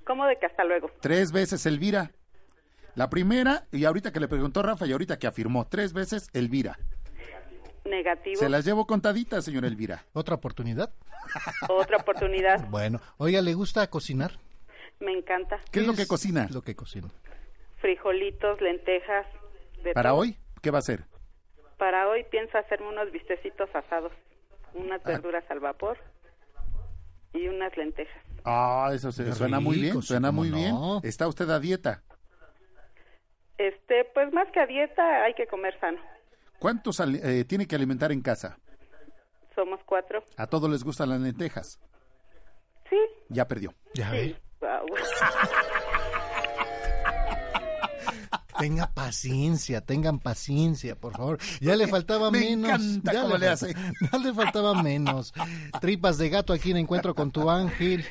¿Cómo 0.05 0.25
de 0.25 0.37
que 0.37 0.45
hasta 0.45 0.63
luego? 0.63 0.89
Tres 1.01 1.31
veces 1.31 1.65
Elvira. 1.65 2.11
La 2.95 3.09
primera, 3.09 3.67
y 3.71 3.85
ahorita 3.85 4.11
que 4.11 4.19
le 4.19 4.27
preguntó 4.27 4.61
Rafa 4.61 4.85
y 4.85 4.91
ahorita 4.91 5.17
que 5.17 5.27
afirmó, 5.27 5.65
tres 5.67 5.93
veces 5.93 6.29
Elvira. 6.33 6.77
Negativo. 7.85 8.35
Se 8.37 8.49
las 8.49 8.65
llevo 8.65 8.85
contaditas, 8.85 9.45
señora 9.45 9.67
Elvira. 9.67 10.05
¿Otra 10.13 10.35
oportunidad? 10.35 10.93
Otra 11.69 11.97
oportunidad. 11.97 12.67
Bueno, 12.69 12.99
oiga, 13.17 13.41
¿le 13.41 13.53
gusta 13.53 13.89
cocinar? 13.89 14.39
Me 14.99 15.11
encanta. 15.13 15.59
¿Qué 15.71 15.79
es 15.79 15.87
lo 15.87 15.93
que 15.95 16.05
cocina? 16.05 16.47
Lo 16.51 16.61
que 16.61 16.75
cocina. 16.75 17.07
Frijolitos, 17.79 18.61
lentejas. 18.61 19.25
De 19.83 19.93
¿Para 19.93 20.11
todo. 20.11 20.19
hoy? 20.19 20.37
¿Qué 20.61 20.69
va 20.69 20.77
a 20.77 20.79
hacer? 20.79 21.05
Para 21.81 22.07
hoy 22.09 22.23
pienso 22.29 22.59
hacerme 22.59 22.89
unos 22.89 23.11
bistecitos 23.11 23.67
asados, 23.73 24.11
unas 24.75 25.01
Ah. 25.03 25.09
verduras 25.09 25.43
al 25.49 25.59
vapor 25.59 25.97
y 27.33 27.47
unas 27.47 27.75
lentejas. 27.75 28.21
Ah, 28.45 28.91
eso 28.93 29.11
se, 29.11 29.33
suena 29.33 29.59
muy 29.59 29.77
bien, 29.79 29.99
suena 30.03 30.31
muy 30.31 30.51
bien. 30.51 30.75
¿Está 31.01 31.27
usted 31.27 31.49
a 31.49 31.59
dieta? 31.59 32.03
Este, 33.57 34.05
pues 34.13 34.31
más 34.31 34.47
que 34.51 34.59
a 34.59 34.67
dieta 34.67 35.23
hay 35.23 35.33
que 35.33 35.47
comer 35.47 35.75
sano. 35.79 35.97
¿Cuántos 36.59 36.99
ali- 36.99 37.19
eh, 37.23 37.45
tiene 37.45 37.65
que 37.67 37.73
alimentar 37.73 38.11
en 38.11 38.21
casa? 38.21 38.59
Somos 39.55 39.79
cuatro. 39.87 40.23
A 40.37 40.45
todos 40.45 40.69
les 40.69 40.83
gustan 40.83 41.09
las 41.09 41.19
lentejas. 41.19 41.79
Sí. 42.91 42.99
Ya 43.29 43.47
perdió. 43.47 43.73
Ya 43.95 44.11
Sí. 44.11 44.35
ve. 44.35 44.41
Tenga 48.61 48.87
paciencia, 48.93 49.81
tengan 49.81 50.19
paciencia, 50.19 50.95
por 50.95 51.13
favor. 51.17 51.37
Ya 51.59 51.75
le 51.75 51.87
faltaba 51.87 52.31
Me 52.31 52.39
menos. 52.39 53.01
ya 53.03 53.21
cómo 53.23 53.37
le 53.37 53.47
falta- 53.47 53.51
hace. 53.51 53.73
Ya 54.11 54.17
le 54.19 54.33
faltaba 54.33 54.81
menos. 54.83 55.33
Tripas 55.81 56.17
de 56.17 56.29
gato 56.29 56.53
aquí 56.53 56.71
en 56.71 56.77
Encuentro 56.77 57.13
con 57.15 57.31
tu 57.31 57.49
ángel. 57.49 58.05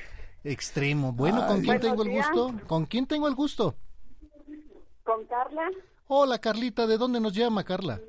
Extremo. 0.45 1.13
Bueno, 1.13 1.47
¿con 1.47 1.59
Ay. 1.59 1.63
quién 1.63 1.81
tengo 1.81 2.03
el 2.03 2.11
gusto? 2.11 2.55
¿Con 2.67 2.87
quién 2.87 3.07
tengo 3.07 3.29
el 3.29 3.35
gusto? 3.35 3.77
Con 5.05 5.25
Carla, 5.27 5.69
Hola, 6.09 6.39
Carlita. 6.41 6.87
¿De 6.87 6.99
dónde 6.99 7.21
nos 7.21 7.33
llama, 7.35 7.63
Carla? 7.65 8.01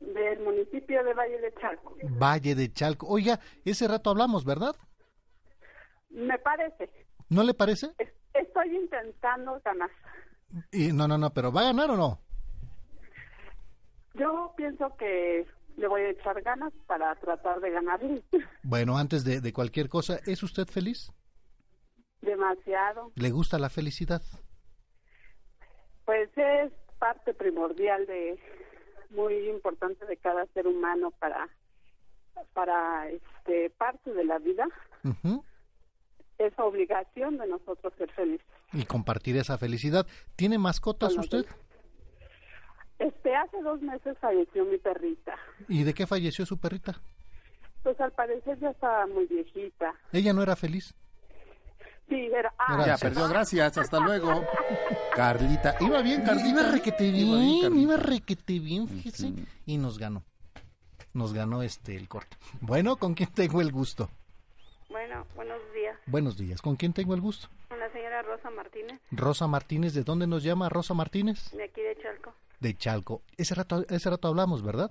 del 0.00 0.40
municipio 0.40 1.02
de 1.04 1.14
Valle 1.14 1.40
de 1.40 1.54
Chalco. 1.60 1.96
Valle 2.18 2.54
de 2.54 2.70
Chalco. 2.72 3.06
Oiga, 3.06 3.40
ese 3.64 3.88
rato 3.88 4.10
hablamos, 4.10 4.44
¿verdad? 4.44 4.76
Me 6.10 6.38
parece. 6.38 6.90
¿No 7.30 7.42
le 7.42 7.54
parece? 7.54 7.92
Es- 7.98 8.12
Estoy 8.34 8.74
intentando 8.76 9.60
ganar. 9.64 9.90
Y, 10.70 10.92
no, 10.92 11.08
no, 11.08 11.18
no, 11.18 11.30
pero 11.30 11.52
¿va 11.52 11.62
a 11.62 11.64
ganar 11.64 11.90
o 11.90 11.96
no? 11.96 12.20
Yo 14.14 14.52
pienso 14.56 14.94
que 14.96 15.46
le 15.76 15.88
voy 15.88 16.02
a 16.02 16.10
echar 16.10 16.40
ganas 16.42 16.72
para 16.86 17.14
tratar 17.16 17.60
de 17.60 17.70
ganarle. 17.70 18.22
Bueno, 18.62 18.96
antes 18.96 19.24
de, 19.24 19.40
de 19.40 19.52
cualquier 19.52 19.88
cosa, 19.88 20.20
¿es 20.24 20.42
usted 20.42 20.66
feliz? 20.66 21.12
Demasiado. 22.20 23.10
¿Le 23.16 23.30
gusta 23.30 23.58
la 23.58 23.68
felicidad? 23.68 24.22
Pues 26.04 26.30
es 26.36 26.72
parte 26.98 27.34
primordial 27.34 28.06
de 28.06 28.38
muy 29.10 29.48
importante 29.48 30.06
de 30.06 30.16
cada 30.16 30.46
ser 30.46 30.66
humano 30.66 31.10
para 31.18 31.48
para 32.54 33.08
este 33.08 33.70
parte 33.70 34.12
de 34.12 34.24
la 34.24 34.38
vida 34.38 34.66
Ujú. 35.04 35.44
Es 36.46 36.58
obligación 36.58 37.38
de 37.38 37.46
nosotros 37.46 37.92
ser 37.98 38.10
felices. 38.12 38.46
Y 38.72 38.84
compartir 38.84 39.36
esa 39.36 39.58
felicidad. 39.58 40.06
¿Tiene 40.36 40.58
mascotas 40.58 41.16
usted? 41.16 41.46
Este 42.98 43.34
hace 43.34 43.60
dos 43.62 43.80
meses 43.82 44.16
falleció 44.20 44.64
mi 44.64 44.78
perrita. 44.78 45.34
¿Y 45.68 45.82
de 45.82 45.92
qué 45.92 46.06
falleció 46.06 46.46
su 46.46 46.58
perrita? 46.58 47.00
Pues 47.82 48.00
al 48.00 48.12
parecer 48.12 48.58
ya 48.60 48.70
estaba 48.70 49.06
muy 49.08 49.26
viejita. 49.26 49.92
Ella 50.12 50.32
no 50.32 50.42
era 50.42 50.54
feliz. 50.54 50.94
Sí, 52.08 52.26
era 52.26 52.52
ah, 52.58 52.84
Ya 52.86 52.96
perdió, 52.96 53.28
gracias, 53.28 53.78
hasta 53.78 53.98
luego. 53.98 54.44
Carlita, 55.14 55.74
iba 55.80 56.02
bien, 56.02 56.22
Carlita. 56.22 56.48
Iba 56.48 56.62
requete 56.62 57.04
Iba 57.06 57.38
bien, 57.38 57.60
Carlita. 57.62 57.82
iba 57.82 57.96
requete 57.96 58.58
bien, 58.60 58.88
fíjese. 58.88 59.32
Y 59.66 59.78
nos 59.78 59.98
ganó. 59.98 60.24
Nos 61.12 61.32
ganó 61.32 61.62
este 61.62 61.96
el 61.96 62.08
corte. 62.08 62.36
Bueno, 62.60 62.96
¿con 62.96 63.14
quién 63.14 63.30
tengo 63.32 63.60
el 63.60 63.72
gusto? 63.72 64.10
Bueno, 65.12 65.26
buenos 65.34 65.74
días. 65.74 65.98
Buenos 66.06 66.36
días. 66.38 66.62
¿Con 66.62 66.76
quién 66.76 66.94
tengo 66.94 67.12
el 67.12 67.20
gusto? 67.20 67.48
Con 67.68 67.78
la 67.78 67.90
señora 67.92 68.22
Rosa 68.22 68.48
Martínez, 68.48 68.98
Rosa 69.10 69.46
Martínez, 69.46 69.92
¿de 69.92 70.04
dónde 70.04 70.26
nos 70.26 70.42
llama 70.42 70.70
Rosa 70.70 70.94
Martínez? 70.94 71.50
de 71.50 71.64
aquí 71.64 71.82
de 71.82 71.98
Chalco. 72.00 72.34
De 72.60 72.74
Chalco. 72.74 73.20
Ese 73.36 73.54
rato, 73.54 73.84
ese 73.90 74.08
rato 74.08 74.28
hablamos, 74.28 74.62
¿verdad? 74.62 74.90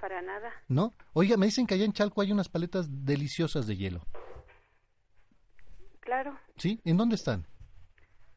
Para 0.00 0.20
nada. 0.22 0.50
¿No? 0.66 0.92
Oiga, 1.12 1.36
me 1.36 1.46
dicen 1.46 1.68
que 1.68 1.74
allá 1.74 1.84
en 1.84 1.92
Chalco 1.92 2.20
hay 2.20 2.32
unas 2.32 2.48
paletas 2.48 2.88
deliciosas 3.06 3.68
de 3.68 3.76
hielo. 3.76 4.00
Claro. 6.00 6.36
¿Sí? 6.56 6.80
¿En 6.84 6.96
dónde 6.96 7.14
están? 7.14 7.46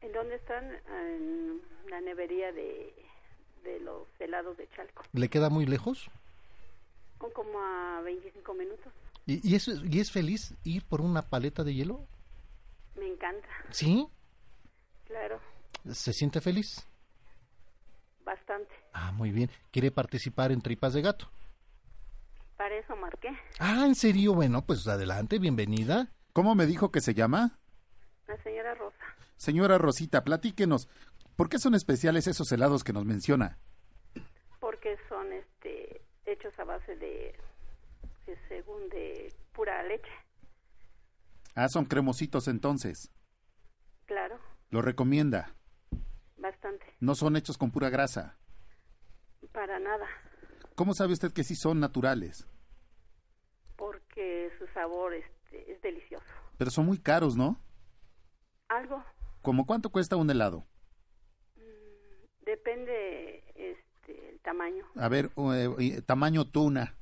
¿En 0.00 0.12
dónde 0.12 0.36
están? 0.36 0.64
En 0.88 1.60
la 1.90 2.00
nevería 2.00 2.52
de, 2.52 2.94
de 3.64 3.80
los 3.80 4.06
helados 4.20 4.56
de 4.56 4.68
Chalco. 4.76 5.02
¿Le 5.12 5.28
queda 5.28 5.50
muy 5.50 5.66
lejos? 5.66 6.10
Como 7.18 7.58
a 7.58 8.02
25 8.04 8.54
minutos. 8.54 8.92
¿Y, 9.28 9.46
y 9.46 9.56
es, 9.56 9.68
¿Y 9.68 10.00
es 10.00 10.10
feliz 10.10 10.54
ir 10.64 10.86
por 10.86 11.02
una 11.02 11.28
paleta 11.28 11.62
de 11.62 11.74
hielo? 11.74 12.08
Me 12.96 13.06
encanta. 13.06 13.46
¿Sí? 13.68 14.08
Claro. 15.04 15.38
¿Se 15.92 16.14
siente 16.14 16.40
feliz? 16.40 16.88
Bastante. 18.24 18.74
Ah, 18.94 19.12
muy 19.12 19.30
bien. 19.30 19.50
¿Quiere 19.70 19.90
participar 19.90 20.50
en 20.50 20.62
Tripas 20.62 20.94
de 20.94 21.02
Gato? 21.02 21.30
Para 22.56 22.74
eso 22.76 22.96
marqué. 22.96 23.28
Ah, 23.58 23.84
¿en 23.84 23.94
serio? 23.94 24.32
Bueno, 24.32 24.64
pues 24.64 24.88
adelante, 24.88 25.38
bienvenida. 25.38 26.08
¿Cómo 26.32 26.54
me 26.54 26.64
dijo 26.64 26.90
que 26.90 27.02
se 27.02 27.12
llama? 27.12 27.58
La 28.28 28.42
señora 28.42 28.74
Rosa. 28.76 29.04
Señora 29.36 29.76
Rosita, 29.76 30.24
platíquenos. 30.24 30.88
¿Por 31.36 31.50
qué 31.50 31.58
son 31.58 31.74
especiales 31.74 32.26
esos 32.28 32.50
helados 32.50 32.82
que 32.82 32.94
nos 32.94 33.04
menciona? 33.04 33.58
Porque 34.58 34.96
son 35.06 35.30
este 35.34 36.00
hechos 36.24 36.58
a 36.58 36.64
base 36.64 36.96
de, 36.96 37.34
de 38.28 38.38
según 38.48 38.88
de 38.90 39.32
pura 39.52 39.82
leche. 39.84 40.10
Ah, 41.54 41.68
son 41.68 41.86
cremositos 41.86 42.46
entonces. 42.46 43.10
Claro. 44.06 44.38
Lo 44.70 44.82
recomienda. 44.82 45.54
Bastante. 46.36 46.84
No 47.00 47.14
son 47.14 47.36
hechos 47.36 47.56
con 47.56 47.70
pura 47.70 47.88
grasa. 47.90 48.38
Para 49.52 49.78
nada. 49.78 50.06
¿Cómo 50.74 50.94
sabe 50.94 51.14
usted 51.14 51.32
que 51.32 51.42
sí 51.42 51.56
son 51.56 51.80
naturales? 51.80 52.46
Porque 53.76 54.50
su 54.58 54.66
sabor 54.68 55.14
este, 55.14 55.72
es 55.72 55.80
delicioso. 55.80 56.26
Pero 56.58 56.70
son 56.70 56.86
muy 56.86 56.98
caros, 56.98 57.36
¿no? 57.36 57.58
Algo. 58.68 59.02
¿Cómo 59.42 59.66
cuánto 59.66 59.90
cuesta 59.90 60.16
un 60.16 60.30
helado? 60.30 60.66
Depende 62.42 63.42
este, 63.54 64.30
el 64.30 64.40
tamaño. 64.40 64.84
A 64.96 65.08
ver, 65.08 65.30
eh, 65.78 66.02
tamaño 66.02 66.44
tuna. 66.50 66.97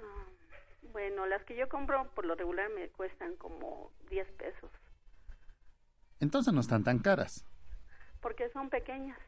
Ah, 0.00 0.24
bueno, 0.92 1.26
las 1.26 1.42
que 1.44 1.56
yo 1.56 1.68
compro 1.68 2.10
por 2.14 2.24
lo 2.24 2.34
regular 2.34 2.70
me 2.70 2.88
cuestan 2.90 3.36
como 3.36 3.92
10 4.10 4.28
pesos. 4.32 4.70
Entonces 6.20 6.52
no 6.52 6.60
están 6.60 6.84
tan 6.84 6.98
caras. 6.98 7.44
Porque 8.20 8.48
son 8.50 8.68
pequeñas. 8.70 9.18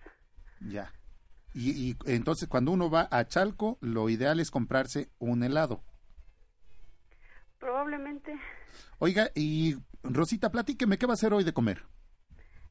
Ya. 0.60 0.92
Y, 1.54 1.90
y 1.90 1.96
entonces 2.06 2.48
cuando 2.48 2.72
uno 2.72 2.90
va 2.90 3.08
a 3.10 3.26
Chalco, 3.26 3.78
lo 3.80 4.08
ideal 4.08 4.40
es 4.40 4.50
comprarse 4.50 5.10
un 5.18 5.42
helado. 5.42 5.82
Probablemente 7.58 8.38
Oiga, 8.98 9.30
y 9.34 9.76
Rosita, 10.02 10.50
platíqueme, 10.50 10.98
¿qué 10.98 11.06
va 11.06 11.12
a 11.12 11.14
hacer 11.14 11.32
hoy 11.32 11.44
de 11.44 11.52
comer? 11.52 11.84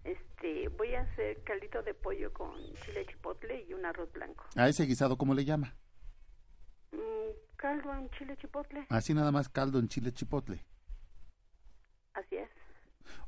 este, 0.04 0.70
voy 0.70 0.94
a 0.96 1.02
hacer 1.02 1.44
caldito 1.44 1.82
de 1.84 1.94
pollo 1.94 2.32
con 2.34 2.56
chile 2.86 3.06
chipotle 3.08 3.66
y 3.68 3.74
un 3.74 3.86
arroz 3.86 4.12
blanco. 4.14 4.46
A 4.56 4.70
ese 4.70 4.86
guisado, 4.86 5.18
¿cómo 5.18 5.34
le 5.34 5.46
llama? 5.46 5.76
Mm, 6.92 7.32
caldo 7.56 7.94
en 7.94 8.10
chile 8.12 8.38
chipotle. 8.38 8.86
Así 8.90 9.14
nada 9.14 9.32
más 9.32 9.50
caldo 9.50 9.80
en 9.80 9.88
chile 9.88 10.12
chipotle. 10.12 10.66
Así 12.14 12.36
es. 12.36 12.50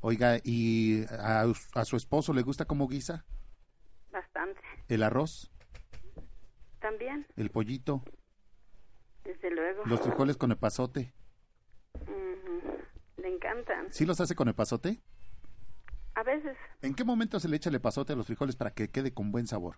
Oiga, 0.01 0.37
¿y 0.43 1.05
a, 1.19 1.45
a 1.75 1.85
su 1.85 1.95
esposo 1.95 2.33
le 2.33 2.41
gusta 2.41 2.65
cómo 2.65 2.87
guisa? 2.87 3.25
Bastante. 4.11 4.59
¿El 4.87 5.03
arroz? 5.03 5.51
También, 6.79 7.27
¿El 7.35 7.51
pollito? 7.51 8.03
desde 9.23 9.51
luego. 9.51 9.85
¿Los 9.85 10.01
frijoles 10.01 10.35
con 10.35 10.51
epazote? 10.51 11.13
Le 13.17 13.27
encantan. 13.27 13.91
¿Sí 13.93 14.05
los 14.05 14.19
hace 14.19 14.33
con 14.35 14.47
epazote? 14.49 14.99
A 16.15 16.23
veces, 16.23 16.57
¿En 16.81 16.95
qué 16.95 17.03
momento 17.03 17.39
se 17.39 17.47
le 17.47 17.55
echa 17.57 17.69
el 17.69 17.75
epazote 17.75 18.13
a 18.13 18.15
los 18.15 18.25
frijoles 18.25 18.55
para 18.55 18.71
que 18.71 18.89
quede 18.89 19.13
con 19.13 19.31
buen 19.31 19.45
sabor? 19.47 19.77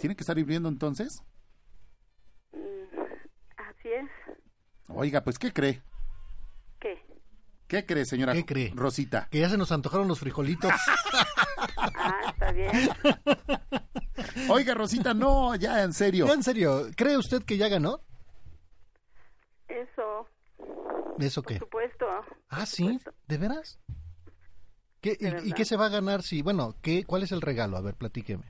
¿Tiene 0.00 0.16
que 0.16 0.22
estar 0.22 0.38
hirviendo 0.38 0.68
entonces? 0.70 1.22
Mm, 2.52 2.58
Así 3.58 3.88
es. 3.92 4.08
Oiga, 4.88 5.22
pues 5.22 5.38
¿qué 5.38 5.52
cree? 5.52 5.82
¿Qué? 6.80 6.98
¿Qué 7.68 7.84
cree, 7.86 8.04
señora 8.06 8.32
¿Qué 8.32 8.44
cree? 8.46 8.72
Rosita? 8.74 9.28
Que 9.30 9.40
ya 9.40 9.48
se 9.50 9.58
nos 9.58 9.70
antojaron 9.72 10.08
los 10.08 10.18
frijolitos. 10.18 10.72
Ah, 12.02 12.20
está 12.32 12.50
bien. 12.52 12.70
Oiga, 14.50 14.74
Rosita, 14.74 15.12
no, 15.14 15.54
ya 15.54 15.82
en 15.82 15.92
serio. 15.92 16.26
Ya, 16.26 16.32
en 16.34 16.42
serio, 16.42 16.86
¿cree 16.96 17.16
usted 17.16 17.42
que 17.42 17.56
ya 17.58 17.68
ganó? 17.68 18.00
Eso, 19.68 20.26
¿Eso 21.18 21.42
por 21.42 21.52
qué? 21.52 21.58
supuesto. 21.58 22.06
Ah, 22.48 22.64
sí, 22.66 22.98
¿de 23.28 23.38
veras? 23.38 23.78
¿Qué, 25.00 25.16
De 25.20 25.40
y- 25.44 25.50
y, 25.50 25.52
qué 25.52 25.64
se 25.64 25.76
va 25.76 25.86
a 25.86 25.90
ganar 25.90 26.22
si, 26.22 26.42
bueno, 26.42 26.74
qué, 26.82 27.04
cuál 27.04 27.22
es 27.22 27.32
el 27.32 27.40
regalo? 27.40 27.76
A 27.76 27.80
ver, 27.82 27.94
platíqueme. 27.94 28.44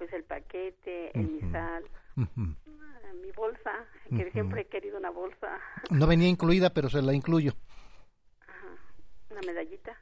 Pues 0.00 0.14
el 0.14 0.24
paquete, 0.24 1.10
el 1.14 1.28
misal, 1.28 1.84
Ujú. 2.16 2.56
ah, 2.80 3.12
mi 3.22 3.30
bolsa, 3.32 3.84
que 4.08 4.30
siempre 4.32 4.62
he 4.62 4.66
querido 4.66 4.96
una 4.96 5.10
bolsa, 5.10 5.58
No 5.90 6.06
venía 6.06 6.26
incluida, 6.26 6.70
pero 6.70 6.88
se 6.88 7.02
la 7.02 7.12
incluyo. 7.12 7.52
una 9.30 9.40
medallita. 9.46 9.94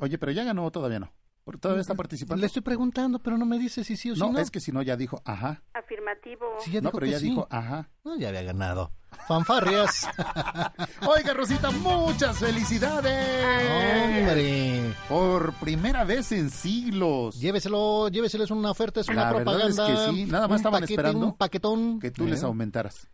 Oye, 0.00 0.16
pero 0.16 0.32
ya 0.32 0.44
ganó 0.44 0.64
o 0.64 0.70
todavía 0.70 0.98
no. 0.98 1.12
Porque 1.44 1.60
todavía 1.60 1.82
está 1.82 1.94
participando. 1.94 2.40
Le 2.40 2.46
estoy 2.46 2.62
preguntando, 2.62 3.18
pero 3.18 3.36
no 3.36 3.44
me 3.44 3.58
dice 3.58 3.84
si 3.84 3.96
sí 3.98 4.10
o 4.10 4.14
si 4.14 4.20
no, 4.20 4.32
no. 4.32 4.38
es 4.38 4.50
que 4.50 4.60
si 4.60 4.72
no 4.72 4.80
ya 4.82 4.96
dijo, 4.96 5.20
ajá. 5.26 5.62
Afirmativo. 5.74 6.46
Sí, 6.60 6.70
ya 6.70 6.80
no, 6.80 6.88
dijo 6.88 6.98
pero 6.98 7.04
que 7.06 7.12
ya 7.12 7.18
sí. 7.18 7.28
dijo, 7.28 7.46
ajá. 7.50 7.90
No, 8.02 8.16
ya 8.16 8.28
había 8.28 8.42
ganado. 8.42 8.92
Fanfarrias. 9.28 10.08
Oiga, 11.06 11.34
Rosita, 11.34 11.70
muchas 11.70 12.38
felicidades. 12.38 14.18
Hombre. 14.20 14.94
Por 15.08 15.52
primera 15.54 16.04
vez 16.04 16.32
en 16.32 16.48
siglos. 16.50 17.38
Lléveselo, 17.38 18.08
lléveselo, 18.08 18.44
es 18.44 18.50
una 18.50 18.70
oferta, 18.70 19.00
es 19.00 19.08
una 19.08 19.24
La 19.24 19.32
verdad 19.34 19.44
propaganda. 19.44 19.88
es 19.92 20.00
que 20.08 20.12
sí, 20.14 20.24
nada 20.24 20.48
más 20.48 20.52
un 20.52 20.56
estaban 20.56 20.80
paquete, 20.80 20.92
esperando 20.94 21.26
Un 21.26 21.36
paquetón. 21.36 22.00
Que 22.00 22.10
tú 22.10 22.24
Eh, 22.26 22.30
les 22.30 22.42
aumentaras. 22.42 23.08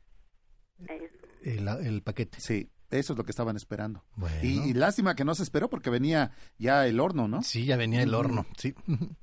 El, 1.42 1.67
el 1.68 2.02
paquete. 2.02 2.41
Sí, 2.41 2.70
eso 2.90 3.12
es 3.12 3.16
lo 3.18 3.24
que 3.24 3.30
estaban 3.30 3.56
esperando. 3.56 4.04
Bueno. 4.16 4.36
Y, 4.42 4.70
y 4.70 4.74
lástima 4.74 5.14
que 5.14 5.24
no 5.24 5.34
se 5.34 5.42
esperó 5.42 5.68
porque 5.70 5.90
venía 5.90 6.32
ya 6.58 6.86
el 6.86 7.00
horno, 7.00 7.28
¿no? 7.28 7.42
Sí, 7.42 7.64
ya 7.66 7.76
venía 7.76 8.02
el 8.02 8.14
horno, 8.14 8.46
sí. 8.56 8.74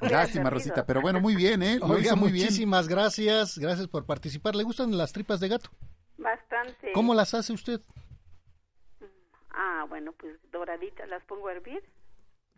Lástima, 0.00 0.50
Rosita, 0.50 0.84
pero 0.84 1.00
bueno, 1.00 1.20
muy 1.20 1.34
bien, 1.34 1.62
¿eh? 1.62 1.78
Lo 1.78 1.86
Oiga, 1.86 2.00
hizo 2.08 2.16
muy 2.16 2.30
bien. 2.30 2.44
muchísimas 2.44 2.88
gracias. 2.88 3.58
Gracias 3.58 3.88
por 3.88 4.04
participar. 4.04 4.54
¿Le 4.54 4.64
gustan 4.64 4.96
las 4.96 5.12
tripas 5.12 5.40
de 5.40 5.48
gato? 5.48 5.70
Bastante. 6.18 6.92
¿Cómo 6.92 7.14
las 7.14 7.32
hace 7.34 7.52
usted? 7.52 7.80
Ah, 9.50 9.86
bueno, 9.88 10.12
pues 10.18 10.34
doraditas 10.52 11.08
las 11.08 11.24
pongo 11.24 11.48
a 11.48 11.52
hervir 11.52 11.82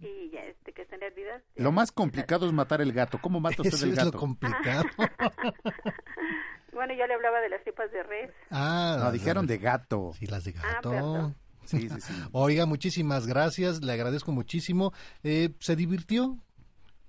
y 0.01 0.31
ya 0.31 0.41
este 0.45 0.73
que 0.73 0.83
estén 0.83 1.03
hervidas. 1.03 1.43
Lo 1.55 1.71
más 1.73 1.93
complicado 1.93 2.47
es 2.47 2.53
matar 2.53 2.81
el 2.81 2.93
gato. 2.93 3.19
¿Cómo 3.21 3.39
mata 3.39 3.63
usted 3.63 3.75
Eso 3.75 3.85
el 3.85 3.93
es 3.93 3.97
gato? 3.99 4.13
lo 4.13 4.19
complicado. 4.19 4.85
Bueno, 6.77 6.95
yo 6.95 7.07
le 7.07 7.15
hablaba 7.15 7.41
de 7.41 7.49
las 7.49 7.63
tripas 7.65 7.91
de 7.91 8.03
res. 8.05 8.31
Ah, 8.51 8.99
No, 9.01 9.11
dijeron 9.11 9.47
de 9.49 9.59
gato. 9.59 10.13
Sí, 10.19 10.27
las 10.27 10.45
de 10.45 10.55
Ah, 10.63 10.75
gato. 10.75 10.91
perdón. 10.91 11.37
Sí, 11.65 11.89
sí, 11.89 12.01
sí. 12.01 12.13
Oiga, 12.33 12.67
muchísimas 12.67 13.27
gracias, 13.27 13.83
le 13.83 13.93
agradezco 13.93 14.31
muchísimo. 14.31 14.93
Eh, 15.25 15.51
¿Se 15.59 15.75
divirtió? 15.75 16.39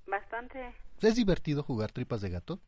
Bastante, 0.07 0.73
¿Es 1.01 1.15
divertido 1.15 1.61
jugar 1.63 1.91
tripas 1.91 2.21
de 2.21 2.29
gato? 2.31 2.59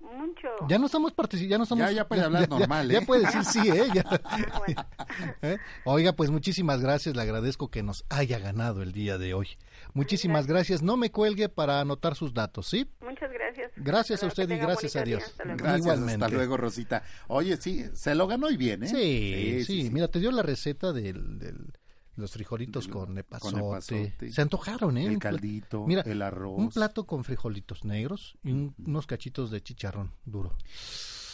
mucho. 0.00 0.48
Ya 0.68 0.78
no 0.78 0.86
estamos 0.86 1.12
participando, 1.12 1.50
ya 1.50 1.58
no 1.58 1.62
estamos... 1.64 1.84
Ya- 1.86 1.92
ya 1.92 2.08
puede 2.08 2.22
hablar 2.22 2.48
normal, 2.48 2.90
Ya 2.90 2.98
¿eh? 2.98 3.06
puede 3.06 3.26
decir 3.26 3.44
sí, 3.44 3.60
¿eh? 3.70 3.86
Ya. 3.94 4.04
¿Eh? 5.42 5.58
Oiga, 5.84 6.12
pues 6.14 6.30
muchísimas 6.30 6.80
gracias, 6.80 7.14
le 7.14 7.22
agradezco 7.22 7.68
que 7.70 7.82
nos 7.82 8.04
haya 8.08 8.38
ganado 8.38 8.82
el 8.82 8.92
día 8.92 9.18
de 9.18 9.34
hoy. 9.34 9.48
Muchísimas 9.94 10.46
gracias, 10.46 10.82
no 10.82 10.96
me 10.96 11.10
cuelgue 11.10 11.48
para 11.48 11.80
anotar 11.80 12.14
sus 12.14 12.32
datos, 12.34 12.66
¿sí? 12.68 12.88
Muchas 13.00 13.30
gracias. 13.32 13.72
Gracias 13.76 14.22
a 14.22 14.26
usted 14.26 14.48
y 14.50 14.56
gracias 14.56 14.96
a 14.96 15.02
Dios. 15.02 15.22
Hasta 15.24 15.44
luego. 15.44 15.58
Gracias, 15.58 15.80
Igualmente. 15.80 16.24
hasta 16.24 16.28
luego, 16.36 16.56
Rosita. 16.56 17.02
Oye, 17.28 17.56
sí, 17.56 17.84
se 17.94 18.14
lo 18.14 18.26
ganó 18.26 18.50
y 18.50 18.56
bien, 18.56 18.84
¿eh? 18.84 18.88
Sí, 18.88 19.64
sí, 19.64 19.90
mira, 19.90 20.08
te 20.08 20.18
dio 20.20 20.30
la 20.30 20.42
receta 20.42 20.92
del, 20.92 21.38
del- 21.38 21.72
los 22.16 22.32
frijolitos 22.32 22.86
con 22.88 23.16
epazote. 23.16 23.58
epazote. 24.04 24.32
Se 24.32 24.42
antojaron, 24.42 24.98
¿eh? 24.98 25.06
El 25.06 25.18
caldito, 25.18 25.86
mira, 25.86 26.02
el 26.02 26.20
arroz. 26.20 26.58
Un 26.58 26.68
plato 26.68 27.04
con 27.06 27.24
frijolitos 27.24 27.84
negros 27.84 28.36
y 28.42 28.50
un- 28.52 28.74
unos 28.84 29.06
cachitos 29.06 29.50
de 29.50 29.62
chicharrón 29.62 30.12
duro. 30.26 30.54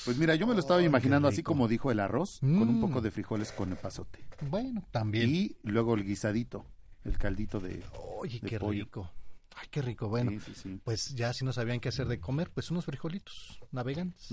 Pues 0.05 0.17
mira, 0.19 0.37
yo 0.37 0.47
me 0.47 0.55
lo 0.55 0.61
estaba 0.61 0.81
imaginando 0.83 1.27
así 1.27 1.43
como 1.43 1.67
dijo 1.67 1.91
el 1.91 1.99
arroz, 1.99 2.39
con 2.41 2.53
un 2.69 2.79
Mm. 2.79 2.81
poco 2.81 3.01
de 3.01 3.11
frijoles 3.11 3.51
con 3.51 3.73
epazote. 3.73 4.25
Bueno, 4.49 4.87
también. 4.93 5.29
Y 5.29 5.57
luego 5.65 5.95
el 5.95 6.05
guisadito, 6.05 6.65
el 7.07 7.19
caldito 7.19 7.61
de, 7.61 7.83
Oye, 8.19 8.41
de 8.41 8.49
qué 8.49 8.59
pollo. 8.59 8.85
rico. 8.85 9.11
Ay, 9.59 9.69
qué 9.71 9.81
rico. 9.81 10.09
Bueno, 10.09 10.33
Sí, 10.33 10.41
sí, 10.41 10.55
sí. 10.55 10.81
pues 10.85 11.15
ya 11.15 11.33
si 11.33 11.43
no 11.45 11.51
sabían 11.53 11.81
qué 11.81 11.89
hacer 11.89 12.07
de 12.09 12.21
comer, 12.21 12.51
pues 12.51 12.71
unos 12.71 12.85
frijolitos 12.85 13.59
navegantes 13.73 14.29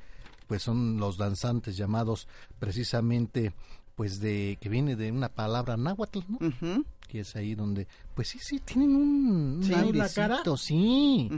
pues 0.47 0.63
son 0.63 0.99
los 0.99 1.17
danzantes 1.17 1.77
llamados 1.77 2.27
precisamente, 2.59 3.53
pues 4.01 4.19
de, 4.19 4.57
que 4.63 4.71
viene 4.71 4.97
de 4.97 5.13
una 5.13 5.29
palabra 5.29 5.77
náhuatl, 5.77 6.21
¿no? 6.27 6.39
Que 7.07 7.21
es 7.21 7.37
ahí 7.37 7.55
donde, 7.55 7.87
pues 8.15 8.29
sí, 8.29 8.39
sí, 8.41 8.59
tienen 8.59 8.97
un, 8.97 9.57
un 9.59 9.63
Sí. 9.63 9.73
¿La 9.73 9.81
airecito, 9.81 10.15
cara? 10.15 10.41
sí. 10.57 11.29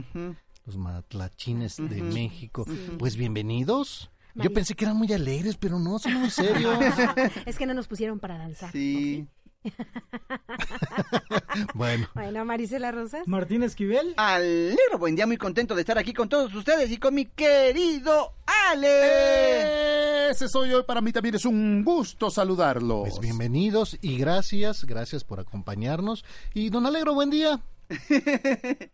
Los 0.65 0.77
matlachines 0.77 1.75
de. 1.75 2.01
México. 2.01 2.65
Pues 2.97 3.17
bienvenidos. 3.17 4.11
Yo 4.35 4.53
pensé 4.53 4.75
que 4.75 4.85
eran 4.85 4.95
muy 4.95 5.11
alegres, 5.11 5.57
pero 5.57 5.77
no, 5.77 5.99
son 5.99 6.13
muy 6.13 6.29
serios. 6.29 6.79
es 7.45 7.57
que 7.57 7.65
no 7.65 7.73
nos 7.73 7.89
pusieron 7.89 8.21
para 8.21 8.37
danzar. 8.37 8.71
Sí. 8.71 9.27
bueno, 11.73 12.07
Bueno, 12.13 12.45
Marisela 12.45 12.91
Rosas. 12.91 13.27
Martín 13.27 13.63
Esquivel. 13.63 14.13
Alegro, 14.17 14.97
buen 14.99 15.15
día, 15.15 15.25
muy 15.25 15.37
contento 15.37 15.75
de 15.75 15.81
estar 15.81 15.97
aquí 15.97 16.13
con 16.13 16.29
todos 16.29 16.53
ustedes 16.53 16.91
y 16.91 16.97
con 16.97 17.15
mi 17.15 17.25
querido 17.25 18.33
Ale. 18.71 20.29
Ese 20.29 20.47
soy 20.47 20.69
yo, 20.69 20.85
para 20.85 21.01
mí 21.01 21.11
también 21.11 21.35
es 21.35 21.45
un 21.45 21.83
gusto 21.83 22.29
saludarlos. 22.29 23.09
pues 23.09 23.19
bienvenidos 23.19 23.97
y 24.01 24.17
gracias, 24.17 24.85
gracias 24.85 25.23
por 25.23 25.39
acompañarnos. 25.39 26.23
Y 26.53 26.69
don 26.69 26.85
Alegro, 26.85 27.13
buen 27.13 27.29
día. 27.29 27.61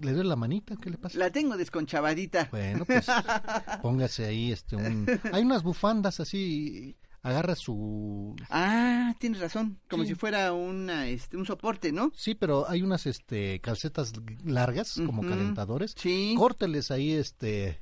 ¿Le 0.00 0.12
doy 0.12 0.24
la 0.24 0.34
manita? 0.34 0.74
¿Qué 0.80 0.90
le 0.90 0.98
pasa? 0.98 1.16
La 1.18 1.30
tengo 1.30 1.56
desconchavadita. 1.56 2.48
Bueno, 2.50 2.84
pues 2.84 3.06
póngase 3.82 4.26
ahí 4.26 4.50
este 4.50 4.74
un 4.74 5.06
hay 5.32 5.42
unas 5.42 5.62
bufandas 5.62 6.18
así, 6.18 6.96
agarra 7.24 7.56
su 7.56 8.36
Ah, 8.50 9.14
tienes 9.18 9.40
razón, 9.40 9.80
como 9.90 10.04
Sí. 10.04 10.10
si 10.10 10.14
fuera 10.14 10.52
una, 10.52 11.08
este, 11.08 11.36
un 11.36 11.46
soporte, 11.46 11.90
¿no? 11.90 12.12
Sí, 12.14 12.36
pero 12.36 12.68
hay 12.68 12.82
unas 12.82 13.06
este 13.06 13.60
calcetas 13.60 14.12
largas 14.44 15.00
como 15.04 15.22
calentadores. 15.22 15.94
Sí. 15.96 16.34
Córteles 16.38 16.92
ahí 16.92 17.10
este 17.12 17.80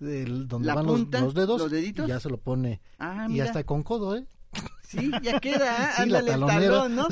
el- 0.00 0.48
donde 0.48 0.66
La 0.66 0.74
van 0.74 0.86
los 0.86 1.08
dedos 1.34 1.60
los 1.60 1.70
deditos. 1.70 2.06
y 2.06 2.08
ya 2.08 2.18
se 2.20 2.28
lo 2.28 2.36
pone 2.38 2.80
Ah, 2.98 3.26
y 3.28 3.32
mira. 3.34 3.44
hasta 3.46 3.64
con 3.64 3.82
codo, 3.84 4.16
¿eh? 4.16 4.26
Sí, 4.86 5.10
ya 5.22 5.40
queda, 5.40 5.92
Sí, 5.96 6.02
ándale 6.02 6.32
el 6.34 6.40
talón, 6.46 6.96
¿no? 6.96 7.08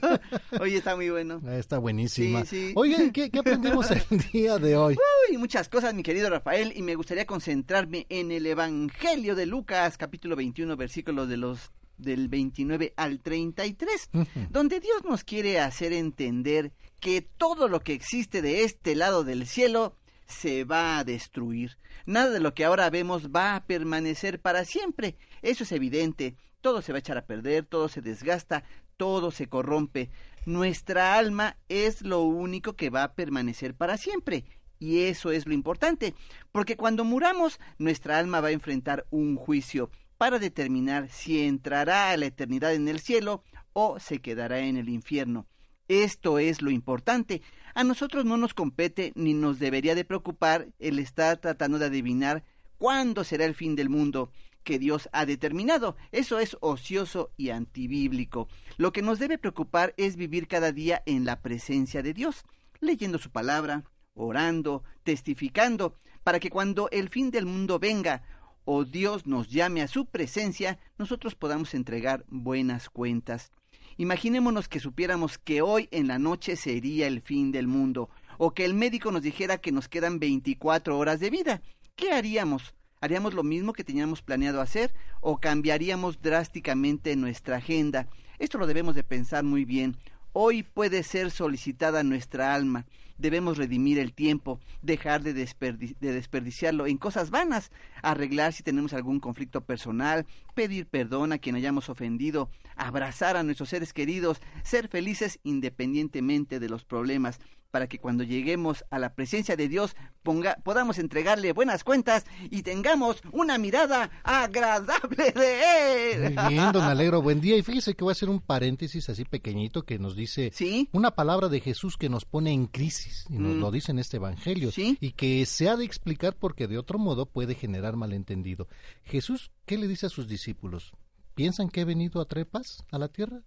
Oye, 0.60 0.76
está 0.76 0.94
muy 0.94 1.10
bueno. 1.10 1.40
Ah, 1.46 1.56
Está 1.56 1.78
buenísima. 1.78 2.44
Sí, 2.44 2.68
sí. 2.68 2.72
Oigan, 2.76 3.10
¿qué, 3.10 3.30
qué 3.30 3.40
aprendimos 3.40 3.90
el 3.90 4.02
día 4.32 4.58
de 4.58 4.76
hoy? 4.76 4.96
Uy, 5.30 5.36
muchas 5.38 5.68
cosas, 5.68 5.94
mi 5.94 6.02
querido 6.04 6.30
Rafael, 6.30 6.72
y 6.76 6.82
me 6.82 6.94
gustaría 6.94 7.26
concentrarme 7.26 8.06
en 8.08 8.30
el 8.30 8.46
Evangelio 8.46 9.34
de 9.34 9.46
Lucas, 9.46 9.96
capítulo 9.96 10.36
21, 10.36 10.76
versículos 10.76 11.28
de 11.28 11.36
los 11.36 11.72
del 11.98 12.28
29 12.28 12.92
al 12.96 13.20
33, 13.20 14.10
Ujú. 14.12 14.26
donde 14.50 14.80
Dios 14.80 15.04
nos 15.04 15.24
quiere 15.24 15.58
hacer 15.60 15.92
entender 15.92 16.72
que 17.00 17.20
todo 17.22 17.68
lo 17.68 17.80
que 17.80 17.94
existe 17.94 18.42
de 18.42 18.64
este 18.64 18.94
lado 18.96 19.24
del 19.24 19.46
cielo 19.46 19.96
se 20.26 20.64
va 20.64 20.98
a 20.98 21.04
destruir. 21.04 21.78
Nada 22.06 22.30
de 22.30 22.40
lo 22.40 22.54
que 22.54 22.64
ahora 22.64 22.90
vemos 22.90 23.28
va 23.30 23.56
a 23.56 23.64
permanecer 23.66 24.40
para 24.40 24.64
siempre. 24.64 25.16
Eso 25.42 25.64
es 25.64 25.72
evidente. 25.72 26.36
Todo 26.64 26.80
se 26.80 26.92
va 26.92 26.96
a 26.96 27.00
echar 27.00 27.18
a 27.18 27.26
perder, 27.26 27.66
todo 27.66 27.88
se 27.88 28.00
desgasta, 28.00 28.64
todo 28.96 29.30
se 29.30 29.50
corrompe. 29.50 30.08
Nuestra 30.46 31.18
alma 31.18 31.58
es 31.68 32.00
lo 32.00 32.22
único 32.22 32.72
que 32.72 32.88
va 32.88 33.02
a 33.02 33.12
permanecer 33.12 33.74
para 33.74 33.98
siempre. 33.98 34.46
Y 34.78 35.00
eso 35.00 35.30
es 35.30 35.46
lo 35.46 35.52
importante, 35.52 36.14
porque 36.52 36.78
cuando 36.78 37.04
muramos, 37.04 37.60
nuestra 37.76 38.18
alma 38.18 38.40
va 38.40 38.48
a 38.48 38.52
enfrentar 38.52 39.04
un 39.10 39.36
juicio 39.36 39.90
para 40.16 40.38
determinar 40.38 41.10
si 41.10 41.44
entrará 41.44 42.08
a 42.08 42.16
la 42.16 42.24
eternidad 42.24 42.72
en 42.72 42.88
el 42.88 43.00
cielo 43.00 43.42
o 43.74 44.00
se 44.00 44.22
quedará 44.22 44.60
en 44.60 44.78
el 44.78 44.88
infierno. 44.88 45.46
Esto 45.88 46.38
es 46.38 46.62
lo 46.62 46.70
importante. 46.70 47.42
A 47.74 47.84
nosotros 47.84 48.24
no 48.24 48.38
nos 48.38 48.54
compete 48.54 49.12
ni 49.16 49.34
nos 49.34 49.58
debería 49.58 49.94
de 49.94 50.06
preocupar 50.06 50.68
el 50.78 50.98
estar 50.98 51.36
tratando 51.36 51.78
de 51.78 51.84
adivinar 51.84 52.42
cuándo 52.78 53.22
será 53.22 53.44
el 53.44 53.54
fin 53.54 53.76
del 53.76 53.90
mundo 53.90 54.30
que 54.64 54.78
Dios 54.78 55.08
ha 55.12 55.26
determinado. 55.26 55.96
Eso 56.10 56.40
es 56.40 56.56
ocioso 56.60 57.30
y 57.36 57.50
antibíblico. 57.50 58.48
Lo 58.76 58.92
que 58.92 59.02
nos 59.02 59.18
debe 59.18 59.38
preocupar 59.38 59.94
es 59.96 60.16
vivir 60.16 60.48
cada 60.48 60.72
día 60.72 61.02
en 61.06 61.24
la 61.24 61.40
presencia 61.40 62.02
de 62.02 62.14
Dios, 62.14 62.44
leyendo 62.80 63.18
su 63.18 63.30
palabra, 63.30 63.84
orando, 64.14 64.82
testificando, 65.04 65.96
para 66.24 66.40
que 66.40 66.50
cuando 66.50 66.88
el 66.90 67.10
fin 67.10 67.30
del 67.30 67.46
mundo 67.46 67.78
venga 67.78 68.22
o 68.64 68.84
Dios 68.84 69.26
nos 69.26 69.48
llame 69.48 69.82
a 69.82 69.88
su 69.88 70.06
presencia, 70.06 70.78
nosotros 70.98 71.34
podamos 71.34 71.74
entregar 71.74 72.24
buenas 72.28 72.88
cuentas. 72.88 73.52
Imaginémonos 73.96 74.68
que 74.68 74.80
supiéramos 74.80 75.38
que 75.38 75.62
hoy 75.62 75.88
en 75.92 76.08
la 76.08 76.18
noche 76.18 76.56
sería 76.56 77.06
el 77.06 77.20
fin 77.20 77.52
del 77.52 77.68
mundo, 77.68 78.08
o 78.38 78.52
que 78.52 78.64
el 78.64 78.74
médico 78.74 79.12
nos 79.12 79.22
dijera 79.22 79.58
que 79.58 79.70
nos 79.70 79.88
quedan 79.88 80.18
24 80.18 80.98
horas 80.98 81.20
de 81.20 81.30
vida. 81.30 81.62
¿Qué 81.94 82.10
haríamos? 82.10 82.74
¿Haríamos 83.04 83.34
lo 83.34 83.42
mismo 83.42 83.74
que 83.74 83.84
teníamos 83.84 84.22
planeado 84.22 84.62
hacer 84.62 84.94
o 85.20 85.36
cambiaríamos 85.36 86.22
drásticamente 86.22 87.16
nuestra 87.16 87.56
agenda? 87.58 88.08
Esto 88.38 88.56
lo 88.56 88.66
debemos 88.66 88.94
de 88.94 89.02
pensar 89.02 89.44
muy 89.44 89.66
bien. 89.66 89.98
Hoy 90.32 90.62
puede 90.62 91.02
ser 91.02 91.30
solicitada 91.30 92.02
nuestra 92.02 92.54
alma. 92.54 92.86
Debemos 93.18 93.58
redimir 93.58 93.98
el 93.98 94.14
tiempo, 94.14 94.58
dejar 94.80 95.22
de, 95.22 95.34
de 95.34 96.12
desperdiciarlo 96.14 96.86
en 96.86 96.96
cosas 96.96 97.28
vanas, 97.28 97.72
arreglar 98.00 98.54
si 98.54 98.62
tenemos 98.62 98.94
algún 98.94 99.20
conflicto 99.20 99.60
personal, 99.60 100.24
pedir 100.54 100.86
perdón 100.86 101.32
a 101.32 101.38
quien 101.38 101.56
hayamos 101.56 101.90
ofendido, 101.90 102.48
abrazar 102.74 103.36
a 103.36 103.42
nuestros 103.42 103.68
seres 103.68 103.92
queridos, 103.92 104.40
ser 104.62 104.88
felices 104.88 105.40
independientemente 105.42 106.58
de 106.58 106.70
los 106.70 106.86
problemas, 106.86 107.38
para 107.74 107.88
que 107.88 107.98
cuando 107.98 108.22
lleguemos 108.22 108.84
a 108.88 109.00
la 109.00 109.14
presencia 109.16 109.56
de 109.56 109.66
Dios 109.68 109.96
ponga- 110.22 110.62
podamos 110.62 110.96
entregarle 111.00 111.52
buenas 111.52 111.82
cuentas 111.82 112.24
y 112.48 112.62
tengamos 112.62 113.20
una 113.32 113.58
mirada 113.58 114.12
agradable 114.22 115.32
de 115.32 116.12
Él. 116.12 116.34
Muy 116.36 116.54
bien, 116.54 116.70
don 116.70 116.84
Alegro, 116.84 117.20
buen 117.20 117.40
día. 117.40 117.56
Y 117.56 117.62
fíjese 117.62 117.94
que 117.94 118.04
voy 118.04 118.12
a 118.12 118.12
hacer 118.12 118.28
un 118.28 118.38
paréntesis 118.38 119.08
así 119.08 119.24
pequeñito 119.24 119.82
que 119.82 119.98
nos 119.98 120.14
dice 120.14 120.52
una 120.92 121.10
palabra 121.16 121.48
de 121.48 121.58
Jesús 121.58 121.96
que 121.96 122.08
nos 122.08 122.24
pone 122.24 122.52
en 122.52 122.66
crisis, 122.68 123.26
y 123.28 123.38
nos 123.38 123.56
Mm. 123.56 123.60
lo 123.60 123.72
dice 123.72 123.90
en 123.90 123.98
este 123.98 124.18
Evangelio, 124.18 124.70
y 124.76 125.10
que 125.10 125.44
se 125.44 125.68
ha 125.68 125.74
de 125.74 125.84
explicar 125.84 126.36
porque 126.36 126.68
de 126.68 126.78
otro 126.78 127.00
modo 127.00 127.26
puede 127.26 127.56
generar 127.56 127.96
malentendido. 127.96 128.68
Jesús, 129.02 129.50
¿qué 129.66 129.78
le 129.78 129.88
dice 129.88 130.06
a 130.06 130.10
sus 130.10 130.28
discípulos? 130.28 130.92
¿Piensan 131.34 131.70
que 131.70 131.80
he 131.80 131.84
venido 131.84 132.20
a 132.20 132.26
trepas 132.26 132.84
a 132.92 132.98
la 133.00 133.08
tierra? 133.08 133.40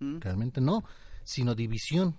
Realmente 0.00 0.60
no, 0.60 0.82
sino 1.28 1.54
división. 1.54 2.16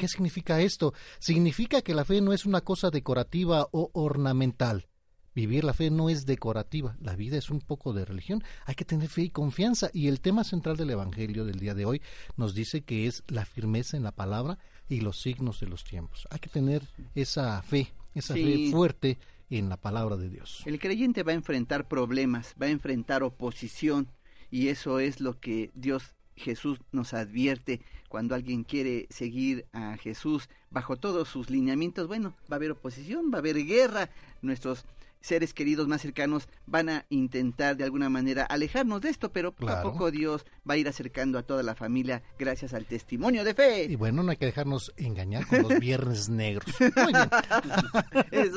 ¿Qué 0.00 0.08
significa 0.08 0.60
esto? 0.60 0.92
Significa 1.20 1.80
que 1.80 1.94
la 1.94 2.04
fe 2.04 2.20
no 2.20 2.32
es 2.32 2.44
una 2.44 2.60
cosa 2.60 2.90
decorativa 2.90 3.68
o 3.70 3.90
ornamental. 3.94 4.88
Vivir 5.32 5.62
la 5.62 5.72
fe 5.74 5.90
no 5.90 6.10
es 6.10 6.26
decorativa, 6.26 6.96
la 7.00 7.14
vida 7.14 7.36
es 7.36 7.50
un 7.50 7.60
poco 7.60 7.92
de 7.92 8.04
religión. 8.04 8.42
Hay 8.66 8.74
que 8.74 8.84
tener 8.84 9.08
fe 9.08 9.22
y 9.22 9.30
confianza. 9.30 9.90
Y 9.94 10.08
el 10.08 10.20
tema 10.20 10.42
central 10.42 10.76
del 10.76 10.90
Evangelio 10.90 11.44
del 11.44 11.60
día 11.60 11.74
de 11.74 11.84
hoy 11.84 12.02
nos 12.36 12.52
dice 12.56 12.80
que 12.82 13.06
es 13.06 13.22
la 13.28 13.44
firmeza 13.44 13.96
en 13.96 14.02
la 14.02 14.10
palabra 14.10 14.58
y 14.88 15.00
los 15.02 15.20
signos 15.20 15.60
de 15.60 15.68
los 15.68 15.84
tiempos. 15.84 16.26
Hay 16.30 16.40
que 16.40 16.48
tener 16.50 16.82
esa 17.14 17.62
fe, 17.62 17.92
esa 18.14 18.34
Sí. 18.34 18.42
fe 18.42 18.70
fuerte 18.72 19.18
en 19.50 19.68
la 19.68 19.76
palabra 19.76 20.16
de 20.16 20.28
Dios. 20.30 20.62
El 20.66 20.80
creyente 20.80 21.22
va 21.22 21.30
a 21.30 21.36
enfrentar 21.36 21.86
problemas, 21.86 22.56
va 22.60 22.66
a 22.66 22.70
enfrentar 22.70 23.22
oposición 23.22 24.08
y 24.50 24.66
eso 24.68 24.98
es 24.98 25.20
lo 25.20 25.38
que 25.38 25.70
Dios 25.74 26.02
Jesús 26.38 26.78
nos 26.92 27.14
advierte 27.14 27.80
cuando 28.08 28.34
alguien 28.34 28.64
quiere 28.64 29.06
seguir 29.10 29.66
a 29.72 29.96
Jesús 29.96 30.48
bajo 30.70 30.96
todos 30.96 31.28
sus 31.28 31.50
lineamientos. 31.50 32.08
Bueno, 32.08 32.34
va 32.50 32.54
a 32.54 32.56
haber 32.56 32.72
oposición, 32.72 33.30
va 33.32 33.36
a 33.36 33.40
haber 33.40 33.64
guerra. 33.64 34.10
Nuestros 34.42 34.84
seres 35.20 35.52
queridos 35.52 35.88
más 35.88 36.00
cercanos 36.00 36.48
van 36.66 36.88
a 36.88 37.06
intentar 37.10 37.76
de 37.76 37.84
alguna 37.84 38.08
manera 38.08 38.44
alejarnos 38.44 39.00
de 39.00 39.10
esto, 39.10 39.32
pero 39.32 39.52
poco 39.52 39.72
a 39.72 39.82
poco 39.82 40.10
Dios 40.10 40.44
va 40.68 40.74
a 40.74 40.76
ir 40.76 40.88
acercando 40.88 41.38
a 41.38 41.42
toda 41.42 41.62
la 41.62 41.74
familia 41.74 42.22
gracias 42.38 42.74
al 42.74 42.86
testimonio 42.86 43.44
de 43.44 43.54
fe. 43.54 43.84
Y 43.84 43.96
bueno, 43.96 44.22
no 44.22 44.30
hay 44.30 44.36
que 44.36 44.46
dejarnos 44.46 44.92
engañar 44.96 45.46
con 45.46 45.62
los 45.62 45.78
viernes 45.80 46.28
negros. 46.28 46.74
Muy 46.80 47.12
bien. 47.12 48.52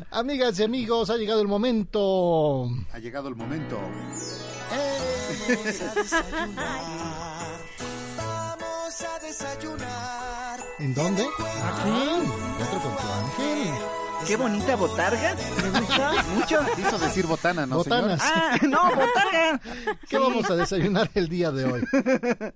Amigas 0.10 0.58
y 0.60 0.62
amigos, 0.62 1.10
ha 1.10 1.16
llegado 1.16 1.40
el 1.40 1.48
momento. 1.48 2.68
Ha 2.92 2.98
llegado 2.98 3.28
el 3.28 3.36
momento. 3.36 3.78
Vamos 5.30 5.80
a 5.82 5.94
desayunar. 5.94 6.80
Vamos 8.16 9.02
a 9.02 9.18
desayunar. 9.24 10.60
¿En 10.80 10.94
dónde? 10.94 11.22
Aquí. 11.22 11.90
Encuentro 12.50 12.80
con 12.80 12.96
tu 12.96 13.12
ángel. 13.12 13.68
Qué 14.26 14.36
bonita 14.36 14.76
botarga. 14.76 15.36
¿Me 15.62 15.80
gusta? 15.80 16.12
Mucho. 16.34 16.58
Quiso 16.76 16.98
decir 16.98 17.26
botana, 17.26 17.64
¿no, 17.66 17.76
Botanas. 17.76 18.20
señor? 18.20 18.34
Ah, 18.36 18.58
no, 18.62 18.82
botarga. 18.96 19.60
¿Qué 20.08 20.18
vamos 20.18 20.50
a 20.50 20.56
desayunar 20.56 21.10
el 21.14 21.28
día 21.28 21.50
de 21.52 21.64
hoy? 21.64 21.82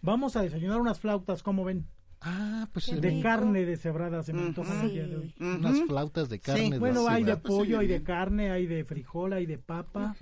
Vamos 0.00 0.36
a 0.36 0.42
desayunar 0.42 0.80
unas 0.80 1.00
flautas, 1.00 1.42
¿cómo 1.42 1.64
ven? 1.64 1.84
Ah, 2.20 2.68
pues 2.72 2.86
de 3.00 3.10
rico. 3.10 3.22
carne 3.22 3.64
deshebrada 3.64 4.22
se 4.22 4.32
me 4.32 4.42
antoja 4.42 4.72
el 4.74 4.80
Sí. 4.82 4.88
día 4.94 5.06
de 5.08 5.16
hoy. 5.16 5.34
Unas 5.40 5.80
flautas 5.88 6.28
de 6.28 6.38
carne. 6.38 6.78
Bueno, 6.78 7.08
hay 7.08 7.24
de 7.24 7.32
deshebrada. 7.32 7.42
pollo, 7.58 7.78
hay 7.80 7.88
de 7.88 8.02
carne, 8.04 8.52
hay 8.52 8.66
de 8.68 8.84
frijol, 8.84 9.32
hay 9.32 9.46
de 9.46 9.58
papa. 9.58 10.14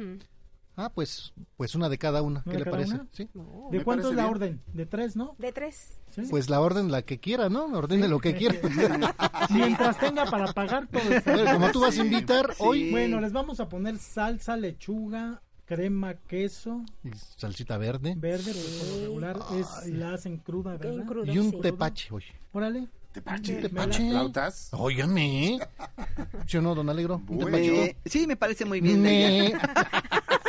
Ah, 0.79 0.91
pues, 0.95 1.33
pues 1.57 1.75
una 1.75 1.89
de 1.89 1.97
cada 1.97 2.21
una. 2.21 2.43
¿Una 2.45 2.53
¿Qué 2.53 2.59
de 2.59 2.59
le 2.59 2.65
cada 2.65 2.77
parece? 2.77 2.95
una? 2.95 3.07
Sí. 3.13 3.29
¿De 3.71 3.83
cuánto 3.83 4.11
es 4.11 4.15
la 4.15 4.23
bien. 4.25 4.35
orden? 4.35 4.63
De 4.75 4.85
tres, 4.87 5.17
¿no? 5.17 5.35
De 5.39 5.53
tres. 5.53 6.01
Pues 6.29 6.51
la 6.51 6.61
orden 6.61 6.91
la 6.91 7.03
que 7.03 7.19
quiera, 7.19 7.49
¿no? 7.49 7.65
Ordene 7.67 8.09
lo 8.09 8.19
que 8.21 8.35
quiera. 8.35 8.57
Mientras 9.51 9.99
tenga 9.99 10.27
para 10.27 10.53
pagar 10.53 10.87
todo 10.89 11.03
está 11.11 11.35
bien. 11.35 11.53
como 11.55 11.71
tú 11.71 11.81
vas 11.81 11.99
a 11.99 12.05
invitar 12.05 12.55
hoy. 12.59 12.91
Bueno, 12.91 13.21
les 13.21 13.33
vamos 13.33 13.59
a 13.61 13.69
poner 13.69 13.99
salsa, 13.99 14.57
lechuga, 14.57 15.41
crema, 15.65 16.15
queso, 16.15 16.85
Salsita 17.37 17.79
verde. 17.79 18.15
verde, 18.17 18.53
pues 18.53 18.83
por 18.83 18.89
lo 18.89 19.01
regular 19.03 19.39
es, 19.55 19.87
la 19.93 20.13
hacen 20.15 20.39
cruda, 20.39 20.77
¿verdad? 20.77 21.05
y 21.25 21.39
un 21.39 21.61
tepache, 21.61 22.09
oye. 22.13 22.35
Órale. 22.53 22.89
Tepache. 23.13 23.63
Tepache. 23.63 24.11
¿Flautas? 24.11 24.69
Óigame. 24.73 25.59
¿Sí 26.47 26.59
o 26.59 26.63
no, 26.63 26.75
don 26.75 26.91
Alegro? 26.91 27.23
Un 27.29 27.39
tepachito. 27.39 27.75
Eh, 27.75 27.97
sí, 28.05 28.27
me 28.27 28.37
parece 28.37 28.67
muy 28.67 28.83
bien. 28.83 29.03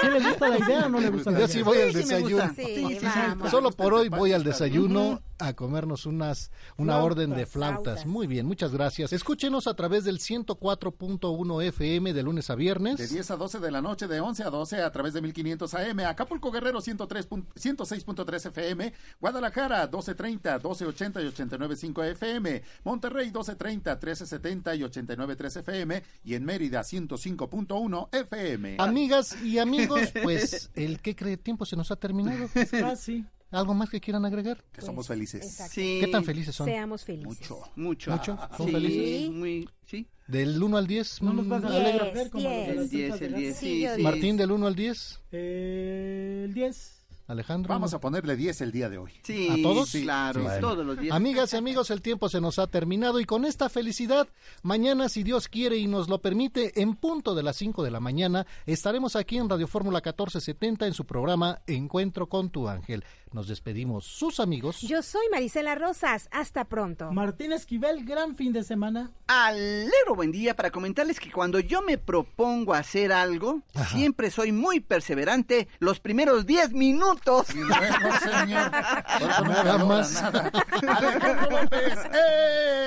¿Sí 0.08 0.20
le 0.20 0.30
gusta 0.30 0.50
la 0.50 0.58
idea 0.60 0.86
o 0.86 0.90
no 0.90 1.00
le 1.00 1.10
gusta 1.10 1.32
la 1.32 1.40
Yo 1.40 1.46
idea? 1.46 1.54
sí 1.56 1.62
voy 1.64 1.78
al 1.82 1.94
Sí, 1.94 2.04
sí 2.04 2.08
me 2.08 2.16
desayuno. 2.16 2.44
gusta. 2.48 2.54
Sí, 2.64 2.76
sí, 2.76 3.00
sí, 3.00 3.06
vamos. 3.16 3.52
Solo 3.52 3.72
por 3.72 3.94
hoy 3.94 4.10
voy 4.10 4.34
al 4.34 4.44
desayuno 4.44 5.22
a 5.40 5.54
comernos 5.54 6.06
unas 6.06 6.52
una 6.78 6.94
Flautas. 6.94 7.06
orden 7.12 7.30
de 7.32 7.46
flautas. 7.46 7.84
Flautas. 7.84 8.06
Muy 8.06 8.28
bien, 8.28 8.46
muchas 8.46 8.72
gracias. 8.72 9.14
Escúchenos 9.14 9.68
a 9.68 9.74
través 9.76 10.04
del 10.04 10.20
104.1 10.20 11.64
FM 11.64 12.14
de 12.14 12.24
lunes 12.24 12.50
a 12.50 12.56
viernes. 12.56 12.98
De 12.98 13.08
10 13.08 13.32
a 13.32 13.36
12 13.36 13.60
de 13.60 13.72
la 13.72 13.82
noche, 13.82 14.08
de 14.08 14.20
11 14.20 14.44
a 14.44 14.50
12 14.50 14.82
a 14.82 14.92
través 14.92 15.14
de 15.14 15.22
1500 15.22 15.74
AM, 15.74 16.00
Acapulco 16.02 16.52
Guerrero 16.52 16.82
103 16.82 17.30
pun- 17.30 17.46
106.3 17.56 18.46
FM, 18.48 18.94
Guadalajara 19.20 19.82
1230, 19.88 20.54
1280 20.58 21.22
y 21.22 21.26
89.5 21.28 22.04
FM, 22.12 22.64
Monterrey 22.84 23.26
1230, 23.28 23.92
1370 23.96 24.76
y 24.76 24.80
89.3 24.82 25.58
FM 25.60 26.04
y 26.24 26.34
en 26.36 26.46
Mérida 26.46 26.82
105.1 26.84 28.10
FM. 28.12 28.78
Amigas 28.80 29.42
y 29.44 29.60
amigos, 29.60 30.00
pues 30.24 30.70
el 30.76 31.00
que 31.02 31.16
cree 31.16 31.38
tiempo 31.38 31.66
se 31.66 31.76
nos 31.76 31.92
ha 31.92 31.96
terminado. 31.96 32.48
Casi. 32.72 33.26
¿Algo 33.52 33.74
más 33.74 33.90
que 33.90 34.02
quieran 34.02 34.26
agregar? 34.26 34.64
Que 34.74 34.82
somos 34.82 35.08
felices. 35.08 35.58
Sí. 35.72 36.00
¿Qué 36.02 36.08
tan 36.08 36.24
felices 36.26 36.54
son? 36.56 36.68
Seamos 36.68 37.06
felices. 37.06 37.28
Mucho. 37.28 37.60
Mucho. 37.76 38.12
¿Mucho? 38.12 38.38
¿Son 38.58 38.66
Sí, 38.68 38.72
felices? 38.74 39.30
Muy, 39.32 39.70
sí. 39.86 40.08
Del 40.28 40.62
1 40.62 40.78
al 40.78 40.86
10. 40.88 41.22
No 41.22 41.32
nos 41.34 41.48
vas 41.48 41.64
a 41.64 41.68
alegrar 41.68 42.30
como 42.30 42.50
diez. 42.50 42.70
El 42.70 42.90
10, 42.90 43.08
frutas 43.10 43.22
el 43.22 43.32
de 43.32 43.38
10, 43.40 43.50
gas. 43.54 43.60
sí, 43.60 43.88
sí. 43.96 44.02
Martín, 44.04 44.36
del 44.38 44.52
1 44.52 44.68
al 44.68 44.76
10. 44.76 45.20
Eh, 45.32 46.42
el 46.46 46.54
10. 46.54 46.97
Alejandro. 47.28 47.70
Vamos 47.74 47.94
a 47.94 48.00
ponerle 48.00 48.36
10 48.36 48.62
el 48.62 48.72
día 48.72 48.90
de 48.90 48.98
hoy. 48.98 49.12
Sí, 49.24 49.50
¿A 49.50 49.62
todos? 49.62 49.92
claro, 49.92 50.44
Bueno. 50.44 50.60
todos 50.70 50.86
los 50.86 50.98
días. 51.00 51.16
Amigas 51.16 51.54
y 51.54 51.58
amigos, 51.58 51.92
el 51.92 52.02
tiempo 52.02 52.30
se 52.30 52.40
nos 52.42 52.58
ha 52.60 52.68
terminado 52.68 53.20
y 53.20 53.26
con 53.26 53.44
esta 53.46 53.70
felicidad, 53.70 54.28
mañana, 54.64 55.10
si 55.10 55.24
Dios 55.24 55.48
quiere 55.48 55.78
y 55.78 55.88
nos 55.88 56.08
lo 56.10 56.20
permite, 56.22 56.82
en 56.82 56.96
punto 56.96 57.36
de 57.36 57.44
las 57.44 57.58
5 57.58 57.84
de 57.84 57.92
la 57.92 58.00
mañana, 58.00 58.46
estaremos 58.66 59.16
aquí 59.16 59.38
en 59.38 59.50
Radio 59.50 59.68
Fórmula 59.68 59.98
1470 59.98 60.88
en 60.88 60.94
su 60.94 61.06
programa 61.06 61.60
Encuentro 61.68 62.28
con 62.30 62.50
tu 62.50 62.68
ángel. 62.68 63.04
Nos 63.34 63.50
despedimos 63.50 64.06
sus 64.06 64.40
amigos. 64.40 64.80
Yo 64.82 65.02
soy 65.04 65.26
Marisela 65.30 65.76
Rosas. 65.76 66.30
Hasta 66.32 66.64
pronto. 66.64 67.12
Martín 67.12 67.52
Esquivel, 67.52 68.06
gran 68.06 68.38
fin 68.38 68.54
de 68.54 68.64
semana. 68.64 69.12
Alero 69.28 70.16
buen 70.16 70.32
día 70.32 70.56
para 70.56 70.72
comentarles 70.72 71.20
que 71.20 71.30
cuando 71.30 71.60
yo 71.60 71.82
me 71.82 71.98
propongo 71.98 72.74
hacer 72.74 73.12
algo, 73.12 73.62
siempre 73.92 74.32
soy 74.32 74.54
muy 74.54 74.80
perseverante 74.80 75.68
los 75.80 76.00
primeros 76.00 76.46
10 76.46 76.72
minutos. 76.72 77.17
Y 77.54 77.58
luego, 77.58 78.20
señor, 78.24 78.72
Nada 79.48 79.78
más. 79.80 80.22
Alejandro 80.24 81.62
López, 81.62 81.94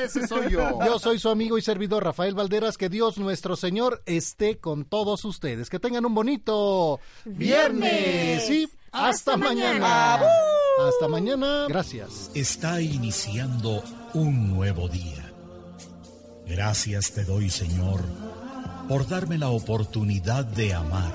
ese 0.04 0.26
soy 0.26 0.50
yo. 0.50 0.78
Yo 0.84 0.98
soy 0.98 1.18
su 1.18 1.28
amigo 1.28 1.58
y 1.58 1.62
servidor 1.62 2.04
Rafael 2.04 2.34
Valderas. 2.34 2.76
Que 2.78 2.88
Dios 2.88 3.18
nuestro 3.18 3.56
Señor 3.56 4.02
esté 4.06 4.58
con 4.58 4.84
todos 4.84 5.24
ustedes. 5.24 5.68
Que 5.70 5.78
tengan 5.78 6.04
un 6.06 6.14
bonito 6.14 7.00
viernes. 7.24 8.46
Sí, 8.46 8.68
hasta, 8.92 9.08
Hasta 9.08 9.36
mañana. 9.36 9.80
mañana. 9.80 10.26
Hasta 10.88 11.08
mañana. 11.08 11.66
Gracias. 11.68 12.30
Está 12.34 12.80
iniciando 12.80 13.82
un 14.14 14.48
nuevo 14.54 14.88
día. 14.88 15.32
Gracias 16.46 17.12
te 17.12 17.24
doy, 17.24 17.48
Señor, 17.48 18.00
por 18.88 19.06
darme 19.06 19.38
la 19.38 19.50
oportunidad 19.50 20.44
de 20.44 20.74
amar, 20.74 21.14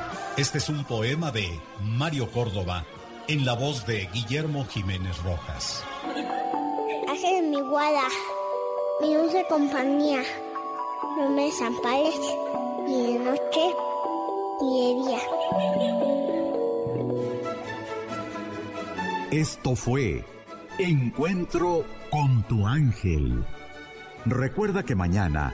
Este 0.37 0.59
es 0.59 0.69
un 0.69 0.85
poema 0.85 1.29
de 1.31 1.59
Mario 1.81 2.31
Córdoba 2.31 2.85
en 3.27 3.45
la 3.45 3.53
voz 3.53 3.85
de 3.85 4.07
Guillermo 4.13 4.65
Jiménez 4.65 5.21
Rojas. 5.23 5.83
Ángel 7.09 7.49
mi 7.49 7.59
guarda, 7.59 8.07
mi 9.01 9.13
dulce 9.13 9.45
compañía, 9.49 10.23
no 11.17 11.29
me 11.31 11.47
desampares 11.47 12.15
ni 12.87 13.13
de 13.13 13.19
noche 13.19 13.75
ni 14.61 14.81
de 14.81 14.93
día. 15.03 15.19
Esto 19.31 19.75
fue 19.75 20.23
Encuentro 20.79 21.83
con 22.09 22.43
tu 22.47 22.65
ángel. 22.65 23.43
Recuerda 24.25 24.83
que 24.83 24.95
mañana 24.95 25.53